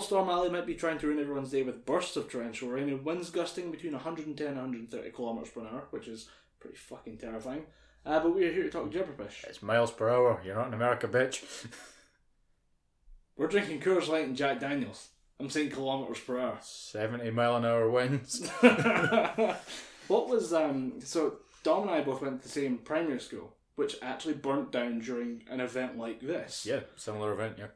Storm 0.00 0.28
Ali 0.28 0.50
might 0.50 0.66
be 0.66 0.74
trying 0.74 0.98
to 0.98 1.06
ruin 1.06 1.20
everyone's 1.20 1.50
day 1.50 1.62
with 1.62 1.84
bursts 1.84 2.16
of 2.16 2.30
torrential 2.30 2.68
rain 2.68 2.88
and 2.88 3.04
winds 3.04 3.30
gusting 3.30 3.70
between 3.70 3.92
110 3.92 4.46
and 4.46 4.56
130 4.56 5.10
kilometers 5.10 5.50
per 5.50 5.60
hour, 5.62 5.84
which 5.90 6.08
is 6.08 6.28
pretty 6.60 6.76
fucking 6.76 7.18
terrifying. 7.18 7.64
Uh, 8.06 8.20
but 8.20 8.34
we're 8.34 8.52
here 8.52 8.64
to 8.64 8.70
talk 8.70 8.90
Gibberpish. 8.90 9.44
It's 9.44 9.62
miles 9.62 9.90
per 9.90 10.10
hour. 10.10 10.40
You're 10.44 10.56
not 10.56 10.68
in 10.68 10.74
America, 10.74 11.08
bitch. 11.08 11.42
We're 13.36 13.48
drinking 13.48 13.80
Coors 13.80 14.08
Light 14.08 14.26
and 14.26 14.36
Jack 14.36 14.60
Daniels. 14.60 15.08
I'm 15.40 15.50
saying 15.50 15.70
kilometers 15.70 16.20
per 16.20 16.38
hour. 16.38 16.58
70 16.60 17.30
mile 17.30 17.56
an 17.56 17.64
hour 17.64 17.90
winds. 17.90 18.48
what 18.60 20.28
was 20.28 20.52
um? 20.52 21.00
So 21.00 21.38
Dom 21.64 21.82
and 21.82 21.90
I 21.90 22.02
both 22.02 22.22
went 22.22 22.42
to 22.42 22.46
the 22.46 22.52
same 22.52 22.78
primary 22.78 23.18
school, 23.18 23.54
which 23.74 23.96
actually 24.02 24.34
burnt 24.34 24.70
down 24.70 25.00
during 25.00 25.42
an 25.50 25.60
event 25.60 25.98
like 25.98 26.20
this. 26.20 26.64
yeah, 26.64 26.80
similar 26.94 27.32
event, 27.32 27.56
yeah. 27.58 27.66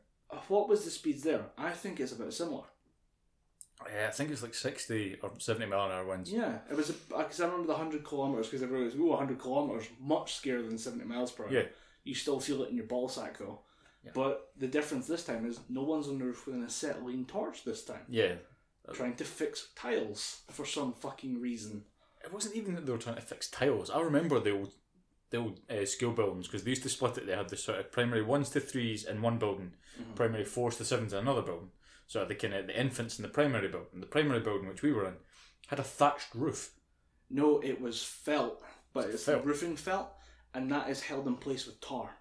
What 0.48 0.68
was 0.68 0.84
the 0.84 0.90
speeds 0.90 1.22
there? 1.22 1.46
I 1.56 1.70
think 1.70 2.00
it's 2.00 2.12
about 2.12 2.32
similar. 2.34 2.64
Yeah, 3.94 4.08
I 4.08 4.10
think 4.10 4.30
it's 4.30 4.42
like 4.42 4.54
60 4.54 5.18
or 5.22 5.32
70 5.38 5.66
mile 5.66 5.86
an 5.86 5.92
hour 5.92 6.04
winds. 6.06 6.32
Yeah, 6.32 6.58
it 6.70 6.76
was 6.76 6.90
because 6.90 7.40
I 7.40 7.44
remember 7.46 7.68
the 7.68 7.76
hundred 7.76 8.04
kilometers 8.04 8.46
because 8.48 8.62
everyone 8.62 8.86
was, 8.86 8.94
"Oh, 8.98 9.16
hundred 9.16 9.38
kilometers, 9.38 9.88
much 10.00 10.42
scarier 10.42 10.68
than 10.68 10.78
seventy 10.78 11.04
miles 11.04 11.30
per 11.32 11.44
hour." 11.44 11.52
Yeah. 11.52 11.62
you 12.04 12.14
still 12.14 12.40
feel 12.40 12.62
it 12.62 12.70
in 12.70 12.76
your 12.76 12.86
ball 12.86 13.08
sack 13.08 13.38
though. 13.38 13.60
Yeah. 14.02 14.12
But 14.14 14.50
the 14.56 14.66
difference 14.66 15.06
this 15.06 15.24
time 15.24 15.44
is 15.46 15.60
no 15.68 15.82
one's 15.82 16.08
on 16.08 16.18
the 16.18 16.24
roof 16.24 16.46
with 16.46 16.54
an 16.56 16.64
acetylene 16.64 17.26
torch 17.26 17.64
this 17.64 17.84
time, 17.84 18.04
Yeah. 18.08 18.36
trying 18.94 19.14
to 19.16 19.24
fix 19.24 19.68
tiles 19.76 20.40
for 20.50 20.64
some 20.64 20.92
fucking 20.94 21.40
reason. 21.40 21.84
It 22.24 22.32
wasn't 22.32 22.56
even 22.56 22.74
that 22.74 22.86
they 22.86 22.92
were 22.92 22.98
trying 22.98 23.16
to 23.16 23.22
fix 23.22 23.48
tiles. 23.48 23.90
I 23.90 24.00
remember 24.00 24.40
the 24.40 24.52
old 24.58 24.72
the 25.30 25.36
old 25.38 25.60
uh, 25.70 25.84
school 25.84 26.12
buildings 26.12 26.46
because 26.46 26.64
they 26.64 26.70
used 26.70 26.82
to 26.84 26.88
split 26.88 27.18
it. 27.18 27.26
They 27.26 27.36
had 27.36 27.48
the 27.48 27.56
sort 27.56 27.78
of 27.78 27.92
primary 27.92 28.22
ones 28.22 28.48
to 28.50 28.60
threes 28.60 29.04
in 29.04 29.20
one 29.22 29.38
building, 29.38 29.72
primary 30.14 30.44
fours 30.44 30.76
to 30.76 30.84
sevens 30.84 31.12
in 31.12 31.18
another 31.20 31.42
building. 31.42 31.70
So 32.06 32.24
the 32.24 32.34
kind 32.34 32.54
of 32.54 32.66
the 32.66 32.80
infants 32.80 33.18
in 33.18 33.22
the 33.22 33.28
primary 33.28 33.68
building. 33.68 34.00
The 34.00 34.06
primary 34.06 34.40
building 34.40 34.68
which 34.68 34.82
we 34.82 34.92
were 34.92 35.04
in 35.06 35.14
had 35.66 35.78
a 35.78 35.82
thatched 35.84 36.34
roof. 36.34 36.72
No, 37.30 37.60
it 37.60 37.78
was 37.80 38.02
felt, 38.02 38.62
but 38.94 39.10
it's 39.10 39.24
Felt. 39.24 39.44
roofing 39.44 39.76
felt, 39.76 40.08
and 40.54 40.72
that 40.72 40.88
is 40.88 41.02
held 41.02 41.26
in 41.26 41.34
place 41.36 41.66
with 41.66 41.80
tar. 41.82 42.16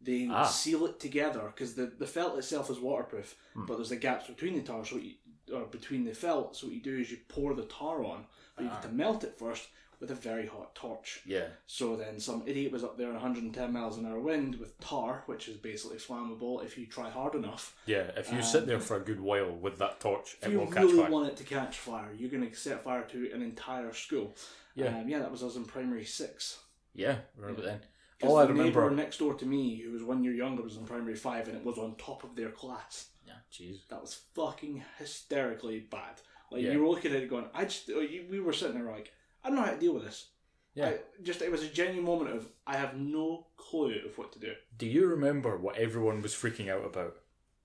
They 0.00 0.28
Ah. 0.30 0.44
seal 0.44 0.84
it 0.86 0.98
together 1.00 1.44
because 1.54 1.74
the, 1.74 1.86
the 1.86 2.06
felt 2.06 2.36
itself 2.36 2.68
is 2.70 2.78
waterproof, 2.78 3.36
Hmm. 3.54 3.66
but 3.66 3.76
there's 3.76 3.88
the 3.90 3.96
gaps 3.96 4.26
between 4.26 4.54
the 4.56 4.62
tar, 4.62 4.84
so 4.84 4.96
you, 4.96 5.14
or 5.54 5.64
between 5.66 6.04
the 6.04 6.12
felt. 6.14 6.56
So 6.56 6.66
what 6.66 6.74
you 6.76 6.82
do 6.82 6.98
is 6.98 7.10
you 7.10 7.18
pour 7.28 7.54
the 7.54 7.64
tar 7.66 8.04
on, 8.04 8.26
but 8.56 8.64
you 8.64 8.68
have 8.70 8.82
to 8.82 8.88
melt 8.88 9.24
it 9.24 9.38
first 9.38 9.68
with 10.02 10.10
a 10.10 10.14
very 10.16 10.46
hot 10.46 10.74
torch. 10.74 11.20
Yeah. 11.24 11.46
So 11.66 11.94
then 11.96 12.18
some 12.18 12.42
idiot 12.44 12.72
was 12.72 12.82
up 12.82 12.98
there 12.98 13.06
in 13.06 13.14
110 13.14 13.72
miles 13.72 13.96
an 13.98 14.04
hour 14.04 14.18
wind 14.18 14.56
with 14.56 14.78
tar, 14.80 15.22
which 15.26 15.48
is 15.48 15.56
basically 15.56 15.98
flammable 15.98 16.62
if 16.64 16.76
you 16.76 16.86
try 16.86 17.08
hard 17.08 17.36
enough. 17.36 17.76
Yeah. 17.86 18.10
If 18.16 18.32
you 18.32 18.42
sit 18.42 18.66
there 18.66 18.80
for 18.80 18.96
a 18.96 19.00
good 19.00 19.20
while 19.20 19.52
with 19.52 19.78
that 19.78 20.00
torch, 20.00 20.36
it 20.42 20.50
you 20.50 20.58
will 20.58 20.66
catch 20.66 20.82
really 20.82 20.98
fire. 21.02 21.10
want 21.10 21.28
it 21.28 21.36
to 21.36 21.44
catch 21.44 21.78
fire, 21.78 22.12
you're 22.18 22.28
going 22.30 22.46
to 22.50 22.54
set 22.54 22.82
fire 22.82 23.04
to 23.04 23.30
an 23.32 23.42
entire 23.42 23.92
school. 23.92 24.34
Yeah. 24.74 24.88
um, 24.98 25.08
yeah, 25.08 25.20
that 25.20 25.30
was 25.30 25.42
us 25.44 25.54
in 25.54 25.64
primary 25.66 26.04
six. 26.04 26.58
Yeah. 26.94 27.18
Remember 27.38 27.62
then. 27.62 27.80
Because 28.18 28.32
All 28.32 28.38
I 28.40 28.46
the 28.46 28.52
remember. 28.54 28.80
neighbour 28.82 28.94
next 28.96 29.18
door 29.18 29.34
to 29.34 29.46
me, 29.46 29.76
who 29.80 29.92
was 29.92 30.02
one 30.02 30.24
year 30.24 30.34
younger, 30.34 30.62
was 30.64 30.76
in 30.76 30.84
primary 30.84 31.14
five, 31.14 31.46
and 31.46 31.56
it 31.56 31.64
was 31.64 31.78
on 31.78 31.94
top 31.96 32.24
of 32.24 32.34
their 32.34 32.50
class. 32.50 33.06
Yeah. 33.24 33.34
Jeez. 33.52 33.86
That 33.88 34.00
was 34.00 34.20
fucking 34.34 34.82
hysterically 34.98 35.78
bad. 35.80 36.20
Like 36.50 36.62
Yeah. 36.62 36.72
you 36.72 36.80
were 36.82 36.88
looking 36.88 37.12
at 37.12 37.22
it, 37.22 37.30
going, 37.30 37.46
"I 37.54 37.64
just," 37.64 37.88
we 37.88 38.40
were 38.40 38.52
sitting 38.52 38.74
there 38.74 38.90
like, 38.92 39.12
"I 39.44 39.48
don't 39.48 39.56
know 39.56 39.64
how 39.64 39.72
to 39.72 39.78
deal 39.78 39.94
with 39.94 40.04
this." 40.04 40.28
Yeah. 40.74 40.88
I, 40.88 40.98
just 41.22 41.42
it 41.42 41.52
was 41.52 41.62
a 41.62 41.68
genuine 41.68 42.04
moment 42.04 42.34
of 42.34 42.48
I 42.66 42.76
have 42.76 42.96
no 42.96 43.48
clue 43.56 44.00
of 44.06 44.16
what 44.16 44.32
to 44.32 44.38
do. 44.38 44.52
Do 44.76 44.86
you 44.86 45.06
remember 45.06 45.56
what 45.58 45.76
everyone 45.76 46.22
was 46.22 46.34
freaking 46.34 46.70
out 46.70 46.84
about 46.84 47.16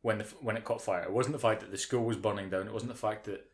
when 0.02 0.18
the, 0.18 0.26
when 0.42 0.58
it 0.58 0.66
caught 0.66 0.82
fire? 0.82 1.04
It 1.04 1.14
wasn't 1.14 1.34
the 1.34 1.40
fact 1.40 1.62
that 1.62 1.72
the 1.72 1.78
school 1.78 2.04
was 2.04 2.18
burning 2.18 2.50
down. 2.50 2.68
It 2.68 2.74
wasn't 2.74 2.92
the 2.92 2.98
fact 2.98 3.26
that 3.26 3.46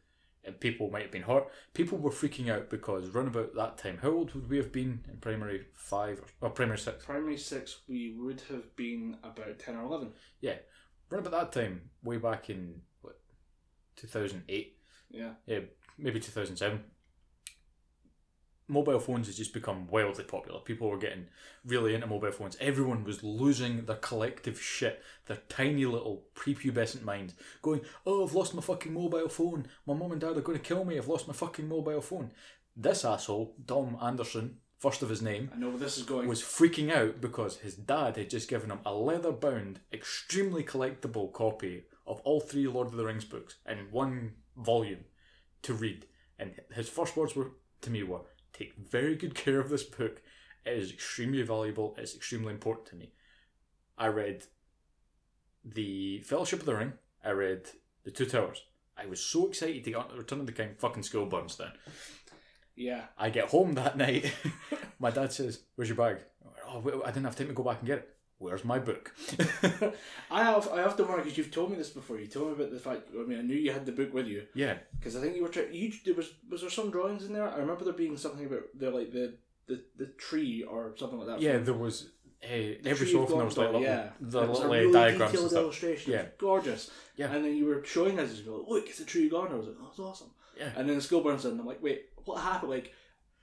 uh, 0.48 0.52
people 0.60 0.90
might 0.90 1.04
have 1.04 1.12
been 1.12 1.22
hurt. 1.22 1.48
People 1.74 2.00
were 2.00 2.10
freaking 2.10 2.50
out 2.50 2.70
because 2.70 3.10
run 3.10 3.28
about 3.28 3.56
that 3.56 3.78
time, 3.78 4.00
how 4.02 4.10
old 4.10 4.34
would 4.34 4.50
we 4.50 4.58
have 4.58 4.72
been 4.72 5.04
in 5.08 5.18
primary 5.18 5.68
five 5.74 6.20
or, 6.42 6.48
or 6.48 6.50
primary 6.50 6.80
six? 6.80 7.06
Primary 7.06 7.38
six, 7.38 7.82
we 7.88 8.16
would 8.18 8.42
have 8.50 8.76
been 8.76 9.18
about 9.24 9.60
ten 9.60 9.76
or 9.76 9.84
eleven. 9.84 10.14
Yeah, 10.42 10.56
run 11.10 11.26
about 11.26 11.54
that 11.54 11.62
time, 11.62 11.90
way 12.04 12.18
back 12.18 12.50
in 12.50 12.82
what 13.02 13.20
two 13.96 14.08
thousand 14.08 14.44
eight, 14.50 14.78
Yeah, 15.12 15.34
yeah, 15.46 15.60
maybe 15.98 16.20
two 16.20 16.32
thousand 16.32 16.58
seven. 16.58 16.84
Mobile 18.68 19.00
phones 19.00 19.28
has 19.28 19.38
just 19.38 19.54
become 19.54 19.88
wildly 19.88 20.24
popular. 20.24 20.60
People 20.60 20.90
were 20.90 20.98
getting 20.98 21.28
really 21.66 21.94
into 21.94 22.08
mobile 22.08 22.32
phones. 22.32 22.58
Everyone 22.60 23.04
was 23.04 23.24
losing 23.24 23.86
their 23.86 23.98
collective 23.98 24.62
shit, 24.62 25.02
their 25.26 25.40
tiny 25.50 25.86
little 25.86 26.26
prepubescent 26.36 27.04
minds, 27.04 27.34
going, 27.62 27.82
Oh, 28.06 28.26
I've 28.26 28.34
lost 28.34 28.54
my 28.54 28.62
fucking 28.62 28.94
mobile 28.94 29.30
phone. 29.30 29.68
My 29.86 29.94
mum 29.94 30.12
and 30.12 30.22
dad 30.22 30.38
are 30.38 30.42
going 30.42 30.58
to 30.58 30.64
kill 30.64 30.86
me. 30.86 30.98
I've 30.98 31.08
lost 31.08 31.28
my 31.28 31.34
fucking 31.34 31.68
mobile 31.68 32.02
phone. 32.02 32.32
This 32.76 33.06
asshole, 33.06 33.56
Dom 33.66 33.98
Anderson, 34.02 34.58
first 34.80 35.02
of 35.02 35.10
his 35.10 35.22
name, 35.22 35.52
I 35.54 35.60
know 35.60 35.70
where 35.70 35.80
this 35.80 35.98
is 35.98 36.04
going. 36.04 36.28
was 36.28 36.42
freaking 36.42 36.92
out 36.92 37.22
because 37.22 37.58
his 37.58 37.76
dad 37.76 38.18
had 38.18 38.30
just 38.30 38.50
given 38.50 38.72
him 38.72 38.80
a 38.86 38.94
leather 38.94 39.32
bound, 39.32 39.82
extremely 39.92 40.64
collectible 40.64 41.32
copy 41.32 41.84
of 42.08 42.20
all 42.22 42.40
three 42.40 42.68
Lord 42.68 42.88
of 42.88 42.94
the 42.94 43.06
Rings 43.06 43.26
books 43.26 43.56
in 43.66 43.78
one 43.92 44.34
volume 44.58 45.06
to 45.64 45.74
read. 45.74 46.06
And 46.40 46.54
his 46.74 46.90
first 46.90 47.16
words 47.16 47.36
were 47.36 47.52
to 47.82 47.90
me 47.90 48.04
were, 48.04 48.22
Take 48.54 48.76
very 48.76 49.16
good 49.16 49.36
care 49.36 49.60
of 49.60 49.70
this 49.70 49.84
book. 49.84 50.22
It 50.66 50.78
is 50.78 50.92
extremely 50.92 51.42
valuable, 51.42 51.96
it's 51.98 52.16
extremely 52.16 52.54
important 52.54 52.88
to 52.88 52.96
me. 52.96 53.12
I 53.98 54.08
read 54.08 54.44
The 55.66 56.20
Fellowship 56.22 56.60
of 56.62 56.66
the 56.66 56.76
Ring, 56.76 56.94
I 57.24 57.32
read 57.32 57.70
The 58.04 58.12
Two 58.12 58.26
Towers. 58.26 58.64
I 58.98 59.08
was 59.08 59.20
so 59.20 59.48
excited 59.48 59.84
to 59.84 59.90
get 59.92 59.98
on 60.00 60.10
to 60.10 60.16
Return 60.16 60.40
of 60.40 60.46
the 60.46 60.52
King, 60.52 60.76
fucking 60.78 61.04
school 61.04 61.26
burns 61.26 61.56
down. 61.56 61.74
yeah, 62.76 63.06
I 63.18 63.30
get 63.30 63.50
home 63.50 63.74
that 63.74 63.98
night. 64.06 64.32
my 65.00 65.10
dad 65.12 65.34
says, 65.34 65.64
"Where's 65.76 65.90
your 65.90 65.98
bag?" 65.98 66.18
Oh, 66.68 67.02
I 67.04 67.08
didn't 67.08 67.26
have 67.26 67.36
time 67.36 67.48
to 67.48 67.54
go 67.54 67.64
back 67.64 67.80
and 67.80 67.88
get 67.88 67.98
it. 68.00 68.16
Where's 68.44 68.66
my 68.66 68.78
book? 68.78 69.16
I 70.32 70.44
have 70.44 70.68
I 70.70 70.80
have 70.82 70.96
to 70.98 71.04
wonder 71.04 71.24
because 71.24 71.38
you've 71.38 71.52
told 71.52 71.72
me 71.72 71.78
this 71.78 71.90
before. 71.90 72.20
You 72.20 72.28
told 72.28 72.48
me 72.48 72.54
about 72.54 72.72
the 72.74 72.80
fact. 72.80 73.10
I 73.18 73.24
mean, 73.24 73.40
I 73.40 73.42
knew 73.42 73.56
you 73.56 73.72
had 73.72 73.86
the 73.86 73.92
book 73.94 74.14
with 74.14 74.28
you 74.28 74.44
yeah, 74.54 74.76
because 75.00 75.16
I 75.16 75.22
think 75.22 75.36
you 75.36 75.44
were 75.44 75.50
trying. 75.50 75.74
You 75.74 75.92
there 76.06 76.14
was 76.14 76.32
was 76.50 76.62
there 76.62 76.70
some 76.70 76.92
drawings 76.92 77.24
in 77.26 77.34
there? 77.34 77.48
I 77.48 77.58
remember 77.58 77.84
there 77.86 77.94
being 77.94 78.18
something 78.18 78.46
about 78.46 78.64
the 78.78 78.92
like 78.92 79.12
the 79.12 79.36
the, 79.68 79.82
the 79.98 80.08
tree 80.26 80.64
or 80.64 80.94
something 80.98 81.20
like 81.20 81.28
that. 81.28 81.42
yeah. 81.42 81.58
There 81.58 81.74
was 81.74 82.10
hey, 82.42 82.78
the 82.82 82.90
every 82.90 83.08
so 83.08 83.24
often 83.24 83.38
there 83.38 83.46
was 83.46 83.58
like 83.58 83.68
little, 83.68 83.82
yeah. 83.82 84.10
the 84.20 84.42
It 84.44 84.50
was 84.50 84.60
a 84.60 84.68
little 84.68 84.72
uh, 84.74 84.80
really 84.80 84.94
diagrams 84.94 85.40
and 85.40 85.50
stuff. 85.50 85.64
illustration. 85.64 86.12
Yeah. 86.12 86.26
Gorgeous. 86.38 86.92
Yeah. 87.16 87.32
And 87.32 87.46
then 87.46 87.56
you 87.56 87.66
were 87.66 87.82
showing 87.86 88.20
us, 88.20 88.34
you 88.38 88.52
like, 88.52 88.68
"Look, 88.68 88.90
it's 88.90 89.00
a 89.00 89.06
tree 89.06 89.30
Gondor." 89.30 89.52
I 89.54 89.56
was 89.56 89.68
like, 89.68 89.78
"Oh, 89.80 89.86
that's 89.86 90.00
awesome." 90.00 90.32
Yeah. 90.58 90.72
And 90.76 90.90
then 90.90 90.98
the 90.98 91.02
school 91.02 91.22
burns 91.22 91.46
in. 91.46 91.52
and 91.52 91.62
I'm 91.62 91.66
like, 91.66 91.82
"Wait, 91.82 92.10
what 92.26 92.42
happened?" 92.42 92.72
Like. 92.72 92.94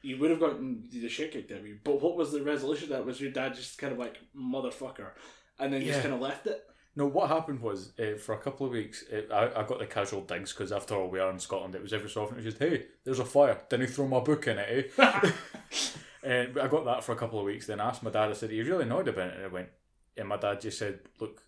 You 0.02 0.18
would 0.18 0.30
have 0.30 0.40
gotten 0.40 0.84
the 0.90 1.08
shit 1.08 1.32
kicked 1.32 1.52
out 1.52 1.58
of 1.58 1.66
you, 1.66 1.78
but 1.84 2.00
what 2.00 2.16
was 2.16 2.32
the 2.32 2.42
resolution? 2.42 2.88
That 2.88 3.04
was 3.04 3.20
your 3.20 3.30
dad 3.30 3.54
just 3.54 3.78
kind 3.78 3.92
of 3.92 3.98
like 3.98 4.18
motherfucker, 4.36 5.10
and 5.58 5.72
then 5.72 5.84
just 5.84 6.02
kind 6.02 6.14
of 6.14 6.20
left 6.20 6.46
it. 6.46 6.64
No, 6.96 7.06
what 7.06 7.28
happened 7.28 7.60
was 7.60 7.92
uh, 8.00 8.18
for 8.18 8.34
a 8.34 8.38
couple 8.38 8.66
of 8.66 8.72
weeks, 8.72 9.04
uh, 9.12 9.32
I, 9.32 9.60
I 9.60 9.66
got 9.66 9.78
the 9.78 9.86
casual 9.86 10.22
digs 10.22 10.52
because 10.52 10.72
after 10.72 10.96
all, 10.96 11.08
we 11.08 11.20
are 11.20 11.30
in 11.30 11.38
Scotland. 11.38 11.74
It 11.74 11.82
was 11.82 11.92
every 11.92 12.10
so 12.10 12.24
often. 12.24 12.38
It 12.38 12.44
was 12.44 12.54
just, 12.54 12.58
hey, 12.58 12.86
there's 13.04 13.20
a 13.20 13.24
fire. 13.24 13.60
Didn't 13.68 13.88
you 13.88 13.94
throw 13.94 14.08
my 14.08 14.20
book 14.20 14.48
in 14.48 14.58
it, 14.58 14.92
eh? 14.98 15.30
and 16.24 16.58
I 16.58 16.66
got 16.66 16.84
that 16.86 17.04
for 17.04 17.12
a 17.12 17.16
couple 17.16 17.38
of 17.38 17.44
weeks. 17.44 17.66
Then 17.66 17.80
I 17.80 17.88
asked 17.88 18.02
my 18.02 18.10
dad. 18.10 18.30
I 18.30 18.32
said, 18.32 18.50
"Are 18.50 18.54
you 18.54 18.64
really 18.64 18.84
annoyed 18.84 19.08
about 19.08 19.28
it?" 19.28 19.36
And 19.36 19.44
I 19.44 19.48
went, 19.48 19.68
and 20.16 20.28
my 20.28 20.36
dad 20.36 20.60
just 20.60 20.78
said, 20.78 21.00
"Look, 21.20 21.42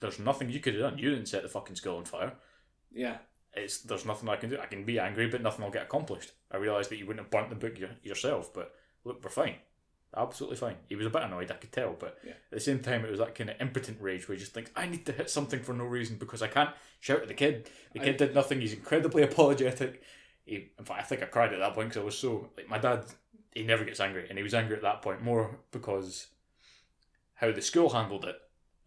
there's 0.00 0.18
nothing 0.18 0.50
you 0.50 0.60
could 0.60 0.74
have 0.74 0.82
done. 0.82 0.98
You 0.98 1.10
didn't 1.10 1.28
set 1.28 1.42
the 1.42 1.48
fucking 1.48 1.76
school 1.76 1.96
on 1.96 2.04
fire. 2.04 2.34
Yeah, 2.92 3.16
It's 3.56 3.78
there's 3.78 4.04
nothing 4.04 4.28
I 4.28 4.36
can 4.36 4.50
do. 4.50 4.58
I 4.60 4.66
can 4.66 4.84
be 4.84 4.98
angry, 4.98 5.28
but 5.28 5.42
nothing 5.42 5.64
will 5.64 5.72
get 5.72 5.84
accomplished. 5.84 6.32
I 6.50 6.56
realised 6.56 6.90
that 6.90 6.96
you 6.98 7.06
wouldn't 7.06 7.24
have 7.26 7.30
burnt 7.30 7.50
the 7.50 7.56
book 7.56 7.78
your, 7.78 7.90
yourself, 8.02 8.52
but 8.52 8.74
look, 9.04 9.22
we're 9.22 9.30
fine." 9.30 9.56
Absolutely 10.16 10.56
fine. 10.56 10.76
He 10.88 10.94
was 10.94 11.06
a 11.06 11.10
bit 11.10 11.22
annoyed, 11.24 11.50
I 11.50 11.54
could 11.56 11.72
tell, 11.72 11.92
but 11.98 12.18
Yeah. 12.24 12.32
at 12.32 12.50
the 12.52 12.60
same 12.60 12.78
time, 12.78 13.04
it 13.04 13.10
was 13.10 13.18
that 13.18 13.34
kind 13.34 13.50
of 13.50 13.60
impotent 13.60 14.00
rage 14.00 14.28
where 14.28 14.36
he 14.36 14.40
just 14.40 14.54
thinks, 14.54 14.70
I 14.76 14.86
need 14.86 15.04
to 15.06 15.12
hit 15.12 15.28
something 15.28 15.60
for 15.60 15.72
no 15.72 15.82
reason 15.82 16.18
because 16.18 16.40
I 16.40 16.46
can't 16.46 16.70
shout 17.00 17.22
at 17.22 17.26
the 17.26 17.34
kid. 17.34 17.68
The 17.94 17.98
kid 17.98 18.18
did 18.18 18.32
nothing. 18.32 18.60
He's 18.60 18.72
incredibly 18.74 19.22
apologetic. 19.30 20.02
He, 20.44 20.70
in 20.78 20.84
fact, 20.84 21.00
I 21.00 21.02
think 21.02 21.22
I 21.24 21.26
cried 21.26 21.52
at 21.52 21.58
that 21.58 21.74
point 21.74 21.88
because 21.88 22.00
I 22.00 22.04
was 22.04 22.16
so 22.16 22.48
like 22.56 22.68
my 22.68 22.78
dad. 22.78 23.04
He 23.52 23.64
never 23.64 23.84
gets 23.84 23.98
angry, 23.98 24.26
and 24.28 24.38
he 24.38 24.44
was 24.44 24.54
angry 24.54 24.76
at 24.76 24.82
that 24.82 25.02
point 25.02 25.20
more 25.22 25.58
because 25.72 26.28
how 27.34 27.50
the 27.50 27.62
school 27.62 27.90
handled 27.90 28.24
it 28.24 28.36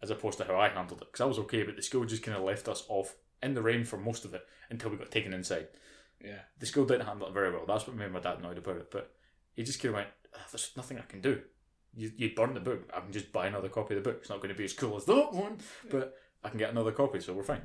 as 0.00 0.10
opposed 0.10 0.38
to 0.38 0.44
how 0.44 0.58
I 0.58 0.68
handled 0.70 1.02
it. 1.02 1.08
Because 1.12 1.20
I 1.20 1.26
was 1.26 1.38
okay, 1.40 1.62
but 1.62 1.76
the 1.76 1.82
school 1.82 2.06
just 2.06 2.22
kind 2.22 2.38
of 2.38 2.42
left 2.44 2.68
us 2.68 2.84
off 2.88 3.16
in 3.42 3.54
the 3.54 3.62
rain 3.62 3.84
for 3.84 3.96
most 3.96 4.24
of 4.24 4.34
it 4.34 4.46
until 4.70 4.90
we 4.90 4.96
got 4.96 5.10
taken 5.10 5.32
inside. 5.32 5.68
yeah. 6.24 6.40
The 6.58 6.66
school 6.66 6.84
didn't 6.84 7.06
handle 7.06 7.28
it 7.28 7.32
very 7.34 7.50
well. 7.52 7.64
That's 7.66 7.86
what 7.86 7.96
made 7.96 8.10
my 8.12 8.20
dad 8.20 8.38
annoyed 8.38 8.58
about 8.58 8.76
it. 8.76 8.90
But 8.90 9.12
he 9.54 9.62
just 9.64 9.80
kind 9.80 9.90
of 9.90 9.94
went, 9.96 10.08
"Ah, 10.34 10.46
"There's 10.50 10.72
nothing 10.76 10.98
I 10.98 11.02
can 11.02 11.20
do. 11.20 11.42
You 11.94 12.12
you 12.16 12.34
burned 12.34 12.56
the 12.56 12.60
book. 12.60 12.88
I 12.94 13.00
can 13.00 13.12
just 13.12 13.32
buy 13.32 13.46
another 13.46 13.68
copy 13.68 13.94
of 13.96 14.02
the 14.02 14.10
book. 14.10 14.18
It's 14.20 14.30
not 14.30 14.38
going 14.40 14.54
to 14.54 14.58
be 14.58 14.64
as 14.64 14.72
cool 14.72 14.96
as 14.96 15.04
that 15.06 15.32
one, 15.32 15.58
but 15.90 16.16
I 16.44 16.48
can 16.50 16.58
get 16.58 16.70
another 16.70 16.92
copy, 16.92 17.20
so 17.20 17.32
we're 17.34 17.42
fine." 17.44 17.62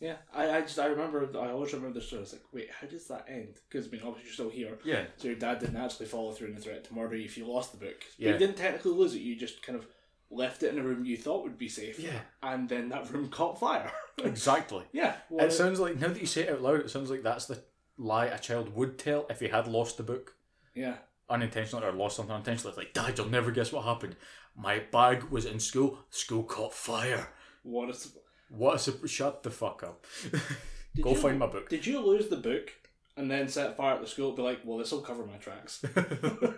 Yeah, 0.00 0.16
I, 0.32 0.50
I 0.50 0.60
just 0.62 0.78
I 0.78 0.86
remember 0.86 1.28
I 1.38 1.50
always 1.50 1.74
remember 1.74 1.98
the 2.00 2.06
story. 2.06 2.20
I 2.20 2.22
was 2.22 2.32
like, 2.32 2.42
wait, 2.52 2.70
how 2.70 2.86
does 2.86 3.06
that 3.08 3.26
end? 3.28 3.56
Because 3.68 3.86
I 3.86 3.90
mean, 3.90 4.00
obviously 4.02 4.24
you're 4.24 4.32
still 4.32 4.48
here, 4.48 4.78
Yeah, 4.82 5.04
so 5.18 5.28
your 5.28 5.36
dad 5.36 5.58
didn't 5.58 5.76
actually 5.76 6.06
follow 6.06 6.32
through 6.32 6.48
in 6.48 6.54
the 6.54 6.60
threat 6.62 6.84
to 6.84 6.94
murder 6.94 7.16
you 7.16 7.26
if 7.26 7.36
you 7.36 7.46
lost 7.46 7.72
the 7.72 7.78
book. 7.84 7.96
But 7.98 8.18
Yeah. 8.18 8.32
you 8.32 8.38
didn't 8.38 8.56
technically 8.56 8.92
lose 8.92 9.14
it. 9.14 9.18
You 9.20 9.36
just 9.36 9.62
kind 9.62 9.78
of 9.78 9.86
left 10.30 10.62
it 10.62 10.72
in 10.72 10.78
a 10.78 10.82
room 10.82 11.04
you 11.04 11.16
thought 11.16 11.42
would 11.42 11.58
be 11.58 11.68
safe. 11.68 11.98
Yeah. 11.98 12.20
and 12.42 12.68
then 12.68 12.88
that 12.90 13.10
room 13.10 13.28
caught 13.28 13.58
fire. 13.58 13.90
exactly. 14.24 14.84
yeah, 14.92 15.16
well, 15.28 15.44
It 15.44 15.52
sounds 15.52 15.80
like 15.80 15.98
now 15.98 16.08
that 16.08 16.20
you 16.20 16.26
say 16.26 16.42
it 16.42 16.50
out 16.50 16.62
loud, 16.62 16.80
it 16.80 16.90
sounds 16.90 17.10
like 17.10 17.22
that's 17.22 17.46
the 17.46 17.62
lie 17.98 18.26
a 18.26 18.38
child 18.38 18.74
would 18.74 18.98
tell 18.98 19.26
if 19.28 19.40
he 19.40 19.48
had 19.48 19.66
lost 19.66 19.96
the 19.96 20.02
book 20.02 20.34
yeah, 20.74 20.94
unintentionally 21.28 21.84
or 21.86 21.92
lost 21.92 22.16
something 22.16 22.32
unintentionally. 22.32 22.70
It's 22.70 22.78
like, 22.78 22.94
Dad, 22.94 23.18
you'll 23.18 23.28
never 23.28 23.50
guess 23.50 23.72
what 23.72 23.84
happened. 23.84 24.16
My 24.56 24.78
bag 24.92 25.24
was 25.24 25.44
in 25.46 25.58
school. 25.60 25.98
School 26.10 26.44
caught 26.44 26.72
fire. 26.74 27.28
what 27.62 27.90
is? 27.90 28.14
What 28.48 28.86
a 28.86 29.08
shut 29.08 29.42
the 29.42 29.50
fuck 29.50 29.82
up. 29.82 30.04
Go 31.00 31.10
you- 31.10 31.16
find 31.16 31.38
my 31.38 31.46
book. 31.46 31.68
Did 31.68 31.86
you 31.86 32.00
lose 32.00 32.28
the 32.28 32.36
book 32.36 32.72
and 33.16 33.30
then 33.30 33.48
set 33.48 33.76
fire 33.76 33.94
at 33.94 34.00
the 34.00 34.06
school? 34.08 34.32
Be 34.32 34.42
like, 34.42 34.60
well, 34.64 34.78
this 34.78 34.90
will 34.92 35.00
cover 35.02 35.24
my 35.26 35.36
tracks. 35.36 35.84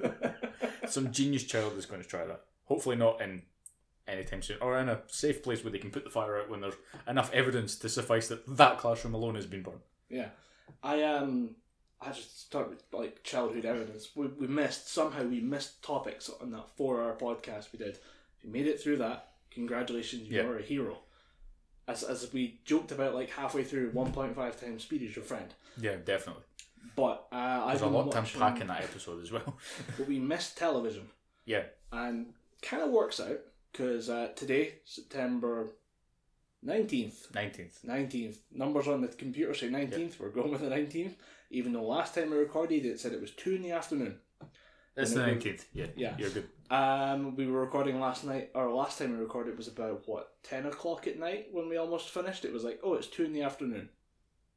Some 0.88 1.10
genius 1.12 1.44
child 1.44 1.76
is 1.76 1.86
going 1.86 2.02
to 2.02 2.08
try 2.08 2.24
that. 2.26 2.42
Hopefully 2.64 2.96
not 2.96 3.20
in 3.20 3.42
any 4.08 4.24
time 4.24 4.42
soon, 4.42 4.58
or 4.60 4.78
in 4.78 4.88
a 4.88 5.00
safe 5.06 5.42
place 5.42 5.62
where 5.62 5.70
they 5.72 5.78
can 5.78 5.90
put 5.90 6.04
the 6.04 6.10
fire 6.10 6.38
out 6.40 6.50
when 6.50 6.60
there's 6.60 6.74
enough 7.06 7.32
evidence 7.32 7.76
to 7.76 7.88
suffice 7.88 8.28
that 8.28 8.56
that 8.56 8.78
classroom 8.78 9.14
alone 9.14 9.34
has 9.36 9.46
been 9.46 9.62
burned. 9.62 9.80
Yeah, 10.08 10.28
I 10.82 11.02
um, 11.04 11.56
I 12.00 12.10
just 12.12 12.40
start 12.40 12.68
with 12.68 12.82
like 12.92 13.22
childhood 13.22 13.64
evidence. 13.64 14.08
We, 14.14 14.26
we 14.26 14.46
missed 14.46 14.88
somehow 14.92 15.22
we 15.24 15.40
missed 15.40 15.82
topics 15.82 16.30
on 16.40 16.50
that 16.50 16.68
four-hour 16.76 17.16
podcast 17.20 17.72
we 17.72 17.78
did. 17.78 17.98
If 18.38 18.44
you 18.44 18.50
made 18.50 18.66
it 18.66 18.80
through 18.80 18.96
that, 18.98 19.28
congratulations, 19.50 20.22
you 20.28 20.38
Yeah. 20.38 20.44
are 20.46 20.58
a 20.58 20.62
hero. 20.62 20.98
As 21.88 22.02
as 22.02 22.32
we 22.32 22.60
joked 22.64 22.92
about 22.92 23.14
like 23.14 23.30
halfway 23.30 23.64
through, 23.64 23.90
one 23.90 24.12
point 24.12 24.34
five 24.36 24.60
times 24.60 24.82
speed 24.84 25.02
is 25.02 25.14
your 25.16 25.24
friend. 25.24 25.52
Yeah, 25.80 25.96
definitely. 26.04 26.42
But 26.96 27.26
uh, 27.32 27.36
I've 27.64 27.80
a 27.82 27.86
lot 27.86 28.10
to 28.10 28.18
watching, 28.18 28.40
unpack 28.42 28.60
in 28.60 28.66
that 28.66 28.82
episode 28.82 29.22
as 29.22 29.30
well. 29.32 29.56
But 29.96 30.08
we 30.08 30.18
missed 30.18 30.58
television, 30.58 31.08
yeah, 31.46 31.62
and 31.92 32.34
kind 32.60 32.82
of 32.82 32.90
works 32.90 33.18
out 33.20 33.38
because 33.72 34.08
uh, 34.10 34.28
today, 34.36 34.74
September 34.84 35.70
nineteenth, 36.62 37.28
19th. 37.32 37.84
19th. 37.84 38.36
Numbers 38.52 38.88
on 38.88 39.00
the 39.00 39.08
computer 39.08 39.54
say 39.54 39.68
19th. 39.68 40.20
We're 40.20 40.28
going 40.30 40.52
with 40.52 40.60
the 40.60 40.68
19th. 40.68 41.14
Even 41.50 41.72
though 41.72 41.82
last 41.84 42.14
time 42.14 42.30
we 42.30 42.36
recorded 42.36 42.84
it 42.86 43.00
said 43.00 43.12
it 43.12 43.20
was 43.20 43.32
2 43.32 43.56
in 43.56 43.62
the 43.62 43.72
afternoon. 43.72 44.18
It's 44.96 45.12
And 45.12 45.20
the 45.20 45.28
it 45.30 45.34
was- 45.36 45.44
19th. 45.44 45.64
Yeah, 45.74 45.86
Yeah. 45.96 46.16
you're 46.18 46.30
good. 46.30 46.48
Um, 46.70 47.36
we 47.36 47.46
were 47.46 47.60
recording 47.60 48.00
last 48.00 48.24
night, 48.24 48.50
or 48.54 48.72
last 48.72 48.98
time 48.98 49.12
we 49.12 49.18
recorded 49.18 49.56
was 49.58 49.68
about, 49.68 50.06
what, 50.06 50.42
10 50.44 50.64
o'clock 50.66 51.06
at 51.06 51.18
night 51.18 51.48
when 51.52 51.68
we 51.68 51.76
almost 51.76 52.08
finished? 52.10 52.44
It 52.46 52.52
was 52.52 52.64
like, 52.64 52.80
oh, 52.82 52.94
it's 52.94 53.06
2 53.08 53.24
in 53.24 53.32
the 53.34 53.42
afternoon. 53.42 53.90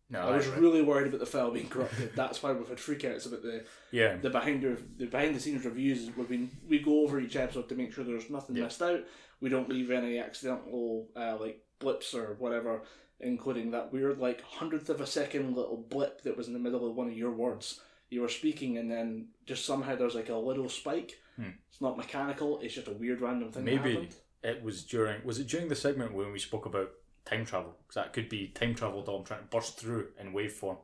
No, 0.10 0.20
I 0.22 0.36
was 0.38 0.48
right. 0.48 0.60
really 0.60 0.82
worried 0.84 1.08
about 1.08 1.20
the 1.20 1.26
file 1.26 1.50
being 1.52 1.68
corrupted. 1.68 2.12
That's 2.16 2.42
why 2.44 2.52
we've 2.52 2.68
had 2.68 2.78
freakouts 2.78 3.26
about 3.26 3.42
the, 3.42 3.66
yeah, 3.92 4.18
the 4.18 4.30
behind 4.30 4.62
the, 4.62 4.78
the 4.98 5.08
behind 5.08 5.36
the 5.36 5.40
scenes 5.40 5.66
reviews. 5.66 6.10
We've 6.16 6.30
been 6.30 6.52
we 6.70 6.80
go 6.80 7.02
over 7.02 7.20
each 7.20 7.36
episode 7.36 7.68
to 7.70 7.76
make 7.76 7.92
sure 7.94 8.04
there's 8.04 8.30
nothing 8.30 8.56
Yeah. 8.56 8.66
missed 8.66 8.82
out. 8.84 9.02
We 9.42 9.50
don't 9.50 9.68
leave 9.70 9.90
any 9.92 10.20
accidental 10.20 11.08
uh, 11.16 11.38
like 11.40 11.62
blips 11.80 12.14
or 12.14 12.36
whatever, 12.40 12.84
including 13.20 13.72
that 13.72 13.92
weird 13.92 14.20
like 14.20 14.42
hundredth 14.44 14.90
of 14.90 15.02
a 15.02 15.08
second 15.08 15.56
little 15.56 15.78
blip 15.90 16.22
that 16.22 16.38
was 16.38 16.48
in 16.48 16.54
the 16.54 16.60
middle 16.60 16.88
of 16.88 16.96
one 16.96 17.08
of 17.08 17.18
your 17.18 17.32
words. 17.32 17.80
You 18.12 18.22
were 18.22 18.30
speaking 18.30 18.78
and 18.78 18.90
then 18.90 19.30
just 19.48 19.66
somehow 19.66 19.96
there's 19.96 20.14
like 20.16 20.30
a 20.30 20.36
little 20.36 20.70
spike. 20.70 21.18
Hmm. 21.36 21.50
It's 21.72 21.82
not 21.82 21.98
mechanical. 21.98 22.60
It's 22.60 22.76
just 22.76 22.88
a 22.88 22.92
weird 22.94 23.22
random 23.22 23.52
thing. 23.52 23.66
that 23.66 23.84
maybe 23.84 24.10
it 24.44 24.62
was 24.64 24.84
during. 24.84 25.26
Was 25.26 25.40
it 25.40 25.48
during 25.48 25.68
the 25.68 25.76
segment 25.76 26.14
when 26.14 26.32
we 26.32 26.38
spoke 26.40 26.68
about 26.68 26.92
time 27.26 27.46
travel? 27.46 27.76
Because 27.82 27.96
that 28.04 28.14
could 28.14 28.30
be 28.30 28.48
time 28.50 28.76
travel 28.76 29.02
Dom 29.04 29.24
trying 29.24 29.42
to 29.42 29.46
burst 29.48 29.78
through 29.80 30.10
in 30.20 30.34
waveform. 30.34 30.78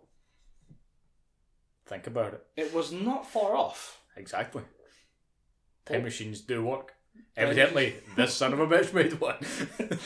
Think 1.86 2.08
about 2.08 2.34
it. 2.34 2.46
It 2.56 2.74
was 2.74 2.92
not 2.92 3.30
far 3.30 3.56
off. 3.56 4.00
Exactly. 4.16 4.64
Time 5.86 6.02
Oh. 6.02 6.04
machines 6.04 6.42
do 6.42 6.64
work. 6.64 6.94
Evidently, 7.36 7.96
this 8.16 8.34
son 8.34 8.54
of 8.54 8.60
a 8.60 8.68
bitch 8.68 8.94
made 8.94 9.14
one. 9.20 9.38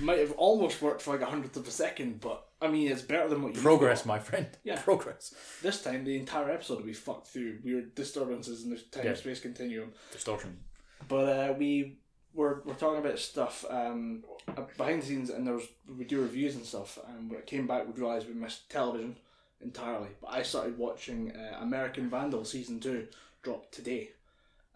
Might 0.00 0.20
have 0.20 0.32
almost 0.32 0.80
worked 0.80 1.02
for 1.02 1.12
like 1.12 1.20
a 1.20 1.26
hundredth 1.30 1.56
of 1.56 1.66
a 1.66 1.70
second, 1.70 2.20
but 2.20 2.46
I 2.60 2.68
mean 2.68 2.90
it's 2.90 3.02
better 3.02 3.28
than 3.28 3.42
what 3.42 3.54
you 3.54 3.60
Progress, 3.60 4.06
my 4.06 4.18
friend. 4.18 4.46
Yeah. 4.64 4.80
Progress. 4.80 5.34
This 5.62 5.82
time, 5.82 6.04
the 6.04 6.16
entire 6.16 6.50
episode 6.50 6.78
will 6.78 6.86
be 6.86 6.92
fucked 6.94 7.26
through 7.28 7.58
weird 7.64 7.94
disturbances 7.94 8.64
in 8.64 8.70
the 8.70 8.76
time 8.78 9.04
Yeah. 9.06 9.14
space 9.14 9.40
continuum. 9.40 9.92
Distortion. 10.12 10.60
But 11.08 11.28
uh, 11.28 11.54
we 11.58 11.98
were 12.34 12.62
we're 12.64 12.74
talking 12.74 12.98
about 13.04 13.18
stuff 13.18 13.64
um, 13.70 14.24
uh, 14.56 14.62
behind 14.76 15.02
the 15.02 15.06
scenes, 15.06 15.30
and 15.30 15.46
there 15.46 15.54
was 15.54 15.66
we 15.98 16.04
do 16.04 16.20
reviews 16.22 16.54
and 16.56 16.64
stuff. 16.64 16.98
And 17.08 17.30
when 17.30 17.38
it 17.40 17.46
came 17.46 17.66
back, 17.66 17.86
we 17.86 18.00
realised 18.00 18.26
we 18.28 18.34
missed 18.34 18.70
television 18.70 19.16
entirely. 19.60 20.08
But 20.20 20.32
I 20.32 20.42
started 20.42 20.78
watching 20.78 21.32
uh, 21.32 21.58
American 21.60 22.08
Vandal 22.10 22.44
season 22.44 22.80
two, 22.80 23.08
dropped 23.42 23.72
today. 23.72 24.10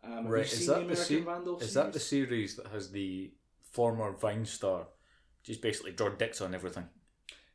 Um, 0.05 0.29
Right, 0.29 0.45
is 0.45 0.67
that 0.67 0.81
the 0.83 0.95
the 0.95 0.97
se- 0.97 1.21
Vandal? 1.21 1.59
Is 1.61 1.75
that 1.75 1.93
the 1.93 1.99
series? 2.01 2.29
series 2.29 2.57
that 2.57 2.69
has 2.69 2.91
the 2.93 3.33
former 3.73 4.13
Vine 4.13 4.45
star, 4.45 4.87
just 5.43 5.61
basically 5.61 5.93
draw 5.93 6.11
dicks 6.11 6.41
on 6.41 6.55
everything? 6.55 6.89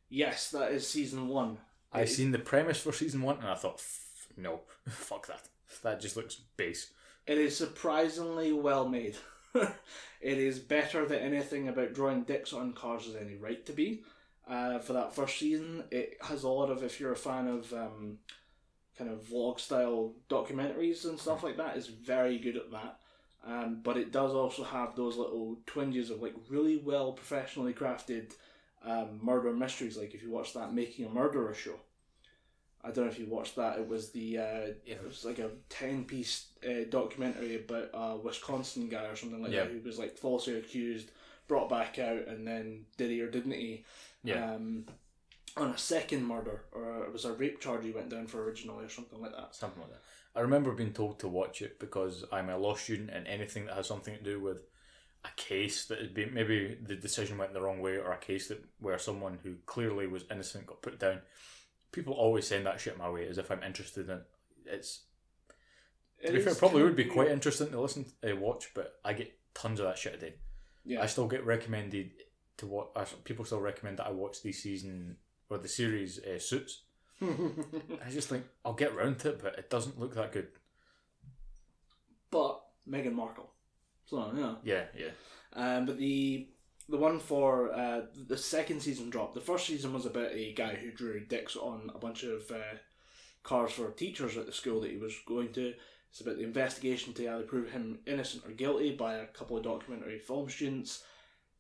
Yes, 0.09 0.51
that 0.51 0.71
is 0.74 0.88
season 0.88 1.27
one. 1.30 1.59
I 1.94 2.01
It- 2.01 2.07
seen 2.07 2.31
the 2.31 2.39
premise 2.39 2.80
for 2.81 2.92
season 2.92 3.21
one 3.21 3.38
and 3.38 3.47
I 3.47 3.56
thought, 3.56 3.81
no, 4.36 4.62
fuck 4.89 5.27
that. 5.27 5.47
That 5.83 6.01
just 6.01 6.18
looks 6.18 6.36
base. 6.57 6.92
It 7.25 7.38
is 7.38 7.56
surprisingly 7.56 8.51
well 8.51 8.89
made. 8.89 9.15
it 10.21 10.38
is 10.38 10.59
better 10.59 11.06
than 11.06 11.19
anything 11.19 11.68
about 11.68 11.94
drawing 11.94 12.24
dicks 12.24 12.53
on 12.53 12.74
cars 12.74 13.06
has 13.06 13.15
any 13.15 13.36
right 13.36 13.65
to 13.65 13.74
be. 13.74 14.03
Uh, 14.48 14.80
for 14.80 14.94
that 14.94 15.15
first 15.15 15.38
season, 15.38 15.83
it 15.92 16.18
has 16.21 16.44
a 16.44 16.50
lot 16.50 16.69
of, 16.69 16.83
if 16.83 17.00
you're 17.00 17.12
a 17.13 17.18
fan 17.18 17.48
of 17.48 17.71
um, 17.74 18.18
kind 18.98 19.09
of 19.09 19.24
vlog 19.24 19.59
style 19.59 20.13
documentaries 20.30 21.06
and 21.06 21.19
stuff 21.19 21.44
like 21.44 21.57
that, 21.57 21.77
is 21.77 21.88
very 21.88 22.38
good 22.38 22.57
at 22.57 22.71
that. 22.71 23.00
Um, 23.45 23.80
but 23.81 23.98
it 23.98 24.12
does 24.12 24.33
also 24.33 24.63
have 24.63 24.95
those 24.95 25.18
little 25.18 25.57
twinges 25.65 26.09
of 26.09 26.21
like 26.21 26.36
really 26.50 26.77
well 26.77 27.13
professionally 27.13 27.74
crafted 27.74 28.33
um, 28.86 29.19
murder 29.21 29.51
mysteries. 29.54 29.97
Like 29.97 30.13
if 30.13 30.21
you 30.21 30.30
watch 30.30 30.54
that 30.54 30.74
Making 30.74 31.06
a 31.06 31.09
Murderer 31.09 31.54
show, 31.54 31.80
I 32.83 32.92
don't 32.92 33.06
know 33.06 33.12
if 33.12 33.19
you 33.19 33.28
watched 33.28 33.56
that. 33.57 33.78
It 33.78 33.88
was 33.88 34.12
the 34.12 34.38
uh, 34.39 34.68
it 34.86 35.01
was 35.06 35.24
like 35.24 35.39
a 35.39 35.51
ten 35.69 36.04
piece 36.06 36.47
uh, 36.66 36.85
documentary 36.90 37.56
about 37.64 37.90
a 37.94 38.18
Wisconsin 38.18 38.90
guy 38.90 39.06
or 39.06 39.16
something 39.16 39.42
like 39.42 39.52
Yeah. 39.52 39.64
that 39.66 39.71
who 39.71 39.81
was 39.81 40.00
like 40.00 40.18
falsely 40.18 40.57
accused, 40.57 41.11
brought 41.47 41.69
back 41.69 42.00
out, 42.00 42.28
and 42.28 42.47
then 42.47 42.85
did 42.97 43.11
he 43.11 43.21
or 43.21 43.30
didn't 43.30 43.52
he? 43.52 43.85
Yeah. 44.23 44.54
Um, 44.56 44.85
on 45.57 45.69
a 45.71 45.78
second 45.78 46.26
murder, 46.26 46.64
or 46.71 47.04
it 47.04 47.11
was 47.11 47.26
a 47.26 47.33
rape 47.33 47.59
charge 47.59 47.83
he 47.83 47.92
went 47.92 48.09
down 48.09 48.26
for 48.28 48.42
originally, 48.44 48.85
or 48.85 48.90
something 48.90 49.21
like 49.21 49.35
that. 49.35 49.54
Something 49.54 49.81
like 49.81 49.92
that. 49.92 50.02
I 50.33 50.40
remember 50.40 50.71
being 50.71 50.94
told 50.94 51.19
to 51.19 51.28
watch 51.28 51.61
it 51.61 51.78
because 51.78 52.23
I'm 52.31 52.50
a 52.50 52.57
law 52.57 52.76
student 52.76 53.09
and 53.09 53.28
anything 53.28 53.66
that 53.66 53.76
has 53.76 53.88
something 53.88 54.16
to 54.16 54.23
do 54.23 54.40
with 54.40 54.61
a 55.26 55.30
case 55.35 55.85
that 55.85 56.00
had 56.00 56.14
been 56.14 56.33
maybe 56.33 56.78
the 56.81 56.95
decision 56.95 57.38
went 57.38 57.54
the 57.54 57.61
wrong 57.61 57.81
way 57.81 57.97
or 57.97 58.11
a 58.14 58.18
case 58.18 58.47
that 58.47 58.64
where 58.80 58.97
someone 58.97 59.40
who 59.44 59.56
clearly 59.66 60.07
was 60.07 60.23
innocent 60.31 60.66
got 60.66 60.81
put 60.81 61.00
down. 61.00 61.19
People 61.92 62.14
always 62.14 62.48
send 62.48 62.66
that 62.66 62.80
shit 62.80 62.98
my 62.98 63.10
way 63.10 63.28
as 63.28 63.38
if 63.38 63.52
I'm 63.52 63.64
interested 63.64 64.10
in 64.10 64.18
it. 64.18 64.24
It's 64.66 65.02
to 66.21 66.28
It 66.30 66.33
be 66.33 66.42
fair, 66.42 66.54
it 66.54 66.60
probably 66.60 66.83
would 66.83 66.95
be 66.95 67.06
quite 67.06 67.30
interesting 67.30 67.69
to 67.71 67.81
listen 67.81 68.06
uh, 68.24 68.36
watch, 68.36 68.71
but 68.74 69.00
I 69.04 69.14
get 69.14 69.38
tons 69.54 69.80
of 69.80 69.86
that 69.88 69.98
shit 69.98 70.16
a 70.16 70.18
day. 70.18 70.33
Yeah, 70.86 71.02
I 71.02 71.06
still 71.07 71.28
get 71.28 71.45
recommended 71.45 72.12
to 72.57 72.68
watch. 72.68 73.14
People 73.24 73.44
still 73.45 73.60
recommend 73.60 73.98
that 73.98 74.07
I 74.07 74.12
watch 74.12 74.42
the 74.42 74.52
season 74.52 75.18
or 75.50 75.57
the 75.57 75.68
series 75.68 76.19
uh, 76.19 76.40
Suits. 76.40 76.83
I 77.21 78.10
just 78.10 78.30
think 78.30 78.45
I'll 78.66 78.74
get 78.74 78.95
round 78.95 79.19
to 79.19 79.30
it, 79.30 79.42
but 79.44 79.57
it 79.60 79.69
doesn't 79.69 80.00
look 80.00 80.16
that 80.16 80.31
good. 80.31 80.48
but 82.31 82.62
Meghan 82.90 83.14
Markle. 83.14 83.52
So 84.06 84.31
yeah. 84.36 84.56
Yeah, 84.64 84.83
yeah, 84.98 85.12
Um, 85.54 85.86
but 85.86 85.98
the 85.98 86.48
the 86.92 86.98
one 86.98 87.19
for 87.19 87.74
uh, 87.74 88.02
the 88.28 88.38
second 88.38 88.81
season 88.81 89.10
dropped. 89.10 89.33
The 89.33 89.42
first 89.42 89.66
season 89.66 89.94
was 89.94 90.06
about 90.06 90.33
a 90.33 90.54
guy 90.54 90.76
who 90.76 90.92
drew 90.92 91.21
dicks 91.21 91.56
on 91.56 91.90
a 91.95 91.98
bunch 91.98 92.24
of 92.24 92.52
uh, 92.52 92.78
cars 93.44 93.71
for 93.71 93.90
teachers 93.92 94.38
at 94.38 94.45
the 94.45 94.52
school 94.52 94.81
that 94.81 94.92
he 94.92 94.98
was 94.98 95.16
going 95.26 95.54
to. 95.54 95.74
It's 96.10 96.19
about 96.19 96.38
the 96.38 96.44
investigation 96.44 97.14
to 97.14 97.33
either 97.33 97.44
prove 97.44 97.71
him 97.71 98.00
innocent 98.06 98.45
or 98.45 98.52
guilty 98.52 98.94
by 98.94 99.16
a 99.16 99.28
couple 99.28 99.56
of 99.56 99.64
documentary 99.64 100.19
film 100.19 100.50
students. 100.50 101.04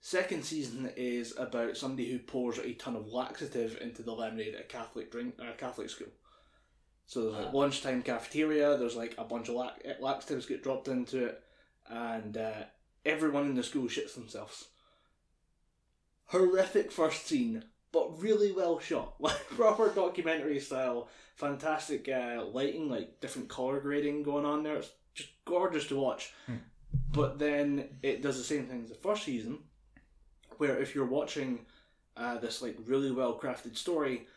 Second 0.01 0.43
season 0.43 0.91
is 0.97 1.33
about 1.37 1.77
somebody 1.77 2.11
who 2.11 2.19
pours 2.19 2.57
a 2.57 2.73
ton 2.73 2.97
of 2.97 3.07
laxative 3.07 3.77
into 3.79 4.03
the 4.03 4.11
lemonade 4.11 4.55
at 4.55 4.61
a 4.61 4.65
Catholic 4.65 5.11
drink 5.11 5.35
uh, 5.39 5.53
Catholic 5.57 5.89
school. 5.89 6.09
So 7.05 7.23
there's 7.23 7.45
like 7.45 7.53
lunchtime 7.53 8.01
cafeteria. 8.01 8.77
There's 8.77 8.95
like 8.97 9.15
a 9.17 9.23
bunch 9.23 9.47
of 9.47 9.55
lax- 9.55 9.81
laxatives 10.01 10.45
get 10.45 10.63
dropped 10.63 10.89
into 10.89 11.27
it, 11.27 11.41
and 11.87 12.35
uh, 12.35 12.63
everyone 13.05 13.45
in 13.45 13.55
the 13.55 13.63
school 13.63 13.87
shits 13.87 14.15
themselves. 14.15 14.67
Horrific 16.31 16.91
first 16.91 17.27
scene, 17.27 17.65
but 17.91 18.21
really 18.21 18.51
well 18.51 18.79
shot, 18.79 19.15
like 19.19 19.49
proper 19.49 19.89
documentary 19.89 20.59
style. 20.59 21.09
Fantastic 21.35 22.07
uh, 22.07 22.45
lighting, 22.53 22.89
like 22.89 23.19
different 23.19 23.49
color 23.49 23.79
grading 23.79 24.23
going 24.23 24.45
on 24.45 24.63
there. 24.63 24.77
It's 24.77 24.91
just 25.13 25.29
gorgeous 25.43 25.87
to 25.87 25.95
watch. 25.95 26.33
But 27.11 27.39
then 27.39 27.89
it 28.01 28.21
does 28.21 28.37
the 28.37 28.43
same 28.43 28.67
thing 28.67 28.83
as 28.83 28.89
the 28.89 28.95
first 28.95 29.23
season, 29.23 29.59
where 30.57 30.79
if 30.79 30.95
you're 30.95 31.05
watching 31.05 31.65
uh, 32.15 32.37
this 32.37 32.61
like 32.61 32.77
really 32.85 33.11
well 33.11 33.37
crafted 33.37 33.75
story, 33.75 34.27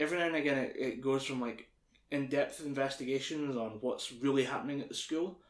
every 0.00 0.18
now 0.18 0.26
and 0.26 0.36
again 0.36 0.58
it, 0.58 0.74
it 0.76 1.00
goes 1.00 1.24
from 1.24 1.40
like 1.40 1.68
in 2.10 2.28
depth 2.28 2.64
investigations 2.64 3.56
on 3.56 3.78
what's 3.80 4.12
really 4.12 4.44
happening 4.44 4.80
at 4.80 4.88
the 4.88 4.94
school, 4.94 5.40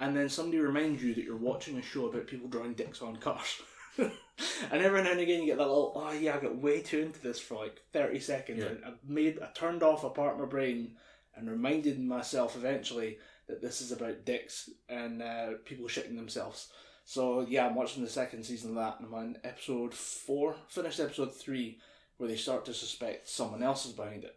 and 0.00 0.16
then 0.16 0.28
somebody 0.28 0.58
reminds 0.58 1.02
you 1.02 1.14
that 1.14 1.24
you're 1.24 1.36
watching 1.36 1.76
a 1.76 1.82
show 1.82 2.06
about 2.06 2.26
people 2.26 2.48
drawing 2.48 2.74
dicks 2.74 3.02
on 3.02 3.16
cars. 3.16 3.60
and 4.70 4.82
every 4.82 5.02
now 5.02 5.12
and 5.12 5.20
again 5.20 5.40
you 5.40 5.46
get 5.46 5.58
that 5.58 5.66
little, 5.66 5.92
oh 5.96 6.12
yeah, 6.12 6.36
I 6.36 6.40
got 6.40 6.56
way 6.56 6.80
too 6.80 7.00
into 7.00 7.20
this 7.20 7.38
for 7.38 7.56
like 7.56 7.80
30 7.92 8.20
seconds. 8.20 8.58
Yeah. 8.60 8.66
and 8.66 8.84
I 8.84 8.92
made, 9.06 9.38
I 9.42 9.48
turned 9.54 9.82
off 9.82 10.04
a 10.04 10.10
part 10.10 10.34
of 10.34 10.40
my 10.40 10.46
brain 10.46 10.92
and 11.34 11.50
reminded 11.50 12.00
myself 12.00 12.56
eventually 12.56 13.18
that 13.48 13.62
this 13.62 13.80
is 13.80 13.92
about 13.92 14.24
dicks 14.24 14.68
and 14.88 15.22
uh, 15.22 15.50
people 15.64 15.86
shitting 15.86 16.16
themselves. 16.16 16.68
So 17.04 17.46
yeah, 17.48 17.66
I'm 17.66 17.74
watching 17.74 18.04
the 18.04 18.10
second 18.10 18.44
season 18.44 18.70
of 18.70 18.76
that, 18.76 18.98
and 18.98 19.08
I'm 19.08 19.14
on 19.14 19.38
episode 19.42 19.94
four, 19.94 20.56
finished 20.68 21.00
episode 21.00 21.34
three, 21.34 21.78
where 22.18 22.28
they 22.28 22.36
start 22.36 22.66
to 22.66 22.74
suspect 22.74 23.28
someone 23.28 23.62
else 23.62 23.86
is 23.86 23.92
behind 23.92 24.24
it, 24.24 24.36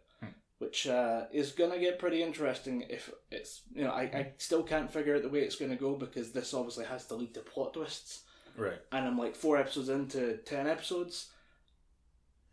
which 0.58 0.86
uh, 0.86 1.24
is 1.32 1.52
gonna 1.52 1.78
get 1.78 1.98
pretty 1.98 2.22
interesting. 2.22 2.86
If 2.88 3.10
it's 3.30 3.60
you 3.74 3.84
know, 3.84 3.90
I, 3.90 4.02
I 4.02 4.32
still 4.38 4.62
can't 4.62 4.90
figure 4.90 5.14
out 5.16 5.22
the 5.22 5.28
way 5.28 5.40
it's 5.40 5.56
gonna 5.56 5.76
go 5.76 5.96
because 5.96 6.32
this 6.32 6.54
obviously 6.54 6.86
has 6.86 7.04
to 7.08 7.14
lead 7.14 7.34
to 7.34 7.40
plot 7.40 7.74
twists, 7.74 8.22
Right. 8.56 8.78
and 8.92 9.06
I'm 9.06 9.18
like 9.18 9.34
four 9.34 9.56
episodes 9.58 9.88
into 9.88 10.36
ten 10.38 10.66
episodes. 10.66 11.28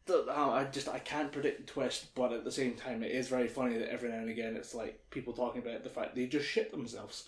Uh, 0.09 0.23
I 0.51 0.63
just 0.71 0.89
I 0.89 0.97
can't 0.99 1.31
predict 1.31 1.67
the 1.67 1.71
twist, 1.71 2.15
but 2.15 2.33
at 2.33 2.43
the 2.43 2.51
same 2.51 2.73
time, 2.73 3.03
it 3.03 3.11
is 3.11 3.27
very 3.27 3.47
funny 3.47 3.77
that 3.77 3.91
every 3.91 4.09
now 4.09 4.15
and 4.17 4.29
again 4.29 4.55
it's 4.55 4.73
like 4.73 4.99
people 5.11 5.33
talking 5.33 5.61
about 5.61 5.83
the 5.83 5.89
fact 5.89 6.15
they 6.15 6.25
just 6.25 6.47
shit 6.47 6.71
themselves. 6.71 7.25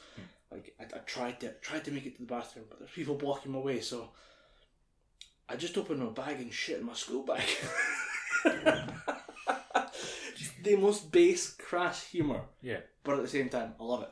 Like 0.52 0.74
I, 0.80 0.86
I 0.86 1.00
tried 1.06 1.40
to 1.42 1.52
tried 1.62 1.86
to 1.86 1.92
make 1.92 2.06
it 2.08 2.16
to 2.16 2.22
the 2.22 2.28
bathroom, 2.28 2.66
but 2.70 2.80
there's 2.80 2.92
people 2.92 3.16
blocking 3.16 3.52
my 3.52 3.60
way, 3.60 3.82
so 3.82 4.10
I 5.48 5.58
just 5.58 5.78
opened 5.78 6.00
my 6.00 6.10
bag 6.10 6.40
and 6.42 6.52
shit 6.52 6.80
in 6.80 6.86
my 6.86 6.94
school 6.94 7.24
bag. 7.24 7.44
the 10.64 10.76
most 10.78 11.12
base 11.12 11.52
crass 11.52 12.04
humor, 12.08 12.42
Yeah. 12.62 12.80
but 13.04 13.16
at 13.18 13.22
the 13.22 13.28
same 13.28 13.50
time, 13.50 13.74
I 13.80 13.84
love 13.84 14.04
it. 14.04 14.10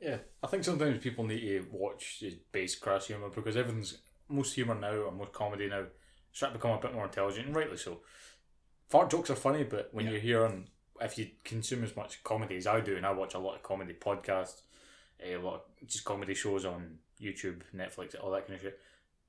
Yeah, 0.00 0.18
I 0.42 0.46
think 0.46 0.64
sometimes 0.64 1.02
people 1.02 1.24
need 1.24 1.40
to 1.40 1.66
watch 1.72 2.22
base 2.52 2.76
crass 2.76 3.06
humour 3.08 3.30
because 3.30 3.56
everything's 3.56 3.98
most 4.28 4.54
humour 4.54 4.74
now 4.74 5.08
and 5.08 5.16
most 5.18 5.32
comedy 5.32 5.68
now 5.68 5.80
is 5.80 5.86
trying 6.38 6.52
to 6.52 6.58
become 6.58 6.72
a 6.72 6.80
bit 6.80 6.94
more 6.94 7.04
intelligent 7.06 7.46
and 7.46 7.56
rightly 7.56 7.76
so. 7.76 8.00
Fart 8.88 9.10
jokes 9.10 9.30
are 9.30 9.36
funny, 9.36 9.64
but 9.64 9.92
when 9.92 10.04
Yeah. 10.06 10.12
you're 10.12 10.20
hearing 10.20 10.68
if 11.00 11.16
you 11.16 11.30
consume 11.44 11.84
as 11.84 11.94
much 11.94 12.22
comedy 12.24 12.56
as 12.56 12.66
I 12.66 12.80
do, 12.80 12.96
and 12.96 13.06
I 13.06 13.12
watch 13.12 13.34
a 13.34 13.38
lot 13.38 13.54
of 13.54 13.62
comedy 13.62 13.94
podcasts, 13.94 14.62
eh, 15.20 15.36
a 15.36 15.38
lot 15.38 15.54
of 15.54 15.86
just 15.88 16.04
comedy 16.04 16.34
shows 16.34 16.64
on 16.64 16.98
YouTube, 17.20 17.62
Netflix, 17.74 18.16
all 18.20 18.32
that 18.32 18.46
kind 18.48 18.56
of 18.56 18.62
shit. 18.62 18.80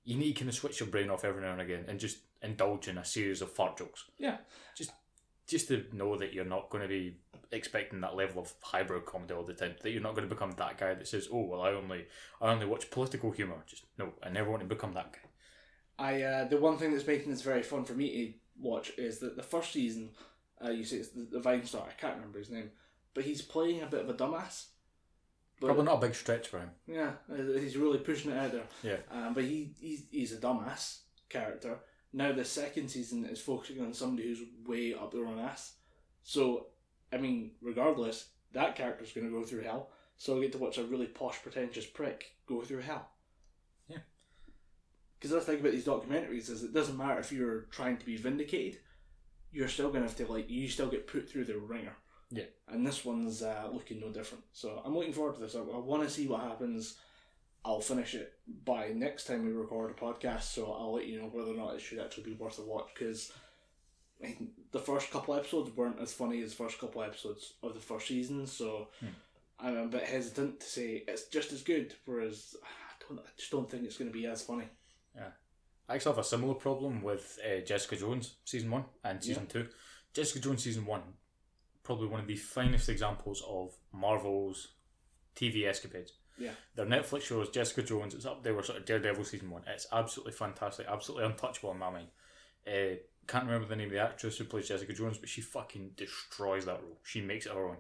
You 0.04 0.18
need 0.18 0.34
to 0.34 0.40
kind 0.40 0.50
of 0.50 0.56
switch 0.56 0.80
your 0.80 0.90
brain 0.90 1.10
off 1.12 1.24
every 1.24 1.42
now 1.44 1.52
and 1.52 1.62
again 1.62 1.86
and 1.88 2.00
just 2.00 2.18
indulge 2.42 2.88
in 2.88 2.98
a 2.98 3.06
series 3.06 3.42
of 3.44 3.52
fart 3.52 3.78
jokes. 3.78 4.06
Yeah. 4.18 4.38
Just 4.76 4.92
just 5.50 5.68
to 5.70 5.86
know 5.94 6.16
that 6.18 6.34
you're 6.34 6.46
not 6.46 6.70
going 6.70 6.84
to 6.84 6.88
be 6.88 7.18
expecting 7.52 8.02
that 8.02 8.16
level 8.16 8.42
of 8.42 8.54
highbrow 8.62 9.02
comedy 9.02 9.34
all 9.34 9.44
the 9.44 9.54
time. 9.54 9.76
That 9.82 9.92
you're 9.92 10.02
not 10.02 10.16
going 10.16 10.28
to 10.28 10.34
become 10.34 10.52
that 10.58 10.78
guy 10.78 10.94
that 10.94 11.08
says, 11.08 11.28
"Oh, 11.32 11.46
well, 11.46 11.62
I 11.62 11.72
only 11.72 12.06
I 12.42 12.52
only 12.52 12.66
watch 12.66 12.92
political 12.92 13.32
humor." 13.32 13.64
Just 13.68 13.86
no, 13.98 14.14
I 14.24 14.30
never 14.30 14.50
want 14.50 14.62
to 14.62 14.70
become 14.70 14.94
that 14.94 15.14
guy. 15.14 15.20
I 15.98 16.22
uh, 16.22 16.48
the 16.48 16.58
one 16.58 16.78
thing 16.78 16.92
that's 16.92 17.08
making 17.08 17.32
this 17.32 17.42
very 17.42 17.64
fun 17.64 17.84
for 17.84 17.94
me 17.94 18.10
to 18.10 18.34
watch 18.62 18.92
is 18.98 19.20
that 19.20 19.36
the 19.36 19.44
first 19.44 19.74
season, 19.74 20.12
uh, 20.64 20.70
you 20.70 20.84
say 20.84 20.98
it's 20.98 21.10
the, 21.10 21.28
the 21.32 21.40
Vine 21.40 21.66
star. 21.66 21.88
I 21.90 22.00
can't 22.00 22.16
remember 22.16 22.40
his 22.40 22.50
name, 22.50 22.72
but 23.14 23.24
he's 23.24 23.42
playing 23.42 23.82
a 23.82 23.88
bit 23.88 24.02
of 24.02 24.10
a 24.10 24.14
dumbass. 24.14 24.68
But, 25.60 25.68
Probably 25.68 25.86
not 25.86 25.98
a 25.98 26.08
big 26.08 26.16
stretch 26.16 26.48
for 26.48 26.60
him. 26.60 26.70
Yeah, 26.88 27.12
uh, 27.30 27.60
he's 27.60 27.76
really 27.76 27.98
pushing 27.98 28.32
it 28.32 28.38
out 28.38 28.54
there. 28.54 28.64
Yeah. 28.82 28.98
Um, 29.12 29.34
but 29.34 29.44
he 29.44 29.74
he's, 29.80 30.04
he's 30.10 30.32
a 30.32 30.38
dumbass 30.38 31.00
character. 31.28 31.80
Now 32.12 32.32
the 32.32 32.46
second 32.46 32.90
season 32.90 33.26
is 33.26 33.40
focusing 33.40 33.82
on 33.82 33.94
somebody 33.94 34.28
who's 34.28 34.42
way 34.66 34.94
up 34.94 35.12
their 35.12 35.28
own 35.28 35.40
ass. 35.40 35.74
So, 36.24 36.68
I 37.14 37.18
mean, 37.18 37.52
regardless, 37.62 38.30
that 38.54 38.76
character's 38.76 39.14
going 39.14 39.28
to 39.28 39.34
go 39.34 39.44
through 39.46 39.62
hell. 39.62 39.90
So 40.18 40.38
I 40.38 40.42
get 40.42 40.52
to 40.54 40.58
watch 40.58 40.78
a 40.78 40.84
really 40.84 41.06
posh, 41.06 41.42
pretentious 41.42 41.86
prick 41.86 42.34
go 42.46 42.62
through 42.62 42.82
hell. 42.82 43.10
Yeah. 43.88 44.00
Because 45.18 45.32
the 45.32 45.42
thing 45.42 45.60
about 45.60 45.72
these 45.72 45.86
documentaries 45.86 46.50
is 46.50 46.64
it 46.64 46.74
doesn't 46.74 46.98
matter 46.98 47.20
if 47.20 47.32
you're 47.32 47.62
trying 47.72 47.98
to 47.98 48.06
be 48.06 48.18
vindicated, 48.18 48.80
you're 49.52 49.68
still 49.68 49.90
going 49.90 50.04
to 50.04 50.08
have 50.08 50.18
to 50.18 50.32
like 50.32 50.50
you 50.50 50.68
still 50.68 50.90
get 50.90 51.08
put 51.08 51.30
through 51.30 51.46
the 51.46 51.58
ringer. 51.58 51.96
Yeah. 52.32 52.46
And 52.68 52.86
this 52.86 53.06
one's 53.06 53.42
uh, 53.42 53.70
looking 53.72 54.00
no 54.00 54.12
different. 54.12 54.44
So 54.52 54.82
I'm 54.86 54.96
looking 54.96 55.14
forward 55.14 55.36
to 55.36 55.42
this. 55.42 55.56
I, 55.56 55.60
I 55.60 55.78
want 55.80 56.04
to 56.04 56.10
see 56.10 56.28
what 56.28 56.42
happens. 56.42 56.98
I'll 57.66 57.82
finish 57.82 58.16
it 58.16 58.34
by 58.66 58.90
next 58.90 59.26
time 59.26 59.46
we 59.46 59.52
record 59.52 59.92
a 59.92 59.94
podcast, 59.94 60.44
so 60.44 60.72
I'll 60.72 60.94
let 60.94 61.08
you 61.08 61.20
know 61.20 61.28
whether 61.28 61.52
or 61.52 61.58
not 61.58 61.76
it 61.76 61.82
should 61.82 62.00
actually 62.00 62.24
be 62.24 62.34
worth 62.34 62.60
a 62.60 62.62
watch. 62.62 62.90
Because 62.98 63.32
I 64.22 64.28
mean, 64.28 64.52
the 64.72 64.80
first 64.80 65.12
couple 65.12 65.36
episodes 65.36 65.76
weren't 65.76 66.00
as 66.02 66.14
funny 66.14 66.42
as 66.42 66.52
the 66.52 66.64
first 66.64 66.80
couple 66.80 67.04
episodes 67.04 67.54
of 67.62 67.74
the 67.74 67.80
first 67.80 68.08
season, 68.08 68.48
so 68.48 68.88
I'm 69.60 69.78
a 69.78 69.88
bit 69.88 70.04
hesitant 70.04 70.62
to 70.62 70.66
say 70.66 71.04
it's 71.08 71.28
just 71.28 71.52
as 71.52 71.62
good. 71.62 71.94
Whereas 72.06 72.56
I 72.64 73.04
don't, 73.08 73.20
I 73.20 73.30
just 73.38 73.52
don't 73.52 73.70
think 73.70 73.84
it's 73.84 73.98
going 73.98 74.12
to 74.12 74.18
be 74.18 74.26
as 74.26 74.42
funny. 74.42 74.66
Yeah. 75.16 75.32
I 75.88 75.96
actually 75.96 76.12
have 76.12 76.20
a 76.20 76.28
similar 76.28 76.54
problem 76.54 77.02
with 77.02 77.40
uh, 77.44 77.62
Jessica 77.66 77.96
Jones 77.96 78.36
season 78.46 78.70
one 78.70 78.86
and 79.04 79.24
season 79.24 79.48
two. 79.48 79.68
Jessica 80.14 80.40
Jones 80.40 80.64
season 80.64 80.86
one, 80.86 81.02
probably 81.84 82.08
one 82.08 82.20
of 82.20 82.28
the 82.28 82.36
finest 82.36 82.90
examples 82.90 83.44
of 83.48 83.76
Marvel's 83.92 84.70
TV 85.36 85.66
escapades. 85.68 86.14
Yeah. 86.40 86.52
Their 86.76 86.86
Netflix 86.86 87.24
shows 87.24 87.50
Jessica 87.50 87.84
Jones. 87.84 88.14
It's 88.14 88.26
up 88.26 88.44
there 88.44 88.54
with 88.56 88.66
sort 88.66 88.80
of 88.80 88.86
Daredevil 88.86 89.26
season 89.26 89.50
one. 89.52 89.64
It's 89.68 89.88
absolutely 89.92 90.34
fantastic, 90.34 90.88
absolutely 90.88 91.26
untouchable 91.26 91.72
in 91.72 91.78
my 91.80 91.90
mind. 91.90 92.08
Uh, 92.68 92.96
can't 93.28 93.46
remember 93.46 93.68
the 93.68 93.76
name 93.76 93.88
of 93.88 93.94
the 93.94 94.00
actress 94.00 94.38
who 94.38 94.46
plays 94.46 94.68
Jessica 94.68 94.94
Jones, 94.94 95.18
but 95.18 95.30
she 95.30 95.42
fucking 95.42 95.92
destroys 95.98 96.66
that 96.66 96.82
role. 96.82 96.98
She 97.04 97.22
makes 97.22 97.46
it 97.46 97.52
her 97.52 97.68
own, 97.68 97.78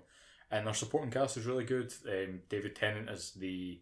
and 0.51 0.67
their 0.67 0.73
supporting 0.73 1.09
cast 1.11 1.37
is 1.37 1.45
really 1.45 1.63
good. 1.63 1.91
Um, 2.07 2.41
David 2.49 2.75
Tennant 2.75 3.09
is 3.09 3.31
the, 3.31 3.79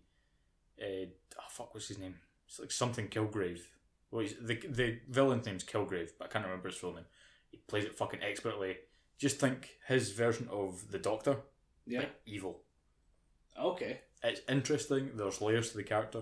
uh, 0.81 1.05
oh 1.39 1.43
fuck, 1.49 1.73
what's 1.73 1.87
his 1.89 1.97
name? 1.99 2.15
It's 2.47 2.59
like 2.59 2.71
something 2.71 3.07
Kilgrave. 3.09 3.59
Well, 4.11 4.21
he's, 4.21 4.35
the 4.41 4.55
the 4.69 4.99
villain's 5.09 5.45
name's 5.45 5.65
Kilgrave, 5.65 6.11
but 6.17 6.25
I 6.25 6.31
can't 6.31 6.45
remember 6.45 6.69
his 6.69 6.77
full 6.77 6.93
name. 6.93 7.05
He 7.51 7.57
plays 7.67 7.83
it 7.83 7.97
fucking 7.97 8.21
expertly. 8.23 8.77
Just 9.17 9.39
think 9.39 9.71
his 9.87 10.11
version 10.11 10.47
of 10.51 10.91
the 10.91 10.99
Doctor, 10.99 11.37
Yeah. 11.85 12.05
evil. 12.25 12.61
Okay. 13.59 14.01
It's 14.23 14.41
interesting. 14.49 15.11
There's 15.15 15.41
layers 15.41 15.71
to 15.71 15.77
the 15.77 15.83
character. 15.83 16.21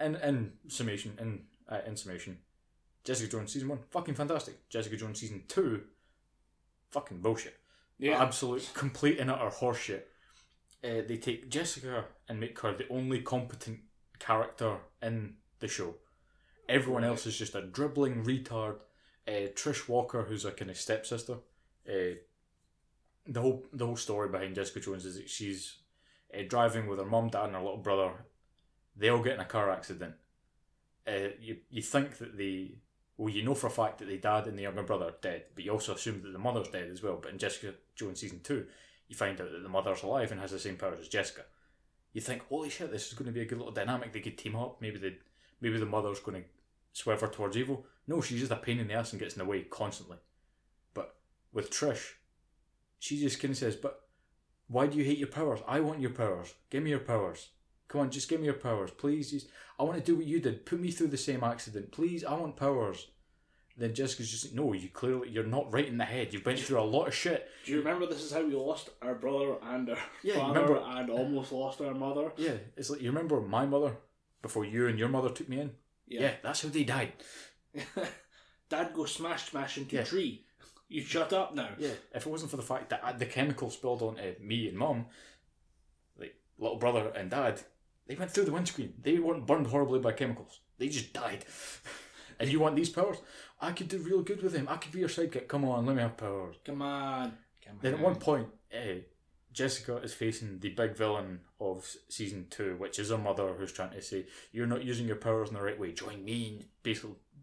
In 0.00 0.16
in 0.16 0.52
summation, 0.68 1.12
in 1.20 1.42
uh, 1.68 1.80
in 1.86 1.96
summation, 1.96 2.38
Jessica 3.04 3.30
Jones 3.30 3.52
season 3.52 3.68
one, 3.68 3.80
fucking 3.90 4.14
fantastic. 4.14 4.68
Jessica 4.68 4.96
Jones 4.96 5.20
season 5.20 5.44
two, 5.48 5.82
fucking 6.90 7.20
bullshit. 7.20 7.56
Yeah. 7.98 8.22
Absolute 8.22 8.70
complete 8.74 9.18
and 9.18 9.30
utter 9.30 9.50
horseshit. 9.50 10.02
Uh, 10.84 11.02
they 11.06 11.16
take 11.16 11.48
Jessica 11.48 12.06
and 12.28 12.40
make 12.40 12.58
her 12.60 12.72
the 12.74 12.88
only 12.88 13.20
competent 13.20 13.80
character 14.18 14.78
in 15.00 15.34
the 15.60 15.68
show. 15.68 15.94
Everyone 16.68 17.04
else 17.04 17.26
is 17.26 17.36
just 17.38 17.54
a 17.54 17.62
dribbling 17.62 18.24
retard. 18.24 18.76
Uh, 19.28 19.46
Trish 19.54 19.88
Walker, 19.88 20.22
who's 20.24 20.44
a 20.44 20.50
kind 20.50 20.70
of 20.70 20.76
stepsister. 20.76 21.34
Uh, 21.88 22.16
the 23.26 23.40
whole 23.40 23.64
the 23.72 23.86
whole 23.86 23.96
story 23.96 24.28
behind 24.28 24.56
Jessica 24.56 24.80
Jones 24.80 25.04
is 25.04 25.16
that 25.16 25.30
she's 25.30 25.76
uh, 26.36 26.42
driving 26.48 26.86
with 26.86 26.98
her 26.98 27.04
mum, 27.04 27.28
dad, 27.28 27.46
and 27.46 27.54
her 27.54 27.62
little 27.62 27.78
brother. 27.78 28.12
They 28.96 29.08
all 29.08 29.22
get 29.22 29.34
in 29.34 29.40
a 29.40 29.46
car 29.46 29.70
accident. 29.70 30.14
Uh, 31.06 31.30
you 31.40 31.58
you 31.70 31.82
think 31.82 32.18
that 32.18 32.36
the 32.36 32.76
well, 33.16 33.32
you 33.32 33.42
know 33.42 33.54
for 33.54 33.66
a 33.66 33.70
fact 33.70 33.98
that 33.98 34.08
the 34.08 34.18
dad 34.18 34.46
and 34.46 34.58
the 34.58 34.62
younger 34.62 34.82
brother 34.82 35.06
are 35.06 35.14
dead, 35.20 35.44
but 35.54 35.64
you 35.64 35.70
also 35.70 35.94
assume 35.94 36.22
that 36.22 36.32
the 36.32 36.38
mother's 36.38 36.68
dead 36.68 36.88
as 36.90 37.02
well. 37.02 37.18
But 37.20 37.32
in 37.32 37.38
Jessica 37.38 37.74
Jones 37.94 38.20
season 38.20 38.40
two, 38.42 38.66
you 39.08 39.16
find 39.16 39.40
out 39.40 39.50
that 39.50 39.62
the 39.62 39.68
mother's 39.68 40.02
alive 40.02 40.32
and 40.32 40.40
has 40.40 40.50
the 40.50 40.58
same 40.58 40.76
powers 40.76 41.00
as 41.00 41.08
Jessica. 41.08 41.42
You 42.12 42.20
think, 42.20 42.46
holy 42.48 42.68
shit, 42.68 42.90
this 42.90 43.08
is 43.08 43.14
going 43.14 43.26
to 43.26 43.32
be 43.32 43.40
a 43.40 43.44
good 43.44 43.58
little 43.58 43.72
dynamic. 43.72 44.12
They 44.12 44.20
could 44.20 44.38
team 44.38 44.56
up. 44.56 44.80
Maybe 44.80 44.98
the 44.98 45.14
maybe 45.60 45.78
the 45.78 45.86
mother's 45.86 46.20
going 46.20 46.42
to 46.42 46.48
swerve 46.92 47.20
her 47.20 47.28
towards 47.28 47.56
evil. 47.56 47.86
No, 48.06 48.20
she's 48.20 48.40
just 48.40 48.52
a 48.52 48.56
pain 48.56 48.78
in 48.78 48.88
the 48.88 48.94
ass 48.94 49.12
and 49.12 49.20
gets 49.20 49.34
in 49.34 49.38
the 49.38 49.44
way 49.44 49.62
constantly. 49.62 50.18
But 50.94 51.14
with 51.52 51.70
Trish, 51.70 52.14
she 52.98 53.18
just 53.20 53.40
kind 53.40 53.52
of 53.52 53.58
says, 53.58 53.76
"But 53.76 54.02
why 54.72 54.86
do 54.86 54.96
you 54.98 55.04
hate 55.04 55.18
your 55.18 55.28
powers? 55.28 55.60
I 55.66 55.80
want 55.80 56.00
your 56.00 56.10
powers. 56.10 56.54
Give 56.70 56.82
me 56.82 56.90
your 56.90 56.98
powers. 57.00 57.50
Come 57.88 58.00
on, 58.00 58.10
just 58.10 58.28
give 58.28 58.40
me 58.40 58.46
your 58.46 58.54
powers, 58.54 58.90
please. 58.90 59.30
Just, 59.30 59.48
I 59.78 59.82
want 59.82 59.98
to 59.98 60.04
do 60.04 60.16
what 60.16 60.26
you 60.26 60.40
did. 60.40 60.64
Put 60.64 60.80
me 60.80 60.90
through 60.90 61.08
the 61.08 61.16
same 61.18 61.44
accident, 61.44 61.92
please. 61.92 62.24
I 62.24 62.34
want 62.34 62.56
powers." 62.56 63.08
Then 63.76 63.94
Jessica's 63.94 64.30
just 64.30 64.54
no. 64.54 64.74
You 64.74 64.90
clearly 64.90 65.30
you're 65.30 65.44
not 65.44 65.72
right 65.72 65.88
in 65.88 65.96
the 65.96 66.04
head. 66.04 66.32
You've 66.32 66.44
been 66.44 66.58
through 66.58 66.78
a 66.80 66.82
lot 66.82 67.08
of 67.08 67.14
shit. 67.14 67.48
Do 67.64 67.72
you 67.72 67.78
remember 67.78 68.04
this 68.06 68.22
is 68.22 68.30
how 68.32 68.44
we 68.44 68.54
lost 68.54 68.90
our 69.00 69.14
brother 69.14 69.56
and 69.62 69.88
our 69.88 69.98
Yeah, 70.22 70.34
father 70.36 70.60
remember- 70.60 70.84
and 70.86 71.10
almost 71.10 71.52
lost 71.52 71.80
our 71.80 71.94
mother? 71.94 72.32
Yeah, 72.36 72.56
it's 72.76 72.90
like 72.90 73.00
you 73.00 73.08
remember 73.10 73.40
my 73.40 73.64
mother 73.64 73.96
before 74.42 74.66
you 74.66 74.88
and 74.88 74.98
your 74.98 75.08
mother 75.08 75.30
took 75.30 75.48
me 75.48 75.60
in. 75.60 75.70
Yeah, 76.06 76.32
that's 76.42 76.62
how 76.62 76.68
they 76.68 76.84
died. 76.84 77.12
Dad 78.68 78.92
go 78.94 79.04
smash 79.06 79.50
smash 79.50 79.78
into 79.78 79.96
Yeah. 79.96 80.02
a 80.02 80.04
tree. 80.04 80.44
You 80.92 81.02
shut 81.02 81.32
up 81.32 81.54
now. 81.54 81.70
Yeah, 81.78 81.90
if 82.14 82.26
it 82.26 82.30
wasn't 82.30 82.50
for 82.50 82.58
the 82.58 82.62
fact 82.62 82.90
that 82.90 83.02
uh, 83.02 83.12
the 83.12 83.26
chemical 83.26 83.70
spilled 83.70 84.02
onto 84.02 84.34
me 84.40 84.68
and 84.68 84.76
mum, 84.76 85.06
like 86.18 86.34
little 86.58 86.78
brother 86.78 87.10
and 87.16 87.30
dad, 87.30 87.62
they 88.06 88.14
went 88.14 88.30
through 88.30 88.44
the 88.44 88.52
windscreen. 88.52 88.94
They 89.00 89.18
weren't 89.18 89.46
burned 89.46 89.68
horribly 89.68 90.00
by 90.00 90.12
chemicals. 90.12 90.60
They 90.78 90.88
just 90.88 91.12
died. 91.12 91.44
and 92.38 92.50
you 92.50 92.60
want 92.60 92.76
these 92.76 92.90
powers? 92.90 93.18
I 93.60 93.72
could 93.72 93.88
do 93.88 93.98
real 93.98 94.22
good 94.22 94.42
with 94.42 94.54
him. 94.54 94.68
I 94.68 94.76
could 94.76 94.92
be 94.92 95.00
your 95.00 95.08
sidekick. 95.08 95.48
Come 95.48 95.64
on, 95.64 95.86
let 95.86 95.96
me 95.96 96.02
have 96.02 96.16
powers. 96.16 96.56
Come 96.64 96.82
on. 96.82 97.32
Come 97.64 97.78
Then 97.80 97.94
at 97.94 98.00
one 98.00 98.16
point, 98.16 98.48
uh, 98.74 99.00
Jessica 99.52 99.96
is 99.98 100.12
facing 100.12 100.58
the 100.58 100.70
big 100.70 100.96
villain 100.96 101.40
of 101.60 101.90
season 102.08 102.46
two, 102.50 102.76
which 102.76 102.98
is 102.98 103.10
her 103.10 103.18
mother, 103.18 103.54
who's 103.54 103.72
trying 103.72 103.92
to 103.92 104.02
say, 104.02 104.26
"You're 104.50 104.66
not 104.66 104.84
using 104.84 105.06
your 105.06 105.16
powers 105.16 105.48
in 105.48 105.54
the 105.54 105.62
right 105.62 105.78
way. 105.78 105.92
Join 105.92 106.24
me." 106.24 106.48
in 106.48 106.64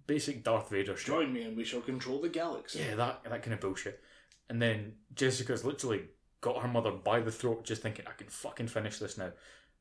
Basic, 0.09 0.43
Darth 0.43 0.71
Vader 0.71 0.97
shit. 0.97 1.05
Join 1.05 1.31
me 1.31 1.43
and 1.43 1.55
we 1.55 1.63
shall 1.63 1.81
control 1.81 2.19
the 2.19 2.29
galaxy. 2.29 2.79
Yeah, 2.79 2.95
that 2.95 3.23
that 3.25 3.43
kind 3.43 3.53
of 3.53 3.59
bullshit. 3.59 4.01
And 4.49 4.59
then 4.59 4.93
Jessica's 5.13 5.63
literally 5.63 6.01
got 6.41 6.63
her 6.63 6.67
mother 6.67 6.91
by 6.91 7.19
the 7.19 7.31
throat, 7.31 7.63
just 7.63 7.83
thinking, 7.83 8.05
"I 8.07 8.13
can 8.13 8.27
fucking 8.27 8.69
finish 8.69 8.97
this 8.97 9.19
now." 9.19 9.31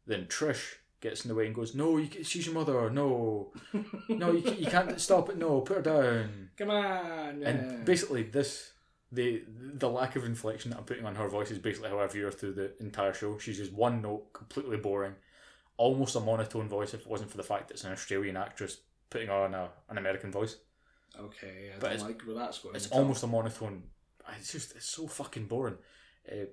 Then 0.07 0.27
Trish 0.27 0.75
gets 1.01 1.25
in 1.25 1.31
the 1.31 1.35
way 1.35 1.47
and 1.47 1.55
goes, 1.55 1.75
"No, 1.75 1.97
you, 1.97 2.11
she's 2.25 2.45
your 2.45 2.55
mother. 2.55 2.91
No, 2.91 3.55
no, 4.11 4.33
you, 4.33 4.53
you 4.53 4.67
can't 4.67 5.01
stop 5.01 5.31
it. 5.31 5.39
No, 5.39 5.63
put 5.63 5.79
her 5.79 5.83
down." 5.83 6.51
Come 6.59 6.71
on. 6.71 7.41
yeah. 7.41 7.49
And 7.49 7.87
basically, 7.87 8.25
this 8.25 8.73
the 9.11 9.45
the 9.49 9.89
lack 9.89 10.15
of 10.15 10.27
inflection 10.27 10.73
that 10.73 10.77
I'm 10.77 10.85
putting 10.85 11.07
on 11.07 11.15
her 11.15 11.29
voice 11.29 11.51
is 11.51 11.59
basically 11.59 11.89
how 11.89 12.01
I 12.01 12.07
view 12.07 12.27
her 12.27 12.31
through 12.31 12.53
the 12.53 12.73
entire 12.81 13.15
show. 13.15 13.39
She's 13.39 13.57
just 13.57 13.73
one 13.73 14.03
note, 14.03 14.31
completely 14.35 14.77
boring, 14.77 15.15
almost 15.79 16.17
a 16.17 16.21
monotone 16.21 16.69
voice. 16.69 16.93
If 16.93 17.01
it 17.01 17.07
wasn't 17.07 17.31
for 17.31 17.39
the 17.39 17.43
fact 17.43 17.69
that 17.69 17.75
it's 17.75 17.85
an 17.85 17.93
Australian 17.93 18.37
actress 18.37 18.79
putting 19.11 19.31
on 19.31 19.55
a, 19.55 19.71
an 19.89 19.99
American 19.99 20.31
voice, 20.31 20.57
Okay, 21.19 21.71
I 21.75 21.79
But 21.79 21.87
don't 21.87 21.93
it's- 21.95 22.03
like 22.09 22.23
where 22.23 22.37
that's 22.37 22.59
going. 22.61 22.77
it's 22.77 22.89
almost 22.89 23.23
a 23.23 23.27
monotone. 23.27 23.83
It's 24.39 24.53
just 24.53 24.77
it's 24.77 24.91
so 24.95 25.07
fucking 25.09 25.47
boring. 25.47 25.79
Uh, 26.31 26.45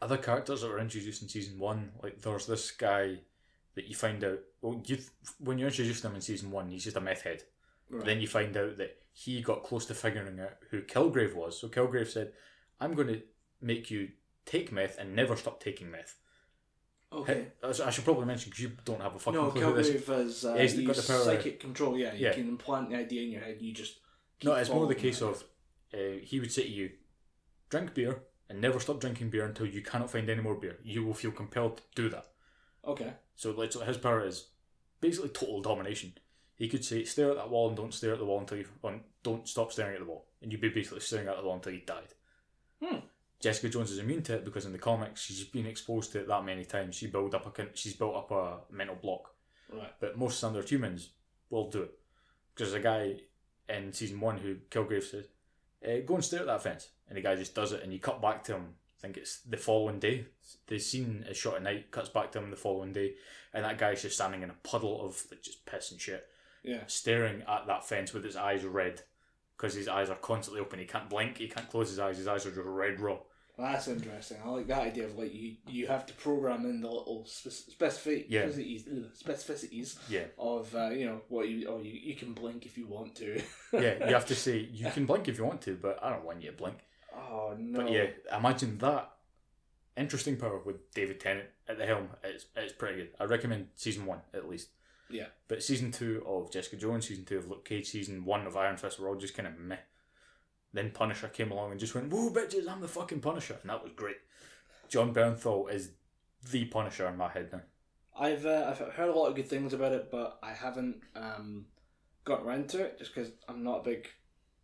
other 0.00 0.18
characters 0.18 0.62
that 0.62 0.68
were 0.68 0.80
introduced 0.80 1.22
in 1.22 1.28
season 1.28 1.58
one, 1.58 1.92
like 2.02 2.20
there's 2.20 2.46
this 2.46 2.72
guy 2.72 3.20
that 3.76 3.86
you 3.86 3.94
find 3.94 4.22
out. 4.24 4.40
Well, 4.60 4.82
you 4.86 4.98
when 5.38 5.58
you 5.58 5.66
introduce 5.66 6.00
them 6.00 6.14
in 6.16 6.20
season 6.20 6.50
one, 6.50 6.68
he's 6.68 6.84
just 6.84 6.96
a 6.96 7.00
meth 7.00 7.22
head. 7.22 7.44
Right. 7.90 8.04
Then 8.04 8.20
you 8.20 8.26
find 8.26 8.56
out 8.56 8.76
that 8.78 8.96
he 9.12 9.40
got 9.42 9.62
close 9.62 9.86
to 9.86 9.94
figuring 9.94 10.40
out 10.40 10.54
who 10.70 10.82
Kilgrave 10.82 11.34
was. 11.36 11.60
So 11.60 11.68
Kilgrave 11.68 12.08
said, 12.08 12.32
"I'm 12.80 12.94
going 12.94 13.08
to 13.08 13.22
make 13.60 13.90
you 13.90 14.08
take 14.44 14.72
meth 14.72 14.98
and 14.98 15.14
never 15.14 15.36
stop 15.36 15.62
taking 15.62 15.90
meth." 15.90 16.16
Okay. 17.12 17.48
I 17.62 17.90
should 17.90 18.04
probably 18.04 18.26
mention 18.26 18.50
because 18.50 18.62
you 18.64 18.72
don't 18.84 19.00
have 19.00 19.14
a 19.14 19.18
fucking 19.18 19.40
No, 19.40 19.50
clue 19.50 19.60
who 19.62 19.74
this. 19.74 19.90
Kilgrave 19.90 20.06
has 20.24 20.44
uh, 20.44 20.54
he's 20.56 20.74
got 20.86 20.96
the 20.96 21.02
power- 21.02 21.24
psychic 21.24 21.60
control. 21.60 21.98
Yeah, 21.98 22.12
you 22.14 22.26
Yeah. 22.26 22.32
can 22.32 22.48
implant 22.48 22.90
the 22.90 22.96
idea 22.96 23.22
in 23.22 23.30
your 23.30 23.40
head. 23.42 23.58
You 23.60 23.72
just 23.72 23.94
keep 24.38 24.48
No, 24.48 24.54
it's 24.56 24.70
more 24.70 24.86
the 24.86 24.94
case 24.94 25.20
of 25.22 25.44
uh, 25.94 25.98
he 26.22 26.40
would 26.40 26.52
say 26.52 26.62
to 26.62 26.68
you, 26.70 26.90
"Drink 27.70 27.94
beer 27.94 28.22
and 28.48 28.60
never 28.60 28.80
stop 28.80 29.00
drinking 29.00 29.30
beer 29.30 29.44
until 29.44 29.66
you 29.66 29.82
cannot 29.82 30.10
find 30.10 30.28
any 30.30 30.40
more 30.42 30.54
beer. 30.54 30.78
You 30.82 31.04
will 31.04 31.14
feel 31.14 31.32
compelled 31.32 31.76
to 31.78 31.82
do 31.94 32.08
that." 32.10 32.26
Okay. 32.84 33.12
So 33.36 33.50
literally, 33.52 33.86
his 33.86 33.98
power 33.98 34.24
is 34.26 34.48
basically 35.00 35.30
total 35.30 35.60
domination. 35.60 36.14
He 36.56 36.68
could 36.68 36.84
say, 36.84 37.04
"Stare 37.04 37.30
at 37.30 37.36
that 37.36 37.50
wall 37.50 37.68
and 37.68 37.76
don't 37.76 37.92
stare 37.94 38.12
at 38.12 38.18
the 38.18 38.24
wall 38.24 38.40
until 38.40 38.58
you 38.58 38.66
don't 39.22 39.48
stop 39.48 39.72
staring 39.72 39.94
at 39.94 40.00
the 40.00 40.06
wall," 40.06 40.26
and 40.40 40.50
you'd 40.52 40.60
be 40.60 40.68
basically 40.68 41.00
staring 41.00 41.28
at 41.28 41.36
the 41.36 41.42
wall 41.42 41.54
until 41.56 41.72
you 41.72 41.80
died. 41.80 42.14
Hmm. 42.82 42.98
Jessica 43.42 43.68
Jones 43.68 43.90
is 43.90 43.98
immune 43.98 44.22
to 44.22 44.34
it 44.36 44.44
because 44.44 44.64
in 44.66 44.72
the 44.72 44.78
comics 44.78 45.20
she's 45.22 45.44
been 45.44 45.66
exposed 45.66 46.12
to 46.12 46.20
it 46.20 46.28
that 46.28 46.44
many 46.44 46.64
times. 46.64 46.94
She 46.94 47.08
built 47.08 47.34
up 47.34 47.58
a 47.58 47.66
she's 47.74 47.94
built 47.94 48.14
up 48.14 48.30
a 48.30 48.58
mental 48.72 48.96
block. 48.96 49.34
Right. 49.72 49.92
But 50.00 50.16
most 50.16 50.38
standard 50.38 50.68
humans 50.70 51.10
will 51.50 51.68
do 51.70 51.82
it 51.82 51.98
because 52.54 52.70
there's 52.72 52.80
a 52.80 52.84
guy 52.84 53.20
in 53.68 53.92
season 53.92 54.20
one 54.20 54.38
who 54.38 54.56
Kilgrave 54.70 55.02
says, 55.02 55.26
eh, 55.82 56.00
"Go 56.00 56.14
and 56.14 56.24
stare 56.24 56.40
at 56.40 56.46
that 56.46 56.62
fence," 56.62 56.88
and 57.08 57.16
the 57.16 57.22
guy 57.22 57.34
just 57.36 57.54
does 57.54 57.72
it, 57.72 57.82
and 57.82 57.92
you 57.92 57.98
cut 57.98 58.22
back 58.22 58.44
to 58.44 58.54
him. 58.54 58.74
I 58.98 59.00
think 59.02 59.16
it's 59.16 59.40
the 59.40 59.56
following 59.56 59.98
day. 59.98 60.26
The 60.68 60.78
scene 60.78 61.24
is 61.28 61.36
shot 61.36 61.56
at 61.56 61.62
night, 61.64 61.90
cuts 61.90 62.08
back 62.10 62.30
to 62.32 62.38
him 62.38 62.50
the 62.50 62.56
following 62.56 62.92
day, 62.92 63.16
and 63.52 63.64
that 63.64 63.76
guy's 63.78 64.02
just 64.02 64.14
standing 64.14 64.42
in 64.42 64.50
a 64.50 64.56
puddle 64.62 65.04
of 65.04 65.24
like, 65.30 65.42
just 65.42 65.66
piss 65.66 65.90
and 65.90 66.00
shit, 66.00 66.28
Yeah. 66.62 66.84
staring 66.86 67.42
at 67.48 67.66
that 67.66 67.84
fence 67.84 68.12
with 68.12 68.22
his 68.22 68.36
eyes 68.36 68.64
red 68.64 69.02
because 69.56 69.74
his 69.74 69.88
eyes 69.88 70.08
are 70.10 70.16
constantly 70.16 70.60
open. 70.60 70.78
He 70.78 70.84
can't 70.86 71.10
blink. 71.10 71.38
He 71.38 71.48
can't 71.48 71.68
close 71.68 71.88
his 71.88 71.98
eyes. 71.98 72.18
His 72.18 72.28
eyes 72.28 72.46
are 72.46 72.50
just 72.50 72.64
red 72.64 73.00
raw. 73.00 73.18
Well, 73.56 73.70
that's 73.72 73.86
interesting. 73.88 74.38
I 74.44 74.48
like 74.48 74.66
that 74.68 74.80
idea 74.82 75.04
of 75.04 75.16
like 75.18 75.32
you 75.34 75.56
you 75.68 75.86
have 75.86 76.06
to 76.06 76.14
program 76.14 76.64
in 76.64 76.80
the 76.80 76.88
little 76.88 77.24
specific 77.26 78.26
Yeah. 78.28 78.46
specificities 78.46 79.98
Yeah, 80.08 80.24
of 80.38 80.74
uh, 80.74 80.90
you 80.90 81.06
know 81.06 81.20
what 81.28 81.48
you 81.48 81.68
or 81.68 81.80
you, 81.80 81.92
you 81.92 82.14
can 82.14 82.32
blink 82.32 82.66
if 82.66 82.76
you 82.78 82.86
want 82.86 83.14
to. 83.16 83.42
yeah. 83.72 84.06
You 84.08 84.14
have 84.14 84.26
to 84.26 84.34
say 84.34 84.58
you 84.72 84.90
can 84.90 85.06
blink 85.06 85.28
if 85.28 85.38
you 85.38 85.44
want 85.44 85.60
to, 85.62 85.74
but 85.76 85.98
I 86.02 86.10
don't 86.10 86.24
want 86.24 86.42
you 86.42 86.50
to 86.50 86.56
blink. 86.56 86.78
oh 87.14 87.54
no. 87.58 87.80
But 87.82 87.90
yeah, 87.92 88.06
imagine 88.36 88.78
that 88.78 89.10
interesting 89.96 90.36
power 90.36 90.58
with 90.64 90.90
David 90.94 91.20
Tennant 91.20 91.48
at 91.68 91.78
the 91.78 91.86
helm. 91.86 92.08
It's 92.24 92.46
it's 92.56 92.72
pretty 92.72 92.96
good. 92.96 93.08
I 93.20 93.24
recommend 93.24 93.68
season 93.76 94.06
one 94.06 94.20
at 94.34 94.48
least. 94.48 94.68
Yeah. 95.10 95.26
But 95.48 95.62
season 95.62 95.92
two 95.92 96.24
of 96.26 96.50
Jessica 96.50 96.76
Jones, 96.76 97.06
season 97.06 97.24
two 97.26 97.36
of 97.38 97.48
Luke 97.48 97.66
Cage, 97.66 97.86
season 97.86 98.24
one 98.24 98.46
of 98.46 98.56
Iron 98.56 98.78
Fist 98.78 98.98
were 98.98 99.08
all 99.08 99.16
just 99.16 99.36
kind 99.36 99.46
of 99.46 99.58
meh. 99.58 99.76
Then 100.72 100.90
Punisher 100.90 101.28
came 101.28 101.50
along 101.50 101.70
and 101.70 101.80
just 101.80 101.94
went, 101.94 102.10
"Whoa, 102.12 102.30
bitches! 102.30 102.68
I'm 102.68 102.80
the 102.80 102.88
fucking 102.88 103.20
Punisher," 103.20 103.56
and 103.60 103.70
that 103.70 103.82
was 103.82 103.92
great. 103.92 104.16
Jon 104.88 105.12
Bernthal 105.14 105.70
is 105.72 105.90
the 106.50 106.64
Punisher 106.66 107.06
in 107.08 107.16
my 107.16 107.28
head 107.28 107.50
now. 107.52 107.60
I've 108.18 108.44
uh, 108.46 108.66
I've 108.68 108.78
heard 108.94 109.08
a 109.08 109.14
lot 109.14 109.28
of 109.28 109.34
good 109.36 109.48
things 109.48 109.72
about 109.72 109.92
it, 109.92 110.10
but 110.10 110.38
I 110.42 110.52
haven't 110.52 111.00
um, 111.14 111.66
got 112.24 112.42
around 112.42 112.68
to 112.70 112.80
it 112.82 112.98
just 112.98 113.14
because 113.14 113.30
I'm 113.48 113.62
not 113.64 113.80
a 113.80 113.84
big 113.84 114.08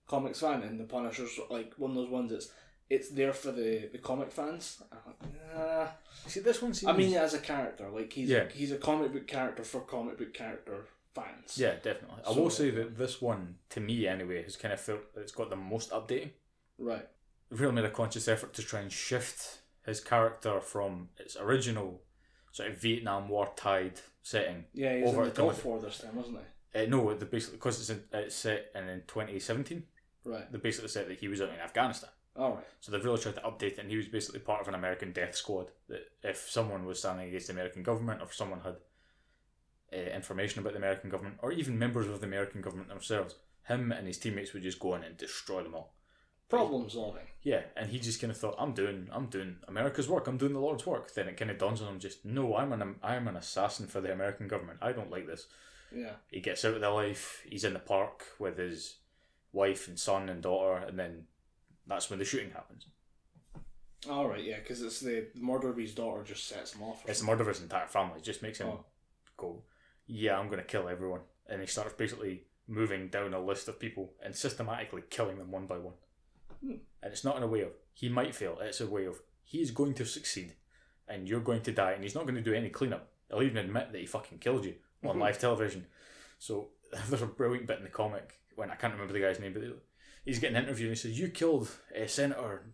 comics 0.07 0.41
fan, 0.41 0.63
and 0.63 0.79
the 0.81 0.85
Punisher's 0.85 1.39
like 1.51 1.75
one 1.77 1.91
of 1.93 1.97
those 1.97 2.11
ones 2.11 2.31
that's 2.31 2.51
it's 2.91 3.11
there 3.11 3.35
for 3.35 3.53
the, 3.53 3.89
the 3.93 3.99
comic 3.99 4.33
fans. 4.33 4.83
I'm 4.91 4.99
like, 5.07 5.55
nah. 5.55 5.87
See, 6.27 6.41
this 6.41 6.63
one 6.63 6.73
seems. 6.73 6.89
I 6.91 6.97
mean, 6.97 7.15
as 7.15 7.35
a 7.35 7.39
character, 7.39 7.89
like 7.91 8.13
he's 8.13 8.31
Yeah. 8.31 8.49
he's 8.51 8.73
a 8.73 8.79
comic 8.79 9.13
book 9.13 9.27
character 9.27 9.63
for 9.63 9.81
comic 9.83 10.17
book 10.19 10.33
character 10.33 10.87
fans. 11.15 11.59
yeah, 11.59 11.75
definitely. 11.77 12.23
I 12.27 12.33
So- 12.35 12.41
will 12.43 12.51
say 12.51 12.71
that 12.71 12.97
this 12.97 13.21
one, 13.21 13.59
to 13.71 13.81
me 13.81 14.07
anyway, 14.07 14.43
has 14.43 14.57
kind 14.57 14.73
of 14.75 14.81
felt 14.81 15.01
it's 15.17 15.33
got 15.33 15.51
the 15.51 15.57
most 15.57 15.91
updating. 15.91 16.31
Right. 16.79 17.09
really 17.51 17.73
made 17.73 17.85
a 17.87 17.91
conscious 17.91 18.29
effort 18.29 18.53
to 18.55 18.63
try 18.63 18.81
and 18.81 18.93
shift 18.93 19.61
his 19.87 20.01
character 20.03 20.61
from 20.61 21.09
its 21.19 21.35
original 21.37 22.03
sort 22.53 22.71
of 22.71 22.79
Vietnam 22.79 23.29
War 23.31 23.53
tied 23.57 24.01
setting. 24.23 24.67
Yeah, 24.75 24.97
he's 24.97 25.09
Over 25.09 25.23
in 25.23 25.29
the 25.31 25.35
Gulf 25.35 25.65
War 25.65 25.81
this 25.81 25.99
time, 25.99 26.15
wasn't 26.17 26.41
he? 26.75 26.81
Uh, 26.83 26.87
no, 26.87 27.15
the 27.15 27.25
basically 27.25 27.57
because 27.57 27.81
it's, 27.81 27.89
in, 27.91 28.05
it's 28.13 28.35
set 28.37 28.71
in, 28.75 28.87
in 28.89 29.01
2017. 29.09 29.83
Right. 30.25 30.53
They 30.53 30.59
basically 30.59 30.89
said 30.91 31.09
that 31.09 31.19
he 31.19 31.29
was 31.29 31.41
out 31.41 31.49
in 31.49 31.55
Afghanistan. 31.59 32.11
All 32.37 32.57
right. 32.57 32.65
So 32.81 32.93
they've 32.93 33.05
really 33.05 33.19
tried 33.19 33.37
to 33.37 33.41
update 33.41 33.73
it, 33.73 33.79
and 33.79 33.91
he 33.91 33.97
was 33.97 34.09
basically 34.09 34.41
part 34.41 34.61
of 34.61 34.69
an 34.69 34.75
American 34.75 35.13
death 35.13 35.35
squad. 35.35 35.71
That 35.89 36.03
if 36.23 36.49
someone 36.51 36.85
was 36.85 36.99
standing 36.99 37.29
against 37.29 37.47
the 37.47 37.55
American 37.55 37.83
government, 37.83 38.21
or 38.21 38.25
if 38.25 38.35
someone 38.35 38.61
had 38.61 38.77
uh, 39.93 39.97
information 39.97 40.61
about 40.61 40.73
the 40.73 40.79
American 40.79 41.11
government, 41.11 41.37
or 41.43 41.53
even 41.53 41.79
members 41.79 42.07
of 42.09 42.21
the 42.21 42.27
American 42.27 42.61
government 42.61 42.89
themselves, 42.89 43.37
him 43.65 43.93
and 43.93 44.07
his 44.07 44.19
teammates 44.19 44.53
would 44.53 44.63
just 44.63 44.79
go 44.81 44.95
in 44.95 45.03
and 45.03 45.17
destroy 45.17 45.63
them 45.63 45.75
all. 45.75 45.95
Problem 46.49 46.89
solving. 46.89 47.27
Yeah, 47.43 47.63
and 47.77 47.91
he 47.91 47.99
just 47.99 48.21
kind 48.21 48.31
of 48.31 48.39
thought, 48.39 48.55
"I'm 48.59 48.73
doing, 48.73 49.09
I'm 49.13 49.27
doing 49.27 49.57
America's 49.69 50.09
work. 50.09 50.27
I'm 50.27 50.39
doing 50.39 50.55
the 50.55 50.61
Lord's 50.61 50.87
work." 50.87 51.13
Then 51.13 51.29
it 51.29 51.37
kind 51.37 51.51
of 51.51 51.59
dawns 51.59 51.83
on 51.83 51.89
him, 51.89 51.99
just 51.99 52.25
no, 52.25 52.57
I'm 52.57 52.73
an, 52.73 52.97
I'm 53.03 53.29
an 53.29 53.37
assassin 53.37 53.87
for 53.87 54.01
the 54.01 54.13
American 54.13 54.49
government. 54.49 54.79
I 54.81 54.93
don't 54.93 55.11
like 55.11 55.27
this. 55.27 55.47
Yeah. 55.95 56.13
He 56.31 56.41
gets 56.41 56.65
out 56.65 56.75
of 56.75 56.81
their 56.81 56.91
life. 56.91 57.43
He's 57.47 57.65
in 57.65 57.75
the 57.75 57.79
park 57.79 58.25
with 58.39 58.57
his 58.57 58.97
wife 59.53 59.89
and 59.89 59.99
son 59.99 60.29
and 60.31 60.43
daughter, 60.43 60.85
and 60.87 60.99
then 60.99 61.25
that's 61.87 62.09
when 62.09 62.19
the 62.19 62.25
shooting 62.25 62.51
happens. 62.51 62.87
All 64.09 64.29
right. 64.29 64.43
Yeah, 64.43 64.59
because 64.61 64.81
it's 64.83 65.01
the 65.01 65.27
murder 65.35 65.69
of 65.71 65.77
his 65.77 65.95
daughter 65.95 66.23
just 66.23 66.47
sets 66.47 66.73
him 66.75 66.83
off. 66.83 67.03
It's 67.07 67.21
the 67.21 67.27
murder 67.27 67.43
of 67.43 67.49
his 67.49 67.61
entire 67.63 67.87
family. 67.89 68.19
It 68.19 68.25
just 68.25 68.43
makes 68.43 68.59
him 68.59 68.69
Oh. 68.69 68.85
go, 69.37 69.63
"Yeah, 70.09 70.37
I'm 70.39 70.47
going 70.47 70.59
to 70.59 70.65
kill 70.65 70.89
everyone," 70.89 71.21
and 71.49 71.61
he 71.61 71.67
starts 71.69 71.95
basically 71.95 72.43
moving 72.67 73.09
down 73.09 73.33
a 73.33 73.41
list 73.41 73.69
of 73.69 73.79
people 73.79 74.13
and 74.23 74.35
systematically 74.35 75.03
killing 75.09 75.39
them 75.39 75.51
one 75.53 75.67
by 75.67 75.79
one. 75.79 75.95
Hmm. 76.61 76.73
And 77.03 77.13
it's 77.13 77.25
not 77.25 77.37
in 77.37 77.43
a 77.45 77.47
way 77.47 77.61
of 77.61 77.71
he 77.95 78.09
might 78.09 78.35
fail. 78.35 78.59
It's 78.61 78.81
a 78.81 78.87
way 78.87 79.05
of 79.07 79.21
he's 79.45 79.71
going 79.71 79.95
to 79.95 80.05
succeed, 80.05 80.55
and 81.07 81.29
you're 81.29 81.41
going 81.41 81.63
to 81.63 81.73
die, 81.73 81.93
and 81.93 82.03
he's 82.03 82.15
not 82.17 82.25
going 82.25 82.35
to 82.35 82.41
do 82.43 82.53
any 82.55 82.69
cleanup. 82.71 83.09
He'll 83.29 83.43
even 83.43 83.59
admit 83.59 83.93
that 83.93 84.01
he 84.01 84.07
fucking 84.07 84.39
killed 84.39 84.65
you 84.65 84.75
on 85.05 85.17
Mhm. 85.17 85.21
live 85.21 85.39
television. 85.39 85.87
So 86.39 86.71
there's 87.09 87.23
a 87.23 87.27
brilliant 87.27 87.67
bit 87.67 87.79
in 87.79 87.85
the 87.85 87.91
comic 87.91 88.41
when 88.57 88.71
I 88.71 88.75
can't 88.75 88.93
remember 88.95 89.13
the 89.13 89.21
guy's 89.21 89.39
name, 89.39 89.53
but 89.53 89.63
he's 90.25 90.39
getting 90.41 90.57
an 90.57 90.65
interview 90.65 90.87
and 90.89 90.97
he 90.97 91.01
says, 91.01 91.19
"You 91.19 91.29
killed 91.29 91.71
uh, 91.97 92.07
Senator 92.07 92.65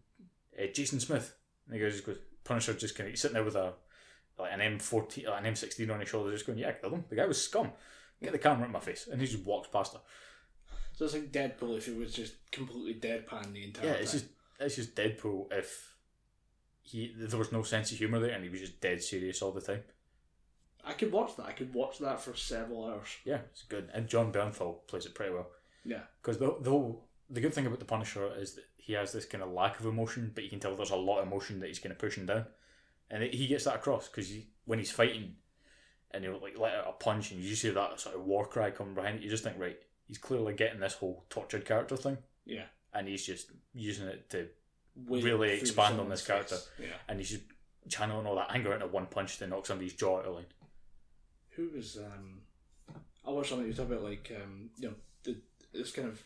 uh, 0.59 0.66
Jason 0.73 1.01
Smith," 1.01 1.35
and 1.66 1.75
he 1.75 1.81
goes, 1.81 1.92
just 1.94 2.07
goes 2.07 2.18
Punisher 2.44 2.75
just 2.75 2.94
kind 2.97 3.07
of 3.09 3.12
he's 3.12 3.20
sitting 3.20 3.35
there 3.35 3.44
with 3.44 3.57
a 3.57 3.75
like 4.38 4.53
an 4.53 4.61
M 4.61 4.79
fourteen, 4.79 5.27
like 5.27 5.40
an 5.40 5.47
M 5.47 5.57
sixteen 5.57 5.90
on 5.90 6.01
his 6.01 6.09
shoulder, 6.09 6.33
just 6.33 6.47
going, 6.47 6.59
"Yeah, 6.59 6.68
I 6.68 6.73
killed 6.73 6.94
him. 6.94 7.05
The 7.09 7.16
guy 7.16 7.27
was 7.27 7.42
scum. 7.42 7.70
Get 8.23 8.33
the 8.33 8.38
camera 8.38 8.66
in 8.66 8.73
my 8.73 8.81
face," 8.81 9.09
and 9.11 9.20
he 9.20 9.27
just 9.27 9.44
walks 9.44 9.68
past 9.68 9.92
her. 9.94 10.01
So 10.92 11.05
it's 11.05 11.14
like 11.14 11.33
Deadpool 11.33 11.77
if 11.77 11.88
it 11.88 11.97
was 11.97 12.12
just 12.12 12.35
completely 12.51 12.94
deadpan 12.94 13.53
the 13.53 13.64
entire 13.64 13.83
time. 13.83 13.85
Yeah, 13.85 13.92
time. 13.94 14.03
it's 14.03 14.12
just 14.12 14.27
it's 14.61 14.77
just 14.77 14.94
Deadpool 14.94 15.53
if 15.53 15.94
he 16.83 17.12
there 17.16 17.38
was 17.38 17.53
no 17.53 17.62
sense 17.62 17.90
of 17.92 17.99
humor 17.99 18.20
there 18.20 18.31
and 18.31 18.44
he 18.44 18.51
was 18.51 18.61
just 18.61 18.81
dead 18.81 19.03
serious 19.03 19.42
all 19.42 19.53
the 19.53 19.61
time. 19.61 19.83
I 20.85 20.92
could 20.92 21.12
watch 21.12 21.37
that. 21.37 21.47
I 21.47 21.53
could 21.53 21.73
watch 21.73 21.99
that 21.99 22.20
for 22.20 22.35
several 22.35 22.87
hours. 22.87 23.09
Yeah, 23.25 23.40
it's 23.51 23.62
good, 23.62 23.90
and 23.94 24.07
Jon 24.07 24.33
Bernthal 24.33 24.87
plays 24.87 25.07
it 25.07 25.14
pretty 25.14 25.33
well. 25.33 25.51
Yeah. 25.85 26.03
because 26.23 26.38
the 26.38 26.57
the 26.61 26.70
whole, 26.70 27.09
the 27.29 27.40
good 27.40 27.53
thing 27.55 27.66
about 27.66 27.79
the 27.79 27.85
Punisher 27.85 28.31
is 28.37 28.55
that 28.55 28.64
he 28.77 28.92
has 28.94 29.12
this 29.12 29.25
kind 29.25 29.42
of 29.42 29.51
lack 29.51 29.81
of 29.81 29.87
emotion, 29.87 30.33
but 30.35 30.44
you 30.44 30.51
can 30.51 30.61
tell 30.61 30.77
there's 30.77 30.90
a 30.90 30.97
lot 30.97 31.20
of 31.20 31.27
emotion 31.27 31.61
that 31.61 31.66
he's 31.68 31.79
kind 31.79 31.92
of 31.92 31.99
pushing 31.99 32.27
down, 32.27 32.47
and 33.11 33.23
it, 33.23 33.35
he 33.35 33.47
gets 33.47 33.64
that 33.64 33.77
across 33.77 34.09
because 34.09 34.33
when 34.64 34.79
he's 34.79 34.90
fighting, 34.90 35.37
and 36.11 36.25
he'll 36.25 36.40
like 36.40 36.59
let 36.59 36.75
out 36.75 36.87
a 36.88 36.93
punch, 36.93 37.31
and 37.33 37.40
you 37.43 37.49
just 37.49 37.62
hear 37.62 37.73
that 37.73 38.01
sort 38.01 38.14
of 38.14 38.25
war 38.25 38.47
cry 38.47 38.71
coming 38.71 38.95
behind 38.95 39.17
it, 39.17 39.23
you 39.23 39.31
just 39.31 39.45
think 39.45 39.59
right, 39.59 39.79
he's 40.07 40.19
clearly 40.19 40.55
getting 40.55 40.81
this 40.81 40.95
whole 40.95 41.25
tortured 41.31 41.64
character 41.64 41.97
thing, 41.97 42.19
Yeah. 42.45 42.64
and 42.93 43.09
he's 43.09 43.25
just 43.27 43.51
using 43.75 44.07
it 44.07 44.29
to, 44.31 44.49
Way 45.09 45.23
Really 45.23 45.51
expand 45.51 45.99
on 45.99 46.09
this 46.09 46.25
character. 46.25 46.57
Yeah. 46.81 46.87
and 47.09 47.19
he's 47.19 47.31
just 47.31 47.43
channeling 47.88 48.27
all 48.27 48.37
that 48.37 48.53
anger 48.55 48.73
into 48.73 48.87
one 48.87 49.07
punch 49.07 49.38
to 49.38 49.47
knock 49.49 49.67
somebody's 49.67 49.93
jaw 49.95 50.21
out 50.21 50.27
of 50.27 50.35
line. 50.37 50.47
Who 51.57 51.69
was 51.75 51.97
um? 51.99 52.43
I 53.27 53.31
watched 53.31 53.51
something 53.51 53.67
you 53.67 53.75
talk 53.75 53.87
about 53.87 54.05
like 54.05 54.31
um, 54.40 54.71
you 54.79 54.88
know, 54.88 54.95
the 55.25 55.37
this 55.73 55.90
kind 55.90 56.07
of 56.09 56.23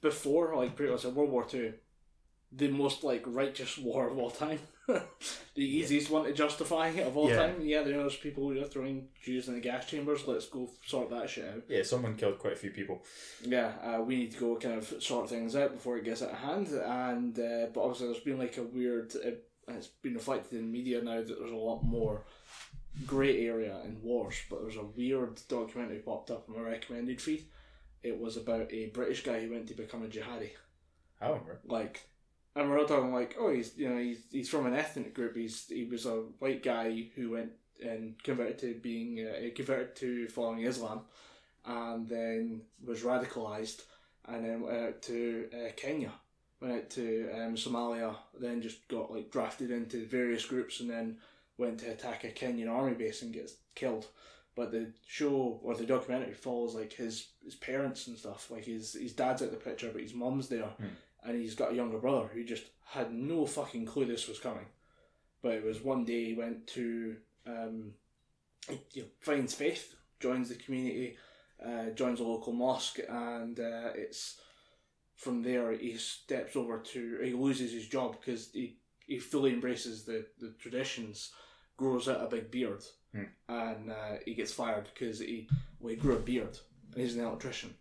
before 0.00 0.56
like 0.56 0.76
pretty 0.76 0.92
much 0.92 1.04
like 1.04 1.14
World 1.14 1.30
War 1.30 1.44
Two, 1.44 1.72
the 2.52 2.68
most 2.68 3.02
like 3.04 3.22
righteous 3.26 3.76
war 3.78 4.08
of 4.08 4.18
all 4.18 4.30
time, 4.30 4.58
the 4.86 5.00
easiest 5.56 6.10
one 6.10 6.24
to 6.24 6.32
justify 6.32 6.88
of 6.88 7.16
all 7.16 7.28
Yeah. 7.28 7.36
time. 7.36 7.56
Yeah, 7.60 7.82
there's 7.82 8.16
people 8.16 8.48
who 8.48 8.60
are 8.60 8.64
throwing 8.66 9.08
Jews 9.22 9.48
in 9.48 9.54
the 9.54 9.60
gas 9.60 9.86
chambers. 9.86 10.26
Let's 10.26 10.46
go 10.48 10.70
sort 10.86 11.10
that 11.10 11.28
shit 11.28 11.48
out. 11.48 11.62
Yeah, 11.68 11.82
someone 11.82 12.16
killed 12.16 12.38
quite 12.38 12.52
a 12.54 12.56
few 12.56 12.70
people. 12.70 13.02
Yeah, 13.42 13.72
uh, 13.82 14.00
we 14.02 14.16
need 14.16 14.32
to 14.32 14.38
go 14.38 14.56
kind 14.56 14.78
of 14.78 15.02
sort 15.02 15.28
things 15.28 15.56
out 15.56 15.72
before 15.72 15.98
it 15.98 16.04
gets 16.04 16.22
out 16.22 16.30
of 16.30 16.38
hand. 16.38 16.68
And 16.68 17.38
uh, 17.38 17.66
but 17.74 17.82
obviously, 17.82 18.06
there's 18.08 18.24
been 18.24 18.38
like 18.38 18.56
a 18.58 18.62
weird. 18.62 19.12
Uh, 19.16 19.30
it's 19.68 19.88
been 19.88 20.14
reflected 20.14 20.60
in 20.60 20.70
media 20.70 21.02
now 21.02 21.16
that 21.16 21.26
there's 21.40 21.50
a 21.50 21.56
lot 21.56 21.82
more 21.82 22.22
grey 23.06 23.44
area 23.46 23.76
in 23.84 24.00
wars. 24.00 24.36
But 24.48 24.62
there's 24.62 24.76
a 24.76 24.84
weird 24.84 25.40
documentary 25.48 25.98
popped 25.98 26.30
up 26.30 26.48
on 26.48 26.54
my 26.56 26.62
recommended 26.62 27.20
feed. 27.20 27.46
It 28.04 28.16
was 28.20 28.36
about 28.36 28.72
a 28.72 28.86
British 28.86 29.24
guy 29.24 29.40
who 29.40 29.50
went 29.50 29.66
to 29.66 29.74
become 29.74 30.04
a 30.04 30.06
jihadi. 30.06 30.50
However, 31.18 31.60
Like, 31.64 32.02
and 32.56 32.70
we're 32.70 32.78
all 32.78 32.86
talking 32.86 33.12
like, 33.12 33.36
oh, 33.38 33.52
he's 33.52 33.76
you 33.76 33.88
know 33.88 33.98
he's 33.98 34.22
he's 34.32 34.48
from 34.48 34.66
an 34.66 34.74
ethnic 34.74 35.14
group. 35.14 35.36
He's 35.36 35.66
he 35.68 35.84
was 35.84 36.06
a 36.06 36.22
white 36.38 36.62
guy 36.62 37.08
who 37.14 37.30
went 37.30 37.52
and 37.84 38.20
converted 38.22 38.58
to 38.60 38.74
being 38.74 39.20
uh, 39.20 39.54
converted 39.54 39.94
to 39.96 40.28
following 40.28 40.62
Islam, 40.62 41.02
and 41.66 42.08
then 42.08 42.62
was 42.84 43.02
radicalized, 43.02 43.82
and 44.26 44.44
then 44.44 44.62
went 44.62 44.78
out 44.78 45.02
to 45.02 45.48
uh, 45.52 45.72
Kenya, 45.76 46.12
went 46.60 46.74
out 46.74 46.90
to 46.90 47.30
um, 47.34 47.54
Somalia, 47.56 48.16
then 48.40 48.62
just 48.62 48.88
got 48.88 49.12
like 49.12 49.30
drafted 49.30 49.70
into 49.70 50.06
various 50.06 50.46
groups, 50.46 50.80
and 50.80 50.88
then 50.88 51.18
went 51.58 51.80
to 51.80 51.90
attack 51.90 52.24
a 52.24 52.28
Kenyan 52.28 52.70
army 52.70 52.94
base 52.94 53.20
and 53.20 53.34
gets 53.34 53.54
killed. 53.74 54.06
But 54.54 54.72
the 54.72 54.92
show 55.06 55.60
or 55.62 55.74
the 55.74 55.84
documentary 55.84 56.32
follows 56.32 56.74
like 56.74 56.94
his 56.94 57.26
his 57.44 57.54
parents 57.54 58.06
and 58.06 58.16
stuff. 58.16 58.50
Like 58.50 58.64
his 58.64 58.94
his 58.94 59.12
dad's 59.12 59.42
out 59.42 59.50
the 59.50 59.58
picture, 59.58 59.90
but 59.92 60.00
his 60.00 60.14
mom's 60.14 60.48
there 60.48 60.70
and 61.26 61.40
he's 61.40 61.54
got 61.54 61.72
a 61.72 61.76
younger 61.76 61.98
brother 61.98 62.28
who 62.32 62.44
just 62.44 62.64
had 62.84 63.12
no 63.12 63.46
fucking 63.46 63.86
clue 63.86 64.04
this 64.06 64.28
was 64.28 64.38
coming. 64.38 64.66
But 65.42 65.52
it 65.54 65.64
was 65.64 65.82
one 65.82 66.04
day 66.04 66.24
he 66.26 66.34
went 66.34 66.66
to 66.68 67.16
um, 67.46 67.92
he, 68.68 68.80
you 68.94 69.02
know, 69.02 69.08
finds 69.20 69.54
faith, 69.54 69.94
joins 70.20 70.48
the 70.48 70.54
community, 70.56 71.16
uh, 71.64 71.90
joins 71.94 72.20
a 72.20 72.24
local 72.24 72.52
mosque, 72.52 72.98
and 73.08 73.58
uh, 73.60 73.90
it's 73.94 74.40
from 75.16 75.42
there 75.42 75.72
he 75.72 75.96
steps 75.96 76.56
over 76.56 76.78
to 76.78 77.20
he 77.22 77.32
loses 77.32 77.72
his 77.72 77.86
job 77.88 78.16
because 78.20 78.50
he 78.52 78.76
he 79.06 79.18
fully 79.18 79.52
embraces 79.52 80.04
the 80.04 80.26
the 80.40 80.52
traditions, 80.58 81.32
grows 81.76 82.08
out 82.08 82.22
a 82.24 82.28
big 82.28 82.50
beard, 82.50 82.82
Hmm. 83.12 83.22
and 83.48 83.90
uh, 83.90 84.16
he 84.24 84.34
gets 84.34 84.52
fired 84.52 84.88
because 84.92 85.20
he 85.20 85.48
well 85.80 85.90
he 85.90 85.96
grew 85.96 86.16
a 86.16 86.20
beard 86.20 86.58
and 86.92 87.00
he's 87.02 87.14
an 87.16 87.24
electrician. 87.24 87.74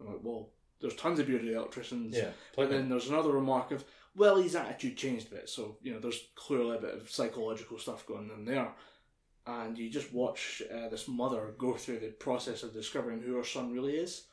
I'm 0.00 0.06
like, 0.06 0.20
well, 0.22 0.50
there's 0.80 0.94
tons 0.94 1.18
of 1.18 1.26
bearded 1.26 1.52
electricians. 1.54 2.16
yeah, 2.16 2.30
But 2.56 2.70
then 2.70 2.88
there's 2.88 3.08
another 3.08 3.32
remark 3.32 3.70
of, 3.72 3.84
well, 4.14 4.36
his 4.36 4.54
attitude 4.54 4.96
changed 4.96 5.26
a 5.32 5.34
bit, 5.36 5.48
so 5.48 5.76
you 5.82 5.92
know 5.92 5.98
there's 6.00 6.28
clearly 6.34 6.76
a 6.76 6.80
bit 6.80 6.94
of 6.94 7.10
psychological 7.10 7.78
stuff 7.78 8.06
going 8.06 8.30
on 8.30 8.44
there, 8.44 8.72
and 9.46 9.76
you 9.78 9.90
just 9.90 10.12
watch 10.12 10.62
uh, 10.72 10.88
this 10.88 11.08
mother 11.08 11.54
go 11.58 11.74
through 11.74 11.98
the 12.00 12.08
process 12.08 12.62
of 12.62 12.72
discovering 12.72 13.20
who 13.20 13.36
her 13.36 13.44
son 13.44 13.72
really 13.72 13.96
is, 13.96 14.24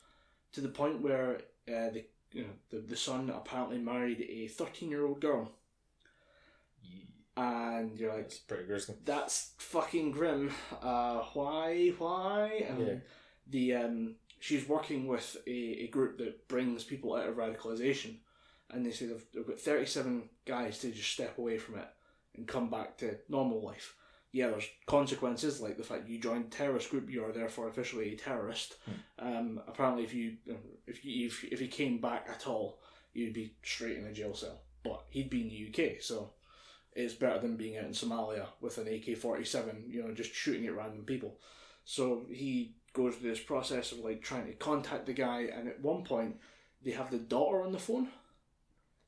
to 0.53 0.62
the 0.62 0.69
point 0.69 1.01
where 1.01 1.36
uh, 1.67 1.89
the 1.91 2.05
you 2.31 2.43
know 2.43 2.49
the, 2.69 2.77
the 2.79 2.97
son 2.97 3.29
apparently 3.29 3.77
married 3.77 4.21
a 4.29 4.47
13 4.47 4.89
year 4.89 5.05
old 5.05 5.21
girl, 5.21 5.51
and 7.38 7.97
you're 7.99 8.13
like, 8.13 8.23
That's 8.23 8.39
pretty 8.39 8.63
gruesome. 8.65 8.95
that's 9.03 9.51
fucking 9.58 10.12
grim. 10.12 10.51
Uh, 10.81 11.19
why? 11.34 11.89
Why? 11.97 12.65
Um, 12.69 12.79
Yeah. 12.86 12.93
The 13.47 13.73
um, 13.75 14.15
she's 14.45 14.69
working 14.69 15.08
with 15.08 15.38
a, 15.47 15.86
a 15.86 15.88
group 15.88 16.19
that 16.19 16.47
brings 16.47 16.84
people 16.84 17.15
out 17.15 17.27
of 17.27 17.36
radicalization, 17.36 18.17
and 18.69 18.86
they 18.86 18.91
say 18.91 19.08
they've, 19.08 19.25
they've 19.34 19.47
got 19.47 19.60
thirty 19.60 19.88
seven 19.88 20.29
guys 20.45 20.77
to 20.79 20.91
just 20.91 21.12
step 21.12 21.39
away 21.39 21.58
from 21.58 21.79
it 21.79 21.88
and 22.36 22.47
come 22.47 22.69
back 22.69 22.95
to 22.99 23.17
normal 23.27 23.65
life. 23.65 23.95
Yeah, 24.31 24.49
there's 24.49 24.69
consequences 24.86 25.62
like 25.62 25.77
the 25.77 25.84
fact 25.84 26.08
you 26.08 26.19
joined 26.19 26.45
a 26.45 26.49
terrorist 26.49 26.91
group, 26.91 27.10
you 27.10 27.25
are 27.25 27.31
therefore 27.31 27.69
officially 27.69 28.13
a 28.13 28.17
terrorist. 28.17 28.75
Um, 29.17 29.62
apparently, 29.67 30.03
if 30.03 30.13
you 30.13 30.38
if 30.86 31.03
you 31.03 31.25
if, 31.25 31.43
if 31.45 31.60
he 31.60 31.67
came 31.67 31.99
back 31.99 32.27
at 32.29 32.45
all, 32.45 32.81
you'd 33.13 33.34
be 33.34 33.55
straight 33.63 33.97
in 33.97 34.05
a 34.05 34.13
jail 34.13 34.36
cell. 34.36 34.62
But 34.84 35.05
he'd 35.10 35.31
be 35.31 35.41
in 35.41 35.49
the 35.49 35.69
UK, 35.69 36.01
so 36.01 36.34
it's 36.93 37.15
better 37.15 37.39
than 37.39 37.58
being 37.58 37.77
out 37.77 37.86
in 37.86 37.93
Somalia 37.93 38.45
with 38.62 38.77
an 38.77 38.88
AK 38.88 39.17
forty 39.17 39.43
seven, 39.43 39.86
you 39.88 40.03
know, 40.03 40.13
just 40.13 40.36
shooting 40.36 40.67
at 40.67 40.75
random 40.75 41.03
people. 41.03 41.39
So 41.84 42.25
he 42.31 42.75
goes 42.95 43.15
through 43.15 43.29
this 43.29 43.39
process 43.43 43.91
of 43.91 43.99
like 43.99 44.21
trying 44.21 44.47
to 44.47 44.53
contact 44.53 45.05
the 45.05 45.13
guy, 45.13 45.41
and 45.55 45.67
at 45.67 45.81
one 45.81 46.03
point 46.03 46.38
they 46.84 46.91
have 46.91 47.12
the 47.12 47.17
daughter 47.17 47.62
on 47.62 47.71
the 47.71 47.79
phone. 47.79 48.08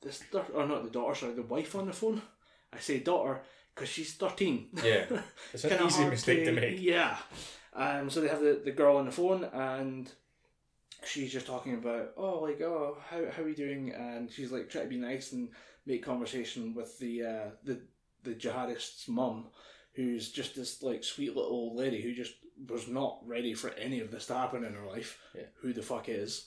This 0.01 0.19
thir- 0.19 0.45
or 0.53 0.67
not 0.67 0.83
the 0.83 0.91
daughter, 0.91 1.15
sorry, 1.15 1.33
the 1.33 1.41
wife 1.41 1.75
on 1.75 1.87
the 1.87 1.93
phone. 1.93 2.21
I 2.71 2.77
say 2.79 2.99
daughter 2.99 3.41
because 3.73 3.89
she's 3.89 4.13
thirteen. 4.13 4.67
Yeah, 4.83 5.05
it's 5.53 5.63
an 5.63 5.85
easy 5.85 6.05
mistake 6.05 6.45
to 6.45 6.51
make. 6.51 6.79
Yeah. 6.79 7.17
Um, 7.73 8.09
so 8.09 8.21
they 8.21 8.27
have 8.27 8.41
the, 8.41 8.61
the 8.65 8.71
girl 8.71 8.97
on 8.97 9.05
the 9.05 9.11
phone 9.11 9.43
and 9.53 10.11
she's 11.05 11.31
just 11.31 11.45
talking 11.45 11.75
about, 11.75 12.11
oh, 12.17 12.39
like, 12.39 12.59
oh, 12.61 12.97
how, 13.07 13.23
how 13.31 13.43
are 13.43 13.49
you 13.49 13.55
doing? 13.55 13.93
And 13.93 14.31
she's 14.31 14.51
like 14.51 14.69
trying 14.69 14.85
to 14.85 14.89
be 14.89 14.97
nice 14.97 15.31
and 15.31 15.49
make 15.85 16.03
conversation 16.03 16.73
with 16.73 16.97
the 16.99 17.23
uh, 17.23 17.49
the 17.63 17.81
the 18.23 18.33
jihadist's 18.33 19.07
mum, 19.07 19.47
who's 19.93 20.31
just 20.31 20.55
this 20.55 20.81
like 20.83 21.03
sweet 21.03 21.35
little 21.35 21.51
old 21.51 21.77
lady 21.77 22.01
who 22.01 22.13
just 22.13 22.33
was 22.69 22.87
not 22.87 23.19
ready 23.25 23.53
for 23.53 23.69
any 23.71 23.99
of 23.99 24.11
this 24.11 24.25
to 24.27 24.33
happen 24.33 24.63
in 24.63 24.73
her 24.73 24.85
life. 24.87 25.19
Yeah. 25.35 25.43
Who 25.61 25.73
the 25.73 25.81
fuck 25.81 26.09
is? 26.09 26.45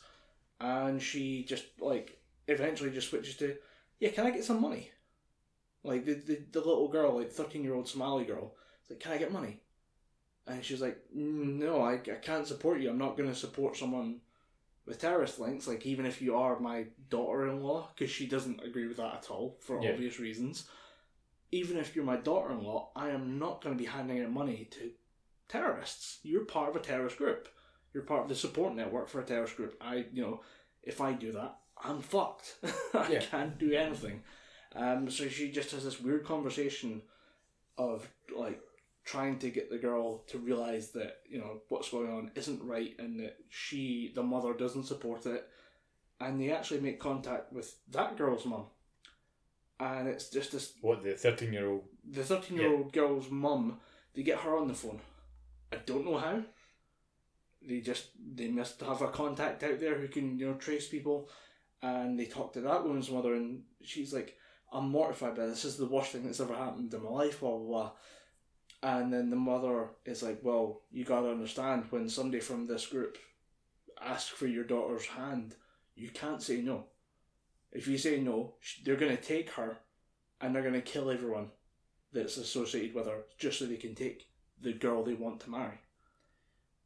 And 0.61 1.01
she 1.01 1.45
just 1.45 1.65
like 1.81 2.19
eventually 2.49 2.91
just 2.91 3.09
switches 3.11 3.37
to, 3.37 3.57
yeah, 4.01 4.11
can 4.11 4.27
I 4.27 4.31
get 4.31 4.45
some 4.45 4.61
money? 4.61 4.91
Like 5.85 6.05
the 6.05 6.15
the, 6.15 6.43
the 6.53 6.59
little 6.61 6.89
girl, 6.89 7.17
like 7.17 7.31
thirteen 7.33 7.65
year 7.65 7.75
old 7.75 7.89
Somali 7.89 8.25
girl, 8.25 8.55
is 8.85 8.91
like, 8.91 9.01
can 9.01 9.13
I 9.13 9.19
get 9.19 9.33
money? 9.33 9.61
And 10.47 10.65
she's 10.65 10.83
like, 10.83 10.99
"Mm, 11.17 11.59
no, 11.59 11.81
I, 11.83 11.95
I 11.95 12.19
can't 12.21 12.47
support 12.47 12.81
you. 12.81 12.91
I'm 12.91 12.99
not 12.99 13.17
going 13.17 13.29
to 13.29 13.35
support 13.35 13.77
someone 13.77 14.21
with 14.85 14.99
terrorist 14.99 15.39
links. 15.39 15.69
Like 15.69 15.87
even 15.87 16.05
if 16.07 16.21
you 16.21 16.37
are 16.37 16.59
my 16.59 16.87
daughter-in-law, 17.09 17.91
because 17.95 18.11
she 18.11 18.27
doesn't 18.27 18.63
agree 18.65 18.87
with 18.89 18.97
that 18.97 19.15
at 19.15 19.31
all 19.31 19.57
for 19.61 19.81
Yeah. 19.81 19.93
obvious 19.93 20.19
reasons. 20.19 20.65
Even 21.53 21.77
if 21.79 21.95
you're 21.95 22.05
my 22.05 22.17
daughter-in-law, 22.17 22.91
I 22.97 23.11
am 23.11 23.39
not 23.39 23.63
going 23.63 23.77
to 23.77 23.83
be 23.83 23.89
handing 23.89 24.23
out 24.23 24.31
money 24.31 24.69
to 24.73 24.91
terrorists. 25.51 26.19
You're 26.23 26.45
part 26.45 26.71
of 26.71 26.77
a 26.77 26.81
terrorist 26.81 27.17
group. 27.19 27.49
You're 27.93 28.05
part 28.05 28.23
of 28.23 28.29
the 28.29 28.35
support 28.35 28.75
network 28.75 29.09
for 29.09 29.21
a 29.21 29.25
terrorist 29.25 29.57
group. 29.57 29.75
I, 29.81 30.07
you 30.13 30.23
know, 30.23 30.41
if 30.83 31.01
I 31.01 31.13
do 31.13 31.33
that, 31.33 31.57
I'm 31.83 32.01
fucked. 32.01 32.57
I 32.95 33.09
Yeah. 33.13 33.21
can't 33.21 33.59
do 33.59 33.73
anything. 33.73 34.23
Um, 34.75 35.11
so 35.11 35.29
she 35.29 35.51
just 35.51 35.73
has 35.73 35.85
this 35.85 36.01
weird 36.01 36.25
conversation 36.25 37.03
of 37.77 38.09
like 38.37 38.61
trying 39.05 39.39
to 39.41 39.51
get 39.51 39.71
the 39.71 39.79
girl 39.79 40.19
to 40.29 40.39
realize 40.39 40.91
that 40.93 41.17
you 41.29 41.39
know 41.39 41.63
what's 41.69 41.91
going 41.91 42.13
on 42.13 42.31
isn't 42.37 42.63
right 42.63 42.95
and 42.99 43.19
that 43.19 43.37
she, 43.49 44.13
the 44.15 44.23
mother, 44.23 44.53
doesn't 44.55 44.85
support 44.85 45.27
it. 45.27 45.49
And 46.21 46.41
they 46.41 46.53
actually 46.53 46.81
make 46.81 47.01
contact 47.01 47.53
with 47.53 47.75
that 47.91 48.17
girl's 48.19 48.45
mum, 48.45 48.67
and 49.81 50.07
it's 50.07 50.29
just 50.29 50.53
this 50.53 50.75
What 50.83 51.03
the 51.03 51.15
thirteen-year-old? 51.15 51.83
the 52.09 52.23
13 52.23 52.57
year 52.59 52.73
old 52.77 52.93
girl's 52.93 53.31
mum, 53.31 53.79
they 54.15 54.23
get 54.23 54.39
her 54.41 54.57
on 54.57 54.69
the 54.69 54.75
phone. 54.75 55.01
I 55.73 55.77
don't 55.87 56.05
know 56.05 56.19
how. 56.19 56.43
They 57.63 57.81
just, 57.81 58.09
they 58.35 58.49
must 58.49 58.81
have 58.81 59.03
a 59.03 59.09
contact 59.09 59.63
out 59.63 59.81
there 59.81 59.99
who 59.99 60.09
can, 60.09 60.39
you 60.39 60.49
know, 60.49 60.55
trace 60.55 60.89
people. 60.89 61.29
And 61.83 62.19
they 62.19 62.27
talk 62.27 62.53
to 62.55 62.61
that 62.63 62.85
woman's 62.85 63.11
mother, 63.11 63.35
and 63.35 63.63
she's 63.83 64.13
like, 64.13 64.37
I'm 64.73 64.91
mortified 64.91 65.35
by 65.35 65.47
this. 65.47 65.63
This 65.63 65.73
is 65.73 65.79
the 65.79 65.87
worst 65.87 66.13
thing 66.13 66.25
that's 66.25 66.41
ever 66.41 66.55
happened 66.55 66.93
in 66.93 67.03
my 67.03 67.11
life, 67.11 67.41
blah, 67.41 67.57
blah, 67.57 67.67
blah. 67.67 67.91
And 68.83 69.13
then 69.13 69.31
the 69.31 69.37
mother 69.37 69.91
is 70.05 70.23
like, 70.23 70.41
Well, 70.43 70.83
you 70.91 71.05
gotta 71.05 71.31
understand 71.31 71.85
when 71.91 72.09
somebody 72.09 72.41
from 72.41 72.67
this 72.67 72.87
group 72.87 73.19
asks 74.01 74.31
for 74.31 74.47
your 74.47 74.65
daughter's 74.65 75.07
hand, 75.07 75.55
you 75.95 76.09
can't 76.09 76.43
say 76.43 76.63
no. 76.63 76.87
If 77.73 77.87
you 77.87 77.99
say 77.99 78.21
no, 78.21 78.55
they're 78.85 78.97
gonna 78.97 79.17
take 79.17 79.51
her 79.51 79.79
and 80.41 80.55
they're 80.55 80.63
gonna 80.63 80.81
kill 80.81 81.11
everyone 81.11 81.51
that's 82.13 82.39
associated 82.39 82.95
with 82.95 83.07
her 83.07 83.25
just 83.39 83.59
so 83.59 83.67
they 83.67 83.77
can 83.77 83.95
take 83.95 84.30
the 84.63 84.73
girl 84.73 85.03
they 85.03 85.15
want 85.15 85.41
to 85.41 85.51
marry. 85.51 85.79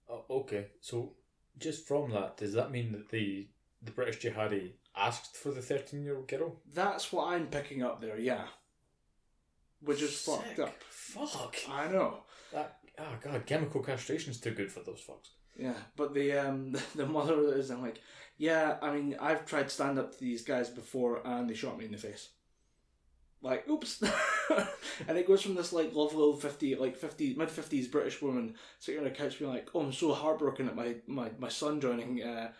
Oh, 0.08 0.24
okay, 0.30 0.66
so 0.80 1.12
just 1.58 1.86
from 1.86 2.10
that, 2.10 2.36
does 2.36 2.52
that 2.54 2.70
mean 2.70 2.92
that 2.92 3.08
the 3.10 3.48
the 3.82 3.90
British 3.90 4.20
jihadi 4.20 4.72
asked 4.96 5.36
for 5.36 5.50
the 5.50 5.62
thirteen-year-old 5.62 6.28
girl? 6.28 6.60
That's 6.72 7.12
what 7.12 7.28
I'm 7.28 7.46
picking 7.46 7.82
up 7.82 8.00
there, 8.00 8.18
yeah. 8.18 8.46
Which 9.80 10.02
is 10.02 10.18
fucked 10.20 10.58
up. 10.58 10.74
Fuck. 10.88 11.56
I 11.68 11.88
know. 11.88 12.24
That 12.52 12.78
oh 12.98 13.16
god, 13.22 13.46
chemical 13.46 13.82
castration's 13.82 14.40
too 14.40 14.52
good 14.52 14.72
for 14.72 14.80
those 14.80 15.00
fucks. 15.00 15.30
Yeah, 15.56 15.74
but 15.96 16.14
the 16.14 16.32
um 16.32 16.76
the 16.94 17.06
mother 17.06 17.56
is 17.56 17.68
then 17.68 17.82
like, 17.82 18.00
yeah, 18.36 18.76
I 18.82 18.94
mean, 18.94 19.16
I've 19.20 19.46
tried 19.46 19.70
stand 19.70 19.98
up 19.98 20.12
to 20.12 20.20
these 20.20 20.42
guys 20.42 20.68
before 20.70 21.26
and 21.26 21.48
they 21.48 21.54
shot 21.54 21.78
me 21.78 21.84
in 21.86 21.92
the 21.92 21.98
face. 21.98 22.30
Like, 23.44 23.68
oops, 23.68 24.02
and 25.06 25.18
it 25.18 25.26
goes 25.26 25.42
from 25.42 25.54
this 25.54 25.70
like 25.70 25.94
lovely 25.94 26.16
little 26.18 26.36
fifty, 26.40 26.74
like 26.76 26.96
fifty 26.96 27.34
mid 27.34 27.50
fifties 27.50 27.86
British 27.86 28.22
woman 28.22 28.54
sitting 28.78 29.02
on 29.02 29.06
a 29.06 29.10
couch 29.10 29.38
being 29.38 29.50
like, 29.50 29.68
"Oh, 29.74 29.80
I'm 29.82 29.92
so 29.92 30.14
heartbroken 30.14 30.66
at 30.66 30.74
my 30.74 30.96
my, 31.06 31.30
my 31.38 31.50
son 31.50 31.78
joining 31.78 32.22
uh, 32.22 32.52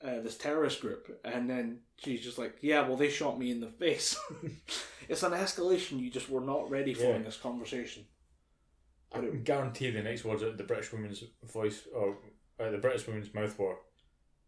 uh, 0.00 0.20
this 0.20 0.38
terrorist 0.38 0.80
group," 0.80 1.20
and 1.24 1.50
then 1.50 1.80
she's 1.96 2.20
just 2.22 2.38
like, 2.38 2.56
"Yeah, 2.60 2.86
well, 2.86 2.96
they 2.96 3.10
shot 3.10 3.36
me 3.36 3.50
in 3.50 3.58
the 3.58 3.66
face." 3.66 4.16
it's 5.08 5.24
an 5.24 5.32
escalation 5.32 5.98
you 5.98 6.08
just 6.08 6.30
were 6.30 6.40
not 6.40 6.70
ready 6.70 6.94
for 6.94 7.02
Yeah. 7.02 7.16
in 7.16 7.24
this 7.24 7.36
conversation. 7.36 8.04
I 9.10 9.18
can 9.18 9.42
guarantee 9.42 9.90
the 9.90 10.02
next 10.02 10.24
words 10.24 10.44
out 10.44 10.56
the 10.56 10.62
British 10.62 10.92
woman's 10.92 11.24
voice 11.42 11.88
or 11.92 12.16
uh, 12.60 12.70
the 12.70 12.78
British 12.78 13.08
woman's 13.08 13.34
mouth 13.34 13.58
were. 13.58 13.78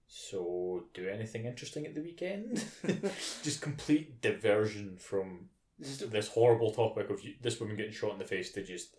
So, 0.07 0.85
do 0.95 1.09
anything 1.09 1.47
interesting 1.47 1.85
at 1.87 1.97
the 1.97 2.01
weekend? 2.03 2.65
just 3.43 3.61
complete 3.61 4.21
diversion 4.21 4.97
from 4.99 5.49
this 5.81 6.29
horrible 6.29 6.73
topic 6.73 7.11
of 7.11 7.23
you, 7.25 7.35
this 7.43 7.59
woman 7.61 7.77
getting 7.77 7.93
shot 7.93 8.13
in 8.13 8.19
the 8.19 8.25
face 8.27 8.53
to 8.53 8.63
just. 8.63 8.97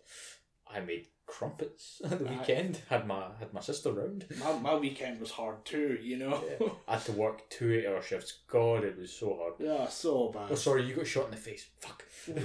I 0.74 0.80
made 0.80 1.08
crumpets 1.26 2.00
at 2.04 2.18
the 2.18 2.26
I- 2.30 2.38
weekend. 2.38 2.80
Had 2.88 3.06
my 3.06 3.26
had 3.38 3.52
my 3.52 3.60
sister 3.60 3.92
round. 3.92 4.24
My, 4.40 4.52
my 4.58 4.74
weekend 4.74 5.20
was 5.20 5.30
hard 5.32 5.64
too, 5.66 5.98
you 6.02 6.16
know. 6.16 6.42
I 6.88 6.94
had 6.94 7.04
to 7.06 7.12
work 7.12 7.50
two 7.50 7.72
eight 7.74 7.86
hour 7.86 8.00
shifts. 8.00 8.38
God, 8.48 8.82
it 8.82 8.96
was 8.98 9.12
so 9.12 9.36
hard. 9.36 9.54
Yeah, 9.58 9.86
so 9.88 10.30
bad. 10.32 10.48
Oh, 10.50 10.54
sorry, 10.54 10.84
you 10.86 10.94
got 10.94 11.06
shot 11.06 11.26
in 11.26 11.30
the 11.32 11.36
face. 11.36 11.66
Fuck. 11.80 12.04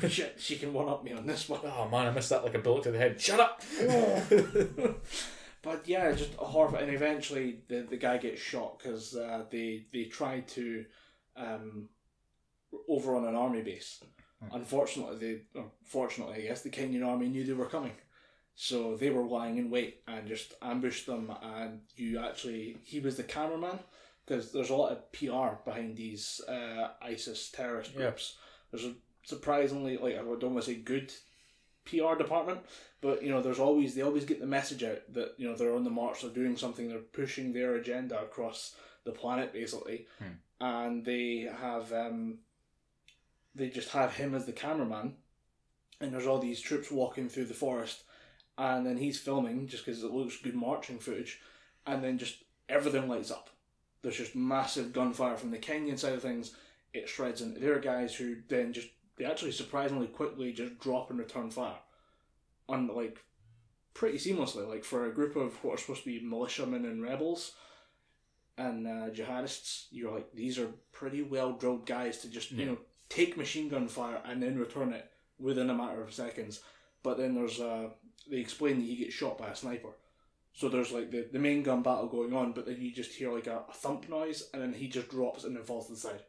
Shit, 0.09 0.35
she 0.39 0.57
can 0.57 0.73
one 0.73 0.89
up 0.89 1.03
me 1.05 1.13
on 1.13 1.25
this 1.25 1.47
one. 1.47 1.61
Oh 1.63 1.87
man, 1.89 2.07
I 2.07 2.11
missed 2.11 2.29
that 2.31 2.43
like 2.43 2.55
a 2.55 2.59
bullet 2.59 2.83
to 2.83 2.91
the 2.91 2.97
head. 2.97 3.21
Shut 3.21 3.39
up. 3.39 3.63
But 5.63 5.87
yeah, 5.87 6.11
just 6.13 6.33
a 6.35 6.45
horror. 6.45 6.77
And 6.77 6.93
eventually, 6.93 7.59
the 7.67 7.81
the 7.89 7.97
guy 7.97 8.17
gets 8.17 8.41
shot 8.41 8.79
because 8.79 9.15
uh, 9.15 9.43
they 9.49 9.85
they 9.91 10.05
tried 10.05 10.47
to 10.49 10.85
um, 11.35 11.89
overrun 12.87 13.25
an 13.25 13.35
army 13.35 13.61
base. 13.63 14.01
Unfortunately, 14.51 15.17
they 15.53 15.59
or 15.59 15.65
fortunately, 15.83 16.35
I 16.35 16.41
guess 16.47 16.61
the 16.61 16.69
Kenyan 16.69 17.05
army 17.05 17.27
knew 17.27 17.43
they 17.43 17.53
were 17.53 17.65
coming, 17.65 17.93
so 18.55 18.95
they 18.95 19.09
were 19.09 19.23
lying 19.23 19.57
in 19.57 19.69
wait 19.71 20.01
and 20.07 20.27
just 20.27 20.53
ambushed 20.61 21.05
them. 21.07 21.31
And 21.41 21.81
you 21.95 22.19
actually, 22.19 22.77
he 22.83 22.99
was 22.99 23.17
the 23.17 23.23
cameraman 23.23 23.79
because 24.25 24.51
there's 24.51 24.69
a 24.69 24.75
lot 24.75 24.91
of 24.91 25.11
PR 25.11 25.55
behind 25.65 25.95
these 25.95 26.41
uh, 26.47 26.89
ISIS 27.01 27.49
terrorist 27.49 27.91
Yeah. 27.93 27.97
groups. 28.01 28.37
There's 28.71 28.85
a 28.85 28.93
surprisingly 29.23 29.97
like 29.97 30.13
I 30.13 30.17
don't 30.17 30.53
want 30.53 30.63
to 30.65 30.71
say 30.71 30.75
good 30.75 31.11
PR 31.85 32.15
department, 32.15 32.59
but 33.01 33.23
you 33.23 33.29
know, 33.31 33.41
there's 33.41 33.59
always 33.59 33.95
they 33.95 34.01
always 34.01 34.25
get 34.25 34.39
the 34.39 34.45
message 34.47 34.83
out 34.83 35.01
that 35.13 35.33
you 35.37 35.47
know 35.47 35.55
they're 35.55 35.75
on 35.75 35.83
the 35.83 35.89
march, 35.89 36.21
they're 36.21 36.31
doing 36.31 36.57
something, 36.57 36.87
they're 36.89 36.99
pushing 36.99 37.53
their 37.53 37.75
agenda 37.75 38.21
across 38.21 38.75
the 39.05 39.11
planet 39.11 39.51
basically, 39.53 40.05
and 40.59 41.05
they 41.05 41.49
have 41.61 41.91
um, 41.93 42.39
they 43.57 43.69
just 43.69 43.89
have 43.89 44.15
him 44.15 44.33
as 44.35 44.45
the 44.45 44.51
cameraman, 44.53 45.15
and 45.99 46.13
there's 46.13 46.27
all 46.27 46.39
these 46.39 46.61
troops 46.61 46.91
walking 46.91 47.27
through 47.29 47.45
the 47.45 47.53
forest, 47.53 48.03
and 48.57 48.85
then 48.85 48.97
he's 48.97 49.19
filming 49.19 49.67
just 49.67 49.85
because 49.85 50.03
it 50.03 50.11
looks 50.11 50.37
good 50.41 50.55
marching 50.55 50.99
footage, 50.99 51.39
and 51.85 52.03
then 52.03 52.17
just 52.17 52.43
everything 52.69 53.07
lights 53.07 53.31
up. 53.31 53.49
There's 54.01 54.17
just 54.17 54.35
massive 54.35 54.93
gunfire 54.93 55.37
from 55.37 55.51
the 55.51 55.57
Kenyan 55.57 55.97
side 55.97 56.13
of 56.13 56.21
things. 56.21 56.55
It 56.93 57.09
shreds 57.09 57.41
into 57.41 57.59
their 57.59 57.79
guys 57.79 58.15
who 58.15 58.37
then 58.47 58.73
just 58.73 58.87
they 59.17 59.25
actually 59.25 59.51
surprisingly 59.51 60.07
quickly 60.07 60.53
just 60.53 60.77
drop 60.79 61.09
and 61.09 61.17
return 61.19 61.49
fire, 61.49 61.79
on 62.69 62.87
like 62.87 63.17
pretty 63.93 64.17
seamlessly. 64.19 64.67
Like 64.67 64.83
for 64.83 65.05
a 65.07 65.13
group 65.13 65.35
of 65.35 65.63
what 65.63 65.73
are 65.75 65.77
supposed 65.77 66.03
to 66.03 66.09
be 66.19 66.23
militiamen 66.25 66.85
and 66.85 67.01
rebels 67.01 67.53
and 68.57 68.87
uh, 68.87 69.09
jihadists, 69.09 69.85
you're 69.91 70.13
like 70.13 70.31
these 70.33 70.57
are 70.59 70.69
pretty 70.91 71.21
well 71.23 71.53
drilled 71.53 71.85
guys 71.85 72.19
to 72.19 72.29
just 72.29 72.51
you 72.51 72.59
Yeah. 72.59 72.65
know 72.71 72.77
take 73.09 73.37
machine 73.37 73.69
gun 73.69 73.87
fire 73.87 74.21
and 74.25 74.41
then 74.41 74.57
return 74.57 74.93
it 74.93 75.09
within 75.39 75.69
a 75.69 75.73
matter 75.75 76.01
of 76.01 76.13
seconds. 76.13 76.61
But 77.03 77.17
then 77.17 77.35
there's 77.35 77.59
uh, 77.59 77.89
they 78.29 78.37
explain 78.37 78.77
that 78.79 78.85
he 78.85 78.95
gets 78.97 79.13
shot 79.13 79.37
by 79.37 79.47
a 79.49 79.55
sniper. 79.55 79.89
So 80.53 80.69
there's 80.69 80.91
like 80.91 81.11
the, 81.11 81.27
the 81.31 81.37
main 81.39 81.61
gun 81.61 81.83
battle 81.83 82.07
going 82.07 82.33
on, 82.33 82.51
but 82.53 82.65
then 82.65 82.77
you 82.81 82.91
just 82.91 83.11
hear 83.13 83.31
like 83.31 83.45
a, 83.47 83.61
a 83.69 83.73
thump 83.73 84.09
noise, 84.09 84.49
and 84.53 84.61
then 84.61 84.73
he 84.73 84.87
just 84.87 85.09
drops 85.09 85.43
and 85.43 85.55
then 85.55 85.63
falls 85.63 85.85
to 85.87 85.93
the 85.93 85.99
side. 85.99 86.21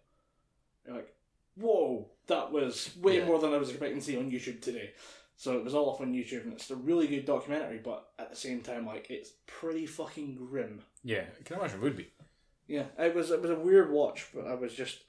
You're 0.86 0.96
like, 0.96 1.14
whoa, 1.56 2.10
that 2.26 2.52
was 2.52 2.94
way 3.00 3.18
Yeah. 3.18 3.24
more 3.26 3.38
than 3.38 3.54
I 3.54 3.56
was 3.58 3.70
expecting 3.70 3.98
to 4.00 4.04
see 4.04 4.18
on 4.18 4.30
YouTube 4.30 4.60
today. 4.60 4.90
So 5.36 5.56
it 5.56 5.64
was 5.64 5.74
all 5.74 5.88
off 5.88 6.00
on 6.00 6.12
YouTube, 6.12 6.42
and 6.44 6.52
it's 6.52 6.70
a 6.70 6.76
really 6.76 7.06
good 7.06 7.24
documentary, 7.24 7.78
but 7.82 8.08
at 8.18 8.28
the 8.28 8.36
same 8.36 8.60
time, 8.60 8.84
like 8.84 9.06
it's 9.08 9.30
pretty 9.46 9.86
fucking 9.86 10.34
grim. 10.36 10.82
yeah, 11.04 11.24
I 11.38 11.42
can 11.44 11.56
imagine 11.58 11.78
it 11.78 11.82
would 11.82 11.96
be. 11.96 12.08
Yeah, 12.66 12.84
it 12.98 13.14
was 13.14 13.30
it 13.30 13.40
was 13.40 13.50
a 13.50 13.54
weird 13.58 13.90
watch, 13.90 14.26
but 14.34 14.46
I 14.46 14.54
was 14.56 14.74
just 14.74 15.04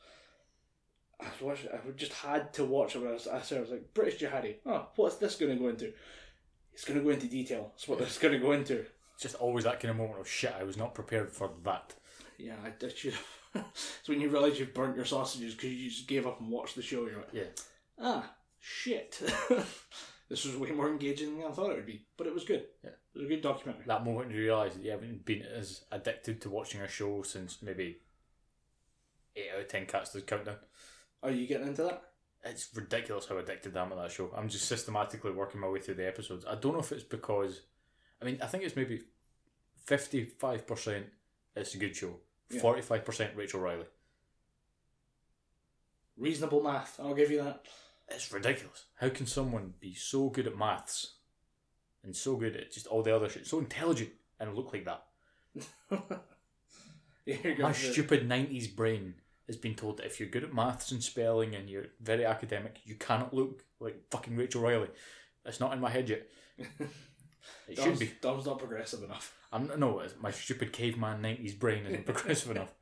I 1.22 1.26
watching, 1.42 1.70
I 1.74 1.78
just 1.98 2.14
had 2.14 2.54
to 2.54 2.66
watch 2.66 2.96
it. 2.96 3.00
When 3.00 3.10
I 3.10 3.14
was, 3.14 3.28
I 3.28 3.42
said, 3.42 3.58
I 3.58 3.62
was 3.62 3.70
like 3.72 3.94
British 3.94 4.22
jihadi. 4.22 4.56
Oh, 4.66 4.88
what's 4.96 5.18
this 5.18 5.36
going 5.36 5.52
to 5.52 5.62
go 5.62 5.70
into? 5.70 5.92
It's 6.74 6.86
going 6.86 6.98
to 6.98 7.04
go 7.04 7.12
into 7.12 7.28
detail. 7.28 7.72
That's 7.74 7.88
what 7.88 8.00
it's 8.02 8.18
going 8.18 8.34
to 8.34 8.40
go 8.40 8.54
into. 8.54 8.86
It's 9.14 9.24
just 9.24 9.36
always 9.36 9.66
that 9.66 9.80
kind 9.82 9.92
of 9.92 9.98
moment 9.98 10.20
of 10.22 10.30
shit. 10.30 10.54
I 10.58 10.64
was 10.64 10.78
not 10.78 10.96
prepared 10.96 11.32
for 11.32 11.52
that. 11.64 11.94
Yeah, 12.38 12.54
I, 12.64 12.70
I 12.70 12.90
should. 12.90 13.16
it's 13.54 14.08
when 14.08 14.22
you 14.22 14.30
realise 14.30 14.60
you've 14.60 14.74
burnt 14.74 14.96
your 14.96 15.04
sausages 15.06 15.56
because 15.56 15.74
you 15.74 15.90
just 15.90 16.08
gave 16.08 16.26
up 16.26 16.40
and 16.40 16.50
watched 16.50 16.76
the 16.76 16.82
show. 16.82 17.06
You're 17.06 17.18
like, 17.18 17.34
Yeah. 17.34 17.44
ah, 18.00 18.32
shit. 18.60 19.22
this 20.30 20.46
was 20.46 20.56
way 20.56 20.72
more 20.72 20.90
engaging 20.90 21.38
than 21.38 21.48
I 21.48 21.52
thought 21.52 21.72
it 21.72 21.76
would 21.76 21.86
be, 21.86 22.06
but 22.16 22.28
it 22.28 22.34
was 22.34 22.46
good. 22.46 22.64
Yeah. 22.82 22.92
It 22.92 23.18
was 23.18 23.26
a 23.26 23.30
good 23.30 23.42
documentary. 23.42 23.84
That 23.88 24.06
moment 24.06 24.32
you 24.32 24.38
realise 24.38 24.76
that 24.76 24.84
you 24.84 24.92
haven't 24.92 25.26
been 25.26 25.42
as 25.42 25.82
addicted 25.92 26.40
to 26.42 26.50
watching 26.50 26.80
a 26.80 26.88
show 26.88 27.24
since 27.24 27.58
maybe 27.62 27.98
eight 29.36 29.50
out 29.54 29.62
of 29.62 29.68
ten 29.68 29.86
cats 29.86 30.12
to 30.12 30.22
countdown. 30.22 30.58
Are 31.22 31.32
you 31.32 31.48
getting 31.48 31.68
into 31.68 31.84
that? 31.84 32.04
It's 32.44 32.70
ridiculous 32.74 33.26
how 33.28 33.38
addicted 33.38 33.76
I 33.76 33.82
am 33.84 33.90
to 33.90 33.96
that 33.98 34.12
show. 34.12 34.32
I'm 34.36 34.48
just 34.48 34.68
systematically 34.68 35.32
working 35.32 35.60
my 35.60 35.68
way 35.68 35.80
through 35.80 35.96
the 35.96 36.08
episodes. 36.08 36.46
I 36.48 36.56
don't 36.56 36.74
know 36.74 36.80
if 36.80 36.92
it's 36.92 37.04
because, 37.04 37.62
I 38.22 38.26
mean, 38.26 38.40
I 38.42 38.48
think 38.48 38.64
it's 38.64 38.76
maybe 38.78 39.02
fifty-five 39.86 40.66
percent. 40.66 41.08
It's 41.56 41.76
a 41.76 41.78
good 41.78 41.96
show. 41.96 42.16
Forty-five 42.62 43.04
percent 43.04 43.36
Rachel 43.36 43.60
Riley. 43.60 43.86
Reasonable 46.18 46.64
math. 46.64 47.00
I'll 47.00 47.14
give 47.14 47.32
you 47.32 47.44
that. 47.44 47.66
It's 48.08 48.32
ridiculous. 48.32 48.86
How 48.96 49.10
can 49.10 49.28
someone 49.28 49.74
be 49.80 49.94
so 49.94 50.30
good 50.30 50.48
at 50.48 50.58
maths 50.58 51.16
and 52.04 52.16
so 52.16 52.38
good 52.38 52.56
at 52.56 52.72
just 52.72 52.88
all 52.88 53.04
the 53.04 53.16
other 53.16 53.30
shit, 53.30 53.46
so 53.46 53.60
intelligent 53.60 54.12
and 54.40 54.56
look 54.56 54.74
like 54.74 54.86
that? 54.86 55.06
My 57.60 57.74
stupid 57.74 58.28
nineties 58.28 58.68
brain 58.68 59.16
has 59.50 59.58
been 59.58 59.76
told 59.76 59.98
that 59.98 60.06
if 60.06 60.20
you're 60.20 60.30
good 60.30 60.44
at 60.44 60.54
maths 60.54 60.92
and 60.92 61.04
spelling 61.04 61.56
and 61.56 61.70
you're 61.70 61.88
very 62.00 62.26
academic, 62.26 62.78
you 62.86 62.96
cannot 62.96 63.34
look 63.34 63.64
like 63.80 64.02
fucking 64.12 64.36
Rachel 64.36 64.62
Riley. 64.62 64.90
It's 65.46 65.60
not 65.60 65.74
in 65.74 65.82
my 65.82 65.90
head 65.90 66.10
yet. 66.10 66.28
It 67.68 67.80
should 67.80 68.00
be. 68.00 68.12
Dom's 68.22 68.46
not 68.46 68.60
progressive 68.60 69.04
enough. 69.04 69.36
I'm 69.52 69.72
no, 69.78 70.04
my 70.22 70.32
stupid 70.32 70.74
caveman 70.74 71.22
nineties 71.22 71.54
brain 71.54 71.86
isn't 71.86 72.06
progressive 72.06 72.52
enough. 72.52 72.74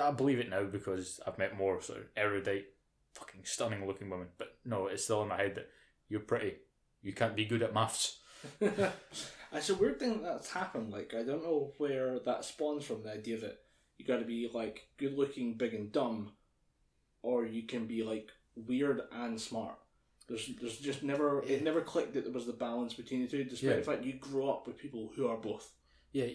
I 0.00 0.10
believe 0.10 0.38
it 0.38 0.48
now 0.48 0.64
because 0.64 1.20
I've 1.26 1.38
met 1.38 1.56
more 1.56 1.80
sort 1.80 2.00
of 2.00 2.04
erudite, 2.16 2.66
fucking 3.14 3.42
stunning 3.44 3.86
looking 3.86 4.10
women. 4.10 4.28
But 4.38 4.56
no, 4.64 4.86
it's 4.86 5.04
still 5.04 5.22
in 5.22 5.28
my 5.28 5.36
head 5.36 5.54
that 5.56 5.68
you're 6.08 6.20
pretty. 6.20 6.56
You 7.02 7.12
can't 7.12 7.36
be 7.36 7.44
good 7.44 7.62
at 7.62 7.74
maths. 7.74 8.18
it's 8.60 9.70
a 9.70 9.74
weird 9.74 9.98
thing 9.98 10.22
that's 10.22 10.50
happened. 10.50 10.90
Like 10.90 11.14
I 11.14 11.22
don't 11.22 11.44
know 11.44 11.72
where 11.78 12.18
that 12.20 12.44
spawns 12.44 12.84
from. 12.84 13.02
The 13.02 13.12
idea 13.12 13.38
that 13.40 13.58
you 14.00 14.06
got 14.06 14.18
to 14.18 14.24
be 14.24 14.50
like 14.52 14.88
good 14.96 15.16
looking, 15.16 15.54
big 15.54 15.74
and 15.74 15.92
dumb, 15.92 16.32
or 17.22 17.44
you 17.44 17.64
can 17.64 17.86
be 17.86 18.02
like 18.02 18.30
weird 18.56 19.02
and 19.12 19.38
smart. 19.40 19.74
There's 20.28 20.50
there's 20.60 20.78
just 20.78 21.02
never 21.02 21.42
it 21.42 21.62
never 21.62 21.80
clicked 21.82 22.14
that 22.14 22.24
there 22.24 22.32
was 22.32 22.46
the 22.46 22.52
balance 22.54 22.94
between 22.94 23.20
the 23.20 23.28
two. 23.28 23.44
Despite 23.44 23.70
Yeah. 23.70 23.76
the 23.76 23.82
fact 23.82 24.04
you 24.04 24.14
grow 24.14 24.50
up 24.50 24.66
with 24.66 24.78
people 24.78 25.12
who 25.14 25.26
are 25.28 25.36
both. 25.36 25.72
Yeah, 26.12 26.26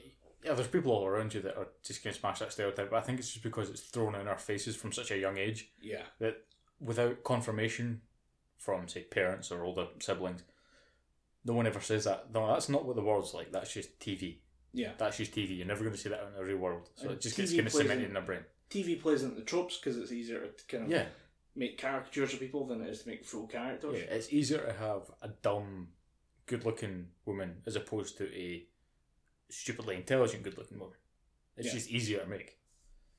yeah. 0.44 0.54
There's 0.54 0.68
people 0.68 0.92
all 0.92 1.06
around 1.08 1.34
you 1.34 1.42
that 1.42 1.58
are 1.58 1.70
just 1.84 2.04
going 2.04 2.14
to 2.14 2.20
smash 2.20 2.38
that 2.40 2.54
stereotype. 2.54 2.92
But 2.92 2.98
I 2.98 3.02
think 3.02 3.18
it's 3.20 3.32
just 3.32 3.44
because 3.44 3.70
it's 3.70 3.82
thrown 3.82 4.14
in 4.14 4.28
our 4.28 4.38
faces 4.38 4.76
from 4.76 4.92
such 4.92 5.10
a 5.10 5.18
young 5.18 5.38
age 5.38 5.72
Yeah, 5.82 6.04
that 6.20 6.44
without 6.80 7.24
confirmation 7.24 8.02
from 8.58 8.88
say 8.88 9.02
parents 9.02 9.52
or 9.52 9.64
older 9.64 9.88
siblings, 10.00 10.44
no 11.44 11.54
one 11.54 11.66
ever 11.66 11.82
says 11.82 12.04
that. 12.04 12.32
No, 12.32 12.48
that's 12.48 12.70
not 12.70 12.86
what 12.86 12.96
the 12.96 13.02
world's 13.02 13.34
like. 13.34 13.52
That's 13.52 13.74
just 13.74 14.00
TV. 14.00 14.38
Yeah. 14.76 14.92
That's 14.98 15.18
just 15.18 15.34
TV. 15.34 15.58
You're 15.58 15.68
never 15.74 15.84
going 15.84 15.96
to 15.96 16.02
see 16.02 16.10
that 16.10 16.24
in 16.28 16.34
the 16.38 16.44
real 16.44 16.58
world. 16.58 16.90
So 16.96 17.04
And 17.08 17.12
it 17.16 17.22
just 17.22 17.36
gets 17.38 17.52
TV 17.52 17.56
kind 17.58 17.68
of 17.68 17.74
cemented 17.74 18.06
in- 18.06 18.14
their 18.14 18.22
brain. 18.30 18.44
TV 18.70 19.00
plays 19.02 19.24
into 19.24 19.36
the 19.36 19.42
tropes 19.54 19.78
because 19.78 19.96
it's 19.98 20.12
easier 20.12 20.42
to 20.48 20.64
kind 20.68 20.84
of 20.86 20.90
Yeah, 20.90 21.06
make 21.56 21.78
caricatures 21.78 22.34
of 22.34 22.40
people 22.40 22.66
than 22.68 22.82
it 22.82 22.90
is 22.90 23.04
to 23.04 23.10
make 23.10 23.24
full 23.26 23.48
characters. 23.48 23.96
yeah. 24.00 24.14
It's 24.16 24.32
easier 24.34 24.60
to 24.66 24.74
have 24.74 25.04
a 25.22 25.30
dumb, 25.30 25.90
good-looking 26.48 27.08
woman 27.26 27.62
as 27.66 27.76
opposed 27.76 28.18
to 28.20 28.26
a 28.36 28.68
stupidly 29.50 29.96
intelligent, 29.96 30.44
good-looking 30.44 30.80
woman. 30.80 30.98
It's 31.58 31.68
Yeah. 31.68 31.74
just 31.74 31.90
easier 31.92 32.20
to 32.20 32.26
make. 32.28 32.58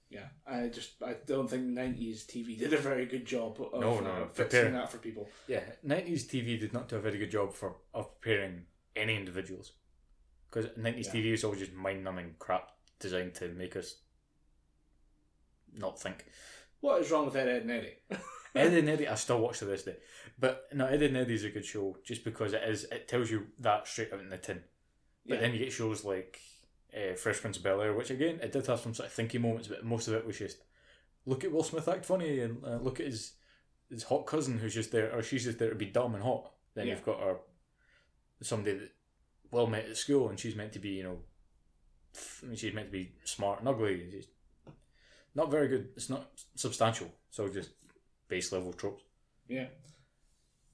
Yeah, 0.08 0.28
I 0.46 0.68
just 0.68 1.02
I 1.02 1.14
don't 1.14 1.48
think 1.48 1.64
nineties 1.64 2.24
TV 2.26 2.56
did 2.56 2.72
a 2.72 2.76
very 2.78 3.06
good 3.06 3.24
job 3.24 3.60
of 3.60 3.80
No, 3.80 3.98
uh, 3.98 4.00
no, 4.02 4.26
fixing 4.28 4.60
prepare- 4.60 4.70
that 4.72 4.90
for 4.92 4.98
people. 4.98 5.28
Yeah, 5.48 5.64
nineties 5.82 6.28
TV 6.28 6.56
did 6.58 6.72
not 6.72 6.88
do 6.88 6.96
a 6.96 7.00
very 7.00 7.18
good 7.18 7.30
job 7.30 7.52
for 7.54 7.76
of 7.92 8.20
preparing 8.20 8.66
any 8.94 9.16
individuals, 9.16 9.72
because 10.56 10.70
90s 10.78 11.06
Yeah. 11.06 11.12
TV 11.12 11.32
is 11.32 11.44
all 11.44 11.54
just 11.54 11.72
mind 11.72 12.02
numbing 12.04 12.34
crap 12.38 12.70
designed 12.98 13.34
to 13.34 13.48
make 13.48 13.76
us 13.76 13.96
not 15.74 16.00
think. 16.00 16.24
What 16.80 17.00
is 17.02 17.10
wrong 17.10 17.26
with 17.26 17.36
Ed, 17.36 17.48
Ed 17.48 17.62
and 17.62 17.70
Eddie? 17.70 17.94
Ed 18.54 18.72
and 18.74 18.88
Eddie, 18.88 19.08
I 19.08 19.14
still 19.16 19.40
watch 19.40 19.58
to 19.58 19.64
this 19.66 19.82
day. 19.84 19.96
But 20.38 20.68
no, 20.72 20.86
Ed 20.86 21.02
and 21.02 21.16
Eddie 21.16 21.34
is 21.34 21.44
a 21.44 21.50
good 21.50 21.64
show 21.64 21.96
just 22.04 22.24
because 22.24 22.52
it 22.52 22.62
is. 22.66 22.84
It 22.84 23.08
tells 23.08 23.30
you 23.30 23.46
that 23.60 23.86
straight 23.86 24.12
out 24.12 24.20
in 24.20 24.28
the 24.30 24.38
tin. 24.38 24.62
But 25.26 25.34
Yeah. 25.36 25.40
then 25.40 25.52
you 25.52 25.58
get 25.58 25.72
shows 25.72 26.04
like 26.04 26.40
uh, 26.96 27.14
Fresh 27.14 27.40
Prince 27.40 27.56
of 27.58 27.62
Bel 27.62 27.80
Air, 27.82 27.92
which 27.92 28.10
again 28.10 28.38
it 28.42 28.52
did 28.52 28.66
have 28.66 28.80
some 28.80 28.94
sort 28.94 29.08
of 29.10 29.14
thinky 29.14 29.40
moments, 29.40 29.68
but 29.68 29.84
most 29.84 30.08
of 30.08 30.14
it 30.14 30.26
was 30.26 30.38
just 30.38 30.58
look 31.26 31.44
at 31.44 31.52
Will 31.52 31.62
Smith 31.64 31.88
act 31.88 32.06
funny 32.06 32.40
and 32.40 32.64
uh, 32.64 32.76
look 32.76 33.00
at 33.00 33.06
his 33.06 33.32
his 33.90 34.04
hot 34.04 34.26
cousin 34.26 34.58
who's 34.58 34.74
just 34.74 34.92
there, 34.92 35.12
or 35.14 35.22
she's 35.22 35.44
just 35.44 35.58
there 35.58 35.68
to 35.70 35.74
be 35.76 35.86
dumb 35.86 36.14
and 36.14 36.24
hot. 36.24 36.52
Then 36.74 36.86
Yeah. 36.86 36.94
you've 36.94 37.04
got 37.04 37.20
her 37.20 37.36
somebody 38.42 38.78
that 38.78 38.90
well 39.50 39.66
met 39.66 39.86
at 39.86 39.96
school, 39.96 40.28
and 40.28 40.38
she's 40.38 40.56
meant 40.56 40.72
to 40.72 40.78
be 40.78 40.90
you 40.90 41.02
know, 41.04 41.18
she's 42.54 42.74
meant 42.74 42.88
to 42.88 42.92
be 42.92 43.12
smart 43.24 43.60
and 43.60 43.68
ugly. 43.68 44.08
She's 44.10 44.26
not 45.34 45.50
very 45.50 45.68
good. 45.68 45.88
It's 45.96 46.10
not 46.10 46.28
substantial. 46.54 47.12
So 47.30 47.48
just 47.48 47.70
base 48.28 48.52
level 48.52 48.72
tropes. 48.72 49.04
Yeah. 49.48 49.66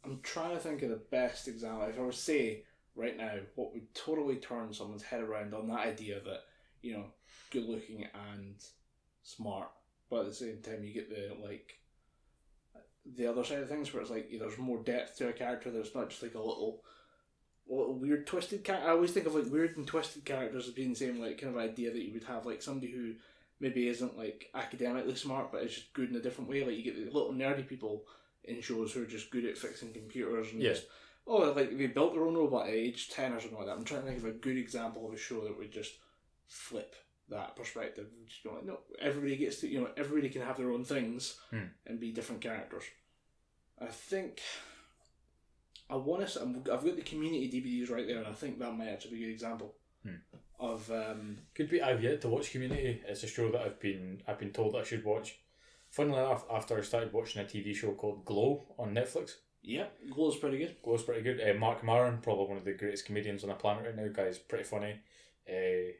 I'm 0.04 0.20
trying 0.22 0.54
to 0.54 0.60
think 0.60 0.82
of 0.82 0.90
the 0.90 1.02
best 1.10 1.48
example. 1.48 1.86
If 1.88 1.98
I 1.98 2.02
were 2.02 2.10
to 2.12 2.16
say 2.16 2.64
right 2.94 3.16
now 3.16 3.32
what 3.54 3.72
would 3.72 3.94
totally 3.94 4.36
turn 4.36 4.72
someone's 4.72 5.02
head 5.02 5.20
around 5.20 5.54
on 5.54 5.68
that 5.68 5.86
idea 5.86 6.20
that, 6.24 6.40
you 6.82 6.94
know, 6.94 7.06
good 7.50 7.66
looking 7.68 8.06
and 8.32 8.56
smart, 9.22 9.68
but 10.10 10.20
at 10.20 10.26
the 10.26 10.34
same 10.34 10.58
time 10.62 10.84
you 10.84 10.92
get 10.92 11.08
the 11.08 11.34
like 11.42 11.74
the 13.16 13.26
other 13.26 13.44
side 13.44 13.58
of 13.58 13.68
things 13.68 13.92
where 13.92 14.02
it's 14.02 14.10
like 14.10 14.30
there's 14.38 14.58
more 14.58 14.82
depth 14.82 15.18
to 15.18 15.28
a 15.28 15.32
character 15.32 15.70
There's 15.70 15.94
not 15.94 16.10
just 16.10 16.22
like 16.22 16.34
a 16.34 16.38
little 16.38 16.82
little 17.68 17.94
weird 17.94 18.26
twisted 18.26 18.64
character. 18.64 18.88
I 18.88 18.92
always 18.92 19.12
think 19.12 19.26
of 19.26 19.34
like 19.34 19.50
weird 19.50 19.76
and 19.76 19.86
twisted 19.86 20.24
characters 20.24 20.66
as 20.68 20.74
being 20.74 20.90
the 20.90 20.96
same 20.96 21.20
like 21.20 21.40
kind 21.40 21.54
of 21.54 21.60
idea 21.60 21.92
that 21.92 22.02
you 22.02 22.12
would 22.14 22.24
have 22.24 22.44
like 22.46 22.62
somebody 22.62 22.90
who 22.92 23.14
maybe 23.60 23.88
isn't 23.88 24.18
like 24.18 24.50
academically 24.54 25.14
smart 25.14 25.52
but 25.52 25.62
is 25.62 25.74
just 25.74 25.92
good 25.92 26.10
in 26.10 26.16
a 26.16 26.20
different 26.20 26.50
way. 26.50 26.64
Like 26.64 26.76
you 26.76 26.82
get 26.82 26.96
the 26.96 27.10
little 27.12 27.32
nerdy 27.32 27.66
people 27.66 28.04
in 28.44 28.60
shows 28.60 28.92
who 28.92 29.02
are 29.02 29.06
just 29.06 29.30
good 29.30 29.44
at 29.44 29.56
fixing 29.56 29.92
computers 29.92 30.50
and 30.52 30.60
Yeah. 30.60 30.70
just 30.70 30.86
oh 31.26 31.52
like 31.52 31.76
they 31.78 31.86
built 31.86 32.14
their 32.14 32.24
own 32.26 32.34
robot 32.36 32.66
at 32.66 32.74
age 32.74 33.08
ten 33.10 33.32
or 33.32 33.40
something 33.40 33.56
like 33.58 33.66
that. 33.68 33.76
I'm 33.76 33.84
trying 33.84 34.00
to 34.02 34.06
think 34.08 34.18
of 34.18 34.24
a 34.26 34.32
good 34.32 34.56
example 34.56 35.06
of 35.06 35.14
a 35.14 35.18
show 35.18 35.42
that 35.44 35.56
would 35.56 35.70
just 35.72 35.92
flip 36.48 36.94
that 37.28 37.54
perspective. 37.56 38.08
Just 38.28 38.42
go 38.42 38.54
like, 38.54 38.66
no, 38.66 38.80
everybody 39.00 39.36
gets 39.36 39.60
to 39.60 39.68
you 39.68 39.80
know 39.80 39.90
everybody 39.96 40.28
can 40.28 40.42
have 40.42 40.56
their 40.56 40.72
own 40.72 40.84
things 40.84 41.38
Hmm. 41.50 41.66
and 41.86 42.00
be 42.00 42.10
different 42.12 42.40
characters. 42.42 42.82
I 43.80 43.86
think 43.86 44.40
I 45.92 45.96
want 45.96 46.26
to. 46.26 46.40
I've 46.72 46.84
got 46.84 46.96
the 46.96 47.02
community 47.02 47.48
DVDs 47.50 47.90
right 47.90 48.06
there, 48.06 48.18
and 48.18 48.26
I 48.26 48.32
think 48.32 48.58
that 48.58 48.72
might 48.76 48.88
actually 48.88 49.16
be 49.16 49.22
a 49.24 49.26
good 49.26 49.32
example 49.34 49.74
Hmm. 50.02 50.16
of. 50.58 50.90
Um, 50.90 51.38
Could 51.54 51.68
be. 51.70 51.82
I've 51.82 52.02
yet 52.02 52.20
to 52.22 52.28
watch 52.28 52.50
Community. 52.50 53.02
It's 53.06 53.22
a 53.22 53.26
show 53.28 53.50
that 53.52 53.60
I've 53.60 53.78
been 53.80 54.22
I've 54.26 54.38
been 54.38 54.52
told 54.52 54.74
I 54.74 54.84
should 54.84 55.04
watch. 55.04 55.38
Funnily 55.90 56.18
enough, 56.18 56.44
after 56.50 56.78
I 56.78 56.80
started 56.82 57.12
watching 57.12 57.42
a 57.42 57.44
TV 57.44 57.74
show 57.74 57.92
called 57.92 58.24
Glow 58.24 58.64
on 58.78 58.94
Netflix, 58.94 59.32
yeah, 59.62 59.86
Glow's 60.10 60.36
pretty 60.38 60.56
good. 60.58 60.76
Glow's 60.82 61.02
pretty 61.02 61.20
good. 61.22 61.38
Uh, 61.40 61.52
Marc 61.58 61.84
Maron, 61.84 62.18
probably 62.22 62.46
one 62.46 62.56
of 62.56 62.64
the 62.64 62.72
greatest 62.72 63.04
comedians 63.04 63.42
on 63.44 63.50
the 63.50 63.54
planet 63.54 63.84
right 63.84 63.96
now. 63.96 64.08
Guy's 64.08 64.38
pretty 64.38 64.64
funny. 64.64 64.94
Uh, 65.46 65.92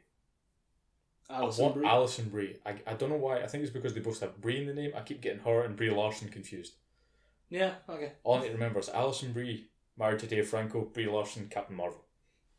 Alison 1.29 1.71
Brie. 1.73 1.85
Alison 1.87 2.29
Brie. 2.29 2.57
I, 2.65 2.75
I 2.87 2.93
don't 2.95 3.09
know 3.09 3.15
why. 3.17 3.41
I 3.41 3.47
think 3.47 3.63
it's 3.63 3.71
because 3.71 3.93
they 3.93 3.99
both 4.01 4.19
have 4.21 4.41
Brie 4.41 4.57
in 4.61 4.67
the 4.67 4.73
name. 4.73 4.91
I 4.95 5.01
keep 5.01 5.21
getting 5.21 5.39
her 5.43 5.61
and 5.63 5.75
Brie 5.75 5.89
Larson 5.91 6.29
confused. 6.29 6.73
yeah, 7.49 7.75
okay. 7.87 8.13
All 8.23 8.35
I 8.37 8.41
need 8.41 8.47
to 8.47 8.53
remember 8.53 8.79
is 8.79 8.89
Alison 8.89 9.31
Brie, 9.31 9.67
married 9.97 10.19
to 10.19 10.27
Dave 10.27 10.47
Franco, 10.47 10.81
Brie 10.81 11.07
Larson, 11.07 11.47
Captain 11.49 11.75
Marvel. 11.75 12.03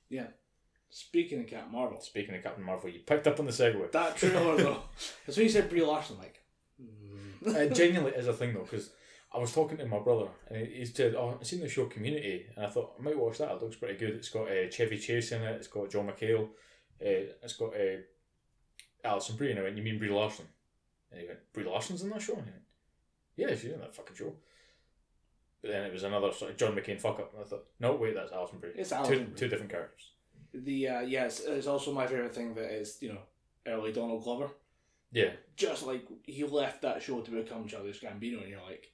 Yeah. 0.08 0.26
Speaking 0.90 1.40
of 1.40 1.48
Captain 1.48 1.72
Marvel, 1.72 2.00
Speaking 2.00 2.34
of 2.36 2.42
Captain 2.42 2.64
Marvel, 2.64 2.88
you 2.88 3.00
picked 3.00 3.26
up 3.26 3.40
on 3.40 3.46
the 3.46 3.52
segue. 3.52 3.90
that 3.92 4.16
trailer 4.16 4.56
though, 4.56 4.82
as 5.26 5.34
soon 5.34 5.46
as 5.46 5.54
you 5.54 5.60
said 5.60 5.68
Brie 5.68 5.82
Larson, 5.82 6.18
like, 6.18 6.40
mm. 6.80 7.54
it 7.54 7.74
genuinely 7.74 8.16
is 8.16 8.28
a 8.28 8.32
thing 8.32 8.54
though, 8.54 8.62
because 8.62 8.90
I 9.34 9.38
was 9.38 9.52
talking 9.52 9.76
to 9.78 9.86
my 9.86 9.98
brother 9.98 10.28
and 10.48 10.64
he 10.64 10.74
he 10.74 10.84
said, 10.84 11.16
"Oh, 11.16 11.36
I've 11.40 11.46
seen 11.46 11.60
the 11.60 11.68
show 11.68 11.86
Community," 11.86 12.46
and 12.54 12.64
I 12.64 12.68
thought 12.68 12.94
I 12.98 13.02
might 13.02 13.18
watch 13.18 13.38
that. 13.38 13.50
It 13.50 13.62
looks 13.62 13.76
pretty 13.76 13.98
good. 13.98 14.14
It's 14.14 14.28
got 14.28 14.48
uh, 14.48 14.70
Chevy 14.70 14.96
Chase 14.96 15.32
in 15.32 15.42
it. 15.42 15.56
It's 15.56 15.66
got 15.66 15.90
John 15.90 16.06
McHale. 16.06 16.44
Uh, 17.00 17.34
it's 17.42 17.56
got 17.56 17.74
uh, 17.74 17.98
Alison 19.04 19.34
Brie. 19.34 19.50
And 19.50 19.58
I 19.58 19.64
went, 19.64 19.76
"You 19.76 19.82
mean 19.82 19.98
Brie 19.98 20.10
Larson?" 20.10 20.46
And 21.10 21.20
he 21.20 21.26
went, 21.26 21.40
"Brie 21.52 21.64
Larson's 21.64 22.02
in 22.02 22.10
that 22.10 22.22
show?" 22.22 22.34
And 22.36 22.44
he 22.44 22.52
went, 22.52 22.62
"Yeah, 23.36 23.56
she's 23.56 23.72
in 23.72 23.80
that 23.80 23.96
fucking 23.96 24.14
show." 24.14 24.34
But 25.64 25.70
then 25.72 25.84
it 25.84 25.94
was 25.94 26.02
another 26.02 26.30
sort 26.30 26.50
of 26.50 26.56
John 26.58 26.74
McCain 26.76 27.00
fuck 27.00 27.18
up, 27.18 27.32
and 27.32 27.42
I 27.42 27.46
thought, 27.48 27.64
"No, 27.80 27.94
wait, 27.94 28.14
that's 28.14 28.32
Alison 28.32 28.58
Brie. 28.58 28.72
It's 28.74 28.90
two, 28.90 29.24
Brie. 29.24 29.26
two 29.34 29.48
different 29.48 29.70
characters." 29.72 30.10
the 30.52 30.88
uh, 30.88 31.00
yes, 31.00 31.40
it's 31.40 31.66
also 31.66 31.90
my 31.90 32.06
favorite 32.06 32.34
thing 32.34 32.54
that 32.54 32.70
is 32.70 32.98
you 33.00 33.08
know 33.08 33.20
early 33.66 33.90
Donald 33.90 34.22
Glover. 34.22 34.50
Yeah, 35.10 35.30
Just 35.56 35.86
like 35.86 36.06
he 36.24 36.44
left 36.44 36.82
that 36.82 37.02
show 37.02 37.22
to 37.22 37.30
become 37.30 37.66
Childish 37.66 38.02
Gambino, 38.02 38.42
and 38.42 38.50
you're 38.50 38.60
like, 38.68 38.92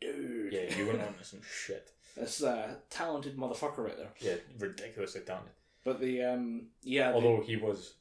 dude, 0.00 0.50
yeah, 0.50 0.74
you 0.74 0.86
went 0.86 1.02
on 1.02 1.12
to 1.12 1.24
some 1.24 1.40
shit. 1.42 1.90
this 2.16 2.42
uh, 2.42 2.76
talented 2.88 3.36
motherfucker 3.36 3.78
right 3.84 3.96
there. 3.98 4.08
Yeah, 4.20 4.36
ridiculously 4.58 5.20
talented. 5.20 5.52
But 5.84 6.00
the 6.00 6.22
um, 6.22 6.68
yeah, 6.82 7.10
the- 7.10 7.16
Although 7.16 7.42
he 7.42 7.56
was 7.56 7.96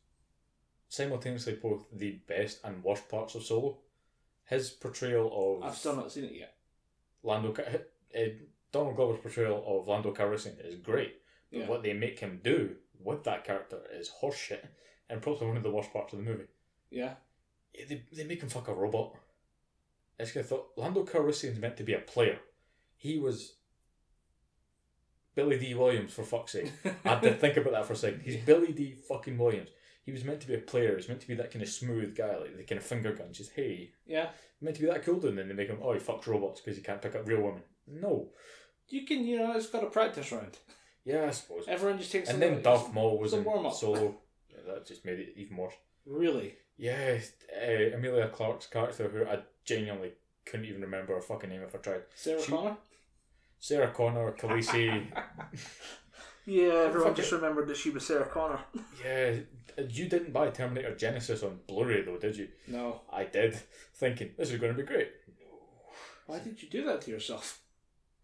simultaneously 0.88 1.56
both 1.62 1.86
the 1.92 2.12
best 2.26 2.60
and 2.64 2.82
worst 2.86 3.10
parts 3.10 3.36
of 3.36 3.44
Solo. 3.44 3.80
His 4.46 4.70
portrayal 4.70 5.58
of 5.60 5.68
I've 5.68 5.76
still 5.76 5.98
not 5.98 6.10
seen 6.10 6.24
it 6.24 6.32
yet. 6.32 6.54
Lando, 7.22 7.54
Uh, 8.18 8.30
Donald 8.72 8.96
Glover's 8.96 9.20
portrayal 9.22 9.64
of 9.66 9.88
Lando 9.88 10.14
Calrissian 10.14 10.64
is 10.66 10.76
great, 10.76 11.16
but 11.52 11.60
Yeah. 11.60 11.68
what 11.68 11.84
they 11.84 11.94
make 11.94 12.20
him 12.20 12.42
do 12.44 12.76
with 13.00 13.24
that 13.24 13.44
character 13.46 13.82
is 13.92 14.12
horseshit, 14.22 14.66
and 15.10 15.22
probably 15.22 15.48
one 15.48 15.58
of 15.58 15.64
the 15.64 15.72
worst 15.72 15.94
parts 15.94 16.14
of 16.14 16.20
the 16.20 16.26
movie. 16.26 16.48
Yeah, 16.90 17.16
Yeah, 17.74 17.86
They, 17.88 18.04
they 18.12 18.24
make 18.24 18.42
him 18.42 18.50
fuck 18.50 18.68
a 18.68 18.74
robot. 18.74 19.16
I 20.20 20.24
just 20.26 20.50
thought 20.50 20.72
Lando 20.76 21.06
Calrissian's 21.06 21.60
meant 21.60 21.78
to 21.78 21.84
be 21.84 21.94
a 21.94 22.00
player. 22.00 22.40
He 22.96 23.20
was 23.20 23.54
Billy 25.36 25.60
Dee 25.60 25.76
Williams 25.76 26.14
for 26.14 26.24
fuck's 26.24 26.54
sake. 26.54 26.72
I 27.06 27.10
had 27.10 27.22
to 27.22 27.34
think 27.36 27.58
about 27.58 27.74
that 27.74 27.86
for 27.86 27.94
a 27.94 27.98
second. 27.98 28.22
He's 28.22 28.38
Billy 28.38 28.74
Dee 28.74 28.94
fucking 29.08 29.38
Williams. 29.38 29.70
He 30.04 30.12
was 30.12 30.24
meant 30.24 30.42
to 30.42 30.48
be 30.48 30.56
a 30.56 30.60
player. 30.60 30.90
He 30.92 30.96
was 30.96 31.08
meant 31.08 31.22
to 31.22 31.28
be 31.28 31.36
that 31.36 31.52
kind 31.52 31.62
of 31.62 31.70
smooth 31.70 32.16
guy, 32.16 32.36
like 32.38 32.58
the 32.58 32.64
kind 32.64 32.80
of 32.80 32.86
finger 32.86 33.14
gun. 33.14 33.32
Just 33.32 33.52
hey, 33.52 33.92
yeah. 34.08 34.30
meant 34.62 34.76
to 34.78 34.82
be 34.82 34.88
that 34.88 35.04
cool, 35.04 35.20
dude 35.20 35.32
and 35.32 35.38
then 35.38 35.48
they 35.50 35.54
make 35.54 35.68
him 35.68 35.78
oh 35.82 35.94
he 35.94 36.00
fucks 36.00 36.26
robots 36.26 36.62
because 36.62 36.78
he 36.78 36.84
can't 36.84 37.02
pick 37.02 37.14
up 37.14 37.28
real 37.28 37.42
women. 37.42 37.62
No, 37.88 38.30
You 38.90 39.06
can, 39.06 39.26
you 39.26 39.38
know, 39.38 39.54
it's 39.56 39.68
got 39.68 39.84
a 39.84 39.88
practice 39.88 40.32
round. 40.32 40.58
yeah, 41.06 41.26
I 41.28 41.32
suppose. 41.32 41.66
Everyone 41.68 41.98
just 42.00 42.12
takes. 42.12 42.30
And 42.30 42.42
then 42.42 42.56
little- 42.58 42.64
Darth 42.78 42.94
Maul 42.94 43.18
was 43.18 43.34
a 43.34 43.38
in 43.38 43.44
warm-up. 43.44 43.74
Solo. 43.74 44.18
Yeah, 44.50 44.74
that 44.74 44.86
just 44.86 45.06
made 45.06 45.20
it 45.20 45.34
even 45.38 45.58
worse. 45.58 45.74
Really, 46.06 46.56
Yeah, 46.78 47.20
uh, 47.56 47.96
Emilia 47.96 48.30
Clarke's 48.30 48.68
character, 48.68 49.08
who 49.10 49.26
I 49.26 49.40
genuinely 49.66 50.14
couldn't 50.46 50.66
even 50.68 50.82
remember 50.82 51.16
her 51.16 51.22
fucking 51.22 51.50
name 51.50 51.62
if 51.64 51.74
I 51.76 51.80
tried. 51.80 52.04
Sarah 52.16 52.42
She- 52.42 52.52
Connor. 52.52 52.78
Sarah 53.60 53.92
Connor, 53.92 54.32
Khaleesi. 54.34 55.08
Yeah, 56.46 56.86
everyone 56.88 57.14
just 57.14 57.32
it. 57.34 57.36
remembered 57.36 57.68
that 57.68 57.76
she 57.76 57.90
was 57.90 58.06
Sarah 58.08 58.26
Connor. 58.26 58.60
yeah, 59.04 59.36
you 59.90 60.08
didn't 60.08 60.32
buy 60.32 60.50
Terminator 60.50 60.94
Genisys 60.96 61.44
on 61.44 61.60
Blu-ray 61.68 62.04
though, 62.04 62.18
did 62.18 62.38
you? 62.38 62.48
No, 62.68 63.02
I 63.12 63.26
did, 63.26 63.56
thinking 63.96 64.32
this 64.38 64.52
is 64.52 64.60
going 64.60 64.74
to 64.74 64.78
be 64.82 64.88
great 64.88 65.12
No. 65.42 65.58
why 66.26 66.40
did 66.40 66.62
you 66.64 66.70
do 66.70 66.86
that 66.86 67.02
to 67.02 67.12
yourself? 67.12 67.60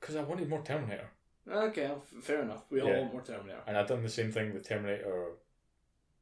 Because 0.03 0.17
I 0.17 0.21
wanted 0.21 0.49
more 0.49 0.61
Terminator, 0.61 1.09
Okay, 1.49 1.89
fair 2.21 2.41
enough. 2.41 2.65
We 2.69 2.81
all 2.81 2.89
Yeah. 2.89 2.99
want 2.99 3.13
more 3.13 3.21
Terminator. 3.21 3.63
and 3.65 3.77
I'd 3.77 3.87
done 3.87 4.03
the 4.03 4.09
same 4.09 4.33
thing 4.33 4.53
with 4.53 4.67
Terminator. 4.67 5.31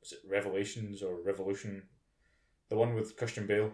Was 0.02 0.12
it 0.12 0.20
Revelations 0.28 1.02
or 1.02 1.16
Revolution? 1.16 1.88
The 2.70 2.76
one 2.76 2.94
with 2.94 3.18
Christian 3.18 3.48
Bale. 3.48 3.74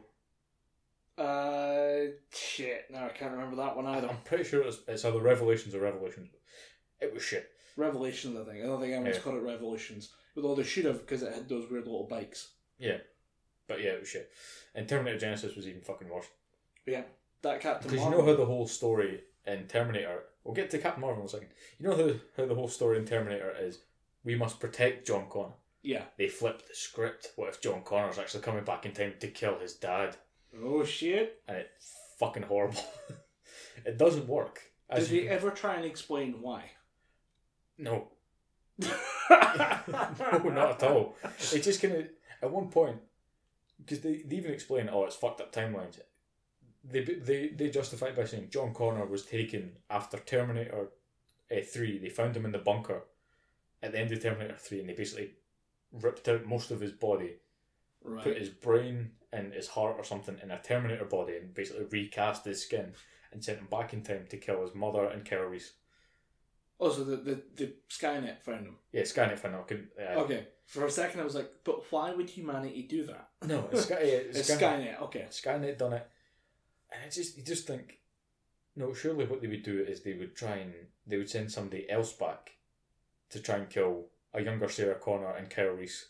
Uh, 1.18 2.12
shit. 2.34 2.90
No, 2.90 3.00
I 3.06 3.10
can't 3.10 3.34
remember 3.34 3.58
that 3.58 3.76
one 3.76 3.86
either. 3.86 4.08
I'm 4.10 4.22
pretty 4.22 4.46
sure 4.46 4.62
it's, 4.62 4.80
it's 4.88 5.04
either 5.04 5.20
Revelations 5.22 5.76
or 5.76 5.80
Revolutions. 5.82 6.30
It 7.02 7.14
was 7.14 7.22
shit. 7.24 7.52
Revelations, 7.76 8.38
I 8.38 8.46
think. 8.46 8.64
I 8.64 8.68
don't 8.68 8.80
think 8.80 8.94
anyone's 8.94 9.18
Yeah. 9.18 9.22
called 9.24 9.36
it 9.38 9.42
Revolutions. 9.42 10.14
Although 10.38 10.56
they 10.56 10.64
should 10.64 10.86
have 10.86 11.00
because 11.00 11.22
it 11.22 11.34
had 11.34 11.50
those 11.50 11.70
weird 11.70 11.84
little 11.86 12.08
bikes. 12.08 12.54
Yeah, 12.78 13.00
but 13.68 13.82
yeah, 13.82 13.92
it 13.92 14.00
was 14.00 14.08
shit. 14.10 14.32
And 14.74 14.88
Terminator 14.88 15.18
Genisys 15.26 15.56
was 15.58 15.68
even 15.68 15.82
fucking 15.82 16.08
worse. 16.08 16.28
But 16.86 16.92
yeah, 16.92 17.04
that 17.42 17.60
Captain 17.60 17.90
Because 17.92 18.06
you 18.06 18.12
know 18.12 18.24
how 18.24 18.36
the 18.36 18.46
whole 18.46 18.68
story 18.68 19.24
in 19.48 19.68
Terminator. 19.68 20.24
We'll 20.44 20.54
get 20.54 20.70
to 20.72 20.78
Captain 20.78 21.02
Marvel 21.02 21.22
in 21.22 21.28
a 21.28 21.30
second. 21.30 21.50
You 21.80 21.88
know 21.88 21.96
how, 21.96 22.14
how 22.38 22.48
the 22.48 22.56
whole 22.56 22.68
story 22.68 22.98
in 22.98 23.06
Terminator 23.06 23.54
is 23.60 23.80
we 24.24 24.36
must 24.36 24.60
protect 24.60 25.08
John 25.08 25.26
Connor. 25.30 25.54
Yeah. 25.82 26.04
They 26.18 26.28
flipped 26.28 26.68
the 26.68 26.76
script. 26.76 27.32
What 27.36 27.50
if 27.50 27.62
John 27.62 27.82
Connor's 27.84 28.20
actually 28.20 28.44
coming 28.44 28.64
back 28.64 28.86
in 28.86 28.92
time 28.92 29.14
to 29.20 29.28
kill 29.28 29.60
his 29.60 29.74
dad? 29.74 30.18
Oh 30.62 30.84
shit. 30.84 31.42
And 31.48 31.58
it's 31.58 31.96
fucking 32.20 32.44
horrible. 32.44 32.84
it 33.86 33.98
doesn't 33.98 34.28
work. 34.28 34.62
Did 34.94 35.08
they 35.08 35.28
ever 35.28 35.52
try 35.52 35.76
and 35.76 35.86
explain 35.86 36.36
why? 36.42 36.72
No. 37.78 38.10
no, 38.80 38.90
not 39.30 40.84
at 40.84 40.84
all. 40.84 41.16
It 41.54 41.64
just 41.64 41.82
kind 41.82 41.96
of, 41.96 42.06
at 42.42 42.52
one 42.52 42.70
point, 42.70 42.98
because 43.80 44.02
they, 44.02 44.24
they 44.26 44.38
even 44.38 44.52
explain, 44.52 44.90
oh, 44.92 45.06
it's 45.06 45.16
fucked 45.16 45.42
up 45.42 45.54
timelines. 45.54 46.00
They, 46.84 47.02
they, 47.02 47.48
they 47.50 47.70
justify 47.70 48.08
it 48.08 48.16
by 48.16 48.26
saying 48.26 48.50
John 48.50 48.74
Connor 48.74 49.06
was 49.06 49.26
taken 49.26 49.78
after 49.90 50.18
Terminator 50.20 50.90
uh, 51.52 51.56
3. 51.64 51.98
They 52.00 52.10
found 52.10 52.36
him 52.36 52.46
in 52.46 52.52
the 52.52 52.60
bunker 52.60 53.04
at 53.84 53.92
the 53.92 54.00
end 54.00 54.12
of 54.12 54.22
Terminator 54.22 54.56
3 54.58 54.80
and 54.82 54.90
they 54.90 54.94
basically 54.94 55.32
ripped 55.92 56.28
out 56.28 56.46
most 56.46 56.72
of 56.72 56.80
his 56.80 56.92
body, 56.92 57.36
Right. 58.04 58.24
put 58.24 58.38
his 58.38 58.50
brain 58.50 59.12
and 59.34 59.52
his 59.54 59.68
heart 59.68 59.96
or 59.98 60.04
something 60.04 60.38
in 60.42 60.52
a 60.52 60.60
Terminator 60.62 61.04
body 61.06 61.36
and 61.36 61.54
basically 61.54 61.86
recast 61.86 62.46
his 62.46 62.64
skin 62.64 62.94
and 63.34 63.44
sent 63.44 63.60
him 63.60 63.68
back 63.70 63.92
in 63.92 64.02
time 64.02 64.26
to 64.30 64.38
kill 64.38 64.62
his 64.62 64.74
mother 64.74 65.06
and 65.06 65.26
Kyle 65.30 65.42
Reese. 65.44 65.74
Oh, 66.80 66.90
so 66.92 67.04
the, 67.04 67.18
the, 67.18 67.42
the 67.56 67.74
Skynet 67.90 68.40
found 68.42 68.68
him. 68.68 68.76
Yeah, 68.94 69.02
Skynet 69.02 69.40
found 69.40 69.68
couldn't- 69.68 69.90
Uh, 70.00 70.20
Okay. 70.22 70.48
For 70.68 70.86
a 70.86 70.92
second, 70.92 71.22
I 71.22 71.24
was 71.24 71.34
like, 71.36 71.50
but 71.64 71.92
why 71.92 72.14
would 72.14 72.30
humanity 72.30 72.84
do 72.84 73.06
that? 73.06 73.30
No, 73.46 73.68
it's, 73.72 73.84
Sky, 73.86 73.96
it's, 74.02 74.38
It's 74.40 74.52
Skynet. 74.52 74.60
Skynet. 74.60 75.02
Okay. 75.04 75.26
Skynet 75.30 75.78
done 75.78 75.94
it, 75.94 76.08
and 76.92 77.02
I 77.06 77.10
just 77.10 77.38
you 77.38 77.44
just 77.44 77.68
think, 77.68 78.00
no, 78.76 78.94
surely 78.94 79.26
what 79.26 79.42
they 79.42 79.48
would 79.48 79.64
do 79.64 79.80
is 79.84 80.02
they 80.02 80.14
would 80.14 80.36
try 80.36 80.58
and 80.58 80.74
they 81.06 81.18
would 81.18 81.30
send 81.30 81.52
somebody 81.52 81.90
else 81.90 82.14
back 82.14 82.52
to 83.30 83.40
try 83.40 83.56
and 83.56 83.70
kill 83.70 84.06
a 84.34 84.42
younger 84.42 84.70
Sarah 84.70 84.96
Connor 84.96 85.32
and 85.36 85.50
Kyle 85.50 85.70
Reese 85.70 86.10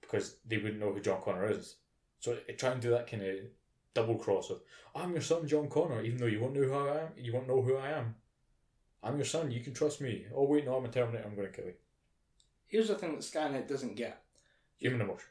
because 0.00 0.36
they 0.46 0.56
wouldn't 0.58 0.80
know 0.80 0.92
who 0.92 1.00
John 1.00 1.20
Connor 1.22 1.50
is. 1.50 1.76
So 2.20 2.36
they 2.46 2.54
try 2.54 2.70
and 2.72 2.80
do 2.80 2.90
that 2.90 3.10
kind 3.10 3.22
of 3.22 3.36
double 3.94 4.16
cross 4.16 4.50
of 4.50 4.60
I'm 4.94 5.12
your 5.12 5.20
son 5.20 5.46
John 5.46 5.68
Connor, 5.68 6.02
even 6.02 6.18
though 6.18 6.26
you 6.26 6.40
won't 6.40 6.54
know 6.54 6.62
who 6.62 6.74
I 6.74 7.02
am. 7.02 7.08
You 7.16 7.32
won't 7.32 7.48
know 7.48 7.62
who 7.62 7.76
I 7.76 7.90
am. 7.90 8.14
I'm 9.02 9.16
your 9.16 9.24
son. 9.24 9.50
You 9.50 9.60
can 9.60 9.74
trust 9.74 10.00
me. 10.00 10.26
Oh 10.34 10.44
wait, 10.44 10.64
no, 10.66 10.76
I'm 10.76 10.84
a 10.84 10.88
Terminator. 10.88 11.24
I'm 11.26 11.36
going 11.36 11.48
to 11.48 11.54
kill 11.54 11.66
you. 11.66 11.74
Here's 12.66 12.88
the 12.88 12.96
thing 12.96 13.12
that 13.12 13.20
Skynet 13.20 13.68
doesn't 13.68 13.94
get, 13.96 14.20
Human 14.78 15.00
emotion. 15.00 15.28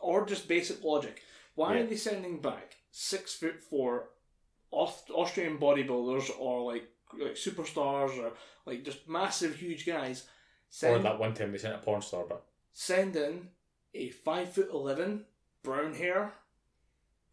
or 0.00 0.26
just 0.26 0.48
basic 0.48 0.82
logic. 0.84 1.22
Why 1.54 1.74
Yeah. 1.76 1.82
are 1.82 1.86
they 1.86 1.96
sending 1.96 2.40
back 2.40 2.75
six 2.98 3.34
foot 3.34 3.62
four 3.62 4.08
Aust- 4.70 5.10
Austrian 5.14 5.58
bodybuilders 5.58 6.30
or 6.38 6.72
like 6.72 6.88
like 7.18 7.34
superstars 7.34 8.16
or 8.18 8.32
like 8.64 8.84
just 8.84 9.06
massive 9.06 9.54
huge 9.56 9.84
guys? 9.84 10.22
Or 10.22 10.24
Send 10.70 11.04
that 11.04 11.18
one 11.18 11.34
time 11.34 11.52
they 11.52 11.58
sent 11.58 11.74
a 11.74 11.78
porn 11.78 12.00
star 12.00 12.24
but 12.26 12.44
send 12.72 13.14
in 13.14 13.48
a 13.94 14.08
five 14.10 14.50
foot 14.52 14.70
eleven, 14.72 15.26
brown 15.62 15.92
hair, 15.94 16.32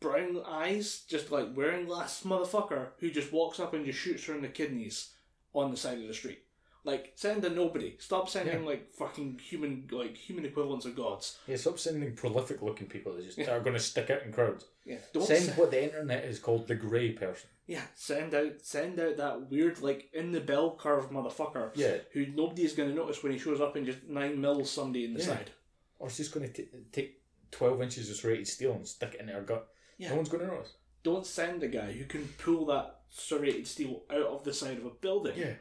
brown 0.01 0.41
eyes, 0.45 1.03
just 1.07 1.31
like 1.31 1.55
wearing 1.55 1.85
glass 1.85 2.23
motherfucker 2.23 2.87
who 2.99 3.09
just 3.09 3.31
walks 3.31 3.59
up 3.59 3.73
and 3.73 3.85
just 3.85 3.99
shoots 3.99 4.25
her 4.25 4.35
in 4.35 4.41
the 4.41 4.49
kidneys 4.49 5.13
on 5.53 5.71
the 5.71 5.77
side 5.77 5.99
of 6.01 6.07
the 6.07 6.13
street. 6.13 6.43
Like 6.85 7.13
send 7.15 7.45
a 7.45 7.49
nobody. 7.49 7.95
Stop 7.99 8.27
sending 8.29 8.61
Yeah. 8.63 8.67
like 8.69 8.91
fucking 8.91 9.39
human 9.39 9.87
like 9.91 10.17
human 10.17 10.45
equivalents 10.45 10.85
of 10.85 10.95
gods. 10.95 11.37
Yeah, 11.47 11.55
stop 11.55 11.79
sending 11.79 12.13
prolific 12.15 12.61
looking 12.61 12.87
people 12.87 13.13
that 13.13 13.23
just 13.25 13.37
Yeah. 13.37 13.51
are 13.51 13.61
going 13.61 13.75
to 13.75 13.79
stick 13.79 14.09
out 14.09 14.23
in 14.23 14.33
crowds. 14.33 14.65
Yeah, 14.85 14.97
don't 15.13 15.25
Send 15.25 15.43
send, 15.45 15.57
what 15.57 15.71
the 15.71 15.81
internet 15.83 16.25
is 16.25 16.39
called 16.39 16.67
the 16.67 16.75
grey 16.75 17.13
person. 17.13 17.49
yeah 17.67 17.83
send 17.95 18.33
out 18.35 18.59
send 18.61 18.99
out 18.99 19.15
that 19.15 19.49
weird 19.49 19.79
like 19.81 20.09
in 20.13 20.33
the 20.33 20.41
bell 20.41 20.75
curve 20.75 21.09
motherfucker 21.09 21.71
Yeah. 21.75 21.99
who 22.11 22.25
nobody's 22.25 22.73
gonna 22.73 22.93
notice 22.93 23.23
when 23.23 23.31
he 23.31 23.39
shows 23.39 23.61
up 23.61 23.77
and 23.77 23.85
just 23.85 24.03
nine 24.03 24.41
mils 24.41 24.69
somebody 24.69 25.05
in 25.05 25.13
the 25.13 25.21
Yeah. 25.21 25.25
side. 25.27 25.51
Or 25.99 26.09
just 26.09 26.33
going 26.33 26.51
to 26.51 26.65
take 26.91 27.21
12 27.51 27.81
inches 27.81 28.09
of 28.09 28.17
serrated 28.17 28.47
steel 28.49 28.73
and 28.73 28.85
stick 28.85 29.13
it 29.13 29.21
in 29.21 29.29
her 29.29 29.41
gut. 29.41 29.69
Yeah. 29.97 30.09
No 30.09 30.17
one's 30.17 30.27
going 30.27 30.45
to 30.45 30.51
notice. 30.53 30.73
Don't 31.01 31.25
send 31.25 31.63
a 31.63 31.69
guy 31.69 31.93
who 31.93 32.03
can 32.03 32.27
pull 32.39 32.65
that 32.65 33.03
serrated 33.09 33.67
steel 33.67 34.03
out 34.09 34.25
of 34.25 34.43
the 34.43 34.53
side 34.53 34.77
of 34.79 34.85
a 34.85 34.89
building. 34.89 35.37
Yeah. 35.37 35.53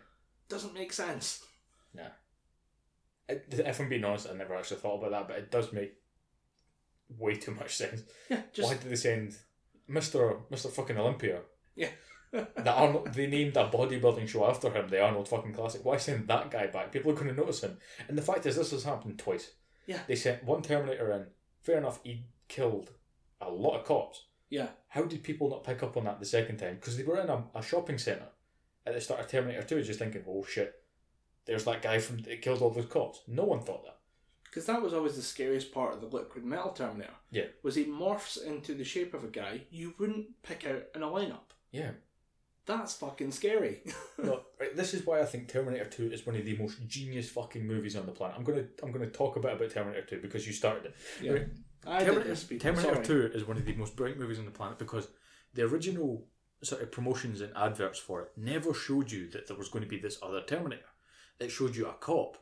Doesn't 0.53 0.74
make 0.74 0.92
sense. 0.92 1.44
Nah. 1.94 2.09
It, 3.26 3.46
if 3.48 3.80
I'm 3.80 3.88
being 3.88 4.05
honest, 4.05 4.28
I 4.30 4.34
never 4.34 4.55
actually 4.55 4.80
thought 4.80 4.98
about 4.98 5.11
that, 5.12 5.28
but 5.28 5.38
it 5.38 5.50
does 5.50 5.72
make 5.72 5.94
way 7.18 7.36
too 7.36 7.53
much 7.53 7.74
sense. 7.74 8.03
Yeah, 8.28 8.42
just 8.53 8.68
Why 8.68 8.76
did 8.76 8.90
they 8.90 8.96
send 8.96 9.34
Mr. 9.88 10.42
Mr. 10.53 10.70
fucking 10.70 10.98
Olympia? 10.98 11.40
yeah. 11.74 11.88
The 12.32 12.72
Arnold, 12.72 13.12
they 13.14 13.26
named 13.26 13.57
a 13.59 13.68
bodybuilding 13.68 14.26
show 14.28 14.46
after 14.48 14.70
him, 14.70 14.88
the 14.88 15.03
Arnold 15.03 15.28
fucking 15.28 15.53
Classic. 15.55 15.84
Why 15.84 15.96
send 15.98 16.28
that 16.28 16.50
guy 16.50 16.66
back? 16.66 16.90
People 16.92 17.12
are 17.12 17.14
going 17.14 17.28
to 17.28 17.34
notice 17.34 17.62
him. 17.62 17.76
And 18.09 18.16
the 18.16 18.22
fact 18.22 18.46
is, 18.46 18.57
this 18.57 18.70
has 18.72 18.84
happened 18.84 19.18
twice. 19.18 19.50
Yeah. 19.86 20.00
They 20.07 20.16
sent 20.16 20.44
one 20.44 20.62
Terminator 20.62 21.12
in. 21.12 21.26
Fair 21.61 21.76
enough, 21.78 22.00
he 22.03 22.24
killed 22.48 22.90
a 23.40 23.50
lot 23.50 23.78
of 23.78 23.84
cops. 23.86 24.26
yeah, 24.48 24.68
How 24.88 25.03
did 25.03 25.22
people 25.22 25.50
not 25.50 25.64
pick 25.64 25.82
up 25.82 25.96
on 25.98 26.05
that 26.05 26.20
the 26.20 26.26
second 26.26 26.57
time? 26.59 26.76
Because 26.76 26.96
they 26.96 27.05
were 27.05 27.20
in 27.20 27.28
a, 27.28 27.44
a 27.55 27.62
shopping 27.62 27.98
centre 27.98 28.28
at 28.86 28.94
the 28.94 29.00
start 29.00 29.20
of 29.20 29.28
Terminator 29.28 29.62
2, 29.62 29.82
just 29.82 29.98
thinking, 29.98 30.24
oh 30.28 30.44
shit, 30.48 30.74
there's 31.46 31.64
that 31.64 31.82
guy 31.82 31.98
from 31.98 32.18
that 32.18 32.42
killed 32.42 32.62
all 32.62 32.70
those 32.70 32.86
cops. 32.86 33.20
No 33.26 33.44
one 33.44 33.60
thought 33.60 33.84
that. 33.84 33.98
because 34.44 34.66
that 34.66 34.82
was 34.82 34.92
always 34.94 35.16
the 35.16 35.22
scariest 35.22 35.72
part 35.72 35.94
of 35.94 36.00
the 36.00 36.16
liquid 36.16 36.44
metal 36.44 36.70
Terminator. 36.72 37.14
Yeah. 37.30 37.46
was 37.62 37.74
he 37.74 37.84
morphs 37.84 38.42
into 38.44 38.74
the 38.74 38.84
shape 38.84 39.14
of 39.14 39.24
a 39.24 39.28
guy 39.28 39.62
you 39.70 39.94
wouldn't 39.98 40.42
pick 40.42 40.66
out 40.66 40.84
in 40.94 41.02
a 41.02 41.06
lineup. 41.08 41.50
Yeah. 41.70 41.92
That's 42.64 42.94
fucking 42.94 43.32
scary. 43.32 43.82
no, 44.22 44.42
right, 44.60 44.76
this 44.76 44.94
is 44.94 45.04
why 45.04 45.20
I 45.20 45.24
think 45.24 45.48
Terminator 45.48 45.86
2 45.86 46.12
is 46.12 46.24
one 46.24 46.36
of 46.36 46.44
the 46.44 46.56
most 46.56 46.86
genius 46.86 47.28
fucking 47.28 47.66
movies 47.66 47.96
on 47.96 48.06
the 48.06 48.12
planet. 48.12 48.36
I'm 48.38 48.44
gonna 48.44 48.66
I'm 48.84 48.92
gonna 48.92 49.08
talk 49.10 49.34
a 49.36 49.40
bit 49.40 49.54
about 49.54 49.70
Terminator 49.70 50.06
2 50.06 50.20
because 50.20 50.46
you 50.46 50.52
started 50.52 50.84
it. 50.86 50.94
yeah. 51.20 51.32
Right. 51.32 51.48
I 51.84 51.98
did 51.98 52.06
Terminator, 52.06 52.28
this. 52.28 52.62
Terminator 52.62 53.02
2 53.02 53.30
is 53.34 53.44
one 53.48 53.56
of 53.56 53.64
the 53.64 53.74
most 53.74 53.96
brilliant 53.96 54.20
movies 54.20 54.38
on 54.38 54.44
the 54.44 54.52
planet 54.52 54.78
because 54.78 55.08
the 55.54 55.62
original 55.62 56.24
sort 56.62 56.82
of 56.82 56.92
promotions 56.92 57.40
and 57.40 57.52
adverts 57.56 57.98
for 57.98 58.22
it 58.22 58.32
never 58.36 58.72
showed 58.72 59.10
you 59.10 59.28
that 59.30 59.48
there 59.48 59.56
was 59.56 59.68
going 59.68 59.82
to 59.84 59.88
be 59.88 59.98
this 59.98 60.18
other 60.22 60.42
Terminator. 60.42 60.82
It 61.40 61.50
showed 61.50 61.74
you 61.74 61.86
a 61.88 61.92
cop 61.94 62.38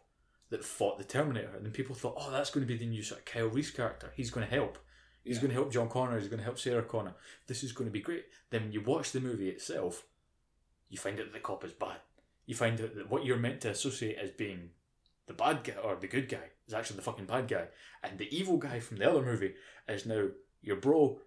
that 0.50 0.64
fought 0.64 0.98
the 0.98 1.04
Terminator, 1.04 1.52
and 1.56 1.64
then 1.64 1.72
people 1.72 1.94
thought, 1.94 2.16
oh, 2.18 2.30
that's 2.30 2.50
going 2.50 2.66
to 2.66 2.72
be 2.72 2.78
the 2.78 2.86
new 2.86 3.02
sort 3.02 3.20
of 3.20 3.24
Kyle 3.24 3.46
Reese 3.46 3.70
character. 3.70 4.12
He's 4.16 4.30
going 4.30 4.46
to 4.46 4.54
help. 4.54 4.78
He's 5.24 5.36
Yeah. 5.36 5.42
going 5.42 5.50
to 5.50 5.54
help 5.54 5.72
John 5.72 5.88
Connor. 5.88 6.18
He's 6.18 6.28
going 6.28 6.38
to 6.38 6.44
help 6.44 6.58
Sarah 6.58 6.82
Connor. 6.82 7.14
This 7.46 7.62
is 7.62 7.72
going 7.72 7.88
to 7.88 7.92
be 7.92 8.00
great. 8.00 8.24
Then 8.50 8.62
when 8.64 8.72
you 8.72 8.80
watch 8.82 9.12
the 9.12 9.20
movie 9.20 9.48
itself, 9.48 10.06
you 10.88 10.98
find 10.98 11.18
out 11.20 11.26
that 11.26 11.32
the 11.32 11.40
cop 11.40 11.64
is 11.64 11.72
bad. 11.72 11.98
You 12.46 12.54
find 12.56 12.80
out 12.80 12.94
that 12.96 13.10
what 13.10 13.24
you're 13.24 13.36
meant 13.38 13.60
to 13.62 13.70
associate 13.70 14.16
as 14.18 14.30
being 14.32 14.70
the 15.26 15.34
bad 15.34 15.62
guy 15.62 15.74
or 15.74 15.94
the 15.94 16.08
good 16.08 16.28
guy 16.28 16.50
is 16.66 16.74
actually 16.74 16.96
the 16.96 17.02
fucking 17.02 17.26
bad 17.26 17.46
guy, 17.46 17.66
and 18.02 18.18
the 18.18 18.34
evil 18.36 18.56
guy 18.56 18.80
from 18.80 18.96
the 18.96 19.08
other 19.08 19.22
movie 19.22 19.54
is 19.88 20.04
now 20.04 20.28
your 20.62 20.76
bro, 20.76 21.20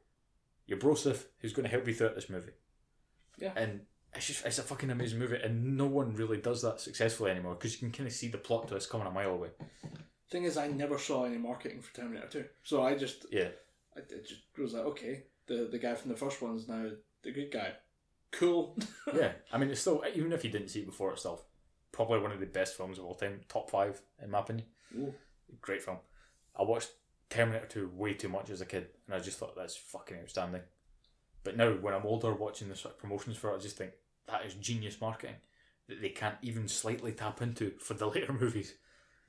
your 0.67 0.77
bro 0.79 0.95
Sif, 0.95 1.27
who's 1.39 1.53
going 1.53 1.63
to 1.63 1.71
help 1.71 1.87
you 1.87 1.93
throughout 1.93 2.15
this 2.15 2.29
movie. 2.29 2.51
Yeah. 3.37 3.53
And 3.55 3.81
it's 4.15 4.27
just 4.27 4.45
it's 4.45 4.59
a 4.59 4.63
fucking 4.63 4.89
amazing 4.89 5.19
movie, 5.19 5.39
and 5.43 5.77
no 5.77 5.85
one 5.85 6.13
really 6.15 6.37
does 6.37 6.61
that 6.61 6.79
successfully 6.79 7.31
anymore 7.31 7.55
because 7.55 7.73
you 7.73 7.79
can 7.79 7.91
kind 7.91 8.07
of 8.07 8.13
see 8.13 8.27
the 8.27 8.37
plot 8.37 8.67
twist 8.67 8.89
coming 8.89 9.07
a 9.07 9.11
mile 9.11 9.31
away. 9.31 9.49
Thing 10.29 10.43
is, 10.43 10.57
I 10.57 10.67
never 10.67 10.97
saw 10.97 11.25
any 11.25 11.37
marketing 11.37 11.81
for 11.81 11.93
Terminator 11.93 12.27
2. 12.27 12.45
So 12.63 12.81
I 12.83 12.95
just, 12.95 13.27
Yeah. 13.31 13.49
I, 13.95 13.99
it 13.99 14.27
just 14.27 14.41
was 14.57 14.73
like, 14.73 14.85
okay, 14.85 15.23
the, 15.45 15.67
the 15.71 15.77
guy 15.77 15.93
from 15.93 16.09
the 16.09 16.17
first 16.17 16.41
one's 16.41 16.67
now 16.67 16.89
the 17.23 17.31
good 17.31 17.51
guy. 17.51 17.73
Cool. 18.31 18.77
yeah, 19.15 19.33
I 19.51 19.57
mean, 19.57 19.69
it's 19.69 19.81
still 19.81 20.03
even 20.15 20.31
if 20.33 20.43
you 20.43 20.49
didn't 20.49 20.69
see 20.69 20.79
it 20.79 20.87
before 20.87 21.13
itself, 21.13 21.45
probably 21.91 22.19
one 22.19 22.31
of 22.31 22.39
the 22.39 22.45
best 22.47 22.75
films 22.75 22.97
of 22.97 23.05
all 23.05 23.15
time, 23.15 23.41
top 23.47 23.69
five 23.69 24.01
in 24.21 24.31
my 24.31 24.39
opinion. 24.39 24.67
Ooh. 24.97 25.13
Great 25.61 25.83
film. 25.83 25.97
I 26.55 26.63
watched 26.63 26.89
Terminator 27.29 27.67
Two 27.67 27.91
way 27.95 28.13
too 28.13 28.29
much 28.29 28.49
as 28.49 28.61
a 28.61 28.65
kid, 28.65 28.87
and 29.05 29.15
I 29.15 29.19
just 29.19 29.37
thought 29.37 29.55
that's 29.55 29.75
fucking 29.75 30.17
outstanding. 30.17 30.61
But 31.43 31.57
now, 31.57 31.71
when 31.73 31.93
I'm 31.93 32.05
older, 32.05 32.33
watching 32.33 32.69
the 32.69 32.75
sort 32.75 32.95
of 32.95 32.99
promotions 32.99 33.37
for 33.37 33.51
it, 33.51 33.55
I 33.55 33.59
just 33.59 33.77
think 33.77 33.91
that 34.27 34.45
is 34.45 34.53
genius 34.55 35.01
marketing 35.01 35.35
that 35.87 36.01
they 36.01 36.09
can't 36.09 36.37
even 36.41 36.67
slightly 36.67 37.11
tap 37.11 37.41
into 37.41 37.71
for 37.79 37.93
the 37.93 38.07
later 38.07 38.33
movies. 38.33 38.75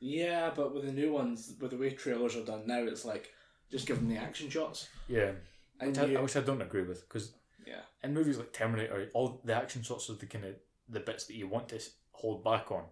Yeah, 0.01 0.51
but 0.55 0.75
with 0.75 0.85
the 0.85 0.93
new 0.93 1.13
ones, 1.13 1.55
with 1.61 1.71
the 1.71 1.77
way 1.77 1.91
trailers 1.91 2.37
are 2.37 2.45
done 2.45 2.67
now, 2.67 2.83
it's 2.83 3.05
like 3.05 3.33
just 3.71 3.87
give 3.87 3.97
them 3.97 4.09
the 4.09 4.19
action 4.19 4.49
shots. 4.51 4.89
Yeah, 5.09 5.33
And 5.81 5.91
which 5.91 5.99
I, 5.99 6.05
you, 6.07 6.19
I 6.19 6.23
wish 6.23 6.37
I 6.37 6.41
don't 6.41 6.63
agree 6.63 6.83
with 6.83 7.01
because 7.09 7.33
yeah, 7.67 7.81
in 8.03 8.15
movies 8.15 8.39
like 8.39 8.53
Terminator, 8.53 9.09
all 9.15 9.41
the 9.45 9.55
action 9.55 9.83
shots 9.83 10.11
are 10.11 10.15
the 10.15 10.27
kind 10.27 10.45
of 10.45 10.55
the 10.89 11.01
bits 11.01 11.25
that 11.27 11.35
you 11.35 11.49
want 11.49 11.69
to 11.71 11.81
hold 12.13 12.45
back 12.45 12.71
on, 12.71 12.85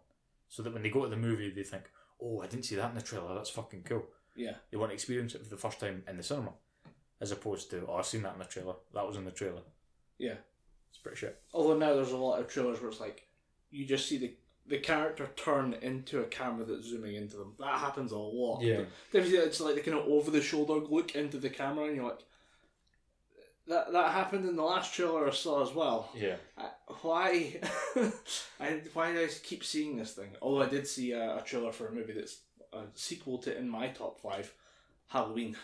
so 0.49 0.63
that 0.63 0.73
when 0.73 0.83
they 0.83 0.91
go 0.91 1.05
to 1.05 1.11
the 1.11 1.17
movie, 1.17 1.51
they 1.51 1.63
think, 1.63 1.85
"Oh, 2.21 2.41
I 2.41 2.47
didn't 2.47 2.65
see 2.65 2.77
that 2.77 2.91
in 2.91 2.97
the 2.97 3.03
trailer. 3.03 3.35
That's 3.35 3.51
fucking 3.51 3.83
cool." 3.83 4.07
yeah, 4.35 4.55
They 4.71 4.79
want 4.79 4.91
to 4.91 4.95
experience 4.95 5.35
it 5.35 5.43
for 5.45 5.51
the 5.51 5.59
first 5.59 5.79
time 5.79 6.03
in 6.09 6.17
the 6.17 6.23
cinema, 6.23 6.53
as 7.23 7.33
opposed 7.33 7.71
to, 7.71 7.87
"Oh, 7.89 7.95
I've 7.95 8.07
seen 8.07 8.23
that 8.23 8.35
in 8.35 8.41
the 8.41 8.45
trailer. 8.45 8.75
That 8.93 9.07
was 9.07 9.17
in 9.17 9.25
the 9.25 9.31
trailer." 9.31 9.63
yeah. 10.19 10.35
It's 10.91 10.99
pretty 10.99 11.17
shit. 11.17 11.41
Although 11.55 11.79
now 11.79 11.95
there's 11.95 12.13
a 12.13 12.19
lot 12.19 12.39
of 12.39 12.49
trailers 12.49 12.79
where 12.79 12.91
it's 12.91 13.01
like 13.01 13.27
you 13.71 13.87
just 13.87 14.07
see 14.07 14.19
the 14.19 14.35
the 14.67 14.79
character 14.79 15.29
turn 15.37 15.75
into 15.81 16.21
a 16.21 16.25
camera 16.25 16.65
that's 16.65 16.87
zooming 16.87 17.17
into 17.17 17.37
them. 17.37 17.55
That 17.59 17.79
happens 17.79 18.13
a 18.13 18.19
lot. 18.19 18.63
Yeah. 18.63 18.83
It's 19.13 19.61
like 19.61 19.75
the 19.75 19.81
kind 19.81 19.97
of 19.97 20.07
over 20.07 20.31
the 20.31 20.43
shoulder 20.43 20.75
look 20.75 21.17
into 21.17 21.39
the 21.39 21.51
camera, 21.51 21.87
and 21.87 21.97
you're 21.97 22.05
like, 22.05 22.21
that 23.67 23.93
that 23.93 24.13
happened 24.13 24.47
in 24.47 24.57
the 24.57 24.63
last 24.63 24.95
trailer 24.95 25.27
I 25.27 25.33
saw 25.33 25.63
as 25.63 25.75
well. 25.75 26.11
Yeah. 26.15 26.37
I, 26.59 26.69
why? 27.01 27.61
I, 28.61 28.81
why 28.93 29.13
do 29.13 29.25
I 29.25 29.29
keep 29.43 29.65
seeing 29.65 29.97
this 29.97 30.13
thing? 30.13 30.31
Although 30.43 30.63
I 30.63 30.69
did 30.69 30.87
see 30.87 31.13
a, 31.13 31.39
a 31.39 31.43
trailer 31.43 31.73
for 31.73 31.89
a 31.89 31.93
movie 31.93 32.13
that's 32.13 32.41
a 32.73 32.83
sequel 32.95 33.39
to 33.39 33.57
in 33.57 33.69
my 33.69 33.89
top 33.89 34.21
five, 34.21 34.53
Halloween. 35.09 35.57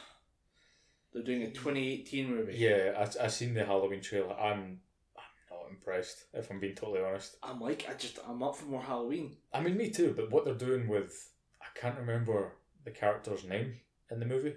They're 1.13 1.23
doing 1.23 1.43
a 1.43 1.51
2018 1.51 2.29
movie. 2.29 2.55
Yeah, 2.57 2.93
I 2.97 3.25
I 3.25 3.29
seen 3.29 3.55
the 3.55 3.65
Halloween 3.65 4.01
trailer. 4.01 4.35
I'm 4.35 4.81
I'm 5.17 5.35
not 5.51 5.71
impressed 5.71 6.25
if 6.35 6.51
I'm 6.51 6.61
being 6.61 6.75
totally 6.75 7.01
honest. 7.01 7.37
I'm 7.43 7.61
like, 7.61 7.87
I 7.91 7.95
just 7.95 8.19
I'm 8.29 8.43
up 8.43 8.57
for 8.57 8.67
more 8.67 8.83
Halloween. 8.83 9.37
I 9.53 9.61
mean, 9.61 9.77
me 9.77 9.91
too. 9.91 10.13
But 10.17 10.31
what 10.31 10.45
they're 10.45 10.55
doing 10.55 10.89
with 10.89 11.31
I 11.61 11.67
can't 11.79 11.99
remember 11.99 12.53
the 12.85 12.91
character's 12.91 13.45
name 13.45 13.77
in 14.11 14.21
the 14.21 14.27
movie. 14.27 14.55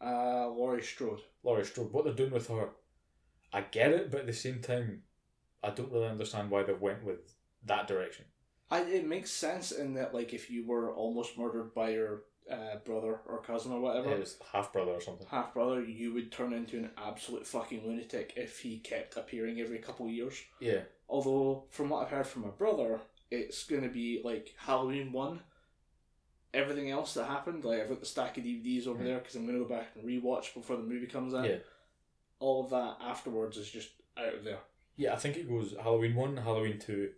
Uh, 0.00 0.48
Laurie 0.48 0.82
Strode. 0.82 1.20
Laurie 1.42 1.64
Strode. 1.64 1.92
What 1.92 2.04
they're 2.04 2.14
doing 2.14 2.32
with 2.32 2.48
her, 2.48 2.70
I 3.52 3.62
get 3.62 3.92
it, 3.92 4.10
but 4.10 4.20
at 4.20 4.26
the 4.26 4.32
same 4.32 4.60
time, 4.60 5.02
I 5.62 5.70
don't 5.70 5.92
really 5.92 6.08
understand 6.08 6.50
why 6.50 6.62
they 6.62 6.72
went 6.74 7.04
with 7.04 7.34
that 7.64 7.86
direction. 7.86 8.26
I, 8.70 8.80
it 8.80 9.06
makes 9.06 9.30
sense 9.30 9.72
in 9.72 9.94
that, 9.94 10.14
like, 10.14 10.34
if 10.34 10.50
you 10.50 10.66
were 10.66 10.92
almost 10.92 11.38
murdered 11.38 11.74
by 11.74 11.90
your 11.90 12.24
uh, 12.50 12.76
brother 12.84 13.20
or 13.26 13.40
cousin 13.42 13.72
or 13.72 13.80
whatever, 13.80 14.16
was 14.18 14.36
half 14.52 14.72
brother 14.72 14.92
or 14.92 15.00
something. 15.00 15.26
half 15.30 15.54
brother, 15.54 15.82
you 15.82 16.12
would 16.14 16.30
turn 16.30 16.52
into 16.52 16.76
an 16.78 16.90
absolute 16.98 17.46
fucking 17.46 17.86
lunatic 17.86 18.34
if 18.36 18.60
he 18.60 18.78
kept 18.78 19.16
appearing 19.16 19.60
every 19.60 19.78
couple 19.78 20.08
years. 20.08 20.34
Yeah. 20.60 20.80
Although, 21.08 21.64
from 21.70 21.88
what 21.90 22.02
I've 22.04 22.10
heard 22.10 22.26
from 22.26 22.42
my 22.42 22.48
brother, 22.48 23.00
it's 23.30 23.64
going 23.64 23.82
to 23.82 23.88
be 23.88 24.20
like 24.24 24.54
Halloween 24.58 25.12
1. 25.12 25.40
Everything 26.52 26.90
else 26.90 27.14
that 27.14 27.24
happened, 27.24 27.64
like 27.64 27.80
I've 27.80 27.88
got 27.88 28.00
the 28.00 28.06
stack 28.06 28.38
of 28.38 28.44
DVDs 28.44 28.86
over 28.86 29.00
Mm. 29.02 29.04
there 29.06 29.18
because 29.18 29.34
I'm 29.34 29.46
going 29.46 29.58
to 29.58 29.64
go 29.64 29.68
back 29.74 29.88
and 29.96 30.04
rewatch 30.04 30.54
before 30.54 30.76
the 30.76 30.82
movie 30.84 31.06
comes 31.06 31.34
out. 31.34 31.48
Yeah. 31.48 31.56
All 32.38 32.62
of 32.64 32.70
that 32.70 32.98
afterwards 33.04 33.56
is 33.56 33.68
just 33.70 33.90
out 34.16 34.34
of 34.34 34.44
there. 34.44 34.58
Yeah, 34.96 35.14
I 35.14 35.16
think 35.16 35.36
it 35.36 35.48
goes 35.48 35.74
Halloween 35.82 36.14
1, 36.14 36.36
Halloween 36.36 36.78
2, 36.78 37.10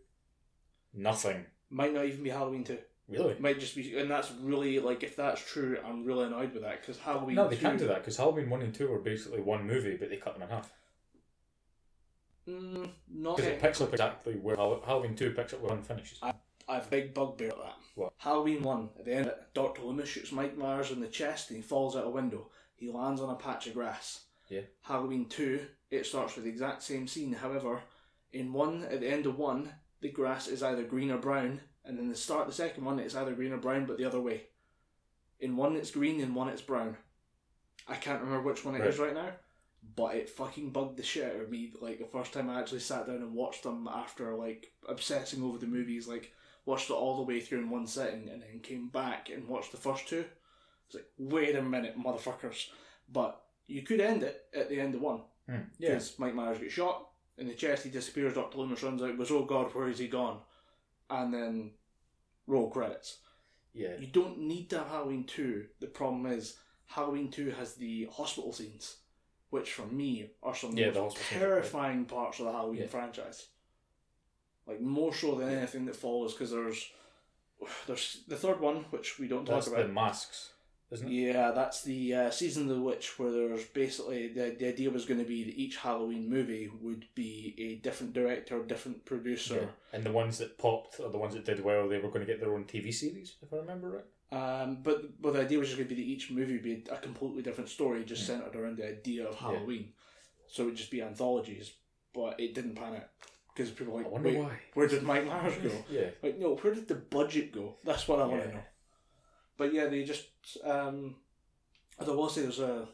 nothing. 0.94 1.44
Might 1.68 1.92
not 1.92 2.06
even 2.06 2.22
be 2.22 2.30
Halloween 2.30 2.64
2. 2.64 2.78
Really? 3.08 3.32
It 3.32 3.40
might 3.40 3.60
just 3.60 3.76
be, 3.76 3.96
and 3.96 4.10
that's 4.10 4.32
really, 4.40 4.80
like, 4.80 5.04
if 5.04 5.14
that's 5.14 5.40
true, 5.40 5.78
I'm 5.86 6.04
really 6.04 6.26
annoyed 6.26 6.52
with 6.52 6.62
that 6.62 6.80
because 6.80 6.98
Halloween 6.98 7.36
No, 7.36 7.48
they 7.48 7.56
2 7.56 7.62
can't 7.62 7.78
do 7.78 7.86
that 7.86 7.98
because 7.98 8.16
Halloween 8.16 8.50
1 8.50 8.62
and 8.62 8.74
2 8.74 8.88
were 8.88 8.98
basically 8.98 9.40
one 9.40 9.64
movie, 9.66 9.96
but 9.96 10.10
they 10.10 10.16
cut 10.16 10.34
them 10.34 10.42
in 10.42 10.48
half. 10.48 10.72
Mm, 12.48 12.90
not 13.12 13.36
Because 13.36 13.52
it 13.52 13.60
picks 13.60 13.80
up 13.80 13.92
exactly 13.92 14.34
where 14.34 14.56
Halloween 14.56 15.14
2 15.14 15.30
picks 15.32 15.52
up 15.52 15.60
where 15.60 15.70
one 15.70 15.82
finishes. 15.82 16.18
I 16.22 16.32
have 16.68 16.86
a 16.86 16.90
big 16.90 17.14
bugbear 17.14 17.50
at 17.50 17.58
that. 17.58 17.76
What? 17.94 18.12
Halloween 18.18 18.62
1, 18.62 18.88
at 18.98 19.04
the 19.04 19.14
end 19.14 19.26
it, 19.26 19.40
Dr. 19.54 19.82
Loomis 19.82 20.08
shoots 20.08 20.32
Mike 20.32 20.56
Myers 20.56 20.90
in 20.90 21.00
the 21.00 21.06
chest 21.06 21.50
and 21.50 21.56
he 21.56 21.62
falls 21.62 21.96
out 21.96 22.06
a 22.06 22.10
window. 22.10 22.50
He 22.74 22.90
lands 22.90 23.20
on 23.20 23.30
a 23.30 23.36
patch 23.36 23.68
of 23.68 23.74
grass. 23.74 24.24
Yeah. 24.48 24.62
Halloween 24.82 25.28
2, 25.28 25.60
it 25.90 26.06
starts 26.06 26.34
with 26.34 26.44
the 26.44 26.50
exact 26.50 26.82
same 26.82 27.06
scene. 27.06 27.32
However, 27.32 27.82
in 28.32 28.52
1, 28.52 28.84
at 28.84 29.00
the 29.00 29.08
end 29.08 29.26
of 29.26 29.38
1, 29.38 29.72
the 30.00 30.10
grass 30.10 30.48
is 30.48 30.62
either 30.62 30.82
green 30.82 31.10
or 31.10 31.18
brown, 31.18 31.60
and 31.86 31.98
then 31.98 32.08
the 32.08 32.16
start 32.16 32.42
of 32.42 32.46
the 32.48 32.52
second 32.52 32.84
one, 32.84 32.98
it's 32.98 33.14
either 33.14 33.32
green 33.32 33.52
or 33.52 33.58
brown, 33.58 33.86
but 33.86 33.98
the 33.98 34.04
other 34.04 34.20
way. 34.20 34.42
In 35.40 35.56
1, 35.56 35.76
it's 35.76 35.90
green, 35.90 36.20
in 36.20 36.34
1, 36.34 36.48
it's 36.48 36.62
brown. 36.62 36.96
I 37.86 37.94
can't 37.96 38.22
remember 38.22 38.42
which 38.42 38.64
one 38.64 38.74
it 38.74 38.86
is 38.86 38.98
right 38.98 39.14
now, 39.14 39.30
but 39.94 40.14
it 40.14 40.28
fucking 40.28 40.70
bugged 40.70 40.96
the 40.96 41.02
shit 41.02 41.24
out 41.34 41.40
of 41.40 41.50
me. 41.50 41.72
Like, 41.80 41.98
the 41.98 42.06
first 42.06 42.32
time 42.32 42.50
I 42.50 42.58
actually 42.58 42.80
sat 42.80 43.06
down 43.06 43.16
and 43.16 43.34
watched 43.34 43.62
them 43.62 43.88
after, 43.92 44.34
like, 44.34 44.72
obsessing 44.88 45.42
over 45.42 45.58
the 45.58 45.66
movies, 45.66 46.08
like, 46.08 46.32
watched 46.64 46.90
it 46.90 46.94
all 46.94 47.16
the 47.16 47.22
way 47.22 47.40
through 47.40 47.60
in 47.60 47.70
one 47.70 47.86
sitting 47.86 48.28
and 48.28 48.42
then 48.42 48.60
came 48.62 48.88
back 48.88 49.28
and 49.30 49.46
watched 49.46 49.70
the 49.70 49.78
first 49.78 50.08
two. 50.08 50.24
It's 50.86 50.96
like, 50.96 51.06
wait 51.18 51.54
a 51.54 51.62
minute, 51.62 51.96
motherfuckers. 51.98 52.68
But 53.12 53.40
you 53.66 53.82
could 53.82 54.00
end 54.00 54.22
it 54.22 54.46
at 54.54 54.68
the 54.68 54.80
end 54.80 54.94
of 54.94 55.02
one. 55.02 55.20
Hmm. 55.48 55.60
Yeah. 55.78 56.00
Mike 56.18 56.34
Myers 56.34 56.58
gets 56.58 56.72
shot 56.72 57.06
in 57.38 57.48
the 57.48 57.54
chest, 57.54 57.84
he 57.84 57.90
disappears, 57.90 58.34
Dr. 58.34 58.58
Loomis 58.58 58.82
runs 58.82 59.02
out, 59.02 59.16
goes, 59.16 59.30
oh 59.30 59.44
god, 59.44 59.74
where 59.74 59.88
is 59.88 59.98
he 59.98 60.08
gone? 60.08 60.38
And 61.10 61.32
then 61.32 61.70
roll 62.46 62.70
credits. 62.70 63.18
Yeah. 63.72 63.96
You 63.98 64.06
don't 64.06 64.38
need 64.38 64.70
to 64.70 64.78
have 64.78 64.88
Halloween 64.88 65.24
2. 65.24 65.66
The 65.80 65.86
problem 65.86 66.26
is, 66.26 66.56
Halloween 66.86 67.30
2 67.30 67.50
has 67.50 67.74
the 67.74 68.08
hospital 68.12 68.52
scenes, 68.52 68.96
which 69.50 69.72
for 69.72 69.86
me 69.86 70.30
are 70.42 70.54
some 70.54 70.70
of 70.70 70.76
the 70.76 70.82
Yeah, 70.82 70.90
the 70.90 71.00
most 71.00 71.18
hospital 71.18 71.28
scenes 71.28 71.40
terrifying 71.40 72.04
parts 72.06 72.38
of 72.40 72.46
the 72.46 72.52
Halloween 72.52 72.80
Yeah. 72.82 72.86
franchise. 72.88 73.48
Like, 74.66 74.80
more 74.80 75.14
so 75.14 75.34
than 75.36 75.50
anything 75.50 75.84
that 75.86 75.96
follows, 75.96 76.32
because 76.32 76.50
there's. 76.50 76.90
There's 77.86 78.22
the 78.28 78.36
third 78.36 78.60
one, 78.60 78.84
which 78.90 79.18
we 79.18 79.28
don't 79.28 79.46
talk 79.46 79.54
That's 79.56 79.68
about. 79.68 79.86
the 79.86 79.92
masks, 79.92 80.50
isn't 80.90 81.08
it? 81.08 81.12
Yeah, 81.12 81.50
that's 81.50 81.82
the 81.82 82.14
uh, 82.14 82.30
season 82.30 82.64
of 82.70 82.76
the 82.76 82.82
witch 82.82 83.18
where 83.18 83.30
there's 83.30 83.64
basically 83.66 84.28
the 84.28 84.54
the 84.58 84.68
idea 84.68 84.90
was 84.90 85.04
going 85.04 85.20
to 85.20 85.26
be 85.26 85.44
that 85.44 85.54
each 85.56 85.76
Halloween 85.76 86.28
movie 86.30 86.70
would 86.80 87.06
be 87.14 87.54
a 87.58 87.76
different 87.82 88.12
director, 88.12 88.62
different 88.64 89.04
producer. 89.04 89.54
Yeah. 89.54 89.94
And 89.96 90.04
the 90.04 90.12
ones 90.12 90.38
that 90.38 90.58
popped, 90.58 91.00
or 91.00 91.10
the 91.10 91.18
ones 91.18 91.34
that 91.34 91.44
did 91.44 91.62
well, 91.64 91.88
they 91.88 91.98
were 91.98 92.08
going 92.08 92.20
to 92.26 92.32
get 92.32 92.40
their 92.40 92.54
own 92.54 92.64
TV 92.64 92.92
series, 92.92 93.36
if 93.42 93.52
I 93.52 93.56
remember 93.56 93.90
right. 93.90 94.04
Um, 94.32 94.78
but 94.82 95.20
but 95.22 95.32
the 95.34 95.40
idea 95.40 95.58
was 95.58 95.68
just 95.68 95.78
going 95.78 95.88
to 95.88 95.94
be 95.94 96.00
that 96.02 96.08
each 96.08 96.30
movie 96.30 96.54
would 96.54 96.62
be 96.62 96.84
a 96.90 96.96
completely 96.98 97.42
different 97.42 97.70
story, 97.70 98.04
just 98.04 98.26
centered 98.26 98.56
around 98.56 98.76
the 98.78 98.88
idea 98.88 99.26
of 99.26 99.34
Yeah. 99.34 99.40
Halloween. 99.40 99.92
So 100.48 100.62
it 100.62 100.66
would 100.66 100.76
just 100.76 100.90
be 100.90 101.02
anthologies, 101.02 101.72
but 102.14 102.38
it 102.40 102.54
didn't 102.54 102.74
pan 102.76 102.94
out 102.96 103.08
because 103.54 103.70
people 103.70 103.94
were 103.94 104.00
I 104.00 104.02
like, 104.04 104.12
wonder 104.12 104.28
wait, 104.28 104.38
why. 104.38 104.58
where 104.74 104.86
did 104.88 105.02
Mike 105.02 105.26
Myers 105.26 105.54
go? 105.62 105.70
Yeah. 105.90 106.10
Like, 106.22 106.38
no, 106.38 106.56
where 106.56 106.74
did 106.74 106.86
the 106.88 106.94
budget 106.96 107.52
go? 107.52 107.76
That's 107.84 108.06
what 108.06 108.20
I 108.20 108.26
want 108.26 108.42
to 108.44 108.52
know. 108.52 108.60
But 109.56 109.72
yeah, 109.72 109.86
they 109.86 110.04
just. 110.04 110.26
Um, 110.64 111.16
although 111.98 112.12
I 112.12 112.16
will 112.16 112.28
say 112.28 112.42
there's 112.42 112.60
a. 112.60 112.86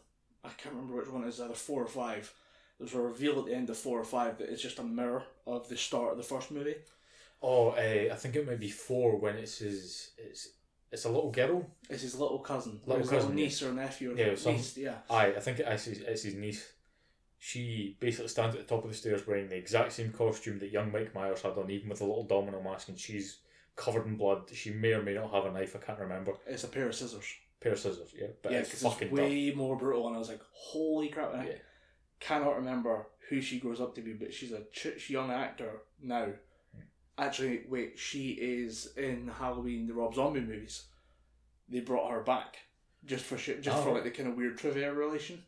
I 0.44 0.48
can't 0.50 0.74
remember 0.74 0.96
which 0.96 1.08
one 1.08 1.24
it 1.24 1.28
is, 1.28 1.40
either 1.40 1.54
four 1.54 1.82
or 1.82 1.88
five. 1.88 2.32
There's 2.78 2.94
a 2.94 3.00
reveal 3.00 3.38
at 3.38 3.46
the 3.46 3.54
end 3.54 3.70
of 3.70 3.76
four 3.78 4.00
or 4.00 4.04
five 4.04 4.38
that 4.38 4.48
it's 4.50 4.62
just 4.62 4.78
a 4.80 4.82
mirror 4.82 5.22
of 5.46 5.68
the 5.68 5.76
start 5.76 6.12
of 6.12 6.16
the 6.16 6.24
first 6.24 6.50
movie. 6.50 6.74
Oh, 7.40 7.70
uh, 7.70 8.12
I 8.12 8.16
think 8.16 8.34
it 8.36 8.46
might 8.46 8.60
be 8.60 8.70
four 8.70 9.16
when 9.18 9.36
it's 9.36 9.58
his. 9.58 10.10
It's 10.18 10.48
it's 10.90 11.04
a 11.06 11.08
little 11.10 11.30
girl. 11.30 11.66
It's 11.88 12.02
his 12.02 12.18
little 12.18 12.40
cousin, 12.40 12.80
Little 12.84 13.00
his 13.00 13.10
cousin, 13.10 13.30
little 13.30 13.42
niece 13.44 13.62
or 13.62 13.72
nephew 13.72 14.12
or 14.12 14.16
Yeah, 14.16 14.34
some- 14.34 14.54
niece. 14.54 14.76
Yeah, 14.76 14.96
Aye, 15.08 15.32
I 15.36 15.40
think 15.40 15.58
it's, 15.60 15.84
his, 15.86 15.98
it's 16.00 16.22
his 16.22 16.34
niece. 16.34 16.70
She 17.38 17.96
basically 17.98 18.28
stands 18.28 18.54
at 18.54 18.60
the 18.68 18.74
top 18.74 18.84
of 18.84 18.90
the 18.90 18.96
stairs 18.96 19.26
wearing 19.26 19.48
the 19.48 19.56
exact 19.56 19.92
same 19.92 20.12
costume 20.12 20.58
that 20.58 20.70
young 20.70 20.92
Mike 20.92 21.14
Myers 21.14 21.40
had 21.42 21.52
on, 21.52 21.70
even 21.70 21.88
with 21.88 22.02
a 22.02 22.04
little 22.04 22.24
domino 22.24 22.62
mask, 22.62 22.88
and 22.88 22.98
she's 22.98 23.38
covered 23.76 24.06
in 24.06 24.16
blood. 24.16 24.50
She 24.52 24.70
may 24.70 24.92
or 24.92 25.02
may 25.02 25.14
not 25.14 25.32
have 25.32 25.44
a 25.46 25.52
knife. 25.52 25.74
I 25.76 25.84
can't 25.84 25.98
remember. 25.98 26.32
it's 26.46 26.64
a 26.64 26.68
pair 26.68 26.86
of 26.88 26.94
scissors. 26.94 27.24
Pair 27.60 27.72
of 27.72 27.78
scissors, 27.78 28.12
yeah, 28.18 28.26
but 28.42 28.52
yeah, 28.52 28.58
it's 28.58 28.82
fucking 28.82 29.08
it's 29.08 29.16
way 29.16 29.52
more 29.54 29.76
brutal. 29.76 30.06
And 30.08 30.16
I 30.16 30.18
was 30.18 30.28
like, 30.28 30.40
holy 30.52 31.08
crap! 31.08 31.32
And 31.32 31.42
I 31.42 31.60
cannot 32.18 32.56
remember 32.56 33.06
who 33.28 33.40
she 33.40 33.60
grows 33.60 33.80
up 33.80 33.94
to 33.94 34.00
be, 34.00 34.14
but 34.14 34.34
she's 34.34 34.50
a 34.52 34.64
ch- 34.72 35.08
young 35.10 35.30
actor 35.30 35.82
now. 36.02 36.24
Hmm. 36.74 36.80
Actually, 37.18 37.62
wait, 37.68 37.98
she 37.98 38.30
is 38.30 38.92
in 38.96 39.28
Halloween, 39.28 39.86
the 39.86 39.94
Rob 39.94 40.14
Zombie 40.14 40.40
movies. 40.40 40.86
They 41.68 41.80
brought 41.80 42.10
her 42.10 42.22
back 42.22 42.56
just 43.04 43.24
for 43.24 43.38
shit, 43.38 43.62
just 43.62 43.78
Oh. 43.78 43.82
for 43.84 43.92
like 43.94 44.04
the 44.04 44.10
kind 44.10 44.28
of 44.28 44.34
weird 44.36 44.58
trivia 44.58 44.92
relation. 44.92 45.44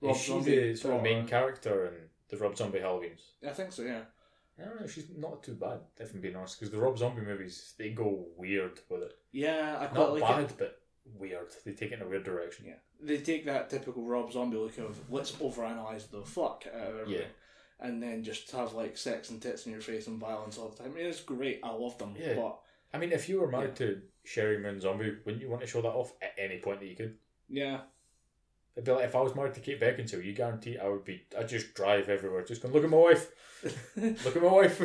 Rob 0.00 0.16
Is 0.16 0.22
she 0.22 0.40
the 0.40 0.74
sort 0.74 0.94
of 0.96 1.02
main 1.02 1.26
character 1.28 1.86
in 1.86 1.94
the 2.30 2.36
Rob 2.38 2.56
Zombie 2.56 2.78
Halloweens? 2.80 3.20
I 3.46 3.50
think 3.50 3.72
so. 3.72 3.82
Yeah. 3.82 4.02
I 4.60 4.64
don't 4.64 4.80
know. 4.80 4.86
She's 4.86 5.06
not 5.16 5.42
too 5.42 5.54
bad, 5.54 5.80
if 5.98 6.12
I'm 6.14 6.20
being 6.20 6.36
honest, 6.36 6.58
because 6.60 6.70
the 6.72 6.78
Rob 6.80 6.98
Zombie 6.98 7.22
movies 7.22 7.74
they 7.78 7.90
go 7.90 8.26
weird 8.36 8.80
with 8.88 9.02
it. 9.02 9.12
Yeah, 9.32 9.76
I 9.80 9.86
quite 9.86 9.98
Not 10.00 10.12
like 10.12 10.22
bad, 10.22 10.40
it. 10.50 10.54
but 10.58 10.80
weird. 11.18 11.48
They 11.64 11.72
take 11.72 11.92
it 11.92 12.00
in 12.00 12.02
a 12.02 12.08
weird 12.08 12.24
direction. 12.24 12.66
Yeah, 12.68 12.74
they 13.00 13.18
take 13.18 13.44
that 13.46 13.70
typical 13.70 14.04
Rob 14.04 14.32
Zombie 14.32 14.56
look 14.58 14.78
of 14.78 14.98
let's 15.10 15.32
overanalyze 15.32 16.10
the 16.10 16.22
fuck 16.22 16.64
out 16.74 16.88
of 16.90 17.00
everything, 17.00 17.22
Yeah. 17.22 17.86
and 17.86 18.02
then 18.02 18.22
just 18.22 18.50
have 18.52 18.74
like 18.74 18.96
sex 18.96 19.30
and 19.30 19.40
tits 19.40 19.66
in 19.66 19.72
your 19.72 19.80
face 19.80 20.06
and 20.06 20.20
violence 20.20 20.58
all 20.58 20.68
the 20.68 20.76
time. 20.82 20.92
I 20.92 20.96
mean, 20.96 21.06
it's 21.06 21.20
great. 21.22 21.60
I 21.62 21.70
love 21.72 21.96
them. 21.98 22.14
Yeah. 22.18 22.34
But 22.34 22.58
I 22.94 22.98
mean, 22.98 23.12
if 23.12 23.28
you 23.28 23.40
were 23.40 23.50
married 23.50 23.74
to 23.76 24.02
Sheri 24.26 24.60
Moon 24.62 24.80
Zombie, 24.80 25.16
wouldn't 25.24 25.42
you 25.42 25.48
want 25.48 25.62
to 25.62 25.66
show 25.66 25.80
that 25.82 25.88
off 25.88 26.12
at 26.20 26.34
any 26.38 26.58
point 26.58 26.80
that 26.80 26.86
you 26.86 26.96
could? 26.96 27.16
yeah, 27.48 27.80
It'd 28.76 28.84
be 28.86 28.92
like 28.92 29.04
if 29.04 29.14
I 29.14 29.20
was 29.20 29.34
married 29.34 29.54
to 29.54 29.60
Kate 29.60 29.80
Beckinsale, 29.80 30.24
you 30.24 30.32
guarantee 30.32 30.78
I 30.78 30.88
would 30.88 31.04
be. 31.04 31.22
I'd 31.38 31.48
just 31.48 31.74
drive 31.74 32.08
everywhere, 32.08 32.42
just 32.44 32.62
going, 32.62 32.72
look 32.74 32.84
at 32.84 32.90
my 32.90 32.96
wife, 32.96 33.30
look 33.96 34.36
at 34.36 34.42
my 34.42 34.52
wife. 34.52 34.82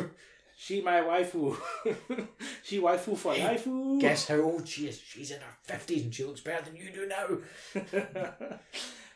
she 0.58 0.80
my 0.82 1.00
waifu. 1.00 1.56
she 2.64 2.80
waifu 2.80 3.16
for 3.16 3.32
Hey, 3.34 3.56
waifu. 3.56 4.00
Guess 4.00 4.28
how 4.28 4.40
old 4.40 4.68
she 4.68 4.88
is? 4.88 5.00
She's 5.00 5.30
in 5.30 5.38
her 5.40 5.56
fifties 5.62 6.02
and 6.04 6.14
she 6.14 6.24
looks 6.24 6.40
better 6.42 6.64
than 6.66 6.76
you 6.76 6.90
do 6.92 7.06
now. 7.06 7.38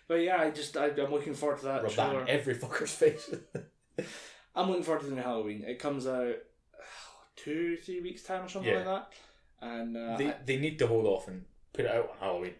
but 0.08 0.14
yeah, 0.20 0.38
I 0.40 0.50
just 0.50 0.76
I, 0.76 0.86
I'm 0.86 1.10
looking 1.12 1.34
forward 1.34 1.58
to 1.60 1.64
that. 1.66 1.82
Rub 1.82 1.92
that 1.92 2.14
in 2.16 2.28
every 2.28 2.54
fucker's 2.54 2.92
face. 2.92 3.30
I'm 4.54 4.68
looking 4.68 4.84
forward 4.84 5.00
to 5.02 5.06
the 5.10 5.16
new 5.16 5.22
Halloween. 5.22 5.64
It 5.66 5.78
comes 5.78 6.06
out 6.06 6.36
two, 7.36 7.76
three 7.76 8.00
weeks 8.00 8.22
time 8.22 8.44
or 8.44 8.48
something 8.48 8.70
Yeah. 8.70 8.76
like 8.78 8.84
that, 8.86 9.12
and 9.60 9.96
uh, 9.96 10.16
they 10.16 10.28
I, 10.28 10.34
they 10.44 10.56
need 10.58 10.78
to 10.80 10.86
hold 10.86 11.06
off 11.06 11.28
and 11.28 11.44
put 11.72 11.84
it 11.86 11.90
out 11.90 12.10
on 12.10 12.16
Halloween. 12.20 12.54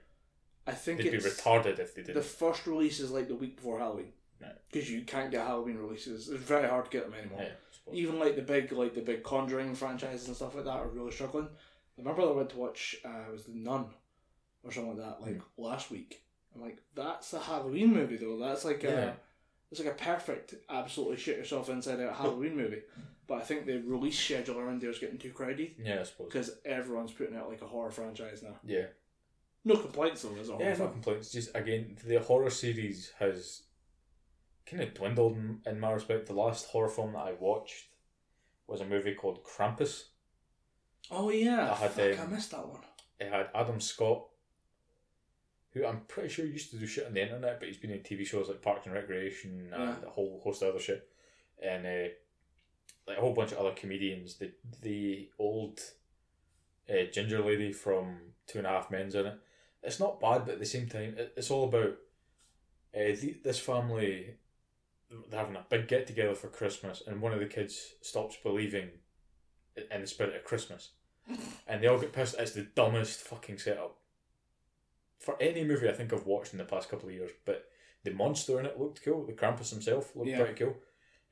I 0.67 0.73
think 0.73 0.99
They'd 1.03 1.11
be 1.11 1.17
it's 1.17 1.41
retarded 1.41 1.79
if 1.79 1.95
they 1.95 2.03
the 2.03 2.13
didn't. 2.15 2.25
first 2.25 2.67
release 2.67 3.01
is 3.01 3.11
like 3.11 3.29
the 3.29 3.35
week 3.35 3.57
before 3.57 3.79
Halloween. 3.79 4.13
Right. 4.41 4.53
Because 4.71 4.91
you 4.91 5.03
can't 5.03 5.31
get 5.31 5.47
Halloween 5.47 5.77
releases. 5.79 6.29
It's 6.29 6.43
very 6.43 6.69
hard 6.69 6.85
to 6.87 6.91
get 6.91 7.05
them 7.05 7.15
anymore. 7.19 7.41
Yeah, 7.43 7.93
Even 7.93 8.19
like 8.19 8.37
the 8.37 8.43
big 8.43 8.71
like 8.73 8.95
the 8.95 9.01
big 9.01 9.23
Conjuring 9.25 9.75
franchises 9.75 10.27
and 10.29 10.37
stuff 10.37 10.55
like 10.55 10.65
that 10.65 10.71
are 10.71 10.89
really 10.89 11.11
struggling. 11.13 11.49
My 12.03 12.13
brother 12.13 12.33
went 12.33 12.51
to 12.51 12.57
watch 12.59 12.97
uh, 13.05 13.29
it 13.29 13.33
was 13.33 13.45
the 13.45 13.55
Nun 13.55 13.87
or 14.65 14.73
something 14.73 14.97
like 14.97 15.07
that 15.07 15.21
like 15.21 15.37
Hmm. 15.37 15.63
last 15.63 15.91
week. 15.91 16.23
I'm 16.55 16.61
like, 16.63 16.79
that's 16.95 17.33
a 17.33 17.41
Halloween 17.41 17.93
movie 17.93 18.17
though. 18.17 18.39
That's 18.39 18.65
like 18.65 18.83
Yeah. 18.83 18.91
a 18.91 19.13
it's 19.71 19.81
like 19.83 19.93
a 19.93 20.05
perfect, 20.05 20.55
absolutely 20.69 21.17
shit 21.17 21.39
yourself 21.39 21.71
inside 21.71 22.01
out 22.01 22.15
Halloween 22.17 22.57
movie. 22.57 22.83
But 23.29 23.39
I 23.39 23.45
think 23.45 23.67
the 23.67 23.79
release 23.79 24.19
schedule 24.19 24.59
around 24.59 24.83
there 24.83 24.91
is 24.91 24.99
getting 24.99 25.17
too 25.17 25.31
crowded 25.31 25.77
yeah, 25.79 26.01
I 26.01 26.03
suppose. 26.03 26.27
because 26.27 26.51
everyone's 26.67 27.13
putting 27.13 27.37
out 27.37 27.49
like 27.49 27.63
a 27.63 27.67
horror 27.67 27.93
franchise 27.93 28.43
now. 28.43 28.57
Yeah, 28.65 28.87
No 29.65 29.77
complaints 29.77 30.23
though, 30.23 30.35
as 30.41 30.49
a 30.49 30.53
horror 30.53 30.65
yeah, 30.65 30.77
no 30.77 30.89
complaints. 30.89 31.31
Just 31.31 31.55
again, 31.55 31.97
the 32.05 32.17
horror 32.21 32.51
series 32.51 33.13
has 33.19 33.63
kind 34.67 34.83
of 34.83 34.93
dwindled 34.95 35.37
in, 35.37 35.61
in 35.67 35.79
my 35.81 35.93
respect. 35.93 36.27
The 36.27 36.33
last 36.35 36.67
horror 36.67 36.89
film 36.89 37.13
that 37.13 37.21
I 37.21 37.33
watched 37.39 37.87
was 38.67 38.81
a 38.81 38.85
movie 38.85 39.15
called 39.15 39.45
Krampus. 39.45 40.05
Oh 41.11 41.31
yeah, 41.31 41.71
I 41.73 41.75
had, 41.77 41.91
Fuck, 41.93 42.19
um, 42.19 42.27
I 42.27 42.35
missed 42.35 42.51
that 42.53 42.67
one. 42.67 42.81
It 43.21 43.31
had 43.31 43.49
Adam 43.55 43.81
Scott, 43.81 44.25
who 45.73 45.87
I'm 45.87 46.01
pretty 46.09 46.29
sure 46.29 46.45
used 46.45 46.71
to 46.71 46.77
do 46.77 46.87
shit 46.87 47.07
on 47.07 47.15
the 47.15 47.23
internet, 47.23 47.59
but 47.61 47.69
he's 47.69 47.77
been 47.77 47.91
in 47.91 48.01
TV 48.01 48.27
shows 48.27 48.49
like 48.49 48.63
Parks 48.63 48.87
and 48.87 48.95
Recreation 48.95 49.71
and 49.73 49.83
Yeah. 49.83 49.95
a 50.07 50.11
whole 50.11 50.41
host 50.43 50.63
of 50.63 50.71
other 50.71 50.81
shit. 50.81 51.09
And 51.63 51.87
uh, 51.87 52.09
like 53.07 53.19
a 53.19 53.21
whole 53.21 53.35
bunch 53.35 53.53
of 53.53 53.59
other 53.59 53.73
comedians. 53.73 54.37
The 54.39 54.53
the 54.83 55.29
old 55.39 55.81
uh, 56.91 57.05
ginger 57.13 57.41
lady 57.45 57.73
from 57.73 58.19
Two 58.47 58.59
and 58.59 58.67
a 58.67 58.71
Half 58.71 58.91
Men's 58.91 59.15
in 59.15 59.27
it. 59.27 59.39
It's 59.83 60.01
not 60.01 60.21
bad, 60.21 60.45
but 60.45 60.55
at 60.55 60.61
the 60.61 60.67
same 60.67 60.89
time, 60.89 61.15
it, 61.19 61.33
it's 61.37 61.51
all 61.51 61.65
about 61.65 61.95
uh, 62.95 63.15
the, 63.21 63.37
this 63.43 63.59
family. 63.59 64.35
They're 65.31 65.41
having 65.41 65.57
a 65.57 65.67
big 65.69 65.89
get 65.89 66.07
together 66.07 66.35
for 66.35 66.49
Christmas, 66.49 67.03
and 67.07 67.21
one 67.21 67.33
of 67.33 67.41
the 67.41 67.47
kids 67.47 67.95
stops 68.01 68.37
believing 68.43 68.89
in 69.91 70.01
the 70.01 70.07
spirit 70.07 70.37
of 70.37 70.45
Christmas, 70.45 70.91
and 71.69 71.83
they 71.83 71.87
all 71.87 71.99
get 71.99 72.13
pissed. 72.13 72.37
It's 72.39 72.53
the 72.53 72.63
dumbest 72.75 73.21
fucking 73.23 73.59
setup 73.59 73.97
for 75.19 75.37
any 75.41 75.65
movie 75.65 75.89
I 75.89 75.93
think 75.93 76.13
I've 76.13 76.27
watched 76.27 76.53
in 76.53 76.59
the 76.59 76.65
past 76.65 76.89
couple 76.89 77.09
of 77.09 77.15
years. 77.15 77.31
But 77.45 77.65
the 78.05 78.11
monster 78.13 78.59
in 78.59 78.67
it 78.67 78.79
looked 78.81 79.05
cool. 79.05 79.25
The 79.27 79.33
Krampus 79.33 79.71
himself 79.71 80.17
looked 80.17 80.31
Yeah. 80.31 80.39
pretty 80.39 80.55
cool. 80.55 80.77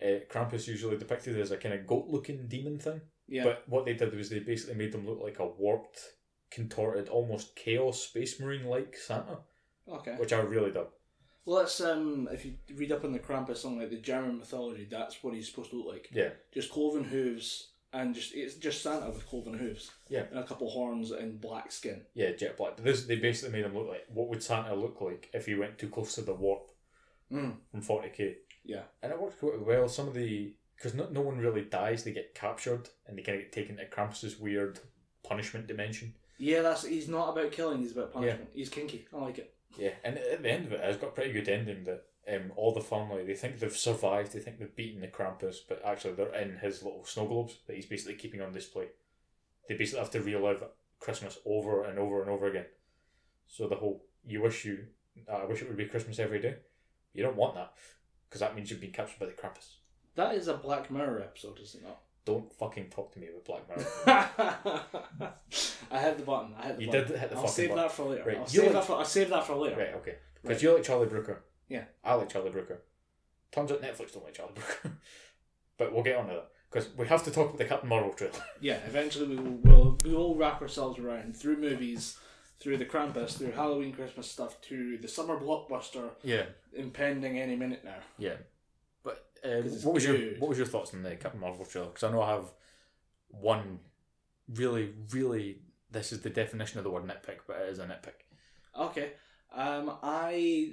Uh, 0.01 0.20
Krampus 0.30 0.66
usually 0.68 0.96
depicted 0.96 1.38
as 1.38 1.51
a 1.51 1.57
kind 1.57 1.74
of 1.74 1.86
goat-looking 1.86 2.46
demon 2.48 2.78
thing, 2.78 3.01
Yeah. 3.28 3.44
but 3.44 3.68
what 3.68 3.84
they 3.84 3.94
did 3.94 4.14
was 4.14 4.30
they 4.30 4.38
basically 4.38 4.74
made 4.76 4.92
them 4.92 5.07
look 5.07 5.20
like 5.20 5.38
a 5.40 5.46
warped, 5.46 6.01
contorted, 6.51 7.09
almost 7.09 7.55
chaos 7.57 8.01
space 8.03 8.40
marine-like 8.40 8.96
Santa, 8.96 9.38
okay. 9.88 10.14
which 10.18 10.32
I 10.32 10.40
really 10.40 10.70
dug. 10.72 10.88
Well, 11.46 11.59
that's 11.61 11.80
um. 11.80 12.28
If 12.30 12.44
you 12.44 12.55
read 12.76 12.92
up 12.92 13.05
on 13.05 13.12
the 13.12 13.18
Krampus 13.18 13.64
on 13.64 13.78
like 13.78 13.90
the 13.90 13.96
German 13.96 14.38
mythology, 14.38 14.86
that's 14.90 15.22
what 15.22 15.34
he's 15.34 15.48
supposed 15.48 15.70
to 15.70 15.76
look 15.76 15.86
like. 15.94 16.09
Yeah, 16.12 16.30
Just 16.53 16.70
cloven 16.70 17.05
hooves 17.05 17.68
and 17.92 18.14
just 18.14 18.34
it's 18.34 18.55
just 18.55 18.82
Santa 18.82 19.11
with 19.11 19.26
cloven 19.26 19.55
hooves. 19.55 19.90
Yeah. 20.09 20.24
And 20.30 20.38
a 20.38 20.44
couple 20.44 20.68
horns 20.70 21.11
and 21.11 21.40
black 21.40 21.72
skin. 21.72 22.03
yeah, 22.14 22.32
jet 22.32 22.57
black. 22.57 22.76
This, 22.76 23.05
they 23.07 23.16
basically 23.16 23.53
made 23.59 23.64
him 23.64 23.76
look 23.76 23.88
like 23.88 24.05
what 24.12 24.28
would 24.28 24.42
Santa 24.42 24.74
look 24.74 25.01
like 25.01 25.28
if 25.32 25.46
he 25.46 25.55
went 25.55 25.78
too 25.78 25.88
close 25.88 26.14
to 26.16 26.22
the 26.22 26.34
warp 26.34 26.70
Mm. 27.32 27.55
from 27.70 27.80
40k. 27.82 28.34
Yeah. 28.64 28.82
And 29.03 29.12
it 29.12 29.20
worked 29.20 29.38
quite 29.40 29.64
well. 29.64 29.88
Some 29.88 30.09
of 30.09 30.14
the 30.14 30.53
because 30.76 30.94
no, 30.94 31.09
no 31.11 31.20
one 31.20 31.38
really 31.38 31.62
dies; 31.62 32.05
they 32.05 32.12
get 32.12 32.34
captured 32.34 32.88
and 33.07 33.16
they 33.16 33.22
kind 33.22 33.38
of 33.38 33.44
get 33.44 33.53
taken 33.53 33.76
to 33.76 33.86
Krampus's 33.86 34.38
weird 34.38 34.78
punishment 35.22 35.66
dimension. 35.66 36.14
Yeah, 36.41 36.62
that's 36.62 36.86
he's 36.86 37.09
not 37.09 37.36
about 37.36 37.53
killing. 37.53 37.80
He's 37.80 37.93
about 37.93 38.14
punishment. 38.14 38.49
He's 38.55 38.70
kinky. 38.70 39.07
I 39.14 39.18
like 39.18 39.38
it. 39.38 39.55
Yeah, 39.78 39.91
and 40.03 40.16
at 40.16 40.43
the 40.43 40.51
end 40.51 40.66
of 40.66 40.72
it, 40.72 40.80
it's 40.82 40.99
got 40.99 41.09
a 41.09 41.12
pretty 41.12 41.32
good 41.32 41.49
ending. 41.49 41.84
That 41.84 42.05
um, 42.34 42.51
all 42.57 42.72
the 42.72 42.80
family 42.80 43.24
they 43.24 43.34
think 43.34 43.59
they've 43.59 43.76
survived. 43.76 44.32
They 44.32 44.41
think 44.41 44.59
they've 44.59 44.74
beaten 44.74 45.03
the 45.03 45.09
Krampus, 45.09 45.59
but 45.68 45.82
actually 45.84 46.14
they're 46.14 46.34
in 46.34 46.57
his 46.57 46.82
little 46.82 47.05
snow 47.05 47.26
globes 47.26 47.59
that 47.66 47.76
he's 47.76 47.84
basically 47.84 48.14
keeping 48.14 48.41
on 48.41 48.53
display. 48.53 48.86
They 49.68 49.76
basically 49.76 50.01
have 50.01 50.11
to 50.12 50.22
relive 50.22 50.64
Christmas 50.99 51.38
over 51.45 51.84
and 51.84 51.99
over 51.99 52.22
and 52.22 52.30
over 52.30 52.47
again. 52.47 52.66
So 53.47 53.68
the 53.68 53.76
whole 53.76 54.07
you 54.26 54.41
wish 54.41 54.64
you, 54.64 54.86
uh, 55.30 55.36
I 55.36 55.45
wish 55.45 55.61
it 55.61 55.68
would 55.68 55.76
be 55.76 55.86
Christmas 55.86 56.18
every 56.18 56.41
day. 56.41 56.57
You 57.12 57.22
don't 57.22 57.36
want 57.36 57.55
that 57.55 57.74
because 58.28 58.41
that 58.41 58.57
means 58.57 58.70
you've 58.70 58.80
been 58.80 58.93
captured 58.93 59.20
by 59.20 59.26
the 59.26 59.32
Krampus. 59.32 59.74
That 60.14 60.34
is 60.34 60.49
a 60.49 60.55
Black 60.55 60.91
Mirror 60.91 61.20
episode, 61.20 61.59
is 61.61 61.74
it 61.74 61.82
not? 61.82 62.01
Don't 62.31 62.53
fucking 62.55 62.91
talk 62.91 63.12
to 63.12 63.18
me 63.18 63.28
about 63.28 63.45
Black 63.45 63.68
Mirror. 63.68 65.33
I 65.91 65.99
hit 66.01 66.18
the 66.18 66.24
button. 66.24 66.55
I 66.59 66.66
hit 66.68 66.76
the 66.76 66.85
You 66.85 66.91
button. 66.91 67.09
did 67.09 67.18
hit 67.18 67.31
the 67.31 67.37
I'll 67.37 67.43
fucking 67.43 67.55
save 67.55 67.68
button. 67.70 67.83
that 67.85 67.93
for 67.93 68.05
later. 68.05 68.24
Right, 68.26 68.39
I'll 68.39 68.47
save 68.47 68.62
like- 68.64 68.72
that 68.72 68.85
for. 68.85 68.93
I'll 68.97 69.05
save 69.05 69.28
that 69.31 69.47
for 69.47 69.55
later. 69.57 69.76
right, 69.76 69.95
okay. 69.97 70.16
Because 70.43 70.57
Right. 70.57 70.62
you 70.62 70.74
like 70.74 70.83
Charlie 70.85 71.07
Brooker. 71.09 71.43
Yeah. 71.68 71.85
I 72.05 72.14
like 72.14 72.28
Charlie 72.28 72.51
Brooker. 72.51 72.83
Turns 73.53 73.72
out 73.72 73.83
Netflix 73.83 74.12
don't 74.12 74.24
like 74.24 74.35
Charlie 74.35 74.53
Brooker. 74.55 74.97
but 75.78 75.93
we'll 75.93 76.03
get 76.03 76.16
on 76.16 76.28
to 76.28 76.35
that. 76.35 76.49
Because 76.70 76.89
we 76.97 77.07
have 77.09 77.24
to 77.24 77.31
talk 77.33 77.47
about 77.49 77.59
the 77.59 77.64
Captain 77.64 77.89
Marvel 77.89 78.12
trailer. 78.12 78.39
Yeah, 78.61 78.78
eventually 78.87 79.26
we 79.28 79.37
will 79.37 79.59
we'll, 79.64 79.99
we 80.05 80.14
will 80.14 80.35
wrap 80.37 80.62
ourselves 80.62 80.99
around 81.01 81.37
through 81.37 81.57
movies, 81.57 82.16
through 82.61 82.76
the 82.76 82.85
Krampus, 82.87 83.37
through 83.39 83.51
Halloween, 83.53 83.93
Christmas 83.93 84.31
stuff, 84.31 84.61
to 84.62 84.97
the 84.99 85.09
summer 85.09 85.37
blockbuster 85.37 86.11
Yeah. 86.22 86.45
impending 86.72 87.41
any 87.41 87.57
minute 87.57 87.85
now. 87.85 87.97
Yeah. 88.18 88.35
It's 89.43 89.84
what 89.84 89.95
was 89.95 90.05
your 90.05 90.16
what 90.38 90.49
was 90.49 90.59
your 90.59 90.66
thoughts 90.66 90.93
on 90.95 91.03
the 91.03 91.16
Captain 91.16 91.41
Marvel 91.41 91.64
trailer? 91.64 91.88
Because 91.88 92.05
I 92.05 92.12
know 92.12 92.22
I 92.22 92.30
have 92.30 92.53
one 93.28 93.80
really, 94.55 94.93
really. 95.12 95.59
This 95.91 96.12
is 96.12 96.20
the 96.22 96.30
definition 96.30 96.78
of 96.78 96.84
the 96.84 96.91
word 96.91 97.05
nitpick, 97.05 97.38
but 97.47 97.57
it 97.57 97.68
is 97.70 97.78
a 97.78 97.84
nitpick. 97.84 98.22
Okay, 98.78 99.12
um, 99.55 99.93
I 100.03 100.70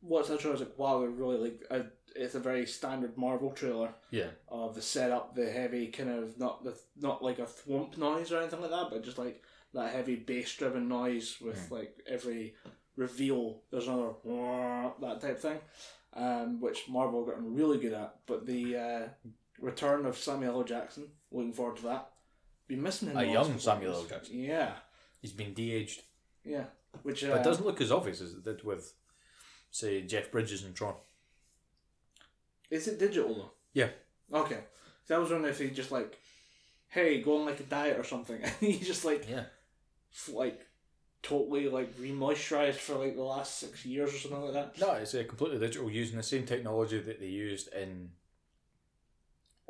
watched 0.00 0.28
that 0.28 0.40
trailer. 0.40 0.56
I 0.56 0.60
was 0.60 0.68
like, 0.68 0.78
wow, 0.78 1.02
I 1.02 1.06
really 1.06 1.38
like. 1.38 1.62
Uh, 1.70 1.80
it's 2.16 2.34
a 2.34 2.40
very 2.40 2.66
standard 2.66 3.16
Marvel 3.18 3.50
trailer 3.52 3.90
Yeah. 4.10 4.28
of 4.48 4.74
the 4.74 4.82
setup, 4.82 5.34
the 5.34 5.50
heavy 5.50 5.88
kind 5.88 6.10
of 6.10 6.38
not 6.38 6.64
the 6.64 6.76
not 7.00 7.22
like 7.22 7.38
a 7.38 7.42
thwomp 7.46 7.96
noise 7.98 8.32
or 8.32 8.38
anything 8.38 8.60
like 8.60 8.70
that, 8.70 8.88
but 8.90 9.04
just 9.04 9.18
like 9.18 9.42
that 9.74 9.92
heavy 9.92 10.16
bass 10.16 10.54
driven 10.56 10.88
noise 10.88 11.36
with 11.40 11.70
like 11.70 11.96
every 12.08 12.54
reveal. 12.96 13.62
There's 13.70 13.88
another 13.88 14.12
that 15.00 15.18
type 15.20 15.38
thing, 15.38 15.58
um, 16.14 16.60
which 16.60 16.88
Marvel 16.88 17.24
gotten 17.24 17.54
really 17.54 17.78
good 17.78 17.92
at. 17.92 18.16
But 18.26 18.46
the 18.46 18.76
uh, 18.76 19.08
return 19.60 20.06
of 20.06 20.16
Samuel 20.18 20.58
L. 20.58 20.64
Jackson, 20.64 21.08
looking 21.30 21.52
forward 21.52 21.76
to 21.78 21.82
that. 21.84 22.10
Been 22.66 22.82
missing 22.82 23.08
him 23.08 23.16
A 23.16 23.24
young 23.24 23.58
Samuel 23.58 23.94
L. 23.94 24.04
Jackson. 24.04 24.38
Yeah, 24.42 24.72
He's 25.20 25.32
been 25.32 25.52
de-aged, 25.54 26.02
yeah. 26.44 26.64
Which 27.02 27.24
uh, 27.24 27.28
but 27.30 27.40
it 27.40 27.44
doesn't 27.44 27.64
look 27.66 27.80
as 27.80 27.90
obvious 27.90 28.20
as 28.20 28.32
it 28.34 28.44
did 28.44 28.62
with, 28.62 28.92
say, 29.70 30.02
Jeff 30.02 30.30
Bridges 30.30 30.62
and 30.64 30.74
Tron. 30.74 30.94
Is 32.70 32.86
it 32.88 32.98
digital 32.98 33.34
though? 33.34 33.50
Yeah. 33.72 33.88
Okay. 34.32 34.58
So 35.06 35.16
I 35.16 35.18
was 35.18 35.30
wondering 35.30 35.52
if 35.52 35.58
he 35.58 35.70
just 35.70 35.90
like, 35.90 36.18
hey, 36.88 37.22
go 37.22 37.38
on 37.40 37.46
like 37.46 37.60
a 37.60 37.64
diet 37.64 37.98
or 37.98 38.04
something, 38.04 38.40
and 38.42 38.52
he 38.60 38.78
just 38.78 39.04
like, 39.04 39.28
Yeah. 39.28 39.44
like, 40.32 40.60
totally 41.22 41.68
like 41.68 41.96
remoisturized 41.98 42.76
for 42.76 42.94
like 42.94 43.16
the 43.16 43.22
last 43.22 43.58
six 43.58 43.84
years 43.84 44.14
or 44.14 44.18
something 44.18 44.42
like 44.42 44.52
that. 44.52 44.80
No, 44.80 44.92
it's 44.92 45.14
uh, 45.14 45.24
completely 45.28 45.58
digital, 45.58 45.90
using 45.90 46.16
the 46.16 46.22
same 46.22 46.44
technology 46.44 46.98
that 47.00 47.20
they 47.20 47.26
used 47.26 47.72
in 47.74 48.10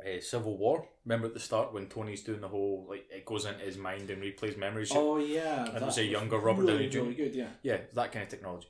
uh, 0.01 0.19
Civil 0.21 0.57
War. 0.57 0.87
Remember 1.05 1.27
at 1.27 1.33
the 1.33 1.39
start 1.39 1.73
when 1.73 1.87
Tony's 1.87 2.23
doing 2.23 2.41
the 2.41 2.47
whole 2.47 2.85
like 2.89 3.07
it 3.11 3.25
goes 3.25 3.45
into 3.45 3.59
his 3.65 3.77
mind 3.77 4.09
and 4.09 4.21
replays 4.21 4.57
memories. 4.57 4.91
Oh 4.93 5.17
yeah, 5.17 5.65
And 5.65 5.69
it 5.69 5.79
that 5.79 5.85
was 5.85 5.97
a 5.97 6.05
younger 6.05 6.37
Robert 6.37 6.63
really, 6.63 6.87
Downey 6.87 6.89
Jr. 6.89 6.99
Really 6.99 7.15
good, 7.15 7.35
yeah. 7.35 7.47
Yeah, 7.63 7.77
that 7.93 8.11
kind 8.11 8.23
of 8.23 8.29
technology. 8.29 8.67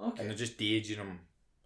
Okay. 0.00 0.20
and 0.20 0.30
they're 0.30 0.36
just 0.36 0.56
de-aging 0.56 0.98
him 0.98 1.18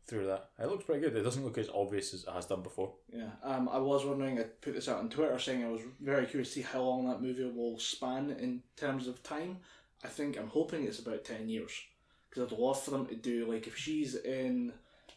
through 0.06 0.26
that. 0.26 0.50
It 0.58 0.66
looks 0.66 0.84
pretty 0.84 1.02
good. 1.02 1.14
It 1.14 1.22
doesn't 1.22 1.44
look 1.44 1.58
as 1.58 1.68
obvious 1.68 2.14
as 2.14 2.24
it 2.24 2.30
has 2.30 2.46
done 2.46 2.62
before. 2.62 2.94
Yeah, 3.12 3.28
um, 3.44 3.68
I 3.68 3.78
was 3.78 4.04
wondering. 4.04 4.38
I 4.38 4.44
put 4.44 4.74
this 4.74 4.88
out 4.88 4.98
on 4.98 5.10
Twitter 5.10 5.38
saying 5.38 5.64
I 5.64 5.68
was 5.68 5.82
very 6.00 6.26
curious 6.26 6.48
to 6.48 6.54
see 6.54 6.62
how 6.62 6.80
long 6.80 7.08
that 7.08 7.20
movie 7.20 7.44
will 7.44 7.78
span 7.78 8.30
in 8.40 8.62
terms 8.76 9.06
of 9.06 9.22
time. 9.22 9.58
I 10.04 10.08
think 10.08 10.38
I'm 10.38 10.48
hoping 10.48 10.84
it's 10.84 10.98
about 10.98 11.24
ten 11.24 11.48
years 11.48 11.72
because 12.28 12.50
I'd 12.52 12.58
love 12.58 12.82
for 12.82 12.90
them 12.92 13.06
to 13.06 13.14
do 13.14 13.50
like 13.50 13.66
if 13.66 13.76
she's 13.76 14.14
in 14.16 14.72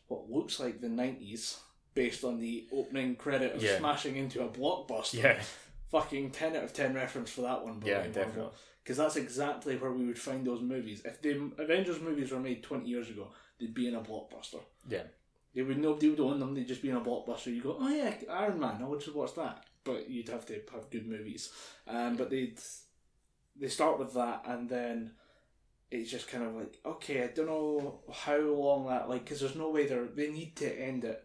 what 0.08 0.30
looks 0.30 0.60
like 0.60 0.82
the 0.82 0.90
nineties, 0.90 1.58
based 1.94 2.24
on 2.24 2.40
the 2.40 2.68
opening 2.72 3.16
credit 3.16 3.56
of 3.56 3.64
Yeah. 3.64 3.78
smashing 3.80 4.16
into 4.18 4.44
a 4.44 4.50
blockbuster. 4.50 5.22
Yeah, 5.24 5.42
fucking 5.90 6.32
ten 6.32 6.56
out 6.56 6.64
of 6.64 6.74
ten 6.74 6.94
reference 6.94 7.32
for 7.32 7.42
that 7.42 7.64
one. 7.66 7.82
yeah, 7.86 8.06
definitely. 8.08 8.52
Because 8.84 8.98
that's 8.98 9.16
exactly 9.16 9.78
where 9.78 9.92
we 9.92 10.06
would 10.06 10.20
find 10.20 10.46
those 10.46 10.62
movies. 10.62 11.02
If 11.04 11.20
the 11.22 11.52
Avengers 11.58 12.00
movies 12.02 12.32
were 12.32 12.40
made 12.40 12.62
twenty 12.64 12.90
years 12.90 13.10
ago, 13.10 13.30
they'd 13.60 13.74
be 13.74 13.88
in 13.88 13.96
a 13.96 14.02
blockbuster. 14.02 14.60
Yeah, 14.88 15.04
They 15.56 15.64
would 15.64 15.80
nobody 15.80 16.10
would 16.10 16.20
own 16.20 16.40
them. 16.40 16.54
They'd 16.54 16.68
just 16.68 16.84
be 16.84 16.92
in 16.92 16.96
a 16.98 17.02
blockbuster. 17.02 17.48
You 17.48 17.62
go, 17.64 17.78
oh 17.80 17.90
yeah, 17.90 18.14
Iron 18.30 18.60
Man. 18.60 18.78
I'll 18.84 18.96
just 18.98 19.16
watch 19.16 19.34
that. 19.36 19.64
But 19.84 20.08
you'd 20.10 20.30
have 20.30 20.46
to 20.48 20.62
have 20.74 20.90
good 20.92 21.08
movies. 21.08 21.52
Um, 21.88 22.16
but 22.16 22.30
they 22.30 22.54
they 23.56 23.68
start 23.68 24.00
with 24.00 24.14
that, 24.14 24.44
and 24.46 24.70
then 24.70 25.12
it's 25.92 26.12
just 26.12 26.28
kind 26.28 26.44
of 26.44 26.56
like, 26.56 26.80
okay, 26.86 27.24
I 27.24 27.28
don't 27.28 27.48
know 27.48 28.00
how 28.12 28.40
long 28.40 28.88
that 28.88 29.10
like 29.10 29.24
because 29.24 29.40
there's 29.40 29.56
no 29.56 29.70
way 29.70 29.86
they 29.86 30.00
they 30.16 30.32
need 30.32 30.56
to 30.58 30.72
end 30.72 31.04
it. 31.04 31.24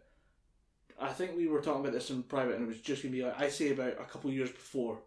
I 0.99 1.09
think 1.09 1.35
we 1.35 1.47
were 1.47 1.61
talking 1.61 1.81
about 1.81 1.93
this 1.93 2.09
in 2.09 2.23
private, 2.23 2.55
and 2.55 2.63
it 2.63 2.67
was 2.67 2.79
just 2.79 3.03
gonna 3.03 3.11
be 3.11 3.23
like 3.23 3.39
I 3.39 3.49
say 3.49 3.71
about 3.71 3.93
a 3.99 4.05
couple 4.05 4.31
years 4.31 4.51
before 4.51 4.99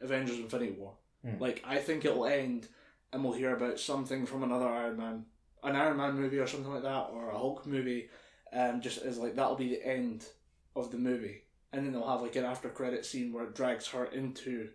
Avengers: 0.00 0.38
Infinity 0.38 0.72
War. 0.72 0.94
Hmm. 1.24 1.40
Like 1.40 1.62
I 1.66 1.78
think 1.78 2.04
it'll 2.04 2.26
end, 2.26 2.68
and 3.12 3.24
we'll 3.24 3.32
hear 3.32 3.56
about 3.56 3.80
something 3.80 4.26
from 4.26 4.42
another 4.42 4.68
Iron 4.68 4.96
Man, 4.96 5.24
an 5.64 5.76
Iron 5.76 5.96
Man 5.96 6.14
movie 6.14 6.38
or 6.38 6.46
something 6.46 6.72
like 6.72 6.82
that, 6.82 7.08
or 7.12 7.30
a 7.30 7.38
Hulk 7.38 7.66
movie. 7.66 8.08
Um, 8.52 8.80
just 8.80 8.98
as 9.02 9.18
like 9.18 9.34
that'll 9.34 9.56
be 9.56 9.70
the 9.70 9.86
end 9.86 10.26
of 10.76 10.90
the 10.90 10.98
movie, 10.98 11.42
and 11.72 11.84
then 11.84 11.92
they'll 11.92 12.08
have 12.08 12.22
like 12.22 12.36
an 12.36 12.44
after 12.44 12.68
credit 12.68 13.06
scene 13.06 13.32
where 13.32 13.44
it 13.44 13.54
drags 13.54 13.86
her 13.88 14.06
into 14.06 14.70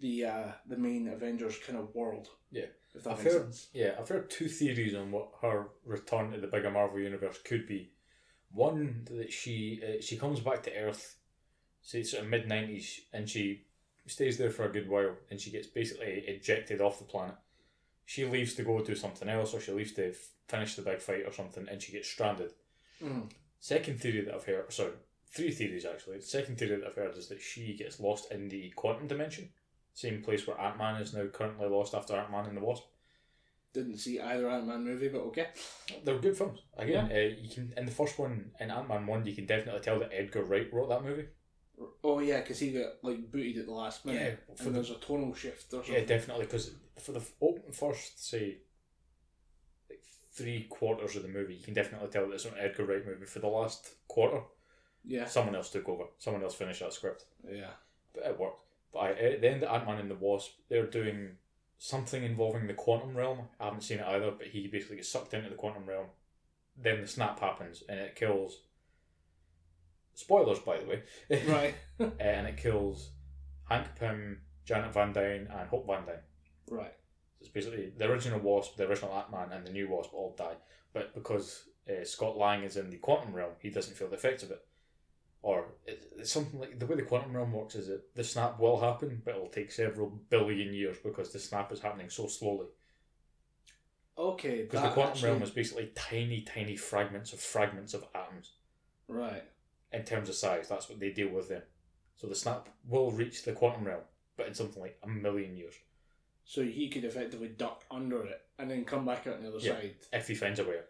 the 0.00 0.24
uh 0.24 0.48
the 0.66 0.76
main 0.76 1.08
Avengers 1.08 1.58
kind 1.66 1.78
of 1.78 1.94
world. 1.94 2.28
Yeah. 2.50 2.66
if 2.94 3.04
that 3.04 3.10
I've 3.12 3.18
makes 3.24 3.32
heard, 3.34 3.42
sense. 3.44 3.68
yeah, 3.72 3.94
I've 3.98 4.08
heard 4.08 4.30
two 4.30 4.48
theories 4.48 4.94
on 4.94 5.10
what 5.10 5.28
her 5.42 5.68
return 5.84 6.30
to 6.32 6.40
the 6.40 6.46
bigger 6.46 6.70
Marvel 6.70 7.00
universe 7.00 7.38
could 7.44 7.66
be. 7.66 7.90
One 8.52 9.06
that 9.10 9.32
she 9.32 9.80
uh, 9.86 10.00
she 10.00 10.16
comes 10.16 10.40
back 10.40 10.62
to 10.64 10.74
Earth, 10.74 11.16
say 11.82 12.02
sort 12.02 12.24
of 12.24 12.30
mid 12.30 12.48
nineties, 12.48 13.02
and 13.12 13.28
she 13.28 13.64
stays 14.06 14.38
there 14.38 14.50
for 14.50 14.64
a 14.64 14.72
good 14.72 14.88
while, 14.88 15.16
and 15.30 15.38
she 15.38 15.50
gets 15.50 15.66
basically 15.66 16.24
ejected 16.26 16.80
off 16.80 16.98
the 16.98 17.04
planet. 17.04 17.34
She 18.06 18.24
leaves 18.24 18.54
to 18.54 18.62
go 18.62 18.82
do 18.82 18.94
something 18.96 19.28
else, 19.28 19.52
or 19.52 19.60
she 19.60 19.72
leaves 19.72 19.92
to 19.92 20.08
f- 20.10 20.16
finish 20.48 20.76
the 20.76 20.82
big 20.82 21.00
fight 21.02 21.26
or 21.26 21.32
something, 21.32 21.66
and 21.70 21.82
she 21.82 21.92
gets 21.92 22.08
stranded. 22.08 22.52
Mm. 23.04 23.30
Second 23.60 24.00
theory 24.00 24.22
that 24.22 24.34
I've 24.34 24.44
heard, 24.46 24.72
sorry, 24.72 24.92
three 25.30 25.50
theories 25.50 25.84
actually. 25.84 26.22
Second 26.22 26.56
theory 26.58 26.76
that 26.76 26.86
I've 26.86 26.94
heard 26.94 27.16
is 27.18 27.28
that 27.28 27.42
she 27.42 27.76
gets 27.76 28.00
lost 28.00 28.32
in 28.32 28.48
the 28.48 28.70
quantum 28.70 29.08
dimension, 29.08 29.50
same 29.98 30.22
place 30.22 30.46
where 30.46 30.60
Ant 30.60 30.78
Man 30.78 31.02
is 31.02 31.12
now 31.12 31.26
currently 31.26 31.66
lost 31.66 31.92
after 31.92 32.14
Ant 32.14 32.30
Man 32.30 32.46
and 32.46 32.56
the 32.56 32.60
Wasp. 32.60 32.84
Didn't 33.74 33.98
see 33.98 34.20
either 34.20 34.48
Ant 34.48 34.68
Man 34.68 34.84
movie, 34.84 35.08
but 35.08 35.22
okay. 35.22 35.48
They're 36.04 36.18
good 36.20 36.36
films. 36.36 36.60
Again, 36.76 37.10
uh, 37.10 37.42
you 37.42 37.50
can 37.52 37.74
in 37.76 37.84
the 37.84 37.90
first 37.92 38.16
one 38.16 38.52
in 38.60 38.70
Ant 38.70 38.88
Man 38.88 39.06
one, 39.06 39.26
you 39.26 39.34
can 39.34 39.46
definitely 39.46 39.80
tell 39.80 39.98
that 39.98 40.12
Edgar 40.12 40.44
Wright 40.44 40.72
wrote 40.72 40.88
that 40.90 41.02
movie. 41.02 41.26
Oh 42.04 42.20
yeah, 42.20 42.40
because 42.40 42.60
he 42.60 42.70
got 42.72 42.92
like 43.02 43.30
booted 43.32 43.58
at 43.58 43.66
the 43.66 43.72
last 43.72 44.04
minute, 44.04 44.38
Yeah, 44.48 44.54
for 44.54 44.64
the- 44.64 44.70
there's 44.70 44.90
a 44.90 44.94
tonal 44.94 45.34
shift 45.34 45.72
or 45.72 45.84
something. 45.84 45.94
Yeah, 45.94 46.04
definitely. 46.04 46.44
Because 46.44 46.70
for 47.00 47.12
the 47.12 47.22
open 47.40 47.72
first, 47.72 48.24
say, 48.24 48.58
like 49.90 50.02
three 50.32 50.68
quarters 50.70 51.16
of 51.16 51.22
the 51.22 51.28
movie, 51.28 51.54
you 51.54 51.64
can 51.64 51.74
definitely 51.74 52.08
tell 52.08 52.26
that 52.28 52.34
it's 52.34 52.44
an 52.44 52.52
Edgar 52.56 52.84
Wright 52.84 53.04
movie. 53.04 53.26
For 53.26 53.40
the 53.40 53.48
last 53.48 53.94
quarter, 54.06 54.42
yeah, 55.04 55.26
someone 55.26 55.56
else 55.56 55.70
took 55.70 55.88
over. 55.88 56.04
Someone 56.18 56.44
else 56.44 56.54
finished 56.54 56.80
that 56.80 56.92
script, 56.92 57.24
yeah. 57.48 57.70
but 58.14 58.24
it 58.24 58.38
worked. 58.38 58.67
But 58.92 58.98
I, 58.98 59.10
at 59.12 59.40
the 59.40 59.48
end 59.50 59.62
of 59.62 59.70
Ant 59.70 59.86
Man 59.86 59.98
and 59.98 60.10
the 60.10 60.14
Wasp, 60.14 60.52
they're 60.68 60.86
doing 60.86 61.36
something 61.78 62.22
involving 62.22 62.66
the 62.66 62.74
quantum 62.74 63.16
realm. 63.16 63.42
I 63.60 63.66
haven't 63.66 63.82
seen 63.82 63.98
it 63.98 64.06
either, 64.06 64.30
but 64.30 64.48
he 64.48 64.66
basically 64.66 64.96
gets 64.96 65.08
sucked 65.08 65.34
into 65.34 65.48
the 65.48 65.56
quantum 65.56 65.86
realm. 65.86 66.06
Then 66.76 67.00
the 67.00 67.08
snap 67.08 67.40
happens, 67.40 67.82
and 67.88 67.98
it 67.98 68.14
kills. 68.16 68.60
Spoilers, 70.14 70.58
by 70.60 70.78
the 70.78 70.86
way. 70.86 71.02
Right, 71.48 71.74
and 72.18 72.46
it 72.46 72.56
kills 72.56 73.10
Hank 73.68 73.86
Pym, 73.98 74.40
Janet 74.64 74.92
Van 74.92 75.12
Dyne, 75.12 75.48
and 75.50 75.68
Hope 75.68 75.86
Van 75.86 76.04
Dyne. 76.06 76.22
right. 76.70 76.94
It's 77.40 77.50
basically 77.50 77.92
the 77.96 78.10
original 78.10 78.40
Wasp, 78.40 78.76
the 78.76 78.88
original 78.88 79.14
Ant 79.14 79.30
Man, 79.30 79.52
and 79.52 79.64
the 79.64 79.70
new 79.70 79.88
Wasp 79.88 80.12
all 80.12 80.34
die. 80.36 80.56
But 80.92 81.14
because 81.14 81.68
uh, 81.88 82.04
Scott 82.04 82.36
Lang 82.36 82.64
is 82.64 82.76
in 82.76 82.90
the 82.90 82.96
quantum 82.96 83.32
realm, 83.32 83.52
he 83.60 83.70
doesn't 83.70 83.96
feel 83.96 84.08
the 84.08 84.16
effects 84.16 84.42
of 84.42 84.50
it. 84.50 84.66
Or 85.42 85.66
it, 85.86 86.12
it's 86.18 86.32
something 86.32 86.58
like 86.58 86.78
the 86.78 86.86
way 86.86 86.96
the 86.96 87.02
quantum 87.02 87.36
realm 87.36 87.52
works 87.52 87.74
is 87.76 87.86
that 87.86 88.14
the 88.14 88.24
snap 88.24 88.58
will 88.58 88.78
happen, 88.80 89.22
but 89.24 89.36
it'll 89.36 89.46
take 89.48 89.70
several 89.70 90.08
billion 90.30 90.74
years 90.74 90.98
because 91.02 91.32
the 91.32 91.38
snap 91.38 91.70
is 91.72 91.80
happening 91.80 92.10
so 92.10 92.26
slowly. 92.26 92.66
Okay, 94.16 94.62
Because 94.62 94.82
the 94.82 94.90
quantum 94.90 95.12
actually- 95.12 95.30
realm 95.30 95.42
is 95.42 95.50
basically 95.50 95.92
tiny, 95.94 96.40
tiny 96.42 96.76
fragments 96.76 97.32
of 97.32 97.38
fragments 97.40 97.94
of 97.94 98.04
atoms 98.16 98.54
right. 99.06 99.44
in 99.92 100.02
terms 100.04 100.28
of 100.28 100.34
size. 100.34 100.68
That's 100.68 100.88
what 100.88 100.98
they 100.98 101.12
deal 101.12 101.28
with 101.28 101.48
then. 101.48 101.62
So 102.16 102.26
the 102.26 102.34
snap 102.34 102.68
will 102.88 103.12
reach 103.12 103.44
the 103.44 103.52
quantum 103.52 103.84
realm, 103.84 104.02
but 104.36 104.48
in 104.48 104.54
something 104.54 104.82
like 104.82 104.98
a 105.04 105.08
million 105.08 105.56
years 105.56 105.74
So 106.44 106.62
he 106.64 106.88
could 106.88 107.04
effectively 107.04 107.48
duck 107.48 107.84
under 107.92 108.24
it 108.24 108.40
and 108.58 108.68
then 108.68 108.84
come 108.84 109.04
back 109.06 109.26
out 109.28 109.34
on 109.34 109.42
the 109.44 109.48
other 109.50 109.58
Yeah. 109.58 109.74
side. 109.74 109.94
if 110.12 110.26
he 110.26 110.34
finds 110.34 110.58
a 110.58 110.64
way. 110.64 110.80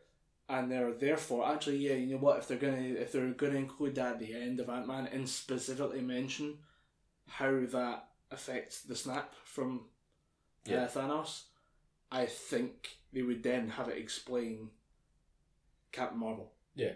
And 0.49 0.70
they're 0.70 0.92
therefore 0.92 1.46
actually, 1.46 1.76
yeah, 1.76 1.94
you 1.94 2.07
know 2.14 2.16
what? 2.18 2.38
If 2.38 2.49
they're 2.49 2.57
gonna 2.57 2.76
if 2.78 3.12
they're 3.12 3.28
gonna 3.32 3.57
include 3.59 3.96
that 3.96 4.12
at 4.14 4.18
the 4.18 4.34
end 4.34 4.61
of 4.61 4.68
Ant 4.70 4.86
Man 4.86 5.07
and 5.07 5.28
specifically 5.28 6.01
mention 6.01 6.59
how 7.26 7.61
that 7.66 8.09
affects 8.30 8.80
the 8.82 8.96
snap 8.96 9.34
from 9.44 9.86
Yeah. 10.64 10.84
uh, 10.84 10.88
Thanos, 10.88 11.42
I 12.11 12.24
think 12.26 12.96
they 13.12 13.22
would 13.22 13.42
then 13.42 13.68
have 13.70 13.88
it 13.88 13.99
explain 13.99 14.70
Captain 15.92 16.18
Marvel. 16.18 16.53
Yeah. 16.74 16.92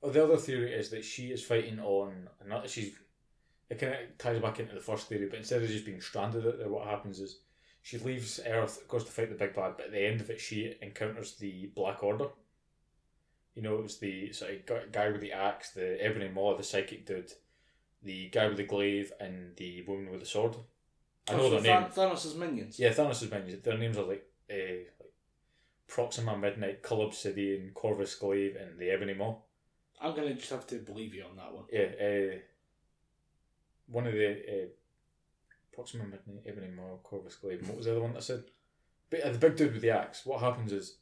Well, 0.00 0.12
the 0.12 0.24
other 0.24 0.36
theory 0.36 0.72
is 0.72 0.90
that 0.90 1.04
she 1.04 1.30
is 1.32 1.44
fighting 1.44 1.78
on 1.80 2.28
not 2.46 2.70
she's 2.70 2.94
it 3.68 3.78
kind 3.78 3.92
of 3.92 4.16
ties 4.16 4.40
back 4.40 4.60
into 4.60 4.74
the 4.74 4.80
first 4.80 5.08
theory, 5.08 5.26
but 5.26 5.38
instead 5.38 5.62
of 5.62 5.68
just 5.68 5.84
being 5.84 6.00
stranded 6.00 6.46
out 6.46 6.58
there, 6.58 6.70
what 6.70 6.86
happens 6.86 7.20
is 7.20 7.40
she 7.82 7.98
leaves 7.98 8.40
Earth, 8.46 8.86
goes 8.88 9.04
to 9.04 9.12
fight 9.12 9.28
the 9.28 9.34
big 9.34 9.54
bad, 9.54 9.74
but 9.76 9.86
at 9.86 9.92
the 9.92 10.06
end 10.06 10.22
of 10.22 10.30
it, 10.30 10.40
she 10.40 10.74
encounters 10.80 11.36
the 11.36 11.66
Black 11.74 12.02
Order. 12.02 12.28
You 13.58 13.64
know, 13.64 13.74
it 13.80 13.82
was 13.82 13.98
the 13.98 14.32
sort 14.32 14.52
of 14.52 14.92
guy 14.92 15.10
with 15.10 15.20
the 15.20 15.32
axe, 15.32 15.70
the 15.70 15.98
Ebony 16.00 16.28
Maw, 16.28 16.56
the 16.56 16.62
psychic 16.62 17.04
dude, 17.04 17.32
the 18.04 18.28
guy 18.28 18.46
with 18.46 18.56
the 18.56 18.62
glaive, 18.62 19.10
and 19.18 19.56
the 19.56 19.82
woman 19.88 20.12
with 20.12 20.20
the 20.20 20.26
sword. 20.26 20.54
I 21.28 21.32
know 21.32 21.40
Oh, 21.46 21.50
so 21.50 21.60
their 21.60 21.80
name. 21.80 21.90
Tha- 21.92 22.00
Thanos' 22.00 22.36
minions. 22.36 22.78
Yeah, 22.78 22.90
Thanos' 22.90 23.28
minions. 23.28 23.62
Their 23.64 23.76
names 23.76 23.98
are 23.98 24.04
like, 24.04 24.24
uh, 24.48 24.84
like 25.00 25.12
Proxima 25.88 26.38
Midnight, 26.38 26.84
Cull 26.84 27.02
Obsidian, 27.02 27.72
Corvus 27.74 28.14
Glaive, 28.14 28.54
and 28.54 28.78
the 28.78 28.90
Ebony 28.90 29.14
Maw. 29.14 29.38
I'm 30.00 30.14
gonna 30.14 30.34
just 30.34 30.50
have 30.50 30.66
to 30.68 30.76
believe 30.76 31.12
you 31.14 31.24
on 31.24 31.34
that 31.36 31.52
one. 31.52 31.64
Yeah, 31.72 31.90
uh, 32.00 32.38
one 33.88 34.06
of 34.06 34.12
the 34.12 34.28
uh, 34.30 34.66
Proxima 35.72 36.04
Midnight, 36.04 36.44
Ebony 36.46 36.68
Maw, 36.76 36.98
Corvus 37.02 37.34
Glaive. 37.34 37.58
and 37.58 37.68
What 37.68 37.78
was 37.78 37.86
the 37.86 37.92
other 37.92 38.02
one 38.02 38.12
that 38.12 38.18
I 38.18 38.20
said? 38.20 38.44
But 39.10 39.22
uh, 39.22 39.32
the 39.32 39.38
big 39.38 39.56
dude 39.56 39.72
with 39.72 39.82
the 39.82 39.90
axe. 39.90 40.24
What 40.24 40.40
happens 40.40 40.70
is 40.72 40.98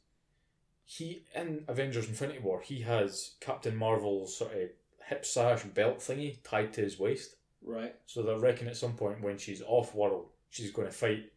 he 0.89 1.25
in 1.35 1.65
Avengers 1.67 2.07
Infinity 2.07 2.39
War 2.39 2.61
he 2.61 2.79
has 2.79 3.35
Captain 3.41 3.75
Marvel's 3.75 4.37
sort 4.37 4.53
of 4.53 4.69
hip 5.05 5.25
sash 5.25 5.63
belt 5.63 5.99
thingy 5.99 6.37
tied 6.43 6.71
to 6.73 6.81
his 6.81 6.97
waist. 6.97 7.35
Right. 7.61 7.93
So 8.05 8.23
they're 8.23 8.39
reckon 8.39 8.69
at 8.69 8.77
some 8.77 8.93
point 8.93 9.21
when 9.21 9.37
she's 9.37 9.61
off 9.61 9.93
world, 9.93 10.29
she's 10.49 10.71
going 10.71 10.87
to 10.87 10.93
fight 10.93 11.31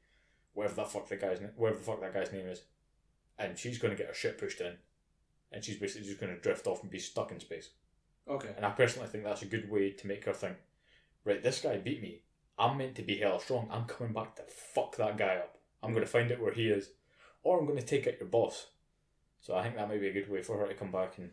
whatever 0.55 0.77
the 0.77 0.85
fuck 0.85 1.09
the 1.09 1.17
guy's 1.17 1.41
whatever 1.57 1.79
the 1.79 1.85
fuck 1.85 2.01
that 2.01 2.15
guy's 2.15 2.33
name 2.33 2.47
is, 2.47 2.63
and 3.41 3.59
she's 3.59 3.79
going 3.79 3.91
to 3.91 3.99
get 3.99 4.07
her 4.07 4.15
shit 4.15 4.39
pushed 4.39 4.61
in, 4.61 4.75
and 5.51 5.65
she's 5.65 5.79
basically 5.79 6.07
just 6.07 6.21
going 6.21 6.33
to 6.33 6.41
drift 6.41 6.69
off 6.69 6.83
and 6.83 6.91
be 6.91 7.01
stuck 7.01 7.33
in 7.33 7.41
space. 7.41 7.71
Okay. 8.29 8.51
And 8.57 8.65
I 8.65 8.71
personally 8.71 9.09
think 9.09 9.25
that's 9.25 9.43
a 9.43 9.47
good 9.47 9.69
way 9.69 9.91
to 9.91 10.07
make 10.07 10.27
her 10.27 10.33
think, 10.33 10.59
right, 11.25 11.43
this 11.43 11.61
guy 11.61 11.79
beat 11.79 12.01
me. 12.01 12.23
I'm 12.57 12.79
meant 12.79 12.95
to 12.97 13.03
be 13.03 13.17
hell 13.17 13.41
strong. 13.41 13.67
I'm 13.69 13.87
coming 13.87 14.13
back 14.13 14.37
to 14.37 14.43
fuck 14.43 14.97
that 14.99 15.17
guy 15.17 15.37
up. 15.39 15.59
I'm 15.83 15.89
hmm. 15.91 15.95
going 15.97 16.07
to 16.07 16.13
find 16.13 16.31
out 16.31 16.41
where 16.41 16.53
he 16.53 16.69
is, 16.69 16.91
or 17.43 17.59
I'm 17.59 17.67
going 17.67 17.79
to 17.79 17.85
take 17.85 18.07
out 18.07 18.21
your 18.21 18.29
boss. 18.29 18.69
So 19.41 19.55
I 19.57 19.63
think 19.63 19.77
that 19.77 19.89
might 19.89 20.01
be 20.01 20.09
a 20.09 20.13
good 20.13 20.31
way 20.31 20.43
for 20.43 20.59
her 20.59 20.67
to 20.67 20.75
come 20.75 20.91
back 20.91 21.19
and 21.19 21.31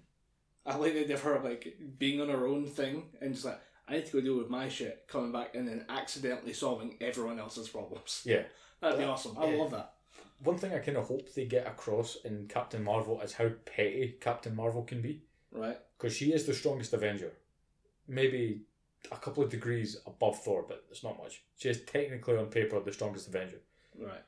I 0.65 0.75
like 0.75 0.93
the 0.93 1.01
idea 1.01 1.15
of 1.15 1.21
her 1.23 1.39
like 1.43 1.77
being 1.97 2.19
on 2.21 2.29
her 2.29 2.45
own 2.47 2.65
thing 2.65 3.03
and 3.21 3.33
just 3.33 3.45
like 3.45 3.59
I 3.87 3.93
need 3.93 4.05
to 4.07 4.11
go 4.13 4.21
deal 4.21 4.37
with 4.37 4.49
my 4.49 4.67
shit, 4.67 5.05
coming 5.07 5.31
back 5.31 5.55
and 5.55 5.65
then 5.67 5.85
accidentally 5.87 6.51
solving 6.53 6.97
everyone 6.99 7.39
else's 7.39 7.69
problems. 7.69 8.21
yeah. 8.25 8.43
That'd 8.81 8.99
be 8.99 9.05
awesome. 9.05 9.37
I 9.37 9.45
Yeah. 9.51 9.57
love 9.57 9.71
that. 9.71 9.93
One 10.43 10.57
thing 10.57 10.73
I 10.73 10.79
kind 10.79 10.97
of 10.97 11.07
hope 11.07 11.33
they 11.33 11.45
get 11.45 11.65
across 11.65 12.17
in 12.25 12.47
Captain 12.47 12.83
Marvel 12.83 13.21
is 13.21 13.33
how 13.33 13.49
petty 13.65 14.17
Captain 14.19 14.55
Marvel 14.55 14.83
can 14.83 15.01
be. 15.01 15.23
Right. 15.51 15.77
because 15.97 16.13
she 16.15 16.31
is 16.33 16.45
the 16.45 16.53
strongest 16.53 16.93
Avenger. 16.93 17.31
Maybe 18.07 18.61
a 19.11 19.15
couple 19.17 19.43
of 19.43 19.49
degrees 19.49 19.97
above 20.05 20.41
Thor, 20.43 20.63
but 20.67 20.85
it's 20.91 21.03
not 21.03 21.17
much. 21.17 21.41
She 21.57 21.69
is 21.69 21.83
technically 21.85 22.37
on 22.37 22.47
paper 22.47 22.79
the 22.79 22.93
strongest 22.93 23.27
Avenger, 23.29 23.61
Right. 23.97 24.21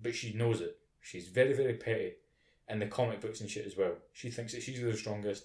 but 0.00 0.14
she 0.14 0.32
knows 0.34 0.60
it. 0.60 0.78
She's 1.00 1.28
very, 1.28 1.52
very 1.54 1.74
petty 1.74 2.12
in 2.70 2.78
the 2.78 2.86
comic 2.86 3.20
books 3.20 3.40
and 3.40 3.50
shit 3.50 3.66
as 3.66 3.76
well. 3.76 3.94
She 4.12 4.30
thinks 4.30 4.52
that 4.52 4.62
she's 4.62 4.80
the 4.80 4.96
strongest. 4.96 5.44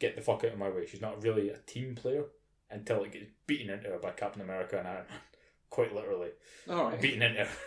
Get 0.00 0.16
the 0.16 0.22
fuck 0.22 0.44
out 0.44 0.52
of 0.52 0.58
my 0.58 0.68
way. 0.68 0.86
She's 0.86 1.00
not 1.00 1.22
really 1.22 1.50
a 1.50 1.58
team 1.58 1.94
player 1.94 2.24
until 2.70 3.04
it 3.04 3.12
gets 3.12 3.26
beaten 3.46 3.70
into 3.70 3.88
her 3.88 3.98
by 3.98 4.10
Captain 4.10 4.42
America 4.42 4.78
and 4.78 4.88
Iron 4.88 5.04
Man. 5.08 5.18
Quite 5.70 5.94
literally 5.94 6.30
All 6.68 6.90
right. 6.90 7.00
beaten 7.00 7.22
into 7.22 7.40
her. 7.44 7.48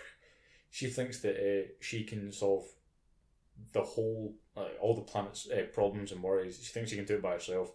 She 0.70 0.88
thinks 0.88 1.22
that 1.22 1.38
uh, 1.38 1.68
she 1.80 2.04
can 2.04 2.32
solve 2.32 2.66
the 3.72 3.82
whole, 3.82 4.36
uh, 4.56 4.66
all 4.82 4.94
the 4.96 5.02
planet's 5.02 5.50
uh, 5.50 5.64
problems 5.74 6.12
and 6.12 6.22
worries. 6.22 6.60
She 6.62 6.72
thinks 6.72 6.90
she 6.90 6.98
can 6.98 7.06
do 7.06 7.16
it 7.16 7.22
by 7.22 7.34
herself. 7.34 7.72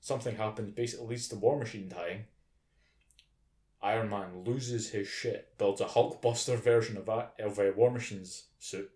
Something 0.00 0.36
happens, 0.36 0.72
basically 0.72 1.08
leads 1.08 1.28
to 1.28 1.36
War 1.36 1.58
Machine 1.58 1.88
dying. 1.88 2.26
Iron 3.82 4.08
Man 4.08 4.44
loses 4.44 4.90
his 4.90 5.06
shit, 5.08 5.58
builds 5.58 5.80
a 5.80 5.86
Hulkbuster 5.86 6.58
version 6.58 6.96
of 6.96 7.06
that 7.06 7.34
of 7.38 7.58
uh, 7.58 7.72
War 7.76 7.90
Machine's 7.90 8.44
suit, 8.58 8.90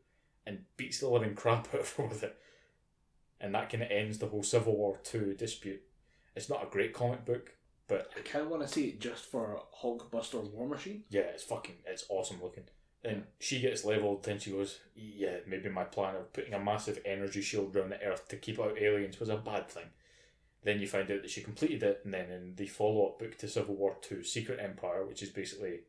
and 0.46 0.64
beats 0.76 1.00
the 1.00 1.08
living 1.08 1.34
crap 1.34 1.68
out 1.74 1.80
of 1.80 1.92
her 1.94 2.06
with 2.06 2.22
it. 2.22 2.36
And 3.40 3.54
that 3.54 3.70
kind 3.70 3.82
of 3.82 3.90
ends 3.90 4.18
the 4.18 4.26
whole 4.26 4.42
Civil 4.42 4.76
War 4.76 4.98
Two 5.02 5.34
dispute. 5.34 5.82
It's 6.36 6.48
not 6.48 6.62
a 6.62 6.70
great 6.70 6.92
comic 6.92 7.24
book, 7.24 7.54
but 7.88 8.10
I 8.16 8.20
kind 8.20 8.44
of 8.44 8.50
want 8.50 8.62
to 8.62 8.68
see 8.68 8.88
it 8.88 9.00
just 9.00 9.24
for 9.24 9.62
Hulkbuster 9.82 10.50
War 10.52 10.68
Machine. 10.68 11.04
yeah, 11.10 11.22
it's 11.22 11.42
fucking, 11.42 11.76
it's 11.86 12.06
awesome 12.08 12.42
looking. 12.42 12.64
And 13.02 13.24
she 13.38 13.60
gets 13.60 13.84
leveled, 13.84 14.24
then 14.24 14.38
she 14.38 14.50
goes, 14.50 14.78
yeah, 14.94 15.38
maybe 15.46 15.70
my 15.70 15.84
plan 15.84 16.16
of 16.16 16.32
putting 16.34 16.52
a 16.52 16.60
massive 16.60 17.00
energy 17.06 17.40
shield 17.40 17.74
around 17.74 17.90
the 17.90 18.02
Earth 18.02 18.28
to 18.28 18.36
keep 18.36 18.60
out 18.60 18.78
aliens 18.78 19.18
was 19.18 19.30
a 19.30 19.36
bad 19.36 19.70
thing. 19.70 19.86
Then 20.62 20.80
you 20.80 20.86
find 20.86 21.10
out 21.10 21.22
that 21.22 21.30
she 21.30 21.40
completed 21.40 21.82
it, 21.82 22.02
and 22.04 22.12
then 22.12 22.30
in 22.30 22.54
the 22.56 22.66
follow-up 22.66 23.18
book 23.18 23.38
to 23.38 23.48
Civil 23.48 23.74
War 23.74 23.96
Two, 24.02 24.22
Secret 24.22 24.60
Empire, 24.62 25.06
which 25.06 25.22
is 25.22 25.30
basically 25.30 25.80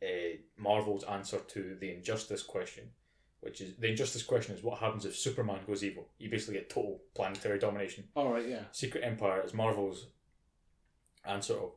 uh, 0.00 0.38
Marvel's 0.56 1.02
answer 1.02 1.40
to 1.48 1.76
the 1.80 1.92
injustice 1.92 2.44
question, 2.44 2.90
which 3.40 3.60
is 3.60 3.74
the 3.78 3.88
injustice 3.88 4.22
question 4.22 4.54
is 4.54 4.62
what 4.62 4.78
happens 4.78 5.04
if 5.04 5.16
Superman 5.16 5.60
goes 5.66 5.82
evil? 5.82 6.08
You 6.18 6.30
basically 6.30 6.54
get 6.54 6.70
total 6.70 7.00
planetary 7.14 7.58
domination. 7.58 8.04
All 8.14 8.32
right. 8.32 8.46
Yeah. 8.46 8.64
Secret 8.72 9.02
Empire 9.04 9.42
is 9.44 9.54
Marvel's 9.54 10.06
answer 11.24 11.54
of 11.54 11.72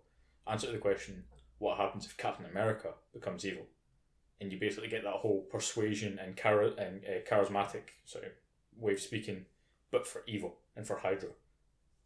answer 0.47 0.67
to 0.67 0.73
the 0.73 0.79
question 0.79 1.23
what 1.59 1.77
happens 1.77 2.05
if 2.05 2.17
Captain 2.17 2.45
America 2.45 2.89
becomes 3.13 3.45
evil, 3.45 3.65
and 4.41 4.51
you 4.51 4.59
basically 4.59 4.89
get 4.89 5.03
that 5.03 5.13
whole 5.13 5.41
persuasion 5.49 6.19
and 6.21 6.35
char- 6.35 6.61
and 6.77 7.01
uh, 7.05 7.21
charismatic 7.29 7.83
sort 8.03 8.25
of 8.25 8.31
way 8.77 8.93
of 8.93 8.99
speaking, 8.99 9.45
but 9.91 10.05
for 10.05 10.23
evil 10.27 10.57
and 10.75 10.85
for 10.85 10.97
Hydra. 10.97 11.29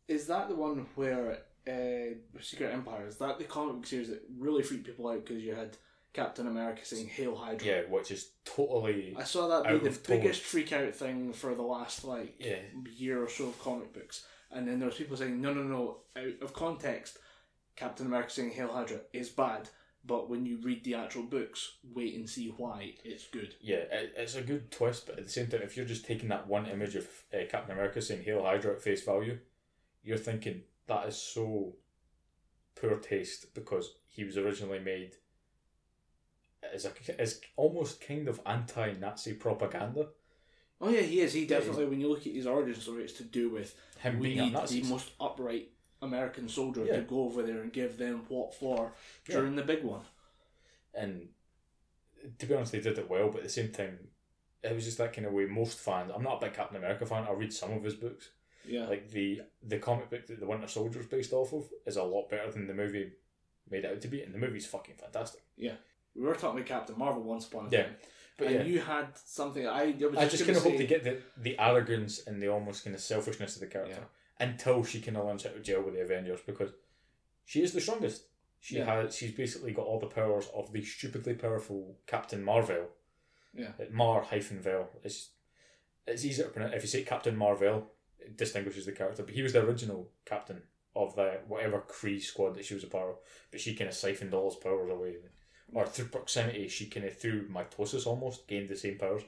Is 0.08 0.28
that 0.28 0.48
the 0.48 0.56
one 0.56 0.86
where 0.96 1.40
uh, 1.68 2.40
Secret 2.40 2.72
Empire? 2.72 3.08
Is 3.08 3.18
that 3.18 3.40
the 3.40 3.46
comic 3.46 3.86
series 3.88 4.10
that 4.10 4.22
really 4.38 4.62
freaked 4.62 4.86
people 4.86 5.08
out 5.10 5.26
because 5.26 5.44
you 5.44 5.56
had 5.56 5.76
Captain 6.14 6.48
America 6.48 6.84
saying 6.84 7.08
"Hail 7.08 7.36
Hydra"? 7.36 7.68
Yeah, 7.68 7.82
which 7.90 8.12
is 8.12 8.32
totally 8.46 9.16
I 9.18 9.24
saw 9.24 9.48
that 9.48 9.70
be 9.70 9.90
the 9.90 9.98
biggest 10.08 10.42
freak 10.42 10.74
out 10.74 10.96
thing 10.96 11.34
for 11.34 11.54
the 11.54 11.62
last 11.62 12.04
like 12.04 12.36
yeah 12.40 12.60
year 12.96 13.22
or 13.24 13.30
so 13.30 13.50
of 13.50 13.60
comic 13.62 13.94
books. 13.94 14.26
And 14.52 14.68
then 14.68 14.80
there 14.80 14.88
was 14.88 14.98
people 14.98 15.18
saying, 15.18 15.42
no, 15.42 15.54
no, 15.54 15.64
no, 15.64 15.98
out 16.16 16.42
of 16.42 16.54
context, 16.54 17.18
Captain 17.76 18.06
America 18.08 18.30
saying 18.30 18.52
Hail 18.52 18.70
Hydra 18.72 19.02
is 19.12 19.28
bad, 19.28 19.68
but 20.06 20.30
when 20.30 20.46
you 20.46 20.58
read 20.64 20.86
the 20.86 20.96
actual 20.96 21.24
books, 21.24 21.74
wait 21.94 22.16
and 22.16 22.30
see 22.30 22.54
why 22.56 22.94
it's 23.04 23.28
good. 23.28 23.56
yeah 23.60 23.84
it, 23.92 24.14
it's 24.16 24.36
a 24.36 24.42
good 24.42 24.72
twist, 24.72 25.06
but 25.06 25.20
at 25.20 25.26
the 25.26 25.30
same 25.30 25.48
time, 25.48 25.62
if 25.64 25.76
you're 25.76 25.86
just 25.86 26.06
taking 26.06 26.30
that 26.30 26.48
one 26.48 26.66
image 26.66 26.96
of 26.96 27.06
uh, 27.34 27.40
Captain 27.50 27.74
America 27.74 28.02
saying 28.02 28.24
"Hail 28.24 28.42
Hydra" 28.44 28.74
at 28.74 28.82
face 28.82 29.04
value, 29.04 29.38
you're 30.04 30.18
thinking 30.18 30.62
that 30.88 31.06
is 31.08 31.18
so 31.18 31.76
poor 32.76 32.96
taste 32.96 33.54
because 33.54 33.96
he 34.08 34.24
was 34.24 34.38
originally 34.38 34.80
made 34.80 35.16
as 36.74 36.86
a 36.86 36.92
as 37.22 37.42
almost 37.56 38.02
kind 38.02 38.28
of 38.28 38.42
anti-Nazi 38.46 39.34
propaganda. 39.34 40.08
Oh 40.80 40.90
yeah, 40.90 41.02
he 41.02 41.22
is. 41.22 41.34
He 41.34 41.46
definitely. 41.46 41.86
When 41.86 42.00
you 42.02 42.10
look 42.10 42.26
at 42.28 42.34
his 42.34 42.46
origin 42.48 42.80
story, 42.80 43.04
it's 43.04 43.14
to 43.14 43.24
do 43.24 43.50
with 43.50 43.76
Him 44.00 44.20
we 44.20 44.36
being 44.36 44.54
the 44.54 44.84
most 44.84 45.12
upright 45.20 45.70
American 46.02 46.48
soldier 46.50 46.86
Yeah. 46.86 46.98
to 46.98 47.02
go 47.02 47.22
over 47.24 47.42
there 47.44 47.62
and 47.62 47.74
give 47.74 47.98
them 47.98 48.26
what 48.30 48.54
for 48.54 48.94
during 49.26 49.56
the 49.56 49.64
big 49.64 49.84
one. 49.84 50.02
and 50.94 51.30
to 52.40 52.46
be 52.46 52.54
honest, 52.54 52.72
they 52.72 52.82
did 52.82 52.98
it 52.98 53.10
well. 53.10 53.30
But 53.30 53.38
at 53.40 53.44
the 53.44 53.50
same 53.50 53.72
time, 53.72 53.98
it 54.64 54.74
was 54.74 54.86
just 54.86 54.98
that 54.98 55.14
kind 55.14 55.26
of 55.28 55.34
way. 55.34 55.46
Most 55.46 55.78
fans, 55.80 56.12
I'm 56.14 56.24
not 56.24 56.42
a 56.42 56.46
big 56.46 56.54
Captain 56.56 56.78
America 56.78 57.06
fan. 57.06 57.24
I'll 57.24 57.36
read 57.36 57.54
some 57.54 57.74
of 57.74 57.84
his 57.84 57.94
books. 57.96 58.30
Yeah, 58.66 58.86
Like 58.88 59.10
the 59.12 59.42
the 59.64 59.80
comic 59.80 60.10
book 60.10 60.26
that 60.28 60.40
the 60.40 60.46
Winter 60.48 60.68
Soldier 60.68 61.00
is 61.00 61.06
based 61.06 61.32
off 61.34 61.54
of 61.54 61.70
is 61.86 61.96
a 61.96 62.04
lot 62.04 62.30
better 62.30 62.52
than 62.52 62.68
the 62.68 62.74
movie 62.74 63.14
made 63.70 63.86
out 63.86 64.02
to 64.02 64.08
be, 64.08 64.22
and 64.22 64.34
the 64.34 64.40
movie's 64.40 64.66
fucking 64.68 64.96
fantastic. 64.96 65.42
We 66.18 66.24
were 66.26 66.34
talking 66.36 66.58
about 66.60 66.66
Captain 66.68 66.98
Marvel 66.98 67.24
once 67.24 67.48
upon 67.48 67.68
a 67.68 67.70
Yeah, 67.70 67.84
time, 67.84 67.96
But 68.38 68.48
and 68.48 68.56
yeah, 68.56 68.64
you 68.64 68.80
had 68.80 69.08
something. 69.16 69.68
I, 69.68 69.84
I 70.02 70.06
was 70.08 70.18
I 70.18 70.28
just, 70.28 70.46
kind 70.46 70.58
of 70.58 70.64
hope 70.64 70.78
they 70.78 70.86
get 70.88 71.04
the, 71.04 71.22
the 71.38 71.58
arrogance 71.60 72.26
and 72.28 72.42
the 72.42 72.48
almost 72.50 72.84
kind 72.84 72.96
of 72.96 73.02
selfishness 73.02 73.56
of 73.56 73.62
the 73.62 73.68
character 73.68 74.06
until 74.40 74.84
she 74.84 75.02
kind 75.02 75.18
of 75.18 75.26
learns 75.26 75.44
how 75.44 75.50
to 75.52 75.60
gel 75.60 75.82
with 75.82 75.94
the 75.96 76.02
Avengers 76.02 76.40
because 76.46 76.72
she 77.46 77.62
is 77.62 77.72
the 77.74 77.82
strongest. 77.82 78.24
She 78.60 78.78
Yeah. 78.78 78.86
has 78.86 79.16
she's 79.16 79.32
basically 79.34 79.72
got 79.72 79.86
all 79.86 80.00
the 80.00 80.08
powers 80.08 80.48
of 80.56 80.72
the 80.74 80.84
stupidly 80.84 81.36
powerful 81.36 81.98
Captain 82.08 82.44
Marvel. 82.44 82.88
Yeah. 83.54 83.72
Mar 83.92 84.22
hyphen 84.24 84.60
Vel. 84.62 84.90
It's 85.04 85.32
it's 86.06 86.26
easy 86.26 86.44
to 86.44 86.50
pronounce. 86.50 86.74
If 86.76 86.82
you 86.84 86.88
say 86.88 87.04
Captain 87.04 87.36
Marvel, 87.36 87.92
it 88.20 88.38
distinguishes 88.38 88.86
the 88.86 88.92
character. 88.94 89.24
But 89.24 89.34
he 89.34 89.42
was 89.42 89.54
the 89.54 89.64
original 89.64 90.10
captain 90.26 90.62
of 90.96 91.16
the 91.16 91.40
whatever 91.48 91.84
Kree 91.88 92.22
squad 92.22 92.56
that 92.56 92.66
she 92.66 92.74
was 92.74 92.84
a 92.84 92.88
part 92.88 93.10
of. 93.10 93.16
But 93.52 93.60
she 93.62 93.76
kind 93.76 93.90
of 93.90 93.96
siphoned 93.96 94.34
all 94.34 94.50
his 94.50 94.60
powers 94.60 94.90
away. 94.92 95.18
Or 95.74 95.86
through 95.86 96.06
proximity, 96.06 96.68
she 96.70 96.86
kind 96.88 97.06
of 97.06 97.18
through 97.18 97.50
mitosis 97.50 98.08
almost 98.08 98.48
gained 98.48 98.70
the 98.70 98.76
same 98.76 98.98
powers. 98.98 99.24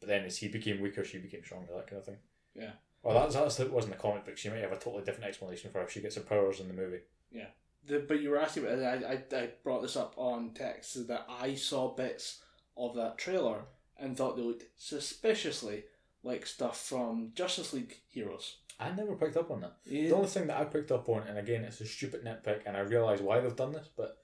But 0.00 0.08
then 0.08 0.24
as 0.24 0.38
he 0.38 0.48
became 0.48 0.80
weaker, 0.80 1.04
she 1.04 1.18
became 1.18 1.44
stronger. 1.44 1.72
That 1.74 1.86
kind 1.86 1.98
of 1.98 2.06
thing. 2.06 2.18
Yeah. 2.54 2.72
Well, 3.02 3.20
that's 3.20 3.34
that's 3.34 3.60
it 3.60 3.72
was 3.72 3.84
in 3.84 3.90
the 3.90 3.96
comic 3.96 4.24
book. 4.24 4.38
She 4.38 4.48
might 4.48 4.62
have 4.62 4.72
a 4.72 4.78
totally 4.78 5.04
different 5.04 5.28
explanation 5.28 5.70
for 5.70 5.80
how 5.80 5.86
she 5.86 6.00
gets 6.00 6.16
her 6.16 6.22
powers 6.22 6.60
in 6.60 6.68
the 6.68 6.74
movie. 6.74 7.00
The, 7.86 8.04
but 8.06 8.20
you 8.20 8.30
were 8.30 8.40
asking 8.40 8.64
about 8.66 8.78
I, 8.78 9.14
I, 9.34 9.36
I 9.36 9.50
brought 9.64 9.82
this 9.82 9.96
up 9.96 10.14
on 10.16 10.50
text 10.54 11.08
that 11.08 11.26
I 11.28 11.54
saw 11.54 11.94
bits 11.94 12.42
of 12.76 12.94
that 12.94 13.18
trailer 13.18 13.64
and 13.98 14.16
thought 14.16 14.36
they 14.36 14.42
looked 14.42 14.66
suspiciously 14.76 15.84
like 16.22 16.46
stuff 16.46 16.80
from 16.80 17.32
Justice 17.34 17.72
League 17.72 17.96
Heroes. 18.08 18.58
I 18.78 18.90
never 18.90 19.16
picked 19.16 19.36
up 19.36 19.50
on 19.50 19.60
that. 19.60 19.76
Yeah. 19.84 20.08
The 20.08 20.14
only 20.14 20.28
thing 20.28 20.46
that 20.46 20.58
I 20.58 20.64
picked 20.64 20.92
up 20.92 21.08
on, 21.08 21.22
and 21.28 21.38
again, 21.38 21.64
it's 21.64 21.80
a 21.80 21.86
stupid 21.86 22.24
nitpick, 22.24 22.62
and 22.66 22.76
I 22.76 22.80
realise 22.80 23.20
why 23.20 23.40
they've 23.40 23.54
done 23.54 23.72
this, 23.72 23.88
but 23.96 24.21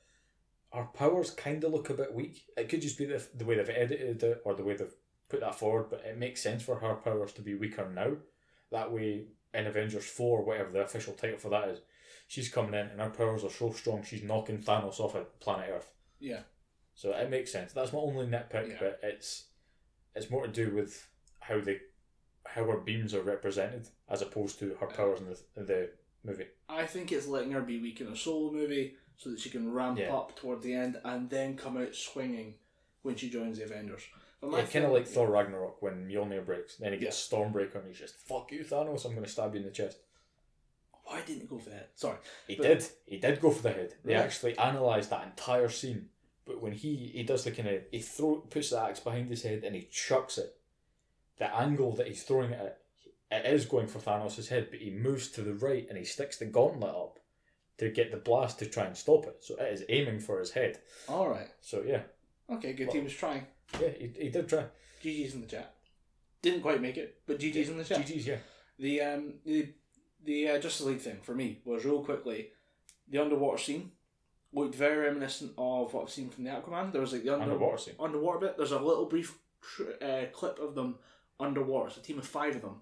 our 0.73 0.87
powers 0.87 1.31
kind 1.31 1.63
of 1.65 1.73
look 1.73 1.91
a 1.91 1.95
bit 1.95 2.13
weak. 2.15 2.45
It 2.57 2.69
could 2.69 2.83
just 2.83 2.99
be 2.99 3.07
the, 3.07 3.25
the 3.35 3.45
way 3.45 3.57
they've 3.57 3.69
edited 3.71 4.23
it 4.23 4.43
or 4.45 4.55
the 4.55 4.65
way 4.65 4.75
they've 4.77 4.95
put 5.29 5.41
that 5.41 5.55
forward, 5.59 5.87
but 5.91 6.05
it 6.05 6.19
makes 6.19 6.43
sense 6.43 6.63
for 6.63 6.77
her 6.77 6.95
powers 6.95 7.33
to 7.35 7.43
be 7.43 7.55
weaker 7.55 7.89
now. 7.95 8.17
That 8.71 8.93
way, 8.93 9.29
in 9.55 9.67
Avengers 9.67 10.05
4, 10.07 10.45
whatever 10.45 10.71
the 10.71 10.81
official 10.83 11.15
title 11.15 11.39
for 11.39 11.49
that 11.51 11.69
is, 11.69 11.81
she's 12.27 12.51
coming 12.51 12.75
in 12.75 12.87
and 12.89 13.01
her 13.01 13.11
powers 13.11 13.45
are 13.45 13.51
so 13.51 13.73
strong 13.73 14.03
she's 14.03 14.23
knocking 14.23 14.59
Thanos 14.59 15.01
off 15.01 15.15
of 15.15 15.39
planet 15.41 15.71
Earth. 15.73 15.93
Yeah. 16.21 16.41
So 16.95 17.13
it 17.13 17.31
makes 17.31 17.53
sense. 17.53 17.73
That's 17.73 17.93
my 17.93 17.99
only 17.99 18.27
nitpick, 18.27 18.69
Yeah. 18.71 18.77
but 18.81 19.01
it's 19.03 19.47
it's 20.15 20.31
more 20.31 20.47
to 20.47 20.53
do 20.53 20.75
with 20.75 21.09
how 21.39 21.61
they 21.61 21.79
how 22.45 22.65
her 22.65 22.79
beams 22.79 23.15
are 23.15 23.23
represented 23.23 23.89
as 24.09 24.21
opposed 24.23 24.59
to 24.59 24.75
her 24.81 24.87
powers 24.87 25.21
in 25.21 25.27
the, 25.27 25.39
in 25.57 25.67
the 25.67 25.91
movie. 26.25 26.47
I 26.69 26.87
think 26.87 27.13
it's 27.13 27.27
letting 27.29 27.53
her 27.53 27.61
be 27.61 27.79
weak 27.81 28.01
in 28.01 28.09
a 28.09 28.17
solo 28.17 28.53
movie 28.53 28.95
so 29.19 29.31
that 29.31 29.41
she 29.41 29.51
can 29.51 29.73
ramp 29.73 29.99
Yeah. 29.99 30.15
up 30.17 30.35
toward 30.37 30.63
the 30.63 30.73
end 30.73 30.99
and 31.05 31.29
then 31.29 31.57
come 31.57 31.77
out 31.77 31.95
swinging 31.95 32.55
when 33.03 33.17
she 33.17 33.29
joins 33.29 33.59
the 33.59 33.65
Avengers. 33.65 34.03
But 34.41 34.53
Yeah, 34.53 34.65
kind 34.67 34.85
of 34.87 34.93
like 34.93 35.07
Thor 35.07 35.29
Ragnarok 35.29 35.83
when 35.83 36.09
Mjolnir 36.09 36.47
breaks. 36.47 36.77
Then 36.77 36.93
he 36.93 36.99
gets 36.99 37.29
Stormbreaker 37.29 37.75
and 37.77 37.89
he's 37.89 37.99
just, 37.99 38.15
fuck 38.15 38.51
you, 38.53 38.65
Thanos, 38.65 39.05
I'm 39.05 39.13
going 39.13 39.25
to 39.25 39.31
stab 39.31 39.53
you 39.55 39.61
in 39.61 39.67
the 39.67 39.73
chest. 39.73 39.99
Why 41.05 41.21
didn't 41.23 41.41
he 41.43 41.47
go 41.49 41.59
for 41.59 41.71
the 41.71 41.75
head? 41.77 41.89
Sorry. 41.97 42.19
He 42.47 42.55
But- 42.55 42.63
did. 42.63 42.87
He 43.07 43.17
did 43.19 43.41
go 43.41 43.51
for 43.51 43.63
the 43.63 43.73
head. 43.73 43.95
They 44.05 44.15
actually 44.15 44.55
analysed 44.57 45.11
that 45.11 45.25
entire 45.27 45.69
scene. 45.69 46.11
But 46.45 46.61
when 46.63 46.73
he, 46.73 46.95
he 47.09 47.25
does 47.25 47.45
the 47.45 47.51
kind 47.51 47.69
of, 47.69 47.83
he 47.91 48.01
throw, 48.01 48.37
puts 48.37 48.71
the 48.71 48.81
axe 48.81 49.01
behind 49.01 49.29
his 49.29 49.43
head 49.43 49.65
and 49.65 49.75
he 49.75 49.89
chucks 49.91 50.39
it. 50.39 50.57
The 51.39 51.55
angle 51.55 51.93
that 51.97 52.07
he's 52.07 52.23
throwing 52.23 52.53
it 52.53 52.61
at, 52.61 52.81
it 53.47 53.53
is 53.53 53.67
going 53.67 53.87
for 53.89 53.99
Thanos' 53.99 54.49
head, 54.49 54.69
but 54.71 54.79
he 54.81 54.91
moves 54.91 55.29
to 55.33 55.43
the 55.43 55.55
right 55.55 55.87
and 55.89 55.99
he 55.99 56.05
sticks 56.05 56.37
the 56.39 56.47
gauntlet 56.47 56.95
up 56.95 57.18
to 57.79 57.91
get 57.91 58.11
the 58.11 58.17
blast 58.17 58.59
to 58.59 58.67
try 58.67 58.85
and 58.85 58.97
stop 58.97 59.27
it. 59.27 59.37
So 59.41 59.55
it 59.57 59.73
is 59.73 59.85
aiming 59.89 60.21
for 60.21 60.39
his 60.39 60.51
head. 60.51 60.79
All 61.09 61.29
right. 61.29 61.49
So 61.61 61.83
yeah, 61.87 62.03
Okay, 62.51 62.73
good. 62.73 62.93
He 62.93 63.01
was 63.01 63.13
trying. 63.15 63.47
yeah, 63.81 63.89
he, 63.99 64.11
he 64.19 64.29
did 64.31 64.49
try. 64.49 64.65
GG's 65.03 65.35
in 65.35 65.41
the 65.43 65.47
chat. 65.47 65.75
Didn't 66.43 66.63
quite 66.63 66.81
make 66.81 66.97
it, 66.97 67.21
but 67.27 67.39
GG's 67.39 67.69
in 67.69 67.79
the 67.79 67.85
chat. 67.85 67.99
GG's, 68.07 68.27
yeah. 68.27 68.37
The 68.79 69.01
um 69.03 69.35
the 69.45 69.69
the 70.25 70.49
uh, 70.51 70.59
Justice 70.59 70.87
League 70.87 71.01
thing 71.01 71.19
for 71.23 71.35
me 71.35 71.61
was 71.65 71.85
real 71.85 72.03
quickly 72.05 72.49
the 73.09 73.19
underwater 73.23 73.59
scene 73.59 73.93
looked 74.53 74.75
very 74.75 74.97
reminiscent 75.07 75.53
of 75.59 75.93
what 75.95 76.03
I've 76.05 76.11
seen 76.11 76.31
from 76.31 76.45
the 76.45 76.51
Aquaman. 76.51 76.93
There 76.93 77.01
was 77.01 77.13
like 77.13 77.23
the 77.23 77.33
under, 77.35 77.45
Underwater 77.45 77.79
scene. 77.79 77.95
underwater 78.01 78.39
bit. 78.39 78.57
There's 78.57 78.73
a 78.73 78.79
little 78.81 79.07
brief 79.07 79.39
tr- 79.63 80.03
uh, 80.03 80.25
clip 80.33 80.59
of 80.59 80.75
them 80.75 80.97
underwater. 81.39 81.89
It's 81.89 81.97
a 81.99 82.01
team 82.01 82.19
of 82.19 82.27
five 82.27 82.57
of 82.57 82.63
them 82.63 82.81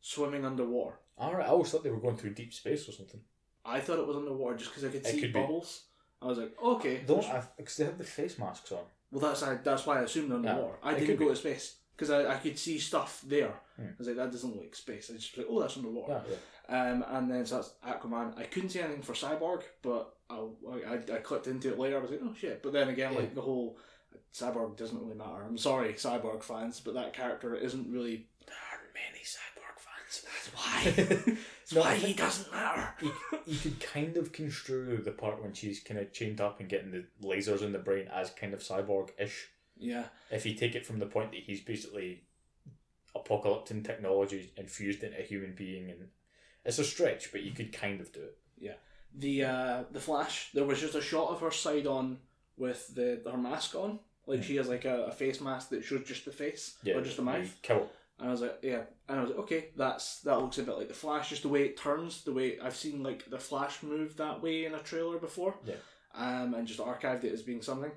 swimming 0.00 0.44
underwater. 0.44 0.96
Alright, 1.18 1.46
I 1.46 1.50
always 1.50 1.70
thought 1.70 1.84
they 1.84 1.90
were 1.90 2.00
going 2.00 2.16
through 2.16 2.34
deep 2.34 2.52
space 2.52 2.88
or 2.88 2.92
something. 2.92 3.20
I 3.64 3.80
thought 3.80 3.98
it 3.98 4.06
was 4.06 4.16
underwater 4.16 4.56
just 4.56 4.70
because 4.70 4.84
I 4.84 4.88
could 4.88 5.06
It 5.06 5.06
see 5.06 5.20
could 5.20 5.32
be. 5.32 5.40
bubbles. 5.40 5.84
I 6.22 6.26
was 6.26 6.38
like, 6.38 6.52
okay. 6.62 7.02
Don't 7.06 7.24
because 7.56 7.76
they 7.76 7.84
have 7.84 7.98
the 7.98 8.04
face 8.04 8.38
masks 8.38 8.72
on. 8.72 8.78
Well, 9.10 9.20
that's 9.20 9.42
I, 9.42 9.54
that's 9.56 9.86
why 9.86 9.98
I 9.98 10.02
assumed 10.02 10.32
underwater. 10.32 10.76
I 10.82 10.92
it 10.92 11.00
didn't 11.00 11.06
could 11.08 11.18
go 11.18 11.24
be. 11.26 11.30
to 11.30 11.36
space 11.36 11.76
because 11.96 12.10
I, 12.10 12.32
I 12.34 12.36
could 12.36 12.58
see 12.58 12.78
stuff 12.78 13.22
there. 13.26 13.54
Hmm. 13.76 13.86
I 13.86 13.94
was 13.98 14.06
like, 14.08 14.16
that 14.16 14.32
doesn't 14.32 14.50
look 14.50 14.60
like 14.62 14.74
space. 14.74 15.10
I 15.12 15.16
just 15.16 15.36
like, 15.36 15.46
oh, 15.48 15.60
that's 15.60 15.76
underwater. 15.76 16.22
Yeah, 16.28 16.34
yeah. 16.70 16.90
Um, 16.92 17.04
and 17.08 17.30
then 17.30 17.44
so 17.46 17.56
that's 17.56 17.74
Aquaman. 17.86 18.38
I 18.38 18.44
couldn't 18.44 18.70
see 18.70 18.80
anything 18.80 19.02
for 19.02 19.12
Cyborg, 19.12 19.62
but 19.82 20.14
I, 20.30 20.40
I, 20.88 20.94
I 20.94 21.18
clicked 21.18 21.46
into 21.46 21.70
it 21.72 21.78
later. 21.78 21.98
I 21.98 22.00
was 22.00 22.10
like, 22.10 22.20
oh 22.24 22.34
shit! 22.38 22.62
But 22.62 22.72
then 22.72 22.88
again, 22.88 23.12
Yeah. 23.12 23.18
like 23.20 23.34
the 23.34 23.42
whole 23.42 23.76
Cyborg 24.32 24.76
doesn't 24.76 24.98
really 24.98 25.14
matter. 25.14 25.42
I'm 25.46 25.58
sorry, 25.58 25.92
Cyborg 25.92 26.42
fans, 26.42 26.80
but 26.80 26.94
that 26.94 27.12
character 27.12 27.54
isn't 27.54 27.92
really. 27.92 28.26
There 28.46 28.56
aren't 28.72 28.94
many 28.94 29.22
cyborg 29.24 29.78
fans. 29.78 30.24
That's 30.24 31.26
why. 31.28 31.36
No, 31.72 31.80
why 31.80 31.94
he 31.96 32.12
doesn't 32.12 32.52
matter. 32.52 32.94
you, 33.00 33.12
you 33.46 33.58
could 33.58 33.80
kind 33.80 34.16
of 34.16 34.32
construe 34.32 34.98
the 34.98 35.12
part 35.12 35.42
when 35.42 35.52
she's 35.54 35.80
kind 35.80 36.00
of 36.00 36.12
chained 36.12 36.40
up 36.40 36.60
and 36.60 36.68
getting 36.68 36.90
the 36.90 37.04
lasers 37.26 37.62
in 37.62 37.72
the 37.72 37.78
brain 37.78 38.08
as 38.12 38.30
kind 38.30 38.52
of 38.54 38.60
cyborg-ish. 38.60 39.48
Yeah, 39.76 40.04
If 40.30 40.46
you 40.46 40.54
take 40.54 40.74
it 40.74 40.86
from 40.86 40.98
the 41.00 41.06
point 41.06 41.32
that 41.32 41.40
he's 41.40 41.60
basically 41.60 42.22
apocalyptic 43.14 43.84
technology 43.84 44.52
infused 44.56 45.02
into 45.02 45.18
a 45.18 45.22
human 45.22 45.54
being, 45.54 45.90
and 45.90 46.08
it's 46.64 46.78
a 46.78 46.84
stretch, 46.84 47.32
but 47.32 47.42
you 47.42 47.52
could 47.52 47.72
kind 47.72 48.00
of 48.00 48.12
do 48.12 48.20
it. 48.20 48.38
Yeah. 48.58 48.74
The 49.16 49.44
uh, 49.44 49.84
the 49.92 50.00
Flash. 50.00 50.50
There 50.54 50.64
was 50.64 50.80
just 50.80 50.94
a 50.94 51.00
shot 51.00 51.30
of 51.30 51.40
her 51.40 51.50
side 51.50 51.86
on 51.86 52.18
with 52.56 52.94
the 52.94 53.20
her 53.30 53.36
mask 53.38 53.74
on. 53.74 54.00
Like 54.26 54.42
she 54.42 54.56
has 54.56 54.68
like 54.68 54.84
a, 54.84 55.04
a 55.04 55.12
face 55.12 55.40
mask 55.40 55.68
that 55.70 55.84
shows 55.84 56.04
just 56.06 56.24
the 56.24 56.32
face 56.32 56.76
or 56.86 57.00
just 57.02 57.16
the 57.16 57.22
mouth. 57.22 57.54
Kill. 57.62 57.88
And 58.18 58.28
I 58.28 58.30
was 58.30 58.40
like, 58.40 58.58
yeah. 58.62 58.82
And 59.08 59.18
I 59.18 59.22
was 59.22 59.30
like, 59.30 59.40
okay, 59.40 59.66
that's 59.76 60.20
that 60.20 60.40
looks 60.40 60.58
a 60.58 60.62
bit 60.62 60.76
like 60.76 60.88
the 60.88 60.94
Flash, 60.94 61.30
just 61.30 61.42
the 61.42 61.48
way 61.48 61.64
it 61.64 61.76
turns, 61.76 62.22
the 62.22 62.32
way 62.32 62.58
I've 62.60 62.76
seen 62.76 63.02
like 63.02 63.28
the 63.28 63.38
Flash 63.38 63.82
move 63.82 64.16
that 64.16 64.42
way 64.42 64.64
in 64.64 64.74
a 64.74 64.78
trailer 64.78 65.18
before. 65.18 65.56
Yeah. 65.64 65.74
Um, 66.14 66.54
and 66.54 66.66
just 66.66 66.80
archived 66.80 67.24
it 67.24 67.32
as 67.32 67.42
being 67.42 67.62
something. 67.62 67.90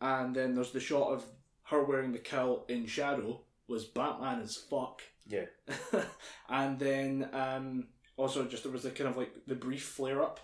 And 0.00 0.34
then 0.34 0.54
there's 0.54 0.70
the 0.70 0.80
shot 0.80 1.12
of 1.12 1.24
her 1.64 1.82
wearing 1.82 2.12
the 2.12 2.18
cowl 2.18 2.64
in 2.68 2.86
shadow 2.86 3.40
was 3.68 3.84
Batman 3.84 4.40
as 4.40 4.56
fuck. 4.56 5.02
Yeah. 5.26 5.46
and 6.48 6.78
then 6.78 7.28
um, 7.32 7.88
also 8.16 8.44
just 8.44 8.62
there 8.62 8.72
was 8.72 8.84
a 8.84 8.90
kind 8.90 9.10
of 9.10 9.16
like 9.16 9.32
the 9.46 9.56
brief 9.56 9.82
flare 9.82 10.22
up 10.22 10.38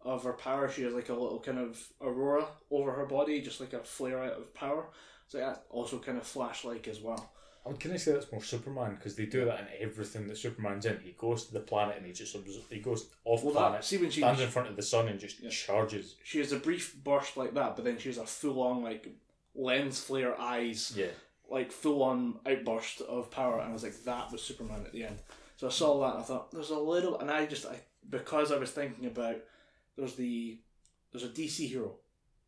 of 0.00 0.24
her 0.24 0.32
power. 0.32 0.70
She 0.70 0.82
has 0.82 0.94
like 0.94 1.10
a 1.10 1.14
little 1.14 1.40
kind 1.40 1.58
of 1.58 1.80
aurora 2.00 2.46
over 2.70 2.92
her 2.92 3.06
body, 3.06 3.42
just 3.42 3.60
like 3.60 3.74
a 3.74 3.80
flare 3.80 4.22
out 4.22 4.38
of 4.38 4.54
power. 4.54 4.86
So 5.28 5.38
that's 5.38 5.60
also 5.70 5.98
kind 5.98 6.18
of 6.18 6.26
flash 6.26 6.64
like 6.64 6.88
as 6.88 7.00
well. 7.00 7.32
Oh, 7.66 7.68
I 7.68 7.72
would 7.72 7.80
kind 7.80 7.94
of 7.94 8.00
say 8.00 8.12
that's 8.12 8.30
more 8.30 8.42
Superman 8.42 8.94
because 8.96 9.14
they 9.16 9.26
do 9.26 9.44
that 9.46 9.60
in 9.60 9.66
everything 9.80 10.28
that 10.28 10.36
Superman's 10.36 10.84
in. 10.86 10.98
He 11.02 11.12
goes 11.12 11.46
to 11.46 11.52
the 11.54 11.60
planet 11.60 11.96
and 11.96 12.06
he 12.06 12.12
just 12.12 12.36
he 12.70 12.78
goes 12.80 13.06
off 13.24 13.42
Well, 13.42 13.54
planet, 13.54 13.72
that, 13.80 13.84
see 13.84 13.96
when 13.98 14.10
she 14.10 14.20
stands 14.20 14.40
in 14.40 14.48
front 14.50 14.68
of 14.68 14.76
the 14.76 14.82
sun 14.82 15.08
and 15.08 15.18
just 15.18 15.40
Yeah. 15.40 15.50
charges. 15.50 16.16
she 16.24 16.38
has 16.40 16.52
a 16.52 16.58
brief 16.58 16.94
burst 17.02 17.36
like 17.36 17.54
that, 17.54 17.74
but 17.76 17.84
then 17.84 17.98
she 17.98 18.08
has 18.10 18.18
a 18.18 18.26
full 18.26 18.60
on 18.62 18.82
like 18.82 19.08
lens 19.54 20.00
flare 20.00 20.38
eyes, 20.38 20.92
Yeah. 20.96 21.06
like 21.48 21.72
full 21.72 22.02
on 22.02 22.38
outburst 22.46 23.00
of 23.02 23.30
power, 23.30 23.60
and 23.60 23.70
I 23.70 23.72
was 23.72 23.82
like, 23.82 24.02
that 24.04 24.30
was 24.30 24.42
Superman 24.42 24.84
at 24.84 24.92
the 24.92 25.04
end. 25.04 25.18
So 25.56 25.68
I 25.68 25.70
saw 25.70 26.00
that 26.00 26.14
and 26.16 26.22
I 26.22 26.26
thought 26.26 26.50
there's 26.50 26.70
a 26.70 26.78
little, 26.78 27.18
and 27.18 27.30
I 27.30 27.46
just 27.46 27.64
I 27.66 27.80
because 28.10 28.52
I 28.52 28.58
was 28.58 28.72
thinking 28.72 29.06
about 29.06 29.36
there's 29.96 30.16
the 30.16 30.58
there's 31.12 31.24
a 31.24 31.28
DC 31.28 31.68
hero 31.68 31.94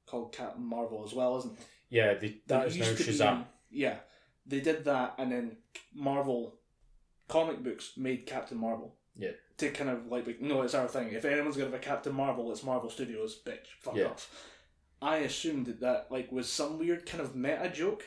called 0.04 0.32
Captain 0.34 0.64
Marvel 0.64 1.04
as 1.06 1.14
well, 1.14 1.38
isn't 1.38 1.56
there? 1.56 1.66
Yeah, 1.88 2.14
they, 2.14 2.36
that 2.48 2.66
is 2.66 2.76
now 2.76 2.84
to 2.86 2.94
be- 2.96 3.04
Shazam. 3.04 3.44
yeah, 3.70 3.96
they 4.46 4.60
did 4.60 4.84
that, 4.84 5.14
and 5.18 5.30
then 5.32 5.56
Marvel 5.94 6.54
comic 7.28 7.62
books 7.62 7.92
made 7.96 8.26
Captain 8.26 8.58
Marvel. 8.58 8.94
Yeah. 9.18 9.30
To 9.58 9.70
kind 9.70 9.88
of 9.90 10.06
like, 10.08 10.26
like, 10.26 10.40
no, 10.40 10.62
it's 10.62 10.74
our 10.74 10.86
thing. 10.88 11.12
If 11.12 11.24
anyone's 11.24 11.56
gonna 11.56 11.70
have 11.70 11.74
a 11.80 11.82
Captain 11.82 12.14
Marvel, 12.14 12.52
it's 12.52 12.62
Marvel 12.62 12.90
Studios, 12.90 13.40
bitch. 13.44 13.66
Fuck 13.80 13.96
Yeah. 13.96 14.06
off. 14.06 14.30
I 15.02 15.18
assumed 15.18 15.66
that 15.66 15.80
that 15.80 16.06
like 16.10 16.30
was 16.30 16.50
some 16.50 16.78
weird 16.78 17.06
kind 17.06 17.22
of 17.22 17.34
meta 17.34 17.70
joke 17.74 18.04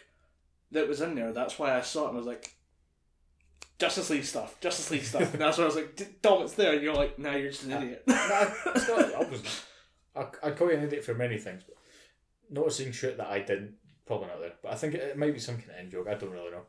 that 0.71 0.87
was 0.87 1.01
in 1.01 1.15
there. 1.15 1.33
That's 1.33 1.57
why 1.59 1.75
I 1.77 1.81
saw 1.81 2.05
it 2.05 2.09
and 2.09 2.15
I 2.15 2.19
was 2.19 2.27
like, 2.27 2.53
Justice 3.79 4.09
League 4.09 4.25
stuff, 4.25 4.59
Justice 4.59 4.91
League 4.91 5.03
stuff. 5.03 5.31
and 5.33 5.41
that's 5.41 5.57
why 5.57 5.63
I 5.63 5.67
was 5.67 5.75
like, 5.75 5.95
"D- 5.95 6.05
Dom, 6.21 6.43
it's 6.43 6.53
there. 6.53 6.73
And 6.73 6.81
you're 6.83 6.93
like, 6.93 7.17
nah, 7.17 7.35
you're 7.35 7.49
just 7.51 7.63
an 7.63 7.71
idiot. 7.71 8.03
Nah, 8.07 8.15
it's 8.75 8.87
not, 8.89 9.15
I 9.15 9.29
was, 9.29 9.63
I, 10.15 10.25
I'd 10.47 10.57
call 10.57 10.69
you 10.69 10.77
an 10.77 10.83
idiot 10.83 11.03
for 11.05 11.13
many 11.15 11.37
things, 11.37 11.63
but 11.65 11.77
noticing 12.49 12.91
shit 12.91 13.17
that 13.17 13.27
I 13.27 13.39
didn't, 13.39 13.75
probably 14.09 14.27
not 14.27 14.39
there. 14.39 14.53
But 14.63 14.71
I 14.71 14.75
think 14.75 14.95
it, 14.95 15.01
it 15.01 15.17
might 15.17 15.33
be 15.33 15.39
some 15.39 15.57
kind 15.57 15.69
of 15.69 15.79
in 15.79 15.91
joke. 15.91 16.07
I 16.09 16.15
don't 16.15 16.31
really 16.31 16.49
know. 16.49 16.63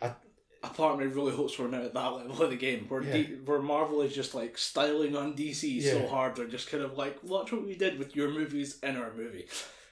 a 0.00 0.68
part 0.70 0.94
of 0.94 0.98
me 1.00 1.06
really 1.06 1.32
hopes 1.36 1.58
we're 1.58 1.68
not 1.68 1.82
at 1.84 1.92
that 1.92 2.08
level 2.14 2.42
of 2.42 2.50
the 2.50 2.56
game 2.56 2.86
where 2.88 3.02
Yeah. 3.02 3.12
D- 3.12 3.38
where 3.44 3.60
Marvel 3.60 4.00
is 4.00 4.14
just 4.14 4.34
like 4.34 4.56
styling 4.56 5.14
on 5.14 5.34
DC 5.36 5.82
so 5.82 6.06
hard 6.08 6.34
they're 6.34 6.46
just 6.46 6.70
kind 6.70 6.82
of 6.82 6.96
like 6.96 7.22
watch 7.22 7.52
what 7.52 7.64
we 7.66 7.76
did 7.76 7.98
with 7.98 8.16
your 8.16 8.30
movies 8.30 8.78
in 8.82 8.96
our 8.96 9.12
movie. 9.14 9.46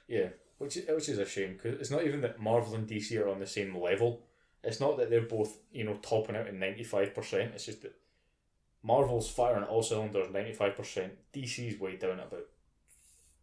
Yeah, 0.08 0.28
which 0.58 0.76
is, 0.78 0.88
which 0.88 1.08
is 1.08 1.18
a 1.18 1.26
shame 1.26 1.52
because 1.52 1.78
it's 1.80 1.90
not 1.90 2.04
even 2.04 2.20
that 2.22 2.40
Marvel 2.40 2.74
and 2.74 2.88
DC 2.88 3.16
are 3.20 3.28
on 3.28 3.40
the 3.40 3.46
same 3.46 3.76
level. 3.76 4.22
It's 4.64 4.80
not 4.80 4.96
that 4.96 5.10
they're 5.10 5.20
both 5.36 5.58
you 5.70 5.84
know 5.84 5.98
topping 6.02 6.34
out 6.36 6.48
in 6.48 6.58
ninety 6.58 6.82
five 6.84 7.14
percent. 7.14 7.52
It's 7.54 7.66
just 7.66 7.82
that 7.82 7.94
Marvel's 8.82 9.28
firing 9.30 9.64
at 9.64 9.68
all 9.68 9.82
cylinders 9.82 10.32
ninety 10.32 10.52
five 10.52 10.74
percent. 10.76 11.12
DC's 11.34 11.78
way 11.78 11.96
down 11.96 12.18
at 12.20 12.28
about 12.28 12.46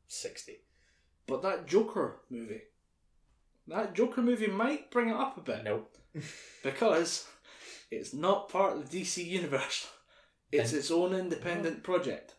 sixty. 0.07 0.57
But 1.27 1.41
that 1.43 1.67
Joker 1.67 2.17
movie, 2.29 2.61
that 3.67 3.93
Joker 3.93 4.21
movie 4.21 4.47
might 4.47 4.91
bring 4.91 5.09
it 5.09 5.15
up 5.15 5.37
a 5.37 5.41
bit 5.41 5.63
Nope. 5.63 5.95
because 6.63 7.27
it's 7.91 8.13
not 8.13 8.49
part 8.49 8.75
of 8.77 8.89
the 8.89 9.01
DC 9.01 9.25
universe. 9.25 9.87
It's 10.51 10.73
its 10.73 10.91
own 10.91 11.13
independent 11.13 11.83
project. 11.83 12.35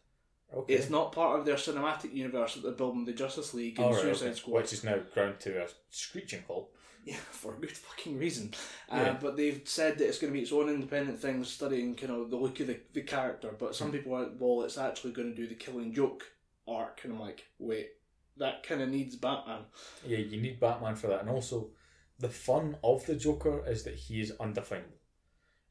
Okay. 0.54 0.74
It's 0.74 0.88
not 0.88 1.10
part 1.12 1.38
of 1.40 1.44
their 1.46 1.56
cinematic 1.56 2.14
universe 2.14 2.54
that 2.54 2.62
they're 2.62 2.70
building 2.72 3.04
the 3.04 3.12
Justice 3.12 3.54
League 3.54 3.76
and 3.78 3.86
All 3.86 3.92
right, 3.92 4.02
Suicide 4.02 4.26
okay. 4.26 4.34
Squad. 4.36 4.54
Which 4.62 4.72
is 4.72 4.84
now 4.84 4.98
ground 5.12 5.40
to 5.40 5.64
a 5.64 5.68
screeching 5.90 6.44
halt. 6.46 6.70
Yeah, 7.04 7.16
for 7.32 7.54
a 7.54 7.58
good 7.58 7.72
fucking 7.72 8.16
reason. 8.18 8.54
Yeah. 8.88 9.02
Uh, 9.02 9.16
but 9.20 9.36
they've 9.36 9.60
said 9.64 9.98
that 9.98 10.06
it's 10.06 10.18
going 10.18 10.32
to 10.32 10.36
be 10.36 10.42
its 10.42 10.52
own 10.52 10.68
independent 10.68 11.20
thing, 11.20 11.42
studying 11.42 11.96
kind 11.96 12.12
of 12.12 12.30
the 12.30 12.36
look 12.36 12.60
of 12.60 12.68
the, 12.68 12.78
the 12.92 13.02
character. 13.02 13.50
But 13.58 13.68
Hmm. 13.68 13.72
some 13.74 13.92
people 13.92 14.14
are 14.14 14.22
like, 14.24 14.32
well, 14.38 14.62
it's 14.62 14.78
actually 14.78 15.12
going 15.12 15.30
to 15.34 15.36
do 15.36 15.48
the 15.48 15.56
Killing 15.56 15.92
Joke 15.92 16.24
arc, 16.68 17.00
and 17.02 17.12
I'm 17.14 17.20
like, 17.20 17.44
wait, 17.58 17.88
that 18.36 18.62
kind 18.66 18.82
of 18.82 18.88
needs 18.88 19.16
Batman. 19.16 19.62
Yeah, 20.06 20.18
you 20.18 20.40
need 20.40 20.60
Batman 20.60 20.96
for 20.96 21.08
that, 21.08 21.20
and 21.20 21.30
also 21.30 21.70
the 22.18 22.28
fun 22.28 22.76
of 22.82 23.06
the 23.06 23.14
Joker 23.14 23.66
is 23.66 23.84
that 23.84 23.94
he 23.94 24.20
is 24.20 24.32
undefinable. 24.40 24.98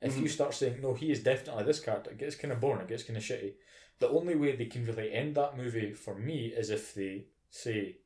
If 0.01 0.17
you 0.17 0.23
mm-hmm. 0.23 0.31
start 0.31 0.53
saying 0.53 0.81
no, 0.81 0.93
he 0.93 1.11
is 1.11 1.23
definitely 1.23 1.63
this 1.63 1.79
character, 1.79 2.11
it 2.11 2.17
gets 2.17 2.35
kind 2.35 2.51
of 2.51 2.59
boring, 2.59 2.81
it 2.81 2.89
gets 2.89 3.03
kind 3.03 3.15
of 3.15 3.23
shitty. 3.23 3.53
The 3.99 4.09
only 4.09 4.35
way 4.35 4.55
they 4.55 4.65
can 4.65 4.85
really 4.85 5.13
end 5.13 5.35
that 5.35 5.57
movie 5.57 5.93
for 5.93 6.15
me 6.15 6.47
is 6.47 6.69
if 6.69 6.93
they 6.93 7.27
say, 7.49 7.97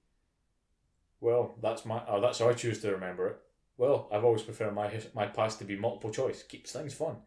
"Well, 1.19 1.55
that's 1.61 1.85
my, 1.85 2.03
oh, 2.07 2.21
that's 2.21 2.39
how 2.39 2.49
I 2.49 2.53
choose 2.53 2.81
to 2.81 2.91
remember 2.91 3.27
it." 3.27 3.37
Well, 3.77 4.07
I've 4.11 4.23
always 4.23 4.43
preferred 4.43 4.75
my 4.75 4.91
my 5.15 5.27
past 5.27 5.57
to 5.59 5.65
be 5.65 5.75
multiple 5.75 6.11
choice, 6.11 6.43
keeps 6.43 6.71
things 6.71 6.93
fun. 6.93 7.17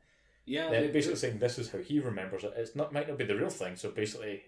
Yeah, 0.46 0.70
They're 0.70 0.88
basically 0.88 1.16
saying 1.16 1.38
this 1.38 1.58
is 1.58 1.70
how 1.70 1.78
he 1.78 2.00
remembers 2.00 2.44
it. 2.44 2.54
It's 2.56 2.76
not 2.76 2.92
might 2.92 3.08
not 3.08 3.18
be 3.18 3.24
the 3.24 3.36
real 3.36 3.50
thing, 3.50 3.76
so 3.76 3.90
basically 3.90 4.42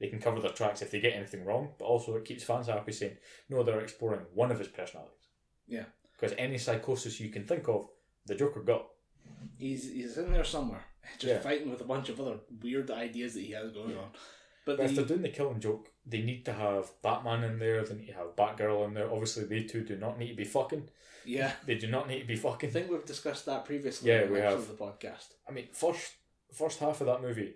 they 0.00 0.08
can 0.08 0.18
cover 0.18 0.40
their 0.40 0.50
tracks 0.52 0.82
if 0.82 0.90
they 0.90 1.00
get 1.00 1.14
anything 1.14 1.44
wrong, 1.44 1.70
but 1.78 1.84
also 1.84 2.14
it 2.16 2.24
keeps 2.24 2.42
fans 2.42 2.66
happy 2.68 2.92
saying, 2.92 3.16
no, 3.48 3.62
they're 3.62 3.80
exploring 3.80 4.22
one 4.34 4.50
of 4.50 4.58
his 4.58 4.68
personalities. 4.68 5.28
Yeah. 5.66 5.84
Because 6.18 6.34
any 6.38 6.58
psychosis 6.58 7.20
you 7.20 7.28
can 7.30 7.44
think 7.44 7.68
of, 7.68 7.88
the 8.26 8.34
Joker 8.34 8.60
got. 8.60 8.86
he's 9.58 9.92
he's 9.92 10.16
in 10.18 10.32
there 10.32 10.44
somewhere, 10.44 10.84
just 11.18 11.24
Yeah. 11.32 11.38
fighting 11.40 11.70
with 11.70 11.80
a 11.80 11.84
bunch 11.84 12.08
of 12.08 12.20
other 12.20 12.38
weird 12.62 12.90
ideas 12.90 13.34
that 13.34 13.42
he 13.42 13.52
has 13.52 13.70
going 13.72 13.96
on. 13.96 14.08
But 14.66 14.76
But 14.76 14.86
if 14.86 14.94
they're 14.96 15.04
doing 15.06 15.22
the 15.22 15.30
killing 15.30 15.58
joke, 15.60 15.88
they 16.04 16.20
need 16.22 16.44
to 16.44 16.52
have 16.52 16.90
Batman 17.02 17.44
in 17.44 17.58
there, 17.58 17.82
they 17.84 17.94
need 17.94 18.06
to 18.08 18.12
have 18.14 18.36
Batgirl 18.36 18.86
in 18.88 18.94
there. 18.94 19.10
Obviously, 19.10 19.44
they 19.44 19.62
two 19.64 19.82
do 19.84 19.96
not 19.96 20.18
need 20.18 20.28
to 20.28 20.34
be 20.36 20.44
fucking. 20.44 20.88
yeah, 21.24 21.52
They 21.66 21.76
do 21.76 21.86
not 21.88 22.08
need 22.08 22.20
to 22.20 22.26
be 22.26 22.36
fucking. 22.36 22.68
I 22.70 22.72
think 22.72 22.90
we've 22.90 23.04
discussed 23.04 23.46
that 23.46 23.64
previously. 23.64 24.10
Yeah, 24.10 24.22
in 24.24 24.32
we 24.32 24.38
have. 24.40 24.54
of 24.54 24.68
the 24.68 24.74
podcast. 24.74 25.28
I 25.48 25.52
mean, 25.52 25.68
first 25.72 26.12
first 26.52 26.78
half 26.80 27.00
of 27.00 27.06
that 27.06 27.22
movie, 27.22 27.54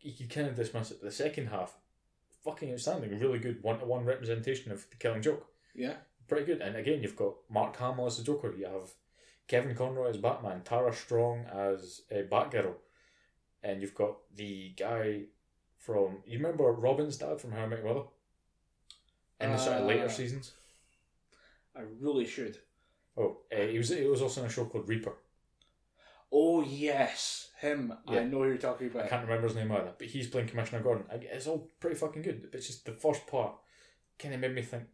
you 0.00 0.12
can 0.14 0.28
kind 0.28 0.46
of 0.48 0.54
dismiss 0.56 0.90
it. 0.90 1.00
The 1.00 1.10
second 1.10 1.46
half, 1.48 1.78
fucking 2.44 2.72
outstanding. 2.72 3.18
Really 3.18 3.38
good 3.38 3.62
one 3.62 3.78
to 3.78 3.84
one 3.86 4.04
representation 4.04 4.72
of 4.72 4.88
the 4.90 4.96
killing 4.96 5.22
joke. 5.22 5.46
Yeah, 5.74 5.94
pretty 6.28 6.44
good. 6.46 6.60
And 6.60 6.76
again, 6.76 7.02
you've 7.02 7.16
got 7.16 7.34
Mark 7.50 7.76
Hamill 7.76 8.06
as 8.06 8.18
the 8.18 8.24
Joker. 8.24 8.54
You 8.54 8.66
have 8.66 8.90
Kevin 9.48 9.74
Conroy 9.74 10.10
as 10.10 10.16
Batman, 10.16 10.62
Tara 10.64 10.92
Strong 10.92 11.46
as 11.52 12.02
uh, 12.10 12.22
Batgirl, 12.30 12.74
and 13.62 13.80
you've 13.80 13.94
got 13.94 14.16
the 14.34 14.70
guy 14.76 15.22
from 15.78 16.18
you 16.26 16.38
remember 16.38 16.70
Robin's 16.72 17.16
dad 17.16 17.40
from 17.40 17.52
How 17.52 17.62
I 17.62 17.66
Met 17.66 17.78
Your 17.80 17.88
Mother. 17.88 18.06
In 19.40 19.50
the 19.50 19.58
sort 19.58 19.78
of 19.78 19.86
later 19.86 20.04
Uh, 20.04 20.08
seasons. 20.08 20.52
I 21.74 21.80
really 22.00 22.26
should. 22.26 22.58
Oh, 23.16 23.38
uh, 23.52 23.66
he 23.66 23.78
was 23.78 23.88
he 23.88 24.06
was 24.06 24.22
also 24.22 24.42
in 24.42 24.46
a 24.46 24.50
show 24.50 24.66
called 24.66 24.88
Reaper. 24.88 25.14
Oh 26.32 26.62
yes, 26.62 27.50
him. 27.60 27.92
I 28.08 28.20
know 28.24 28.38
who 28.38 28.48
you're 28.48 28.56
talking 28.56 28.86
about. 28.88 29.04
I 29.04 29.08
can't 29.08 29.22
remember 29.26 29.48
his 29.48 29.56
name 29.56 29.70
either, 29.70 29.92
but 29.98 30.06
he's 30.06 30.28
playing 30.28 30.48
Commissioner 30.48 30.82
Gordon. 30.82 31.04
It's 31.10 31.46
all 31.46 31.68
pretty 31.78 31.96
fucking 31.96 32.22
good. 32.22 32.42
But 32.50 32.58
it's 32.58 32.66
just 32.66 32.86
the 32.86 32.92
first 32.92 33.26
part 33.26 33.54
kind 34.18 34.34
of 34.34 34.40
made 34.40 34.54
me 34.54 34.62
think 34.62 34.84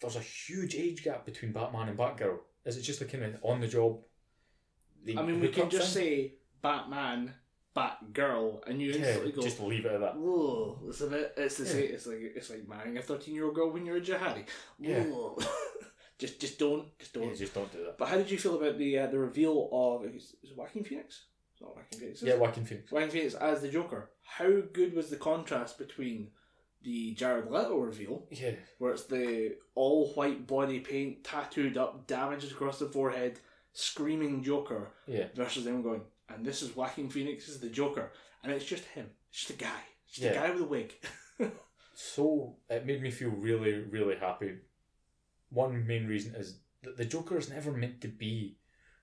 there's 0.00 0.16
a 0.16 0.20
huge 0.20 0.74
age 0.76 1.02
gap 1.02 1.26
between 1.26 1.52
Batman 1.52 1.88
and 1.88 1.98
Batgirl. 1.98 2.38
Is 2.64 2.76
it 2.76 2.82
just 2.82 3.00
a 3.00 3.06
kind 3.06 3.24
of 3.24 3.36
on 3.42 3.60
the 3.60 3.66
job? 3.66 3.98
I 5.16 5.22
mean, 5.22 5.40
we 5.40 5.48
can 5.48 5.68
just 5.70 5.92
say 5.92 6.34
Batman, 6.62 7.34
Batgirl, 7.76 8.68
and 8.68 8.80
you 8.80 8.90
yeah, 8.92 8.96
instantly 8.98 9.32
go, 9.32 9.42
just 9.42 9.60
leave 9.60 9.86
it 9.86 9.92
at 9.92 10.00
that. 10.00 10.16
"Whoa!" 10.16 10.78
It's 10.88 11.00
a 11.00 11.06
bit. 11.08 11.34
It's 11.36 11.56
the 11.56 11.64
Yeah. 11.64 11.70
same. 11.72 11.94
It's 11.94 12.06
like 12.06 12.18
it's 12.36 12.50
like 12.50 12.68
marrying 12.68 12.98
a 12.98 13.02
thirteen-year-old 13.02 13.54
girl 13.54 13.70
when 13.72 13.86
you're 13.86 13.96
a 13.96 14.00
jihadi. 14.00 14.44
Yeah. 14.78 15.04
Just, 16.18 16.40
just 16.40 16.58
don't, 16.58 16.86
just 16.98 17.12
don't. 17.14 17.28
Yeah, 17.28 17.34
just 17.34 17.54
don't 17.54 17.70
do 17.72 17.84
that. 17.84 17.96
But 17.98 18.08
how 18.08 18.16
did 18.16 18.30
you 18.30 18.38
feel 18.38 18.56
about 18.60 18.76
the 18.78 18.98
uh, 18.98 19.06
the 19.06 19.18
reveal 19.18 19.68
of 19.72 20.04
is 20.04 20.34
is 20.42 20.50
it 20.50 20.56
Joaquin 20.56 20.82
Phoenix? 20.84 21.26
It's 21.52 21.62
not 21.62 21.76
Joaquin 21.76 22.00
Phoenix. 22.00 22.22
is 22.22 22.28
Yeah? 22.28 22.34
Joaquin 22.36 22.64
Phoenix. 22.64 22.90
Joaquin 22.90 23.10
Phoenix 23.10 23.34
as 23.34 23.60
the 23.62 23.68
Joker. 23.68 24.10
How 24.24 24.50
good 24.72 24.94
was 24.94 25.10
the 25.10 25.16
contrast 25.16 25.78
between 25.78 26.30
the 26.82 27.14
Jared 27.14 27.50
Leto 27.50 27.76
reveal, 27.78 28.26
Yeah, 28.30 28.52
where 28.78 28.92
it's 28.92 29.04
the 29.06 29.56
all 29.74 30.12
white 30.14 30.46
body 30.46 30.78
paint, 30.80 31.24
tattooed 31.24 31.76
up, 31.76 32.06
damages 32.06 32.52
across 32.52 32.78
the 32.78 32.86
forehead, 32.86 33.40
screaming 33.72 34.42
Joker, 34.44 34.92
yeah, 35.06 35.26
versus 35.34 35.64
them 35.64 35.82
going, 35.82 36.02
and 36.28 36.44
this 36.46 36.62
is 36.62 36.76
Joaquin 36.76 37.10
Phoenix 37.10 37.48
as 37.48 37.58
the 37.58 37.68
Joker, 37.68 38.12
and 38.44 38.52
it's 38.52 38.64
just 38.64 38.84
him, 38.84 39.06
it's 39.28 39.40
just 39.40 39.50
a 39.50 39.64
guy, 39.64 39.80
it's 40.06 40.14
just 40.18 40.24
Yeah. 40.24 40.30
a 40.44 40.48
guy 40.48 40.50
with 40.52 40.62
a 40.62 40.66
wig. 40.66 40.94
so 41.94 42.56
it 42.70 42.86
made 42.86 43.02
me 43.02 43.10
feel 43.10 43.30
really, 43.30 43.72
really 43.80 44.16
happy. 44.16 44.58
One 45.50 45.86
main 45.86 46.06
reason 46.06 46.34
is 46.34 46.58
that 46.82 46.96
the 46.96 47.04
Joker 47.04 47.36
is 47.38 47.48
never 47.50 47.72
meant 47.72 48.00
to 48.02 48.08
be 48.08 48.58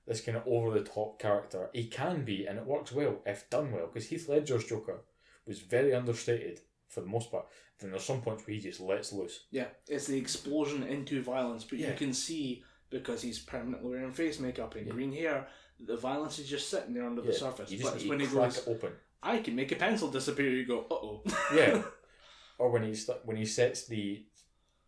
this 0.07 0.21
kind 0.21 0.37
of 0.37 0.43
over 0.47 0.71
the 0.71 0.85
top 0.85 1.19
character. 1.19 1.69
He 1.73 1.87
can 1.87 2.23
be, 2.23 2.45
and 2.45 2.57
it 2.59 2.65
works 2.65 2.91
well 2.91 3.21
if 3.25 3.49
done 3.49 3.71
well. 3.71 3.87
Because 3.87 4.07
Heath 4.07 4.29
Ledger's 4.29 4.65
Joker 4.65 5.01
was 5.47 5.59
very 5.59 5.93
understated 5.93 6.61
for 6.87 7.01
the 7.01 7.07
most 7.07 7.31
part. 7.31 7.47
Then 7.79 7.91
there's 7.91 8.05
some 8.05 8.21
points 8.21 8.45
where 8.45 8.55
he 8.55 8.61
just 8.61 8.79
lets 8.79 9.11
loose. 9.11 9.45
yeah, 9.51 9.65
it's 9.87 10.07
the 10.07 10.17
explosion 10.17 10.83
into 10.83 11.21
violence, 11.21 11.63
but 11.63 11.79
you 11.79 11.93
can 11.97 12.13
see 12.13 12.63
because 12.89 13.21
he's 13.21 13.39
permanently 13.39 13.89
wearing 13.89 14.11
face 14.11 14.39
makeup 14.39 14.75
and 14.75 14.87
Yeah. 14.87 14.93
green 14.93 15.11
hair. 15.11 15.47
The 15.79 15.97
violence 15.97 16.39
is 16.39 16.47
just 16.47 16.69
sitting 16.69 16.93
there 16.93 17.05
under 17.05 17.21
the 17.21 17.33
surface. 17.33 17.69
You 17.71 17.79
just 17.79 17.91
But 17.91 17.99
it's 18.01 18.09
when 18.09 18.19
he 18.21 18.27
goes, 18.27 18.59
it 18.59 18.67
open. 18.67 18.93
I 19.21 19.39
can 19.39 19.55
make 19.55 19.71
a 19.71 19.75
pencil 19.75 20.09
disappear. 20.09 20.49
You 20.49 20.65
go, 20.65 20.81
uh 20.89 20.93
oh. 20.93 21.23
Yeah. 21.53 21.81
or 22.59 22.69
when 22.71 22.83
he's 22.83 23.09
when 23.25 23.35
he 23.35 23.45
sets 23.45 23.87
the 23.87 24.23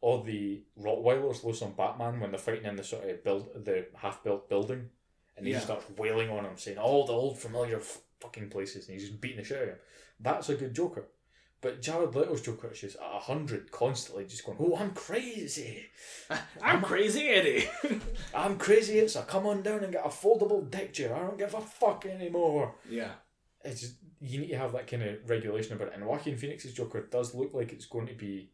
all 0.07 0.23
the 0.23 0.63
Rottweilers 0.79 1.43
loose 1.43 1.61
on 1.61 1.73
Batman 1.73 2.19
when 2.19 2.31
they're 2.31 2.39
fighting 2.39 2.65
in 2.65 2.75
the 2.75 2.83
sort 2.83 3.09
of 3.09 3.23
build 3.23 3.43
the 3.65 3.87
half 3.95 4.23
built 4.23 4.47
building, 4.49 4.89
and 5.35 5.45
he 5.45 5.51
just 5.53 5.67
Yeah. 5.67 5.75
starts 5.77 5.97
wailing 5.97 6.29
on 6.29 6.45
him, 6.45 6.57
saying 6.57 6.77
all 6.77 7.05
the 7.05 7.13
old 7.13 7.39
familiar 7.39 7.77
f- 7.77 8.01
fucking 8.21 8.49
places, 8.49 8.87
and 8.87 8.93
he's 8.97 9.07
just 9.09 9.21
beating 9.21 9.37
the 9.37 9.43
shit 9.43 9.57
out 9.57 9.63
of 9.63 9.69
him. 9.69 9.79
That's 10.19 10.49
a 10.49 10.55
good 10.55 10.73
Joker. 10.73 11.05
But 11.59 11.81
Jared 11.81 12.13
Leto's 12.15 12.41
Joker 12.41 12.69
is 12.71 12.81
just 12.81 12.97
at 12.97 13.15
a 13.15 13.19
hundred, 13.19 13.71
constantly 13.71 14.25
just 14.25 14.45
going, 14.45 14.57
"Oh, 14.61 14.75
I'm 14.77 14.93
crazy, 14.93 15.85
I'm 16.61 16.81
crazy 16.81 17.27
Eddie. 17.29 17.67
I'm 18.33 18.57
crazy." 18.57 18.99
It's 18.99 19.15
a 19.15 19.23
come 19.23 19.47
on 19.47 19.63
down 19.63 19.83
and 19.83 19.91
get 19.91 20.05
a 20.05 20.09
foldable 20.09 20.69
deck 20.69 20.93
chair. 20.93 21.15
I 21.15 21.19
don't 21.19 21.37
give 21.37 21.53
a 21.55 21.61
fuck 21.61 22.05
anymore. 22.05 22.75
yeah. 22.89 23.11
It's 23.65 23.81
just 23.81 23.95
you 24.21 24.39
need 24.39 24.49
to 24.49 24.57
have 24.57 24.71
that 24.73 24.87
kind 24.87 25.03
of 25.03 25.27
regulation 25.29 25.73
about 25.73 25.89
it. 25.89 25.95
And 25.95 26.05
Joaquin 26.05 26.37
Phoenix's 26.37 26.73
Joker 26.73 27.01
does 27.11 27.33
look 27.35 27.53
like 27.53 27.73
it's 27.73 27.85
going 27.87 28.07
to 28.07 28.13
be 28.13 28.51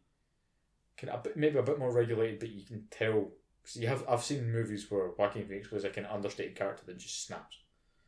kind 0.98 1.10
of 1.12 1.20
a 1.20 1.22
bit, 1.24 1.36
maybe 1.36 1.58
a 1.58 1.62
bit 1.62 1.78
more 1.78 1.92
regulated, 1.92 2.38
but 2.40 2.50
you 2.50 2.64
can 2.64 2.84
tell. 2.90 3.30
Cause 3.64 3.76
you 3.76 3.86
have 3.88 4.04
I've 4.08 4.22
seen 4.22 4.52
movies 4.52 4.90
where 4.90 5.10
Joaquin 5.16 5.46
Phoenix 5.46 5.70
was 5.70 5.84
like 5.84 5.96
an 5.96 6.04
understated 6.06 6.54
character 6.54 6.84
that 6.86 6.98
just 6.98 7.26
snaps. 7.26 7.58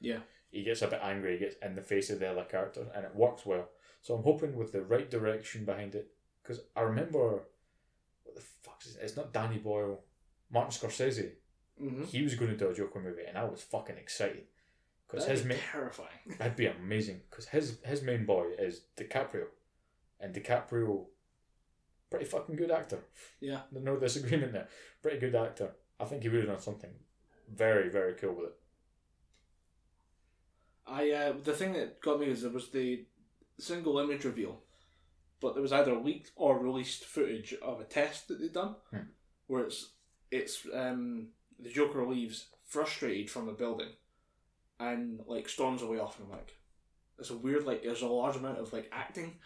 Yeah. 0.01 0.19
He 0.51 0.63
gets 0.63 0.83
a 0.83 0.87
bit 0.89 1.01
angry, 1.03 1.33
he 1.35 1.39
gets 1.45 1.57
in 1.63 1.75
the 1.75 1.83
face 1.83 2.11
of 2.11 2.19
the 2.21 2.31
other 2.31 2.45
character, 2.45 2.87
and 2.95 3.05
it 3.05 3.15
works 3.15 3.45
well. 3.47 3.69
So 4.03 4.15
I'm 4.15 4.23
hoping 4.23 4.55
with 4.55 4.73
the 4.73 4.83
right 4.83 5.11
direction 5.11 5.65
behind 5.65 5.95
it, 5.95 6.09
because 6.43 6.61
I 6.77 6.83
remember 6.83 7.41
what 8.23 8.35
the 8.37 8.43
fuck 8.63 8.83
is 8.85 8.97
it? 8.97 9.03
It's 9.03 9.17
not 9.17 9.33
Danny 9.33 9.59
Boyle, 9.59 10.01
Martin 10.51 10.71
Scorsese. 10.73 11.31
hmm 11.79 12.05
He 12.05 12.23
was 12.23 12.35
going 12.35 12.51
to 12.51 12.57
do 12.57 12.69
a 12.69 12.75
Joker 12.75 13.01
movie, 13.01 13.25
and 13.27 13.37
I 13.39 13.45
was 13.45 13.63
fucking 13.63 13.97
excited. 13.97 14.45
because 15.09 15.27
his 15.27 15.43
be 15.43 15.49
main 15.49 15.59
terrifying. 15.73 16.09
that'd 16.39 16.57
be 16.57 16.67
amazing 16.67 17.23
because 17.31 17.47
his 17.47 17.79
his 17.85 18.03
main 18.03 18.27
boy 18.27 18.49
is 18.59 18.83
DiCaprio, 18.99 19.47
and 20.21 20.35
DiCaprio, 20.35 21.07
pretty 22.11 22.25
fucking 22.27 22.57
good 22.57 22.71
actor. 22.71 23.01
Yeah. 23.41 23.61
No 23.73 23.97
disagreement 23.97 24.53
there. 24.53 24.69
Pretty 25.03 25.19
good 25.19 25.35
actor. 25.35 25.73
I 25.99 26.05
think 26.05 26.23
he 26.23 26.29
would 26.29 26.41
have 26.41 26.49
done 26.49 26.61
something 26.61 26.91
very 27.55 27.89
very 27.89 28.15
cool 28.15 28.35
with 28.35 28.47
it. 28.47 28.55
I 30.87 31.11
uh, 31.11 31.33
the 31.43 31.53
thing 31.53 31.73
that 31.73 32.01
got 32.01 32.21
me 32.21 32.27
is 32.27 32.43
there 32.43 32.51
was 32.51 32.69
the 32.71 33.05
single 33.59 33.99
image 33.99 34.25
reveal, 34.25 34.61
but 35.41 35.55
there 35.55 35.63
was 35.63 35.73
either 35.73 35.95
leaked 35.97 36.31
or 36.37 36.59
released 36.59 37.05
footage 37.05 37.55
of 37.63 37.81
a 37.81 37.85
test 37.85 38.29
that 38.29 38.41
they'd 38.41 38.53
done, 38.53 38.77
Hmm. 38.91 39.09
where 39.47 39.65
it's 39.65 39.91
it's 40.31 40.67
um, 40.73 41.29
the 41.59 41.71
Joker 41.71 42.07
leaves 42.07 42.49
frustrated 42.67 43.31
from 43.31 43.49
a 43.49 43.53
building, 43.53 43.89
and 44.79 45.21
like 45.27 45.49
storms 45.49 45.83
away 45.83 45.99
off, 45.99 46.19
and 46.19 46.27
I'm 46.29 46.39
like, 46.39 46.53
it's 47.19 47.31
a 47.31 47.37
weird 47.37 47.65
like 47.65 47.83
there's 47.83 48.03
a 48.03 48.07
large 48.07 48.37
amount 48.37 48.59
of 48.59 48.73
like 48.73 48.89
acting 48.93 49.39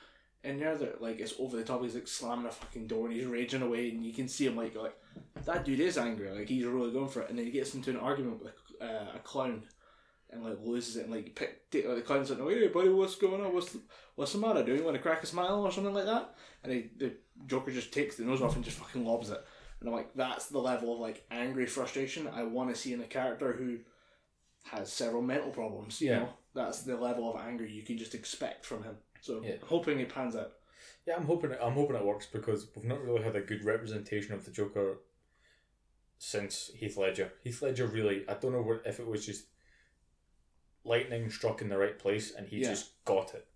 in 0.43 0.59
there 0.59 0.76
that 0.76 1.03
like 1.03 1.20
it's 1.20 1.34
over 1.38 1.57
the 1.57 1.64
top. 1.64 1.82
He's 1.82 1.95
like 1.95 2.09
slamming 2.09 2.47
a 2.47 2.51
fucking 2.51 2.86
door 2.86 3.07
and 3.07 3.14
he's 3.14 3.26
raging 3.26 3.62
away, 3.62 3.91
and 3.91 4.05
you 4.05 4.12
can 4.12 4.28
see 4.28 4.47
him 4.47 4.57
like 4.57 4.74
like 4.74 4.97
that 5.45 5.64
dude 5.64 5.80
is 5.80 5.99
angry, 5.99 6.30
like 6.30 6.49
he's 6.49 6.64
really 6.64 6.93
going 6.93 7.09
for 7.09 7.22
it, 7.22 7.30
and 7.30 7.38
then 7.38 7.47
he 7.47 7.53
gets 7.53 7.74
into 7.74 7.91
an 7.91 7.97
argument 7.97 8.43
with 8.43 8.53
uh, 8.80 9.16
a 9.16 9.18
clown 9.22 9.62
and 10.30 10.45
like 10.45 10.59
loses 10.62 10.97
it 10.97 11.05
and 11.07 11.12
like 11.12 11.34
pick 11.34 11.68
take, 11.70 11.86
like, 11.86 11.97
the 11.97 12.03
clown's 12.03 12.30
like, 12.30 12.38
hey 12.38 12.68
buddy, 12.68 12.88
what's 12.88 13.16
going 13.16 13.45
on? 13.45 13.53
What's 13.53 13.72
the, 13.72 13.80
what's 14.14 14.32
the 14.32 14.38
matter? 14.38 14.62
Do 14.64 14.74
you 14.74 14.84
want 14.84 14.97
to 14.97 15.03
crack 15.03 15.22
a 15.22 15.26
smile 15.26 15.62
or 15.64 15.72
something 15.72 15.93
like 15.95 16.07
that? 16.07 16.34
And 16.62 16.72
he, 16.72 16.91
the 16.99 17.12
Joker 17.47 17.72
just 17.72 17.93
takes 17.93 18.16
the 18.16 18.24
nose 18.24 18.41
off 18.41 18.55
and 18.55 18.64
just 18.64 18.78
fucking 18.78 19.05
lobs 19.05 19.30
it. 19.30 19.45
And 19.80 19.88
I'm 19.88 19.95
like, 19.95 20.14
that's 20.14 20.47
the 20.47 20.59
level 20.59 20.95
of 20.95 21.01
like 21.01 21.24
angry 21.30 21.66
frustration 21.66 22.28
I 22.28 22.45
want 22.45 22.70
to 22.70 22.76
see 22.80 22.93
in 22.93 23.01
a 23.01 23.07
character 23.07 23.53
who 23.53 23.78
has 24.64 24.93
several 24.93 25.22
mental 25.22 25.51
problems. 25.51 26.01
You 26.01 26.11
Yeah. 26.11 26.18
know, 26.20 26.28
that's 26.55 26.82
the 26.82 26.97
level 26.97 27.32
of 27.34 27.41
anger 27.41 27.66
you 27.66 27.82
can 27.82 27.99
just 27.99 28.14
expect 28.14 28.64
from 28.64 28.84
him. 28.84 28.97
So 29.21 29.43
Yeah. 29.43 29.57
hoping 29.62 30.01
it 30.01 30.09
pans 30.09 30.35
out. 30.37 30.53
Yeah, 31.07 31.16
I'm 31.16 31.25
hoping 31.25 31.51
it, 31.51 31.59
I'm 31.62 31.73
hoping 31.75 31.97
it 31.97 32.05
works 32.05 32.27
because 32.27 32.68
we've 32.75 32.85
not 32.85 33.03
really 33.03 33.23
had 33.23 33.37
a 33.37 33.41
good 33.41 33.64
representation 33.64 34.35
of 34.35 34.45
the 34.45 34.51
Joker 34.51 34.99
since 36.18 36.71
Heath 36.75 36.97
Ledger. 36.97 37.33
Heath 37.43 37.62
Ledger 37.62 37.87
really, 37.87 38.29
I 38.29 38.35
don't 38.35 38.53
know 38.53 38.62
what, 38.62 38.83
if 38.85 39.01
it 39.01 39.07
was 39.07 39.25
just 39.25 39.47
lightning 40.85 41.31
struck 41.31 41.61
in 41.62 41.68
the 41.68 41.79
right 41.79 41.99
place 41.99 42.33
and 42.35 42.47
he 42.47 42.59
Yeah. 42.59 42.71
just 42.71 43.05
got 43.05 43.35
it. 43.35 43.47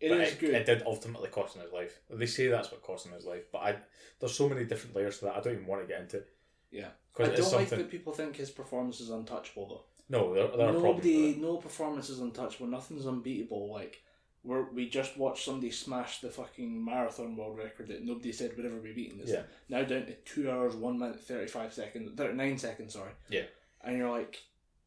It 0.00 0.08
but 0.08 0.20
is 0.20 0.32
it, 0.32 0.38
good. 0.40 0.54
it 0.54 0.66
did 0.66 0.82
ultimately 0.84 1.28
cost 1.28 1.54
him 1.56 1.62
his 1.62 1.72
life. 1.72 2.00
They 2.10 2.26
say 2.26 2.48
that's 2.48 2.70
what 2.72 2.82
cost 2.82 3.06
him 3.06 3.12
his 3.12 3.24
life, 3.24 3.44
but 3.52 3.58
I 3.58 3.78
there's 4.18 4.34
so 4.34 4.48
many 4.48 4.64
different 4.64 4.96
layers 4.96 5.18
to 5.20 5.26
that. 5.26 5.36
I 5.36 5.40
don't 5.40 5.54
even 5.54 5.66
want 5.66 5.82
to 5.82 5.88
get 5.88 6.00
into. 6.00 6.18
it. 6.18 6.28
Yeah. 6.70 6.90
I 7.18 7.24
don't 7.28 7.52
like 7.52 7.68
that 7.68 7.90
people 7.90 8.12
think 8.12 8.36
his 8.36 8.50
performance 8.50 9.00
is 9.00 9.10
untouchable 9.10 9.68
though. 9.68 9.84
no, 10.08 10.34
there, 10.34 10.48
there 10.48 10.68
are 10.68 10.72
problems. 10.72 11.04
Nobody, 11.04 11.36
no 11.36 11.56
performance 11.58 12.08
is 12.10 12.18
untouchable. 12.20 12.66
Nothing's 12.66 13.06
unbeatable. 13.06 13.70
Like 13.70 14.02
we're, 14.44 14.64
we 14.70 14.88
just 14.88 15.16
watched 15.16 15.44
somebody 15.44 15.70
smash 15.70 16.20
the 16.20 16.28
fucking 16.30 16.84
marathon 16.84 17.36
world 17.36 17.58
record 17.58 17.88
that 17.88 18.04
nobody 18.04 18.32
said 18.32 18.56
would 18.56 18.66
ever 18.66 18.76
be 18.80 18.92
beaten. 18.92 19.20
It's 19.20 19.30
Yeah. 19.30 19.42
now 19.68 19.82
down 19.82 20.06
to 20.06 20.14
two 20.24 20.50
hours, 20.50 20.74
one 20.74 20.98
minute, 20.98 21.20
thirty 21.20 21.46
five 21.46 21.72
seconds, 21.72 22.10
thirty 22.16 22.34
nine 22.34 22.58
seconds. 22.58 22.94
Sorry. 22.94 23.12
Yeah. 23.28 23.44
And 23.84 23.96
you're 23.96 24.10
like, 24.10 24.42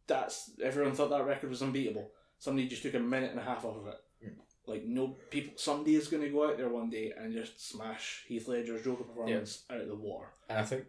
that's 0.07 0.51
everyone 0.61 0.93
thought 0.93 1.09
that 1.09 1.25
record 1.25 1.49
was 1.49 1.61
unbeatable. 1.61 2.11
Somebody 2.37 2.67
just 2.67 2.83
took 2.83 2.93
a 2.95 2.99
minute 2.99 3.31
and 3.31 3.39
a 3.39 3.43
half 3.43 3.63
off 3.65 3.77
of 3.77 3.87
it. 3.87 4.01
Mm. 4.25 4.33
Like 4.67 4.83
no 4.85 5.15
people, 5.29 5.53
somebody 5.55 5.95
is 5.95 6.07
going 6.07 6.23
to 6.23 6.29
go 6.29 6.49
out 6.49 6.57
there 6.57 6.69
one 6.69 6.89
day 6.89 7.13
and 7.17 7.31
just 7.33 7.65
smash 7.69 8.25
Heath 8.27 8.47
Ledger's 8.47 8.83
Joker 8.83 9.03
performance 9.03 9.63
out 9.69 9.79
of 9.81 9.87
the 9.87 9.95
water. 9.95 10.27
And 10.49 10.59
I 10.59 10.63
think 10.63 10.85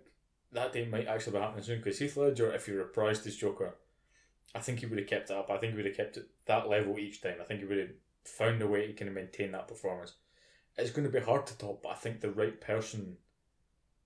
that 0.53 0.73
day 0.73 0.87
might 0.87 1.07
actually 1.07 1.35
be 1.35 1.39
happening 1.39 1.63
soon 1.65 1.79
because 1.79 1.99
Heath 1.99 2.17
Ledger, 2.17 2.53
if 2.53 2.67
he 2.67 2.73
reprised 2.73 3.25
his 3.25 3.37
Joker, 3.37 3.75
I 4.55 4.59
think 4.61 4.81
he 4.81 4.87
would 4.87 4.99
have 4.99 5.07
kept 5.09 5.31
it 5.31 5.37
up. 5.37 5.51
I 5.51 5.59
think 5.59 5.73
he 5.73 5.77
would 5.77 5.87
have 5.87 5.97
kept 5.97 6.17
it 6.17 6.27
that 6.47 6.69
level 6.69 6.99
each 6.99 7.21
time. 7.21 7.37
I 7.41 7.45
think 7.45 7.61
he 7.61 7.67
would 7.67 7.79
have 7.79 7.89
found 8.27 8.63
a 8.63 8.67
way 8.67 8.87
to 8.87 8.93
kind 8.93 9.09
of 9.09 9.15
maintain 9.15 9.53
that 9.53 9.69
performance. 9.69 10.15
It's 10.77 10.91
going 10.91 11.07
to 11.07 11.13
be 11.13 11.25
hard 11.25 11.47
to 11.47 11.59
top, 11.59 11.83
but 11.83 11.91
I 11.91 11.95
think 11.95 12.21
the 12.21 12.31
right 12.31 12.61
person 12.61 13.17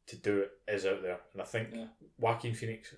to 0.06 0.16
do 0.16 0.40
it 0.40 0.50
is 0.68 0.86
out 0.86 1.02
there, 1.02 1.20
and 1.32 1.42
I 1.42 1.44
think 1.44 1.68
Yeah. 1.72 1.86
Joaquin 2.18 2.54
Phoenix 2.54 2.94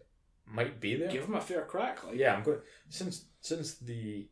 might 0.47 0.81
be 0.81 0.97
there. 0.97 1.11
Give 1.11 1.25
him 1.25 1.35
a 1.35 1.41
fair 1.41 1.65
crack. 1.65 2.05
Like 2.05 2.17
yeah, 2.17 2.35
I'm 2.35 2.43
going 2.43 2.61
since 2.89 3.27
since 3.41 3.75
the 3.79 4.29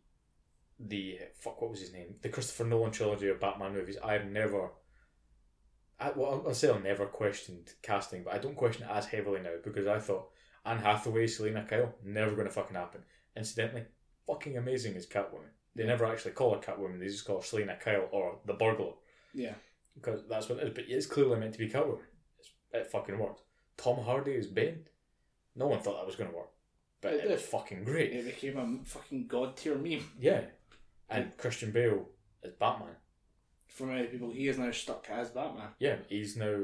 the 0.78 1.18
fuck 1.34 1.60
what 1.60 1.70
was 1.70 1.80
his 1.80 1.92
name 1.92 2.14
the 2.22 2.30
Christopher 2.30 2.64
Nolan 2.64 2.90
trilogy 2.90 3.28
of 3.28 3.40
Batman 3.40 3.74
movies. 3.74 3.98
I've 4.02 4.26
never. 4.26 4.70
I, 5.98 6.12
well, 6.16 6.42
I'll 6.46 6.54
say 6.54 6.70
I've 6.70 6.82
never 6.82 7.04
questioned 7.04 7.74
casting, 7.82 8.22
but 8.24 8.32
I 8.32 8.38
don't 8.38 8.56
question 8.56 8.84
it 8.84 8.90
as 8.90 9.04
heavily 9.04 9.40
now 9.40 9.56
because 9.62 9.86
I 9.86 9.98
thought 9.98 10.30
Anne 10.64 10.78
Hathaway, 10.78 11.26
Selina 11.26 11.66
Kyle, 11.68 11.94
never 12.02 12.32
going 12.32 12.46
to 12.46 12.52
fucking 12.52 12.76
happen. 12.76 13.02
Incidentally, 13.36 13.84
fucking 14.26 14.56
amazing 14.56 14.96
as 14.96 15.06
Catwoman. 15.06 15.50
They 15.80 15.86
never 15.86 16.04
actually 16.04 16.32
call 16.32 16.52
her 16.52 16.60
Catwoman; 16.60 17.00
they 17.00 17.06
just 17.06 17.24
call 17.24 17.38
her 17.38 17.42
Selina 17.42 17.74
Kyle 17.82 18.06
or 18.12 18.36
the 18.44 18.52
Burglar 18.52 18.92
yeah. 19.32 19.54
because 19.94 20.20
that's 20.28 20.46
what 20.46 20.58
it 20.58 20.66
is. 20.68 20.74
But 20.74 20.84
it's 20.88 21.06
clearly 21.06 21.40
meant 21.40 21.54
to 21.54 21.58
be 21.58 21.70
Catwoman. 21.70 22.00
It's, 22.38 22.50
it 22.74 22.86
fucking 22.92 23.18
worked. 23.18 23.40
Tom 23.78 24.04
Hardy 24.04 24.32
is 24.32 24.46
Bane. 24.46 24.80
No 25.56 25.68
one 25.68 25.80
thought 25.80 25.96
that 25.96 26.06
was 26.06 26.16
going 26.16 26.28
to 26.28 26.36
work, 26.36 26.50
but 27.00 27.14
It 27.14 27.24
it, 27.24 27.30
was 27.30 27.40
fucking 27.40 27.84
great. 27.84 28.12
It 28.12 28.26
became 28.26 28.58
a 28.58 28.84
fucking 28.86 29.26
god 29.26 29.56
tier 29.56 29.74
meme. 29.74 30.04
Yeah, 30.20 30.42
and 31.08 31.34
Christian 31.38 31.70
Bale 31.70 32.06
as 32.44 32.52
Batman. 32.52 32.96
For 33.66 33.86
many 33.86 34.06
people, 34.08 34.32
he 34.32 34.48
is 34.48 34.58
now 34.58 34.72
stuck 34.72 35.06
as 35.08 35.30
Batman. 35.30 35.68
Yeah, 35.78 35.96
he's 36.10 36.36
now. 36.36 36.58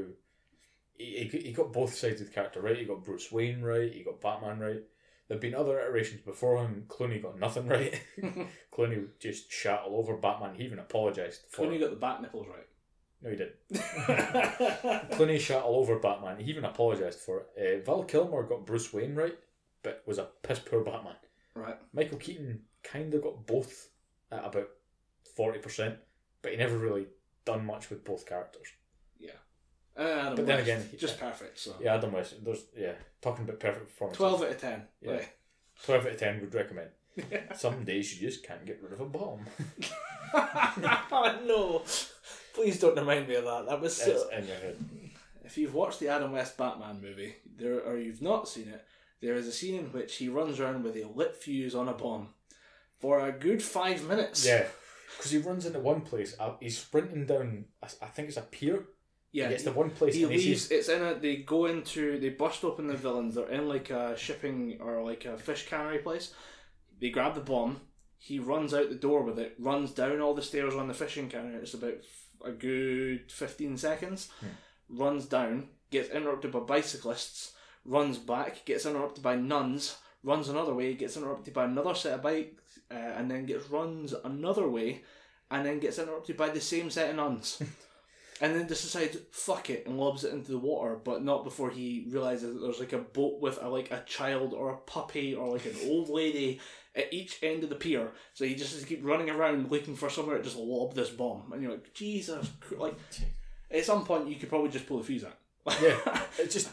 He, 0.93 1.27
he, 1.31 1.39
he 1.39 1.51
got 1.53 1.73
both 1.73 1.95
sides 1.95 2.21
of 2.21 2.27
the 2.27 2.33
character 2.33 2.61
right. 2.61 2.77
He 2.77 2.85
got 2.85 3.03
Bruce 3.03 3.31
Wayne 3.31 3.63
right. 3.63 3.91
He 3.91 4.03
got 4.03 4.21
Batman 4.21 4.59
right. 4.59 4.83
There've 5.27 5.41
been 5.41 5.55
other 5.55 5.79
iterations 5.79 6.21
before 6.21 6.57
him. 6.57 6.85
Clooney 6.87 7.21
got 7.21 7.39
nothing 7.39 7.67
right. 7.67 8.01
Clooney 8.73 9.07
just 9.19 9.51
shat 9.51 9.81
all 9.85 9.97
over 9.97 10.15
Batman. 10.15 10.55
He 10.55 10.63
even 10.63 10.79
apologised 10.79 11.41
for 11.49 11.65
Clooney 11.65 11.79
got 11.79 11.89
the 11.89 11.97
bat 11.97 12.21
nipples 12.21 12.47
right. 12.47 12.67
No, 13.21 13.31
he 13.31 13.35
didn't. 13.35 13.55
Clooney 15.11 15.39
shat 15.39 15.63
all 15.63 15.79
over 15.79 15.97
Batman. 15.99 16.37
He 16.37 16.49
even 16.49 16.65
apologised 16.65 17.19
for 17.19 17.45
it. 17.57 17.81
Uh, 17.81 17.85
Val 17.85 18.03
Kilmer 18.03 18.43
got 18.43 18.65
Bruce 18.65 18.93
Wayne 18.93 19.15
right, 19.15 19.37
but 19.83 20.03
was 20.05 20.19
a 20.19 20.27
piss 20.43 20.59
poor 20.59 20.83
Batman. 20.83 21.15
right. 21.55 21.77
Michael 21.93 22.19
Keaton 22.19 22.61
kind 22.83 23.13
of 23.13 23.23
got 23.23 23.45
both 23.47 23.89
at 24.31 24.45
about 24.45 24.69
forty 25.35 25.59
percent, 25.59 25.95
but 26.41 26.51
he 26.51 26.57
never 26.57 26.77
really 26.77 27.07
done 27.43 27.65
much 27.65 27.89
with 27.89 28.05
both 28.05 28.25
characters. 28.25 28.67
Uh, 29.97 30.01
Adam 30.03 30.35
But 30.35 30.45
then 30.45 30.57
West, 30.57 30.67
again, 30.67 30.87
he- 30.91 30.97
just 30.97 31.19
perfect. 31.19 31.59
So 31.59 31.75
Yeah, 31.81 31.95
Adam 31.95 32.11
West. 32.13 32.35
There's 32.43 32.65
yeah, 32.77 32.93
talking 33.21 33.45
about 33.45 33.59
perfect 33.59 33.87
performance. 33.87 34.17
twelve 34.17 34.41
out 34.43 34.49
of 34.51 34.61
ten. 34.61 34.83
Yeah. 35.01 35.11
Right. 35.11 35.29
Twelve 35.83 36.05
out 36.05 36.11
of 36.11 36.17
ten 36.17 36.39
would 36.41 36.53
recommend. 36.53 36.89
Some 37.55 37.83
days 37.83 38.13
you 38.19 38.27
just 38.29 38.45
can't 38.45 38.65
get 38.65 38.81
rid 38.81 38.93
of 38.93 39.01
a 39.01 39.05
bomb. 39.05 39.45
oh 40.33 41.39
no! 41.45 41.81
Please 42.53 42.79
don't 42.79 42.97
remind 42.97 43.27
me 43.27 43.35
of 43.35 43.45
that. 43.45 43.65
That 43.67 43.81
was 43.81 43.99
It's 43.99 44.21
so. 44.23 44.29
in 44.29 44.45
your 44.47 44.55
head. 44.57 44.77
If 45.43 45.57
you've 45.57 45.73
watched 45.73 45.99
the 45.99 46.09
Adam 46.09 46.31
West 46.33 46.57
Batman 46.57 47.01
movie, 47.01 47.35
there 47.57 47.79
or 47.81 47.97
you've 47.97 48.21
not 48.21 48.47
seen 48.49 48.67
it, 48.67 48.83
there 49.21 49.35
is 49.35 49.47
a 49.47 49.51
scene 49.51 49.75
in 49.79 49.85
which 49.91 50.17
he 50.17 50.27
runs 50.29 50.59
around 50.59 50.83
with 50.83 50.95
a 50.97 51.05
lit 51.15 51.35
fuse 51.37 51.73
on 51.73 51.87
a 51.87 51.93
bomb 51.93 52.29
for 52.99 53.25
a 53.25 53.31
good 53.31 53.63
five 53.63 54.03
minutes. 54.07 54.45
Yeah, 54.45 54.65
because 55.17 55.31
he 55.31 55.37
runs 55.37 55.65
into 55.65 55.79
one 55.79 56.01
place. 56.01 56.35
Uh, 56.39 56.53
he's 56.59 56.77
sprinting 56.77 57.25
down. 57.25 57.65
I 57.81 57.87
think 58.07 58.27
it's 58.27 58.37
a 58.37 58.41
pier. 58.41 58.85
Yeah. 59.31 59.49
it's 59.49 59.63
the 59.63 59.71
one 59.71 59.89
place 59.89 60.15
he 60.15 60.25
leaves. 60.25 60.71
It's 60.71 60.89
in 60.89 61.01
a. 61.01 61.15
They 61.15 61.37
go 61.37 61.65
into. 61.65 62.19
They 62.19 62.29
bust 62.29 62.63
open 62.63 62.87
the 62.87 62.95
villains. 62.95 63.35
They're 63.35 63.49
in 63.49 63.67
like 63.67 63.89
a 63.89 64.17
shipping 64.17 64.77
or 64.79 65.03
like 65.03 65.25
a 65.25 65.37
fish 65.37 65.67
cannery 65.67 65.99
place. 65.99 66.33
They 66.99 67.09
grab 67.09 67.35
the 67.35 67.41
bomb. 67.41 67.81
He 68.17 68.39
runs 68.39 68.73
out 68.73 68.89
the 68.89 68.95
door 68.95 69.23
with 69.23 69.37
it. 69.37 69.55
Runs 69.59 69.91
down 69.91 70.21
all 70.21 70.33
the 70.33 70.41
stairs 70.41 70.73
on 70.73 70.87
the 70.87 70.93
fishing 70.93 71.29
cannery. 71.29 71.55
It's 71.55 71.73
about 71.73 71.97
a 72.43 72.51
good 72.51 73.31
fifteen 73.31 73.77
seconds. 73.77 74.29
Runs 74.89 75.25
down. 75.25 75.67
Gets 75.91 76.09
interrupted 76.09 76.51
by 76.51 76.59
bicyclists. 76.59 77.53
Runs 77.85 78.17
back. 78.17 78.65
Gets 78.65 78.85
interrupted 78.85 79.23
by 79.23 79.35
nuns. 79.35 79.97
Runs 80.23 80.49
another 80.49 80.73
way. 80.73 80.93
Gets 80.93 81.17
interrupted 81.17 81.53
by 81.53 81.65
another 81.65 81.95
set 81.95 82.13
of 82.13 82.23
bikes. 82.23 82.79
Uh, 82.89 82.93
and 82.95 83.29
then 83.29 83.45
gets 83.45 83.69
runs 83.69 84.13
another 84.23 84.67
way. 84.69 85.03
And 85.51 85.65
then 85.65 85.79
gets 85.79 85.99
interrupted 85.99 86.37
by 86.37 86.49
the 86.49 86.61
same 86.61 86.89
set 86.89 87.09
of 87.09 87.17
nuns 87.17 87.61
and 88.41 88.55
then 88.55 88.67
just 88.67 88.83
decides 88.83 89.17
fuck 89.31 89.69
it 89.69 89.85
and 89.87 89.97
lobs 89.99 90.23
it 90.23 90.33
into 90.33 90.51
the 90.51 90.57
water, 90.59 90.95
but 91.03 91.23
not 91.23 91.43
before 91.43 91.69
he 91.69 92.07
realizes 92.09 92.53
that 92.53 92.59
there's 92.61 92.79
like 92.79 92.93
a 92.93 92.97
boat 92.99 93.39
with 93.41 93.61
a, 93.61 93.67
like 93.69 93.91
a 93.91 94.03
child 94.05 94.53
or 94.53 94.69
a 94.71 94.77
puppy 94.77 95.33
or 95.35 95.51
like 95.51 95.65
an 95.65 95.75
old 95.85 96.09
lady 96.09 96.59
at 96.95 97.13
each 97.13 97.39
end 97.43 97.63
of 97.63 97.69
the 97.69 97.75
pier. 97.75 98.11
So 98.33 98.45
he 98.45 98.55
just 98.55 98.73
has 98.73 98.81
to 98.81 98.87
keep 98.87 99.03
running 99.05 99.29
around 99.29 99.69
looking 99.71 99.95
for 99.95 100.09
somewhere 100.09 100.37
to 100.37 100.43
just 100.43 100.57
lob 100.57 100.93
this 100.95 101.09
bomb, 101.09 101.51
and 101.53 101.61
you're 101.61 101.71
like, 101.71 101.93
Jesus, 101.93 102.49
like 102.77 102.95
at 103.71 103.85
some 103.85 104.05
point 104.05 104.27
you 104.29 104.35
could 104.35 104.49
probably 104.49 104.69
just 104.69 104.87
pull 104.87 104.97
the 104.99 105.03
fuse 105.03 105.23
out. 105.23 105.37
Yeah, 105.81 105.97
it 106.39 106.49
just 106.49 106.69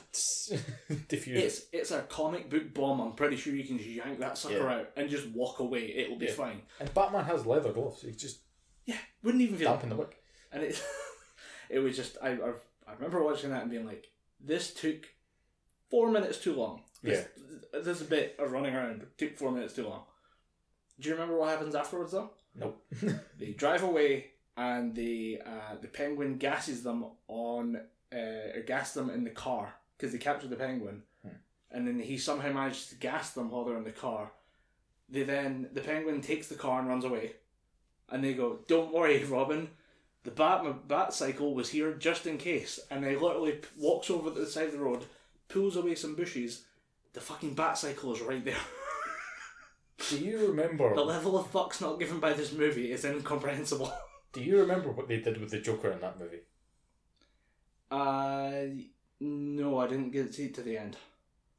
diffuses. 1.09 1.45
It's 1.45 1.67
it's 1.73 1.91
a 1.91 2.03
comic 2.03 2.49
book 2.49 2.73
bomb. 2.75 3.01
I'm 3.01 3.13
pretty 3.13 3.37
sure 3.37 3.53
you 3.53 3.65
can 3.65 3.77
just 3.79 3.91
yank 3.91 4.21
that 4.21 4.39
sucker 4.39 4.55
Yeah. 4.59 4.75
out 4.77 4.91
and 4.97 5.11
just 5.11 5.27
walk 5.31 5.59
away. 5.59 5.93
It'll 5.97 6.17
be 6.19 6.27
Yeah. 6.27 6.33
fine. 6.33 6.63
And 6.79 6.93
Batman 6.95 7.25
has 7.25 7.45
leather 7.45 7.73
gloves. 7.73 8.03
He 8.03 8.13
just 8.13 8.41
Yeah, 8.87 8.99
wouldn't 9.23 9.43
even 9.43 9.57
feel. 9.57 9.71
dampen 9.73 9.89
the 9.89 9.97
wick. 9.97 10.17
and 10.53 10.63
it 10.63 10.81
it 11.69 11.79
was 11.81 11.97
just 11.97 12.17
I, 12.23 12.31
I 12.31 12.51
I 12.87 12.93
remember 12.95 13.23
watching 13.23 13.51
that 13.51 13.63
and 13.63 13.71
being 13.71 13.87
like, 13.87 14.09
this 14.41 14.73
took 14.75 15.07
four 15.91 16.11
minutes 16.11 16.39
too 16.39 16.55
long. 16.55 16.83
This, 17.03 17.27
this 17.73 18.03
bit 18.03 18.37
of 18.39 18.51
running 18.53 18.75
around 18.75 19.07
took 19.19 19.37
four 19.37 19.51
minutes 19.51 19.75
too 19.75 19.87
long. 19.87 20.03
Do 21.01 21.09
you 21.09 21.15
remember 21.15 21.37
what 21.37 21.51
happens 21.51 21.75
afterwards 21.75 22.13
though? 22.13 22.31
Nope. 22.55 22.83
They 23.39 23.53
drive 23.53 23.83
away 23.83 24.27
and 24.57 24.95
the 24.95 25.41
uh, 25.45 25.77
the 25.83 25.89
penguin 25.89 26.37
gasses 26.39 26.83
them 26.83 27.05
on 27.29 27.77
uh, 28.13 28.57
or 28.57 28.63
gas 28.67 28.95
them 28.95 29.11
in 29.11 29.25
the 29.25 29.31
car 29.31 29.75
because 29.97 30.13
they 30.13 30.19
captured 30.19 30.51
the 30.51 30.57
penguin, 30.57 31.03
Hmm. 31.23 31.37
and 31.73 31.87
then 31.89 31.99
he 31.99 32.17
somehow 32.19 32.53
manages 32.53 32.87
to 32.89 32.95
gas 32.97 33.33
them 33.33 33.51
while 33.51 33.65
they're 33.65 33.77
in 33.77 33.85
the 33.85 33.91
car. 33.91 34.31
They 35.09 35.23
then 35.25 35.69
the 35.73 35.81
penguin 35.81 36.21
takes 36.21 36.47
the 36.49 36.55
car 36.55 36.79
and 36.81 36.89
runs 36.89 37.05
away, 37.05 37.33
and 38.11 38.23
they 38.23 38.35
go, 38.35 38.61
"Don't 38.69 38.93
worry, 38.95 39.23
Robin." 39.25 39.69
The 40.25 40.31
bat 40.31 40.89
bat 40.89 41.13
cycle 41.13 41.55
was 41.55 41.71
here 41.71 41.93
just 41.95 42.27
in 42.27 42.39
case, 42.39 42.81
and 42.91 43.05
he 43.05 43.15
literally 43.15 43.53
p- 43.53 43.69
walks 43.77 44.11
over 44.11 44.31
to 44.31 44.41
the 44.41 44.47
side 44.47 44.67
of 44.67 44.73
the 44.73 44.79
road, 44.79 45.05
pulls 45.49 45.77
away 45.77 45.95
some 45.95 46.15
bushes. 46.15 46.65
The 47.13 47.21
fucking 47.21 47.55
bat 47.55 47.79
cycle 47.79 48.15
is 48.15 48.21
right 48.23 48.45
there. 48.45 48.57
Do 50.09 50.19
you 50.19 50.49
remember? 50.49 50.95
the 50.95 51.05
level 51.05 51.39
of 51.39 51.53
fucks 51.53 51.81
not 51.81 52.01
given 52.01 52.21
by 52.21 52.33
this 52.33 52.53
movie 52.53 52.91
is 52.91 53.05
incomprehensible. 53.05 53.93
Do 54.33 54.43
you 54.43 54.59
remember 54.61 54.91
what 54.91 55.09
they 55.09 55.21
did 55.21 55.41
with 55.41 55.51
the 55.51 55.61
Joker 55.61 55.93
in 55.93 56.01
that 56.01 56.19
movie? 56.19 56.41
Uh, 57.91 58.83
no, 59.21 59.79
I 59.79 59.87
didn't 59.87 60.11
get 60.11 60.27
to 60.27 60.33
see 60.33 60.47
it 60.47 60.55
to 60.55 60.63
the 60.63 60.77
end. 60.77 60.97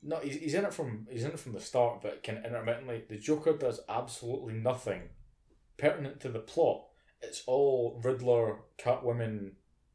No, 0.03 0.17
he's, 0.19 0.35
he's 0.35 0.53
in 0.53 0.65
it 0.65 0.73
from 0.73 1.07
he's 1.09 1.23
in 1.23 1.31
it 1.31 1.39
from 1.39 1.53
the 1.53 1.61
start, 1.61 2.01
but 2.01 2.21
can 2.21 2.43
intermittently 2.45 3.03
the 3.07 3.17
Joker 3.17 3.53
does 3.53 3.79
absolutely 3.87 4.53
nothing 4.53 5.03
pertinent 5.77 6.19
to 6.21 6.29
the 6.29 6.39
plot. 6.39 6.84
It's 7.27 7.43
all 7.47 7.99
Riddler, 8.03 8.57
Catwoman, 8.77 9.51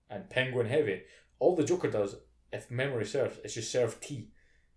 and 0.08 0.28
Penguin 0.30 0.66
heavy. 0.66 1.02
All 1.38 1.56
the 1.56 1.64
Joker 1.64 1.90
does, 1.90 2.16
if 2.52 2.70
memory 2.70 3.06
serves, 3.06 3.38
is 3.38 3.54
just 3.54 3.72
serve 3.72 4.00
tea. 4.00 4.30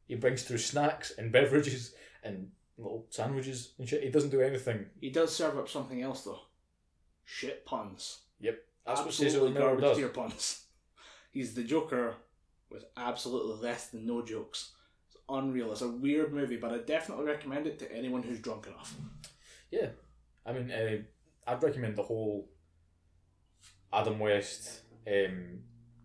He 0.08 0.16
brings 0.16 0.44
through 0.44 0.60
snacks 0.60 1.12
and 1.18 1.32
beverages 1.38 1.94
and 2.24 2.50
little 2.78 3.08
sandwiches 3.10 3.74
and 3.78 3.88
shit. 3.88 4.04
He 4.04 4.10
doesn't 4.10 4.30
do 4.30 4.42
anything. 4.42 4.86
He 5.00 5.10
does 5.10 5.36
serve 5.36 5.58
up 5.58 5.70
something 5.70 6.02
else 6.02 6.24
though. 6.24 6.40
Shit 7.26 7.66
puns. 7.66 8.20
Yep, 8.40 8.60
that's 8.86 9.02
what 9.02 9.14
Cecil 9.14 9.26
absolutely 9.48 9.60
garbage 9.60 9.84
does. 9.84 9.98
tier 9.98 10.10
puns. 10.10 10.64
He's 11.32 11.54
the 11.54 11.64
Joker 11.64 12.16
with 12.70 12.86
absolutely 12.98 13.68
less 13.68 13.88
than 13.88 14.06
no 14.06 14.24
jokes. 14.24 14.74
It's 15.08 15.18
unreal. 15.30 15.72
It's 15.72 15.82
a 15.82 15.90
weird 15.90 16.34
movie, 16.34 16.58
but 16.58 16.72
I 16.72 16.80
definitely 16.80 17.26
recommend 17.26 17.68
it 17.68 17.80
to 17.80 17.92
anyone 17.92 18.24
who's 18.24 18.40
drunk 18.40 18.68
enough. 18.68 18.96
Yeah, 19.72 19.90
I 20.46 20.54
mean, 20.54 20.72
uh, 20.72 20.98
I'd 21.46 21.64
recommend 21.64 21.96
the 21.96 22.04
whole 22.04 22.50
Adam 23.92 24.20
West, 24.20 24.82
um, 25.08 25.60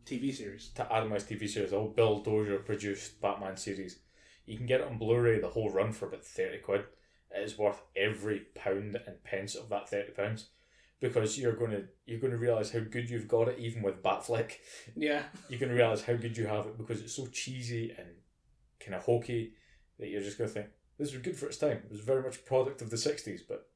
TV 0.04 0.34
series. 0.34 0.68
to 0.70 0.92
Adam 0.92 1.10
West 1.10 1.28
TV 1.28 1.48
series, 1.48 1.70
the 1.70 1.78
whole 1.78 1.88
Bill 1.88 2.20
Dozier 2.20 2.58
produced 2.58 3.20
Batman 3.20 3.56
series. 3.56 4.00
You 4.46 4.56
can 4.56 4.66
get 4.66 4.80
it 4.80 4.86
on 4.86 4.98
Blu-ray, 4.98 5.40
the 5.40 5.48
whole 5.48 5.70
run 5.70 5.92
for 5.92 6.06
about 6.06 6.24
thirty 6.24 6.58
quid. 6.58 6.84
It 7.30 7.42
is 7.42 7.58
worth 7.58 7.82
every 7.94 8.46
pound 8.54 8.98
and 9.06 9.22
pence 9.22 9.54
of 9.54 9.68
that 9.68 9.88
thirty 9.88 10.12
pounds, 10.12 10.48
because 11.00 11.38
you're 11.38 11.52
gonna 11.52 11.82
you're 12.06 12.20
gonna 12.20 12.38
realize 12.38 12.72
how 12.72 12.80
good 12.80 13.10
you've 13.10 13.28
got 13.28 13.48
it, 13.48 13.58
even 13.58 13.82
with 13.82 14.02
Batfleck. 14.02 14.52
Yeah. 14.96 15.22
You're 15.48 15.60
gonna 15.60 15.74
realize 15.74 16.02
how 16.02 16.14
good 16.14 16.36
you 16.36 16.46
have 16.46 16.66
it 16.66 16.78
because 16.78 17.02
it's 17.02 17.14
so 17.14 17.26
cheesy 17.26 17.94
and 17.96 18.08
kind 18.80 18.94
of 18.94 19.02
hokey 19.02 19.52
that 19.98 20.08
you're 20.08 20.22
just 20.22 20.38
gonna 20.38 20.48
think 20.48 20.68
this 20.98 21.12
was 21.12 21.22
good 21.22 21.36
for 21.36 21.46
its 21.46 21.58
time. 21.58 21.82
It 21.84 21.90
was 21.90 22.00
very 22.00 22.22
much 22.22 22.36
a 22.36 22.42
product 22.42 22.80
of 22.82 22.90
the 22.90 22.96
'60s, 22.96 23.40
but 23.46 23.67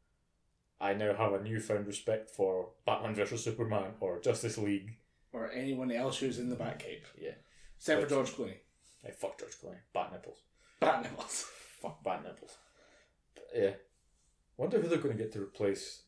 I 0.82 0.94
now 0.94 1.14
have 1.14 1.32
a 1.32 1.42
newfound 1.42 1.86
respect 1.86 2.28
for 2.30 2.70
Batman 2.84 3.14
vs 3.14 3.44
Superman 3.44 3.92
or 4.00 4.18
Justice 4.20 4.59
League. 4.59 4.96
Or 5.32 5.50
anyone 5.52 5.90
else 5.92 6.18
who's 6.18 6.38
in 6.38 6.50
the 6.50 6.56
Batcave. 6.56 7.04
Yeah. 7.18 7.30
Except 7.78 8.02
for 8.02 8.09
George 8.09 8.30
Clooney. 8.32 8.56
Hey, 9.02 9.12
fuck 9.16 9.38
George 9.38 9.52
Clooney. 9.62 9.78
Bat 9.94 10.12
nipples. 10.12 10.38
Bat 10.80 11.02
nipples. 11.04 11.46
Fuck 11.82 12.02
bat 12.04 12.22
nipples. 12.22 12.56
But, 13.34 13.44
yeah. 13.56 13.70
Wonder 14.56 14.80
who 14.80 14.86
they're 14.88 14.98
going 14.98 15.16
to 15.16 15.20
get 15.22 15.32
to 15.32 15.40
replace 15.42 16.02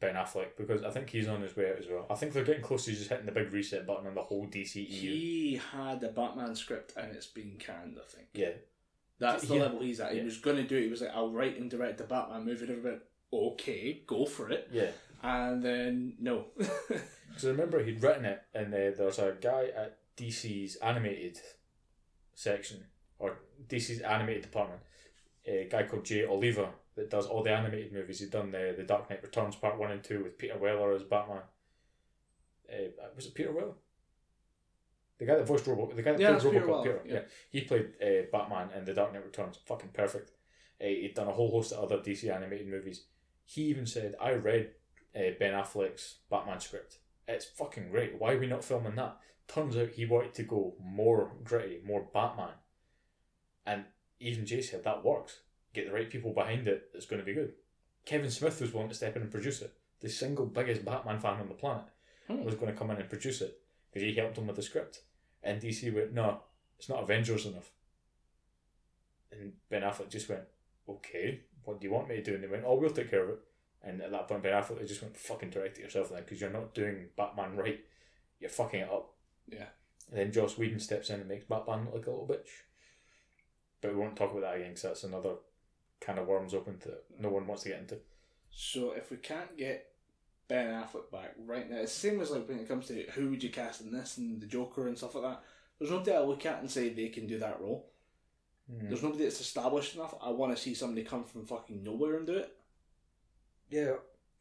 Ben 0.00 0.14
Affleck 0.14 0.56
because 0.56 0.84
I 0.84 0.90
think 0.90 1.10
he's 1.10 1.26
on 1.26 1.42
his 1.42 1.56
way 1.56 1.70
out 1.70 1.78
as 1.80 1.86
well. 1.90 2.06
I 2.08 2.14
think 2.14 2.32
they're 2.32 2.44
getting 2.44 2.62
close 2.62 2.84
to 2.84 2.92
just 2.92 3.08
hitting 3.10 3.26
the 3.26 3.32
big 3.32 3.52
reset 3.52 3.86
button 3.86 4.06
on 4.06 4.14
the 4.14 4.22
whole 4.22 4.46
DCEU. 4.46 4.86
He 4.88 5.60
had 5.72 6.02
a 6.04 6.08
Batman 6.10 6.54
script 6.54 6.92
and 6.96 7.10
it's 7.14 7.26
been 7.26 7.56
canned, 7.58 7.98
I 8.00 8.06
think. 8.08 8.28
yeah. 8.34 8.50
That's 9.18 9.42
the 9.48 9.56
Yeah. 9.56 9.62
level 9.62 9.80
he's 9.80 9.98
at. 10.00 10.12
He 10.12 10.18
Yeah. 10.18 10.24
was 10.24 10.38
going 10.38 10.56
to 10.56 10.62
do 10.62 10.76
it. 10.76 10.84
He 10.84 10.88
was 10.88 11.02
like, 11.02 11.10
I'll 11.12 11.30
write 11.32 11.58
and 11.58 11.68
direct 11.70 11.98
the 11.98 12.04
Batman 12.04 12.44
movie. 12.46 12.62
And 12.66 12.70
everybody, 12.78 13.02
okay, 13.32 14.02
go 14.06 14.26
for 14.26 14.50
it. 14.50 14.68
Yeah. 14.72 14.90
And 15.22 15.62
then, 15.62 16.14
no. 16.18 16.46
Because 17.30 17.44
I 17.44 17.50
remember 17.50 17.82
he'd 17.84 18.02
written 18.02 18.24
it, 18.24 18.42
and 18.52 18.74
uh, 18.74 18.90
there's 18.96 19.20
a 19.20 19.36
guy 19.40 19.66
at 19.76 19.98
DC's 20.16 20.74
animated 20.76 21.38
section, 22.34 22.84
or 23.20 23.38
DC's 23.68 24.00
animated 24.00 24.42
department, 24.42 24.80
a 25.46 25.68
guy 25.70 25.84
called 25.84 26.04
Jay 26.04 26.26
Oliva 26.26 26.70
that 26.96 27.08
does 27.08 27.26
all 27.26 27.44
the 27.44 27.52
animated 27.52 27.92
movies. 27.92 28.18
He'd 28.18 28.32
done 28.32 28.50
the, 28.50 28.74
the 28.76 28.82
Dark 28.82 29.08
Knight 29.08 29.22
Returns 29.22 29.54
Part 29.54 29.78
1 29.78 29.90
and 29.92 30.02
2 30.02 30.24
with 30.24 30.38
Peter 30.38 30.58
Weller 30.58 30.92
as 30.92 31.04
Batman. 31.04 31.42
Uh, 32.68 32.88
was 33.14 33.26
it 33.26 33.34
Peter 33.34 33.52
Weller? 33.52 33.74
The 35.18 35.26
guy 35.26 35.36
that 35.36 35.46
voiced 35.46 35.66
Robot, 35.66 35.94
the 35.94 36.02
guy 36.02 36.12
that 36.12 36.20
Yeah, 36.20 36.36
played 36.38 36.52
Peter 36.52 36.64
Robocop, 36.64 36.68
Weller, 36.68 36.82
Peter, 36.82 37.00
yeah. 37.06 37.14
yeah. 37.14 37.20
He 37.50 37.60
played 37.60 37.90
uh, 38.02 38.22
Batman 38.32 38.70
in 38.76 38.84
The 38.84 38.94
Dark 38.94 39.12
Knight 39.12 39.24
Returns. 39.24 39.58
Fucking 39.66 39.90
perfect. 39.92 40.30
Uh, 40.80 40.86
he'd 40.86 41.14
done 41.14 41.28
a 41.28 41.32
whole 41.32 41.50
host 41.50 41.72
of 41.72 41.84
other 41.84 41.98
DC 42.02 42.28
animated 42.34 42.66
movies. 42.66 43.04
He 43.50 43.62
even 43.62 43.84
said, 43.84 44.14
I 44.20 44.34
read 44.34 44.70
uh, 45.12 45.32
Ben 45.40 45.54
Affleck's 45.54 46.18
Batman 46.30 46.60
script. 46.60 46.98
It's 47.26 47.44
fucking 47.44 47.90
great. 47.90 48.14
Why 48.16 48.34
are 48.34 48.38
we 48.38 48.46
not 48.46 48.64
filming 48.64 48.94
that? 48.94 49.16
Turns 49.48 49.76
out 49.76 49.88
he 49.88 50.06
wanted 50.06 50.34
to 50.34 50.44
go 50.44 50.74
more 50.80 51.32
gritty, 51.42 51.80
more 51.84 52.06
Batman. 52.14 52.54
And 53.66 53.86
even 54.20 54.46
Jay 54.46 54.62
said 54.62 54.84
that 54.84 55.04
works. 55.04 55.40
Get 55.74 55.88
the 55.88 55.92
right 55.92 56.08
people 56.08 56.32
behind 56.32 56.68
it, 56.68 56.90
it's 56.94 57.06
going 57.06 57.18
to 57.18 57.26
be 57.26 57.34
good. 57.34 57.54
Kevin 58.04 58.30
Smith 58.30 58.60
was 58.60 58.72
willing 58.72 58.88
to 58.88 58.94
step 58.94 59.16
in 59.16 59.22
and 59.22 59.30
produce 59.32 59.62
it. 59.62 59.72
The 59.98 60.08
single 60.08 60.46
biggest 60.46 60.84
Batman 60.84 61.18
fan 61.18 61.40
on 61.40 61.48
the 61.48 61.54
planet 61.54 61.86
Hmm. 62.28 62.44
was 62.44 62.54
going 62.54 62.70
to 62.72 62.78
come 62.78 62.92
in 62.92 62.98
and 62.98 63.08
produce 63.08 63.40
it 63.40 63.58
because 63.90 64.06
he 64.06 64.14
helped 64.14 64.38
him 64.38 64.46
with 64.46 64.54
the 64.54 64.62
script. 64.62 65.00
And 65.42 65.60
DC 65.60 65.92
went, 65.92 66.12
no, 66.12 66.42
it's 66.78 66.88
not 66.88 67.02
Avengers 67.02 67.46
enough. 67.46 67.72
And 69.32 69.54
Ben 69.68 69.82
Affleck 69.82 70.08
just 70.08 70.28
went, 70.28 70.42
okay, 70.88 71.40
what 71.64 71.80
do 71.80 71.86
you 71.86 71.92
want 71.92 72.08
me 72.08 72.16
to 72.16 72.22
do? 72.22 72.34
And 72.34 72.42
they 72.44 72.48
went, 72.48 72.64
oh, 72.66 72.74
we'll 72.76 72.90
take 72.90 73.10
care 73.10 73.24
of 73.24 73.30
it. 73.30 73.38
And 73.82 74.02
at 74.02 74.10
that 74.10 74.28
point, 74.28 74.42
Ben 74.42 74.52
Affleck 74.52 74.86
just 74.86 75.02
went, 75.02 75.16
fucking 75.16 75.50
direct 75.50 75.78
it 75.78 75.82
yourself 75.82 76.10
then 76.10 76.22
because 76.22 76.40
you're 76.40 76.50
not 76.50 76.74
doing 76.74 77.06
Batman 77.16 77.56
right. 77.56 77.80
You're 78.38 78.50
fucking 78.50 78.80
it 78.80 78.90
up. 78.90 79.12
Yeah. 79.48 79.66
And 80.10 80.18
then 80.18 80.32
Joss 80.32 80.58
Whedon 80.58 80.80
steps 80.80 81.10
in 81.10 81.20
and 81.20 81.28
makes 81.28 81.44
Batman 81.44 81.86
look 81.86 81.94
like 81.94 82.06
a 82.06 82.10
little 82.10 82.26
bitch. 82.26 82.48
But 83.80 83.94
we 83.94 84.00
won't 84.00 84.16
talk 84.16 84.32
about 84.32 84.42
that 84.42 84.56
again 84.56 84.68
because 84.68 84.82
that's 84.82 85.04
another 85.04 85.34
kind 86.00 86.18
of 86.18 86.26
worms 86.26 86.54
open 86.54 86.78
to 86.78 86.94
no 87.18 87.28
one 87.30 87.46
wants 87.46 87.62
to 87.62 87.70
get 87.70 87.78
into. 87.80 87.98
so 88.50 88.92
if 88.92 89.10
we 89.10 89.16
can't 89.18 89.56
get 89.56 89.92
Ben 90.48 90.68
Affleck 90.68 91.10
back 91.12 91.34
right 91.46 91.70
now, 91.70 91.78
it's 91.78 91.94
the 91.94 92.08
same 92.08 92.20
as 92.20 92.30
like 92.30 92.48
when 92.48 92.58
it 92.58 92.68
comes 92.68 92.88
to 92.88 93.04
who 93.14 93.30
would 93.30 93.42
you 93.42 93.50
cast 93.50 93.80
in 93.80 93.92
this 93.92 94.18
and 94.18 94.40
the 94.40 94.46
Joker 94.46 94.88
and 94.88 94.98
stuff 94.98 95.14
like 95.14 95.24
that. 95.24 95.42
There's 95.78 95.90
nobody 95.90 96.12
I 96.12 96.20
look 96.20 96.44
at 96.44 96.60
and 96.60 96.70
say 96.70 96.90
they 96.90 97.08
can 97.08 97.26
do 97.26 97.38
that 97.38 97.60
role. 97.60 97.89
Hmm. 98.70 98.88
There's 98.88 99.02
nobody 99.02 99.24
that's 99.24 99.40
established 99.40 99.94
enough. 99.96 100.14
I 100.22 100.30
want 100.30 100.54
to 100.54 100.62
see 100.62 100.74
somebody 100.74 101.02
come 101.04 101.24
from 101.24 101.44
fucking 101.44 101.82
nowhere 101.82 102.16
and 102.18 102.26
do 102.26 102.34
it. 102.34 102.56
Yeah. 103.70 103.94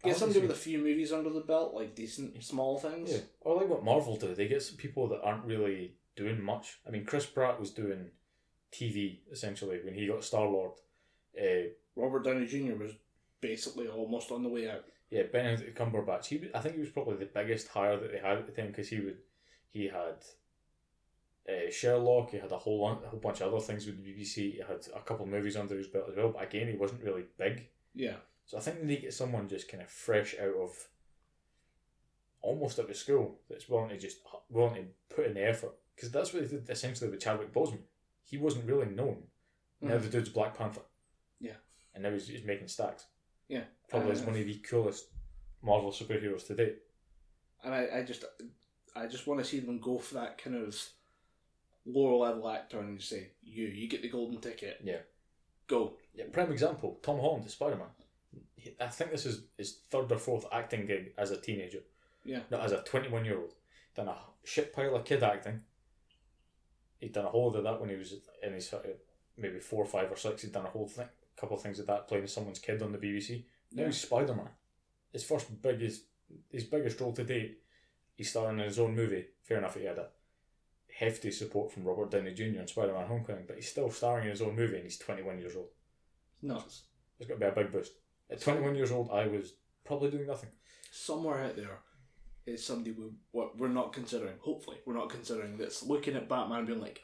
Get 0.03 0.15
somebody 0.15 0.39
with 0.39 0.51
a 0.51 0.56
few 0.56 0.77
movies 0.77 1.11
under 1.11 1.30
the 1.30 1.41
belt, 1.41 1.73
like 1.73 1.93
decent 1.95 2.41
small 2.43 2.77
things. 2.80 3.11
Yeah, 3.11 3.19
or 3.41 3.57
like 3.57 3.68
what 3.68 3.84
Marvel 3.84 4.15
do. 4.15 4.34
They 4.34 4.47
get 4.47 4.64
some 4.64 4.77
people 4.77 5.07
that 5.10 5.22
aren't 5.22 5.43
really 5.45 5.95
doing 6.15 6.41
much. 6.41 6.80
I 6.88 6.89
mean, 6.91 7.03
Chris 7.06 7.26
Pratt 7.26 7.60
was 7.60 7.72
doing 7.72 8.10
TV 8.72 9.19
essentially 9.31 9.80
when 9.84 9.93
he 9.93 10.07
got 10.07 10.23
Star 10.23 10.45
Lord. 10.47 10.72
Uh, 11.38 11.69
Robert 11.97 12.23
Downey 12.23 12.45
Jr. 12.45 12.76
was 12.81 12.93
basically 13.41 13.88
almost 13.89 14.31
on 14.31 14.41
the 14.43 14.49
way 14.49 14.69
out. 14.69 14.85
yeah, 15.10 15.23
Benedict 15.23 15.77
Cumberbatch. 15.77 16.27
He, 16.27 16.38
was- 16.38 16.49
I 16.56 16.60
think 16.61 16.76
he 16.76 16.81
was 16.81 16.91
probably 16.91 17.18
the 17.18 17.26
biggest 17.26 17.68
hire 17.68 17.99
that 17.99 18.11
they 18.11 18.19
had 18.19 18.38
at 18.38 18.45
the 18.45 18.53
time 18.53 18.68
because 18.72 18.88
he 18.88 19.01
would, 19.01 19.18
he 19.69 19.85
had. 19.88 20.15
Uh, 21.49 21.71
Sherlock, 21.71 22.31
he 22.31 22.38
had 22.38 22.51
a 22.51 22.57
whole 22.57 22.88
a 22.88 23.07
whole 23.07 23.19
bunch 23.19 23.41
of 23.41 23.51
other 23.53 23.63
things 23.63 23.85
with 23.85 23.97
the 23.97 24.03
BBC. 24.03 24.34
He 24.53 24.61
had 24.67 24.85
a 24.95 24.99
couple 25.01 25.26
of 25.26 25.31
movies 25.31 25.57
under 25.57 25.76
his 25.77 25.88
belt 25.88 26.09
as 26.09 26.15
well. 26.17 26.30
But 26.30 26.43
again, 26.43 26.67
he 26.67 26.76
wasn't 26.76 27.01
really 27.03 27.23
big. 27.38 27.67
Yeah. 27.95 28.17
So 28.45 28.57
I 28.57 28.61
think 28.61 28.80
they 28.80 28.85
need 28.85 28.95
to 28.97 29.01
get 29.03 29.13
someone 29.13 29.47
just 29.47 29.69
kind 29.71 29.81
of 29.81 29.89
fresh 29.89 30.35
out 30.39 30.55
of 30.61 30.71
almost 32.41 32.80
out 32.80 32.89
of 32.89 32.95
school 32.95 33.39
that's 33.49 33.67
willing 33.69 33.89
to 33.89 33.97
just 33.97 34.17
willing 34.49 34.76
to 34.76 35.15
put 35.15 35.26
in 35.26 35.34
the 35.34 35.43
effort 35.47 35.71
because 35.95 36.11
that's 36.11 36.34
what 36.34 36.43
they 36.43 36.49
did 36.57 36.69
essentially 36.69 37.09
with 37.09 37.19
Chadwick 37.21 37.53
Boseman. 37.53 37.80
He 38.23 38.38
wasn't 38.38 38.65
really 38.65 38.88
known. 38.88 39.23
Now 39.81 39.95
Mhm. 39.97 40.01
the 40.03 40.09
dude's 40.09 40.30
Black 40.30 40.57
Panther. 40.57 40.81
Yeah. 41.39 41.55
and 41.93 42.03
now 42.03 42.11
he's, 42.11 42.27
he's 42.27 42.43
making 42.43 42.67
stacks. 42.67 43.07
Yeah. 43.47 43.63
Probably 43.89 44.11
is 44.11 44.21
Uh, 44.21 44.26
one 44.26 44.35
of 44.38 44.45
the 44.45 44.59
coolest 44.59 45.09
Marvel 45.61 45.91
superheroes 45.91 46.45
to 46.47 46.55
date. 46.55 46.80
and 47.63 47.73
I, 47.73 47.99
I 47.99 48.03
just 48.03 48.23
I 48.95 49.07
just 49.07 49.27
want 49.27 49.39
to 49.39 49.45
see 49.45 49.59
them 49.59 49.80
go 49.80 49.99
for 49.99 50.15
that 50.15 50.38
kind 50.38 50.55
of 50.55 50.76
lower 51.85 52.18
level 52.18 52.49
actor 52.49 52.80
and 52.80 52.97
just 52.97 53.10
say 53.10 53.30
you 53.43 53.65
you 53.68 53.88
get 53.89 54.01
the 54.01 54.10
golden 54.10 54.39
ticket 54.39 54.80
Yeah. 54.84 54.99
go 55.68 55.97
Yeah, 56.14 56.26
prime 56.31 56.51
example: 56.51 56.99
Tom 57.01 57.19
Holland 57.19 57.45
as 57.45 57.53
Spider 57.53 57.77
Man. 57.77 57.88
I 58.80 58.88
think 58.88 59.11
this 59.11 59.26
is 59.26 59.43
his 59.57 59.80
third 59.89 60.11
or 60.11 60.18
fourth 60.18 60.45
acting 60.51 60.85
gig 60.85 61.14
as 61.18 61.31
a 61.31 61.39
teenager. 61.39 61.80
Yeah. 62.26 62.41
Not 62.51 62.61
as 62.61 62.72
a 62.73 62.81
twenty-one 62.84 63.26
year 63.26 63.39
old. 63.39 63.53
Done 63.95 64.10
a 64.10 64.18
shit 64.43 64.73
pile 64.73 64.95
of 64.95 65.06
kid 65.06 65.23
acting. 65.23 65.61
He'd 66.99 67.14
done 67.14 67.26
a 67.26 67.30
whole 67.30 67.47
lot 67.47 67.56
of 67.57 67.64
that 67.64 67.80
when 67.80 67.89
he 67.89 67.95
was 67.95 68.14
in 68.43 68.53
his 68.53 68.72
uh, 68.73 68.80
maybe 69.38 69.60
four, 69.60 69.85
five, 69.85 70.11
or 70.11 70.18
six. 70.18 70.41
He'd 70.41 70.51
done 70.51 70.65
a 70.65 70.69
whole 70.69 70.88
thing, 70.88 71.07
a 71.38 71.39
couple 71.41 71.56
of 71.56 71.64
things 71.64 71.80
of 71.80 71.88
that, 71.88 72.07
playing 72.10 72.27
someone's 72.27 72.60
kid 72.60 72.81
on 72.81 72.91
the 72.91 72.97
BBC. 72.97 73.45
Now 73.72 73.81
Yeah. 73.84 73.85
he's 73.88 74.01
Spider 74.01 74.35
Man. 74.35 74.49
His 75.14 75.23
first 75.23 75.61
biggest, 75.61 76.03
his 76.51 76.65
biggest 76.65 76.99
role 76.99 77.14
to 77.14 77.23
date. 77.23 77.61
He's 78.15 78.30
starring 78.30 78.60
in 78.60 78.65
his 78.65 78.80
own 78.80 78.95
movie. 78.95 79.27
Fair 79.43 79.60
enough, 79.60 79.76
he 79.76 79.85
had 79.85 79.97
a 79.97 80.10
hefty 80.99 81.31
support 81.31 81.71
from 81.71 81.85
Robert 81.85 82.11
Downey 82.11 82.34
Jr. 82.34 82.59
in 82.59 82.67
Spider 82.67 82.93
Man 82.93 83.07
Homecoming, 83.07 83.45
but 83.47 83.55
he's 83.55 83.69
still 83.69 83.89
starring 83.89 84.26
in 84.26 84.31
his 84.31 84.41
own 84.41 84.55
movie 84.55 84.76
and 84.76 84.84
he's 84.84 84.97
21 84.97 85.39
years 85.39 85.55
old. 85.55 85.69
Nuts. 86.41 86.84
There's 87.17 87.27
got 87.30 87.35
to 87.35 87.39
be 87.39 87.45
a 87.45 87.63
big 87.63 87.71
boost. 87.71 87.93
At 88.30 88.41
21 88.41 88.76
years 88.76 88.91
old, 88.91 89.09
I 89.11 89.27
was 89.27 89.53
probably 89.85 90.11
doing 90.11 90.27
nothing. 90.27 90.49
Somewhere 90.91 91.43
out 91.43 91.55
there 91.55 91.80
is 92.45 92.65
somebody 92.65 92.91
we 92.91 93.05
what 93.31 93.57
we're 93.57 93.67
not 93.69 93.93
considering. 93.93 94.35
Hopefully, 94.41 94.77
we're 94.85 94.93
not 94.95 95.09
considering 95.09 95.57
that's 95.57 95.84
looking 95.84 96.15
at 96.15 96.27
Batman 96.30 96.59
and 96.59 96.67
being 96.67 96.81
like, 96.81 97.01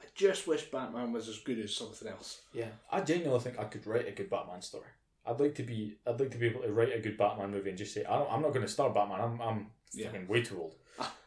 I 0.00 0.04
just 0.14 0.46
wish 0.46 0.70
Batman 0.70 1.12
was 1.12 1.28
as 1.28 1.38
good 1.40 1.58
as 1.58 1.74
something 1.74 2.08
else. 2.08 2.42
Yeah, 2.52 2.68
I 2.90 3.00
genuinely 3.00 3.40
think 3.40 3.58
I 3.58 3.64
could 3.64 3.86
write 3.86 4.08
a 4.08 4.12
good 4.12 4.30
Batman 4.30 4.62
story. 4.62 4.88
I'd 5.26 5.38
like 5.40 5.54
to 5.56 5.62
be, 5.62 5.96
I'd 6.06 6.18
like 6.18 6.30
to 6.32 6.38
be 6.38 6.46
able 6.46 6.62
to 6.62 6.72
write 6.72 6.92
a 6.94 6.98
good 7.00 7.16
Batman 7.16 7.50
movie 7.52 7.70
and 7.70 7.78
just 7.78 7.94
say, 7.94 8.04
I 8.04 8.18
don't, 8.18 8.32
I'm 8.32 8.42
not 8.42 8.52
going 8.52 8.66
to 8.66 8.72
star 8.72 8.90
Batman. 8.90 9.20
I'm, 9.20 9.40
I'm 9.40 9.66
Yeah. 9.92 10.06
fucking 10.06 10.26
way 10.28 10.42
too 10.42 10.60
old. 10.60 10.74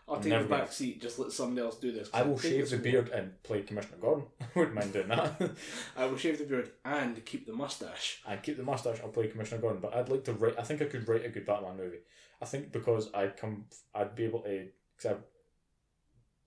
I'll 0.07 0.17
take 0.19 0.27
never 0.29 0.43
the 0.43 0.49
back 0.49 0.71
seat. 0.71 1.01
Just 1.01 1.17
let 1.17 1.31
somebody 1.31 1.65
else 1.65 1.77
do 1.77 1.91
this. 1.91 2.09
I 2.13 2.21
will 2.21 2.37
shave 2.37 2.69
the 2.69 2.75
more- 2.77 2.83
beard 2.83 3.09
and 3.09 3.41
play 3.43 3.61
Commissioner 3.63 3.97
Gordon. 3.99 4.25
I 4.39 4.45
wouldn't 4.55 4.75
mind 4.75 4.93
doing 4.93 5.07
that. 5.07 5.41
I 5.97 6.05
will 6.05 6.17
shave 6.17 6.37
the 6.37 6.45
beard 6.45 6.71
and 6.85 7.23
keep 7.25 7.47
the 7.47 7.53
mustache. 7.53 8.21
I'd 8.27 8.43
keep 8.43 8.57
the 8.57 8.63
mustache. 8.63 8.99
I'll 9.01 9.09
play 9.09 9.27
Commissioner 9.27 9.61
Gordon, 9.61 9.81
but 9.81 9.95
I'd 9.95 10.09
like 10.09 10.23
to 10.25 10.33
write. 10.33 10.59
I 10.59 10.63
think 10.63 10.81
I 10.81 10.85
could 10.85 11.07
write 11.07 11.25
a 11.25 11.29
good 11.29 11.45
Batman 11.45 11.77
movie. 11.77 11.99
I 12.41 12.45
think 12.45 12.71
because 12.71 13.09
I'd 13.13 13.35
come, 13.37 13.65
I'd 13.95 14.15
be 14.15 14.25
able 14.25 14.41
to. 14.41 14.67
Because 14.95 15.11
I've 15.11 15.23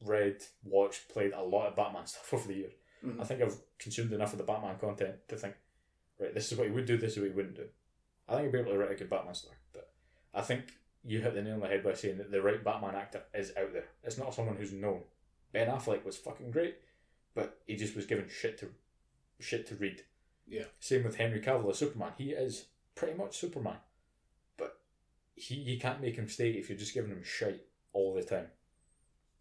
read, 0.08 0.36
watched, 0.64 1.08
played 1.08 1.32
a 1.32 1.42
lot 1.42 1.66
of 1.66 1.76
Batman 1.76 2.06
stuff 2.06 2.32
over 2.32 2.46
the 2.48 2.54
years. 2.54 2.72
Mhm. 3.04 3.20
I 3.20 3.24
think 3.24 3.42
I've 3.42 3.56
consumed 3.78 4.12
enough 4.12 4.32
of 4.32 4.38
the 4.38 4.44
Batman 4.44 4.78
content 4.78 5.16
to 5.28 5.36
think, 5.36 5.54
right, 6.20 6.32
this 6.34 6.50
is 6.52 6.58
what 6.58 6.66
he 6.68 6.72
would 6.72 6.86
do. 6.86 6.96
This 6.96 7.12
is 7.12 7.18
what 7.18 7.26
he 7.28 7.34
wouldn't 7.34 7.56
do. 7.56 7.66
I 8.28 8.34
think 8.36 8.46
I'd 8.46 8.52
be 8.52 8.58
able 8.60 8.72
to 8.72 8.78
write 8.78 8.92
a 8.92 8.94
good 8.94 9.10
Batman 9.10 9.34
story. 9.34 9.56
But 9.72 9.90
I 10.34 10.42
think 10.42 10.64
you 11.08 11.20
hit 11.20 11.34
the 11.34 11.42
nail 11.42 11.54
on 11.54 11.60
the 11.60 11.66
head 11.68 11.82
by 11.82 11.94
saying 11.94 12.18
that 12.18 12.30
the 12.30 12.42
right 12.42 12.62
Batman 12.62 12.94
actor 12.94 13.22
is 13.34 13.52
out 13.56 13.72
there. 13.72 13.86
It's 14.04 14.18
not 14.18 14.34
someone 14.34 14.56
who's 14.56 14.72
known. 14.72 15.00
Ben 15.52 15.68
Affleck 15.68 16.04
was 16.04 16.16
fucking 16.16 16.50
great, 16.50 16.76
but 17.34 17.58
he 17.66 17.74
just 17.76 17.96
was 17.96 18.06
given 18.06 18.28
shit 18.28 18.58
to 18.58 18.68
shit 19.40 19.66
to 19.68 19.74
read. 19.76 20.02
Yeah. 20.46 20.64
Same 20.80 21.04
with 21.04 21.16
Henry 21.16 21.40
Cavill 21.40 21.70
as 21.70 21.78
Superman. 21.78 22.12
He 22.18 22.30
is 22.30 22.66
pretty 22.94 23.16
much 23.16 23.36
Superman, 23.38 23.76
but 24.56 24.78
he 25.34 25.54
you 25.56 25.78
can't 25.78 26.00
make 26.02 26.16
him 26.16 26.28
stay 26.28 26.50
if 26.50 26.68
you're 26.68 26.78
just 26.78 26.94
giving 26.94 27.10
him 27.10 27.22
shit 27.24 27.66
all 27.92 28.14
the 28.14 28.22
time. 28.22 28.46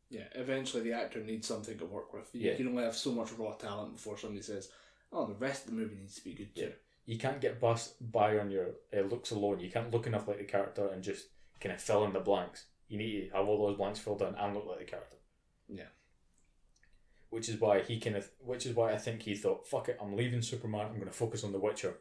Yeah, 0.10 0.23
eventually 0.35 0.84
the 0.84 0.94
actor 0.94 1.19
needs 1.22 1.48
something 1.48 1.77
to 1.80 1.85
work 1.85 2.14
with. 2.14 2.30
You 2.34 2.49
Yeah. 2.52 2.56
can 2.56 2.68
only 2.69 2.84
have 2.84 2.95
so 2.95 3.11
much 3.11 3.31
raw 3.34 3.53
talent 3.53 3.95
before 3.95 4.18
somebody 4.18 4.41
says, 4.41 4.72
"Oh, 5.11 5.26
the 5.26 5.34
rest 5.34 5.65
of 5.65 5.72
the 5.72 5.77
movie 5.77 5.95
needs 5.98 6.15
to 6.15 6.23
be 6.23 6.34
good 6.34 6.56
too." 6.56 6.73
You 7.06 7.18
can't 7.18 7.41
get 7.41 7.60
bust 7.60 7.95
by 8.11 8.38
on 8.38 8.52
your 8.52 8.76
uh, 8.95 9.02
looks 9.02 9.31
alone. 9.31 9.60
You 9.60 9.69
can't 9.72 9.91
look 9.91 10.07
enough 10.07 10.27
like 10.27 10.38
the 10.38 10.44
character 10.45 10.88
and 10.89 11.03
just 11.03 11.27
kind 11.59 11.73
of 11.73 11.81
fill 11.81 12.05
in 12.05 12.13
the 12.13 12.19
blanks. 12.19 12.65
You 12.88 12.97
need 12.97 13.29
to 13.29 13.38
have 13.38 13.47
all 13.47 13.67
those 13.67 13.77
blanks 13.77 13.99
filled 13.99 14.21
in 14.21 14.35
and 14.35 14.53
look 14.53 14.65
like 14.67 14.79
the 14.79 14.85
character. 14.85 15.17
Yeah. 15.67 15.89
Which 17.29 17.49
is 17.49 17.59
why 17.59 17.81
he 17.81 17.99
kind 17.99 18.15
of, 18.15 18.29
which 18.39 18.65
is 18.65 18.75
why 18.75 18.93
I 18.93 18.97
think 18.97 19.21
he 19.21 19.35
thought, 19.35 19.67
"Fuck 19.67 19.89
it, 19.89 19.97
I'm 20.01 20.15
leaving 20.15 20.41
Superman. 20.41 20.88
I'm 20.88 20.95
going 20.95 21.07
to 21.07 21.11
focus 21.11 21.43
on 21.43 21.51
The 21.51 21.59
Witcher, 21.59 21.97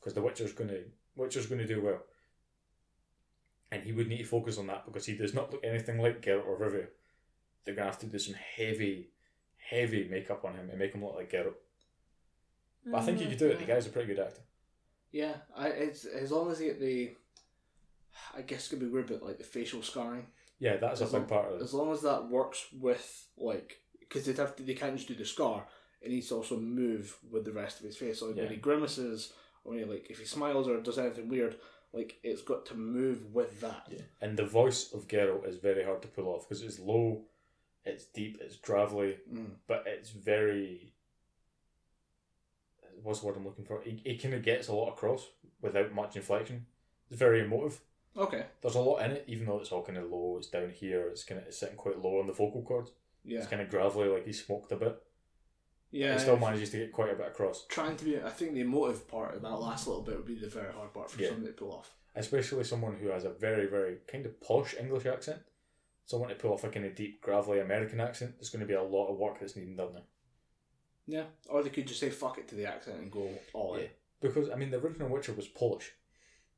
because 0.00 0.14
The 0.14 0.22
Witcher's 0.22 0.52
going 0.52 0.70
to, 0.70 0.82
Witcher's 1.14 1.46
going 1.46 1.60
to 1.60 1.66
do 1.66 1.82
well." 1.82 2.02
And 3.70 3.82
he 3.82 3.92
would 3.92 4.08
need 4.08 4.18
to 4.18 4.24
focus 4.24 4.58
on 4.58 4.66
that 4.68 4.84
because 4.84 5.06
he 5.06 5.16
does 5.16 5.34
not 5.34 5.52
look 5.52 5.64
anything 5.64 6.00
like 6.00 6.22
Geralt 6.22 6.52
of 6.52 6.60
Rivia. 6.60 6.86
They're 7.64 7.74
going 7.74 7.86
to 7.86 7.92
have 7.92 7.98
to 8.00 8.06
do 8.06 8.18
some 8.18 8.34
heavy, 8.34 9.10
heavy 9.56 10.08
makeup 10.08 10.44
on 10.44 10.54
him 10.54 10.70
and 10.70 10.78
make 10.78 10.94
him 10.94 11.04
look 11.04 11.16
like 11.16 11.30
Geralt. 11.30 11.54
But 12.86 13.00
I 13.00 13.02
think 13.02 13.18
he 13.18 13.26
mm, 13.26 13.30
could 13.30 13.38
do 13.38 13.48
it. 13.48 13.58
The 13.58 13.64
guy's 13.64 13.86
a 13.86 13.90
pretty 13.90 14.14
good 14.14 14.24
actor. 14.24 14.42
Yeah, 15.10 15.34
I 15.56 15.68
it's 15.68 16.04
as 16.04 16.30
long 16.30 16.50
as 16.50 16.58
he 16.58 16.66
get 16.66 16.80
the, 16.80 17.12
I 18.36 18.42
guess 18.42 18.66
it 18.66 18.70
could 18.70 18.80
be 18.80 18.86
weird, 18.86 19.06
but 19.08 19.22
like 19.22 19.38
the 19.38 19.44
facial 19.44 19.82
scarring. 19.82 20.26
Yeah, 20.58 20.76
that's 20.76 21.00
a 21.00 21.04
big 21.04 21.12
long- 21.14 21.26
part 21.26 21.52
of 21.52 21.60
it. 21.60 21.64
As 21.64 21.74
long 21.74 21.92
as 21.92 22.02
that 22.02 22.28
works 22.28 22.66
with 22.72 23.26
like, 23.36 23.80
because 24.00 24.24
they'd 24.24 24.38
have 24.38 24.56
to, 24.56 24.62
they 24.62 24.74
can't 24.74 24.96
just 24.96 25.08
do 25.08 25.14
the 25.14 25.24
scar. 25.24 25.66
It 26.00 26.10
needs 26.10 26.28
to 26.28 26.36
also 26.36 26.56
move 26.58 27.16
with 27.30 27.44
the 27.44 27.52
rest 27.52 27.80
of 27.80 27.86
his 27.86 27.96
face. 27.96 28.20
So 28.20 28.26
like 28.26 28.36
Yeah. 28.36 28.42
when 28.44 28.52
he 28.52 28.58
grimaces, 28.58 29.32
or 29.64 29.70
when 29.70 29.78
he 29.80 29.84
like 29.84 30.06
if 30.10 30.18
he 30.18 30.24
smiles 30.24 30.68
or 30.68 30.80
does 30.80 30.98
anything 30.98 31.28
weird, 31.28 31.56
like 31.92 32.18
it's 32.22 32.42
got 32.42 32.64
to 32.66 32.74
move 32.74 33.34
with 33.34 33.60
that. 33.60 33.86
Yeah. 33.90 34.02
And 34.20 34.36
the 34.36 34.46
voice 34.46 34.92
of 34.92 35.08
Geralt 35.08 35.46
is 35.48 35.56
very 35.58 35.84
hard 35.84 36.02
to 36.02 36.08
pull 36.08 36.26
off 36.28 36.48
because 36.48 36.62
it's 36.62 36.78
low, 36.78 37.24
it's 37.84 38.04
deep, 38.06 38.38
it's 38.40 38.56
gravelly, 38.56 39.18
Mm. 39.32 39.56
but 39.66 39.84
it's 39.86 40.10
very. 40.10 40.92
What's 43.02 43.20
the 43.20 43.26
word 43.26 43.36
I'm 43.36 43.44
looking 43.44 43.64
for? 43.64 43.82
He, 43.82 44.00
he 44.04 44.16
kind 44.16 44.34
of 44.34 44.42
gets 44.42 44.68
a 44.68 44.72
lot 44.74 44.88
across 44.90 45.26
without 45.60 45.92
much 45.94 46.16
inflection. 46.16 46.66
It's 47.10 47.18
very 47.18 47.40
emotive. 47.44 47.80
Okay. 48.16 48.46
There's 48.62 48.74
a 48.74 48.80
lot 48.80 49.02
in 49.04 49.12
it, 49.12 49.24
even 49.26 49.46
though 49.46 49.58
it's 49.60 49.72
all 49.72 49.82
kind 49.84 49.98
of 49.98 50.10
low. 50.10 50.36
It's 50.38 50.48
down 50.48 50.70
here. 50.70 51.08
It's 51.08 51.24
kind 51.24 51.40
of 51.40 51.46
it's 51.46 51.58
sitting 51.58 51.76
quite 51.76 52.00
low 52.02 52.18
on 52.20 52.26
the 52.26 52.32
vocal 52.32 52.62
cords. 52.62 52.92
Yeah. 53.24 53.38
It's 53.40 53.48
kind 53.48 53.60
of 53.60 53.68
gravelly, 53.68 54.08
like 54.08 54.24
he 54.24 54.32
smoked 54.32 54.72
a 54.72 54.76
bit. 54.76 55.02
Yeah. 55.90 56.14
he 56.14 56.18
still 56.20 56.36
manages 56.38 56.70
to 56.70 56.78
get 56.78 56.92
quite 56.92 57.12
a 57.12 57.16
bit 57.16 57.28
across. 57.28 57.64
trying 57.68 57.96
to 57.96 58.04
be. 58.04 58.20
I 58.20 58.30
think 58.30 58.54
the 58.54 58.60
emotive 58.60 59.06
part 59.08 59.34
of 59.36 59.42
that 59.42 59.48
last 59.56 59.86
little 59.86 60.02
bit 60.02 60.16
would 60.16 60.26
be 60.26 60.34
the 60.38 60.48
very 60.48 60.72
hard 60.72 60.92
part 60.92 61.10
for 61.10 61.20
Yeah. 61.20 61.28
somebody 61.28 61.52
to 61.52 61.58
pull 61.58 61.72
off. 61.72 61.92
especially 62.14 62.64
someone 62.64 62.96
who 62.96 63.08
has 63.08 63.24
a 63.24 63.30
very, 63.30 63.66
very 63.66 63.98
kind 64.10 64.24
of 64.26 64.40
posh 64.40 64.74
English 64.80 65.04
accent. 65.06 65.40
Someone 66.06 66.28
to 66.30 66.34
pull 66.36 66.52
off 66.52 66.64
a 66.64 66.68
kind 66.70 66.86
of 66.86 66.94
deep, 66.94 67.20
gravelly 67.20 67.58
American 67.60 68.00
accent. 68.00 68.36
There's 68.38 68.48
going 68.50 68.60
to 68.60 68.66
be 68.66 68.74
a 68.74 68.82
lot 68.82 69.08
of 69.08 69.18
work 69.18 69.40
that's 69.40 69.56
needed 69.56 69.76
done 69.76 69.92
there. 69.92 70.02
Yeah. 71.06 71.24
Or 71.48 71.62
they 71.62 71.70
could 71.70 71.86
just 71.86 72.00
say 72.00 72.10
fuck 72.10 72.38
it 72.38 72.48
to 72.48 72.54
the 72.54 72.66
accent 72.66 72.98
and 73.00 73.10
go 73.10 73.28
all 73.52 73.74
in. 73.74 73.88
Because 74.20 74.48
I 74.50 74.54
mean, 74.56 74.70
the 74.70 74.78
original 74.78 75.08
Witcher 75.08 75.32
was 75.34 75.46
Polish, 75.48 75.92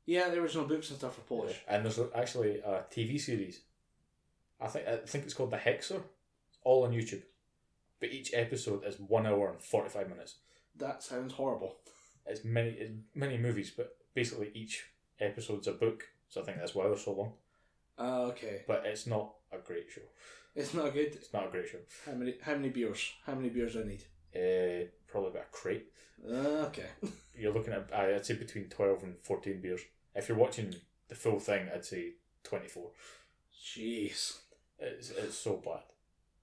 Yeah, 0.09 0.29
the 0.29 0.39
original 0.39 0.65
books 0.65 0.89
and 0.89 0.97
stuff 0.97 1.19
are 1.19 1.21
Polish. 1.21 1.57
and 1.67 1.85
there's 1.85 1.99
actually 2.15 2.57
a 2.59 2.83
TV 2.91 3.19
series. 3.21 3.61
I 4.59 4.67
think 4.67 4.87
I 4.87 4.97
think 4.97 5.25
it's 5.25 5.35
called 5.35 5.51
The 5.51 5.57
Hexer. 5.57 6.01
It's 6.49 6.57
all 6.63 6.83
on 6.85 6.91
YouTube, 6.93 7.21
but 7.99 8.09
each 8.09 8.33
episode 8.33 8.83
is 8.85 8.99
one 8.99 9.27
hour 9.27 9.51
and 9.51 9.61
forty 9.61 9.89
five 9.89 10.09
minutes. 10.09 10.37
That 10.75 11.03
sounds 11.03 11.33
horrible. 11.33 11.75
It's 12.25 12.43
many 12.43 12.71
it's 12.71 12.91
many 13.13 13.37
movies, 13.37 13.71
but 13.75 13.97
basically 14.15 14.49
each 14.55 14.83
episode's 15.19 15.67
a 15.67 15.73
book. 15.73 16.03
So 16.29 16.41
I 16.41 16.43
think 16.43 16.57
that's 16.57 16.73
why 16.73 16.87
they're 16.87 16.97
so 16.97 17.13
long. 17.13 17.33
Uh, 17.99 18.23
okay. 18.31 18.63
But 18.67 18.85
it's 18.85 19.05
not 19.05 19.33
a 19.51 19.57
great 19.59 19.91
show. 19.91 20.01
It's 20.55 20.73
not 20.73 20.93
good. 20.93 21.13
It's 21.21 21.33
not 21.33 21.47
a 21.47 21.51
great 21.51 21.67
show. 21.69 21.79
How 22.05 22.13
many? 22.13 22.33
How 22.41 22.55
many 22.55 22.69
beers? 22.69 23.13
How 23.27 23.35
many 23.35 23.49
beers 23.49 23.73
do 23.73 23.81
I 23.81 23.87
need? 23.93 24.03
Uh, 24.35 24.87
probably 25.07 25.29
about 25.31 25.49
a 25.51 25.55
crate. 25.59 25.87
Uh, 26.27 26.65
okay. 26.69 26.87
you're 27.35 27.53
looking 27.53 27.73
at 27.73 27.89
I- 27.93 28.15
I'd 28.15 28.25
say 28.25 28.33
between 28.33 28.65
twelve 28.69 29.03
and 29.03 29.15
fourteen 29.21 29.61
beers. 29.61 29.81
If 30.15 30.27
you're 30.27 30.37
watching 30.37 30.75
the 31.07 31.15
full 31.15 31.39
thing, 31.39 31.67
I'd 31.73 31.85
say 31.85 32.13
twenty 32.43 32.67
four. 32.67 32.91
Jeez. 33.63 34.39
It's 34.79 35.11
it's 35.11 35.37
so 35.37 35.61
bad. 35.63 35.83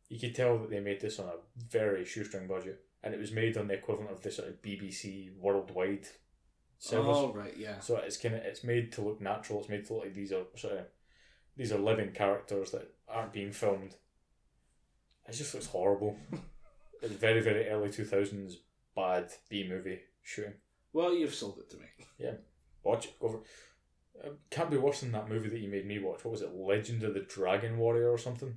You 0.09 0.21
could 0.21 0.35
tell 0.35 0.59
that 0.59 0.71
they 0.71 0.81
made 0.81 1.01
this 1.01 1.19
on 1.19 1.27
a 1.27 1.65
very 1.69 2.05
shoestring 2.05 2.47
budget, 2.47 2.85
and 3.03 3.15
it 3.15 3.21
was 3.21 3.33
made 3.33 3.57
on 3.57 3.69
the 3.69 3.75
equivalent 3.75 4.13
of 4.13 4.23
the 4.23 4.31
sort 4.31 4.49
of 4.49 4.63
BBC 4.63 5.37
worldwide 5.39 6.07
service. 6.79 7.07
Oh 7.09 7.33
right, 7.33 7.57
yeah. 7.57 7.81
So 7.81 7.97
it's 7.97 8.17
kind 8.17 8.35
of 8.35 8.43
it's 8.43 8.65
made 8.65 8.93
to 8.93 9.03
look 9.03 9.21
natural. 9.21 9.61
It's 9.61 9.69
made 9.69 9.87
to 9.87 9.95
look 9.95 10.05
like 10.05 10.15
these 10.15 10.33
are 10.33 10.45
sort 10.57 10.75
of 10.75 10.87
these 11.57 11.73
are 11.73 11.79
living 11.79 12.13
characters 12.13 12.71
that 12.73 12.93
aren't 13.09 13.33
being 13.33 13.53
filmed. 13.53 13.95
It 15.29 15.33
just 15.33 15.55
looks 15.55 15.67
horrible. 15.67 16.17
it's 17.03 17.15
very 17.15 17.41
very 17.41 17.69
early 17.69 17.91
two 17.91 18.05
thousands 18.05 18.59
bad 18.95 19.31
B 19.49 19.67
movie 19.69 20.01
shooting. 20.23 20.55
Well, 20.93 21.15
you've 21.15 21.35
sold 21.35 21.59
it 21.59 21.71
to 21.71 21.77
me. 21.77 21.87
Watch 22.87 23.07
it. 23.07 23.19
Go 23.21 23.29
for 23.29 23.41
it. 24.25 24.39
can't 24.51 24.71
be 24.71 24.77
worse 24.77 25.01
than 25.01 25.13
that 25.13 25.29
movie 25.29 25.49
that 25.49 25.61
you 25.61 25.69
made 25.69 25.87
me 25.87 25.99
watch. 25.99 26.25
What 26.25 26.31
was 26.33 26.43
it? 26.43 26.55
Legend 26.55 27.03
of 27.05 27.15
the 27.15 27.21
Dragon 27.21 27.77
Warrior 27.79 28.11
or 28.11 28.19
something? 28.19 28.57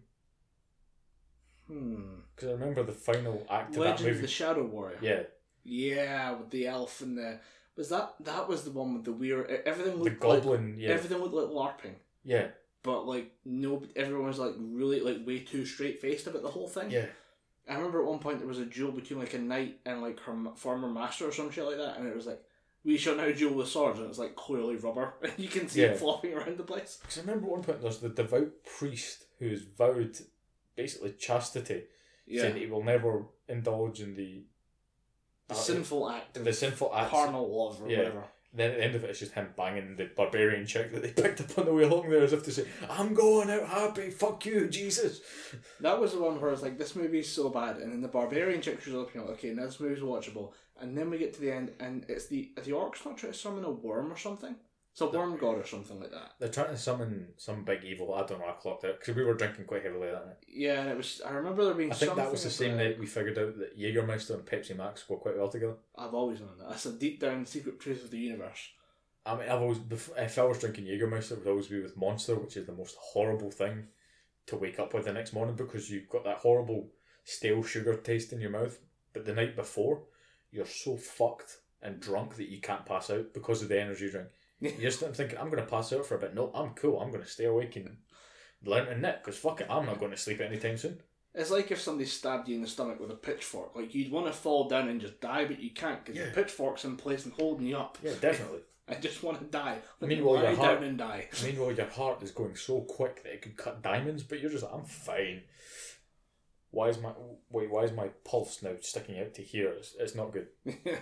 Hmm. 1.68 2.02
Because 2.36 2.50
I 2.50 2.54
remember 2.54 2.84
the 2.84 2.92
final 2.92 3.46
act 3.50 3.76
of 3.76 3.84
that 3.84 3.90
Legend 4.00 4.10
of 4.16 4.22
the 4.22 4.28
Shadow 4.28 4.64
Warrior. 4.66 4.98
yeah, 5.02 5.24
Yeah, 5.64 6.32
with 6.32 6.50
the 6.50 6.68
elf 6.68 7.02
and 7.02 7.18
the 7.18 7.40
was 7.76 7.90
that 7.90 8.16
that 8.22 8.48
was 8.50 8.64
the 8.64 8.72
one 8.72 8.94
with 8.96 9.06
the 9.06 9.12
weird 9.14 9.50
everything 9.66 9.98
the 9.98 10.04
looked 10.04 10.24
like 10.24 10.42
goblin. 10.44 10.76
yeah, 10.78 10.90
everything 10.90 11.20
looked 11.20 11.34
like 11.34 11.46
LARPing, 11.48 11.94
yeah, 12.26 12.48
but 12.84 13.06
like 13.06 13.32
no, 13.46 13.84
everyone 13.96 14.28
was 14.28 14.40
like 14.40 14.54
really 14.58 15.00
like 15.00 15.26
way 15.26 15.40
too 15.40 15.66
straight 15.66 16.02
faced 16.02 16.28
about 16.28 16.42
the 16.42 16.50
whole 16.50 16.68
thing. 16.68 16.92
yeah. 16.92 17.06
I 17.70 17.76
remember 17.76 18.02
at 18.02 18.08
one 18.08 18.18
point 18.20 18.40
there 18.40 18.48
was 18.48 18.58
a 18.60 18.66
duel 18.66 18.92
between 18.92 19.20
like 19.20 19.34
a 19.36 19.38
knight 19.40 19.80
and 19.86 20.02
like 20.02 20.20
her 20.22 20.36
former 20.56 20.90
master 20.90 21.28
or 21.28 21.32
some 21.32 21.52
shit 21.52 21.64
like 21.66 21.78
that, 21.78 21.98
and 21.98 22.08
it 22.08 22.16
was 22.16 22.26
like 22.26 22.42
we 22.84 22.98
shall 22.98 23.16
now 23.16 23.32
duel 23.32 23.56
with 23.56 23.68
swords, 23.68 24.00
and 24.00 24.08
it's 24.10 24.18
like 24.20 24.36
clearly 24.36 24.76
rubber, 24.76 25.14
and 25.22 25.34
you 25.38 25.48
can 25.50 25.68
see 25.68 25.82
Yeah. 25.82 25.88
it 25.90 25.98
flopping 26.00 26.34
around 26.34 26.58
the 26.58 26.64
place. 26.64 26.98
Because 27.02 27.18
I 27.18 27.22
remember 27.22 27.46
at 27.48 27.52
one 27.52 27.64
point 27.64 27.82
there's 27.82 28.00
the 28.00 28.10
devout 28.10 28.52
priest 28.78 29.26
who 29.40 29.50
has 29.50 29.62
vowed 29.64 30.18
basically 30.76 31.12
chastity, 31.14 31.84
Yeah, 32.26 32.44
saying 32.44 32.56
he 32.58 32.68
will 32.68 32.84
never 32.84 33.26
indulge 33.48 34.00
in 34.02 34.16
the 34.16 34.44
the 35.48 35.56
uh, 35.56 35.58
sinful 35.58 36.10
act 36.10 36.38
of 36.38 36.44
the 36.44 36.54
sinful 36.54 36.94
acts. 36.96 37.10
carnal 37.12 37.48
love 37.66 37.82
or 37.82 37.90
Yeah. 37.90 37.98
whatever. 38.00 38.24
Then 38.52 38.72
at 38.72 38.78
the 38.78 38.84
end 38.84 38.96
of 38.96 39.04
it, 39.04 39.12
it's 39.12 39.20
just 39.20 39.34
him 39.34 39.50
banging 39.56 39.96
the 39.96 40.10
barbarian 40.16 40.66
chick 40.66 40.92
that 40.92 41.04
they 41.04 41.12
picked 41.24 41.42
up 41.42 41.58
on 41.60 41.66
the 41.66 41.74
way 41.74 41.84
along 41.84 42.10
there, 42.10 42.24
as 42.24 42.34
if 42.34 42.44
to 42.46 42.52
say, 42.52 42.66
"I'm 42.90 43.14
going 43.14 43.50
out 43.50 43.68
happy. 43.68 44.10
Fuck 44.10 44.46
you, 44.46 44.68
Jesus." 44.68 45.22
That 45.80 46.00
was 46.00 46.14
the 46.14 46.22
one 46.22 46.42
where 46.42 46.52
it's 46.52 46.64
like 46.64 46.80
this 46.80 46.96
movie's 46.96 47.32
so 47.32 47.50
bad, 47.50 47.78
and 47.78 47.92
then 47.92 48.02
the 48.02 48.08
barbarian 48.08 48.62
chick 48.62 48.82
shows 48.82 48.96
up, 48.96 49.14
you're 49.14 49.24
like, 49.24 49.34
okay, 49.34 49.52
now 49.52 49.66
this 49.66 49.80
movie's 49.80 50.04
watchable. 50.04 50.54
And 50.82 50.98
then 50.98 51.10
we 51.10 51.18
get 51.18 51.34
to 51.36 51.42
the 51.42 51.54
end, 51.54 51.74
and 51.80 52.06
it's 52.08 52.28
the 52.28 52.52
the 52.64 52.72
orcs 52.72 53.06
not 53.06 53.18
trying 53.18 53.34
to 53.34 53.38
summon 53.38 53.66
a 53.66 53.70
worm 53.70 54.12
or 54.12 54.18
something. 54.18 54.56
A 55.02 55.38
god 55.38 55.58
or 55.58 55.66
something 55.66 56.00
like 56.00 56.12
that. 56.12 56.34
They're 56.40 56.50
trying 56.50 56.70
to 56.70 56.78
summon 56.78 57.30
some 57.38 57.64
big 57.64 57.84
evil. 57.84 58.14
I 58.14 58.26
don't 58.26 58.40
know. 58.40 58.48
I 58.48 58.54
clocked 58.54 58.84
it 58.84 59.00
because 59.00 59.16
we 59.16 59.24
were 59.24 59.34
drinking 59.34 59.66
quite 59.66 59.84
heavily 59.84 60.10
that 60.10 60.26
night. 60.26 60.38
Yeah, 60.48 60.82
and 60.82 60.90
it 60.90 60.98
was. 60.98 61.22
I 61.26 61.32
remember 61.32 61.66
there 61.66 61.74
being. 61.74 61.92
I 61.92 61.96
think 61.96 62.16
that 62.16 62.32
was 62.32 62.44
the 62.44 62.50
same 62.50 62.78
night 62.78 63.00
we 63.00 63.06
figured 63.06 63.38
out 63.38 63.58
that 63.58 63.78
Jägermeister 63.78 64.36
and 64.36 64.46
Pepsi 64.46 64.76
Max 64.76 65.04
go 65.04 65.18
quite 65.18 65.38
well 65.38 65.50
together. 65.50 65.76
I've 65.98 66.14
always 66.14 66.40
known 66.40 66.58
that. 66.60 66.70
That's 66.70 66.86
a 66.86 66.94
deep 66.94 67.20
down 67.20 67.46
secret 67.46 67.80
truth 67.80 68.04
of 68.04 68.12
the 68.12 68.18
universe. 68.18 68.70
I 69.26 69.36
mean, 69.36 69.50
I've 69.50 69.62
always 69.62 69.80
if 69.90 70.40
I 70.40 70.44
was 70.44 70.60
drinking 70.60 70.86
Jägermeister, 70.86 71.34
it 71.34 71.40
would 71.40 71.52
always 71.52 71.68
be 71.68 71.82
with 71.82 71.98
Monster, 71.98 72.36
which 72.36 72.58
is 72.58 72.66
the 72.66 72.74
most 72.74 72.96
horrible 73.00 73.52
thing 73.52 73.88
to 74.48 74.56
wake 74.56 74.80
up 74.80 74.94
with 74.94 75.06
the 75.06 75.14
next 75.14 75.34
morning 75.34 75.56
because 75.56 75.90
you've 75.90 76.10
got 76.10 76.24
that 76.24 76.38
horrible 76.38 76.90
stale 77.24 77.62
sugar 77.62 77.96
taste 77.96 78.34
in 78.34 78.42
your 78.42 78.50
mouth. 78.50 78.80
But 79.14 79.26
the 79.26 79.34
night 79.34 79.56
before, 79.56 80.04
you're 80.52 80.66
so 80.66 80.98
fucked 80.98 81.58
and 81.82 82.00
drunk 82.00 82.36
that 82.36 82.50
you 82.50 82.60
can't 82.60 82.86
pass 82.86 83.10
out 83.10 83.34
because 83.34 83.62
of 83.62 83.70
the 83.70 83.80
energy 83.80 84.10
drink. 84.10 84.30
You're 84.62 84.92
just 84.92 85.00
thinking, 85.00 85.38
I'm 85.38 85.50
going 85.50 85.64
to 85.64 85.70
pass 85.70 85.94
out 85.94 86.06
for 86.06 86.16
a 86.16 86.20
bit. 86.20 86.34
No, 86.36 86.52
I'm 86.54 86.72
cool. 86.72 87.00
I'm 87.00 87.12
going 87.12 87.24
to 87.24 87.30
stay 87.30 87.46
awake 87.46 87.76
and 87.78 87.98
learn 88.64 88.88
to 88.88 88.98
knit 88.98 89.20
because 89.24 89.40
fuck 89.40 89.62
it, 89.62 89.68
I'm 89.70 89.86
not 89.86 90.00
going 90.00 90.12
to 90.12 90.18
sleep 90.18 90.42
anytime 90.42 90.78
soon. 90.78 91.00
It's 91.36 91.52
like 91.52 91.72
if 91.72 91.80
somebody 91.80 92.06
stabbed 92.08 92.50
you 92.50 92.56
in 92.56 92.62
the 92.62 92.68
stomach 92.68 93.00
with 93.00 93.12
a 93.12 93.16
pitchfork. 93.16 93.76
Like 93.76 93.94
you'd 93.96 94.12
want 94.12 94.26
to 94.28 94.34
fall 94.34 94.68
down 94.68 94.90
and 94.90 95.00
just 95.00 95.22
die, 95.22 95.46
but 95.46 95.60
you 95.62 95.70
can't 95.72 96.04
because 96.04 96.20
Yeah. 96.20 96.26
the 96.26 96.32
pitchfork's 96.32 96.84
in 96.86 96.98
place 96.98 97.24
and 97.26 97.34
holding 97.34 97.68
you 97.68 97.78
up. 97.78 97.98
Yeah, 98.04 98.14
definitely. 98.20 98.60
I 98.90 98.96
just 98.96 99.22
want 99.22 99.38
to 99.40 99.46
die. 99.46 99.78
Let 100.02 100.10
me 100.10 100.16
Meanwhile, 100.16 100.36
lie 100.36 100.50
your 100.50 100.56
heart- 100.56 100.80
down 100.80 100.84
and 100.90 100.98
die. 100.98 101.30
Meanwhile, 101.44 101.74
your 101.74 101.86
heart 101.86 102.24
is 102.24 102.32
going 102.32 102.56
so 102.56 102.82
quick 102.82 103.24
that 103.24 103.34
it 103.34 103.42
could 103.44 103.56
cut 103.56 103.84
diamonds, 103.84 104.24
but 104.24 104.40
you're 104.40 104.50
just 104.50 104.64
like, 104.64 104.74
I'm 104.74 104.86
fine. 104.86 105.44
Why 106.72 106.90
is 106.90 107.00
my 107.00 107.12
wait? 107.52 107.70
Why 107.70 107.84
is 107.84 107.92
my 107.92 108.10
pulse 108.26 108.62
now 108.64 108.72
sticking 108.82 109.20
out 109.20 109.36
to 109.36 109.44
here? 109.44 109.70
It's, 109.78 109.96
it's 110.00 110.16
not 110.16 110.34
good. 110.34 110.48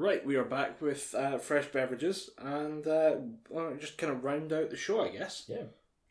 right, 0.00 0.24
we 0.24 0.36
are 0.36 0.44
back 0.44 0.80
with 0.80 1.14
uh, 1.14 1.38
fresh 1.38 1.66
beverages 1.66 2.30
and 2.38 2.86
uh, 2.86 3.16
just 3.78 3.98
kind 3.98 4.12
of 4.12 4.24
round 4.24 4.52
out 4.52 4.70
the 4.70 4.76
show, 4.76 5.02
I 5.02 5.10
guess. 5.10 5.44
Yeah, 5.46 5.64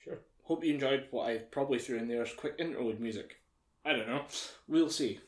sure. 0.03 0.19
Hope 0.43 0.63
you 0.63 0.73
enjoyed 0.73 1.07
what 1.11 1.27
I 1.27 1.37
probably 1.37 1.79
threw 1.79 1.97
in 1.97 2.07
there 2.07 2.21
as 2.21 2.31
quick 2.33 2.55
interlude 2.59 2.99
music. 2.99 3.37
I 3.83 3.93
don't 3.93 4.07
know. 4.07 4.23
We'll 4.67 4.89
see. 4.89 5.19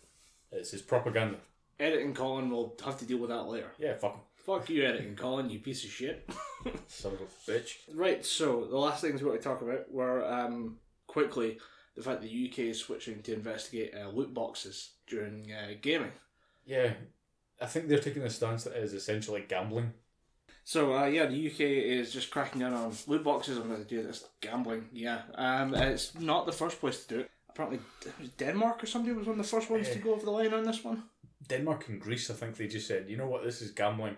It's 0.52 0.72
his 0.72 0.82
propaganda. 0.82 1.38
Editing 1.80 2.14
Colin 2.14 2.52
will 2.52 2.78
have 2.86 3.00
to 3.00 3.06
deal 3.06 3.18
with 3.18 3.32
that 3.32 3.48
later. 3.48 3.72
Yeah, 3.80 3.96
fuck 3.96 4.14
him. 4.14 4.22
Fuck 4.36 4.70
you, 4.70 4.84
editing 4.84 5.16
Colin, 5.16 5.50
you 5.50 5.60
piece 5.60 5.84
of 5.84 5.90
shit. 5.90 6.30
Son 6.88 7.14
of 7.14 7.22
a 7.22 7.52
bitch. 7.52 7.78
Right, 7.94 8.24
so 8.24 8.66
the 8.66 8.78
last 8.78 9.02
things 9.02 9.22
we 9.22 9.30
want 9.30 9.42
to 9.42 9.48
talk 9.48 9.62
about 9.62 9.92
were 9.92 10.26
um, 10.26 10.78
quickly 11.08 11.58
the 11.96 12.04
fact 12.04 12.22
that 12.22 12.30
the 12.30 12.50
UK 12.50 12.60
is 12.60 12.80
switching 12.80 13.22
to 13.24 13.34
investigate 13.34 13.94
uh, 13.96 14.10
loot 14.10 14.34
boxes 14.34 14.92
during 15.08 15.52
uh, 15.52 15.74
gaming. 15.82 16.12
Yeah, 16.66 16.94
I 17.62 17.66
think 17.66 17.88
they're 17.88 18.00
taking 18.00 18.24
a 18.24 18.30
stance 18.30 18.64
that 18.64 18.74
is 18.76 18.94
essentially 18.94 19.46
gambling. 19.48 19.94
So 20.64 20.96
uh, 20.96 21.06
yeah, 21.06 21.26
the 21.26 21.48
UK 21.52 21.60
is 21.62 22.12
just 22.14 22.32
cracking 22.32 22.62
down 22.62 22.74
on 22.74 22.94
loot 23.08 23.24
boxes. 23.24 23.58
I'm 23.58 23.68
going 23.68 23.84
to 23.84 23.90
do 23.90 24.04
this 24.04 24.26
gambling. 24.42 24.90
Yeah, 24.94 25.22
um, 25.36 25.74
it's 25.74 26.14
not 26.20 26.46
the 26.46 26.52
first 26.52 26.80
place 26.80 27.04
to 27.06 27.16
do 27.16 27.20
it. 27.22 27.32
Apparently, 27.50 27.80
it 28.06 28.38
Denmark 28.38 28.84
or 28.84 28.88
somebody 28.88 29.14
was 29.16 29.28
one 29.28 29.40
of 29.40 29.46
the 29.46 29.50
first 29.50 29.70
ones 29.70 29.90
to 29.90 30.00
go 30.00 30.14
over 30.14 30.24
the 30.26 30.32
line 30.32 30.54
on 30.54 30.64
this 30.64 30.84
one. 30.84 31.04
Denmark 31.48 31.90
and 31.90 32.00
Greece, 32.00 32.30
I 32.30 32.34
think 32.36 32.56
they 32.56 32.68
just 32.68 32.88
said, 32.88 33.10
you 33.10 33.18
know 33.18 33.28
what, 33.28 33.44
this 33.44 33.62
is 33.62 33.72
gambling. 33.72 34.16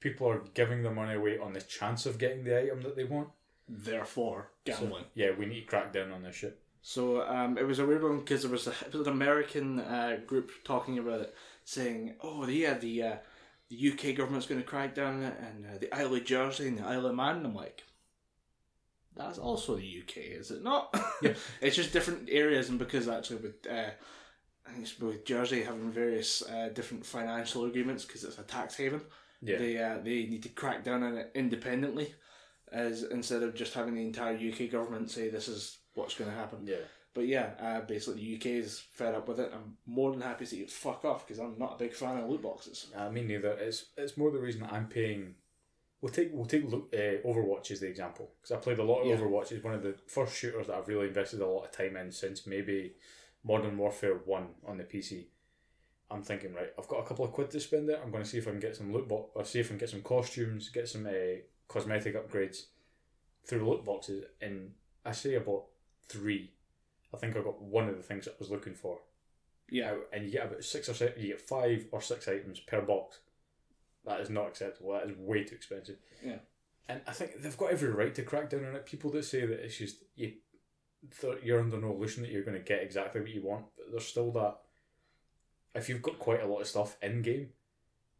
People 0.00 0.28
are 0.28 0.42
giving 0.54 0.82
their 0.82 0.92
money 0.92 1.14
away 1.14 1.38
on 1.38 1.52
the 1.52 1.60
chance 1.60 2.06
of 2.06 2.18
getting 2.18 2.42
the 2.42 2.60
item 2.60 2.82
that 2.82 2.96
they 2.96 3.04
want. 3.04 3.28
Therefore, 3.68 4.50
So, 4.66 4.72
gambling. 4.72 5.04
yeah, 5.14 5.30
we 5.38 5.46
need 5.46 5.60
to 5.60 5.66
crack 5.66 5.92
down 5.92 6.10
on 6.10 6.22
this 6.22 6.34
shit. 6.34 6.58
So 6.82 7.22
um, 7.22 7.56
it 7.56 7.62
was 7.66 7.78
a 7.78 7.86
weird 7.86 8.02
one 8.02 8.18
because 8.18 8.42
there 8.42 8.50
was, 8.50 8.66
a, 8.66 8.74
was 8.92 9.06
an 9.06 9.12
American 9.12 9.78
uh, 9.78 10.18
group 10.26 10.50
talking 10.64 10.98
about 10.98 11.20
it, 11.20 11.34
saying, 11.64 12.16
"Oh 12.22 12.46
yeah, 12.46 12.74
the 12.74 13.02
uh, 13.02 13.16
the 13.68 13.92
UK 13.92 14.16
government's 14.16 14.46
going 14.46 14.60
to 14.60 14.66
crack 14.66 14.94
down 14.94 15.16
on 15.16 15.22
it, 15.22 15.34
and 15.40 15.66
uh, 15.66 15.78
the 15.78 15.92
Isle 15.94 16.14
of 16.14 16.24
Jersey 16.24 16.68
and 16.68 16.78
the 16.78 16.84
Isle 16.86 17.06
of 17.06 17.14
Man." 17.14 17.36
And 17.38 17.46
I'm 17.46 17.54
like, 17.54 17.82
"That's 19.16 19.38
also 19.38 19.76
the 19.76 20.02
UK, 20.02 20.16
is 20.18 20.50
it 20.50 20.62
not?" 20.62 20.94
Yeah. 21.22 21.34
it's 21.60 21.76
just 21.76 21.92
different 21.92 22.28
areas, 22.30 22.68
and 22.68 22.78
because 22.78 23.08
actually 23.08 23.36
with 23.36 23.66
uh, 23.70 23.90
I 24.66 24.70
think 24.70 24.82
it's 24.82 24.98
with 24.98 25.24
Jersey 25.24 25.62
having 25.62 25.90
various 25.92 26.42
uh, 26.48 26.70
different 26.72 27.04
financial 27.04 27.64
agreements 27.64 28.04
because 28.04 28.24
it's 28.24 28.38
a 28.38 28.42
tax 28.42 28.76
haven, 28.76 29.02
Yeah. 29.42 29.58
they 29.58 29.78
uh, 29.78 29.98
they 30.02 30.26
need 30.26 30.42
to 30.44 30.48
crack 30.50 30.84
down 30.84 31.02
on 31.02 31.16
it 31.16 31.30
independently, 31.34 32.14
as 32.70 33.02
instead 33.04 33.42
of 33.42 33.54
just 33.54 33.74
having 33.74 33.94
the 33.94 34.02
entire 34.06 34.34
UK 34.36 34.70
government 34.70 35.10
say 35.10 35.28
this 35.28 35.48
is 35.48 35.78
what's 35.94 36.14
going 36.14 36.30
to 36.30 36.36
happen. 36.36 36.60
yeah. 36.66 36.76
But 37.14 37.26
yeah, 37.26 37.50
uh, 37.60 37.80
basically 37.82 38.22
the 38.22 38.36
UK 38.36 38.46
is 38.64 38.80
fed 38.80 39.14
up 39.14 39.28
with 39.28 39.38
it. 39.38 39.50
I'm 39.52 39.76
more 39.86 40.10
than 40.12 40.22
happy 40.22 40.44
to 40.44 40.50
see 40.50 40.60
it 40.62 40.70
fuck 40.70 41.04
off 41.04 41.26
because 41.26 41.40
I'm 41.40 41.58
not 41.58 41.74
a 41.74 41.78
big 41.78 41.92
fan 41.94 42.16
of 42.18 42.28
loot 42.30 42.42
boxes. 42.42 42.86
I 42.96 43.10
mean, 43.10 43.28
neither. 43.28 43.50
It's 43.52 43.86
it's 43.96 44.16
more 44.16 44.30
the 44.30 44.38
reason 44.38 44.66
I'm 44.70 44.86
paying. 44.86 45.34
We'll 46.00 46.12
take 46.12 46.30
we'll 46.32 46.46
take 46.46 46.70
look, 46.70 46.92
uh, 46.94 47.26
Overwatch 47.28 47.70
as 47.70 47.80
the 47.80 47.86
example 47.88 48.30
because 48.40 48.56
I 48.56 48.60
played 48.60 48.78
a 48.78 48.82
lot 48.82 49.02
of 49.02 49.08
Yeah. 49.08 49.16
Overwatch. 49.16 49.52
It's 49.52 49.62
one 49.62 49.74
of 49.74 49.82
the 49.82 49.94
first 50.06 50.34
shooters 50.36 50.68
that 50.68 50.76
I've 50.76 50.88
really 50.88 51.08
invested 51.08 51.40
a 51.40 51.46
lot 51.46 51.64
of 51.64 51.72
time 51.72 51.96
in 51.96 52.10
since 52.10 52.46
maybe 52.46 52.94
Modern 53.44 53.76
Warfare 53.76 54.14
One 54.24 54.48
on 54.66 54.78
the 54.78 54.84
PC. 54.84 55.26
I'm 56.10 56.22
thinking 56.22 56.54
right. 56.54 56.72
I've 56.78 56.88
got 56.88 57.00
a 57.00 57.06
couple 57.06 57.24
of 57.24 57.32
quid 57.32 57.50
to 57.50 57.60
spend 57.60 57.88
there. 57.88 58.02
I'm 58.02 58.10
going 58.10 58.22
to 58.22 58.28
see 58.28 58.38
if 58.38 58.46
I 58.46 58.50
can 58.50 58.60
get 58.60 58.76
some 58.76 58.92
loot 58.92 59.08
box 59.08 59.30
or 59.34 59.44
see 59.44 59.60
if 59.60 59.66
I 59.66 59.68
can 59.70 59.78
get 59.78 59.90
some 59.90 60.02
costumes, 60.02 60.68
get 60.68 60.88
some 60.88 61.06
uh, 61.06 61.40
cosmetic 61.68 62.14
upgrades 62.16 62.66
through 63.46 63.68
loot 63.68 63.84
boxes. 63.84 64.24
And 64.40 64.72
I 65.04 65.12
say 65.12 65.34
about 65.34 65.64
three. 66.08 66.52
I 67.14 67.18
think 67.18 67.36
I 67.36 67.40
got 67.40 67.60
one 67.60 67.88
of 67.88 67.96
the 67.96 68.02
things 68.02 68.26
I 68.26 68.32
was 68.38 68.50
looking 68.50 68.74
for 68.74 68.98
Yeah, 69.70 69.94
and 70.12 70.24
you 70.24 70.30
get 70.30 70.46
about 70.46 70.64
six 70.64 70.88
or 70.88 70.94
six, 70.94 71.20
you 71.20 71.28
get 71.28 71.40
five 71.40 71.86
or 71.92 72.00
six 72.00 72.28
items 72.28 72.60
per 72.60 72.80
box. 72.80 73.18
That 74.04 74.20
is 74.20 74.30
not 74.30 74.48
acceptable. 74.48 74.92
That 74.92 75.08
is 75.08 75.16
way 75.16 75.44
too 75.44 75.54
expensive. 75.54 75.96
Yeah. 76.24 76.38
And 76.88 77.00
I 77.06 77.12
think 77.12 77.40
they've 77.40 77.56
got 77.56 77.70
every 77.70 77.90
right 77.90 78.14
to 78.14 78.22
crack 78.22 78.50
down 78.50 78.64
on 78.64 78.76
it. 78.76 78.86
People 78.86 79.10
that 79.12 79.24
say 79.24 79.46
that 79.46 79.64
it's 79.64 79.78
just 79.78 80.02
you, 80.16 80.32
you're 81.42 81.60
under 81.60 81.78
no 81.78 81.92
illusion 81.92 82.22
that 82.22 82.32
you're 82.32 82.42
going 82.42 82.58
to 82.58 82.64
get 82.64 82.82
exactly 82.82 83.20
what 83.20 83.30
you 83.30 83.42
want, 83.42 83.66
but 83.76 83.86
there's 83.90 84.06
still 84.06 84.32
that. 84.32 84.56
If 85.74 85.88
you've 85.88 86.02
got 86.02 86.18
quite 86.18 86.42
a 86.42 86.46
lot 86.46 86.60
of 86.60 86.66
stuff 86.66 86.96
in 87.00 87.22
game, 87.22 87.48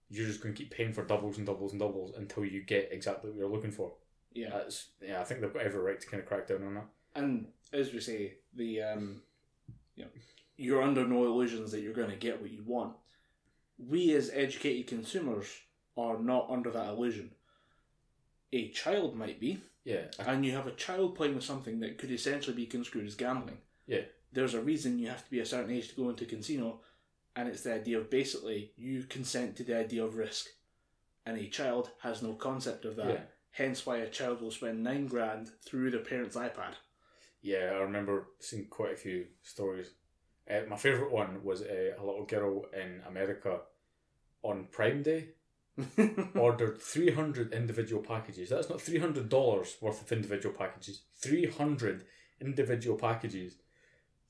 you're 0.08 0.26
just 0.26 0.40
going 0.40 0.54
to 0.54 0.58
keep 0.58 0.70
paying 0.70 0.92
for 0.92 1.04
doubles 1.04 1.38
and 1.38 1.46
doubles 1.46 1.72
and 1.72 1.80
doubles 1.80 2.12
until 2.16 2.44
you 2.44 2.62
get 2.62 2.88
exactly 2.92 3.30
what 3.30 3.38
you're 3.38 3.50
looking 3.50 3.72
for. 3.72 3.92
yeah. 4.32 4.50
That's 4.50 4.90
yeah. 5.00 5.20
I 5.20 5.24
think 5.24 5.40
they've 5.40 5.52
got 5.52 5.62
every 5.62 5.80
right 5.80 6.00
to 6.00 6.06
kind 6.06 6.22
of 6.22 6.28
crack 6.28 6.46
down 6.46 6.64
on 6.64 6.74
that. 6.74 6.86
And 7.14 7.46
as 7.72 7.92
we 7.92 8.00
say, 8.00 8.34
the 8.54 8.82
um, 8.82 9.22
you 9.96 10.04
know, 10.04 10.10
you're 10.56 10.82
under 10.82 11.06
no 11.06 11.24
illusions 11.24 11.72
that 11.72 11.80
you're 11.80 11.92
going 11.92 12.10
to 12.10 12.16
get 12.16 12.40
what 12.40 12.50
you 12.50 12.62
want. 12.64 12.94
We 13.78 14.14
as 14.14 14.30
educated 14.32 14.86
consumers 14.86 15.46
are 15.96 16.18
not 16.18 16.48
under 16.50 16.70
that 16.70 16.88
illusion. 16.90 17.30
A 18.52 18.68
child 18.68 19.16
might 19.16 19.40
be, 19.40 19.62
Yeah. 19.84 20.04
And 20.18 20.44
you 20.44 20.52
have 20.52 20.66
a 20.66 20.72
child 20.72 21.16
playing 21.16 21.34
with 21.34 21.44
something 21.44 21.80
that 21.80 21.98
could 21.98 22.10
essentially 22.10 22.54
be 22.54 22.66
construed 22.66 23.06
as 23.06 23.14
gambling. 23.14 23.58
Yeah. 23.86 24.02
There's 24.32 24.54
a 24.54 24.60
reason 24.60 24.98
you 24.98 25.08
have 25.08 25.24
to 25.24 25.30
be 25.30 25.40
a 25.40 25.46
certain 25.46 25.70
age 25.74 25.88
to 25.88 25.96
go 25.96 26.08
into 26.10 26.24
a 26.24 26.26
casino, 26.28 26.80
and 27.34 27.48
it's 27.48 27.62
the 27.62 27.74
idea 27.74 27.98
of 27.98 28.10
basically 28.10 28.72
you 28.76 29.04
consent 29.04 29.56
to 29.56 29.64
the 29.64 29.76
idea 29.76 30.04
of 30.04 30.16
risk, 30.16 30.48
and 31.26 31.36
a 31.38 31.48
child 31.48 31.90
has 32.02 32.22
no 32.22 32.34
concept 32.34 32.84
of 32.84 32.96
that. 32.96 33.08
Yeah. 33.08 33.20
Hence, 33.50 33.84
why 33.84 33.98
a 33.98 34.08
child 34.08 34.40
will 34.40 34.50
spend 34.50 34.82
nine 34.82 35.06
grand 35.06 35.50
through 35.64 35.90
their 35.90 36.00
parents' 36.00 36.36
iPad. 36.36 36.74
Yeah, 37.42 37.72
I 37.74 37.78
remember 37.80 38.28
seeing 38.40 38.66
quite 38.66 38.92
a 38.92 38.96
few 38.96 39.26
stories. 39.42 39.90
Uh, 40.50 40.60
my 40.68 40.76
favourite 40.76 41.12
one 41.12 41.42
was 41.44 41.62
uh, 41.62 41.92
a 41.98 42.04
little 42.04 42.24
girl 42.24 42.66
in 42.72 43.02
America 43.08 43.60
on 44.42 44.68
Prime 44.70 45.02
Day 45.02 45.28
ordered 46.36 46.80
300 46.80 47.52
individual 47.52 48.02
packages. 48.02 48.50
That's 48.50 48.68
not 48.70 48.80
$300 48.80 49.80
worth 49.80 50.02
of 50.02 50.12
individual 50.12 50.54
packages, 50.54 51.02
300 51.16 52.04
individual 52.40 52.96
packages 52.96 53.56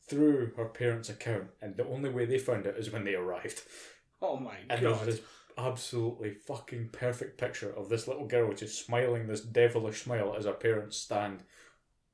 through 0.06 0.52
her 0.56 0.66
parents' 0.66 1.08
account. 1.08 1.48
And 1.60 1.76
the 1.76 1.86
only 1.86 2.10
way 2.10 2.24
they 2.24 2.38
found 2.38 2.66
it 2.66 2.76
is 2.78 2.90
when 2.90 3.04
they 3.04 3.14
arrived. 3.14 3.62
oh 4.20 4.36
my 4.36 4.56
And 4.70 4.82
there's 4.82 4.98
god! 4.98 5.06
this 5.06 5.20
absolutely 5.58 6.30
fucking 6.34 6.88
perfect 6.92 7.38
picture 7.38 7.70
of 7.76 7.88
this 7.88 8.08
little 8.08 8.26
girl 8.26 8.52
just 8.54 8.84
smiling 8.86 9.26
this 9.26 9.42
devilish 9.42 10.02
smile 10.02 10.34
as 10.36 10.46
her 10.46 10.52
parents 10.52 10.96
stand, 10.96 11.42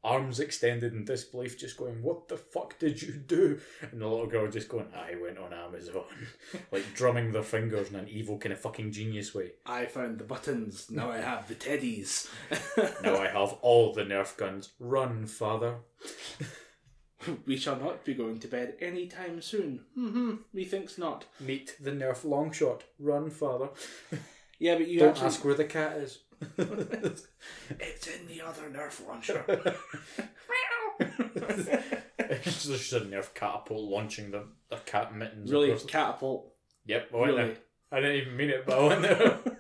arms 0.09 0.41
extended 0.41 0.93
in 0.93 1.05
disbelief, 1.05 1.59
just 1.59 1.77
going, 1.77 2.03
What 2.03 2.29
the 2.29 2.37
fuck 2.37 2.79
did 2.79 3.03
you 3.03 3.13
do? 3.13 3.61
And 3.83 4.01
the 4.01 4.07
little 4.07 4.27
girl 4.27 4.51
just 4.51 4.69
going, 4.69 4.87
I 4.95 5.15
went 5.21 5.39
on 5.39 5.53
Amazon. 5.53 6.05
like 6.73 6.95
drumming 6.95 7.33
their 7.33 7.43
fingers 7.43 7.91
in 7.91 7.97
an 7.97 8.09
evil 8.09 8.39
kind 8.39 8.53
of 8.53 8.61
fucking 8.61 8.93
genius 8.93 9.35
way. 9.35 9.53
I 9.67 9.87
found 9.87 10.19
the 10.19 10.25
buttons. 10.25 10.91
Now 10.91 11.11
I 11.11 11.19
have 11.19 11.49
the 11.49 11.55
teddies. 11.55 12.29
Now 13.03 13.17
I 13.17 13.29
have 13.29 13.55
all 13.63 13.93
the 13.93 14.03
Nerf 14.05 14.37
guns. 14.37 14.71
Run, 14.79 15.27
father. 15.27 15.77
we 17.47 17.57
shall 17.57 17.77
not 17.77 18.05
be 18.05 18.15
going 18.15 18.39
to 18.41 18.49
bed 18.49 18.75
any 18.81 19.07
time 19.07 19.43
soon. 19.43 19.81
Hmm. 19.95 20.35
Methinks 20.53 20.97
not. 20.99 21.25
Meet 21.41 21.77
the 21.81 21.91
Nerf 21.91 22.25
long 22.25 22.53
shot. 22.53 22.85
Run, 22.99 23.31
father. 23.31 23.69
Yeah, 24.59 24.77
but 24.77 24.89
you 24.89 24.99
Don't 25.01 25.11
actually. 25.11 25.27
ask 25.27 25.45
where 25.45 25.55
the 25.55 25.65
cat 25.65 25.97
is. 25.99 26.19
It's 26.41 28.07
in 28.07 28.27
the 28.29 28.43
other 28.45 28.63
Nerf 28.71 29.07
launcher. 29.07 29.45
Wow! 29.49 31.07
It's 32.19 32.67
just 32.67 32.93
a 32.93 33.01
Nerf 33.01 33.35
catapult 33.35 33.89
launching 33.91 34.31
the, 34.31 34.45
the 34.71 34.77
cat 34.77 35.15
mittens. 35.15 35.51
really, 35.51 35.71
across 35.71 35.85
catapult. 35.87 36.53
Yep, 36.87 37.11
oh, 37.13 37.17
I 37.17 37.21
went 37.21 37.37
Really. 37.37 37.49
there. 37.49 37.57
I 37.91 38.01
didn't 38.01 38.17
even 38.17 38.37
mean 38.37 38.51
it, 38.51 38.67
but 38.67 38.79
I 38.79 38.87
went 38.87 39.03
there. 39.03 39.39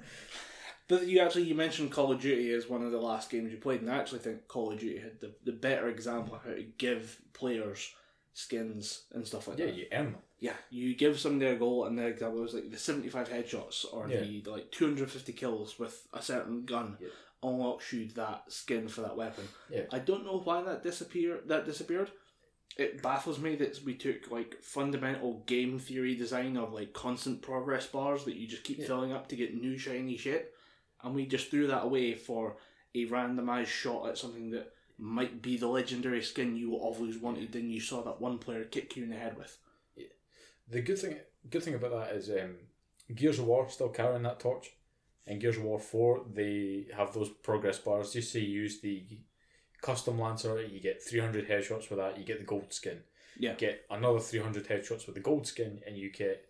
But 0.88 1.06
you 1.06 1.20
actually 1.20 1.42
you 1.42 1.54
mentioned 1.54 1.92
Call 1.92 2.12
of 2.12 2.20
Duty 2.22 2.50
as 2.52 2.66
one 2.66 2.82
of 2.82 2.92
the 2.92 2.98
last 3.00 3.28
games 3.28 3.52
you 3.52 3.58
played, 3.58 3.82
and 3.82 3.90
I 3.90 3.98
actually 3.98 4.20
think 4.20 4.48
Call 4.48 4.72
of 4.72 4.78
Duty 4.78 4.98
had 4.98 5.20
the, 5.20 5.34
the 5.44 5.52
better 5.52 5.88
example 5.88 6.36
of 6.36 6.42
how 6.44 6.54
to 6.54 6.62
give 6.78 7.20
players 7.34 7.92
skins 8.38 9.02
and 9.12 9.26
stuff 9.26 9.48
like 9.48 9.58
Yeah, 9.58 9.66
that. 9.66 9.74
you 9.74 9.86
earn 9.92 10.12
them. 10.12 10.22
Yeah, 10.38 10.54
you 10.70 10.94
give 10.94 11.18
somebody 11.18 11.50
a 11.50 11.56
goal, 11.56 11.84
and 11.86 11.98
the 11.98 12.06
example 12.06 12.40
was 12.40 12.54
like 12.54 12.70
the 12.70 12.78
seventy-five 12.78 13.28
headshots 13.28 13.84
or 13.92 14.08
Yeah. 14.08 14.20
the 14.20 14.42
like 14.46 14.70
two 14.70 14.84
hundred 14.86 15.10
fifty 15.10 15.32
kills 15.32 15.78
with 15.78 16.06
a 16.12 16.22
certain 16.22 16.64
gun 16.64 16.96
Yeah. 17.00 17.08
unlocks 17.42 17.92
you 17.92 18.06
that 18.14 18.52
skin 18.52 18.86
for 18.88 19.00
that 19.00 19.16
weapon. 19.16 19.48
Yeah. 19.68 19.86
I 19.90 19.98
don't 19.98 20.24
know 20.24 20.38
why 20.38 20.62
that 20.62 20.84
disappear 20.84 21.40
that 21.46 21.66
disappeared. 21.66 22.12
It 22.76 23.02
baffles 23.02 23.40
me 23.40 23.56
that 23.56 23.82
we 23.84 23.94
took 23.96 24.30
like 24.30 24.62
fundamental 24.62 25.42
game 25.46 25.80
theory 25.80 26.14
design 26.14 26.56
of 26.56 26.72
like 26.72 26.92
constant 26.92 27.42
progress 27.42 27.88
bars 27.88 28.24
that 28.26 28.36
you 28.36 28.46
just 28.46 28.62
keep 28.62 28.78
Yeah. 28.78 28.86
filling 28.86 29.10
up 29.12 29.26
to 29.28 29.36
get 29.36 29.54
new 29.60 29.76
shiny 29.76 30.16
shit, 30.16 30.54
and 31.02 31.12
we 31.16 31.26
just 31.26 31.48
threw 31.50 31.66
that 31.66 31.82
away 31.82 32.14
for 32.14 32.56
a 32.94 33.06
randomized 33.06 33.66
shot 33.66 34.08
at 34.08 34.16
something 34.18 34.50
that 34.50 34.72
might 34.98 35.40
be 35.40 35.56
the 35.56 35.68
legendary 35.68 36.22
skin 36.22 36.56
you 36.56 36.74
always 36.74 37.18
wanted, 37.18 37.54
and 37.54 37.72
you 37.72 37.80
saw 37.80 38.02
that 38.02 38.20
one 38.20 38.38
player 38.38 38.64
kick 38.64 38.96
you 38.96 39.04
in 39.04 39.10
the 39.10 39.16
head 39.16 39.36
with. 39.38 39.56
The 40.68 40.82
good 40.82 40.98
thing, 40.98 41.16
good 41.48 41.62
thing 41.62 41.74
about 41.74 41.92
that 41.92 42.16
is 42.16 42.28
um, 42.28 42.56
Gears 43.14 43.38
of 43.38 43.46
War 43.46 43.70
still 43.70 43.88
carrying 43.88 44.24
that 44.24 44.40
torch. 44.40 44.70
In 45.26 45.38
Gears 45.38 45.56
of 45.56 45.62
War 45.62 45.78
Four, 45.78 46.24
they 46.30 46.86
have 46.96 47.14
those 47.14 47.28
progress 47.28 47.78
bars. 47.78 48.12
Just 48.12 48.32
say 48.32 48.40
you 48.40 48.62
use 48.62 48.80
the 48.80 49.04
custom 49.80 50.18
lancer, 50.18 50.60
you 50.60 50.80
get 50.80 51.02
three 51.02 51.20
hundred 51.20 51.48
headshots 51.48 51.88
with 51.88 51.98
that. 51.98 52.18
You 52.18 52.24
get 52.24 52.38
the 52.38 52.44
gold 52.44 52.72
skin. 52.72 53.00
Yeah. 53.38 53.54
Get 53.54 53.86
another 53.90 54.20
three 54.20 54.40
hundred 54.40 54.66
headshots 54.68 55.06
with 55.06 55.14
the 55.14 55.20
gold 55.20 55.46
skin, 55.46 55.80
and 55.86 55.96
you 55.96 56.10
get 56.10 56.46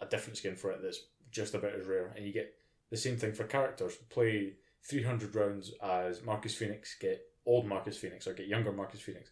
a 0.00 0.06
different 0.06 0.36
skin 0.36 0.56
for 0.56 0.70
it 0.72 0.80
that's 0.82 1.00
just 1.30 1.54
about 1.54 1.74
as 1.74 1.86
rare. 1.86 2.12
And 2.16 2.26
you 2.26 2.32
get 2.32 2.54
the 2.90 2.96
same 2.96 3.16
thing 3.16 3.32
for 3.32 3.44
characters. 3.44 3.94
Play 4.10 4.54
three 4.82 5.04
hundred 5.04 5.34
rounds 5.34 5.72
as 5.82 6.22
Marcus 6.22 6.54
Phoenix. 6.54 6.96
Get 7.00 7.22
old 7.46 7.66
Marcus 7.66 7.96
Phoenix 7.96 8.26
or 8.26 8.34
get 8.34 8.46
younger 8.46 8.72
Marcus 8.72 9.00
Phoenix. 9.00 9.30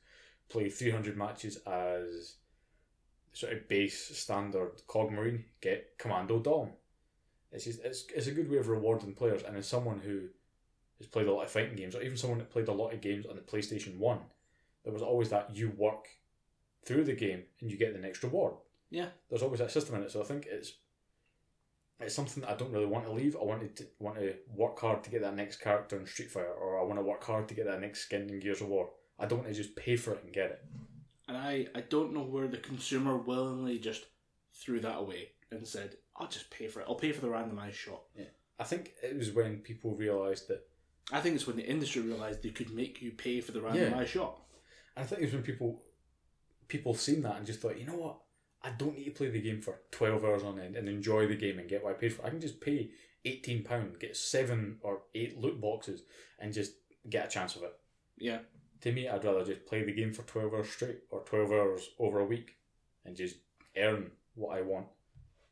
Play 0.49 0.69
three 0.69 0.91
hundred 0.91 1.17
matches 1.17 1.57
as 1.67 2.37
sort 3.33 3.53
of 3.55 3.69
base 3.69 4.17
standard 4.19 4.83
cog 4.87 5.11
marine 5.11 5.45
get 5.63 5.95
commando 5.99 6.39
dom 6.39 6.69
it's 7.51 7.65
just 7.65 7.81
it's, 7.83 8.05
it's 8.15 8.27
a 8.27 8.31
good 8.33 8.51
way 8.51 8.59
of 8.59 8.69
rewarding 8.69 9.15
players 9.15 9.43
and 9.43 9.57
as 9.57 9.67
someone 9.67 9.99
who 9.99 10.23
has 10.99 11.07
played 11.07 11.27
a 11.27 11.33
lot 11.33 11.45
of 11.45 11.51
fighting 11.51 11.75
games 11.75 11.95
or 11.95 12.03
even 12.03 12.17
someone 12.17 12.39
that 12.39 12.51
played 12.51 12.69
a 12.69 12.73
lot 12.73 12.93
of 12.93 13.01
games 13.01 13.25
on 13.27 13.35
the 13.37 13.41
playstation 13.41 13.97
1 13.97 14.19
there 14.85 14.93
was 14.93 15.03
always 15.03 15.31
that 15.31 15.55
you 15.55 15.71
work 15.77 16.09
through 16.85 17.05
the 17.05 17.15
game 17.15 17.43
and 17.61 17.71
you 17.71 17.79
get 17.79 17.95
the 17.95 17.99
next 17.99 18.23
reward 18.23 18.53
Yeah. 18.91 19.07
there's 19.31 19.43
always 19.43 19.61
that 19.61 19.71
system 19.71 19.95
in 19.95 20.03
it 20.03 20.11
so 20.11 20.21
i 20.21 20.25
think 20.25 20.47
it's 20.51 20.73
it's 22.03 22.15
something 22.15 22.41
that 22.43 22.51
i 22.51 22.55
don't 22.57 22.73
really 22.73 22.87
want 22.87 23.05
to 23.05 23.13
leave 23.13 23.37
i 23.41 23.45
wanted 23.45 23.75
to 23.77 23.85
want 23.99 24.17
to 24.17 24.35
work 24.55 24.79
hard 24.81 25.03
to 25.05 25.11
get 25.11 25.23
that 25.23 25.35
next 25.37 25.57
character 25.57 25.99
in 25.99 26.07
street 26.07 26.31
fighter 26.31 26.53
or 26.53 26.81
i 26.81 26.83
want 26.83 26.99
to 26.99 27.03
work 27.03 27.25
hard 27.25 27.49
to 27.49 27.55
get 27.55 27.67
that 27.67 27.81
next 27.81 28.01
skin 28.01 28.29
in 28.29 28.41
gears 28.41 28.61
of 28.61 28.69
war 28.69 28.91
i 29.19 29.27
don't 29.27 29.39
want 29.41 29.49
to 29.51 29.55
just 29.55 29.75
pay 29.77 29.97
for 29.97 30.13
it 30.13 30.23
and 30.25 30.33
get 30.33 30.51
it 30.51 30.65
And 31.29 31.37
I, 31.37 31.67
I 31.75 31.81
don't 31.83 32.13
know 32.13 32.23
where 32.23 32.49
the 32.49 32.59
consumer 32.59 33.17
willingly 33.17 33.79
just 33.79 34.07
threw 34.55 34.81
that 34.81 34.99
away 34.99 35.31
and 35.51 35.67
said, 35.67 35.97
I'll 36.17 36.29
just 36.29 36.51
pay 36.51 36.67
for 36.69 36.81
it. 36.81 36.87
I'll 36.89 36.95
pay 37.05 37.13
for 37.13 37.21
the 37.21 37.29
randomized 37.29 37.75
shot. 37.85 38.03
Yeah. 38.15 38.25
i 38.59 38.65
think 38.65 38.93
it 39.03 39.17
was 39.17 39.31
when 39.31 39.59
people 39.59 39.95
realized 39.95 40.49
that 40.49 40.63
I 41.13 41.21
think 41.21 41.35
it's 41.37 41.47
when 41.47 41.57
the 41.57 41.67
industry 41.75 42.01
realised 42.03 42.43
they 42.43 42.51
could 42.51 42.73
make 42.75 43.03
you 43.03 43.11
pay 43.13 43.41
for 43.41 43.53
the 43.53 43.61
randomized 43.61 44.07
shot. 44.17 44.39
I 44.97 45.03
think 45.05 45.21
it 45.21 45.25
was 45.27 45.35
when 45.35 45.43
people 45.43 45.83
people 46.69 46.95
seen 46.95 47.23
that 47.23 47.37
and 47.37 47.47
just 47.47 47.61
thought, 47.61 47.79
you 47.79 47.87
know 47.87 47.97
what, 48.05 48.17
I 48.65 48.71
don't 48.71 48.97
need 48.97 49.07
to 49.07 49.11
play 49.11 49.29
the 49.29 49.41
game 49.41 49.61
for 49.61 49.81
twelve 49.91 50.25
hours 50.25 50.43
on 50.43 50.59
end 50.59 50.77
and 50.77 50.89
enjoy 50.89 51.27
the 51.27 51.37
game 51.37 51.59
and 51.59 51.69
get 51.69 51.83
what 51.83 51.91
I 51.91 51.99
paid 51.99 52.13
for. 52.13 52.25
I 52.25 52.31
can 52.31 52.41
just 52.41 52.61
pay 52.61 52.91
eighteen 53.25 53.65
pound, 53.65 53.99
get 53.99 54.17
seven 54.17 54.79
or 54.83 55.03
eight 55.15 55.39
loot 55.39 55.61
boxes, 55.61 56.03
and 56.39 56.53
just 56.53 56.73
get 57.09 57.27
a 57.27 57.31
chance 57.31 57.57
of 57.57 57.63
it. 57.63 57.75
Yeah. 58.19 58.39
To 58.83 58.93
me, 58.93 59.09
I'd 59.09 59.25
rather 59.25 59.45
just 59.45 59.67
play 59.67 59.85
the 59.85 59.93
game 59.93 60.13
for 60.13 60.23
twelve 60.23 60.55
hours 60.55 60.69
straight 60.71 61.01
or 61.11 61.21
twelve 61.21 61.51
hours 61.51 61.91
over 61.99 62.21
a 62.21 62.27
week, 62.27 62.57
and 63.05 63.17
just 63.17 63.37
earn 63.77 64.11
what 64.35 64.57
I 64.57 64.63
want. 64.63 64.87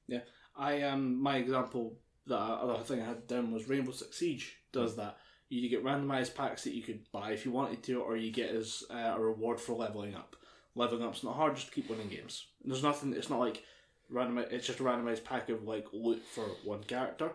Yeah. 0.06 0.20
I 0.56 0.82
um 0.82 1.20
my 1.20 1.36
example 1.36 1.98
the 2.26 2.36
other 2.36 2.82
thing 2.84 3.00
I 3.00 3.06
had 3.06 3.26
down 3.26 3.52
was 3.52 3.68
Rainbow 3.68 3.92
Six 3.92 4.18
Siege 4.18 4.56
does 4.72 4.96
that. 4.96 5.16
You 5.48 5.68
get 5.68 5.84
randomized 5.84 6.36
packs 6.36 6.62
that 6.62 6.74
you 6.74 6.82
could 6.82 7.10
buy 7.10 7.32
if 7.32 7.44
you 7.44 7.50
wanted 7.50 7.82
to, 7.84 8.00
or 8.00 8.16
you 8.16 8.30
get 8.30 8.54
as 8.54 8.84
uh, 8.88 9.14
a 9.16 9.20
reward 9.20 9.58
for 9.60 9.72
leveling 9.72 10.14
up. 10.14 10.36
Leveling 10.74 11.02
up's 11.02 11.24
not 11.24 11.36
hard; 11.36 11.56
just 11.56 11.68
to 11.68 11.74
keep 11.74 11.90
winning 11.90 12.08
games. 12.08 12.46
There's 12.64 12.82
nothing. 12.82 13.12
It's 13.12 13.30
not 13.30 13.40
like 13.40 13.64
random. 14.08 14.38
It's 14.50 14.66
just 14.66 14.80
a 14.80 14.82
randomized 14.82 15.24
pack 15.24 15.48
of 15.48 15.64
like 15.64 15.86
loot 15.92 16.22
for 16.32 16.44
one 16.64 16.84
character. 16.84 17.32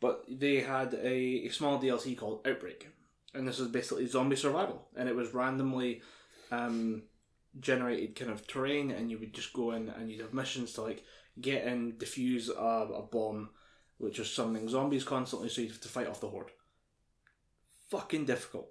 But 0.00 0.24
they 0.28 0.60
had 0.60 0.94
a, 0.94 1.46
a 1.46 1.48
small 1.48 1.80
DLC 1.80 2.16
called 2.16 2.46
Outbreak, 2.46 2.88
and 3.34 3.46
this 3.46 3.58
is 3.58 3.68
basically 3.68 4.06
zombie 4.06 4.36
survival, 4.36 4.88
and 4.96 5.08
it 5.08 5.14
was 5.14 5.34
randomly 5.34 6.02
um, 6.50 7.02
generated 7.60 8.14
kind 8.14 8.30
of 8.30 8.46
terrain, 8.46 8.90
and 8.90 9.10
you 9.10 9.18
would 9.18 9.34
just 9.34 9.52
go 9.52 9.72
in 9.72 9.88
and 9.88 10.10
you'd 10.10 10.20
have 10.20 10.34
missions 10.34 10.72
to 10.74 10.82
like 10.82 11.04
get 11.40 11.66
in, 11.66 11.92
defuse 11.94 12.48
a, 12.48 12.92
a 12.92 13.02
bomb, 13.02 13.50
which 13.98 14.18
is 14.18 14.32
summoning 14.32 14.68
zombies 14.68 15.04
constantly, 15.04 15.48
so 15.48 15.62
you 15.62 15.68
have 15.68 15.80
to 15.80 15.88
fight 15.88 16.06
off 16.08 16.20
the 16.20 16.28
horde. 16.28 16.50
Fucking 17.90 18.26
difficult. 18.26 18.68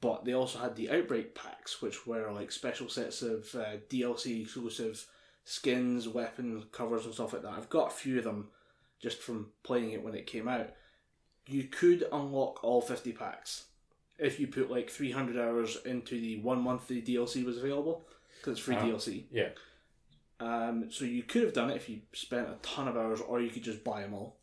But 0.00 0.24
they 0.24 0.32
also 0.34 0.58
had 0.58 0.76
the 0.76 0.90
Outbreak 0.90 1.34
packs, 1.34 1.82
which 1.82 2.06
were 2.06 2.30
like 2.30 2.52
special 2.52 2.88
sets 2.88 3.22
of 3.22 3.52
uh, 3.54 3.78
DLC 3.88 4.42
exclusive 4.42 5.04
skins, 5.44 6.06
weapons, 6.06 6.64
covers, 6.72 7.04
and 7.04 7.14
stuff 7.14 7.32
like 7.32 7.42
that. 7.42 7.52
I've 7.54 7.70
got 7.70 7.88
a 7.88 7.94
few 7.96 8.18
of 8.18 8.24
them 8.24 8.48
just 9.00 9.18
from 9.20 9.48
playing 9.62 9.92
it 9.92 10.02
when 10.04 10.14
it 10.14 10.26
came 10.26 10.46
out. 10.46 10.70
You 11.46 11.64
could 11.64 12.04
unlock 12.12 12.62
all 12.62 12.80
50 12.82 13.12
packs 13.12 13.64
if 14.18 14.38
you 14.38 14.46
put 14.46 14.70
like 14.70 14.90
300 14.90 15.36
hours 15.38 15.78
into 15.84 16.20
the 16.20 16.36
one 16.40 16.60
month 16.60 16.86
the 16.88 17.00
DLC 17.00 17.44
was 17.44 17.56
available, 17.58 18.06
because 18.38 18.52
it's 18.58 18.60
free 18.60 18.76
Ah. 18.76 18.84
DLC. 18.84 19.24
Yeah, 19.30 19.50
Um, 20.40 20.90
so 20.90 21.04
you 21.04 21.22
could 21.24 21.42
have 21.42 21.52
done 21.54 21.70
it 21.70 21.76
if 21.76 21.88
you 21.88 22.02
spent 22.12 22.48
a 22.48 22.56
ton 22.62 22.86
of 22.86 22.96
hours, 22.96 23.20
or 23.20 23.40
you 23.40 23.50
could 23.50 23.62
just 23.64 23.82
buy 23.82 24.02
them 24.02 24.14
all. 24.14 24.36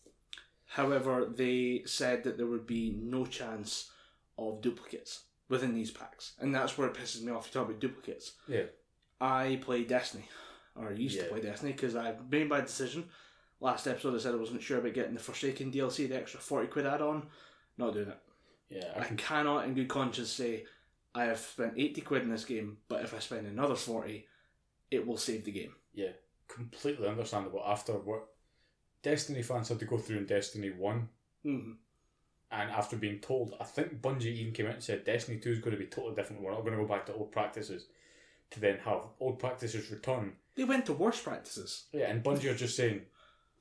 However, 0.65 1.26
they 1.26 1.84
said 1.85 2.23
that 2.23 2.38
there 2.38 2.47
would 2.47 2.67
be 2.67 2.91
no 2.91 3.26
chance 3.26 3.91
of 4.38 4.61
duplicates 4.61 5.23
within 5.49 5.73
these 5.73 5.91
packs, 5.91 6.34
and 6.39 6.53
that's 6.53 6.77
where 6.77 6.88
it 6.88 6.93
pisses 6.95 7.22
me 7.23 7.31
off. 7.31 7.47
You 7.47 7.53
talk 7.59 7.69
about 7.69 7.80
duplicates. 7.81 8.34
yeah, 8.47 8.63
I 9.22 9.59
play 9.63 9.84
Destiny, 9.84 10.26
or 10.76 10.91
used 10.93 11.19
to 11.19 11.26
play 11.26 11.41
Destiny, 11.41 11.72
because 11.73 11.95
I 11.95 12.15
made 12.30 12.49
my 12.49 12.61
decision. 12.61 13.05
Last 13.61 13.88
episode, 13.88 14.15
I 14.15 14.19
said 14.19 14.34
I 14.34 14.38
wasn't 14.38 14.61
sure 14.61 14.80
about 14.80 14.93
getting 14.93 15.13
the 15.13 15.19
Forsaken 15.19 15.72
DLC, 15.72 16.09
the 16.09 16.17
extra 16.17 16.39
forty 16.39 16.67
quid 16.67 16.85
add-on. 16.85 17.27
Not 17.77 17.93
doing 17.93 18.09
it. 18.09 18.19
yeah. 18.69 18.91
I 18.95 18.99
I 19.01 19.03
can, 19.05 19.17
cannot, 19.17 19.65
in 19.65 19.73
good 19.73 19.88
conscience, 19.88 20.30
say 20.30 20.65
I 21.13 21.26
have 21.26 21.39
spent 21.39 21.73
eighty 21.77 22.01
quid 22.01 22.23
in 22.23 22.30
this 22.30 22.43
game, 22.45 22.77
but 22.89 23.01
if 23.03 23.13
I 23.13 23.19
spend 23.19 23.47
another 23.47 23.76
forty, 23.76 24.27
it 24.91 25.05
will 25.07 25.17
save 25.17 25.45
the 25.45 25.51
game. 25.51 25.73
yeah, 25.93 26.11
completely 26.47 27.07
understandable. 27.07 27.63
After 27.65 27.93
what 27.93 28.27
Destiny 29.01 29.41
fans 29.41 29.69
had 29.69 29.80
to 29.80 29.85
go 29.85 29.97
through 29.97 30.17
in 30.17 30.26
Destiny 30.26 30.72
One, 30.72 31.09
hmm 31.43 31.72
and 32.56 32.72
after 32.72 32.95
being 32.95 33.19
told, 33.19 33.56
I 33.60 33.64
think 33.64 34.02
Bungie 34.02 34.26
even 34.26 34.53
came 34.53 34.68
out 34.68 34.76
and 34.76 34.84
said 34.84 35.03
Destiny 35.03 35.40
2 35.40 35.52
is 35.52 35.60
going 35.60 35.76
to 35.76 35.80
be 35.80 35.88
totally 35.88 36.15
different. 36.15 36.41
We're 36.41 36.52
not 36.52 36.61
going 36.61 36.77
to 36.77 36.82
go 36.82 36.88
back 36.88 37.06
to 37.07 37.14
old 37.14 37.32
practices. 37.32 37.88
To 38.52 38.60
then 38.60 38.77
have 38.86 39.02
old 39.19 39.40
practices 39.40 39.90
return. 39.90 40.34
They 40.56 40.64
went 40.64 40.86
to 40.86 40.94
worse 40.94 41.19
practices. 41.19 41.86
Yeah, 41.91 42.10
and 42.11 42.23
Bungie 42.23 42.52
are 42.52 42.56
just 42.56 42.77
saying, 42.77 43.02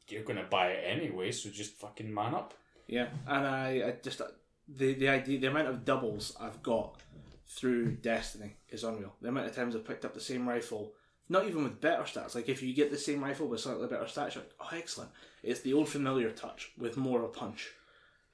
you're 0.09 0.23
going 0.23 0.39
to 0.39 0.45
buy 0.45 0.69
it 0.69 0.85
anyway, 0.87 1.33
so 1.33 1.51
just 1.51 1.75
fucking 1.81 2.13
man 2.13 2.35
up. 2.35 2.55
Yeah, 2.87 3.09
and 3.27 3.47
I, 3.47 3.69
I 3.87 3.95
just 4.03 4.21
the 4.69 4.95
the 4.95 5.09
idea 5.09 5.41
the 5.41 5.47
amount 5.47 5.69
of 5.69 5.85
doubles 5.85 6.37
I've 6.41 6.63
got 6.63 7.01
through 7.47 7.93
Destiny 7.97 8.57
is 8.69 8.85
unreal. 8.85 9.15
The 9.21 9.29
amount 9.29 9.47
of 9.47 9.57
times 9.57 9.75
I've 9.75 9.87
picked 9.87 10.05
up 10.05 10.15
the 10.15 10.21
same 10.21 10.49
rifle, 10.49 10.93
not 11.29 11.47
even 11.47 11.65
with 11.65 11.81
better 11.81 12.03
stats. 12.03 12.35
Like 12.35 12.49
if 12.49 12.63
you 12.63 12.75
get 12.75 12.91
the 12.91 12.99
same 12.99 13.23
rifle 13.23 13.49
with 13.49 13.61
slightly 13.61 13.87
better 13.87 14.05
stats, 14.05 14.35
you're 14.35 14.45
like, 14.45 14.55
oh 14.61 14.69
excellent. 14.73 15.11
It's 15.43 15.61
the 15.61 15.73
old 15.73 15.89
familiar 15.89 16.31
touch 16.31 16.73
with 16.79 16.97
more 16.97 17.19
of 17.19 17.25
a 17.25 17.29
punch. 17.29 17.71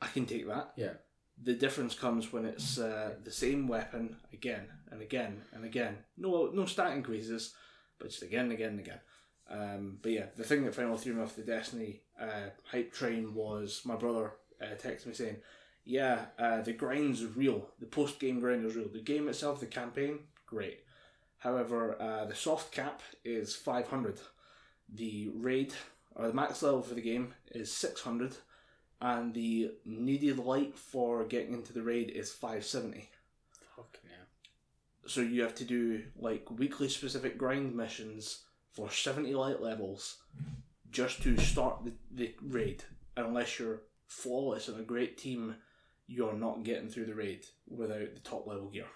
I 0.00 0.06
can 0.08 0.26
take 0.26 0.46
that. 0.48 0.72
Yeah. 0.76 0.94
The 1.42 1.54
difference 1.54 1.94
comes 1.94 2.32
when 2.32 2.44
it's 2.44 2.78
uh, 2.78 3.14
the 3.22 3.30
same 3.30 3.66
weapon 3.66 4.16
again 4.32 4.66
and 4.90 5.00
again 5.00 5.42
and 5.52 5.64
again. 5.64 5.98
No 6.16 6.50
no 6.52 6.66
stat 6.66 6.92
increases, 6.92 7.54
but 7.98 8.10
just 8.10 8.22
again 8.22 8.44
and 8.44 8.52
again 8.52 8.70
and 8.70 8.80
again. 8.80 9.00
Um, 9.50 9.98
but 10.02 10.12
yeah, 10.12 10.26
the 10.36 10.44
thing 10.44 10.64
that 10.64 10.74
finally 10.74 10.98
threw 10.98 11.14
me 11.14 11.22
off 11.22 11.34
the 11.36 11.42
Destiny 11.42 12.02
uh, 12.20 12.50
hype 12.70 12.92
train 12.92 13.34
was 13.34 13.82
my 13.84 13.96
brother 13.96 14.32
uh, 14.60 14.76
texted 14.76 15.06
me 15.06 15.14
saying, 15.14 15.36
"Yeah, 15.84 16.26
uh, 16.38 16.60
the 16.60 16.74
grind's 16.74 17.22
are 17.22 17.28
real. 17.28 17.68
The 17.80 17.86
post 17.86 18.20
game 18.20 18.38
grind 18.38 18.64
is 18.64 18.76
real. 18.76 18.88
The 18.92 19.00
game 19.00 19.28
itself, 19.28 19.60
the 19.60 19.66
campaign, 19.66 20.20
great. 20.46 20.80
However, 21.38 22.00
uh, 22.00 22.26
the 22.26 22.34
soft 22.34 22.70
cap 22.70 23.00
is 23.24 23.56
500. 23.56 24.20
The 24.92 25.30
raid 25.34 25.72
or 26.14 26.26
the 26.28 26.34
max 26.34 26.62
level 26.62 26.82
for 26.82 26.94
the 26.94 27.00
game 27.00 27.34
is 27.52 27.72
600, 27.72 28.36
and 29.00 29.32
the 29.34 29.72
needed 29.84 30.38
light 30.38 30.76
for 30.78 31.24
getting 31.24 31.54
into 31.54 31.72
the 31.72 31.82
raid 31.82 32.10
is 32.10 32.30
570. 32.32 33.08
Fucking 33.76 34.00
hell. 34.10 34.26
So 35.06 35.20
you 35.20 35.42
have 35.42 35.54
to 35.56 35.64
do 35.64 36.02
like 36.18 36.50
weekly 36.50 36.88
specific 36.88 37.38
grind 37.38 37.74
missions 37.74 38.44
for 38.72 38.90
70 38.90 39.34
light 39.34 39.60
levels 39.62 40.18
just 40.90 41.22
to 41.22 41.36
start 41.38 41.84
the, 41.84 41.92
the 42.12 42.34
raid, 42.42 42.82
unless 43.16 43.58
you're 43.58 43.82
flawless 44.06 44.68
and 44.68 44.80
a 44.80 44.84
great 44.84 45.16
team, 45.16 45.54
you're 46.08 46.34
not 46.34 46.64
getting 46.64 46.88
through 46.88 47.06
the 47.06 47.14
raid 47.14 47.46
without 47.68 48.12
the 48.14 48.20
top 48.24 48.46
level 48.46 48.68
gear. 48.68 48.86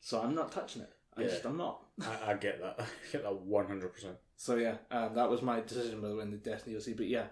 So 0.00 0.20
I'm 0.20 0.34
not 0.34 0.50
touching 0.52 0.82
it. 0.82 0.92
I 1.16 1.22
Yeah. 1.22 1.28
just 1.28 1.44
I'm 1.44 1.56
not. 1.56 1.80
I, 2.02 2.32
I 2.32 2.34
get 2.34 2.60
that. 2.60 2.80
I 2.80 2.84
get 3.12 3.22
that 3.22 3.34
one 3.42 3.66
hundred 3.68 3.92
percent. 3.94 4.16
So 4.36 4.56
yeah, 4.56 4.76
um, 4.90 5.14
that 5.14 5.30
was 5.30 5.42
my 5.42 5.60
decision 5.60 6.00
by 6.00 6.08
the 6.08 6.16
way 6.16 6.24
in 6.24 6.32
the 6.32 6.36
Destiny 6.36 6.74
DLC. 6.76 6.96
But 6.96 7.06
yeah, 7.06 7.26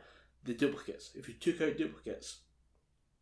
the 0.45 0.55
duplicates. 0.55 1.11
If 1.15 1.29
you 1.29 1.35
took 1.35 1.61
out 1.61 1.77
duplicates 1.77 2.41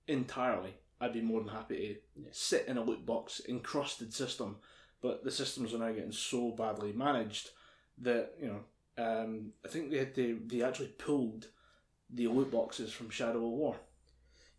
entirely, 0.07 0.75
I'd 1.01 1.13
be 1.13 1.21
more 1.23 1.41
than 1.41 1.51
happy 1.55 1.77
to 2.15 2.21
Yeah. 2.21 2.29
sit 2.33 2.67
in 2.67 2.77
a 2.77 2.85
loot 2.85 3.05
box 3.07 3.41
encrusted 3.49 4.13
system. 4.13 4.59
But 5.01 5.25
the 5.25 5.31
systems 5.31 5.73
are 5.73 5.79
now 5.79 5.93
getting 5.93 6.13
so 6.13 6.51
badly 6.51 6.93
managed 6.93 7.51
that 7.99 8.35
you 8.41 8.49
know. 8.49 8.65
Um, 8.99 9.55
I 9.65 9.69
think 9.69 9.91
they 9.91 9.99
had 9.99 10.15
they, 10.15 10.33
they 10.33 10.63
actually 10.63 10.89
pulled 10.89 11.47
the 12.11 12.27
loot 12.29 12.51
boxes 12.51 12.93
from 12.93 13.09
Shadow 13.09 13.39
of 13.47 13.53
War. 13.53 13.77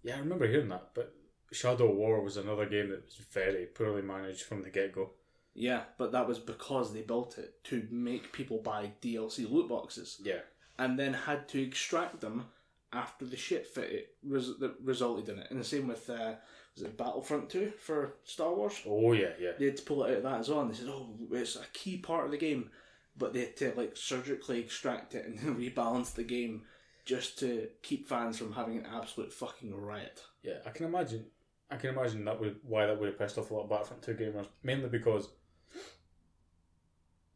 Yeah, 0.03 0.15
I 0.15 0.19
remember 0.19 0.47
hearing 0.47 0.69
that. 0.69 0.89
But 0.95 1.13
Shadow 1.51 1.91
of 1.91 1.97
War 1.97 2.21
was 2.21 2.37
another 2.37 2.65
game 2.65 2.89
that 2.89 3.05
was 3.05 3.17
very 3.31 3.67
poorly 3.67 4.01
managed 4.01 4.43
from 4.43 4.63
the 4.63 4.69
get 4.71 4.93
go. 4.93 5.11
Yeah, 5.53 5.83
but 5.97 6.11
that 6.13 6.27
was 6.27 6.39
because 6.39 6.91
they 6.93 7.01
built 7.01 7.37
it 7.37 7.61
to 7.65 7.85
make 7.91 8.31
people 8.31 8.59
buy 8.59 8.93
DLC 9.01 9.47
loot 9.51 9.67
boxes. 9.69 10.19
Yeah, 10.23 10.39
and 10.81 10.97
then 10.97 11.13
had 11.13 11.47
to 11.47 11.61
extract 11.61 12.21
them 12.21 12.45
after 12.91 13.23
the 13.23 13.37
shit 13.37 13.67
fit 13.67 13.91
it 13.91 14.15
res- 14.23 14.57
that 14.59 14.75
resulted 14.83 15.29
in 15.29 15.39
it. 15.39 15.47
And 15.51 15.59
the 15.59 15.63
same 15.63 15.87
with 15.87 16.09
uh, 16.09 16.33
was 16.75 16.83
it 16.83 16.97
Battlefront 16.97 17.49
Two 17.51 17.71
for 17.79 18.15
Star 18.23 18.53
Wars? 18.53 18.81
Oh 18.87 19.13
yeah, 19.13 19.29
yeah. 19.39 19.51
They 19.59 19.65
had 19.65 19.77
to 19.77 19.83
pull 19.83 20.03
it 20.03 20.11
out 20.11 20.17
of 20.17 20.23
that 20.23 20.39
as 20.39 20.49
well. 20.49 20.61
And 20.61 20.71
they 20.71 20.75
said, 20.75 20.89
"Oh, 20.89 21.15
it's 21.31 21.55
a 21.55 21.65
key 21.71 21.97
part 21.97 22.25
of 22.25 22.31
the 22.31 22.37
game," 22.37 22.71
but 23.15 23.31
they 23.31 23.41
had 23.41 23.57
to 23.57 23.73
like 23.77 23.95
surgically 23.95 24.59
extract 24.59 25.13
it 25.13 25.27
and 25.27 25.39
rebalance 25.57 26.15
the 26.15 26.23
game 26.23 26.63
just 27.05 27.37
to 27.39 27.67
keep 27.83 28.09
fans 28.09 28.39
from 28.39 28.53
having 28.53 28.77
an 28.77 28.87
absolute 28.91 29.31
fucking 29.31 29.75
riot. 29.75 30.23
Yeah, 30.41 30.57
I 30.65 30.71
can 30.71 30.87
imagine. 30.87 31.25
I 31.69 31.77
can 31.77 31.91
imagine 31.91 32.25
that 32.25 32.39
would 32.41 32.57
why 32.63 32.87
that 32.87 32.99
would 32.99 33.09
have 33.09 33.19
pissed 33.19 33.37
off 33.37 33.51
a 33.51 33.53
lot 33.53 33.63
of 33.63 33.69
Battlefront 33.69 34.01
Two 34.01 34.15
gamers. 34.15 34.47
Mainly 34.63 34.89
because 34.89 35.29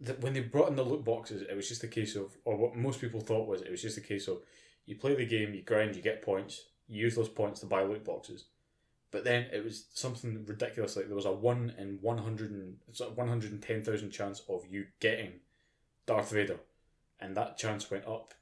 that 0.01 0.21
when 0.21 0.33
they 0.33 0.41
brought 0.41 0.69
in 0.69 0.75
the 0.75 0.83
loot 0.83 1.03
boxes, 1.03 1.41
it 1.41 1.55
was 1.55 1.69
just 1.69 1.83
a 1.83 1.87
case 1.87 2.15
of, 2.15 2.37
or 2.43 2.57
what 2.57 2.75
most 2.75 2.99
people 2.99 3.21
thought 3.21 3.47
was, 3.47 3.61
it 3.61 3.71
was 3.71 3.81
just 3.81 3.97
a 3.97 4.01
case 4.01 4.27
of, 4.27 4.39
you 4.85 4.95
play 4.95 5.15
the 5.15 5.25
game, 5.25 5.53
you 5.53 5.61
grind, 5.61 5.95
you 5.95 6.01
get 6.01 6.21
points, 6.21 6.63
you 6.87 7.01
use 7.01 7.15
those 7.15 7.29
points 7.29 7.59
to 7.61 7.65
buy 7.65 7.83
loot 7.83 8.03
boxes. 8.03 8.45
But 9.11 9.23
then 9.23 9.47
it 9.53 9.63
was 9.63 9.85
something 9.93 10.45
ridiculous, 10.45 10.95
like 10.95 11.07
there 11.07 11.15
was 11.15 11.25
a 11.25 11.31
one 11.31 11.73
in 11.77 11.99
one 12.01 12.17
hundred 12.17 12.51
and 12.51 12.75
one 13.15 13.27
hundred 13.27 13.51
and 13.51 13.61
ten 13.61 13.81
thousand 13.81 14.11
chance 14.11 14.41
of 14.49 14.65
you 14.69 14.87
getting 14.99 15.39
Darth 16.05 16.31
Vader, 16.31 16.59
and 17.19 17.35
that 17.35 17.57
chance 17.57 17.89
went 17.89 18.05
up. 18.05 18.33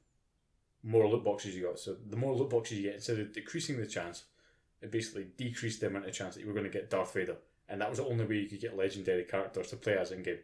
More 0.81 1.07
loot 1.07 1.23
boxes 1.23 1.55
you 1.55 1.63
got, 1.63 1.80
so 1.80 1.95
the 2.09 2.17
more 2.17 2.35
loot 2.35 2.49
boxes 2.49 2.77
you 2.80 2.84
get, 2.85 2.95
instead 2.95 3.19
of 3.19 3.31
decreasing 3.31 3.77
the 3.77 3.85
chance, 3.85 4.23
it 4.81 4.91
basically 4.91 5.27
decreased 5.38 5.80
the 5.80 5.88
amount 5.88 6.07
of 6.07 6.13
chance 6.13 6.35
that 6.35 6.41
you 6.41 6.47
were 6.47 6.53
going 6.53 6.65
to 6.65 6.69
get 6.69 6.89
Darth 6.89 7.13
Vader, 7.13 7.38
and 7.69 7.80
that 7.80 7.89
was 7.89 7.99
the 7.99 8.05
only 8.05 8.25
way 8.25 8.35
you 8.38 8.49
could 8.49 8.59
get 8.59 8.75
legendary 8.75 9.23
characters 9.23 9.69
to 9.69 9.77
play 9.77 9.95
as 9.97 10.11
in 10.11 10.23
game. 10.23 10.39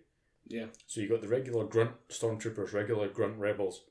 Yeah, 0.50 0.66
So 0.88 1.00
you 1.00 1.08
got 1.08 1.22
the 1.22 1.28
regular 1.28 1.64
grunt 1.64 1.92
stormtroopers, 2.10 2.74
regular 2.74 3.08
grunt 3.08 3.38
rebels, 3.38 3.84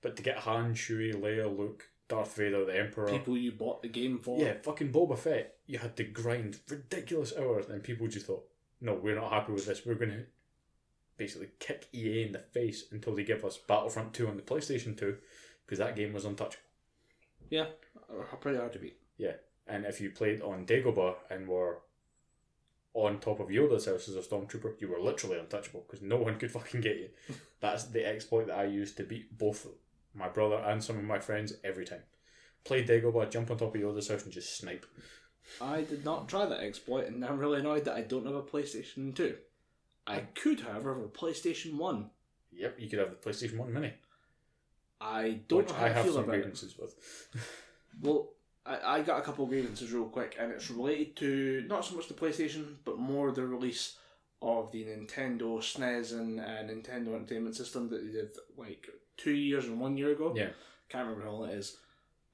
but 0.00 0.16
to 0.16 0.22
get 0.22 0.38
Han, 0.38 0.74
Chewie, 0.74 1.14
Leia, 1.14 1.46
Luke, 1.56 1.90
Darth 2.08 2.36
Vader, 2.36 2.64
the 2.64 2.78
Emperor, 2.78 3.08
people 3.08 3.36
you 3.36 3.52
bought 3.52 3.82
the 3.82 3.88
game 3.88 4.18
for. 4.18 4.40
yeah, 4.40 4.54
fucking 4.62 4.92
Boba 4.92 5.18
Fett, 5.18 5.56
you 5.66 5.78
had 5.78 5.94
to 5.96 6.04
grind 6.04 6.58
ridiculous 6.68 7.34
hours, 7.38 7.68
and 7.68 7.82
people 7.82 8.08
just 8.08 8.26
thought, 8.26 8.44
no, 8.80 8.94
we're 8.94 9.14
not 9.14 9.30
happy 9.30 9.52
with 9.52 9.66
this. 9.66 9.84
We're 9.84 9.94
going 9.94 10.10
to 10.10 10.24
basically 11.18 11.48
kick 11.58 11.86
EA 11.94 12.24
in 12.24 12.32
the 12.32 12.38
face 12.38 12.84
until 12.90 13.14
they 13.14 13.24
give 13.24 13.44
us 13.44 13.58
Battlefront 13.58 14.14
2 14.14 14.28
on 14.28 14.36
the 14.36 14.42
PlayStation 14.42 14.96
2, 14.96 15.16
because 15.64 15.78
that 15.78 15.96
game 15.96 16.12
was 16.12 16.24
untouchable. 16.24 16.62
yeah, 17.50 17.66
pretty 18.40 18.58
hard 18.58 18.72
to 18.72 18.78
beat. 18.78 18.96
Yeah, 19.18 19.32
and 19.66 19.84
if 19.84 20.00
you 20.00 20.10
played 20.10 20.40
on 20.40 20.64
Dagobah 20.66 21.16
and 21.30 21.48
were 21.48 21.80
on 22.96 23.20
top 23.20 23.40
of 23.40 23.48
Yoda's 23.48 23.86
house 23.86 24.08
as 24.08 24.16
a 24.16 24.20
stormtrooper, 24.20 24.80
you 24.80 24.88
were 24.88 24.98
literally 25.00 25.38
untouchable 25.38 25.84
because 25.86 26.02
no 26.02 26.16
one 26.16 26.38
could 26.38 26.50
fucking 26.58 26.80
get 26.80 26.96
you. 26.96 27.10
That's 27.60 27.84
the 27.84 28.06
exploit 28.06 28.46
that 28.48 28.58
I 28.58 28.64
used 28.64 28.96
to 28.96 29.04
beat 29.04 29.36
both 29.36 29.66
my 30.14 30.28
brother 30.28 30.56
and 30.56 30.82
some 30.82 30.96
of 30.98 31.04
my 31.04 31.18
friends 31.18 31.52
every 31.62 31.84
time. 31.84 32.02
Play 32.64 32.84
Dagobah, 32.84 33.30
jump 33.30 33.50
on 33.50 33.58
top 33.58 33.74
of 33.74 33.80
Yoda's 33.80 34.08
house 34.08 34.24
and 34.24 34.32
just 34.32 34.56
snipe. 34.56 34.86
I 35.60 35.82
did 35.82 36.04
not 36.04 36.28
try 36.28 36.46
that 36.46 36.60
exploit, 36.60 37.06
and 37.06 37.24
I'm 37.24 37.38
really 37.38 37.60
annoyed 37.60 37.84
that 37.84 37.94
I 37.96 38.00
don't 38.00 38.26
have 38.26 38.34
a 38.34 38.42
PlayStation 38.42 39.14
2. 39.14 39.36
I 40.06 40.20
could, 40.34 40.60
however, 40.60 40.94
have 40.94 41.04
a 41.04 41.08
PlayStation 41.08 41.76
1. 41.76 42.10
Yep, 42.52 42.76
you 42.78 42.88
could 42.88 42.98
have 42.98 43.10
the 43.10 43.16
PlayStation 43.30 43.58
1 43.58 43.72
Mini, 43.72 43.92
I 45.00 45.40
don't 45.48 45.58
which 45.58 45.68
know 45.68 45.74
how 45.74 45.84
I 45.84 45.88
I 45.88 45.92
have 45.92 46.04
feel 46.04 46.14
some 46.14 46.24
about 46.24 46.36
it. 46.36 46.74
with. 46.80 46.94
Well, 48.02 48.30
I, 48.66 48.96
I 48.96 49.02
got 49.02 49.18
a 49.18 49.22
couple 49.22 49.44
of 49.44 49.50
grievances 49.50 49.92
real 49.92 50.04
quick, 50.04 50.36
and 50.38 50.50
it's 50.52 50.70
related 50.70 51.16
to 51.16 51.64
not 51.68 51.84
so 51.84 51.94
much 51.94 52.08
the 52.08 52.14
PlayStation, 52.14 52.76
but 52.84 52.98
more 52.98 53.30
the 53.32 53.46
release 53.46 53.96
of 54.42 54.70
the 54.72 54.84
Nintendo 54.84 55.58
SNES 55.58 56.12
and 56.12 56.40
uh, 56.40 56.44
Nintendo 56.44 57.14
Entertainment 57.14 57.56
System 57.56 57.88
that 57.90 58.04
they 58.04 58.12
did 58.12 58.36
like 58.56 58.86
two 59.16 59.32
years 59.32 59.66
and 59.66 59.80
one 59.80 59.96
year 59.96 60.12
ago. 60.12 60.34
Yeah. 60.36 60.48
Can't 60.88 61.08
remember 61.08 61.24
how 61.26 61.36
long 61.36 61.48
it 61.48 61.54
is. 61.54 61.76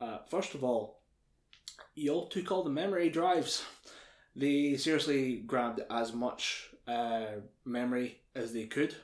Uh, 0.01 0.19
first 0.29 0.55
of 0.55 0.65
all, 0.65 1.01
you 1.95 2.13
all 2.13 2.27
took 2.27 2.51
all 2.51 2.65
the 2.65 2.71
memory 2.71 3.09
drives. 3.09 3.65
They 4.35 4.77
seriously 4.77 5.37
grabbed 5.37 5.81
as 5.91 6.13
much 6.13 6.71
uh, 6.89 7.41
memory 7.65 8.21
as 8.35 8.53
they 8.53 8.65
could 8.65 8.97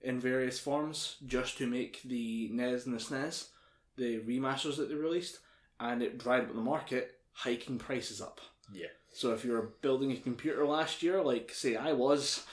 in 0.00 0.20
various 0.20 0.58
forms 0.58 1.16
just 1.26 1.58
to 1.58 1.66
make 1.66 2.02
the 2.02 2.48
NES 2.52 2.86
and 2.86 2.94
the 2.94 3.02
SNES, 3.02 3.48
the 3.96 4.20
remasters 4.20 4.76
that 4.76 4.88
they 4.88 4.94
released, 4.94 5.40
and 5.80 6.02
it 6.02 6.18
dried 6.18 6.42
up 6.42 6.54
the 6.54 6.60
market, 6.60 7.12
hiking 7.32 7.78
prices 7.78 8.20
up. 8.20 8.40
Yeah. 8.72 8.86
So 9.12 9.32
if 9.32 9.44
you 9.44 9.52
were 9.52 9.72
building 9.80 10.12
a 10.12 10.16
computer 10.16 10.66
last 10.66 11.02
year, 11.02 11.22
like 11.22 11.52
say 11.52 11.76
I 11.76 11.92
was, 11.92 12.44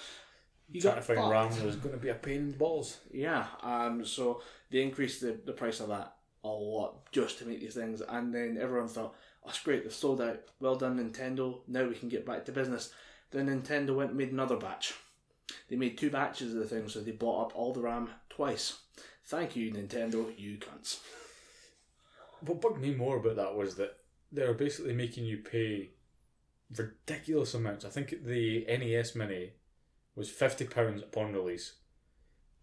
you 0.70 0.82
Trying 0.82 0.96
got 0.96 1.00
to 1.02 1.06
find 1.06 1.20
fucked. 1.20 1.32
RAM 1.32 1.66
was 1.66 1.76
going 1.76 1.96
to 1.96 2.02
be 2.02 2.10
a 2.10 2.16
pain 2.16 2.38
in 2.38 2.52
the 2.52 2.58
balls. 2.58 3.00
Yeah, 3.12 3.46
um, 3.62 4.06
so 4.06 4.42
they 4.72 4.82
increased 4.82 5.22
the, 5.22 5.40
the 5.46 5.54
price 5.54 5.80
of 5.80 5.90
that 5.90 6.16
a 6.44 6.48
lot 6.48 7.12
just 7.12 7.40
to 7.40 7.46
make 7.46 7.60
these 7.60 7.76
things, 7.76 8.02
and 8.02 8.34
then 8.34 8.58
everyone 8.60 8.88
thought, 8.88 9.16
oh, 9.16 9.48
that's 9.48 9.62
great, 9.62 9.84
they've 9.84 9.94
sold 9.94 10.22
out. 10.22 10.40
Well 10.60 10.76
done, 10.76 10.98
Nintendo. 10.98 11.60
Now 11.68 11.86
we 11.88 11.96
can 11.96 12.10
get 12.10 12.26
back 12.26 12.46
to 12.46 12.52
business. 12.52 12.92
Then 13.32 13.48
Nintendo 13.48 13.96
went 13.96 14.12
and 14.12 14.18
made 14.18 14.32
another 14.32 14.56
batch. 14.56 14.94
They 15.70 15.76
made 15.76 15.98
two 15.98 16.10
batches 16.10 16.54
of 16.54 16.60
the 16.60 16.66
thing, 16.66 16.88
so 16.88 17.02
they 17.02 17.12
bought 17.12 17.48
up 17.48 17.56
all 17.56 17.74
the 17.74 17.82
RAM 17.82 18.10
twice. 18.30 18.80
Thank 19.26 19.56
you, 19.56 19.72
Nintendo, 19.72 20.32
you 20.38 20.58
cunts. 20.58 21.00
What 22.46 22.62
bugged 22.62 22.82
me 22.82 22.94
more 22.94 23.18
about 23.18 23.38
that 23.38 23.56
was 23.56 23.76
that 23.76 23.98
they 24.32 24.46
were 24.46 24.54
basically 24.54 24.94
making 24.94 25.26
you 25.26 25.38
pay 25.38 25.92
ridiculous 26.76 27.54
amounts. 27.54 27.86
I 27.86 27.90
think 27.90 28.24
the 28.24 28.66
NES 28.68 29.16
Mini 29.16 29.54
was 30.16 30.30
fifty 30.30 30.66
pounds 30.66 31.02
upon 31.02 31.34
release. 31.34 31.74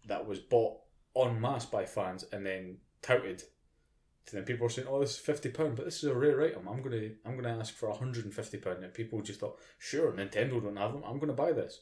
That 0.05 0.27
was 0.27 0.39
bought 0.39 0.79
en 1.15 1.39
masse 1.39 1.65
by 1.65 1.85
fans 1.85 2.25
and 2.31 2.45
then 2.45 2.77
touted. 3.01 3.43
So 4.25 4.37
then 4.37 4.45
people 4.45 4.63
were 4.63 4.69
saying, 4.69 4.87
"Oh, 4.87 4.99
this 4.99 5.11
is 5.11 5.17
fifty 5.17 5.49
pound, 5.49 5.75
but 5.75 5.85
this 5.85 5.97
is 5.97 6.09
a 6.09 6.15
rare 6.15 6.41
item. 6.41 6.67
I'm 6.67 6.81
gonna, 6.81 7.09
I'm 7.25 7.35
gonna 7.35 7.59
ask 7.59 7.73
for 7.73 7.91
hundred 7.91 8.25
and 8.25 8.33
fifty 8.33 8.57
pound." 8.57 8.83
And 8.83 8.93
people 8.93 9.21
just 9.21 9.39
thought, 9.39 9.59
"Sure, 9.79 10.11
Nintendo 10.11 10.61
don't 10.61 10.77
have 10.77 10.93
them. 10.93 11.03
I'm 11.05 11.19
gonna 11.19 11.33
buy 11.33 11.51
this." 11.51 11.81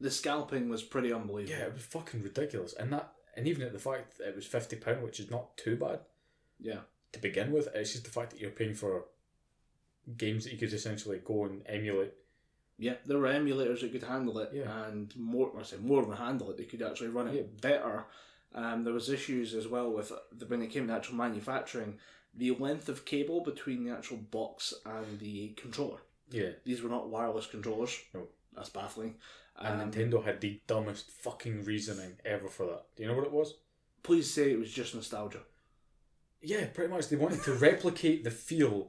The 0.00 0.10
scalping 0.10 0.68
was 0.68 0.82
pretty 0.82 1.12
unbelievable. 1.12 1.58
Yeah, 1.58 1.66
it 1.66 1.74
was 1.74 1.82
fucking 1.82 2.22
ridiculous, 2.22 2.72
and 2.74 2.92
that, 2.92 3.12
and 3.36 3.46
even 3.46 3.62
at 3.62 3.72
the 3.72 3.78
fact 3.78 4.18
that 4.18 4.28
it 4.28 4.36
was 4.36 4.46
fifty 4.46 4.76
pound, 4.76 5.02
which 5.02 5.20
is 5.20 5.30
not 5.30 5.56
too 5.56 5.76
bad 5.76 6.00
Yeah. 6.58 6.82
To 7.12 7.18
begin 7.20 7.52
with. 7.52 7.68
It's 7.74 7.92
just 7.92 8.04
the 8.04 8.10
fact 8.10 8.30
that 8.30 8.40
you're 8.40 8.50
paying 8.50 8.74
for 8.74 9.04
games 10.16 10.44
that 10.44 10.52
you 10.52 10.58
could 10.58 10.72
essentially 10.72 11.20
go 11.24 11.44
and 11.44 11.62
emulate. 11.66 12.14
Yeah, 12.78 12.94
there 13.06 13.18
were 13.18 13.28
emulators 13.28 13.80
that 13.82 13.92
could 13.92 14.02
handle 14.02 14.38
it, 14.38 14.50
Yeah. 14.52 14.86
and 14.86 15.14
more. 15.16 15.52
I 15.58 15.62
say 15.62 15.76
more 15.76 16.02
than 16.04 16.16
handle 16.16 16.50
it. 16.50 16.56
They 16.56 16.64
could 16.64 16.82
actually 16.82 17.08
run 17.10 17.28
it 17.28 17.34
Yeah. 17.34 17.42
better. 17.60 18.06
Um, 18.54 18.84
there 18.84 18.92
was 18.92 19.08
issues 19.08 19.54
as 19.54 19.68
well 19.68 19.90
with 19.92 20.12
the, 20.32 20.46
when 20.46 20.62
it 20.62 20.68
came 20.70 20.86
to 20.88 20.92
actual 20.92 21.14
manufacturing, 21.16 21.98
the 22.34 22.50
length 22.52 22.88
of 22.88 23.04
cable 23.04 23.40
between 23.42 23.84
the 23.84 23.90
actual 23.92 24.16
box 24.18 24.74
and 24.84 25.18
the 25.20 25.50
controller. 25.50 26.00
Yeah, 26.30 26.52
These 26.64 26.82
were 26.82 26.88
not 26.90 27.08
wireless 27.10 27.46
controllers. 27.46 27.98
No. 28.14 28.28
that's 28.54 28.68
baffling. 28.70 29.18
and 29.56 29.80
Um, 29.80 29.90
Nintendo 29.92 30.22
had 30.24 30.40
the 30.40 30.60
dumbest 30.66 31.10
fucking 31.10 31.64
reasoning 31.64 32.18
ever 32.24 32.48
for 32.48 32.66
that. 32.66 32.86
Do 32.96 33.02
you 33.02 33.08
know 33.08 33.14
what 33.14 33.24
it 33.26 33.32
was? 33.32 33.54
Please 34.02 34.30
say 34.30 34.50
it 34.50 34.58
was 34.58 34.70
just 34.72 34.94
nostalgia. 34.94 35.42
Yeah, 36.42 36.66
pretty 36.66 36.92
much. 36.92 37.08
They 37.08 37.16
wanted 37.16 37.42
to 37.44 37.52
replicate 37.54 38.24
the 38.24 38.30
feel 38.30 38.88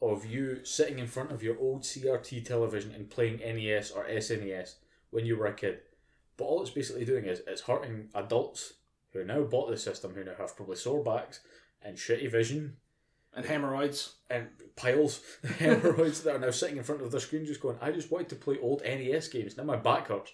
of 0.00 0.24
you 0.24 0.64
sitting 0.64 0.98
in 0.98 1.06
front 1.06 1.32
of 1.32 1.42
your 1.42 1.58
old 1.58 1.82
CRT 1.82 2.44
television 2.44 2.92
and 2.92 3.10
playing 3.10 3.38
NES 3.38 3.90
or 3.90 4.04
SNES 4.06 4.74
when 5.10 5.24
you 5.26 5.36
were 5.36 5.46
a 5.46 5.54
kid. 5.54 5.80
But 6.36 6.44
all 6.44 6.62
it's 6.62 6.70
basically 6.70 7.04
doing 7.04 7.24
is 7.26 7.42
it's 7.46 7.62
hurting 7.62 8.08
adults 8.14 8.74
who 9.12 9.24
now 9.24 9.42
bought 9.42 9.70
the 9.70 9.76
system, 9.76 10.14
who 10.14 10.24
now 10.24 10.32
have 10.38 10.56
probably 10.56 10.76
sore 10.76 11.02
backs 11.04 11.40
and 11.82 11.96
shitty 11.96 12.30
vision 12.30 12.76
And 13.34 13.46
hemorrhoids. 13.46 14.14
and 14.28 14.48
piles 14.76 15.20
of 15.44 15.50
hemorrhoids 15.58 16.22
that 16.22 16.34
are 16.36 16.40
now 16.40 16.50
sitting 16.50 16.78
in 16.78 16.84
front 16.84 17.02
of 17.02 17.10
their 17.12 17.20
screen 17.20 17.46
just 17.46 17.60
going, 17.60 17.78
I 17.80 17.92
just 17.92 18.10
wanted 18.10 18.30
to 18.30 18.36
play 18.36 18.58
old 18.60 18.82
NES 18.82 19.28
games, 19.28 19.56
now 19.56 19.64
my 19.64 19.76
back 19.76 20.08
hurts. 20.08 20.32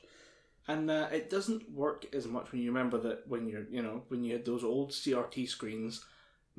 And 0.66 0.90
uh, 0.90 1.08
it 1.12 1.28
doesn't 1.30 1.70
work 1.70 2.06
as 2.14 2.26
much 2.26 2.52
when 2.52 2.60
you 2.62 2.70
remember 2.70 2.98
that 2.98 3.26
when 3.26 3.48
you're, 3.48 3.66
you 3.70 3.82
know, 3.82 4.04
when 4.08 4.24
you 4.24 4.34
had 4.34 4.44
those 4.44 4.62
old 4.64 4.92
CRT 4.92 5.48
screens, 5.48 6.04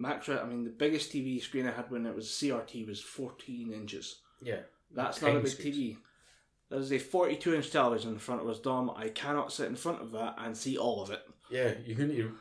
Max, 0.01 0.27
I 0.29 0.43
mean, 0.45 0.63
the 0.63 0.71
biggest 0.71 1.11
TV 1.11 1.41
screen 1.41 1.67
I 1.67 1.71
had 1.71 1.91
when 1.91 2.05
it 2.07 2.15
was 2.15 2.27
CRT 2.27 2.87
was 2.87 2.99
14 2.99 3.71
inches. 3.71 4.21
Yeah. 4.41 4.61
That's 4.93 5.21
not 5.21 5.35
a 5.35 5.39
big 5.39 5.47
screens. 5.47 5.77
TV. 5.77 5.97
There's 6.69 6.91
a 6.91 6.97
42 6.97 7.53
inch 7.53 7.69
television 7.69 8.13
in 8.13 8.17
front 8.17 8.41
of 8.41 8.49
us, 8.49 8.59
Dom. 8.59 8.89
I 8.95 9.09
cannot 9.09 9.53
sit 9.53 9.67
in 9.67 9.75
front 9.75 10.01
of 10.01 10.11
that 10.11 10.35
and 10.39 10.57
see 10.57 10.77
all 10.77 11.03
of 11.03 11.11
it. 11.11 11.21
Yeah, 11.51 11.73
you're 11.85 11.97
going 11.97 12.09
to 12.11 12.33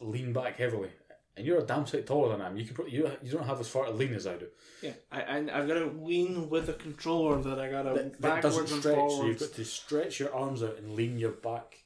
lean 0.00 0.32
back 0.32 0.56
heavily. 0.56 0.90
And 1.36 1.44
you're 1.44 1.58
a 1.58 1.64
damn 1.66 1.84
sight 1.84 2.06
taller 2.06 2.30
than 2.30 2.40
I 2.40 2.46
am. 2.46 2.56
You 2.56 2.64
can, 2.64 2.88
you, 2.88 3.10
you 3.22 3.32
don't 3.32 3.44
have 3.46 3.58
as 3.58 3.68
far 3.68 3.86
to 3.86 3.90
lean 3.90 4.14
as 4.14 4.26
I 4.26 4.36
do. 4.36 4.46
Yeah, 4.82 4.92
I, 5.10 5.20
and 5.22 5.50
I've 5.50 5.66
got 5.66 5.74
to 5.74 5.86
lean 5.86 6.48
with 6.48 6.66
the 6.66 6.74
controller 6.74 7.42
that 7.42 7.58
I 7.58 7.70
got 7.70 7.82
to 7.82 7.94
That, 7.94 8.12
that 8.12 8.20
backwards 8.20 8.56
doesn't 8.56 8.72
and 8.72 8.80
stretch, 8.80 8.94
so 8.94 9.08
forwards. 9.08 9.40
you've 9.40 9.50
got 9.50 9.56
to 9.56 9.64
stretch 9.64 10.20
your 10.20 10.32
arms 10.32 10.62
out 10.62 10.78
and 10.78 10.94
lean 10.94 11.18
your 11.18 11.32
back, 11.32 11.82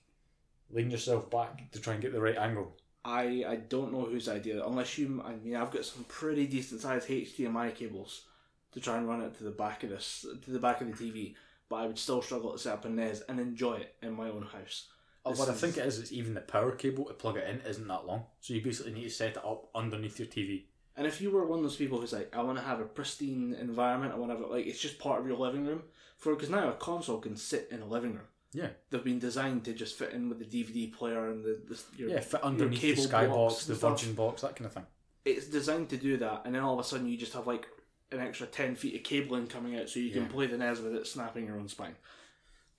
lean 0.71 0.91
yourself 0.91 1.31
back 1.31 1.73
to 1.73 1.81
try 1.81 1.95
and 1.95 2.03
get 2.03 2.13
the 2.13 2.21
right 2.21 2.37
angle. 2.37 2.77
I, 3.05 3.45
I 3.49 3.57
don't 3.57 3.93
know 3.93 4.05
whose 4.05 4.29
idea, 4.29 4.65
unless 4.65 4.99
you. 4.99 5.23
I 5.25 5.35
mean, 5.37 5.57
I've 5.57 5.71
got 5.71 5.85
some 5.85 6.05
pretty 6.05 6.47
decent 6.47 6.81
sized 6.81 7.09
HDMI 7.09 7.75
cables 7.75 8.23
to 8.73 8.81
try 8.81 8.99
and 8.99 9.09
run 9.09 9.23
it 9.23 9.37
to 9.39 9.45
the 9.45 9.51
back 9.51 9.83
of 9.85 9.91
this 9.91 10.27
to 10.45 10.51
the 10.51 10.59
back 10.59 10.81
of 10.81 10.87
the 10.89 10.93
TV, 10.93 11.35
but 11.69 11.77
I 11.77 11.87
would 11.87 11.99
still 11.99 12.23
struggle 12.23 12.53
to 12.53 12.59
set 12.59 12.75
up 12.75 12.85
a 12.85 12.89
NES 12.89 13.23
and 13.29 13.41
enjoy 13.41 13.75
it 13.75 13.95
in 14.03 14.15
my 14.15 14.29
own 14.29 14.43
house. 14.43 14.89
Oh, 15.25 15.33
what 15.33 15.49
I 15.49 15.53
think 15.53 15.77
it 15.77 15.87
is, 15.87 15.99
it's 15.99 16.13
even 16.13 16.35
the 16.35 16.41
power 16.41 16.73
cable 16.73 17.05
to 17.05 17.15
plug 17.15 17.37
it 17.37 17.49
in 17.49 17.61
isn't 17.69 17.89
that 17.89 18.07
long. 18.07 18.25
So 18.41 18.55
you 18.55 18.63
basically 18.63 18.93
need 18.93 19.05
to 19.05 19.11
set 19.11 19.33
it 19.33 19.45
up 19.45 19.69
underneath 19.75 20.19
your 20.19 20.29
TV. 20.29 20.65
And 20.97 21.07
if 21.07 21.21
you 21.21 21.31
were 21.31 21.47
one 21.47 21.59
of 21.61 21.65
those 21.65 21.77
people 21.77 22.01
who's 22.01 22.13
like, 22.13 22.35
I 22.35 22.43
want 22.43 22.59
to 22.59 22.65
have 22.65 22.81
a 22.81 22.85
pristine 22.85 23.55
environment, 23.61 24.13
I 24.13 24.17
want 24.17 24.33
to 24.33 24.37
have 24.37 24.45
it 24.45 24.51
like 24.51 24.67
it's 24.67 24.81
just 24.81 24.99
part 24.99 25.21
of 25.21 25.27
your 25.27 25.37
living 25.37 25.67
room. 25.67 25.83
For 26.17 26.35
because 26.35 26.51
now 26.51 26.69
a 26.69 26.73
console 26.73 27.21
can 27.21 27.37
sit 27.37 27.69
in 27.71 27.83
a 27.83 27.87
living 27.87 28.15
room. 28.15 28.27
Yeah. 28.53 28.69
They've 28.91 29.05
been 29.05 29.19
designed 29.19 29.65
to 29.67 29.73
just 29.75 29.97
fit 29.99 30.13
in 30.13 30.29
with 30.29 30.39
the 30.39 30.45
DVD 30.47 30.93
player 30.93 31.31
and 31.31 31.45
the, 31.45 31.61
the 31.69 31.81
your, 31.97 32.09
Yeah, 32.11 32.21
fit 32.21 32.43
underneath 32.43 32.81
the 32.81 32.95
cable 32.95 33.03
Skybox, 33.05 33.67
the. 33.67 33.75
Virgin 33.75 34.15
box, 34.15 34.43
that 34.43 34.57
kind 34.57 34.67
of 34.67 34.73
thing. 34.73 34.87
It's 35.25 35.47
designed 35.47 35.91
to 35.91 35.97
do 35.99 36.17
that, 36.19 36.43
and 36.47 36.55
then 36.55 36.63
all 36.63 36.79
of 36.79 36.81
a 36.85 36.89
sudden 36.89 37.07
you 37.07 37.17
just 37.19 37.35
have 37.35 37.47
like 37.47 37.67
an 38.11 38.21
extra 38.21 38.47
ten 38.47 38.75
feet 38.75 38.95
of 38.97 39.03
cabling 39.03 39.47
coming 39.49 39.77
out, 39.79 39.89
so 39.91 40.01
you 40.01 40.11
can 40.11 40.23
Yeah. 40.23 40.29
play 40.29 40.47
the 40.47 40.57
NES 40.57 40.81
with 40.81 40.95
it 40.95 41.07
snapping 41.07 41.47
your 41.47 41.59
own 41.59 41.69
spine. 41.69 41.97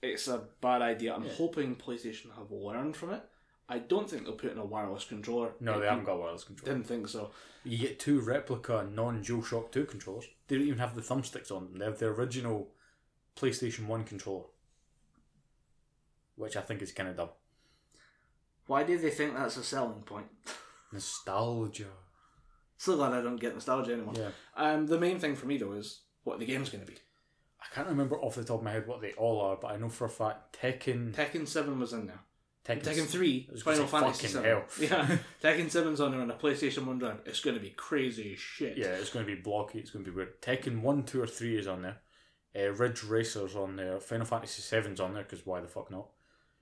It's 0.02 0.26
a 0.26 0.42
bad 0.60 0.82
idea. 0.82 1.14
I'm 1.14 1.24
Yeah. 1.24 1.32
hoping 1.34 1.76
PlayStation 1.76 2.34
have 2.36 2.50
learned 2.50 2.96
from 2.96 3.12
it. 3.12 3.22
I 3.68 3.78
don't 3.78 4.10
think 4.10 4.24
they'll 4.24 4.32
put 4.34 4.50
in 4.50 4.58
a 4.58 4.64
wireless 4.64 5.04
controller. 5.04 5.52
No, 5.60 5.78
they 5.78 5.86
I 5.86 5.90
haven't 5.90 6.06
got 6.06 6.18
wireless 6.18 6.42
control. 6.42 6.72
Didn't 6.72 6.88
think 6.88 7.06
so. 7.06 7.30
You 7.62 7.78
get 7.78 8.00
two 8.00 8.20
replica 8.20 8.88
non 8.90 9.22
DualShock 9.22 9.70
2 9.70 9.84
controllers. 9.84 10.24
They 10.48 10.56
don't 10.56 10.66
even 10.66 10.80
have 10.80 10.96
the 10.96 11.02
thumbsticks 11.02 11.52
on 11.52 11.66
them. 11.66 11.78
They 11.78 11.84
have 11.84 11.98
the 12.00 12.06
original 12.06 12.72
PlayStation 13.36 13.86
1 13.86 14.02
controller. 14.04 14.46
Which 16.40 16.56
I 16.56 16.60
think 16.62 16.82
is 16.82 16.92
kind 16.92 17.08
of 17.08 17.16
dumb. 17.16 17.28
Why 18.66 18.82
do 18.84 18.96
they 18.98 19.10
think 19.10 19.34
that's 19.34 19.56
a 19.56 19.64
selling 19.64 20.02
point? 20.02 20.26
Nostalgia. 20.92 21.86
So 22.76 22.96
glad 22.96 23.12
I 23.12 23.20
don't 23.20 23.36
get 23.36 23.52
nostalgia 23.52 23.92
anymore. 23.92 24.14
Yeah. 24.16 24.30
Um, 24.56 24.86
the 24.86 24.98
main 24.98 25.18
thing 25.18 25.36
for 25.36 25.46
me 25.46 25.58
though 25.58 25.72
is 25.72 26.00
what 26.24 26.38
the 26.38 26.46
game's 26.46 26.70
going 26.70 26.84
to 26.84 26.90
be. 26.90 26.96
I 27.60 27.66
can't 27.74 27.88
remember 27.88 28.18
off 28.18 28.36
the 28.36 28.44
top 28.44 28.60
of 28.60 28.64
my 28.64 28.70
head 28.70 28.86
what 28.86 29.02
they 29.02 29.12
all 29.12 29.38
are, 29.42 29.56
but 29.56 29.72
I 29.72 29.76
know 29.76 29.90
for 29.90 30.06
a 30.06 30.08
fact 30.08 30.58
Tekken. 30.58 31.14
Tekken 31.14 31.46
Seven 31.46 31.78
was 31.78 31.92
in 31.92 32.06
there. 32.06 32.20
Tekken, 32.64 32.82
Tekken 32.82 33.06
Three, 33.06 33.46
I 33.48 33.52
was 33.52 33.62
gonna 33.62 33.86
Final 33.86 33.86
Fantasy 33.86 34.28
fucking 34.28 34.42
Seven. 34.42 34.50
hell. 34.88 35.08
Yeah, 35.10 35.18
Tekken 35.42 35.70
Seven's 35.70 36.00
on 36.00 36.12
there 36.12 36.20
on 36.22 36.30
a 36.30 36.34
PlayStation 36.34 36.86
One 36.86 36.98
drive. 36.98 37.20
It's 37.26 37.40
going 37.40 37.56
to 37.56 37.62
be 37.62 37.70
crazy 37.70 38.34
shit. 38.36 38.78
Yeah, 38.78 38.86
it's 38.86 39.10
going 39.10 39.26
to 39.26 39.34
be 39.34 39.40
blocky. 39.40 39.78
It's 39.78 39.90
going 39.90 40.04
to 40.04 40.10
be 40.10 40.16
weird. 40.16 40.40
Tekken 40.40 40.80
1, 40.80 41.02
2, 41.04 41.22
or 41.22 41.26
3 41.26 41.58
is 41.58 41.66
on 41.66 41.82
there. 41.82 41.98
Uh, 42.56 42.72
Ridge 42.72 43.04
Racer's 43.04 43.56
on 43.56 43.76
there. 43.76 44.00
Final 44.00 44.26
Fantasy 44.26 44.62
7's 44.62 45.00
on 45.00 45.14
there, 45.14 45.22
because 45.22 45.44
why 45.44 45.60
the 45.60 45.68
fuck 45.68 45.90
not? 45.90 46.08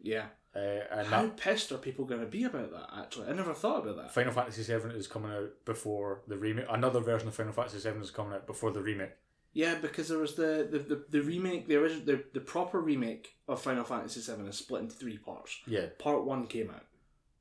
Yeah. 0.01 0.27
Uh, 0.55 0.81
and 0.91 1.07
How 1.07 1.23
that 1.23 1.37
pissed 1.37 1.70
are 1.73 1.79
people 1.79 2.05
going 2.05 2.20
to 2.20 2.27
be 2.27 2.45
about 2.45 2.73
that? 2.73 2.89
Actually, 2.99 3.29
I 3.29 3.33
never 3.33 3.55
thought 3.55 3.83
about 3.83 3.97
that. 3.97 4.15
Final 4.15 4.33
Fantasy 4.33 4.62
7 4.62 4.91
is 4.93 5.07
coming 5.07 5.31
out 5.31 5.51
before 5.65 6.23
the 6.27 6.37
remake. 6.37 6.66
Another 6.70 7.01
version 7.01 7.29
of 7.29 7.35
Final 7.35 7.53
Fantasy 7.53 7.79
7 7.79 8.01
is 8.03 8.11
coming 8.11 8.33
out 8.33 8.47
before 8.47 8.70
the 8.70 8.81
remake. 8.81 9.12
Yeah, 9.53 9.77
because 9.77 10.09
there 10.09 10.19
was 10.19 10.35
the 10.35 10.69
the, 10.70 10.79
the, 10.79 11.05
the 11.11 11.23
remake, 11.23 11.69
the 11.69 11.77
original, 11.77 12.05
the, 12.05 12.23
the 12.33 12.41
proper 12.41 12.81
remake 12.81 13.37
of 13.49 13.61
Final 13.61 13.85
Fantasy 13.85 14.20
Seven 14.20 14.47
is 14.47 14.59
split 14.59 14.83
into 14.83 14.95
three 14.95 15.19
parts. 15.19 15.59
Yeah. 15.66 15.87
Part 15.99 16.25
one 16.25 16.47
came 16.47 16.70
out. 16.70 16.85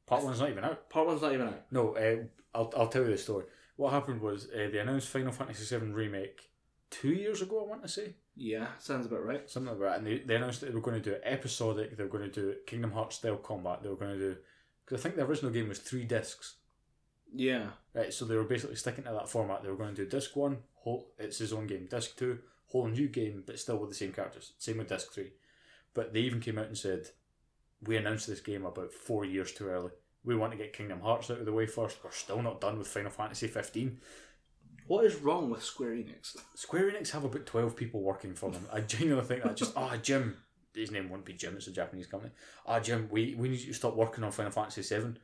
Part 0.05 0.23
1's 0.23 0.39
not 0.39 0.49
even 0.49 0.63
out. 0.63 0.89
Part 0.89 1.05
one's 1.05 1.21
not 1.21 1.33
even 1.33 1.47
out. 1.47 1.65
No, 1.69 1.95
uh, 1.95 2.23
I'll, 2.55 2.73
I'll 2.77 2.87
tell 2.87 3.03
you 3.03 3.11
the 3.11 3.17
story. 3.17 3.45
What 3.75 3.91
happened 3.91 4.21
was 4.21 4.47
uh, 4.49 4.69
they 4.71 4.79
announced 4.79 5.09
Final 5.09 5.33
Fantasy 5.33 5.65
7 5.65 5.93
remake 5.93 6.49
two 6.89 7.09
years 7.11 7.41
ago, 7.41 7.61
I 7.63 7.67
want 7.67 7.83
to 7.83 7.89
say. 7.89 8.15
Yeah, 8.37 8.67
sounds 8.77 9.07
about 9.07 9.25
right. 9.25 9.49
Something 9.49 9.71
like 9.71 9.81
that. 9.81 9.97
And 9.97 10.07
they, 10.07 10.19
they 10.19 10.35
announced 10.35 10.61
that 10.61 10.67
they 10.67 10.75
were 10.75 10.81
going 10.81 11.01
to 11.01 11.09
do 11.09 11.15
it 11.15 11.23
episodic, 11.25 11.97
they 11.97 12.03
were 12.03 12.09
going 12.09 12.29
to 12.29 12.41
do 12.41 12.49
it 12.49 12.67
Kingdom 12.67 12.91
Hearts 12.91 13.15
style 13.15 13.37
combat, 13.37 13.81
they 13.81 13.89
were 13.89 13.95
going 13.95 14.17
to 14.17 14.33
do. 14.33 14.37
Because 14.85 15.01
I 15.01 15.03
think 15.03 15.15
the 15.15 15.25
original 15.25 15.51
game 15.51 15.67
was 15.67 15.79
three 15.79 16.03
discs. 16.03 16.55
Yeah. 17.33 17.67
Right, 17.93 18.13
so 18.13 18.25
they 18.25 18.35
were 18.35 18.43
basically 18.43 18.75
sticking 18.75 19.03
to 19.05 19.11
that 19.11 19.27
format. 19.27 19.63
They 19.63 19.69
were 19.69 19.75
going 19.75 19.95
to 19.95 20.03
do 20.03 20.09
disc 20.09 20.35
one, 20.35 20.59
whole 20.75 21.11
it's 21.17 21.39
his 21.39 21.51
own 21.51 21.67
game. 21.67 21.87
Disc 21.89 22.15
two, 22.15 22.39
whole 22.67 22.87
new 22.87 23.07
game, 23.07 23.43
but 23.45 23.59
still 23.59 23.77
with 23.77 23.89
the 23.89 23.95
same 23.95 24.13
characters. 24.13 24.53
Same 24.59 24.77
with 24.77 24.89
disc 24.89 25.11
three. 25.11 25.33
But 25.93 26.13
they 26.13 26.19
even 26.21 26.39
came 26.39 26.59
out 26.59 26.67
and 26.67 26.77
said, 26.77 27.09
We 27.83 27.97
announced 27.97 28.27
this 28.27 28.39
game 28.39 28.65
about 28.65 28.93
four 28.93 29.25
years 29.25 29.51
too 29.51 29.67
early. 29.67 29.91
We 30.23 30.35
want 30.35 30.51
to 30.51 30.57
get 30.57 30.73
Kingdom 30.73 31.01
Hearts 31.01 31.31
out 31.31 31.39
of 31.39 31.45
the 31.45 31.53
way 31.53 31.65
first. 31.65 32.03
We're 32.03 32.11
still 32.11 32.41
not 32.41 32.61
done 32.61 32.77
with 32.77 32.87
Final 32.87 33.11
Fantasy 33.11 33.47
15. 33.47 33.99
What 34.87 35.05
is 35.05 35.15
wrong 35.17 35.49
with 35.49 35.63
Square 35.63 35.91
Enix? 35.91 36.35
Square 36.55 36.91
Enix 36.91 37.11
have 37.11 37.23
about 37.25 37.45
12 37.45 37.75
people 37.75 38.01
working 38.01 38.33
for 38.33 38.49
them. 38.51 38.65
I 38.71 38.81
genuinely 38.81 39.25
think 39.25 39.43
that 39.43 39.57
just, 39.57 39.73
ah, 39.75 39.97
Jim, 40.01 40.37
his 40.73 40.91
name 40.91 41.09
won't 41.09 41.25
be 41.25 41.33
Jim, 41.33 41.55
it's 41.57 41.67
a 41.67 41.71
Japanese 41.71 42.07
company. 42.07 42.31
Ah, 42.65 42.79
Jim, 42.79 43.07
we, 43.11 43.35
we 43.35 43.49
need 43.49 43.59
you 43.59 43.67
to 43.67 43.73
stop 43.73 43.95
working 43.95 44.23
on 44.23 44.31
Final 44.31 44.51
Fantasy 44.51 44.83
7 44.83 45.17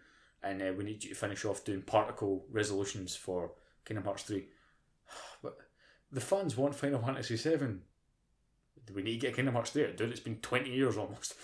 and 0.43 0.61
uh, 0.61 0.73
we 0.77 0.83
need 0.83 1.03
you 1.03 1.09
to 1.11 1.15
finish 1.15 1.45
off 1.45 1.63
doing 1.63 1.81
particle 1.81 2.45
resolutions 2.51 3.15
for 3.15 3.51
Kingdom 3.85 4.03
Hearts 4.05 4.23
3. 4.23 4.45
But 5.41 5.57
the 6.11 6.21
fans 6.21 6.57
want 6.57 6.75
Final 6.75 7.01
Fantasy 7.01 7.37
7. 7.37 7.81
Do 8.85 8.93
we 8.93 9.01
need 9.03 9.21
to 9.21 9.27
get 9.27 9.35
Kingdom 9.35 9.53
Hearts 9.53 9.71
3 9.71 9.85
out? 9.85 9.97
Dude, 9.97 10.11
it's 10.11 10.19
been 10.19 10.37
20 10.41 10.69
years 10.69 10.97
almost. 10.97 11.35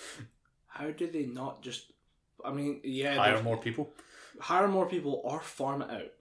How 0.68 0.92
do 0.92 1.08
they 1.08 1.26
not 1.26 1.62
just? 1.62 1.94
I 2.44 2.52
mean, 2.52 2.82
yeah, 2.84 3.16
Hire 3.16 3.42
more 3.44 3.58
people. 3.58 3.90
hire 4.40 4.68
more 4.68 4.88
people 4.88 5.22
or 5.24 5.40
farm 5.40 5.82
it 5.82 5.90
out. 5.90 6.12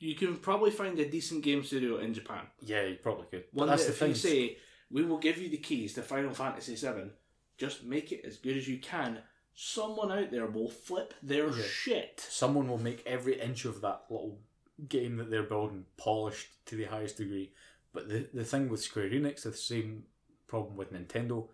You 0.00 0.14
can 0.14 0.36
probably 0.38 0.70
find 0.70 0.98
a 0.98 1.08
decent 1.08 1.44
game 1.44 1.62
studio 1.62 1.98
in 1.98 2.14
Japan. 2.14 2.42
Yeah, 2.62 2.82
you 2.86 2.96
probably 2.96 3.26
could. 3.30 3.44
One 3.52 3.68
that's 3.68 3.82
that 3.84 3.88
the 3.88 3.92
if 3.92 3.98
thing. 3.98 4.08
you 4.08 4.14
say 4.14 4.56
we 4.90 5.04
will 5.04 5.18
give 5.18 5.38
you 5.38 5.48
the 5.48 5.58
keys 5.58 5.92
to 5.94 6.02
Final 6.02 6.32
Fantasy 6.34 6.74
VII, 6.74 7.10
just 7.58 7.84
make 7.84 8.10
it 8.10 8.24
as 8.24 8.38
good 8.38 8.56
as 8.56 8.66
you 8.66 8.78
can. 8.78 9.18
Someone 9.54 10.10
out 10.10 10.30
there 10.30 10.46
will 10.46 10.70
flip 10.70 11.12
their 11.22 11.48
Yeah. 11.48 11.62
shit. 11.62 12.20
someone 12.28 12.66
will 12.68 12.78
make 12.78 13.02
every 13.06 13.38
inch 13.38 13.64
of 13.66 13.82
that 13.82 14.06
little 14.08 14.40
game 14.88 15.16
that 15.18 15.28
they're 15.30 15.42
building 15.42 15.84
polished 15.98 16.48
to 16.66 16.76
the 16.76 16.84
highest 16.84 17.18
degree. 17.18 17.52
But 17.92 18.08
the 18.08 18.28
the 18.32 18.44
thing 18.44 18.68
with 18.70 18.80
Square 18.82 19.10
Enix, 19.10 19.42
the 19.42 19.52
same 19.52 20.06
problem 20.48 20.76
with 20.76 20.92
Nintendo, 20.94 21.48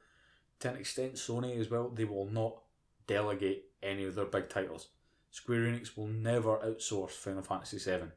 to 0.60 0.70
an 0.70 0.76
extent 0.76 1.14
Sony 1.14 1.58
as 1.58 1.68
well, 1.68 1.88
they 1.88 2.04
will 2.04 2.26
not 2.30 2.62
delegate 3.08 3.70
any 3.82 4.04
of 4.04 4.14
their 4.14 4.24
big 4.26 4.48
titles. 4.48 4.88
Square 5.32 5.62
Enix 5.62 5.96
will 5.96 6.06
never 6.06 6.58
outsource 6.58 7.10
Final 7.10 7.42
Fantasy 7.42 7.78
VII 7.78 8.10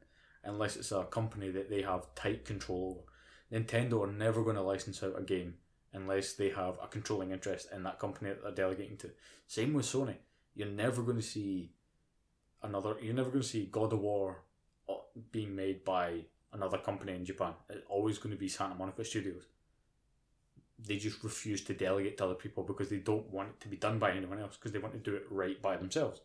unless 0.44 0.76
it's 0.76 0.92
a 0.92 1.04
company 1.04 1.50
that 1.50 1.70
they 1.70 1.82
have 1.82 2.14
tight 2.14 2.44
control 2.44 2.96
over. 2.96 3.62
Nintendo 3.62 4.04
are 4.04 4.12
never 4.12 4.42
going 4.42 4.56
to 4.56 4.62
license 4.62 5.02
out 5.02 5.18
a 5.18 5.22
game 5.22 5.54
unless 5.92 6.34
they 6.34 6.50
have 6.50 6.74
a 6.82 6.86
controlling 6.86 7.32
interest 7.32 7.68
in 7.74 7.82
that 7.82 7.98
company 7.98 8.30
that 8.30 8.42
they're 8.42 8.66
delegating 8.66 8.96
to. 8.98 9.10
Same 9.46 9.74
with 9.74 9.86
Sony. 9.86 10.16
You're 10.54 10.68
never 10.68 11.02
going 11.02 11.16
to 11.16 11.22
see 11.22 11.72
another. 12.62 12.96
You're 13.02 13.14
never 13.14 13.30
going 13.30 13.42
to 13.42 13.48
see 13.48 13.68
God 13.70 13.92
of 13.92 14.00
War 14.00 14.42
uh, 14.88 14.94
being 15.32 15.54
made 15.54 15.84
by 15.84 16.20
another 16.52 16.78
company 16.78 17.14
in 17.14 17.24
Japan. 17.24 17.54
It's 17.68 17.86
always 17.88 18.18
going 18.18 18.34
to 18.34 18.38
be 18.38 18.48
Santa 18.48 18.74
Monica 18.74 19.04
Studios. 19.04 19.44
They 20.78 20.96
just 20.96 21.22
refuse 21.22 21.62
to 21.64 21.74
delegate 21.74 22.18
to 22.18 22.24
other 22.24 22.34
people 22.34 22.64
because 22.64 22.88
they 22.88 22.98
don't 22.98 23.28
want 23.30 23.50
it 23.50 23.60
to 23.60 23.68
be 23.68 23.76
done 23.76 23.98
by 23.98 24.12
anyone 24.12 24.40
else 24.40 24.56
because 24.56 24.72
they 24.72 24.78
want 24.78 24.94
to 24.94 25.10
do 25.10 25.14
it 25.14 25.26
right 25.30 25.60
by 25.60 25.76
themselves. 25.76 26.20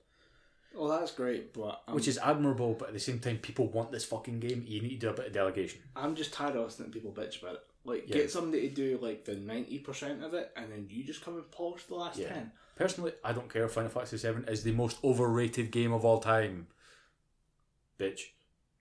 Well, 0.75 0.89
that's 0.99 1.11
great, 1.11 1.53
but 1.53 1.81
I'm, 1.87 1.95
Which 1.95 2.07
is 2.07 2.17
admirable, 2.17 2.73
but 2.77 2.89
at 2.89 2.93
the 2.93 2.99
same 2.99 3.19
time, 3.19 3.37
people 3.37 3.67
want 3.67 3.91
this 3.91 4.03
fucking 4.03 4.39
game. 4.41 4.63
You 4.67 4.81
need 4.81 4.89
to 4.99 5.07
do 5.07 5.09
a 5.09 5.13
bit 5.13 5.27
of 5.27 5.33
delegation. 5.33 5.79
I'm 5.95 6.15
just 6.15 6.33
tired 6.33 6.55
of 6.57 6.63
listening 6.65 6.91
to 6.91 6.93
people 6.93 7.11
bitch 7.13 7.41
about 7.41 7.55
it. 7.55 7.61
Like, 7.85 8.09
Yeah. 8.09 8.15
get 8.15 8.31
somebody 8.31 8.67
to 8.67 8.75
do 8.75 8.97
like 9.01 9.23
the 9.25 9.35
ninety 9.35 9.79
percent 9.79 10.23
of 10.23 10.33
it, 10.33 10.51
and 10.57 10.71
then 10.71 10.87
you 10.89 11.03
just 11.03 11.23
come 11.23 11.35
and 11.35 11.49
polish 11.51 11.83
the 11.85 11.95
last 11.95 12.17
Yeah. 12.19 12.29
ten. 12.29 12.51
Personally, 12.75 13.13
I 13.23 13.31
don't 13.31 13.51
care 13.51 13.63
if 13.65 13.71
Final 13.71 13.89
Fantasy 13.89 14.17
VII 14.17 14.43
is 14.51 14.63
the 14.63 14.73
most 14.73 14.97
overrated 15.03 15.71
game 15.71 15.93
of 15.93 16.03
all 16.03 16.19
time. 16.19 16.67
Bitch. 17.97 18.21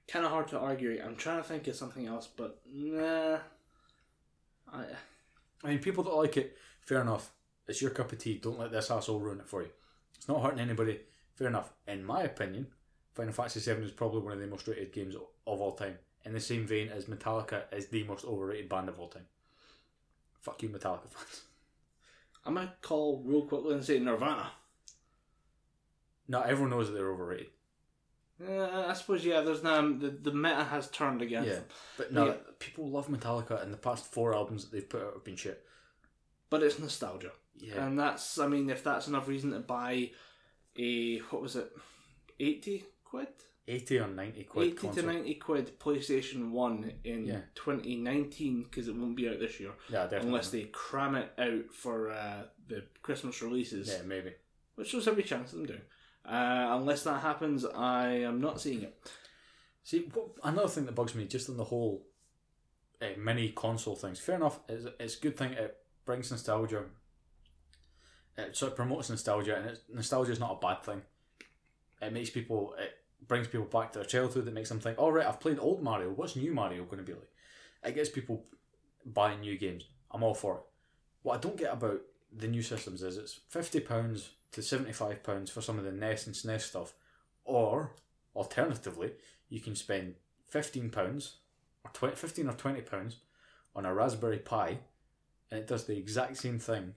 Kind 0.08 0.24
of 0.24 0.32
hard 0.32 0.48
to 0.48 0.58
argue. 0.58 1.00
I'm 1.02 1.16
trying 1.16 1.36
to 1.40 1.48
think 1.48 1.66
of 1.68 1.76
something 1.76 2.06
else, 2.06 2.26
but 2.26 2.60
nah. 2.66 3.38
I 4.72 4.84
I 5.62 5.68
mean, 5.68 5.78
people 5.78 6.02
that 6.04 6.10
like 6.10 6.36
it, 6.36 6.56
fair 6.80 7.00
enough. 7.00 7.30
It's 7.68 7.80
your 7.80 7.90
cup 7.92 8.12
of 8.12 8.18
tea. 8.18 8.38
Don't 8.38 8.58
let 8.58 8.70
this 8.72 8.90
asshole 8.90 9.20
ruin 9.20 9.40
it 9.40 9.48
for 9.48 9.62
you. 9.62 9.70
It's 10.16 10.28
not 10.28 10.42
hurting 10.42 10.58
anybody. 10.60 11.00
Fair 11.34 11.48
enough. 11.48 11.72
In 11.86 12.04
my 12.04 12.22
opinion, 12.22 12.68
Final 13.14 13.32
Fantasy 13.32 13.60
VII 13.60 13.82
is 13.84 13.90
probably 13.90 14.20
one 14.20 14.32
of 14.32 14.40
the 14.40 14.46
most 14.46 14.66
rated 14.68 14.92
games 14.92 15.14
of 15.46 15.60
all 15.60 15.72
time. 15.72 15.98
In 16.24 16.32
the 16.32 16.40
same 16.40 16.66
vein 16.66 16.88
as 16.88 17.04
Metallica 17.06 17.64
is 17.72 17.88
the 17.88 18.04
most 18.04 18.24
overrated 18.24 18.68
band 18.68 18.88
of 18.88 18.98
all 18.98 19.08
time. 19.08 19.26
Fuck 20.40 20.62
you, 20.62 20.68
Metallica 20.68 21.08
fans. 21.10 21.42
I'm 22.46 22.54
gonna 22.54 22.72
call 22.82 23.22
real 23.24 23.42
quickly 23.46 23.74
and 23.74 23.84
say 23.84 23.98
Nirvana. 23.98 24.50
Not 26.28 26.46
everyone 26.46 26.70
knows 26.70 26.88
that 26.88 26.94
they're 26.94 27.10
overrated. 27.10 27.48
Uh, 28.46 28.86
I 28.88 28.92
suppose 28.94 29.24
yeah. 29.24 29.40
There's 29.42 29.62
now 29.62 29.80
the 29.82 30.08
the 30.10 30.32
meta 30.32 30.64
has 30.64 30.90
turned 30.90 31.22
against 31.22 31.48
Yeah. 31.48 31.54
them, 31.56 31.64
But 31.96 32.12
no, 32.12 32.26
Yeah. 32.26 32.36
people 32.58 32.88
love 32.90 33.08
Metallica, 33.08 33.62
and 33.62 33.72
the 33.72 33.76
past 33.78 34.06
four 34.06 34.34
albums 34.34 34.64
that 34.64 34.72
they've 34.72 34.88
put 34.88 35.02
out 35.02 35.14
have 35.14 35.24
been 35.24 35.36
shit. 35.36 35.64
but 36.50 36.62
it's 36.62 36.78
nostalgia, 36.78 37.32
Yeah. 37.56 37.84
and 37.84 37.98
that's 37.98 38.38
I 38.38 38.46
mean 38.46 38.68
if 38.70 38.82
that's 38.84 39.08
enough 39.08 39.26
reason 39.28 39.50
to 39.52 39.60
buy 39.60 40.12
a 40.78 41.18
what 41.30 41.42
was 41.42 41.56
it, 41.56 41.70
eighty 42.40 42.84
quid, 43.04 43.28
80 43.68 43.98
or 44.00 44.08
90 44.08 44.44
quid 44.44 44.66
eighty 44.66 44.76
console. 44.76 45.02
to 45.04 45.12
ninety 45.12 45.34
quid 45.34 45.78
PlayStation 45.78 46.50
One 46.50 46.92
in 47.04 47.24
Yeah. 47.26 47.40
2019 47.54 48.64
because 48.64 48.88
it 48.88 48.94
won't 48.96 49.16
be 49.16 49.28
out 49.28 49.38
this 49.40 49.58
year 49.60 49.70
Yeah, 49.88 50.02
definitely. 50.04 50.28
unless 50.28 50.50
they 50.50 50.64
cram 50.64 51.14
it 51.14 51.32
out 51.38 51.72
for 51.72 52.10
uh, 52.10 52.44
the 52.68 52.84
Christmas 53.02 53.40
releases, 53.42 53.88
Yeah, 53.88 54.02
maybe. 54.04 54.32
which 54.74 54.92
there's 54.92 55.08
every 55.08 55.22
chance 55.22 55.52
of 55.52 55.58
them 55.58 55.66
doing. 55.66 55.80
Uh, 56.26 56.76
unless 56.78 57.04
that 57.04 57.20
happens, 57.22 57.64
I 57.64 58.08
am 58.08 58.40
not 58.40 58.60
seeing 58.60 58.82
it. 58.82 58.98
See, 59.82 60.08
what, 60.12 60.28
another 60.42 60.68
thing 60.68 60.86
that 60.86 60.94
bugs 60.94 61.14
me 61.14 61.26
just 61.26 61.48
on 61.50 61.56
the 61.58 61.64
whole 61.64 62.06
uh, 63.02 63.08
mini 63.18 63.50
console 63.50 63.94
things. 63.96 64.18
Fair 64.18 64.36
enough, 64.36 64.60
it's, 64.68 64.86
it's 64.98 65.18
a 65.18 65.20
good 65.20 65.36
thing. 65.36 65.52
It 65.52 65.76
brings 66.06 66.30
nostalgia. 66.30 66.84
It 68.36 68.56
sort 68.56 68.72
of 68.72 68.76
promotes 68.76 69.10
nostalgia, 69.10 69.56
and 69.56 69.78
nostalgia 69.94 70.32
is 70.32 70.40
not 70.40 70.56
a 70.56 70.66
bad 70.66 70.82
thing. 70.82 71.02
It 72.02 72.12
makes 72.12 72.30
people. 72.30 72.74
It 72.78 72.98
brings 73.26 73.46
people 73.46 73.66
back 73.66 73.92
to 73.92 74.00
their 74.00 74.06
childhood. 74.06 74.48
It 74.48 74.54
makes 74.54 74.68
them 74.68 74.80
think, 74.80 74.98
"All 74.98 75.12
right, 75.12 75.26
I've 75.26 75.40
played 75.40 75.58
old 75.58 75.82
Mario. 75.82 76.10
What's 76.10 76.36
new 76.36 76.52
Mario 76.52 76.84
going 76.84 76.98
to 76.98 77.04
be 77.04 77.12
like?" 77.12 77.30
It 77.84 77.94
gets 77.94 78.10
people 78.10 78.44
buying 79.04 79.40
new 79.40 79.56
games. 79.56 79.84
I'm 80.10 80.22
all 80.22 80.34
for 80.34 80.56
it. 80.56 80.62
What 81.22 81.36
I 81.36 81.40
don't 81.40 81.56
get 81.56 81.72
about 81.72 82.02
the 82.32 82.48
new 82.48 82.62
systems 82.62 83.02
is 83.02 83.16
it's 83.16 83.40
fifty 83.48 83.80
pounds 83.80 84.30
to 84.52 84.62
seventy 84.62 84.92
five 84.92 85.22
pounds 85.22 85.50
for 85.50 85.60
some 85.60 85.78
of 85.78 85.84
the 85.84 85.92
NES 85.92 86.26
and 86.26 86.34
SNES 86.34 86.62
stuff, 86.62 86.94
or 87.44 87.94
alternatively, 88.34 89.12
you 89.48 89.60
can 89.60 89.76
spend 89.76 90.16
fifteen 90.46 90.90
pounds 90.90 91.36
or 91.84 91.90
20, 91.92 92.16
15 92.16 92.48
or 92.48 92.54
twenty 92.54 92.80
pounds 92.80 93.18
on 93.76 93.84
a 93.84 93.94
Raspberry 93.94 94.38
Pi, 94.38 94.78
and 95.50 95.60
it 95.60 95.66
does 95.66 95.84
the 95.84 95.96
exact 95.96 96.36
same 96.38 96.58
thing 96.58 96.94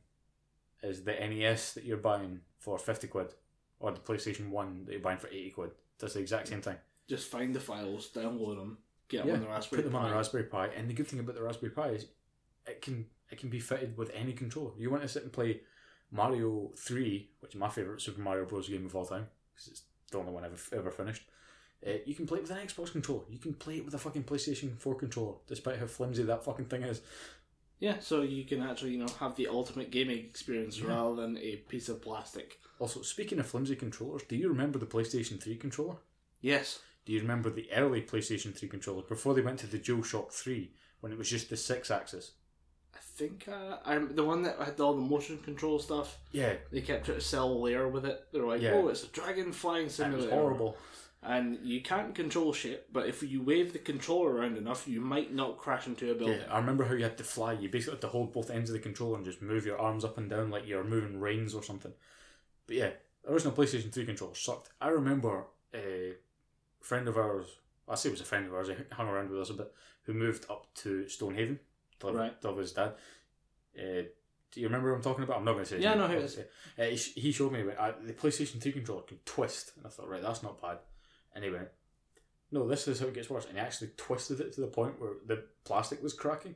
as 0.83 1.03
the 1.03 1.13
NES 1.13 1.73
that 1.73 1.83
you're 1.85 1.97
buying 1.97 2.41
for 2.59 2.77
fifty 2.77 3.07
quid, 3.07 3.33
or 3.79 3.91
the 3.91 3.99
PlayStation 3.99 4.49
One 4.49 4.85
that 4.85 4.91
you're 4.93 5.01
buying 5.01 5.17
for 5.17 5.27
eighty 5.27 5.51
quid. 5.51 5.71
It 5.71 5.99
does 5.99 6.13
the 6.13 6.19
exact 6.19 6.47
same 6.47 6.61
thing. 6.61 6.75
Just 7.07 7.29
find 7.29 7.53
the 7.55 7.59
files, 7.59 8.09
download 8.13 8.57
them, 8.57 8.77
get 9.07 9.19
them 9.19 9.27
Yeah, 9.29 9.33
on 9.35 9.41
the 9.41 9.47
Raspberry 9.47 9.81
Put 9.81 9.89
them 9.89 9.95
on 9.95 10.03
Pi. 10.03 10.09
the 10.09 10.15
Raspberry 10.15 10.43
Pi, 10.43 10.67
and 10.67 10.89
the 10.89 10.93
good 10.93 11.07
thing 11.07 11.19
about 11.19 11.35
the 11.35 11.41
Raspberry 11.43 11.71
Pi 11.71 11.89
is 11.89 12.05
it 12.67 12.81
can 12.81 13.05
it 13.29 13.39
can 13.39 13.49
be 13.49 13.59
fitted 13.59 13.97
with 13.97 14.11
any 14.13 14.33
controller. 14.33 14.71
You 14.77 14.89
want 14.89 15.03
to 15.03 15.07
sit 15.09 15.23
and 15.23 15.31
play 15.33 15.61
Mario 16.11 16.71
Three, 16.77 17.29
which 17.39 17.53
is 17.55 17.59
my 17.59 17.69
favorite 17.69 18.01
Super 18.01 18.21
Mario 18.21 18.45
Bros. 18.45 18.69
game 18.69 18.85
of 18.85 18.95
all 18.95 19.05
time, 19.05 19.27
because 19.53 19.67
it's 19.69 19.81
the 20.11 20.17
only 20.19 20.31
one 20.31 20.43
I've 20.45 20.69
ever 20.73 20.91
finished. 20.91 21.23
Uh, 21.85 21.91
you 22.05 22.15
can 22.15 22.25
play 22.25 22.39
it 22.39 22.41
with 22.41 22.51
an 22.51 22.57
Xbox 22.65 22.91
controller. 22.91 23.23
You 23.29 23.37
can 23.37 23.53
play 23.53 23.77
it 23.77 23.85
with 23.85 23.93
a 23.93 23.99
fucking 23.99 24.23
PlayStation 24.23 24.77
Four 24.79 24.95
controller, 24.95 25.35
despite 25.47 25.77
how 25.77 25.85
flimsy 25.85 26.23
that 26.23 26.43
fucking 26.43 26.65
thing 26.65 26.83
is. 26.83 27.01
Yeah, 27.79 27.99
so 27.99 28.21
you 28.21 28.43
can 28.45 28.61
actually, 28.63 28.91
you 28.91 28.97
know, 28.99 29.13
have 29.19 29.35
the 29.35 29.47
ultimate 29.47 29.91
gaming 29.91 30.17
experience 30.17 30.79
Yeah. 30.79 30.87
rather 30.87 31.15
than 31.15 31.37
a 31.37 31.57
piece 31.57 31.89
of 31.89 32.01
plastic. 32.01 32.59
Also, 32.79 33.01
speaking 33.01 33.39
of 33.39 33.45
flimsy 33.47 33.75
controllers, 33.75 34.23
do 34.23 34.35
you 34.35 34.49
remember 34.49 34.79
the 34.79 34.85
PlayStation 34.85 35.41
Three 35.41 35.55
controller? 35.57 35.97
Yes. 36.41 36.79
Do 37.05 37.13
you 37.13 37.21
remember 37.21 37.49
the 37.49 37.71
early 37.71 38.01
PlayStation 38.01 38.55
Three 38.55 38.67
controller 38.69 39.03
before 39.03 39.33
they 39.33 39.41
went 39.41 39.59
to 39.59 39.67
the 39.67 39.79
DualShock 39.79 40.31
Three 40.31 40.73
when 41.01 41.11
it 41.11 41.17
was 41.17 41.29
just 41.29 41.49
the 41.49 41.55
Sixaxis? 41.55 42.31
I 42.95 42.99
think 42.99 43.47
uh, 43.47 43.77
I'm 43.85 44.15
the 44.15 44.23
one 44.23 44.41
that 44.43 44.59
had 44.59 44.79
all 44.79 44.95
the 44.95 45.01
motion 45.01 45.37
control 45.39 45.77
stuff. 45.79 46.17
Yeah, 46.31 46.53
They 46.71 46.81
kept 46.81 47.05
trying 47.05 47.19
to 47.19 47.23
sell 47.23 47.61
Lair 47.61 47.87
with 47.87 48.05
it. 48.05 48.25
They're 48.31 48.43
like, 48.45 48.61
Yeah. 48.61 48.73
oh, 48.73 48.87
it's 48.89 49.03
a 49.03 49.07
dragon 49.07 49.51
flying 49.51 49.89
simulator. 49.89 50.29
was 50.29 50.33
horrible. 50.33 50.77
And 51.23 51.57
you 51.63 51.81
can't 51.81 52.13
control 52.13 52.53
shit, 52.53 52.93
but 52.93 53.07
if 53.07 53.23
you 53.23 53.41
wave 53.41 53.73
the 53.73 53.79
controller 53.79 54.31
around 54.35 54.55
enough, 54.57 54.87
you 54.87 55.01
might 55.01 55.33
not 55.33 55.57
crash 55.57 55.87
into 55.87 56.11
a 56.11 56.15
building. 56.15 56.39
Yeah, 56.39 56.53
I 56.53 56.59
remember 56.59 56.85
how 56.85 56.93
you 56.93 57.03
had 57.03 57.17
to 57.17 57.23
fly. 57.23 57.53
You 57.53 57.69
basically 57.69 57.95
had 57.95 58.01
to 58.01 58.07
hold 58.07 58.31
both 58.33 58.49
ends 58.51 58.69
of 58.69 58.75
the 58.75 58.79
controller 58.79 59.15
and 59.17 59.25
just 59.25 59.41
move 59.41 59.65
your 59.65 59.79
arms 59.79 60.05
up 60.05 60.17
and 60.17 60.29
down 60.29 60.51
like 60.51 60.67
you're 60.67 60.83
moving 60.83 61.19
reins 61.19 61.53
or 61.55 61.63
something. 61.63 61.91
But 62.67 62.75
yeah, 62.75 62.89
original 63.27 63.53
PlayStation 63.53 63.91
3 63.91 64.05
controller 64.05 64.35
sucked. 64.35 64.69
I 64.79 64.89
remember 64.89 65.47
a 65.73 66.13
friend 66.81 67.07
of 67.07 67.17
ours, 67.17 67.47
I 67.89 67.95
say 67.95 68.09
it 68.09 68.13
was 68.13 68.21
a 68.21 68.25
friend 68.25 68.45
of 68.45 68.53
ours, 68.53 68.67
he 68.69 68.75
hung 68.91 69.07
around 69.07 69.29
with 69.31 69.41
us 69.41 69.49
a 69.49 69.53
bit, 69.55 69.73
who 70.03 70.13
moved 70.13 70.45
up 70.51 70.67
to 70.75 71.09
Stonehaven 71.09 71.59
to 71.99 72.05
live, 72.07 72.15
Right. 72.15 72.41
to 72.41 72.47
live 72.47 72.57
with 72.57 72.65
his 72.65 72.73
dad. 72.73 72.93
Uh, 73.77 74.03
do 74.51 74.61
you 74.61 74.67
remember 74.67 74.91
what 74.91 74.97
I'm 74.97 75.03
talking 75.03 75.23
about? 75.23 75.37
I'm 75.37 75.45
not 75.45 75.53
going 75.53 75.65
to 75.65 75.69
say 75.69 75.79
Yeah, 75.81 75.89
name, 75.91 75.99
know 75.99 76.07
who 76.07 76.13
it 76.19 76.23
is. 76.23 76.37
Uh, 76.39 76.83
he, 76.83 76.95
sh- 76.95 77.13
he 77.15 77.31
showed 77.31 77.51
me 77.51 77.63
uh, 77.77 77.91
the 78.03 78.13
PlayStation 78.13 78.61
2 78.61 78.71
controller 78.71 79.01
could 79.01 79.25
twist, 79.25 79.73
and 79.77 79.85
I 79.85 79.89
thought, 79.89 80.07
right, 80.09 80.21
that's 80.21 80.43
not 80.43 80.61
bad. 80.61 80.77
And 81.37 81.43
he 81.45 81.51
went, 81.51 81.67
no, 82.51 82.67
this 82.67 82.87
is 82.87 82.99
how 82.99 83.05
it 83.05 83.13
gets 83.13 83.29
worse. 83.29 83.45
And 83.45 83.53
he 83.53 83.59
actually 83.59 83.91
twisted 83.95 84.39
it 84.39 84.53
to 84.53 84.61
the 84.61 84.67
point 84.67 84.99
where 84.99 85.11
the 85.27 85.43
plastic 85.65 86.01
was 86.01 86.13
cracking. 86.15 86.55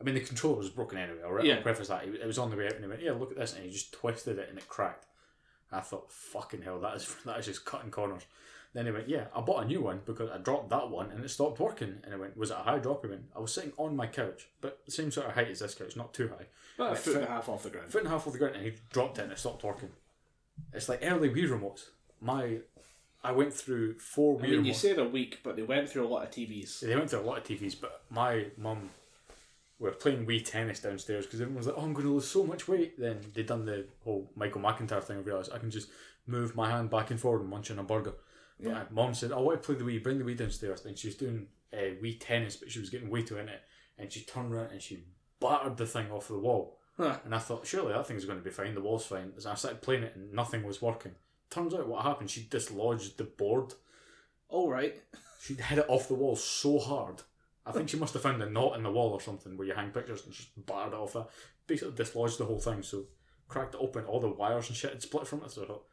I 0.00 0.04
mean, 0.04 0.14
the 0.14 0.20
controller 0.20 0.58
was 0.58 0.70
broken 0.70 0.96
anyway. 0.96 1.18
I'll, 1.24 1.32
re- 1.32 1.48
Yeah. 1.48 1.56
I'll 1.56 1.62
preface 1.62 1.88
that. 1.88 2.04
It 2.04 2.24
was 2.24 2.38
on 2.38 2.50
the 2.50 2.56
way 2.56 2.66
out, 2.66 2.74
and 2.74 2.84
he 2.84 2.88
went, 2.88 3.02
"Yeah, 3.02 3.12
look 3.12 3.32
at 3.32 3.36
this," 3.36 3.52
and 3.54 3.64
he 3.64 3.70
just 3.70 3.92
twisted 3.92 4.38
it, 4.38 4.48
and 4.48 4.58
it 4.58 4.68
cracked. 4.68 5.06
And 5.72 5.80
I 5.80 5.82
thought, 5.82 6.12
"Fucking 6.12 6.62
hell, 6.62 6.78
that 6.80 6.94
is 6.96 7.16
that 7.26 7.38
is 7.40 7.46
just 7.46 7.64
cutting 7.64 7.90
corners." 7.90 8.22
Then 8.74 8.86
he 8.86 8.92
went, 8.92 9.08
"Yeah, 9.08 9.26
I 9.34 9.40
bought 9.40 9.64
a 9.64 9.66
new 9.66 9.80
one 9.82 10.02
because 10.06 10.30
I 10.30 10.38
dropped 10.38 10.70
that 10.70 10.88
one, 10.88 11.10
and 11.10 11.24
it 11.24 11.28
stopped 11.30 11.58
working." 11.58 11.98
And 12.04 12.14
I 12.14 12.16
went, 12.16 12.36
"Was 12.36 12.50
it 12.52 12.56
a 12.58 12.62
high 12.62 12.78
drop?" 12.78 13.02
He 13.04 13.10
went, 13.10 13.24
"I 13.34 13.40
was 13.40 13.52
sitting 13.52 13.72
on 13.76 13.96
my 13.96 14.06
couch, 14.06 14.48
but 14.60 14.84
the 14.86 14.92
same 14.92 15.10
sort 15.10 15.26
of 15.26 15.34
height 15.34 15.48
as 15.48 15.58
this 15.60 15.74
couch, 15.74 15.96
not 15.96 16.12
too 16.14 16.28
high, 16.28 16.46
But 16.78 16.92
a 16.92 16.96
foot 16.96 17.16
and 17.16 17.24
a 17.24 17.28
half 17.28 17.48
off 17.48 17.62
the 17.64 17.70
ground. 17.70 17.90
foot 17.92 17.98
and 18.02 18.08
a 18.08 18.10
half 18.10 18.26
off 18.26 18.32
the 18.34 18.38
ground, 18.38 18.54
and 18.56 18.64
he 18.64 18.72
dropped 18.92 19.18
it, 19.18 19.22
and 19.22 19.32
it 19.32 19.38
stopped 19.38 19.64
working." 19.64 19.90
It's 20.72 20.88
like 20.88 21.00
early 21.02 21.30
Wii 21.30 21.48
remotes. 21.48 21.86
My, 22.20 22.58
I 23.24 23.32
went 23.32 23.54
through 23.54 23.98
four 23.98 24.38
I 24.38 24.46
mean, 24.48 24.64
you 24.64 24.74
say 24.74 24.94
they're 24.94 25.04
weak, 25.04 25.40
but 25.44 25.56
they 25.56 25.62
went 25.62 25.88
through 25.88 26.06
a 26.06 26.08
lot 26.08 26.24
of 26.24 26.30
TVs. 26.30 26.80
They 26.80 26.96
went 26.96 27.10
through 27.10 27.20
a 27.20 27.22
lot 27.22 27.38
of 27.38 27.44
TVs, 27.44 27.76
but 27.80 28.02
my 28.10 28.46
mum 28.56 28.90
were 29.78 29.92
playing 29.92 30.26
Wii 30.26 30.44
tennis 30.44 30.80
downstairs 30.80 31.26
because 31.26 31.40
everyone 31.40 31.58
was 31.58 31.66
like, 31.66 31.76
"Oh, 31.78 31.82
I'm 31.82 31.92
going 31.92 32.06
to 32.06 32.12
lose 32.14 32.28
so 32.28 32.44
much 32.44 32.66
weight." 32.66 32.98
Then 32.98 33.20
they 33.34 33.42
done 33.42 33.64
the 33.64 33.86
whole 34.04 34.30
Michael 34.34 34.60
McIntyre 34.60 35.02
thing. 35.02 35.18
I 35.18 35.20
realised 35.20 35.52
I 35.52 35.58
can 35.58 35.70
just 35.70 35.88
move 36.26 36.54
my 36.56 36.70
hand 36.70 36.90
back 36.90 37.10
and 37.10 37.20
forward 37.20 37.40
and 37.42 37.50
munch 37.50 37.70
on 37.70 37.78
a 37.78 37.84
burger. 37.84 38.14
But 38.60 38.68
Yeah. 38.68 38.84
my 38.90 39.02
mum 39.04 39.14
said, 39.14 39.32
"I 39.32 39.38
want 39.38 39.62
to 39.62 39.66
play 39.66 39.76
the 39.76 39.84
Wii. 39.84 40.02
Bring 40.02 40.18
the 40.18 40.24
Wii 40.24 40.36
downstairs." 40.36 40.84
And 40.84 40.98
she 40.98 41.08
was 41.08 41.16
doing 41.16 41.48
uh, 41.72 41.76
Wii 42.02 42.18
tennis, 42.20 42.56
but 42.56 42.70
she 42.70 42.80
was 42.80 42.90
getting 42.90 43.08
way 43.10 43.22
too 43.22 43.38
in 43.38 43.48
it, 43.48 43.60
and 43.98 44.12
she 44.12 44.22
turned 44.22 44.52
around 44.52 44.70
and 44.72 44.82
she 44.82 45.04
battered 45.40 45.76
the 45.76 45.86
thing 45.86 46.10
off 46.10 46.28
the 46.28 46.38
wall. 46.38 46.78
Huh. 46.96 47.18
And 47.24 47.34
I 47.34 47.38
thought, 47.38 47.66
surely 47.66 47.92
that 47.92 48.06
thing's 48.06 48.26
going 48.26 48.38
to 48.38 48.44
be 48.44 48.50
fine. 48.50 48.74
The 48.74 48.80
wall's 48.82 49.06
fine. 49.06 49.32
So 49.38 49.50
I 49.50 49.54
started 49.54 49.80
playing 49.80 50.02
it, 50.02 50.14
and 50.14 50.32
nothing 50.32 50.62
was 50.64 50.82
working. 50.82 51.14
Turns 51.52 51.74
out, 51.74 51.86
what 51.86 52.02
happened? 52.04 52.30
She 52.30 52.46
dislodged 52.48 53.18
the 53.18 53.24
board. 53.24 53.74
All 54.48 54.70
right. 54.70 54.96
She 55.42 55.54
hit 55.54 55.78
it 55.78 55.84
off 55.88 56.08
the 56.08 56.14
wall 56.14 56.34
so 56.36 56.78
hard. 56.78 57.22
I 57.66 57.72
think 57.72 57.88
she 57.88 57.96
must 57.98 58.14
have 58.14 58.22
found 58.22 58.42
a 58.42 58.48
knot 58.48 58.76
in 58.76 58.82
the 58.82 58.90
wall 58.90 59.10
or 59.12 59.20
something 59.20 59.56
where 59.56 59.66
you 59.66 59.74
hang 59.74 59.90
pictures 59.90 60.24
and 60.24 60.32
just 60.32 60.48
battered 60.66 60.94
it 60.94 60.98
off 60.98 61.12
that. 61.12 61.28
Basically 61.66 61.94
dislodged 61.94 62.38
the 62.38 62.44
whole 62.46 62.58
thing, 62.58 62.82
so 62.82 63.04
cracked 63.48 63.74
it 63.74 63.80
open, 63.80 64.04
all 64.04 64.18
the 64.18 64.28
wires 64.28 64.68
and 64.68 64.76
shit 64.76 64.90
had 64.92 65.02
split 65.02 65.26
from 65.26 65.42
it. 65.44 65.50
So 65.50 65.62
I 65.62 65.66
thought, 65.66 65.84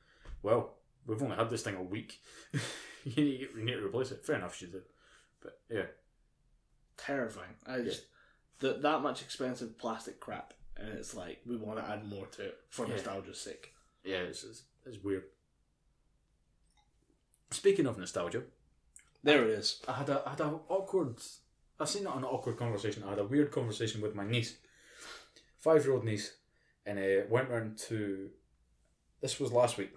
well, 0.41 0.75
we've 1.05 1.21
only 1.21 1.35
had 1.35 1.49
this 1.49 1.61
thing 1.63 1.75
a 1.75 1.83
week. 1.83 2.19
you, 3.03 3.23
need, 3.23 3.47
you 3.55 3.63
need 3.63 3.73
to 3.73 3.85
replace 3.85 4.11
it. 4.11 4.25
Fair 4.25 4.37
enough, 4.37 4.55
she 4.55 4.65
did. 4.67 4.83
But 5.43 5.59
yeah, 5.69 5.85
Terrifying. 6.97 7.55
I 7.65 7.79
just 7.81 8.03
that 8.59 8.81
that 8.81 9.01
much 9.01 9.21
expensive 9.21 9.77
plastic 9.77 10.19
crap, 10.19 10.53
and 10.75 10.89
it's 10.89 11.15
like 11.15 11.39
we 11.45 11.55
want 11.55 11.79
to 11.79 11.89
add 11.89 12.05
more 12.05 12.25
to 12.27 12.43
it 12.45 12.57
for 12.69 12.85
Yeah. 12.85 12.93
nostalgia's 12.93 13.39
sake. 13.39 13.73
yeah, 14.03 14.17
it's, 14.17 14.43
it's, 14.43 14.63
it's 14.85 15.01
weird. 15.03 15.23
Speaking 17.51 17.87
of 17.87 17.97
nostalgia, 17.97 18.43
There 19.23 19.43
it 19.43 19.49
is. 19.49 19.81
I 19.87 19.93
had 19.93 20.09
a 20.09 20.23
I 20.25 20.29
had 20.31 20.41
a 20.41 20.59
awkward. 20.69 21.15
I 21.79 21.85
say 21.85 22.01
not 22.01 22.17
an 22.17 22.23
awkward 22.23 22.57
conversation. 22.57 23.03
I 23.03 23.09
had 23.09 23.19
a 23.19 23.25
weird 23.25 23.51
conversation 23.51 24.01
with 24.01 24.15
my 24.15 24.25
niece, 24.25 24.57
five 25.57 25.83
year 25.83 25.93
old 25.93 26.05
niece, 26.05 26.33
and 26.85 26.99
uh, 26.99 27.25
went 27.29 27.49
round 27.49 27.77
to. 27.89 28.29
This 29.21 29.39
was 29.39 29.51
last 29.51 29.77
week, 29.77 29.93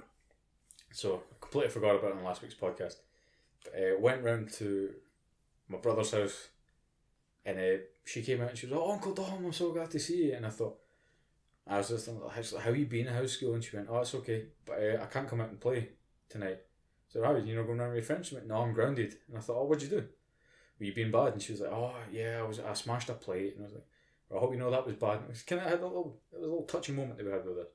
so 0.92 1.16
I 1.16 1.34
completely 1.40 1.70
forgot 1.70 1.94
about 1.96 2.12
it 2.12 2.16
on 2.16 2.24
last 2.24 2.42
week's 2.42 2.54
podcast. 2.54 2.96
But, 3.64 3.74
uh, 3.74 3.98
went 4.00 4.24
round 4.24 4.52
to 4.54 4.90
my 5.68 5.78
brother's 5.78 6.10
house, 6.12 6.48
and 7.44 7.58
uh, 7.58 7.82
she 8.04 8.22
came 8.22 8.40
out 8.42 8.50
and 8.50 8.58
she 8.58 8.66
was 8.66 8.72
like, 8.72 8.80
"Oh, 8.82 8.92
Uncle 8.92 9.14
Dom, 9.14 9.44
I'm 9.44 9.52
so 9.52 9.72
glad 9.72 9.90
to 9.92 10.00
see 10.00 10.24
you." 10.26 10.34
And 10.34 10.46
I 10.46 10.50
thought, 10.50 10.78
I 11.66 11.78
was 11.78 11.90
just 11.90 12.06
thinking, 12.06 12.28
"How- 12.28 12.58
"How 12.58 12.70
you 12.70 12.86
been 12.86 13.06
at 13.08 13.14
house 13.14 13.32
school?" 13.32 13.54
And 13.54 13.62
she 13.62 13.76
went, 13.76 13.88
"Oh, 13.90 14.00
it's 14.00 14.14
okay, 14.16 14.46
but 14.66 14.78
uh, 14.82 15.02
I 15.02 15.06
can't 15.06 15.28
come 15.28 15.40
out 15.42 15.50
and 15.50 15.60
play 15.60 15.90
tonight." 16.28 16.58
So 17.12 17.22
how 17.22 17.36
you 17.36 17.54
know 17.54 17.64
going 17.64 17.78
around 17.78 17.90
with 17.90 17.96
your 17.98 18.04
friends? 18.04 18.28
She 18.28 18.34
went, 18.34 18.46
No, 18.46 18.56
I'm 18.56 18.72
grounded. 18.72 19.16
And 19.28 19.36
I 19.36 19.40
thought, 19.40 19.58
Oh, 19.58 19.64
what'd 19.64 19.82
you 19.82 20.00
do? 20.00 20.08
Were 20.78 20.86
you 20.86 20.94
being 20.94 21.10
bad? 21.10 21.34
And 21.34 21.42
she 21.42 21.52
was 21.52 21.60
like, 21.60 21.70
Oh 21.70 21.94
yeah, 22.10 22.38
I 22.38 22.42
was 22.42 22.58
I 22.58 22.72
smashed 22.72 23.10
a 23.10 23.14
plate 23.14 23.54
and 23.54 23.64
I 23.64 23.66
was 23.66 23.74
like, 23.74 23.86
well, 24.30 24.38
I 24.38 24.40
hope 24.42 24.52
you 24.54 24.58
know 24.58 24.70
that 24.70 24.86
was 24.86 24.94
bad. 24.96 25.16
And 25.16 25.24
it 25.24 25.30
was 25.30 25.42
kind 25.42 25.60
of 25.60 25.68
had 25.68 25.80
a 25.80 25.86
little 25.86 26.20
it 26.32 26.36
was 26.36 26.44
a 26.44 26.50
little 26.50 26.64
touching 26.64 26.96
moment 26.96 27.18
that 27.18 27.26
we 27.26 27.32
had 27.32 27.44
with 27.44 27.58
her. 27.58 27.66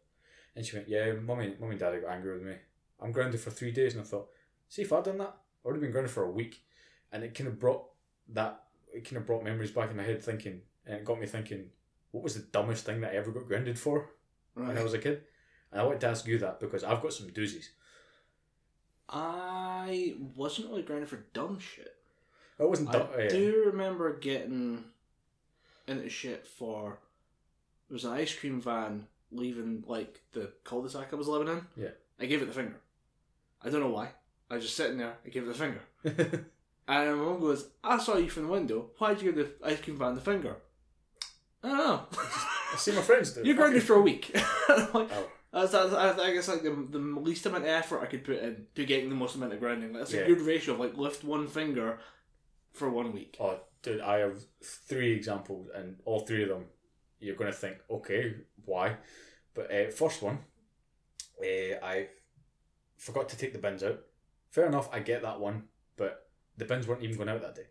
And 0.56 0.66
she 0.66 0.76
went, 0.76 0.90
Yeah, 0.90 1.14
mummy 1.14 1.54
mummy 1.60 1.72
and 1.74 1.80
daddy 1.80 2.00
got 2.00 2.14
angry 2.14 2.34
with 2.34 2.48
me. 2.48 2.56
I'm 3.00 3.12
grounded 3.12 3.40
for 3.40 3.52
three 3.52 3.72
days 3.72 3.94
and 3.94 4.02
I 4.02 4.06
thought, 4.06 4.30
see 4.70 4.82
if 4.82 4.92
I'd 4.92 5.04
done 5.04 5.20
that, 5.20 5.36
I 5.64 5.68
would 5.68 5.76
have 5.76 5.82
been 5.82 5.92
grounded 5.92 6.12
for 6.12 6.24
a 6.24 6.32
week. 6.32 6.64
And 7.12 7.24
it 7.24 7.36
kind 7.36 7.48
of 7.48 7.60
brought 7.60 7.86
that 8.30 8.64
it 8.92 9.06
kind 9.06 9.18
of 9.18 9.28
brought 9.28 9.44
memories 9.44 9.70
back 9.70 9.92
in 9.92 9.98
my 9.98 10.04
head 10.04 10.24
thinking 10.24 10.62
and 10.88 10.96
it 10.96 11.06
got 11.06 11.20
me 11.20 11.28
thinking, 11.28 11.66
what 12.10 12.24
was 12.24 12.34
the 12.34 12.42
dumbest 12.42 12.86
thing 12.86 13.02
that 13.02 13.12
I 13.12 13.18
ever 13.18 13.32
got 13.32 13.48
grounded 13.48 13.78
for? 13.78 14.10
Right. 14.56 14.70
when 14.70 14.78
I 14.80 14.84
was 14.84 14.96
a 14.96 15.00
kid. 15.00 15.22
And 15.72 15.80
I 15.80 15.84
wanted 15.84 16.02
to 16.02 16.08
ask 16.08 16.26
you 16.26 16.40
that 16.40 16.60
because 16.60 16.84
I've 16.84 17.02
got 17.02 17.14
some 17.14 17.28
doozies. 17.28 17.68
I 19.10 20.16
wasn't 20.36 20.70
really 20.70 20.82
grounded 20.84 21.10
for 21.10 21.24
dumb 21.34 21.60
shit. 21.60 21.96
Oh, 22.60 22.66
I 22.66 22.70
wasn't. 22.70 22.90
I 22.90 22.94
Dumb, 22.94 23.08
yeah. 23.20 23.30
do 23.30 23.64
remember 23.68 24.18
getting 24.18 24.84
into 25.88 26.10
shit 26.10 26.46
for 26.48 27.00
there 27.88 27.94
was 27.96 28.04
an 28.04 28.12
ice 28.14 28.34
cream 28.36 28.60
van 28.60 29.08
leaving 29.32 29.84
like 29.88 30.22
the 30.34 30.52
cul-de-sac 30.64 31.10
I 31.14 31.16
was 31.16 31.28
living 31.28 31.48
in. 31.48 31.62
Yeah. 31.84 31.90
I 32.20 32.26
gave 32.26 32.42
it 32.42 32.46
the 32.48 32.54
finger. 32.54 32.76
I 33.64 33.70
don't 33.70 33.82
know 33.82 33.90
why. 33.90 34.10
I 34.50 34.56
was 34.56 34.64
just 34.64 34.76
sitting 34.76 34.98
there. 34.98 35.14
I 35.26 35.30
gave 35.30 35.44
it 35.44 35.48
the 35.48 35.54
finger. 35.54 36.46
And 36.90 37.18
my 37.18 37.26
mum 37.26 37.42
goes, 37.42 37.68
"I 37.84 37.98
saw 38.00 38.16
you 38.16 38.30
from 38.30 38.44
the 38.44 38.48
window. 38.54 38.92
Why'd 38.98 39.22
you 39.22 39.34
give 39.34 39.36
the 39.60 39.68
ice 39.68 39.82
cream 39.82 39.98
van 39.98 40.16
the 40.16 40.22
finger?" 40.22 40.56
I 41.62 41.68
don't 41.68 41.78
know. 41.80 42.06
I 42.14 42.78
see 42.78 42.94
my 42.94 43.02
friends 43.02 43.32
do. 43.32 43.42
You're 43.44 43.56
grounded 43.58 43.84
for 43.84 43.96
a 43.98 44.02
week. 44.02 44.32
I'm 44.70 44.94
like, 44.94 45.10
Oh. 45.12 45.28
That's, 45.62 45.72
that's, 45.72 45.94
I 45.94 46.28
I 46.28 46.34
guess 46.34 46.48
like 46.48 46.64
the, 46.64 46.88
the 46.90 47.00
least 47.00 47.46
amount 47.46 47.64
of 47.64 47.70
effort 47.70 48.02
I 48.02 48.06
could 48.08 48.24
put 48.24 48.38
in 48.40 48.66
to 48.76 48.86
getting 48.86 49.10
the 49.10 49.16
most 49.16 49.36
amount 49.36 49.54
of 49.54 49.60
grounding. 49.60 49.94
That's 49.94 50.14
Yeah. 50.14 50.22
a 50.22 50.28
good 50.28 50.42
ratio 50.42 50.74
of 50.74 50.80
like 50.80 50.98
lift 50.98 51.24
one 51.24 51.48
finger 51.48 52.00
for 52.74 52.90
one 52.90 53.14
week. 53.14 53.38
Oh, 53.40 53.60
dude, 53.82 54.02
I 54.02 54.20
have 54.20 54.40
three 54.64 55.14
examples, 55.14 55.70
and 55.74 55.98
all 56.06 56.22
three 56.22 56.44
of 56.44 56.50
them, 56.50 56.66
you're 57.20 57.36
going 57.36 57.52
to 57.52 57.58
think, 57.58 57.78
okay, 57.90 58.36
why? 58.66 58.98
But 59.54 59.72
uh, 59.74 59.90
first 59.90 60.22
one, 60.22 60.40
uh, 61.42 61.76
I 61.84 62.08
forgot 62.98 63.30
to 63.30 63.38
take 63.38 63.54
the 63.54 63.60
bins 63.60 63.84
out. 63.84 64.00
Fair 64.52 64.66
enough, 64.68 64.90
I 64.94 65.00
get 65.00 65.22
that 65.24 65.40
one, 65.40 65.64
but 65.98 66.28
the 66.58 66.66
bins 66.66 66.88
weren't 66.88 67.04
even 67.04 67.16
going 67.18 67.30
out 67.30 67.42
that 67.42 67.56
day. 67.56 67.68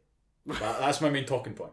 That, 0.47 0.79
that's 0.81 1.01
my 1.01 1.11
main 1.11 1.25
talking 1.27 1.55
point. 1.55 1.73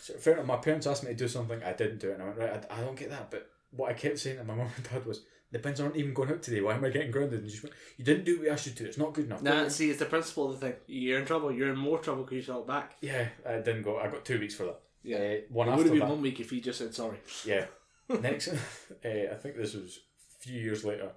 So 0.00 0.14
fair 0.14 0.34
enough, 0.34 0.46
my 0.46 0.56
parents 0.56 0.86
asked 0.86 1.02
me 1.04 1.10
to 1.10 1.16
do 1.16 1.28
something, 1.28 1.62
I 1.62 1.72
didn't 1.72 1.98
do 1.98 2.10
it, 2.10 2.14
and 2.14 2.22
I 2.22 2.26
went, 2.26 2.38
right, 2.38 2.64
I, 2.70 2.78
I 2.78 2.80
don't 2.84 2.96
get 2.96 3.10
that. 3.10 3.30
But 3.30 3.50
what 3.76 3.90
I 3.90 3.94
kept 3.94 4.18
saying 4.18 4.38
to 4.38 4.44
my 4.44 4.54
mum 4.54 4.68
and 4.76 4.88
dad 4.90 5.04
was, 5.06 5.22
the 5.52 5.58
bins 5.58 5.80
aren't 5.80 5.96
even 5.96 6.12
going 6.12 6.30
out 6.30 6.42
today, 6.42 6.60
why 6.60 6.74
am 6.74 6.84
I 6.84 6.90
getting 6.90 7.10
grounded? 7.10 7.40
And 7.40 7.48
she 7.48 7.52
just 7.52 7.62
went, 7.64 7.76
you 7.96 8.04
didn't 8.04 8.24
do 8.24 8.34
what 8.36 8.42
we 8.42 8.48
asked 8.50 8.66
you 8.66 8.72
to, 8.72 8.86
it's 8.86 8.98
not 8.98 9.12
good 9.14 9.26
enough. 9.26 9.42
Nah, 9.42 9.68
see, 9.68 9.90
it's 9.90 10.00
the 10.00 10.04
principle 10.06 10.50
of 10.50 10.58
the 10.60 10.66
thing. 10.66 10.76
You're 10.86 11.20
in 11.20 11.24
trouble. 11.24 11.52
You're 11.52 11.70
in 11.70 11.78
more 11.78 11.98
trouble 11.98 12.24
because 12.24 12.36
you 12.36 12.42
felt 12.42 12.66
back. 12.66 12.96
Yeah, 13.00 13.28
I 13.48 13.56
didn't 13.58 13.82
go, 13.82 13.98
I 13.98 14.08
got 14.08 14.24
two 14.24 14.40
weeks 14.40 14.54
for 14.54 14.64
that. 14.64 14.80
Yeah. 15.02 15.18
Uh, 15.18 15.34
one 15.50 15.68
it 15.68 15.72
after 15.72 15.84
would 15.84 15.86
have 15.86 15.94
that. 15.94 16.00
been 16.00 16.08
one 16.08 16.22
week 16.22 16.40
if 16.40 16.52
you 16.52 16.60
just 16.60 16.78
said 16.78 16.94
sorry. 16.94 17.18
Yeah. 17.44 17.66
Next, 18.20 18.48
uh, 18.48 18.56
I 19.04 19.34
think 19.34 19.56
this 19.56 19.74
was 19.74 20.00
a 20.40 20.42
few 20.42 20.60
years 20.60 20.84
later. 20.84 21.10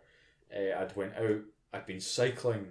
Uh, 0.55 0.79
I'd 0.79 0.95
went 0.95 1.15
out. 1.15 1.41
I'd 1.73 1.85
been 1.87 1.99
cycling. 1.99 2.67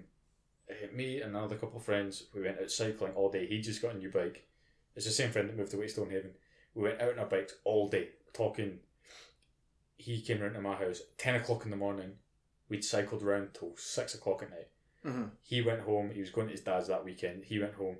Uh, 0.70 0.94
me 0.94 1.20
and 1.20 1.34
another 1.34 1.56
couple 1.56 1.78
of 1.78 1.84
friends. 1.84 2.24
We 2.34 2.42
went 2.42 2.60
out 2.60 2.70
cycling 2.70 3.12
all 3.14 3.30
day. 3.30 3.46
He 3.46 3.60
just 3.60 3.82
got 3.82 3.94
a 3.94 3.98
new 3.98 4.10
bike. 4.10 4.46
It's 4.94 5.06
the 5.06 5.12
same 5.12 5.30
friend 5.30 5.48
that 5.48 5.56
moved 5.56 5.74
away 5.74 5.86
to 5.86 5.92
Stonehaven. 5.92 6.30
We 6.74 6.82
went 6.82 7.00
out 7.00 7.12
on 7.12 7.18
our 7.18 7.26
bikes 7.26 7.54
all 7.64 7.88
day, 7.88 8.10
talking. 8.32 8.78
He 9.98 10.22
came 10.22 10.40
round 10.40 10.54
to 10.54 10.60
my 10.60 10.76
house 10.76 11.02
ten 11.18 11.34
o'clock 11.34 11.64
in 11.64 11.70
the 11.70 11.76
morning. 11.76 12.12
We'd 12.68 12.84
cycled 12.84 13.22
around 13.22 13.50
till 13.52 13.74
six 13.76 14.14
o'clock 14.14 14.42
at 14.42 14.50
night. 14.50 14.68
Mm-hmm. 15.04 15.24
He 15.42 15.60
went 15.60 15.80
home. 15.80 16.10
He 16.10 16.20
was 16.20 16.30
going 16.30 16.46
to 16.46 16.52
his 16.52 16.62
dad's 16.62 16.88
that 16.88 17.04
weekend. 17.04 17.44
He 17.44 17.58
went 17.58 17.74
home. 17.74 17.96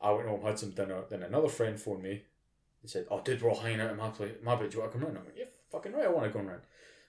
I 0.00 0.10
went 0.10 0.28
home, 0.28 0.42
had 0.42 0.58
some 0.58 0.70
dinner. 0.70 1.02
Then 1.08 1.22
another 1.22 1.48
friend 1.48 1.80
phoned 1.80 2.02
me 2.02 2.22
and 2.82 2.90
said, 2.90 3.06
"Oh, 3.10 3.20
dude, 3.20 3.40
we're 3.40 3.50
all 3.50 3.60
hanging 3.60 3.80
out 3.80 3.90
in 3.90 3.96
my 3.96 4.10
place, 4.10 4.34
my 4.42 4.56
bed. 4.56 4.70
Do 4.70 4.76
you 4.76 4.80
want 4.80 4.92
to 4.92 4.98
come 4.98 5.06
round?" 5.06 5.18
I 5.18 5.22
went, 5.22 5.36
"Yeah, 5.36 5.44
fucking 5.70 5.92
right. 5.92 6.06
I 6.06 6.10
want 6.10 6.26
to 6.26 6.36
come 6.36 6.46
round." 6.46 6.62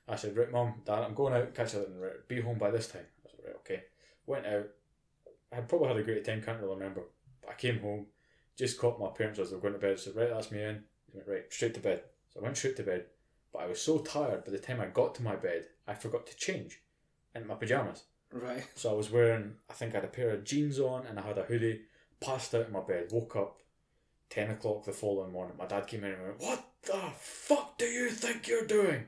I 0.08 0.16
said, 0.16 0.36
"Right, 0.36 0.52
mum, 0.52 0.82
dad, 0.86 1.04
I'm 1.04 1.14
going 1.14 1.34
out. 1.34 1.54
Catch 1.56 1.74
you 1.74 1.80
later. 1.80 2.24
Be 2.28 2.42
home 2.42 2.58
by 2.58 2.72
this 2.72 2.88
time." 2.88 3.06
I 3.26 3.30
said, 3.30 3.40
"Right, 3.46 3.56
okay." 3.58 3.84
Went 4.26 4.46
out. 4.46 4.68
I 5.52 5.62
probably 5.62 5.88
had 5.88 5.98
a 5.98 6.04
great 6.04 6.26
time. 6.26 6.42
Can't 6.42 6.62
really 6.62 6.76
remember. 6.76 7.04
But 7.42 7.52
I 7.52 7.54
came 7.56 7.80
home, 7.80 8.08
just 8.58 8.80
caught 8.80 9.00
my 9.00 9.10
parents 9.10 9.40
as 9.40 9.50
they 9.50 9.56
were 9.56 9.62
going 9.62 9.74
to 9.74 9.80
bed. 9.80 9.94
I 9.94 9.96
said, 9.96 10.16
"Right, 10.16 10.30
that's 10.30 10.52
me 10.52 10.62
in." 10.62 10.84
He 11.12 11.18
went, 11.18 11.28
"Right, 11.28 11.54
straight 11.54 11.74
to 11.76 11.80
bed." 11.80 12.04
So 12.30 12.40
I 12.40 12.44
went 12.44 12.58
straight 12.58 12.76
to 12.78 12.84
bed. 12.84 13.06
But 13.54 13.64
I 13.64 13.68
was 13.68 13.82
so 13.82 14.00
tired 14.00 14.46
by 14.46 14.52
the 14.52 14.60
time 14.60 14.80
I 14.80 14.88
got 14.88 15.16
to 15.16 15.24
my 15.24 15.36
bed, 15.36 15.66
I 15.88 15.94
forgot 15.94 16.26
to 16.28 16.38
change 16.38 16.82
into 17.36 17.48
my 17.48 17.56
pajamas. 17.56 18.04
Right. 18.32 18.66
So 18.76 18.92
I 18.92 18.94
was 18.94 19.12
wearing, 19.12 19.56
I 19.70 19.74
think 19.74 19.94
I 19.94 19.98
had 19.98 20.06
a 20.06 20.08
pair 20.08 20.30
of 20.32 20.46
jeans 20.46 20.80
on 20.80 21.06
and 21.06 21.20
I 21.20 21.24
had 21.24 21.38
a 21.38 21.44
hoodie, 21.44 21.82
passed 22.22 22.56
out 22.56 22.68
in 22.68 22.72
my 22.72 22.80
bed, 22.80 23.10
woke 23.12 23.36
up 23.36 23.58
10 24.30 24.52
o'clock 24.52 24.86
the 24.86 24.94
following 24.94 25.34
morning. 25.34 25.56
My 25.58 25.66
dad 25.66 25.88
came 25.88 26.04
in 26.04 26.14
and 26.14 26.24
went, 26.24 26.42
What 26.42 26.66
the 26.84 27.02
fuck 27.18 27.78
do 27.78 27.86
you 27.86 28.10
think 28.10 28.48
you're 28.48 28.66
doing? 28.66 29.04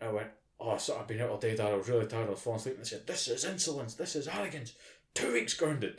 I 0.00 0.10
went, 0.10 0.28
Oh, 0.58 0.76
so 0.76 0.96
I've 0.96 1.08
been 1.08 1.20
out 1.20 1.30
all 1.30 1.38
day, 1.38 1.56
Dad. 1.56 1.72
I 1.72 1.74
was 1.74 1.88
really 1.88 2.06
tired. 2.06 2.28
I 2.28 2.30
was 2.30 2.40
falling 2.40 2.60
asleep. 2.60 2.76
And 2.76 2.84
they 2.84 2.88
said, 2.88 3.06
This 3.06 3.28
is 3.28 3.44
insolence. 3.44 3.94
This 3.94 4.14
is 4.14 4.28
arrogance. 4.28 4.74
Two 5.14 5.32
weeks 5.32 5.54
grounded. 5.54 5.98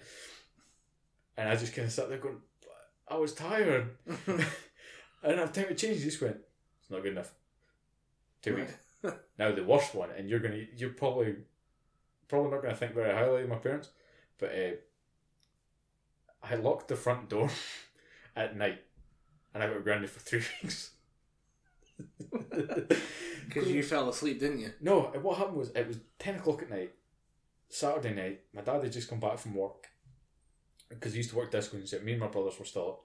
And 1.37 1.49
I 1.49 1.55
just 1.55 1.75
kind 1.75 1.85
of 1.85 1.91
sat 1.91 2.09
there 2.09 2.17
going, 2.17 2.37
I 3.07 3.17
was 3.17 3.33
tired. 3.33 3.89
I 4.07 5.27
didn't 5.27 5.39
have 5.39 5.53
time 5.53 5.67
to 5.67 5.75
change. 5.75 5.97
He 5.97 6.03
just 6.03 6.21
went, 6.21 6.37
It's 6.81 6.89
not 6.89 7.03
good 7.03 7.11
enough. 7.11 7.33
Two 8.43 8.55
weeks. 8.57 8.73
Now 9.39 9.51
the 9.51 9.63
worst 9.63 9.95
one, 9.95 10.09
and 10.15 10.29
you're 10.29 10.39
gonna, 10.39 10.63
you're 10.75 10.91
probably, 10.91 11.35
probably 12.27 12.51
not 12.51 12.61
gonna 12.61 12.75
think 12.75 12.93
very 12.93 13.11
highly 13.11 13.43
of 13.43 13.49
my 13.49 13.55
parents, 13.55 13.89
but 14.37 14.51
uh, 14.51 14.71
I 16.43 16.55
locked 16.55 16.89
the 16.89 16.95
front 16.95 17.29
door 17.29 17.49
at 18.35 18.55
night, 18.55 18.81
and 19.53 19.63
I 19.63 19.67
got 19.67 19.83
grounded 19.83 20.09
for 20.09 20.19
three 20.19 20.43
weeks. 20.61 20.91
Because 23.47 23.69
you 23.69 23.81
fell 23.81 24.09
asleep, 24.09 24.39
didn't 24.39 24.59
you? 24.59 24.71
No, 24.81 25.01
what 25.21 25.37
happened 25.37 25.57
was 25.57 25.69
it 25.69 25.87
was 25.87 25.99
ten 26.19 26.35
o'clock 26.35 26.61
at 26.61 26.69
night, 26.69 26.91
Saturday 27.69 28.13
night. 28.13 28.41
My 28.53 28.61
dad 28.61 28.83
had 28.83 28.91
just 28.91 29.09
come 29.09 29.19
back 29.19 29.37
from 29.39 29.55
work 29.55 29.87
because 30.89 31.13
he 31.13 31.17
used 31.17 31.31
to 31.31 31.37
work 31.37 31.51
disco, 31.51 31.77
and 31.77 31.87
said 31.87 32.03
me 32.03 32.11
and 32.11 32.21
my 32.21 32.27
brothers 32.27 32.59
were 32.59 32.65
still 32.65 32.87
up. 32.89 32.99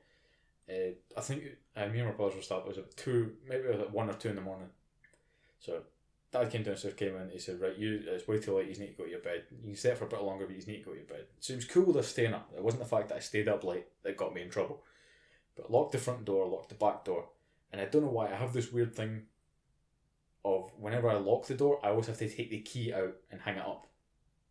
Uh, 0.68 0.92
I 1.16 1.20
think 1.22 1.44
uh, 1.76 1.86
me 1.86 2.00
and 2.00 2.08
my 2.08 2.14
brothers 2.14 2.36
were 2.36 2.42
still 2.42 2.58
up. 2.58 2.66
It 2.66 2.68
was 2.68 2.78
at 2.78 2.96
two, 2.96 3.32
maybe 3.48 3.64
it 3.64 3.72
was 3.72 3.80
at 3.80 3.92
one 3.92 4.10
or 4.10 4.14
two 4.14 4.28
in 4.28 4.36
the 4.36 4.42
morning. 4.42 4.68
So 5.58 5.82
dad 6.32 6.50
came 6.50 6.62
downstairs, 6.62 6.94
came 6.94 7.16
in. 7.16 7.30
He 7.30 7.38
said, 7.38 7.60
"Right, 7.60 7.76
you 7.76 8.02
it's 8.06 8.28
way 8.28 8.38
too 8.38 8.56
late. 8.56 8.68
You 8.68 8.78
need 8.78 8.92
to 8.92 8.98
go 8.98 9.04
to 9.04 9.10
your 9.10 9.20
bed. 9.20 9.44
You 9.50 9.68
can 9.68 9.76
stay 9.76 9.92
up 9.92 9.98
for 9.98 10.04
a 10.04 10.08
bit 10.08 10.22
longer, 10.22 10.46
but 10.46 10.56
you 10.56 10.64
need 10.66 10.78
to 10.78 10.84
go 10.84 10.92
to 10.92 10.98
your 10.98 11.06
bed." 11.06 11.26
So 11.40 11.52
it 11.52 11.56
was 11.56 11.64
cool 11.64 11.84
with 11.84 11.96
us 11.96 12.08
staying 12.08 12.34
up. 12.34 12.52
It 12.56 12.62
wasn't 12.62 12.82
the 12.82 12.88
fact 12.88 13.08
that 13.08 13.16
I 13.16 13.20
stayed 13.20 13.48
up 13.48 13.64
late 13.64 13.86
that 14.02 14.16
got 14.16 14.34
me 14.34 14.42
in 14.42 14.50
trouble. 14.50 14.84
But 15.56 15.70
locked 15.70 15.92
the 15.92 15.98
front 15.98 16.24
door, 16.24 16.46
locked 16.46 16.68
the 16.68 16.74
back 16.76 17.04
door, 17.04 17.30
and 17.72 17.80
I 17.80 17.86
don't 17.86 18.02
know 18.02 18.10
why 18.10 18.30
I 18.30 18.36
have 18.36 18.52
this 18.52 18.72
weird 18.72 18.94
thing 18.94 19.26
of 20.44 20.70
whenever 20.78 21.08
I 21.08 21.16
lock 21.16 21.46
the 21.46 21.54
door, 21.54 21.80
I 21.84 21.90
always 21.90 22.06
have 22.06 22.18
to 22.18 22.28
take 22.28 22.50
the 22.50 22.60
key 22.60 22.92
out 22.92 23.16
and 23.30 23.40
hang 23.40 23.56
it 23.56 23.66
up. 23.66 23.86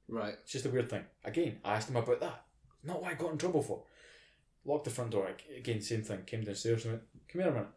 Right. 0.07 0.35
It's 0.43 0.51
just 0.51 0.65
a 0.65 0.69
weird 0.69 0.89
thing. 0.89 1.03
Again, 1.23 1.59
I 1.63 1.75
asked 1.75 1.89
him 1.89 1.95
about 1.95 2.19
that. 2.21 2.45
Not 2.83 3.01
what 3.01 3.11
I 3.11 3.15
got 3.15 3.31
in 3.31 3.37
trouble 3.37 3.61
for. 3.61 3.83
Locked 4.65 4.85
the 4.85 4.89
front 4.91 5.11
door. 5.11 5.29
Again, 5.57 5.81
same 5.81 6.03
thing. 6.03 6.23
Came 6.25 6.43
downstairs 6.43 6.85
and 6.85 6.93
went, 6.93 7.03
Come 7.27 7.41
here 7.41 7.51
a 7.51 7.53
minute. 7.53 7.69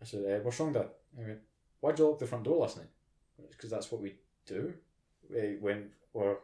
I 0.00 0.04
said, 0.04 0.24
eh, 0.26 0.38
What's 0.38 0.58
wrong, 0.58 0.72
Dad? 0.72 0.88
He 1.16 1.24
went, 1.24 1.40
Why'd 1.82 1.98
you 1.98 2.06
lock 2.06 2.20
the 2.20 2.26
front 2.26 2.44
door 2.44 2.58
last 2.58 2.76
night? 2.76 2.86
Because 3.50 3.68
that's 3.68 3.90
what 3.90 4.00
we 4.00 4.14
do. 4.46 4.72
We, 5.28 5.56
when 5.60 5.90
or 6.14 6.38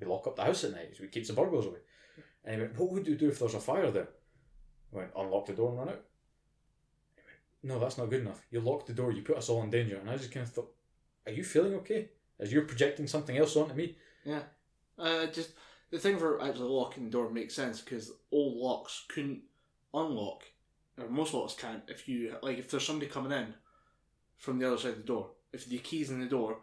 we 0.00 0.06
lock 0.06 0.28
up 0.28 0.36
the 0.36 0.44
house 0.44 0.62
at 0.62 0.70
night. 0.70 0.96
So 0.96 1.02
we 1.02 1.08
keep 1.08 1.26
the 1.26 1.32
burglars 1.32 1.66
away. 1.66 1.80
And 2.44 2.54
he 2.54 2.60
went, 2.60 2.78
What 2.78 2.92
would 2.92 3.06
you 3.06 3.16
do 3.16 3.28
if 3.28 3.40
there's 3.40 3.54
a 3.54 3.60
fire 3.60 3.90
there? 3.90 4.08
I 4.92 4.96
went, 4.96 5.10
Unlock 5.18 5.46
the 5.46 5.54
door 5.54 5.70
and 5.70 5.78
run 5.78 5.88
out. 5.88 6.04
He 7.16 7.22
went, 7.22 7.74
No, 7.74 7.80
that's 7.80 7.98
not 7.98 8.10
good 8.10 8.20
enough. 8.20 8.46
You 8.52 8.60
locked 8.60 8.86
the 8.86 8.92
door, 8.92 9.10
you 9.10 9.22
put 9.22 9.36
us 9.36 9.48
all 9.48 9.64
in 9.64 9.70
danger. 9.70 9.98
And 9.98 10.08
I 10.08 10.16
just 10.16 10.30
kind 10.30 10.46
of 10.46 10.52
thought, 10.52 10.72
Are 11.26 11.32
you 11.32 11.42
feeling 11.42 11.74
okay? 11.74 12.10
As 12.38 12.52
you're 12.52 12.62
projecting 12.62 13.08
something 13.08 13.36
else 13.36 13.56
onto 13.56 13.74
me? 13.74 13.96
Yeah. 14.24 14.42
Uh, 14.96 15.26
just 15.26 15.50
the 15.90 15.98
thing 15.98 16.16
for 16.16 16.40
actually 16.40 16.68
locking 16.68 17.06
the 17.06 17.10
door 17.10 17.28
makes 17.28 17.54
sense 17.54 17.80
because 17.80 18.12
old 18.30 18.56
locks 18.56 19.04
couldn't 19.08 19.40
unlock, 19.92 20.44
or 20.96 21.08
most 21.08 21.34
locks 21.34 21.54
can't. 21.54 21.82
If 21.88 22.08
you 22.08 22.36
like, 22.40 22.58
if 22.58 22.70
there's 22.70 22.86
somebody 22.86 23.10
coming 23.10 23.32
in 23.32 23.52
from 24.38 24.58
the 24.58 24.66
other 24.66 24.78
side 24.78 24.92
of 24.92 24.96
the 24.98 25.02
door, 25.04 25.30
if 25.52 25.66
the 25.66 25.78
key's 25.78 26.10
in 26.10 26.20
the 26.20 26.26
door, 26.26 26.58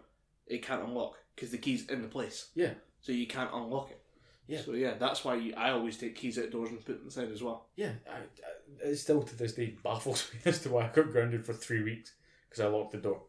it 0.47 0.61
can't 0.63 0.83
unlock 0.83 1.15
because 1.35 1.51
the 1.51 1.57
key's 1.57 1.87
in 1.89 2.01
the 2.01 2.07
place. 2.07 2.49
Yeah. 2.55 2.71
So 3.01 3.11
you 3.11 3.27
can't 3.27 3.49
unlock 3.53 3.91
it. 3.91 3.99
Yeah. 4.47 4.61
So 4.61 4.73
yeah, 4.73 4.93
that's 4.99 5.23
why 5.23 5.35
you, 5.35 5.53
I 5.55 5.71
always 5.71 5.97
take 5.97 6.15
keys 6.15 6.37
outdoors 6.37 6.69
and 6.69 6.79
put 6.85 6.97
them 6.97 7.05
inside 7.05 7.31
as 7.31 7.41
well. 7.41 7.67
Yeah, 7.75 7.91
I, 8.09 8.15
I, 8.17 8.89
it 8.89 8.95
still 8.97 9.23
to 9.23 9.35
this 9.37 9.53
day 9.53 9.75
baffles 9.83 10.29
me 10.33 10.39
as 10.45 10.59
to 10.63 10.69
why 10.69 10.83
I 10.85 10.87
got 10.89 11.11
grounded 11.11 11.45
for 11.45 11.53
three 11.53 11.81
weeks 11.83 12.11
because 12.49 12.61
I 12.63 12.67
locked 12.67 12.91
the 12.91 12.97
door. 12.97 13.21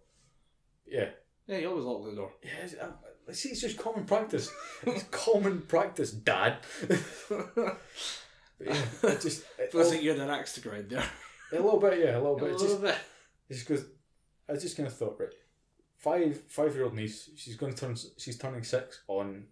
Yeah, 0.86 1.10
Yeah, 1.46 1.58
you 1.58 1.70
always 1.70 1.84
lock 1.84 2.04
the 2.04 2.14
door. 2.16 2.32
yeah. 2.42 2.50
It's, 2.64 2.74
um, 2.80 2.94
I, 3.04 3.30
I 3.30 3.32
see, 3.32 3.50
it's 3.50 3.60
just 3.62 3.78
common 3.78 4.04
practice. 4.04 4.50
it's 4.86 5.04
common 5.04 5.62
practice, 5.62 6.10
Dad. 6.10 6.58
but 7.28 7.78
yeah, 8.60 8.76
it 9.04 9.20
just 9.20 9.44
it, 9.58 9.72
Feels 9.72 9.90
like 9.92 10.02
you 10.02 10.10
had 10.10 10.18
an 10.20 10.30
axe 10.30 10.54
to 10.54 10.60
grind 10.60 10.90
there. 10.90 11.04
a 11.52 11.56
little 11.56 11.80
bit, 11.80 11.98
yeah, 12.00 12.16
a 12.16 12.18
little 12.20 12.36
A 12.36 12.40
bit. 12.40 12.52
It's 12.52 12.62
little 12.62 12.76
just 12.76 12.82
bit. 12.82 12.96
it's 13.48 13.60
because 13.64 13.84
I 14.48 14.52
was 14.52 14.62
just 14.62 14.76
kind 14.76 14.86
of 14.86 14.96
thought, 14.96 15.16
right, 15.18 15.32
five 15.96 16.40
five 16.48 16.74
year 16.74 16.84
old 16.84 16.94
niece, 16.94 17.30
she's 17.36 17.56
going 17.56 17.72
to 17.74 17.80
turn, 17.80 17.96
she's 18.18 18.38
turning 18.38 18.62
six 18.64 19.00
on 19.08 19.44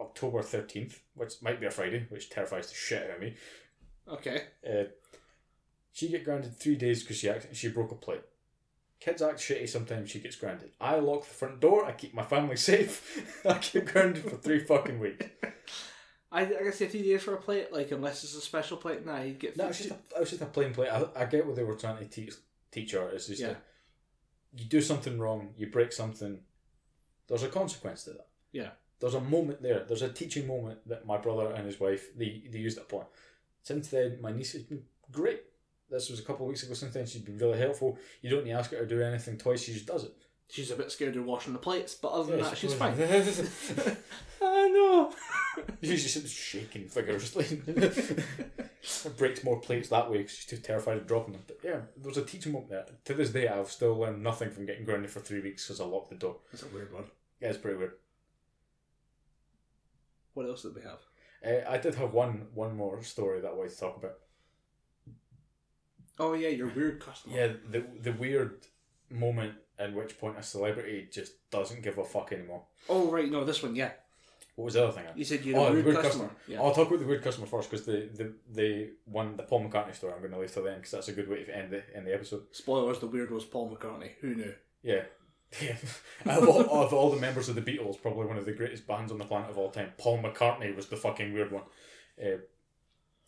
October 0.00 0.42
thirteenth, 0.42 1.00
which 1.14 1.40
might 1.42 1.60
be 1.60 1.66
a 1.66 1.70
Friday, 1.70 2.06
which 2.08 2.30
terrifies 2.30 2.68
the 2.68 2.74
shit 2.74 3.04
out 3.10 3.16
of 3.16 3.20
me. 3.20 3.34
Okay. 4.08 4.42
Uh, 4.68 4.84
she 5.92 6.08
get 6.08 6.24
grounded 6.24 6.56
three 6.56 6.76
days 6.76 7.02
because 7.02 7.16
she 7.18 7.28
act- 7.28 7.54
she 7.54 7.68
broke 7.68 7.92
a 7.92 7.96
plate. 7.96 8.22
Kids 9.00 9.20
act 9.20 9.38
shitty 9.40 9.68
sometimes. 9.68 10.10
She 10.10 10.20
gets 10.20 10.36
grounded. 10.36 10.70
I 10.80 10.96
lock 10.96 11.22
the 11.24 11.34
front 11.34 11.58
door. 11.60 11.84
I 11.84 11.92
keep 11.92 12.14
my 12.14 12.22
family 12.22 12.56
safe. 12.70 13.42
I 13.44 13.58
keep 13.58 13.86
grounded 13.86 14.24
for 14.24 14.36
three 14.36 14.60
fucking 14.60 14.98
weeks. 15.00 15.26
I, 16.30 16.42
I 16.42 16.46
guess 16.46 16.80
if 16.80 16.94
you 16.94 17.02
days 17.02 17.22
for 17.22 17.34
a 17.34 17.40
plate, 17.40 17.72
like 17.72 17.90
unless 17.90 18.24
it's 18.24 18.34
a 18.34 18.40
special 18.40 18.76
plate, 18.76 19.04
nah, 19.04 19.20
you 19.20 19.34
get. 19.34 19.56
No, 19.56 19.66
it's 19.66 19.78
just 19.78 19.90
a, 19.90 19.94
it 19.94 20.20
was 20.20 20.30
just 20.30 20.42
a 20.42 20.46
plain 20.46 20.72
plate. 20.72 20.88
I, 20.88 21.04
I 21.16 21.24
get 21.26 21.46
what 21.46 21.56
they 21.56 21.64
were 21.64 21.74
trying 21.74 21.98
to 21.98 22.06
teach 22.06 22.32
teach 22.70 22.92
her. 22.92 23.10
It's 23.10 23.26
just 23.26 23.42
Yeah. 23.42 23.54
You 24.56 24.64
do 24.64 24.80
something 24.80 25.18
wrong, 25.18 25.54
you 25.56 25.66
break 25.68 25.92
something. 25.92 26.40
There's 27.28 27.42
a 27.42 27.48
consequence 27.48 28.04
to 28.04 28.10
that. 28.10 28.28
Yeah. 28.52 28.70
there's 29.00 29.14
a 29.14 29.20
moment 29.20 29.62
there. 29.62 29.84
There's 29.86 30.02
a 30.02 30.12
teaching 30.12 30.46
moment 30.46 30.86
that 30.88 31.06
my 31.06 31.18
brother 31.18 31.52
and 31.52 31.66
his 31.66 31.80
wife 31.80 32.16
they 32.16 32.42
they 32.50 32.58
used 32.58 32.78
a 32.78 32.82
point. 32.82 33.06
Since 33.62 33.88
then, 33.88 34.18
my 34.20 34.32
niece 34.32 34.52
has 34.52 34.62
been 34.62 34.82
great. 35.10 35.42
This 35.90 36.08
was 36.10 36.20
a 36.20 36.22
couple 36.22 36.46
of 36.46 36.48
weeks 36.48 36.62
ago. 36.62 36.74
Since 36.74 36.94
then, 36.94 37.06
she's 37.06 37.22
been 37.22 37.38
really 37.38 37.58
helpful. 37.58 37.98
You 38.22 38.30
don't 38.30 38.44
need 38.44 38.52
to 38.52 38.58
ask 38.58 38.70
her 38.70 38.78
to 38.78 38.86
do 38.86 39.02
anything 39.02 39.36
twice. 39.38 39.62
She 39.62 39.72
just 39.72 39.86
does 39.86 40.04
it. 40.04 40.14
She's 40.52 40.70
a 40.70 40.76
bit 40.76 40.92
scared 40.92 41.16
of 41.16 41.24
washing 41.24 41.54
the 41.54 41.58
plates, 41.58 41.94
but 41.94 42.08
other 42.08 42.32
than 42.32 42.40
Yeah, 42.40 42.50
that, 42.50 42.58
she's 42.58 42.74
fine. 42.82 42.92
I 44.42 44.68
know. 44.68 45.10
She's 45.82 46.12
just 46.12 46.28
shaking 46.34 46.88
vigorously. 46.88 47.62
breaks 49.16 49.42
more 49.44 49.60
plates 49.60 49.88
that 49.88 50.10
way 50.10 50.18
because 50.18 50.32
she's 50.32 50.44
too 50.46 50.56
terrified 50.58 50.98
of 50.98 51.06
dropping 51.06 51.32
them. 51.34 51.42
But 51.46 51.58
yeah, 51.62 51.80
there 51.96 52.08
was 52.08 52.18
a 52.18 52.24
teaching 52.24 52.52
moment 52.52 52.70
there. 52.70 52.84
To 53.06 53.14
this 53.14 53.30
day, 53.30 53.48
I've 53.48 53.70
still 53.70 53.94
learned 53.96 54.22
nothing 54.22 54.50
from 54.50 54.66
getting 54.66 54.84
grounded 54.84 55.10
for 55.10 55.20
three 55.20 55.40
weeks 55.40 55.66
because 55.66 55.80
I 55.80 55.84
locked 55.84 56.10
the 56.10 56.16
door. 56.16 56.36
That's 56.50 56.64
a 56.64 56.68
weird 56.68 56.92
one. 56.92 57.04
Yeah, 57.40 57.48
it's 57.48 57.58
pretty 57.58 57.78
weird. 57.78 57.94
What 60.34 60.46
else 60.46 60.62
did 60.62 60.74
we 60.74 60.82
have? 60.82 60.98
Uh, 61.46 61.70
I 61.70 61.78
did 61.78 61.94
have 61.94 62.12
one 62.12 62.46
one 62.54 62.76
more 62.76 63.02
story 63.02 63.40
that 63.40 63.48
I 63.50 63.54
wanted 63.54 63.72
to 63.72 63.80
talk 63.80 63.96
about. 63.96 64.18
Oh 66.18 66.34
yeah, 66.34 66.48
your 66.48 66.68
weird 66.68 67.00
customer. 67.00 67.36
Yeah, 67.36 67.52
the 67.70 67.84
the 68.00 68.12
weird 68.12 68.66
moment 69.10 69.54
at 69.82 69.92
which 69.94 70.18
point 70.18 70.38
a 70.38 70.42
celebrity 70.42 71.08
just 71.12 71.32
doesn't 71.50 71.82
give 71.82 71.98
a 71.98 72.04
fuck 72.04 72.32
anymore. 72.32 72.62
Oh 72.88 73.10
right, 73.10 73.30
no, 73.30 73.44
this 73.44 73.62
one. 73.62 73.74
Yeah, 73.74 73.92
What 74.56 74.66
was 74.66 74.74
the 74.74 74.84
other 74.84 74.92
thing? 74.92 75.04
you 75.16 75.24
said 75.24 75.44
you're 75.44 75.58
Oh, 75.58 75.64
a 75.64 75.66
the 75.68 75.72
weird, 75.74 75.84
weird 75.86 75.96
customer. 75.98 76.28
customer. 76.28 76.40
Yeah. 76.48 76.62
I'll 76.62 76.74
talk 76.74 76.88
about 76.88 77.00
the 77.00 77.06
weird 77.06 77.22
customer 77.22 77.46
first 77.46 77.70
because 77.70 77.84
the, 77.86 78.08
the 78.14 78.32
the 78.52 78.90
one 79.04 79.36
the 79.36 79.42
Paul 79.42 79.64
McCartney 79.68 79.94
story 79.94 80.12
I'm 80.12 80.20
going 80.20 80.32
to 80.32 80.38
leave 80.38 80.52
till 80.52 80.64
then 80.64 80.76
because 80.76 80.92
that's 80.92 81.08
a 81.08 81.12
good 81.12 81.28
way 81.28 81.44
to 81.44 81.56
end 81.56 81.70
the 81.72 81.82
end 81.96 82.06
the 82.06 82.14
episode. 82.14 82.42
Spoilers: 82.52 82.98
the 83.00 83.06
weird 83.06 83.30
was 83.30 83.44
Paul 83.44 83.74
McCartney. 83.74 84.10
Who 84.20 84.34
knew? 84.34 84.54
Yeah. 84.82 85.02
Yeah. 85.60 85.76
of, 86.38 86.48
all, 86.48 86.60
of 86.84 86.94
all 86.94 87.10
the 87.10 87.20
members 87.20 87.50
of 87.50 87.54
the 87.56 87.60
Beatles, 87.60 88.00
probably 88.00 88.24
one 88.24 88.38
of 88.38 88.46
the 88.46 88.52
greatest 88.54 88.86
bands 88.86 89.12
on 89.12 89.18
the 89.18 89.26
planet 89.26 89.50
of 89.50 89.58
all 89.58 89.70
time, 89.70 89.92
Paul 89.98 90.22
McCartney 90.22 90.74
was 90.74 90.86
the 90.86 90.96
fucking 90.96 91.34
weird 91.34 91.52
one. 91.52 91.64
Uh, 92.18 92.38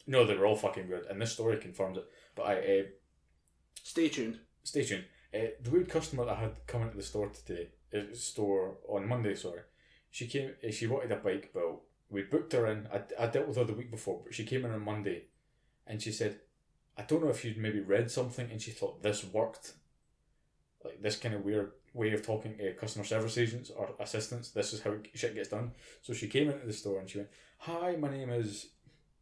no, 0.06 0.24
they 0.24 0.35
were 0.35 0.47
all 0.47 0.56
fucking 0.56 0.89
weird, 0.89 1.05
and 1.10 1.20
this 1.20 1.32
story 1.32 1.59
confirms 1.59 1.98
it. 1.98 2.05
But 2.35 2.43
I 2.44 2.55
uh, 2.56 2.82
Stay 3.82 4.09
tuned. 4.09 4.39
stay 4.62 4.85
tuned. 4.85 5.05
Uh, 5.35 5.48
the 5.62 5.70
weird 5.70 5.89
customer 5.89 6.24
that 6.24 6.36
I 6.36 6.40
had 6.40 6.66
come 6.66 6.82
into 6.82 6.97
the 6.97 7.02
store 7.02 7.28
today, 7.28 7.69
uh, 7.93 8.15
store 8.15 8.77
on 8.89 9.09
Monday, 9.09 9.35
sorry, 9.35 9.62
she 10.11 10.28
came. 10.28 10.52
Uh, 10.66 10.70
she 10.70 10.86
wanted 10.86 11.11
a 11.11 11.16
bike 11.16 11.52
built. 11.52 11.82
We 12.09 12.23
booked 12.23 12.52
her 12.52 12.66
in. 12.66 12.86
I, 12.93 13.01
I 13.19 13.27
dealt 13.27 13.48
with 13.48 13.56
her 13.56 13.65
the 13.65 13.73
week 13.73 13.90
before, 13.90 14.20
but 14.23 14.35
she 14.35 14.44
came 14.44 14.65
in 14.65 14.70
on 14.70 14.85
Monday, 14.85 15.24
and 15.86 16.01
she 16.01 16.12
said, 16.12 16.40
"I 16.97 17.02
don't 17.02 17.24
know 17.24 17.31
if 17.31 17.44
you'd 17.44 17.59
maybe 17.59 17.81
read 17.81 18.11
something," 18.11 18.48
and 18.51 18.62
she 18.62 18.70
thought 18.70 19.02
this 19.02 19.24
worked. 19.24 19.73
Like 20.85 21.02
this 21.02 21.16
kind 21.16 21.35
of 21.35 21.44
weird 21.44 21.73
way 21.94 22.12
of 22.12 22.24
talking 22.24 22.59
to 22.59 22.74
customer 22.74 23.05
service 23.05 23.39
agents 23.39 23.70
or 23.70 23.94
assistants. 23.98 24.51
This 24.51 24.73
is 24.73 24.82
how 24.82 24.94
shit 25.15 25.35
gets 25.35 25.48
done. 25.48 25.73
So 26.02 26.12
she 26.12 26.28
came 26.28 26.51
into 26.51 26.66
the 26.66 26.73
store 26.73 27.01
and 27.01 27.09
she 27.09 27.19
went, 27.19 27.31
"Hi, 27.59 27.97
my 27.97 28.11
name 28.11 28.31
is 28.31 28.69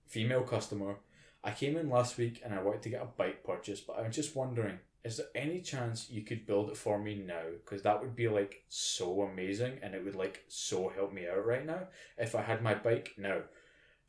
female 0.07 0.43
customer. 0.43 0.97
I 1.45 1.53
came 1.53 1.77
in 1.77 1.89
last 1.89 2.19
week 2.19 2.43
and 2.45 2.53
I 2.53 2.63
wanted 2.63 2.83
to 2.83 2.91
get 2.91 3.03
a 3.03 3.07
bike 3.07 3.43
purchase, 3.45 3.81
but 3.81 3.99
I'm 3.99 4.13
just 4.13 4.37
wondering, 4.37 4.79
is 5.05 5.17
there 5.17 5.27
any 5.35 5.61
chance 5.61 6.11
you 6.11 6.23
could 6.23 6.47
build 6.47 6.71
it 6.71 6.77
for 6.77 6.99
me 6.99 7.15
now? 7.17 7.43
Because 7.53 7.83
that 7.83 8.01
would 8.01 8.15
be 8.15 8.29
like 8.29 8.65
so 8.69 9.23
amazing 9.23 9.79
and 9.83 9.95
it 9.95 10.05
would 10.05 10.15
like 10.15 10.45
so 10.49 10.89
help 10.89 11.13
me 11.13 11.27
out 11.29 11.45
right 11.45 11.67
now 11.67 11.89
if 12.17 12.35
I 12.35 12.43
had 12.43 12.63
my 12.63 12.75
bike 12.75 13.15
now. 13.19 13.39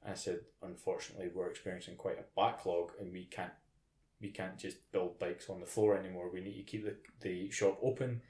I 0.07 0.14
said, 0.15 0.41
unfortunately, 0.61 1.30
we're 1.34 1.49
experiencing 1.49 1.95
quite 1.95 2.20
a 2.20 2.40
backlog 2.40 2.91
and 2.99 3.11
we 3.11 3.26
can't 3.26 3.53
we 4.22 4.30
can't 4.30 4.57
just 4.57 4.78
build 4.91 5.20
bikes 5.20 5.49
on 5.49 5.60
the 5.60 5.65
floor 5.65 5.98
anymore. 5.98 6.30
We 6.32 6.41
need 6.41 6.56
to 6.56 6.64
keep 6.64 6.86
the, 6.86 6.95
the 7.22 7.49
shop 7.52 7.78
open. 7.82 8.22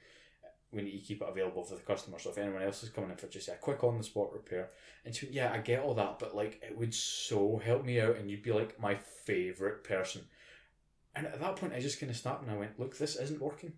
We 0.72 0.82
need 0.82 0.98
to 0.98 1.06
keep 1.06 1.22
it 1.22 1.28
available 1.28 1.62
for 1.62 1.76
the 1.76 1.82
customer. 1.82 2.18
So 2.18 2.30
if 2.30 2.38
anyone 2.38 2.62
else 2.62 2.82
is 2.82 2.88
coming 2.88 3.10
in 3.10 3.16
for 3.16 3.28
just 3.28 3.48
a 3.48 3.52
quick 3.52 3.84
on 3.84 3.98
the 3.98 4.02
spot 4.02 4.32
repair, 4.32 4.70
and 5.04 5.14
so 5.14 5.26
yeah, 5.30 5.52
I 5.52 5.58
get 5.58 5.82
all 5.82 5.94
that, 5.94 6.18
but 6.18 6.34
like 6.34 6.60
it 6.68 6.76
would 6.76 6.92
so 6.92 7.60
help 7.64 7.84
me 7.84 8.00
out, 8.00 8.16
and 8.16 8.28
you'd 8.28 8.42
be 8.42 8.52
like 8.52 8.80
my 8.80 8.96
favorite 9.24 9.84
person. 9.84 10.22
And 11.16 11.26
at 11.26 11.40
that 11.40 11.56
point, 11.56 11.72
I 11.72 11.80
just 11.80 12.00
kind 12.00 12.10
of 12.10 12.16
snapped 12.16 12.42
and 12.42 12.50
I 12.50 12.56
went, 12.56 12.78
look, 12.78 12.96
this 12.98 13.16
isn't 13.16 13.40
working. 13.40 13.72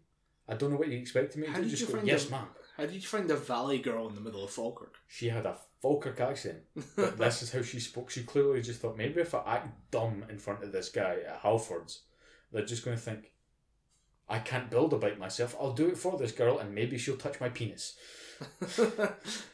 I 0.48 0.54
don't 0.54 0.70
know 0.70 0.76
what 0.76 0.88
you 0.88 0.96
expected 0.98 1.40
me 1.40 1.46
to 1.46 1.52
How 1.52 1.58
do. 1.58 1.64
did 1.64 1.70
Just 1.70 1.82
you 1.82 1.88
go, 1.88 1.94
find 1.96 2.06
yes, 2.06 2.24
the- 2.26 2.30
ma'am. 2.32 2.46
How 2.76 2.84
did 2.84 2.94
you 2.94 3.00
find 3.00 3.28
the 3.28 3.36
Valley 3.36 3.78
girl 3.78 4.06
in 4.08 4.14
the 4.14 4.20
middle 4.20 4.44
of 4.44 4.50
Falkirk? 4.50 4.94
She 5.08 5.28
had 5.30 5.46
a 5.46 5.56
Falkirk 5.80 6.20
accent, 6.20 6.58
but 6.94 7.16
this 7.18 7.42
is 7.42 7.50
how 7.52 7.62
she 7.62 7.80
spoke. 7.80 8.10
She 8.10 8.22
clearly 8.22 8.60
just 8.60 8.80
thought 8.82 8.98
maybe 8.98 9.20
if 9.22 9.34
I 9.34 9.42
act 9.46 9.90
dumb 9.90 10.24
in 10.28 10.38
front 10.38 10.62
of 10.62 10.72
this 10.72 10.90
guy 10.90 11.16
at 11.26 11.42
Halfords, 11.42 12.00
they're 12.52 12.66
just 12.66 12.84
going 12.84 12.96
to 12.96 13.02
think, 13.02 13.32
I 14.28 14.40
can't 14.40 14.70
build 14.70 14.92
a 14.92 14.98
bike 14.98 15.18
myself. 15.18 15.56
I'll 15.58 15.72
do 15.72 15.88
it 15.88 15.96
for 15.96 16.18
this 16.18 16.32
girl, 16.32 16.58
and 16.58 16.74
maybe 16.74 16.98
she'll 16.98 17.16
touch 17.16 17.40
my 17.40 17.48
penis. 17.48 17.96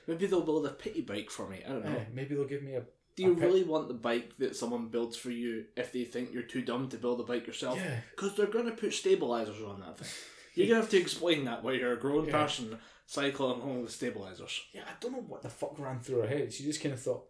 Maybe 0.06 0.26
they'll 0.26 0.40
build 0.42 0.66
a 0.66 0.70
pity 0.70 1.02
bike 1.02 1.30
for 1.30 1.48
me. 1.48 1.62
I 1.64 1.68
don't 1.68 1.84
know. 1.84 1.92
Eh, 1.96 2.04
maybe 2.12 2.34
they'll 2.34 2.44
give 2.46 2.62
me 2.64 2.74
a. 2.74 2.82
Do 3.16 3.22
you 3.24 3.34
pit- 3.34 3.44
really 3.44 3.62
want 3.64 3.88
the 3.88 3.94
bike 3.94 4.36
that 4.38 4.56
someone 4.56 4.88
builds 4.88 5.16
for 5.16 5.30
you 5.30 5.66
if 5.76 5.92
they 5.92 6.04
think 6.04 6.32
you're 6.32 6.42
too 6.42 6.62
dumb 6.62 6.88
to 6.88 6.96
build 6.96 7.20
a 7.20 7.24
bike 7.24 7.46
yourself? 7.46 7.76
Yeah. 7.78 8.00
Because 8.10 8.34
they're 8.36 8.46
going 8.46 8.66
to 8.66 8.72
put 8.72 8.92
stabilizers 8.94 9.62
on 9.62 9.80
that 9.80 9.98
thing. 9.98 10.08
You're 10.54 10.68
going 10.68 10.76
to 10.80 10.82
have 10.82 10.90
to 10.92 10.98
explain 11.00 11.44
that 11.44 11.62
while 11.62 11.74
you're 11.74 11.92
a 11.92 12.00
grown 12.00 12.26
Yeah. 12.26 12.32
person 12.32 12.78
cycling 13.06 13.60
home 13.60 13.82
with 13.82 13.90
stabilizers. 13.92 14.62
Yeah, 14.72 14.82
I 14.86 14.92
don't 15.00 15.12
know 15.12 15.18
what 15.26 15.42
the 15.42 15.50
fuck 15.50 15.78
ran 15.78 16.00
through 16.00 16.20
her 16.22 16.26
head. 16.28 16.52
She 16.52 16.64
just 16.64 16.82
kind 16.82 16.94
of 16.94 17.00
thought. 17.02 17.24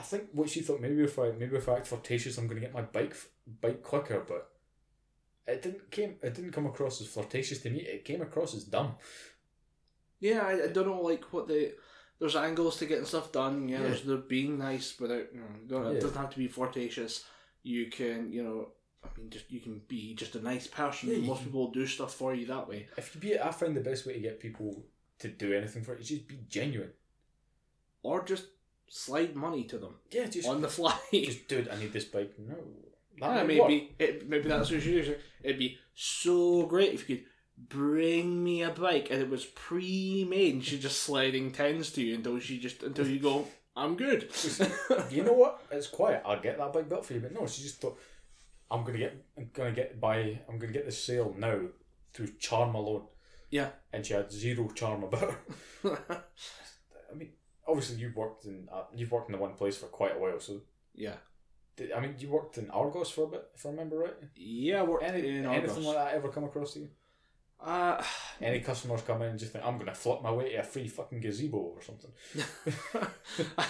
I 0.00 0.02
think 0.04 0.28
what 0.32 0.48
she 0.48 0.60
thought 0.60 0.80
maybe 0.80 1.02
if 1.02 1.18
I 1.18 1.30
maybe 1.32 1.56
if 1.56 1.68
I 1.68 1.76
act 1.76 1.88
flirtatious, 1.88 2.38
I'm 2.38 2.46
going 2.46 2.60
to 2.60 2.64
get 2.66 2.72
my 2.74 2.82
bike 2.82 3.16
bike 3.60 3.82
quicker, 3.82 4.24
but 4.26 4.50
it 5.46 5.60
didn't 5.62 5.90
came 5.90 6.16
it 6.22 6.34
didn't 6.34 6.52
come 6.52 6.66
across 6.66 7.00
as 7.00 7.08
flirtatious 7.08 7.60
to 7.62 7.70
me. 7.70 7.80
It 7.80 8.04
came 8.04 8.22
across 8.22 8.54
as 8.54 8.62
dumb. 8.64 8.94
Yeah, 10.20 10.40
I, 10.42 10.64
I 10.64 10.66
don't 10.68 10.86
know, 10.86 11.00
like, 11.00 11.24
what 11.32 11.46
the. 11.48 11.74
There's 12.18 12.36
angles 12.36 12.78
to 12.78 12.86
getting 12.86 13.04
stuff 13.04 13.30
done. 13.32 13.68
Yeah, 13.68 13.78
Yeah. 13.78 13.82
there's 13.88 14.02
the 14.02 14.16
being 14.16 14.58
nice 14.58 14.98
without. 14.98 15.32
You 15.32 15.40
know, 15.40 15.46
don't, 15.66 15.84
Yeah. 15.84 15.90
It 15.92 16.00
doesn't 16.00 16.16
have 16.16 16.30
to 16.30 16.38
be 16.38 16.48
flirtatious. 16.48 17.24
You 17.62 17.86
can, 17.90 18.32
you 18.32 18.42
know, 18.42 18.72
I 19.04 19.08
mean, 19.16 19.30
just 19.30 19.50
you 19.50 19.60
can 19.60 19.82
be 19.86 20.14
just 20.14 20.34
a 20.34 20.42
nice 20.42 20.66
person. 20.66 21.10
Yeah, 21.10 21.18
Most 21.18 21.38
can- 21.38 21.46
people 21.46 21.60
will 21.66 21.70
do 21.72 21.86
stuff 21.86 22.14
for 22.14 22.34
you 22.34 22.46
that 22.46 22.68
way. 22.68 22.88
If 22.96 23.14
you 23.14 23.20
be, 23.20 23.38
I 23.38 23.50
find 23.52 23.76
the 23.76 23.80
best 23.80 24.06
way 24.06 24.14
to 24.14 24.20
get 24.20 24.40
people 24.40 24.84
to 25.20 25.28
do 25.28 25.52
anything 25.52 25.82
for 25.84 25.94
it 25.94 26.00
is 26.00 26.08
just 26.08 26.26
be 26.28 26.40
genuine. 26.48 26.92
Or 28.02 28.24
just 28.24 28.46
slide 28.88 29.34
money 29.36 29.64
to 29.64 29.76
them 29.78 29.94
Yeah, 30.10 30.26
just 30.26 30.48
on 30.48 30.60
the 30.60 30.68
fly. 30.68 30.98
just 31.12 31.46
dude, 31.48 31.68
I 31.68 31.76
need 31.78 31.92
this 31.92 32.04
bike. 32.06 32.32
No, 32.38 32.54
that 33.20 33.36
Yeah, 33.36 33.42
maybe 33.44 33.94
it, 33.98 34.28
maybe 34.28 34.48
that's 34.48 34.70
what 34.70 34.82
you 34.84 35.02
do. 35.02 35.16
It'd 35.42 35.58
be 35.58 35.78
so 35.94 36.66
great 36.66 36.94
if 36.94 37.08
you 37.08 37.16
could 37.16 37.26
bring 37.68 38.42
me 38.44 38.62
a 38.62 38.70
bike 38.70 39.08
and 39.10 39.20
it 39.20 39.28
was 39.28 39.44
pre-made 39.44 40.54
and 40.54 40.64
she's 40.64 40.80
just 40.80 41.00
sliding 41.02 41.50
tens 41.50 41.90
to 41.92 42.02
you 42.02 42.14
until 42.14 42.38
she 42.38 42.58
just 42.58 42.82
until 42.82 43.06
you 43.06 43.18
go, 43.18 43.46
I'm 43.76 43.96
good. 43.96 44.30
you 45.10 45.24
know 45.24 45.32
what? 45.32 45.62
It's 45.70 45.86
quiet. 45.88 46.22
I'll 46.24 46.40
get 46.40 46.58
that 46.58 46.72
bike 46.72 46.88
built 46.88 47.04
for 47.06 47.14
you. 47.14 47.20
But 47.20 47.32
no, 47.32 47.46
she 47.46 47.62
just 47.62 47.80
thought, 47.80 47.98
I'm 48.70 48.84
gonna 48.84 48.98
get, 48.98 49.24
I'm 49.36 49.50
gonna 49.52 49.72
get 49.72 50.00
by, 50.00 50.40
I'm 50.48 50.58
gonna 50.58 50.72
get 50.72 50.86
the 50.86 50.92
sale 50.92 51.34
now 51.36 51.60
through 52.12 52.28
charm 52.38 52.74
alone. 52.74 53.02
yeah. 53.50 53.68
And 53.92 54.04
she 54.04 54.14
had 54.14 54.30
zero 54.32 54.68
charm 54.74 55.04
about 55.04 55.34
her. 55.82 55.98
I 57.10 57.14
mean, 57.14 57.30
obviously 57.66 57.96
you've 57.96 58.16
worked 58.16 58.44
in, 58.44 58.68
uh, 58.72 58.82
you've 58.94 59.12
worked 59.12 59.28
in 59.28 59.32
the 59.36 59.42
one 59.42 59.54
place 59.54 59.76
for 59.76 59.86
quite 59.86 60.16
a 60.16 60.18
while. 60.18 60.40
So, 60.40 60.60
yeah. 60.94 61.14
did, 61.76 61.92
I 61.92 62.00
mean, 62.00 62.14
you 62.18 62.28
worked 62.28 62.58
in 62.58 62.70
Argos 62.70 63.10
for 63.10 63.24
a 63.24 63.28
bit, 63.28 63.46
if 63.54 63.64
I 63.64 63.70
remember 63.70 63.98
right. 63.98 64.14
Yeah, 64.36 64.82
we're 64.82 65.00
Any, 65.00 65.20
in 65.28 65.46
anything 65.46 65.70
Argos. 65.70 65.84
like 65.84 65.96
that 65.96 66.14
ever 66.14 66.28
come 66.28 66.44
across 66.44 66.74
to 66.74 66.80
you? 66.80 66.88
Uh, 67.60 68.02
Any 68.40 68.60
customers 68.60 69.02
come 69.02 69.22
in 69.22 69.30
and 69.30 69.38
just 69.38 69.52
think, 69.52 69.64
I'm 69.64 69.78
gonna 69.78 69.94
flip 69.94 70.22
my 70.22 70.30
way 70.30 70.52
to 70.52 70.56
a 70.56 70.62
free 70.62 70.88
fucking 70.88 71.20
gazebo 71.20 71.58
or 71.58 71.82
something. 71.82 72.10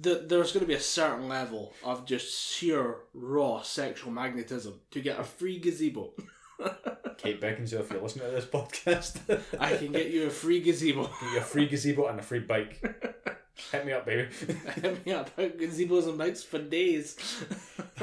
the, 0.00 0.24
there's 0.26 0.52
going 0.52 0.64
to 0.64 0.68
be 0.68 0.74
a 0.74 0.80
certain 0.80 1.28
level 1.28 1.72
of 1.84 2.04
just 2.04 2.52
sheer 2.52 2.96
raw 3.12 3.62
sexual 3.62 4.10
magnetism 4.10 4.80
to 4.90 5.00
get 5.00 5.20
a 5.20 5.24
free 5.24 5.58
gazebo. 5.58 6.12
Kate 7.18 7.40
Beckinsale, 7.40 7.80
if 7.80 7.90
you're 7.90 8.02
listening 8.02 8.26
to 8.26 8.32
this 8.32 8.44
podcast, 8.44 9.18
I 9.58 9.76
can 9.76 9.92
get 9.92 10.10
you 10.10 10.26
a 10.26 10.30
free 10.30 10.60
gazebo. 10.60 11.04
get 11.04 11.32
you 11.32 11.38
a 11.38 11.42
free 11.42 11.66
gazebo 11.66 12.06
and 12.08 12.18
a 12.18 12.22
free 12.22 12.40
bike. 12.40 12.82
Hit 13.70 13.86
me 13.86 13.92
up, 13.92 14.04
baby. 14.04 14.28
Hit 14.74 15.06
me 15.06 15.12
up 15.12 15.36
about 15.38 15.58
gazebos 15.58 16.08
and 16.08 16.18
bikes 16.18 16.42
for 16.42 16.58
days. 16.58 17.16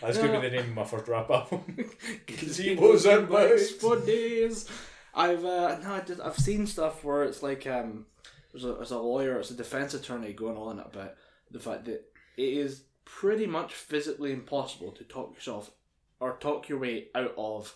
That's 0.00 0.18
gonna 0.18 0.40
be 0.40 0.48
the 0.48 0.56
name 0.56 0.70
of 0.70 0.74
my 0.74 0.84
first 0.84 1.08
rap 1.08 1.28
album. 1.30 1.64
Gazebos 2.26 3.18
and 3.18 3.28
bikes 3.28 3.70
for 3.72 3.98
days. 4.00 4.68
I've 5.14 5.44
uh, 5.44 5.78
no, 5.82 5.94
I 5.94 6.00
did, 6.00 6.20
I've 6.20 6.38
seen 6.38 6.66
stuff 6.66 7.02
where 7.02 7.24
it's 7.24 7.42
like 7.42 7.66
um, 7.66 8.06
there's 8.52 8.64
a, 8.64 8.74
there's 8.74 8.92
a 8.92 8.98
lawyer, 8.98 9.40
it's 9.40 9.50
a 9.50 9.54
defense 9.54 9.92
attorney 9.92 10.32
going 10.32 10.56
on 10.56 10.78
about 10.78 11.14
the 11.50 11.58
fact 11.58 11.84
that 11.86 12.04
it 12.36 12.42
is 12.42 12.84
pretty 13.04 13.46
much 13.46 13.74
physically 13.74 14.32
impossible 14.32 14.92
to 14.92 15.04
talk 15.04 15.34
yourself 15.34 15.72
or 16.20 16.36
talk 16.38 16.68
your 16.68 16.78
way 16.78 17.08
out 17.14 17.34
of 17.36 17.74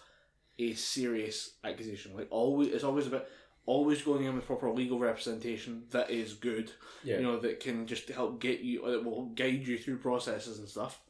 a 0.58 0.74
serious 0.74 1.54
accusation. 1.64 2.14
Like 2.16 2.28
always, 2.30 2.68
it's 2.68 2.84
always 2.84 3.08
about 3.08 3.26
always 3.66 4.02
going 4.02 4.24
in 4.24 4.34
with 4.34 4.46
proper 4.46 4.70
legal 4.70 4.98
representation 4.98 5.84
that 5.90 6.10
is 6.10 6.34
good. 6.34 6.72
Yeah. 7.04 7.16
You 7.16 7.22
know 7.22 7.38
that 7.40 7.60
can 7.60 7.86
just 7.86 8.08
help 8.08 8.40
get 8.40 8.60
you, 8.60 8.88
that 8.90 9.04
will 9.04 9.26
guide 9.26 9.66
you 9.66 9.76
through 9.76 9.98
processes 9.98 10.58
and 10.58 10.68
stuff. 10.68 11.00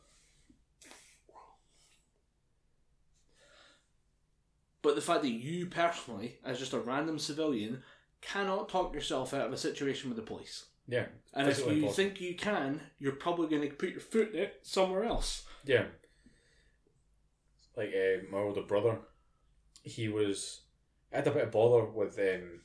But 4.82 4.94
the 4.94 5.00
fact 5.00 5.22
that 5.22 5.30
you 5.30 5.66
personally, 5.66 6.36
as 6.44 6.60
just 6.60 6.72
a 6.72 6.78
random 6.78 7.18
civilian, 7.18 7.82
cannot 8.20 8.68
talk 8.68 8.94
yourself 8.94 9.34
out 9.34 9.46
of 9.46 9.52
a 9.52 9.56
situation 9.56 10.08
with 10.08 10.16
the 10.16 10.22
police. 10.22 10.66
Yeah. 10.88 11.06
And 11.34 11.48
if 11.48 11.58
you 11.58 11.64
impossible. 11.66 11.92
think 11.92 12.20
you 12.20 12.36
can, 12.36 12.80
you're 12.98 13.12
probably 13.12 13.48
going 13.48 13.68
to 13.68 13.74
put 13.74 13.90
your 13.90 14.00
foot 14.00 14.32
in 14.32 14.40
it 14.40 14.60
somewhere 14.62 15.04
else. 15.04 15.44
Yeah. 15.64 15.86
Like 17.76 17.88
uh, 17.88 18.22
my 18.30 18.38
older 18.38 18.62
brother, 18.62 18.98
he 19.82 20.08
was 20.08 20.60
I 21.12 21.16
had 21.16 21.26
a 21.26 21.30
bit 21.30 21.44
of 21.44 21.50
bother 21.52 21.84
with 21.84 22.18
um, 22.18 22.60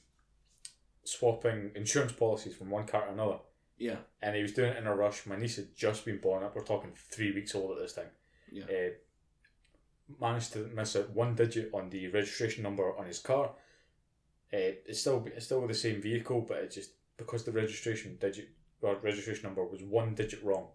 swapping 1.04 1.72
insurance 1.76 2.12
policies 2.12 2.56
from 2.56 2.70
one 2.70 2.86
car 2.86 3.06
to 3.06 3.12
another, 3.14 3.40
Yeah. 3.78 3.98
and 4.22 4.36
he 4.36 4.42
was 4.42 4.54
doing 4.54 4.72
it 4.74 4.78
in 4.78 4.88
a 4.88 4.96
rush. 4.96 5.26
My 5.26 5.36
niece 5.38 5.56
had 5.58 5.76
just 5.76 6.06
been 6.06 6.18
born 6.20 6.44
up. 6.44 6.56
We're 6.56 6.64
talking 6.64 6.92
three 6.96 7.32
weeks 7.32 7.56
old 7.56 7.72
at 7.72 7.80
this 7.82 7.94
time. 7.94 8.10
Yeah. 8.52 8.66
Uh, 8.66 8.90
managed 10.20 10.54
to 10.54 10.60
miss 10.76 10.96
out 10.96 11.10
one 11.12 11.36
digit 11.36 11.70
on 11.74 11.90
the 11.90 12.08
registration 12.10 12.64
number 12.64 12.98
on 12.98 13.06
his 13.06 13.20
car. 13.20 13.52
Uh, 14.54 14.76
it's 14.86 15.00
still 15.00 15.26
it's 15.34 15.46
still 15.46 15.66
the 15.66 15.74
same 15.74 16.02
vehicle, 16.02 16.42
but 16.42 16.58
it 16.58 16.72
just 16.72 16.92
because 17.18 17.46
the 17.46 17.52
registration 17.52 18.18
digit 18.20 18.50
or 18.82 18.98
registration 18.98 19.44
number 19.44 19.64
was 19.64 19.82
one 19.84 20.14
digit 20.14 20.44
wrong, 20.44 20.68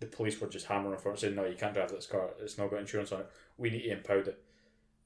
the 0.00 0.06
police 0.06 0.38
were 0.40 0.48
just 0.48 0.66
hammering 0.66 0.98
for 0.98 1.12
it, 1.12 1.18
saying, 1.18 1.34
"No, 1.34 1.46
you 1.46 1.56
can't 1.56 1.72
drive 1.72 1.90
this 1.90 2.06
car. 2.06 2.30
It's 2.40 2.58
not 2.58 2.70
got 2.70 2.80
insurance 2.80 3.10
on 3.12 3.20
it. 3.20 3.30
We 3.56 3.70
need 3.70 3.82
to 3.84 3.92
impound 3.92 4.28
it." 4.28 4.42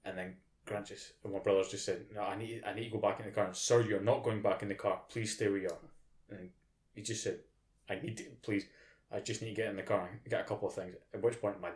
And 0.04 0.18
then 0.18 0.36
Grant 0.66 0.86
just, 0.86 1.12
and 1.24 1.32
my 1.32 1.38
brothers 1.38 1.68
just 1.68 1.84
said, 1.84 2.06
"No, 2.14 2.22
I 2.22 2.36
need, 2.36 2.62
I 2.66 2.74
need 2.74 2.84
to 2.84 2.90
go 2.90 2.98
back 2.98 3.20
in 3.20 3.26
the 3.26 3.32
car." 3.32 3.46
And, 3.46 3.56
Sir, 3.56 3.82
you're 3.82 4.00
not 4.00 4.24
going 4.24 4.42
back 4.42 4.62
in 4.62 4.68
the 4.68 4.74
car. 4.74 5.00
Please 5.08 5.34
stay 5.34 5.48
where 5.48 5.58
you 5.58 5.68
are. 5.68 6.36
And 6.36 6.50
he 6.94 7.02
just 7.02 7.22
said, 7.22 7.40
"I 7.88 7.94
need 7.94 8.16
to, 8.18 8.24
please. 8.42 8.66
I 9.12 9.20
just 9.20 9.40
need 9.40 9.50
to 9.50 9.54
get 9.54 9.70
in 9.70 9.76
the 9.76 9.82
car 9.82 10.08
and 10.10 10.30
get 10.30 10.40
a 10.40 10.44
couple 10.44 10.68
of 10.68 10.74
things." 10.74 10.96
At 11.14 11.22
which 11.22 11.40
point, 11.40 11.60
my 11.60 11.70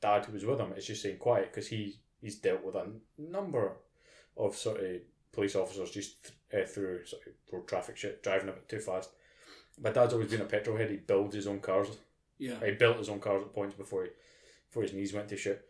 dad, 0.00 0.24
who 0.24 0.32
was 0.32 0.44
with 0.44 0.58
him, 0.58 0.72
is 0.72 0.86
just 0.86 1.02
saying 1.02 1.18
quiet 1.18 1.52
because 1.52 1.68
he 1.68 2.00
he's 2.20 2.36
dealt 2.36 2.64
with 2.64 2.74
a 2.74 2.86
number 3.18 3.76
of 4.36 4.56
sort 4.56 4.80
of 4.80 5.00
police 5.32 5.54
officers 5.54 5.90
just 5.90 6.32
uh, 6.54 6.64
through 6.66 7.04
sort 7.04 7.22
of 7.26 7.32
road 7.52 7.68
traffic 7.68 7.96
shit, 7.96 8.22
driving 8.22 8.48
a 8.48 8.52
bit 8.52 8.68
too 8.68 8.80
fast. 8.80 9.10
My 9.82 9.90
dad's 9.90 10.12
always 10.12 10.30
been 10.30 10.40
a 10.40 10.46
petrol 10.46 10.76
head. 10.76 10.90
He 10.90 10.96
builds 10.96 11.34
his 11.34 11.46
own 11.46 11.60
cars. 11.60 11.88
Yeah. 12.38 12.64
He 12.64 12.72
built 12.72 12.98
his 12.98 13.08
own 13.08 13.20
cars 13.20 13.42
at 13.42 13.54
points 13.54 13.74
before 13.74 14.04
he, 14.04 14.10
before 14.68 14.82
his 14.82 14.92
knees 14.92 15.12
went 15.12 15.28
to 15.28 15.36
shit. 15.36 15.68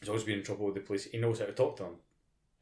He's 0.00 0.08
always 0.08 0.24
been 0.24 0.38
in 0.38 0.44
trouble 0.44 0.66
with 0.66 0.74
the 0.74 0.80
police. 0.80 1.04
He 1.04 1.18
knows 1.18 1.38
how 1.38 1.46
to 1.46 1.52
talk 1.52 1.76
to 1.76 1.84
them, 1.84 1.96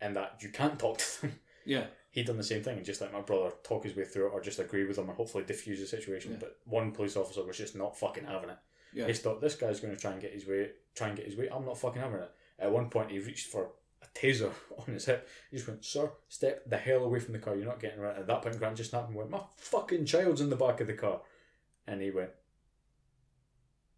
and 0.00 0.14
that 0.16 0.38
you 0.40 0.50
can't 0.50 0.78
talk 0.78 0.98
to 0.98 1.22
them. 1.22 1.40
Yeah. 1.66 1.86
He'd 2.10 2.26
done 2.26 2.36
the 2.36 2.42
same 2.44 2.62
thing, 2.62 2.76
and 2.76 2.84
just 2.84 3.00
like 3.00 3.10
my 3.10 3.22
brother, 3.22 3.50
talk 3.62 3.84
his 3.84 3.96
way 3.96 4.04
through 4.04 4.26
it, 4.26 4.32
or 4.34 4.42
just 4.42 4.58
agree 4.58 4.84
with 4.84 4.96
them, 4.96 5.08
and 5.08 5.16
hopefully 5.16 5.44
diffuse 5.44 5.80
the 5.80 5.86
situation. 5.86 6.32
Yeah. 6.32 6.38
But 6.40 6.58
one 6.66 6.92
police 6.92 7.16
officer 7.16 7.42
was 7.42 7.56
just 7.56 7.74
not 7.74 7.98
fucking 7.98 8.26
having 8.26 8.50
it. 8.50 8.58
Yeah. 8.92 9.06
He 9.06 9.14
thought 9.14 9.40
this 9.40 9.54
guy's 9.54 9.80
going 9.80 9.94
to 9.94 10.00
try 10.00 10.12
and 10.12 10.20
get 10.20 10.34
his 10.34 10.46
way, 10.46 10.72
try 10.94 11.08
and 11.08 11.16
get 11.16 11.24
his 11.24 11.36
way. 11.36 11.48
I'm 11.50 11.64
not 11.64 11.78
fucking 11.78 12.02
having 12.02 12.20
it. 12.20 12.30
At 12.58 12.70
one 12.70 12.90
point, 12.90 13.10
he 13.10 13.18
reached 13.18 13.50
for 13.50 13.70
a 14.02 14.06
taser 14.18 14.52
on 14.78 14.92
his 14.92 15.06
hip. 15.06 15.26
He 15.50 15.56
just 15.56 15.66
went, 15.66 15.84
"Sir, 15.84 16.12
step 16.28 16.68
the 16.68 16.76
hell 16.76 17.02
away 17.02 17.18
from 17.18 17.32
the 17.32 17.38
car. 17.40 17.56
You're 17.56 17.64
not 17.64 17.80
getting 17.80 18.00
right." 18.00 18.16
At 18.16 18.26
that 18.26 18.42
point, 18.42 18.58
Grant 18.58 18.76
just 18.76 18.90
snapped 18.90 19.08
and 19.08 19.16
went, 19.16 19.30
"My 19.30 19.40
fucking 19.56 20.04
child's 20.04 20.42
in 20.42 20.50
the 20.50 20.56
back 20.56 20.80
of 20.80 20.86
the 20.86 20.92
car," 20.92 21.22
and 21.86 22.00
he 22.00 22.10
went, 22.10 22.30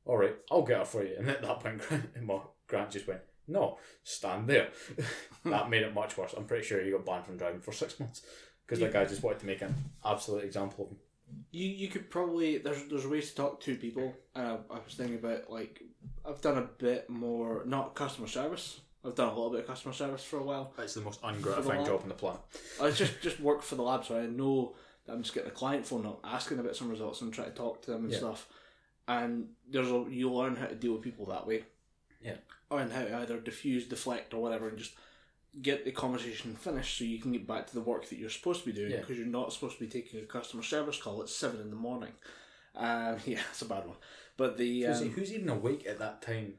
"All 0.04 0.16
right, 0.16 0.36
I'll 0.50 0.62
get 0.62 0.78
her 0.78 0.84
for 0.84 1.04
you." 1.04 1.16
And 1.18 1.28
at 1.28 1.42
that 1.42 1.60
point, 1.60 1.78
Grant, 1.88 2.14
Grant 2.68 2.90
just 2.90 3.06
went, 3.06 3.20
"No, 3.47 3.78
stand 4.02 4.48
there." 4.48 4.70
that 5.44 5.70
made 5.70 5.82
it 5.82 5.94
much 5.94 6.16
worse. 6.16 6.34
I'm 6.36 6.44
pretty 6.44 6.64
sure 6.64 6.80
he 6.80 6.90
got 6.90 7.05
banned 7.06 7.26
from 7.26 7.36
driving 7.36 7.60
for 7.60 7.72
six 7.72 7.98
months 8.01 8.22
because 8.66 8.80
the 8.80 8.88
guy 8.88 9.05
just 9.05 9.22
wanted 9.22 9.40
to 9.40 9.47
make 9.47 9.62
an 9.62 9.74
absolute 10.05 10.44
example 10.44 10.84
of 10.84 10.90
him. 10.90 10.98
You 11.51 11.68
you 11.68 11.88
could 11.88 12.10
probably 12.10 12.59
there's 12.59 12.84
there's 12.84 13.06
ways 13.06 13.30
to 13.30 13.36
talk 13.36 13.60
to 13.62 13.76
people. 13.76 14.14
Uh, 14.34 14.59
I 14.70 14.74
was 14.74 14.94
thinking 14.97 15.16
about 15.16 15.51
like 15.51 15.82
I've 16.24 16.40
done 16.40 16.59
a 16.59 16.62
bit 16.62 17.09
more 17.10 17.62
not 17.66 17.94
customer 17.94 18.28
service. 18.28 18.80
I've 19.05 19.14
done 19.14 19.28
a 19.28 19.34
little 19.34 19.51
bit 19.51 19.60
of 19.60 19.66
customer 19.68 19.94
service 19.94 20.24
for 20.24 20.38
a 20.38 20.43
while. 20.43 20.72
It's 20.78 20.94
the 20.94 21.01
most 21.01 21.22
ungratifying 21.22 21.78
the 21.84 21.90
job 21.90 22.01
on 22.02 22.09
the 22.09 22.14
planet. 22.14 22.40
I 22.80 22.90
just 22.90 23.20
just 23.22 23.40
work 23.40 23.62
for 23.62 23.76
the 23.76 23.82
lab, 23.82 24.05
so 24.05 24.18
I 24.18 24.26
know 24.26 24.74
that 25.05 25.12
I'm 25.12 25.22
just 25.22 25.34
getting 25.34 25.51
a 25.51 25.55
client 25.55 25.86
phone 25.86 26.06
up, 26.06 26.20
asking 26.24 26.59
about 26.59 26.74
some 26.74 26.90
results, 26.90 27.20
and 27.22 27.32
trying 27.32 27.51
to 27.51 27.56
talk 27.56 27.82
to 27.82 27.93
them 27.93 28.05
and 28.05 28.12
Yeah. 28.12 28.18
stuff. 28.18 28.48
And 29.06 29.51
there's 29.70 29.88
a 29.90 30.05
you 30.10 30.32
learn 30.32 30.56
how 30.56 30.66
to 30.66 30.74
deal 30.74 30.94
with 30.94 31.02
people 31.02 31.26
that 31.26 31.47
way. 31.47 31.64
Yeah. 32.20 32.36
And 32.70 32.93
how 32.93 33.02
to 33.02 33.16
either 33.18 33.38
diffuse, 33.38 33.86
deflect, 33.86 34.34
or 34.34 34.43
whatever, 34.43 34.68
and 34.68 34.76
just 34.78 34.94
get 35.62 35.84
the 35.84 35.93
conversation 35.93 36.55
finished 36.55 36.98
so 36.98 37.05
you 37.05 37.18
can 37.20 37.32
get 37.32 37.47
back 37.47 37.66
to 37.66 37.74
the 37.74 37.80
work 37.80 38.09
that 38.09 38.18
you're 38.18 38.28
supposed 38.28 38.60
to 38.60 38.66
be 38.66 38.72
doing 38.72 38.90
Yeah. 38.90 39.01
because 39.01 39.16
you're 39.16 39.26
not 39.26 39.52
supposed 39.52 39.78
to 39.78 39.84
be 39.84 39.90
taking 39.90 40.20
a 40.20 40.24
customer 40.24 40.62
service 40.62 41.01
call 41.01 41.22
at 41.22 41.28
seven 41.28 41.60
in 41.60 41.70
the 41.70 41.76
morning. 41.76 42.12
Um, 42.74 43.16
yeah, 43.24 43.40
it's 43.51 43.62
a 43.62 43.66
bad 43.66 43.86
one. 43.86 43.97
But 44.36 44.59
the 44.59 44.82
Who's, 44.82 45.01
um, 45.01 45.10
who's 45.10 45.32
even 45.32 45.48
awake 45.48 45.86
at 45.86 45.98
that 46.01 46.22
time? 46.22 46.55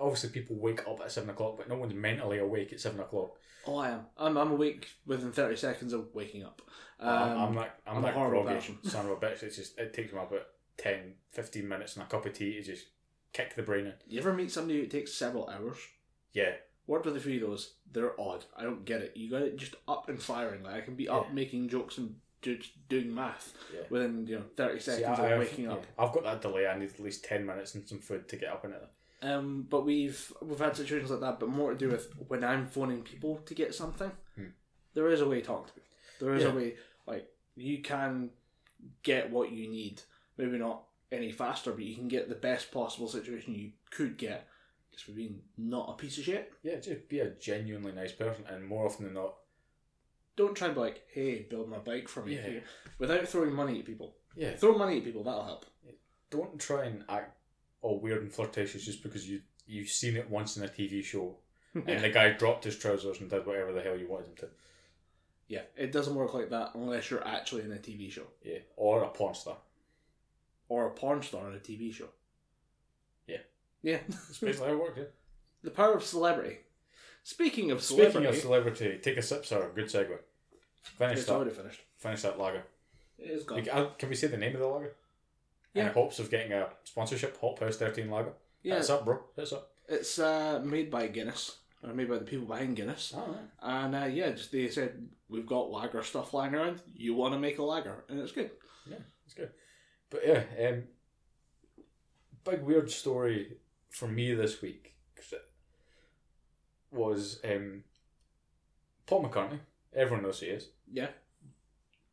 Obviously, 0.00 0.30
people 0.30 0.56
wake 0.56 0.86
up 0.88 1.00
at 1.04 1.12
seven 1.12 1.30
o'clock, 1.30 1.56
but 1.58 1.68
no 1.68 1.76
one's 1.76 1.94
mentally 1.94 2.38
awake 2.38 2.72
at 2.72 2.80
seven 2.80 3.00
o'clock. 3.00 3.36
oh, 3.66 3.76
I 3.76 3.90
am. 3.90 4.06
I'm, 4.16 4.36
I'm 4.38 4.50
awake 4.52 4.88
within 5.06 5.30
thirty 5.32 5.56
seconds 5.56 5.92
of 5.92 6.08
waking 6.14 6.44
up. 6.44 6.62
Um, 6.98 7.08
I'm, 7.10 7.38
I'm 7.38 7.54
like 7.54 7.72
I'm, 7.86 7.96
I'm 7.96 8.02
a 8.02 8.06
like 8.06 8.14
horrible 8.14 8.60
son 8.84 9.06
of 9.06 9.12
a 9.12 9.16
bitch. 9.16 9.42
It's 9.42 9.56
just 9.56 9.78
it 9.78 9.92
takes 9.92 10.12
me 10.12 10.18
about 10.18 10.46
10, 10.78 11.14
15 11.32 11.68
minutes 11.68 11.94
and 11.96 12.04
a 12.04 12.08
cup 12.08 12.24
of 12.26 12.32
tea 12.32 12.54
to 12.54 12.62
just 12.62 12.86
kick 13.34 13.54
the 13.54 13.62
brain 13.62 13.84
in. 13.86 13.92
You 14.08 14.20
ever 14.20 14.32
meet 14.32 14.50
somebody 14.50 14.80
who 14.80 14.86
takes 14.86 15.12
several 15.12 15.48
hours? 15.50 15.76
Yeah, 16.32 16.52
Word 16.86 17.04
with 17.04 17.14
the 17.14 17.20
three 17.20 17.38
those, 17.38 17.74
they're 17.92 18.18
odd. 18.20 18.44
I 18.56 18.62
don't 18.62 18.84
get 18.84 19.00
it. 19.02 19.12
You 19.16 19.30
got 19.30 19.42
it 19.42 19.56
just 19.56 19.74
up 19.88 20.08
and 20.08 20.20
firing. 20.22 20.62
Like 20.62 20.74
I 20.74 20.80
can 20.80 20.94
be 20.94 21.08
up 21.08 21.26
Yeah. 21.28 21.34
making 21.34 21.68
jokes 21.68 21.98
and 21.98 22.16
doing 22.90 23.14
math 23.14 23.54
Yeah. 23.72 23.80
within 23.88 24.26
you 24.26 24.36
know 24.38 24.44
thirty 24.56 24.78
See, 24.78 24.90
seconds 24.92 25.18
I, 25.18 25.26
of 25.26 25.32
I've, 25.32 25.38
waking 25.38 25.68
up. 25.68 25.80
yeah, 25.82 26.04
I've 26.04 26.12
got 26.12 26.24
that 26.24 26.42
delay. 26.42 26.66
I 26.66 26.78
need 26.78 26.90
at 26.90 27.00
least 27.00 27.24
ten 27.24 27.44
minutes 27.46 27.74
and 27.74 27.88
some 27.88 28.00
food 28.00 28.28
to 28.28 28.36
get 28.36 28.50
up 28.50 28.64
in 28.64 28.72
it. 28.72 28.82
Um, 29.22 29.66
but 29.70 29.86
we've 29.86 30.30
we've 30.42 30.58
had 30.58 30.76
situations 30.76 31.10
like 31.10 31.20
that, 31.20 31.40
but 31.40 31.48
more 31.48 31.72
to 31.72 31.78
do 31.78 31.88
with 31.88 32.12
when 32.28 32.44
I'm 32.44 32.66
phoning 32.66 33.02
people 33.02 33.36
to 33.46 33.54
get 33.54 33.74
something. 33.74 34.10
Hmm. 34.36 34.48
There 34.92 35.08
is 35.08 35.22
a 35.22 35.28
way 35.28 35.40
to 35.40 35.46
talk 35.46 35.68
to 35.72 35.78
me. 35.78 35.84
There 36.20 36.34
is 36.34 36.42
Yeah. 36.42 36.50
a 36.50 36.54
way 36.54 36.76
like 37.06 37.26
you 37.56 37.80
can 37.80 38.30
get 39.02 39.30
what 39.30 39.50
you 39.52 39.68
need. 39.70 40.02
Maybe 40.36 40.58
not 40.58 40.82
any 41.14 41.32
faster, 41.32 41.72
but 41.72 41.84
you 41.84 41.94
can 41.94 42.08
get 42.08 42.28
the 42.28 42.34
best 42.34 42.70
possible 42.70 43.08
situation 43.08 43.54
you 43.54 43.70
could 43.90 44.16
get 44.18 44.48
just 44.92 45.04
for 45.04 45.12
being 45.12 45.40
not 45.58 45.90
a 45.90 45.94
piece 45.94 46.18
of 46.18 46.24
shit. 46.24 46.52
Yeah, 46.62 46.76
just 46.76 47.08
be 47.08 47.20
a 47.20 47.30
genuinely 47.30 47.92
nice 47.92 48.12
person, 48.12 48.44
and 48.48 48.64
more 48.66 48.86
often 48.86 49.04
than 49.06 49.14
not, 49.14 49.34
Don't 50.36 50.56
try 50.56 50.66
and 50.66 50.74
be 50.74 50.80
like, 50.80 51.02
"Hey, 51.12 51.42
build 51.42 51.68
my 51.68 51.78
bike 51.78 52.08
for 52.08 52.24
me," 52.24 52.34
Yeah. 52.34 52.60
without 52.98 53.26
throwing 53.28 53.52
money 53.54 53.78
at 53.78 53.84
people. 53.84 54.16
yeah, 54.36 54.56
Throw 54.56 54.76
money 54.76 54.98
at 54.98 55.04
people. 55.04 55.22
That'll 55.24 55.44
help. 55.44 55.66
don't 56.30 56.58
try 56.60 56.84
and 56.86 57.04
act 57.08 57.38
all 57.82 58.00
weird 58.00 58.22
and 58.22 58.32
flirtatious 58.32 58.84
just 58.84 59.02
because 59.02 59.28
you 59.28 59.42
you've 59.66 59.88
seen 59.88 60.16
it 60.16 60.28
once 60.28 60.56
in 60.56 60.64
a 60.64 60.68
TV 60.68 61.02
show, 61.04 61.38
and 61.74 62.02
the 62.02 62.10
guy 62.10 62.30
dropped 62.30 62.64
his 62.64 62.76
trousers 62.78 63.20
and 63.20 63.30
did 63.30 63.46
whatever 63.46 63.72
the 63.72 63.80
hell 63.82 63.96
you 63.96 64.08
wanted 64.08 64.26
him 64.30 64.36
to. 64.36 64.48
Yeah, 65.46 65.62
it 65.76 65.92
doesn't 65.92 66.14
work 66.14 66.34
like 66.34 66.50
that 66.50 66.74
unless 66.74 67.10
you're 67.10 67.26
actually 67.26 67.62
in 67.62 67.72
a 67.72 67.76
TV 67.76 68.10
show 68.10 68.26
Yeah, 68.42 68.58
or 68.76 69.02
a 69.04 69.08
porn 69.10 69.34
star. 69.34 69.58
Or 70.74 70.86
a 70.88 70.90
porn 70.90 71.22
star 71.22 71.46
on 71.46 71.54
a 71.54 71.58
TV 71.58 71.92
show. 71.92 72.08
Yeah. 73.26 73.38
Yeah. 73.82 73.98
That's 74.08 74.38
basically 74.38 74.68
how 74.68 74.74
it 74.74 74.80
worked. 74.80 74.98
Yeah. 74.98 75.04
the 75.62 75.70
power 75.70 75.94
of 75.94 76.02
celebrity. 76.04 76.58
Speaking 77.22 77.70
of 77.70 77.82
Speaking 77.82 78.10
celebrity, 78.10 78.28
of 78.36 78.42
celebrity, 78.42 78.98
take 79.02 79.16
a 79.16 79.22
sip, 79.22 79.46
sir. 79.46 79.70
Good 79.74 79.86
segue. 79.86 80.18
Finish 80.82 81.18
it's 81.18 81.26
that. 81.26 81.34
already 81.34 81.52
finished. 81.52 81.80
Finish 81.98 82.22
that 82.22 82.38
lager. 82.38 82.64
It 83.18 83.30
is 83.30 83.44
gone. 83.44 83.66
Uh, 83.70 83.86
Can 83.98 84.08
we 84.10 84.14
say 84.16 84.26
the 84.26 84.36
name 84.36 84.54
of 84.54 84.60
the 84.60 84.66
lager? 84.66 84.92
Yeah. 85.72 85.86
In 85.86 85.92
hopes 85.94 86.18
of 86.18 86.30
getting 86.30 86.52
a 86.52 86.68
sponsorship, 86.84 87.38
Hop 87.40 87.58
House 87.60 87.76
13 87.76 88.10
Lager. 88.10 88.32
Yeah, 88.62 88.76
It's 88.76 88.90
up, 88.90 89.04
bro. 89.04 89.20
It's 89.36 89.52
up. 89.52 89.70
it's 89.88 90.18
uh, 90.18 90.60
made 90.64 90.90
by 90.90 91.06
Guinness, 91.08 91.56
or 91.82 91.92
made 91.94 92.08
by 92.08 92.18
the 92.18 92.24
people 92.24 92.46
behind 92.46 92.76
Guinness. 92.76 93.12
Oh, 93.16 93.36
And 93.62 93.94
uh, 93.94 94.04
yeah, 94.04 94.30
just 94.32 94.52
they 94.52 94.68
said 94.68 95.08
we've 95.28 95.46
got 95.46 95.70
lager 95.70 96.02
stuff 96.02 96.32
lying 96.34 96.54
around. 96.54 96.80
You 96.94 97.14
want 97.14 97.32
to 97.34 97.40
make 97.40 97.58
a 97.58 97.62
lager, 97.62 98.04
and 98.08 98.18
it's 98.20 98.32
good. 98.32 98.50
yeah, 98.88 98.98
it's 99.24 99.34
good. 99.34 99.50
But 100.14 100.22
yeah, 100.28 100.68
um, 100.68 100.84
big 102.44 102.62
weird 102.62 102.88
story 102.88 103.56
for 103.90 104.06
me 104.06 104.32
this 104.32 104.62
week 104.62 104.94
was 106.92 107.40
um, 107.44 107.82
Paul 109.06 109.24
McCartney. 109.24 109.58
Everyone 109.92 110.22
knows 110.22 110.38
who 110.38 110.46
he 110.46 110.52
is. 110.52 110.68
Yeah, 110.92 111.08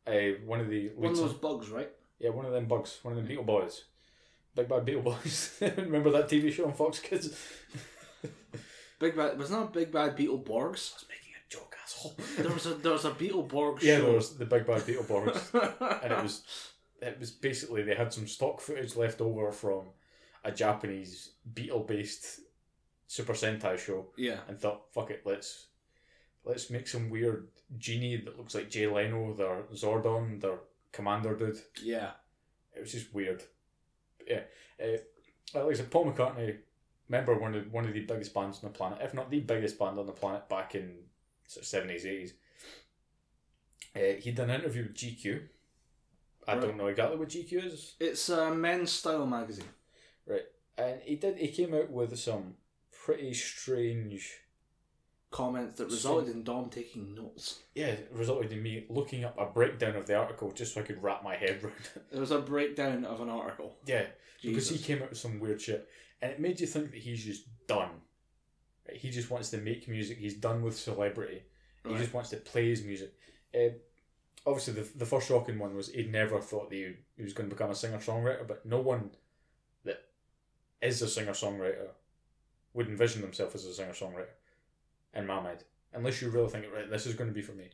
Uh, 0.04 0.40
one 0.44 0.58
of 0.58 0.68
the 0.68 0.88
one 0.96 1.12
of 1.12 1.16
those 1.16 1.32
bugs, 1.34 1.70
right? 1.70 1.90
yeah, 2.18 2.30
one 2.30 2.44
of 2.44 2.50
them 2.50 2.66
bugs, 2.66 2.98
one 3.02 3.12
of 3.12 3.18
them 3.18 3.26
Beetle 3.28 3.44
Boys. 3.44 3.84
Big 4.56 4.68
bad 4.68 4.84
Beetle 4.84 5.02
Boys. 5.02 5.56
Remember 5.76 6.10
that 6.10 6.28
TV 6.28 6.52
show 6.52 6.66
on 6.66 6.74
Fox 6.74 6.98
Kids? 6.98 7.38
Big 8.98 9.16
bad 9.16 9.38
was 9.38 9.52
not 9.52 9.72
Big 9.72 9.92
Bad 9.92 10.16
Beetle 10.16 10.40
Borgs. 10.40 10.90
I 10.90 10.96
was 10.96 11.06
making 11.08 11.34
a 11.36 11.48
joke, 11.52 11.76
asshole. 11.80 12.16
There 12.36 12.52
was 12.52 12.66
a 12.66 12.74
there 12.74 12.92
was 12.92 13.04
a 13.04 13.12
Beetle 13.12 13.44
Borg 13.44 13.80
yeah, 13.80 13.98
show. 13.98 14.06
there 14.06 14.14
was 14.14 14.36
the 14.36 14.44
Big 14.46 14.66
Bad 14.66 14.84
Beetle 14.86 15.04
Boys. 15.04 15.50
and 16.02 16.12
it 16.12 16.20
was 16.20 16.42
it 17.02 17.18
was 17.18 17.30
basically 17.30 17.82
they 17.82 17.94
had 17.94 18.12
some 18.12 18.26
stock 18.26 18.60
footage 18.60 18.96
left 18.96 19.20
over 19.20 19.50
from 19.52 19.86
a 20.44 20.52
Japanese 20.52 21.32
beetle 21.54 21.80
based 21.80 22.40
Super 23.06 23.34
Sentai 23.34 23.78
show 23.78 24.06
yeah, 24.16 24.38
and 24.48 24.58
thought, 24.58 24.92
fuck 24.92 25.10
it, 25.10 25.22
let's 25.24 25.66
let's 26.44 26.70
make 26.70 26.88
some 26.88 27.10
weird 27.10 27.48
genie 27.78 28.16
that 28.16 28.38
looks 28.38 28.54
like 28.54 28.70
Jay 28.70 28.86
Leno, 28.86 29.34
their 29.34 29.62
Zordon, 29.74 30.40
their 30.40 30.58
commander 30.92 31.36
dude. 31.36 31.60
yeah. 31.82 32.10
It 32.74 32.80
was 32.80 32.92
just 32.92 33.12
weird. 33.12 33.42
Yeah. 34.26 34.40
Uh, 34.82 35.68
I 35.68 35.74
said, 35.74 35.90
Paul 35.90 36.10
McCartney, 36.10 36.56
member 37.08 37.32
of 37.32 37.40
one 37.42 37.54
of 37.54 37.70
one 37.70 37.84
of 37.84 37.92
the 37.92 38.00
biggest 38.00 38.32
bands 38.32 38.60
on 38.62 38.72
the 38.72 38.78
planet, 38.78 38.98
if 39.02 39.12
not 39.12 39.30
the 39.30 39.40
biggest 39.40 39.78
band 39.78 39.98
on 39.98 40.06
the 40.06 40.12
planet 40.12 40.48
back 40.48 40.74
in 40.74 40.94
sort 41.46 41.64
of 41.64 41.68
seventies, 41.68 42.06
eighties. 42.06 42.32
Uh, 43.94 44.18
he 44.18 44.30
done 44.30 44.48
an 44.48 44.60
interview 44.62 44.84
with 44.84 44.94
GQ. 44.94 45.42
I 46.46 46.54
Right. 46.54 46.60
don't 46.62 46.76
know 46.76 46.88
exactly 46.88 47.16
what 47.18 47.28
GQ 47.28 47.64
is, 47.66 47.94
It's 48.00 48.28
a 48.28 48.52
men's 48.54 48.90
style 48.92 49.26
magazine. 49.26 49.68
Right, 50.26 50.44
and 50.76 51.00
he 51.02 51.16
did. 51.16 51.38
He 51.38 51.48
came 51.48 51.72
out 51.74 51.90
with 51.90 52.18
some 52.18 52.56
pretty 53.04 53.32
strange. 53.34 54.38
Comments 55.30 55.74
that 55.78 55.86
resulted 55.86 56.34
in 56.34 56.44
Dom 56.44 56.68
taking 56.68 57.14
notes. 57.14 57.60
Yeah, 57.74 57.86
it 57.86 58.10
resulted 58.12 58.52
in 58.52 58.62
me 58.62 58.84
looking 58.90 59.24
up 59.24 59.38
a 59.38 59.46
breakdown 59.46 59.96
of 59.96 60.04
the 60.06 60.14
article 60.14 60.52
just 60.52 60.74
so 60.74 60.82
I 60.82 60.84
could 60.84 61.02
wrap 61.02 61.24
my 61.24 61.34
head 61.36 61.62
around 61.64 61.74
it. 61.96 62.02
It 62.12 62.18
was 62.20 62.32
a 62.32 62.38
breakdown 62.40 63.06
of 63.06 63.22
an 63.22 63.30
article. 63.30 63.78
Yeah, 63.86 64.04
because 64.42 64.68
he 64.68 64.76
came 64.76 65.02
out 65.02 65.08
with 65.08 65.18
some 65.18 65.40
weird 65.40 65.62
shit, 65.62 65.88
and 66.20 66.32
it 66.32 66.38
made 66.38 66.60
you 66.60 66.66
think 66.66 66.90
that 66.90 67.00
he's 67.00 67.24
just 67.24 67.44
done. 67.66 67.88
He 68.92 69.08
just 69.08 69.30
wants 69.30 69.48
to 69.50 69.56
make 69.58 69.88
music. 69.88 70.18
He's 70.18 70.34
done 70.34 70.60
with 70.60 70.76
celebrity. 70.78 71.44
He 71.88 71.94
just 71.96 72.12
wants 72.12 72.28
to 72.30 72.36
play 72.36 72.68
his 72.68 72.82
music. 72.84 73.14
Uh, 73.54 73.70
obviously, 74.46 74.74
the 74.74 74.88
the 74.96 75.06
first 75.06 75.28
shocking 75.28 75.58
one 75.58 75.74
was 75.76 75.88
he 75.88 76.04
never 76.04 76.40
thought 76.40 76.70
that 76.70 76.76
he, 76.76 76.94
he 77.16 77.22
was 77.22 77.32
going 77.32 77.48
to 77.48 77.54
become 77.54 77.70
a 77.70 77.74
singer 77.74 77.98
songwriter, 77.98 78.46
but 78.46 78.64
no 78.66 78.80
one 78.80 79.10
that 79.84 80.04
is 80.80 81.02
a 81.02 81.08
singer 81.08 81.32
songwriter 81.32 81.88
would 82.74 82.88
envision 82.88 83.20
themselves 83.22 83.54
as 83.54 83.66
a 83.66 83.74
singer 83.74 83.92
songwriter. 83.92 84.26
In 85.14 85.26
my 85.26 85.40
mind, 85.40 85.64
unless 85.92 86.22
you 86.22 86.30
really 86.30 86.48
think, 86.48 86.64
right, 86.74 86.88
this 86.90 87.04
is 87.06 87.14
going 87.14 87.28
to 87.28 87.34
be 87.34 87.42
for 87.42 87.52
me. 87.52 87.68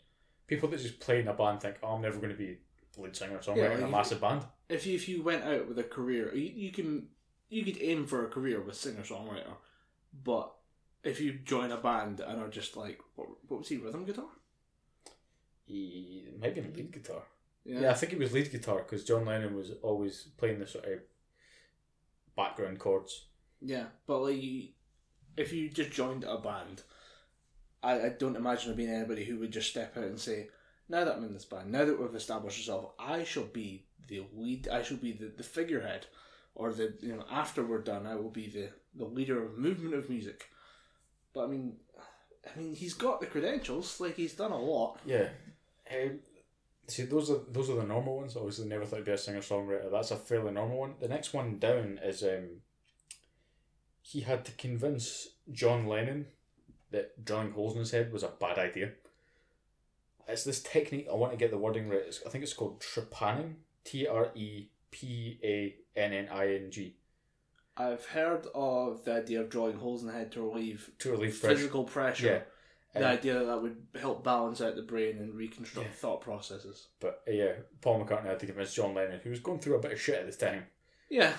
People 0.49 0.69
that 0.71 0.81
just 0.81 0.99
play 0.99 1.21
in 1.21 1.29
a 1.29 1.35
band 1.35 1.61
think, 1.61 1.77
oh, 1.83 1.89
I'm 1.95 2.03
never 2.03 2.17
going 2.19 2.33
to 2.33 2.35
be 2.39 2.59
lead 2.97 3.15
singer 3.15 3.39
songwriter 3.39 3.57
Yeah, 3.57 3.73
in 3.75 3.79
a 3.79 3.83
like- 3.83 3.91
massive 3.93 4.21
band. 4.21 4.43
if 4.69 4.87
you, 4.87 4.95
if 4.97 5.09
you 5.09 5.23
went 5.23 5.45
out 5.45 5.69
with 5.69 5.79
a 5.79 5.85
career, 5.85 6.35
you, 6.35 6.51
you 6.55 6.73
can 6.73 7.09
you 7.49 7.65
could 7.65 7.81
aim 7.81 8.07
for 8.07 8.25
a 8.25 8.29
career 8.29 8.61
with 8.61 8.75
singer 8.75 9.03
songwriter, 9.03 9.55
but 10.25 10.53
if 11.05 11.21
you 11.21 11.33
join 11.45 11.71
a 11.71 11.77
band 11.77 12.19
and 12.21 12.43
are 12.43 12.49
just 12.49 12.77
like 12.77 12.99
what, 13.15 13.29
what 13.47 13.61
was 13.61 13.69
he 13.69 13.77
rhythm 13.77 14.05
guitar? 14.05 14.27
He 15.69 16.25
might 16.41 16.55
be 16.55 16.63
in 16.63 16.73
lead 16.73 16.93
guitar. 16.93 17.23
Yeah, 17.65 17.91
I 17.91 17.95
think 17.95 18.15
it 18.15 18.19
was 18.19 18.33
lead 18.33 18.51
guitar 18.51 18.79
because 18.79 19.05
John 19.05 19.27
Lennon 19.27 19.55
was 19.55 19.73
always 19.83 20.29
playing 20.39 20.59
the 20.59 20.67
sort 20.67 20.87
of 20.87 21.01
background 22.35 22.79
chords. 22.79 23.27
Yeah, 23.61 23.85
but 24.07 24.21
like, 24.23 24.73
if 25.37 25.53
you 25.53 25.69
just 25.69 25.91
joined 25.91 26.25
a 26.25 26.39
band, 26.39 26.83
I, 27.83 28.01
I 28.01 28.09
don't 28.09 28.37
imagine 28.37 28.69
there 28.69 28.77
being 28.77 28.89
anybody 28.89 29.25
who 29.25 29.39
would 29.41 29.53
just 29.53 29.69
step 29.71 29.97
out 29.99 30.05
and 30.05 30.19
say, 30.19 30.49
"Now 30.89 31.05
that 31.05 31.17
I'm 31.17 31.25
in 31.25 31.35
this 31.35 31.45
band, 31.45 31.71
now 31.71 31.85
that 31.85 32.01
we've 32.01 32.15
established 32.15 32.59
ourselves, 32.59 32.95
I 32.99 33.25
shall 33.25 33.45
be 33.45 33.85
the 34.07 34.23
lead. 34.35 34.69
I 34.69 34.83
shall 34.83 34.97
be 34.97 35.13
the, 35.13 35.31
the 35.37 35.43
figurehead, 35.43 36.07
or 36.55 36.73
the 36.73 36.95
you 37.01 37.15
know 37.15 37.25
after 37.31 37.63
we're 37.63 37.83
done, 37.83 38.07
I 38.07 38.15
will 38.15 38.31
be 38.31 38.49
the 38.49 38.71
the 38.95 39.05
leader 39.05 39.45
of 39.45 39.59
movement 39.59 39.95
of 39.95 40.09
music." 40.09 40.49
But 41.35 41.45
I 41.45 41.47
mean, 41.49 41.77
I 42.47 42.59
mean, 42.59 42.75
he's 42.75 42.95
got 42.95 43.21
the 43.21 43.27
credentials. 43.27 44.01
Like 44.01 44.15
he's 44.15 44.35
done 44.35 44.53
a 44.53 44.59
lot. 44.59 45.01
Yeah. 45.05 45.29
Um, 45.93 46.19
see, 46.87 47.05
those 47.05 47.31
are 47.31 47.41
those 47.51 47.71
are 47.71 47.77
the 47.77 47.85
normal 47.85 48.17
ones. 48.19 48.37
Obviously, 48.37 48.67
never 48.69 48.85
thought 48.85 48.97
he'd 48.97 49.05
be 49.07 49.13
a 49.13 49.19
singer 49.19 49.41
songwriter. 49.41 49.91
That's 49.91 50.11
a 50.11 50.17
fairly 50.17 50.53
normal 50.53 50.79
one. 50.79 50.95
The 51.01 51.09
next 51.09 51.33
one 51.35 51.59
down 51.59 51.99
is 52.03 52.23
um, 52.23 52.61
he 54.03 54.21
had 54.21 54.45
to 54.47 54.53
convince 54.53 55.29
John 55.53 55.87
Lennon 55.87 56.27
that 56.91 57.25
drilling 57.25 57.53
holes 57.53 57.75
in 57.75 57.81
his 57.81 57.91
head 57.91 58.13
was 58.13 58.23
a 58.23 58.29
bad 58.41 58.59
idea. 58.59 58.93
It's 60.27 60.45
this 60.45 60.63
technique. 60.63 61.09
I 61.11 61.15
want 61.15 61.33
to 61.33 61.39
get 61.39 61.51
the 61.51 61.59
wording 61.59 61.89
right. 61.89 62.03
It's, 62.07 62.21
I 62.27 62.29
think 62.31 62.45
it's 62.45 62.53
called 62.53 62.81
trepanning. 62.81 63.55
T 63.85 64.07
R 64.07 64.31
E 64.35 64.67
P 64.91 65.39
A 65.43 65.75
N 65.99 66.13
N 66.13 66.29
I 66.31 66.55
N 66.55 66.71
G. 66.71 66.97
I've 67.79 68.05
heard 68.07 68.47
of 68.55 69.05
the 69.05 69.15
idea 69.15 69.41
of 69.41 69.49
drawing 69.49 69.77
holes 69.79 70.03
in 70.03 70.09
the 70.09 70.13
head 70.13 70.33
to 70.33 70.43
relieve 70.43 70.91
To 70.99 71.13
relieve 71.13 71.41
pressure. 71.41 71.57
physical 71.57 71.85
pressure. 71.85 72.27
Yeah. 72.27 72.41
The 72.95 73.01
Um, 73.01 73.17
idea 73.19 73.35
that 73.35 73.45
that 73.47 73.63
would 73.63 73.87
help 74.01 74.25
balance 74.25 74.61
out 74.61 74.75
the 74.77 74.83
brain 74.83 75.19
and 75.19 75.35
reconstruct 75.35 75.89
Yeah. 75.89 75.95
thought 75.95 76.21
processes. 76.23 76.89
But 77.01 77.23
uh, 77.29 77.33
yeah, 77.33 77.53
Paul 77.81 78.05
McCartney 78.05 78.25
had 78.27 78.41
to 78.41 78.47
convince 78.47 78.75
John 78.75 78.95
Lennon, 78.95 79.21
who 79.21 79.31
was 79.31 79.41
going 79.41 79.59
through 79.61 79.77
a 79.77 79.81
bit 79.81 79.93
of 79.93 80.01
shit 80.01 80.19
at 80.21 80.27
this 80.27 80.37
time. 80.39 80.67
Yeah, 81.11 81.35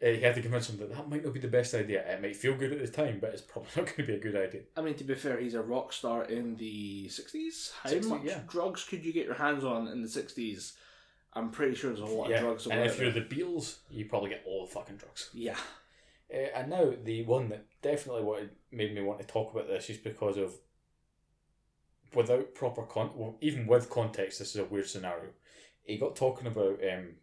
Uh, 0.00 0.06
he 0.06 0.20
had 0.20 0.34
to 0.36 0.42
convince 0.42 0.68
him 0.70 0.78
that 0.78 0.94
that 0.94 1.08
might 1.08 1.24
not 1.24 1.34
be 1.34 1.40
the 1.40 1.48
best 1.48 1.74
idea. 1.74 2.06
It 2.08 2.22
might 2.22 2.36
feel 2.36 2.54
good 2.56 2.72
at 2.72 2.78
the 2.78 2.86
time, 2.88 3.18
but 3.20 3.30
it's 3.32 3.42
probably 3.42 3.70
not 3.76 3.86
going 3.86 3.96
to 3.96 4.02
be 4.04 4.14
a 4.14 4.20
good 4.20 4.36
idea. 4.36 4.62
I 4.76 4.80
mean, 4.80 4.94
to 4.94 5.04
be 5.04 5.14
fair, 5.14 5.38
he's 5.38 5.54
a 5.54 5.62
rock 5.62 5.92
star 5.92 6.24
in 6.24 6.56
the 6.56 7.08
60s. 7.08 7.72
How 7.82 7.90
60s, 7.90 8.08
much 8.08 8.20
yeah. 8.24 8.40
drugs 8.48 8.84
could 8.84 9.04
you 9.04 9.12
get 9.12 9.26
your 9.26 9.34
hands 9.34 9.64
on 9.64 9.88
in 9.88 10.00
the 10.02 10.08
60s? 10.08 10.74
I'm 11.34 11.50
pretty 11.50 11.74
sure 11.74 11.90
there's 11.90 12.00
a 12.08 12.14
lot 12.14 12.30
yeah, 12.30 12.36
of 12.36 12.42
drugs 12.42 12.66
and 12.66 12.80
if 12.84 12.98
you're 12.98 13.10
the 13.12 13.20
Beatles, 13.20 13.78
you 13.90 14.06
probably 14.06 14.30
get 14.30 14.44
all 14.46 14.64
the 14.66 14.72
fucking 14.72 14.96
drugs. 14.96 15.30
Yeah. 15.34 15.58
Uh, 16.32 16.36
and 16.54 16.70
now 16.70 16.92
the 17.04 17.22
one 17.24 17.48
that 17.48 17.64
definitely 17.82 18.22
wanted, 18.22 18.50
made 18.70 18.94
me 18.94 19.02
want 19.02 19.20
to 19.20 19.26
talk 19.26 19.52
about 19.52 19.68
this 19.68 19.90
is 19.90 19.96
because 19.96 20.36
of 20.36 20.52
without 22.14 22.54
proper 22.54 22.82
con, 22.82 23.10
well, 23.14 23.36
even 23.40 23.66
with 23.66 23.90
context, 23.90 24.38
this 24.38 24.50
is 24.50 24.60
a 24.60 24.64
weird 24.64 24.88
scenario. 24.88 25.30
He 25.84 25.98
got 25.98 26.16
talking 26.16 26.46
about 26.46 26.80
um, 26.82 27.14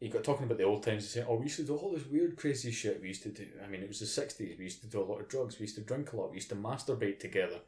he 0.00 0.08
got 0.08 0.24
talking 0.24 0.44
about 0.44 0.58
the 0.58 0.64
old 0.64 0.82
times. 0.82 1.04
He 1.04 1.08
said, 1.08 1.26
"Oh, 1.28 1.36
we 1.36 1.44
used 1.44 1.56
to 1.56 1.64
do 1.64 1.76
all 1.76 1.92
this 1.92 2.06
weird, 2.06 2.36
crazy 2.36 2.70
shit. 2.70 3.00
We 3.00 3.08
used 3.08 3.22
to 3.24 3.30
do. 3.30 3.46
I 3.64 3.68
mean, 3.68 3.82
it 3.82 3.88
was 3.88 4.00
the 4.00 4.06
sixties. 4.06 4.58
We 4.58 4.64
used 4.64 4.80
to 4.82 4.86
do 4.88 5.00
a 5.00 5.04
lot 5.04 5.20
of 5.20 5.28
drugs. 5.28 5.58
We 5.58 5.64
used 5.64 5.76
to 5.76 5.82
drink 5.82 6.12
a 6.12 6.16
lot. 6.16 6.30
We 6.30 6.36
used 6.36 6.50
to 6.50 6.56
masturbate 6.56 7.20
together. 7.20 7.60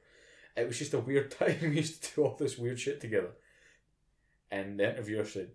It 0.56 0.66
was 0.66 0.78
just 0.78 0.94
a 0.94 0.98
weird 1.00 1.30
time. 1.38 1.56
We 1.60 1.76
used 1.76 2.02
to 2.02 2.14
do 2.14 2.24
all 2.24 2.36
this 2.36 2.58
weird 2.58 2.80
shit 2.80 3.00
together." 3.00 3.30
And 4.50 4.78
the 4.78 4.90
interviewer 4.90 5.24
said, 5.24 5.50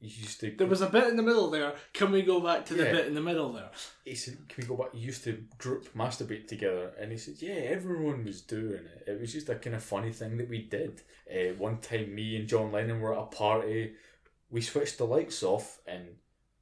"You 0.00 0.08
used 0.08 0.40
to." 0.40 0.50
There 0.56 0.66
was 0.66 0.82
a 0.82 0.88
bit 0.90 1.08
in 1.08 1.16
the 1.16 1.22
middle 1.22 1.50
there. 1.50 1.74
Can 1.92 2.12
we 2.12 2.22
go 2.22 2.40
back 2.40 2.64
to 2.66 2.74
the 2.74 2.84
Yeah. 2.84 2.92
bit 2.92 3.06
in 3.06 3.14
the 3.14 3.20
middle 3.20 3.52
there? 3.52 3.70
he 4.04 4.14
said, 4.14 4.38
"Can 4.48 4.62
we 4.62 4.68
go 4.68 4.76
back? 4.76 4.94
You 4.94 5.00
used 5.06 5.24
to 5.24 5.44
group 5.58 5.92
masturbate 5.94 6.46
together," 6.48 6.92
and 6.98 7.10
he 7.12 7.18
said, 7.18 7.36
"Yeah, 7.40 7.54
everyone 7.54 8.24
was 8.24 8.42
doing 8.42 8.84
it. 8.86 9.04
It 9.06 9.20
was 9.20 9.32
just 9.32 9.48
a 9.48 9.56
kind 9.56 9.76
of 9.76 9.82
funny 9.82 10.12
thing 10.12 10.36
that 10.38 10.48
we 10.48 10.62
did. 10.62 11.02
Uh, 11.30 11.54
one 11.58 11.78
time, 11.80 12.14
me 12.14 12.36
and 12.36 12.48
John 12.48 12.72
Lennon 12.72 13.00
were 13.00 13.14
at 13.14 13.22
a 13.22 13.26
party. 13.26 13.94
We 14.50 14.60
switched 14.60 14.98
the 14.98 15.06
lights 15.06 15.42
off, 15.42 15.80
and 15.86 16.16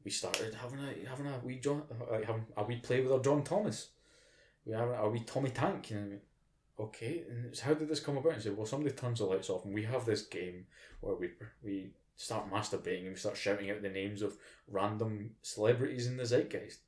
we 0.05 0.11
started 0.11 0.55
having 0.55 0.79
a 0.81 1.09
having 1.09 1.27
a 1.27 1.39
wee 1.45 1.59
John, 1.61 1.83
uh, 1.91 2.21
having 2.25 2.47
a 2.57 2.65
wee 2.65 2.77
play 2.77 3.01
with 3.03 3.13
our 3.13 3.21
John 3.21 3.43
Thomas. 3.45 3.91
We 4.65 4.73
having 4.73 4.95
a 4.95 5.09
wee 5.09 5.21
Tommy 5.25 5.51
Tank, 5.51 5.91
and 5.91 5.99
I 6.01 6.09
went, 6.09 6.23
okay. 6.81 7.25
And 7.29 7.47
it's, 7.47 7.61
how 7.61 7.75
did 7.75 7.89
this 7.89 8.01
come 8.01 8.17
about? 8.17 8.33
And 8.33 8.43
he 8.43 8.49
said, 8.49 8.57
well, 8.57 8.65
somebody 8.67 8.95
turns 8.95 9.19
the 9.19 9.27
lights 9.27 9.51
off, 9.51 9.65
and 9.67 9.75
we 9.75 9.83
have 9.83 10.07
this 10.07 10.23
game 10.23 10.67
where 11.01 11.15
we 11.17 11.31
we." 11.63 11.93
Start 12.17 12.51
masturbating 12.51 13.03
and 13.03 13.11
we 13.11 13.17
start 13.17 13.37
shouting 13.37 13.71
out 13.71 13.83
the 13.83 13.89
names 13.89 14.23
of 14.23 14.37
random 14.69 15.31
celebrities 15.43 16.07
in 16.07 16.17
the 16.17 16.25
zeitgeist 16.25 16.79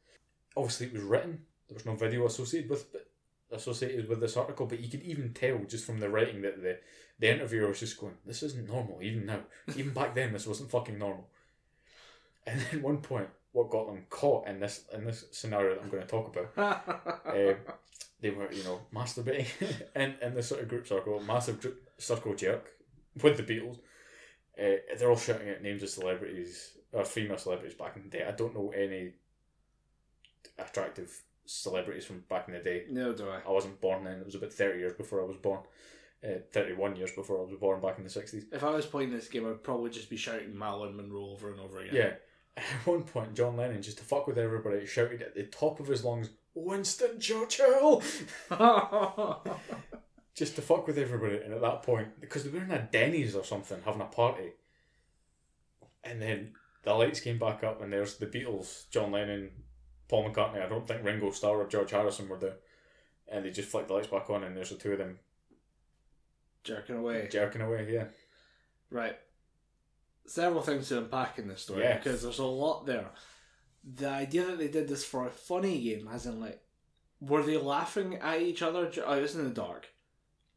obviously 0.57 0.87
it 0.87 0.93
was 0.95 1.03
written. 1.03 1.43
There 1.69 1.75
was 1.75 1.87
no 1.87 1.95
video 1.95 2.27
associated 2.27 2.71
with 2.71 2.93
but 2.93 3.09
associated 3.53 4.09
with 4.09 4.21
this 4.21 4.37
article, 4.37 4.67
but 4.67 4.81
you 4.81 4.89
could 4.89 5.03
even 5.03 5.33
tell 5.33 5.59
just 5.69 5.85
from 5.85 6.01
the 6.01 6.09
writing 6.09 6.43
that 6.43 6.63
the 6.63 6.79
the 7.19 7.33
interviewer 7.33 7.69
was 7.69 7.81
just 7.81 8.01
going, 8.01 8.15
"This 8.25 8.43
isn't 8.43 8.69
normal." 8.69 9.03
Even 9.03 9.27
now, 9.27 9.41
even 9.77 9.93
back 9.93 10.15
then, 10.15 10.33
this 10.33 10.47
wasn't 10.47 10.71
fucking 10.71 10.99
normal. 10.99 11.29
And 12.47 12.61
then 12.61 12.83
one 12.83 12.99
point, 12.99 13.29
what 13.53 13.71
got 13.71 13.87
them 13.87 14.07
caught 14.09 14.47
in 14.49 14.61
this 14.61 14.85
in 14.93 15.05
this 15.05 15.27
scenario 15.33 15.75
that 15.75 15.83
I'm 15.83 15.91
going 15.91 16.03
to 16.03 16.09
talk 16.09 16.35
about, 16.35 16.89
um, 17.27 17.57
they 18.21 18.31
were 18.31 18.51
you 18.53 18.65
know 18.65 18.81
masturbating 18.95 19.47
in 19.97 20.15
in 20.23 20.35
this 20.35 20.49
sort 20.49 20.63
of 20.63 20.69
group 20.69 20.87
circle, 20.87 21.21
massive 21.21 21.61
group 21.61 21.83
circle 21.99 22.35
jerk 22.35 22.71
with 23.23 23.37
the 23.37 23.43
Beatles. 23.43 23.79
Uh, 24.59 24.77
they're 24.99 25.11
all 25.11 25.17
shouting 25.17 25.51
out 25.51 25.63
names 25.63 25.83
of 25.83 25.91
celebrities 25.91 26.73
or 26.93 27.05
female 27.05 27.39
celebrities 27.39 27.75
back 27.75 27.97
in 27.97 28.03
the 28.03 28.09
day. 28.09 28.25
I 28.27 28.31
don't 28.33 28.55
know 28.55 28.71
any 28.71 29.13
attractive 30.59 31.23
celebrities 31.45 32.07
from 32.07 32.25
back 32.29 32.49
in 32.49 32.55
the 32.55 32.61
day. 32.61 32.85
no, 32.91 33.13
do 33.13 33.29
I? 33.29 33.41
I 33.47 33.51
wasn't 33.51 33.81
born 33.81 34.05
then. 34.05 34.19
It 34.19 34.27
was 34.27 34.35
about 34.35 34.53
30 34.53 34.79
years 34.79 34.95
before 34.95 35.21
I 35.21 35.25
was 35.25 35.37
born. 35.37 35.61
Uh, 36.25 36.39
31 36.53 36.97
years 36.97 37.13
before 37.13 37.39
I 37.39 37.45
was 37.45 37.59
born 37.61 37.81
back 37.81 37.99
in 37.99 38.05
the 38.05 38.11
60s. 38.11 38.45
If 38.51 38.65
I 38.65 38.71
was 38.71 38.87
playing 38.87 39.11
this 39.11 39.29
game, 39.29 39.47
I'd 39.47 39.63
probably 39.63 39.91
just 39.91 40.09
be 40.09 40.17
shouting 40.17 40.59
Marilyn 40.59 40.97
Monroe 40.97 41.31
over 41.31 41.51
and 41.51 41.61
over 41.61 41.81
again. 41.81 41.95
Yeah. 41.95 42.13
At 42.57 42.87
one 42.87 43.03
point, 43.03 43.35
John 43.35 43.57
Lennon, 43.57 43.83
just 43.83 43.99
to 43.99 44.05
fuck 44.05 44.27
with 44.27 44.39
everybody, 44.39 44.87
shouted 44.87 45.21
at 45.21 45.35
the 45.35 45.43
top 45.43 45.79
of 45.79 45.89
his 45.89 46.05
lungs, 46.05 46.31
Winston 46.55 47.21
Churchill! 47.21 48.03
just 50.37 50.55
to 50.57 50.63
fuck 50.63 50.87
with 50.87 50.99
everybody. 50.99 51.39
And 51.39 51.53
at 51.55 51.61
that 51.63 51.83
point, 51.83 52.21
because 52.21 52.45
they 52.45 52.51
were 52.51 52.65
in 52.65 52.71
a 52.71 52.89
Denny's 52.93 53.35
or 53.35 53.45
something, 53.45 53.79
having 53.85 54.03
a 54.03 54.07
party, 54.07 54.51
and 56.05 56.21
then 56.23 56.53
the 56.85 56.95
lights 56.95 57.21
came 57.21 57.39
back 57.39 57.65
up, 57.65 57.81
and 57.83 57.93
there's 57.93 58.17
the 58.17 58.27
Beatles, 58.27 58.89
John 58.91 59.11
Lennon, 59.13 59.51
Paul 60.09 60.31
McCartney. 60.31 60.65
I 60.65 60.69
don't 60.69 60.87
think 60.87 61.03
Ringo 61.05 61.31
Starr 61.33 61.57
or 61.63 61.67
George 61.67 61.91
Harrison 61.91 62.29
were 62.29 62.39
there. 62.39 62.57
And 63.29 63.45
they 63.45 63.51
just 63.51 63.69
flicked 63.71 63.89
the 63.89 63.95
lights 63.95 64.07
back 64.07 64.31
on, 64.31 64.45
and 64.45 64.57
there's 64.57 64.71
the 64.71 64.77
two 64.77 64.93
of 64.93 64.99
them 64.99 65.19
Jerking 66.63 66.97
away. 66.97 67.29
jerking 67.31 67.61
away. 67.63 67.93
Yeah, 67.93 68.07
Right. 68.91 69.19
Several 70.29 70.63
things 70.63 70.89
to 70.89 70.99
unpack 70.99 71.39
in 71.39 71.47
this 71.49 71.63
story 71.63 71.83
Yeah. 71.83 71.97
because 71.99 72.23
there's 72.23 72.39
a 72.41 72.45
lot 72.45 72.85
there. 72.87 73.11
The 73.85 74.09
idea 74.09 74.45
that 74.47 74.59
they 74.59 74.67
did 74.69 74.89
this 74.89 75.05
for 75.05 75.27
a 75.27 75.31
funny 75.31 75.81
game, 75.83 76.09
as 76.09 76.27
in 76.27 76.41
like, 76.41 76.61
were 77.21 77.43
they 77.45 77.57
laughing 77.57 78.17
at 78.17 78.43
each 78.43 78.61
other? 78.63 78.91
Oh, 79.05 79.19
it 79.19 79.23
was 79.23 79.37
in 79.37 79.45
the 79.45 79.51
dark, 79.51 79.87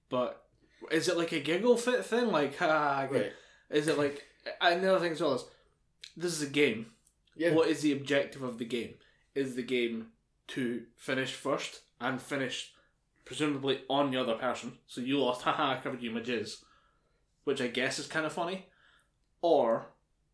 but 0.10 0.45
is 0.91 1.07
it 1.07 1.18
like 1.18 1.31
a 1.31 1.40
giggle 1.40 1.77
fit 1.77 2.06
thing? 2.06 2.27
Like, 2.27 2.57
ha, 2.57 3.07
right. 3.10 3.31
is 3.69 3.88
it 3.88 3.98
like? 3.98 4.23
And 4.61 4.84
the 4.84 4.91
other 4.95 5.03
thing 5.03 5.14
as 5.14 5.22
well 5.22 5.36
is, 5.36 5.45
this 6.18 6.31
is 6.34 6.41
a 6.41 6.52
game. 6.52 6.88
Yeah, 7.36 7.53
What 7.53 7.69
is 7.69 7.81
the 7.81 7.91
objective 7.94 8.41
of 8.41 8.57
the 8.57 8.65
game? 8.65 8.95
Is 9.36 9.56
the 9.56 9.64
game 9.64 10.07
to 10.49 10.84
finish 10.98 11.34
first 11.34 11.81
and 12.02 12.22
finish 12.22 12.73
presumably 13.26 13.81
on 13.90 14.11
the 14.11 14.19
other 14.19 14.36
person? 14.36 14.73
So 14.88 15.02
you 15.02 15.19
lost, 15.19 15.44
haha, 15.44 15.73
I 15.73 15.77
covered 15.81 16.02
you 16.02 16.11
my 16.11 16.22
jizz. 16.22 16.64
which 17.44 17.61
I 17.61 17.68
guess 17.68 17.99
is 17.99 18.07
kind 18.07 18.26
of 18.26 18.34
funny, 18.34 18.65
or 19.41 19.88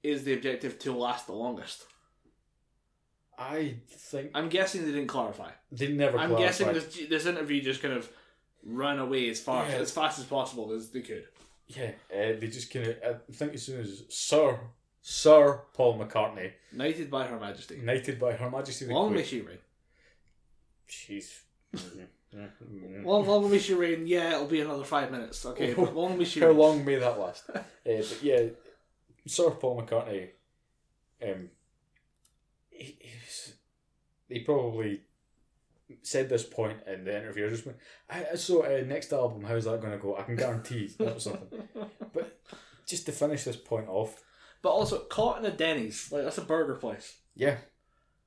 is 0.03 0.23
the 0.23 0.33
objective 0.33 0.79
to 0.79 0.93
last 0.93 1.27
the 1.27 1.33
longest? 1.33 1.85
I 3.37 3.75
think 3.89 4.31
I'm 4.33 4.49
guessing 4.49 4.85
they 4.85 4.91
didn't 4.91 5.07
clarify. 5.07 5.51
they 5.71 5.89
never. 5.89 6.17
I'm 6.17 6.29
clarified. 6.35 6.47
guessing 6.47 6.73
this 6.73 7.09
this 7.09 7.25
interview 7.25 7.61
just 7.61 7.81
kind 7.81 7.93
of 7.93 8.09
ran 8.65 8.99
away 8.99 9.29
as 9.29 9.39
far 9.39 9.65
Yeah. 9.67 9.75
as 9.75 9.91
fast 9.91 10.19
as 10.19 10.25
possible 10.25 10.71
as 10.73 10.89
they 10.89 11.01
could. 11.01 11.25
Yeah, 11.67 11.91
uh, 12.13 12.33
they 12.39 12.47
just 12.47 12.71
kind 12.71 12.87
of. 12.87 12.97
I 13.29 13.31
think 13.33 13.53
as 13.53 13.63
soon 13.63 13.81
as 13.81 14.03
Sir 14.09 14.59
Sir 15.01 15.61
Paul 15.73 15.99
McCartney, 15.99 16.51
Knighted 16.71 17.09
by 17.11 17.25
Her 17.27 17.39
Majesty. 17.39 17.77
knighted 17.77 18.19
by 18.19 18.33
Her 18.33 18.49
Majesty 18.49 18.85
the 18.85 18.93
Long 18.93 19.13
may 19.13 19.23
she 19.23 19.41
reign. 19.41 19.57
She's. 20.87 21.41
Long, 23.05 23.25
long 23.25 23.49
may 23.49 23.59
she 23.59 23.73
reign. 23.73 24.07
Yeah, 24.07 24.33
it'll 24.35 24.47
be 24.47 24.59
another 24.59 24.83
five 24.83 25.09
minutes. 25.09 25.45
Okay, 25.45 25.73
but 25.73 25.95
long 26.01 26.17
may 26.17 26.25
she 26.25 26.41
How 26.41 26.47
reign. 26.47 26.57
long 26.57 26.83
may 26.85 26.95
that 26.95 27.17
last? 27.17 27.49
uh, 27.55 27.61
but 27.85 28.19
yeah, 28.21 28.47
Sir 29.25 29.51
Paul 29.51 29.81
McCartney, 29.81 30.29
um, 31.23 31.49
he, 32.69 32.97
he 34.27 34.39
probably 34.41 34.99
said 36.01 36.29
this 36.29 36.43
point 36.43 36.79
in 36.87 37.03
the 37.05 37.17
interview. 37.17 37.45
I 37.45 37.49
just 37.49 37.65
went, 37.65 37.77
I, 38.09 38.35
so 38.35 38.63
uh, 38.63 38.83
next 38.85 39.13
album, 39.13 39.43
how's 39.43 39.65
that 39.65 39.81
going 39.81 39.93
to 39.93 39.99
go? 39.99 40.15
I 40.17 40.23
can 40.23 40.35
guarantee 40.35 40.87
that 40.99 41.15
was 41.15 41.23
something. 41.23 41.67
But 42.13 42.39
just 42.87 43.05
to 43.07 43.11
finish 43.11 43.43
this 43.43 43.55
point 43.57 43.87
off, 43.89 44.23
But 44.61 44.69
also 44.69 44.99
caught 44.99 45.39
in 45.39 45.45
a 45.45 45.51
Denny's, 45.51 46.11
like 46.11 46.23
that's 46.23 46.37
a 46.37 46.41
burger 46.41 46.75
place. 46.75 47.17
yeah, 47.35 47.57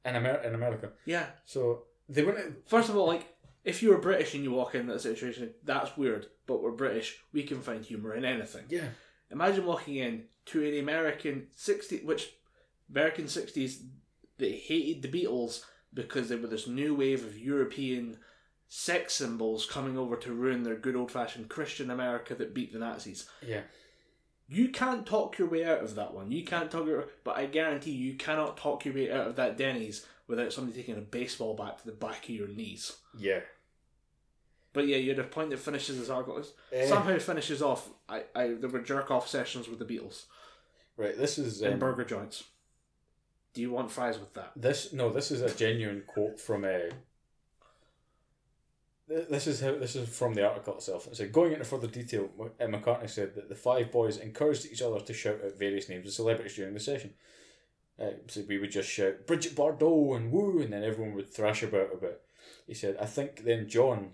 in, 0.04 0.14
Amer- 0.16 0.42
in 0.44 0.54
America. 0.54 0.90
Yeah. 1.06 1.26
So 1.46 1.84
they 2.08 2.22
went. 2.24 2.38
First 2.68 2.88
of 2.90 2.96
all, 2.96 3.06
like 3.06 3.26
if 3.64 3.82
you 3.82 3.90
were 3.90 3.98
British 3.98 4.34
and 4.34 4.44
you 4.44 4.52
walk 4.52 4.74
in 4.74 4.86
that 4.86 5.00
situation, 5.00 5.54
that's 5.64 5.96
weird. 5.96 6.26
But 6.46 6.62
we're 6.62 6.72
British, 6.72 7.18
we 7.32 7.42
can 7.42 7.60
find 7.60 7.84
humor 7.84 8.14
in 8.14 8.24
anything. 8.24 8.64
Yeah, 8.68 8.88
Imagine 9.30 9.66
walking 9.66 9.96
in 9.96 10.24
to 10.46 10.64
an 10.64 10.78
American 10.78 11.48
sixty, 11.56 11.98
which 11.98 12.30
American 12.90 13.26
sixties, 13.28 13.82
they 14.38 14.52
hated 14.52 15.02
the 15.02 15.08
Beatles 15.24 15.62
because 15.92 16.28
they 16.28 16.36
were 16.36 16.48
this 16.48 16.66
new 16.66 16.94
wave 16.94 17.24
of 17.24 17.38
European 17.38 18.18
sex 18.68 19.14
symbols 19.14 19.66
coming 19.66 19.96
over 19.96 20.16
to 20.16 20.32
ruin 20.32 20.62
their 20.62 20.76
good 20.76 20.96
old 20.96 21.10
fashioned 21.10 21.48
Christian 21.48 21.90
America 21.90 22.34
that 22.34 22.54
beat 22.54 22.72
the 22.72 22.78
Nazis. 22.78 23.28
yeah. 23.46 23.62
You 24.50 24.70
can't 24.70 25.04
talk 25.04 25.36
your 25.36 25.46
way 25.46 25.66
out 25.66 25.82
of 25.82 25.94
that 25.96 26.14
one. 26.14 26.32
You 26.32 26.42
can't 26.42 26.70
talk 26.70 26.86
your, 26.86 27.08
but 27.22 27.36
I 27.36 27.44
guarantee 27.44 27.90
you 27.90 28.14
cannot 28.14 28.56
talk 28.56 28.86
your 28.86 28.94
way 28.94 29.12
out 29.12 29.26
of 29.26 29.36
that 29.36 29.58
Denny's 29.58 30.06
without 30.26 30.54
somebody 30.54 30.74
taking 30.74 30.96
a 30.96 31.02
baseball 31.02 31.52
bat 31.52 31.78
to 31.80 31.84
the 31.84 31.92
back 31.92 32.24
of 32.24 32.30
your 32.30 32.48
knees. 32.48 32.96
Yeah. 33.14 33.40
But 34.72 34.86
yeah, 34.86 34.96
you 34.96 35.10
had 35.10 35.18
a 35.18 35.24
point 35.24 35.50
that 35.50 35.58
finishes 35.58 35.98
this 35.98 36.08
article. 36.08 36.42
Eh. 36.72 36.86
Somehow 36.86 37.18
finishes 37.18 37.60
off. 37.60 37.90
I, 38.08 38.22
I 38.34 38.54
there 38.54 38.70
were 38.70 38.80
jerk 38.80 39.10
off 39.10 39.28
sessions 39.28 39.68
with 39.68 39.80
the 39.80 39.84
Beatles 39.84 40.24
Right. 40.98 41.16
This 41.16 41.38
is 41.38 41.62
in 41.62 41.74
um, 41.74 41.78
burger 41.78 42.04
joints. 42.04 42.44
Do 43.54 43.60
you 43.60 43.70
want 43.70 43.90
fries 43.90 44.18
with 44.18 44.34
that? 44.34 44.52
This 44.54 44.92
no, 44.92 45.10
this 45.10 45.30
is 45.30 45.42
a 45.42 45.54
genuine 45.54 46.02
quote 46.06 46.40
from 46.40 46.64
a. 46.64 46.90
This 49.08 49.46
is 49.46 49.60
how 49.60 49.72
this 49.72 49.96
is 49.96 50.08
from 50.08 50.34
the 50.34 50.46
article 50.46 50.74
itself. 50.74 51.06
It 51.06 51.16
said, 51.16 51.32
going 51.32 51.52
into 51.52 51.64
further 51.64 51.86
detail, 51.86 52.28
uh, 52.38 52.64
McCartney 52.64 53.08
said 53.08 53.34
that 53.34 53.48
the 53.48 53.54
five 53.54 53.90
boys 53.90 54.18
encouraged 54.18 54.66
each 54.66 54.82
other 54.82 55.00
to 55.00 55.14
shout 55.14 55.40
out 55.42 55.58
various 55.58 55.88
names 55.88 56.06
of 56.06 56.12
celebrities 56.12 56.56
during 56.56 56.74
the 56.74 56.80
session. 56.80 57.14
Uh, 58.00 58.10
so 58.28 58.42
we 58.46 58.58
would 58.58 58.70
just 58.70 58.88
shout 58.88 59.26
Bridget 59.26 59.56
Bardot 59.56 60.16
and 60.16 60.30
woo, 60.30 60.60
and 60.60 60.72
then 60.72 60.84
everyone 60.84 61.14
would 61.14 61.32
thrash 61.32 61.62
about 61.62 61.92
a 61.92 61.96
bit. 61.96 62.20
He 62.66 62.74
said, 62.74 62.96
I 63.00 63.06
think 63.06 63.44
then 63.44 63.68
John, 63.68 64.10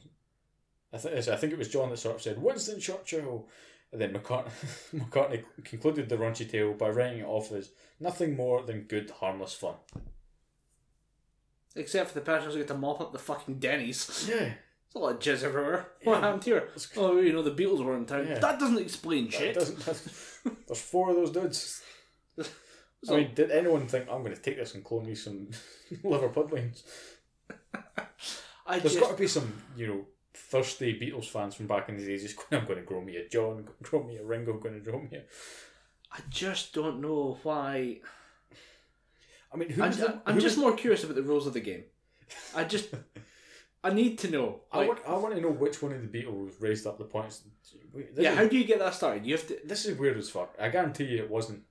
I 0.93 0.99
think 0.99 1.29
I 1.29 1.37
think 1.37 1.53
it 1.53 1.59
was 1.59 1.69
John 1.69 1.91
that 1.91 1.99
sort 1.99 2.15
of 2.15 2.23
said 2.23 2.41
Winston 2.41 2.81
Churchill, 2.81 3.49
and 3.95 4.03
then 4.03 4.13
McCartney, 4.13 4.51
McCartney 4.95 5.45
concluded 5.65 6.09
the 6.11 6.17
raunchy 6.17 6.51
tale 6.51 6.75
by 6.75 6.91
writing 6.91 7.21
it 7.21 7.27
off 7.27 7.51
as 7.53 7.71
nothing 8.01 8.35
more 8.37 8.61
than 8.63 8.83
good 8.83 9.09
harmless 9.21 9.55
fun. 9.55 9.75
Except 11.77 12.09
for 12.11 12.15
the 12.15 12.21
person 12.25 12.47
who's 12.51 12.57
got 12.57 12.67
to 12.69 12.75
mop 12.75 13.01
up 13.01 13.13
the 13.13 13.19
fucking 13.19 13.61
Denny's. 13.61 14.27
Yeah. 14.29 14.35
There's 14.37 14.55
a 14.97 14.99
lot 14.99 15.13
of 15.15 15.19
jizz 15.21 15.43
everywhere. 15.45 15.89
What 16.03 16.21
happened 16.23 16.45
here? 16.45 16.69
Oh, 16.97 17.19
you 17.21 17.33
know 17.33 17.43
the 17.43 17.51
Beatles 17.53 17.85
were 17.85 17.97
in 17.97 18.05
town. 18.05 18.27
Yeah. 18.29 18.39
That 18.41 18.59
doesn't 18.61 18.79
explain 18.79 19.27
That 19.27 19.33
shit. 19.33 19.55
doesn't, 19.55 19.79
there's 20.67 20.81
four 20.81 21.11
of 21.11 21.17
those 21.17 21.31
dudes. 21.31 21.83
So- 22.39 22.45
I 23.15 23.17
mean, 23.19 23.31
did 23.35 23.51
anyone 23.51 23.87
think 23.87 24.09
I'm 24.11 24.23
going 24.23 24.35
to 24.35 24.41
take 24.43 24.57
this 24.57 24.75
and 24.75 24.83
clone 24.85 25.07
me 25.07 25.15
some 25.15 25.49
liver 26.03 26.29
puddlings? 26.31 26.83
I 28.67 28.79
There's 28.79 28.95
just, 28.95 29.01
got 29.01 29.11
to 29.11 29.17
be 29.21 29.27
some, 29.29 29.53
you 29.77 29.87
know, 29.87 30.07
thirsty 30.35 30.99
Beatles 30.99 31.27
fans 31.27 31.55
from 31.55 31.67
back 31.67 31.89
in 31.89 31.97
the 31.97 32.05
days 32.05 32.23
just 32.23 32.37
going, 32.37 32.61
I'm 32.61 32.67
going 32.67 32.81
to 32.81 32.85
grow 32.85 33.01
me 33.01 33.17
a 33.17 33.29
John, 33.29 33.69
grow 33.83 34.03
me 34.03 34.17
a 34.17 34.25
Ringo, 34.25 34.55
going 34.55 34.75
to 34.75 34.91
grow 34.91 35.01
me 35.01 35.17
a. 35.17 35.23
I 36.13 36.21
just 36.29 36.73
don't 36.75 37.01
know 37.01 37.39
why. 37.43 38.01
I 39.53 39.57
mean, 39.57 39.73
I'm, 39.73 39.91
who's 39.91 39.97
the, 39.99 40.21
I'm 40.27 40.41
just 40.41 40.57
was- 40.57 40.65
more 40.65 40.77
curious 40.77 41.05
about 41.05 41.17
the 41.17 41.23
rules 41.23 41.47
of 41.47 41.53
the 41.53 41.61
game. 41.61 41.85
I 42.55 42.65
just, 42.65 42.89
I 43.83 43.91
need 43.91 44.19
to 44.21 44.31
know. 44.31 44.61
I 44.73 44.87
want, 44.87 45.01
I 45.07 45.15
want 45.15 45.35
to 45.35 45.41
know 45.41 45.51
which 45.51 45.83
one 45.83 45.93
of 45.93 46.01
the 46.01 46.09
Beatles 46.19 46.53
raised 46.61 46.87
up 46.87 46.99
the 46.99 47.05
points. 47.05 47.43
This 47.95 48.09
yeah, 48.17 48.33
is, 48.33 48.39
how 48.39 48.49
do 48.49 48.57
you 48.57 48.65
get 48.65 48.79
that 48.79 48.95
started? 48.95 49.27
You 49.27 49.37
have 49.37 49.47
to. 49.49 49.59
this 49.65 49.87
is 49.87 49.99
weird 49.99 50.17
as 50.17 50.31
fuck. 50.31 50.55
I 50.61 50.69
guarantee 50.69 51.05
you 51.05 51.19
it 51.23 51.31
wasn't. 51.31 51.63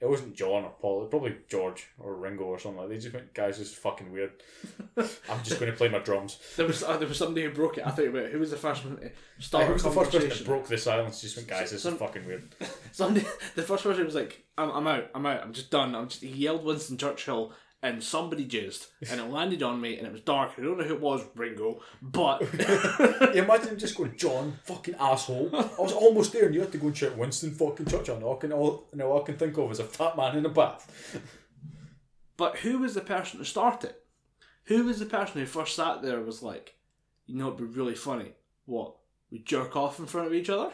It 0.00 0.08
wasn't 0.08 0.34
John 0.34 0.64
or 0.64 0.72
Paul. 0.80 1.04
It 1.04 1.10
probably 1.10 1.36
George 1.46 1.88
or 1.98 2.14
Ringo 2.14 2.44
or 2.44 2.58
something 2.58 2.78
like. 2.80 2.88
that. 2.88 2.94
They 2.94 3.00
just 3.00 3.14
went, 3.14 3.34
guys, 3.34 3.58
this 3.58 3.68
is 3.72 3.74
fucking 3.76 4.10
weird. 4.10 4.32
I'm 4.96 5.42
just 5.44 5.60
going 5.60 5.70
to 5.70 5.76
play 5.76 5.88
my 5.88 5.98
drums. 5.98 6.38
There 6.56 6.66
was 6.66 6.82
uh, 6.82 6.96
there 6.96 7.06
was 7.06 7.18
somebody 7.18 7.44
who 7.44 7.52
broke 7.52 7.76
it. 7.76 7.86
I 7.86 7.90
thought 7.90 8.06
about 8.06 8.30
who 8.30 8.38
was 8.38 8.50
the 8.50 8.56
first 8.56 8.84
one 8.84 8.96
to 8.96 9.10
start 9.38 9.66
Who 9.66 9.74
was 9.74 9.82
the 9.82 9.90
first 9.90 10.12
person 10.12 10.28
that 10.30 10.44
broke 10.46 10.66
the 10.68 10.78
silence? 10.78 11.20
Just 11.20 11.36
went, 11.36 11.48
guys, 11.48 11.70
this 11.70 11.82
Some- 11.82 11.94
is 11.94 11.98
fucking 12.00 12.26
weird. 12.26 12.54
Somebody, 12.92 13.26
the 13.54 13.62
first 13.62 13.84
person 13.84 14.04
was 14.06 14.14
like, 14.14 14.42
I'm, 14.56 14.70
I'm 14.70 14.86
out, 14.86 15.10
I'm 15.14 15.26
out, 15.26 15.42
I'm 15.42 15.52
just 15.52 15.70
done. 15.70 15.94
I'm 15.94 16.08
just, 16.08 16.22
he 16.22 16.28
yelled 16.30 16.64
Winston 16.64 16.96
Churchill 16.96 17.52
and 17.82 18.02
somebody 18.02 18.44
jizzed 18.46 18.88
and 19.10 19.20
it 19.20 19.30
landed 19.30 19.62
on 19.62 19.80
me 19.80 19.96
and 19.96 20.06
it 20.06 20.12
was 20.12 20.20
dark. 20.20 20.52
I 20.58 20.62
don't 20.62 20.76
know 20.78 20.84
who 20.84 20.94
it 20.94 21.00
was, 21.00 21.22
Ringo, 21.34 21.80
but 22.02 22.42
You 22.42 23.42
imagine 23.42 23.78
just 23.78 23.96
going, 23.96 24.16
John, 24.16 24.58
fucking 24.64 24.96
asshole. 25.00 25.48
I 25.54 25.80
was 25.80 25.92
almost 25.92 26.32
there, 26.32 26.46
and 26.46 26.54
you 26.54 26.60
had 26.60 26.72
to 26.72 26.78
go 26.78 26.88
and 26.88 26.96
shout 26.96 27.16
Winston 27.16 27.52
fucking 27.52 27.86
Churchill. 27.86 28.16
And 28.16 28.24
all 28.24 28.36
can 28.36 28.52
all, 28.52 28.88
now 28.92 29.06
all 29.06 29.22
I 29.22 29.24
can 29.24 29.38
think 29.38 29.56
of 29.56 29.70
is 29.70 29.78
a 29.78 29.84
fat 29.84 30.16
man 30.16 30.36
in 30.36 30.44
a 30.44 30.50
bath. 30.50 31.18
but 32.36 32.56
who 32.58 32.78
was 32.78 32.94
the 32.94 33.00
person 33.00 33.38
to 33.38 33.44
start 33.46 33.84
it? 33.84 34.02
Who 34.64 34.84
was 34.84 34.98
the 34.98 35.06
person 35.06 35.40
who 35.40 35.46
first 35.46 35.74
sat 35.74 36.02
there 36.02 36.18
and 36.18 36.26
was 36.26 36.42
like, 36.42 36.74
you 37.26 37.36
know, 37.36 37.46
it'd 37.48 37.58
be 37.58 37.64
really 37.64 37.94
funny. 37.94 38.32
What? 38.66 38.94
We 39.30 39.38
jerk 39.38 39.74
off 39.74 39.98
in 39.98 40.06
front 40.06 40.26
of 40.26 40.34
each 40.34 40.50
other? 40.50 40.70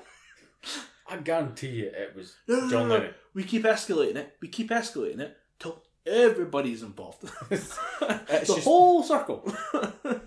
I 1.09 1.19
guarantee 1.19 1.69
you, 1.69 1.87
it 1.95 2.17
was 2.17 2.35
No, 2.49 2.61
no, 2.61 2.71
John 2.71 2.89
no, 2.89 2.89
no. 2.89 2.95
Lennon. 2.95 3.15
We 3.33 3.45
keep 3.45 3.63
escalating 3.63 4.17
it. 4.17 4.37
We 4.41 4.49
keep 4.49 4.71
escalating 4.71 5.21
it 5.21 5.37
everybody's 6.07 6.83
involved. 6.83 7.25
It's 7.51 7.77
the 8.01 8.45
just- 8.55 8.65
whole 8.65 9.03
circle. 9.03 9.53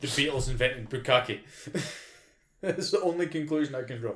The 0.00 0.06
Beatles 0.06 0.48
invented 0.48 0.88
bukkake. 0.90 1.40
It's 2.62 2.90
the 2.92 3.00
only 3.00 3.26
conclusion 3.26 3.74
I 3.74 3.82
can 3.82 3.98
draw. 3.98 4.14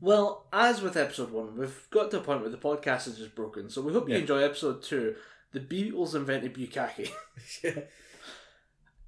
Well, 0.00 0.46
as 0.52 0.82
with 0.82 0.96
episode 0.96 1.30
one, 1.30 1.56
we've 1.56 1.86
got 1.90 2.10
to 2.10 2.18
a 2.18 2.20
point 2.20 2.40
where 2.40 2.50
the 2.50 2.56
podcast 2.56 3.06
is 3.08 3.16
just 3.18 3.34
broken. 3.34 3.70
So 3.70 3.80
we 3.80 3.92
hope 3.92 4.08
you 4.08 4.14
Yeah. 4.16 4.20
enjoy 4.22 4.42
episode 4.42 4.82
two. 4.82 5.14
The 5.52 5.60
Beatles 5.60 6.14
invented 6.16 6.52
bukkake. 6.54 7.10
Yeah. 7.62 7.80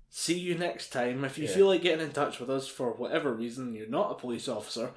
See 0.09 0.39
you 0.39 0.55
next 0.57 0.91
time. 0.91 1.25
If 1.25 1.37
you 1.39 1.45
Yeah. 1.47 1.55
feel 1.55 1.67
like 1.67 1.83
getting 1.83 2.07
in 2.07 2.13
touch 2.13 2.39
with 2.41 2.49
us 2.49 2.69
for 2.69 2.93
whatever 2.93 3.33
reason, 3.33 3.75
you're 3.75 3.89
not 3.89 4.13
a 4.13 4.15
police 4.15 4.49
officer, 4.49 4.93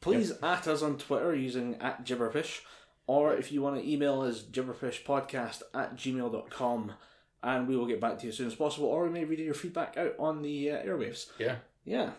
please 0.00 0.30
at 0.42 0.66
us 0.68 0.82
on 0.82 0.96
Twitter 0.96 1.34
using 1.34 1.74
at 1.80 2.04
gibberpish. 2.04 2.60
Or 3.06 3.34
if 3.34 3.52
you 3.52 3.62
want 3.62 3.76
to 3.80 3.88
email 3.88 4.22
us, 4.22 4.42
gibberpishpodcast 4.42 5.62
at 5.74 5.96
gmail.com 5.96 6.92
and 7.42 7.68
we 7.68 7.76
will 7.76 7.86
get 7.86 8.00
back 8.00 8.18
to 8.18 8.24
you 8.24 8.30
as 8.30 8.36
soon 8.36 8.48
as 8.48 8.54
possible. 8.54 8.88
Or 8.88 9.04
we 9.04 9.10
may 9.10 9.24
read 9.24 9.38
your 9.38 9.54
feedback 9.54 9.96
out 9.96 10.14
on 10.18 10.42
the 10.42 10.72
uh, 10.72 10.82
airwaves. 10.82 11.26
Yeah. 11.38 11.56
Yeah. 11.84 12.10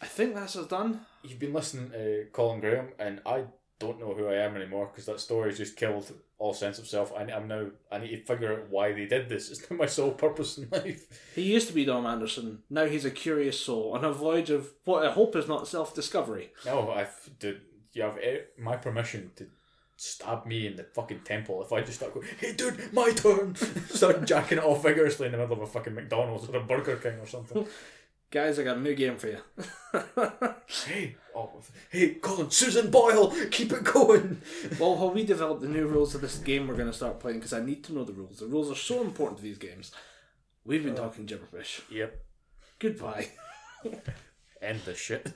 I 0.00 0.06
think 0.06 0.34
that's 0.34 0.56
us 0.56 0.66
done. 0.66 1.00
You've 1.22 1.38
been 1.38 1.52
listening 1.52 1.90
to 1.90 2.26
Colin 2.32 2.60
Graham, 2.60 2.88
and 2.98 3.20
I 3.24 3.44
don't 3.78 4.00
know 4.00 4.14
who 4.14 4.28
I 4.28 4.34
am 4.34 4.56
anymore 4.56 4.86
because 4.86 5.06
that 5.06 5.20
story 5.20 5.52
just 5.52 5.76
killed 5.76 6.12
all 6.38 6.54
sense 6.54 6.78
of 6.78 6.86
self. 6.86 7.12
I, 7.14 7.22
I'm 7.22 7.48
now 7.48 7.68
I 7.90 7.98
need 7.98 8.10
to 8.10 8.24
figure 8.24 8.52
out 8.52 8.70
why 8.70 8.92
they 8.92 9.06
did 9.06 9.28
this. 9.28 9.50
It's 9.50 9.70
not 9.70 9.78
my 9.78 9.86
sole 9.86 10.12
purpose 10.12 10.58
in 10.58 10.68
life. 10.70 11.32
He 11.34 11.42
used 11.42 11.68
to 11.68 11.74
be 11.74 11.84
Dom 11.84 12.06
Anderson. 12.06 12.62
Now 12.68 12.84
he's 12.86 13.04
a 13.04 13.10
curious 13.10 13.58
soul 13.58 13.92
on 13.94 14.04
a 14.04 14.12
voyage 14.12 14.50
of 14.50 14.70
what 14.84 15.04
I 15.04 15.12
hope 15.12 15.34
is 15.36 15.48
not 15.48 15.68
self 15.68 15.94
discovery. 15.94 16.52
No, 16.64 16.90
I've 16.90 17.30
did. 17.38 17.60
You 17.92 18.02
have 18.02 18.18
eh, 18.22 18.40
my 18.58 18.76
permission 18.76 19.30
to 19.36 19.46
stab 19.96 20.46
me 20.46 20.66
in 20.66 20.76
the 20.76 20.84
fucking 20.84 21.20
temple 21.20 21.62
if 21.62 21.72
I 21.72 21.80
just 21.80 21.98
start 21.98 22.14
going, 22.14 22.26
"Hey, 22.38 22.52
dude, 22.52 22.92
my 22.92 23.10
turn!" 23.12 23.54
start 23.88 24.24
jacking 24.24 24.58
it 24.58 24.64
off 24.64 24.82
vigorously 24.82 25.26
in 25.26 25.32
the 25.32 25.38
middle 25.38 25.56
of 25.56 25.62
a 25.62 25.66
fucking 25.66 25.94
McDonald's 25.94 26.48
or 26.48 26.56
a 26.56 26.62
Burger 26.62 26.96
King 26.96 27.18
or 27.20 27.26
something. 27.26 27.66
Guys, 28.30 28.58
I 28.58 28.64
got 28.64 28.76
a 28.76 28.80
new 28.80 28.94
game 28.94 29.16
for 29.16 29.28
you. 29.28 29.38
hey, 30.86 31.14
oh, 31.34 31.62
hey, 31.90 32.14
Colin, 32.14 32.50
Susan 32.50 32.90
Boyle, 32.90 33.32
keep 33.52 33.72
it 33.72 33.84
going. 33.84 34.42
well, 34.80 34.96
while 34.96 35.10
we 35.12 35.24
develop 35.24 35.60
the 35.60 35.68
new 35.68 35.86
rules 35.86 36.12
of 36.14 36.22
this 36.22 36.36
game 36.38 36.66
we're 36.66 36.74
going 36.74 36.90
to 36.90 36.92
start 36.92 37.20
playing, 37.20 37.38
because 37.38 37.52
I 37.52 37.62
need 37.62 37.84
to 37.84 37.92
know 37.92 38.02
the 38.02 38.12
rules. 38.12 38.40
The 38.40 38.46
rules 38.46 38.68
are 38.70 38.74
so 38.74 39.00
important 39.00 39.38
to 39.38 39.44
these 39.44 39.58
games. 39.58 39.92
We've 40.64 40.82
been 40.82 40.94
oh. 40.94 41.04
talking 41.04 41.24
gibberpish. 41.24 41.82
Yep. 41.88 42.20
Goodbye. 42.80 43.28
End 44.60 44.80
the 44.84 44.94
shit. 44.94 45.24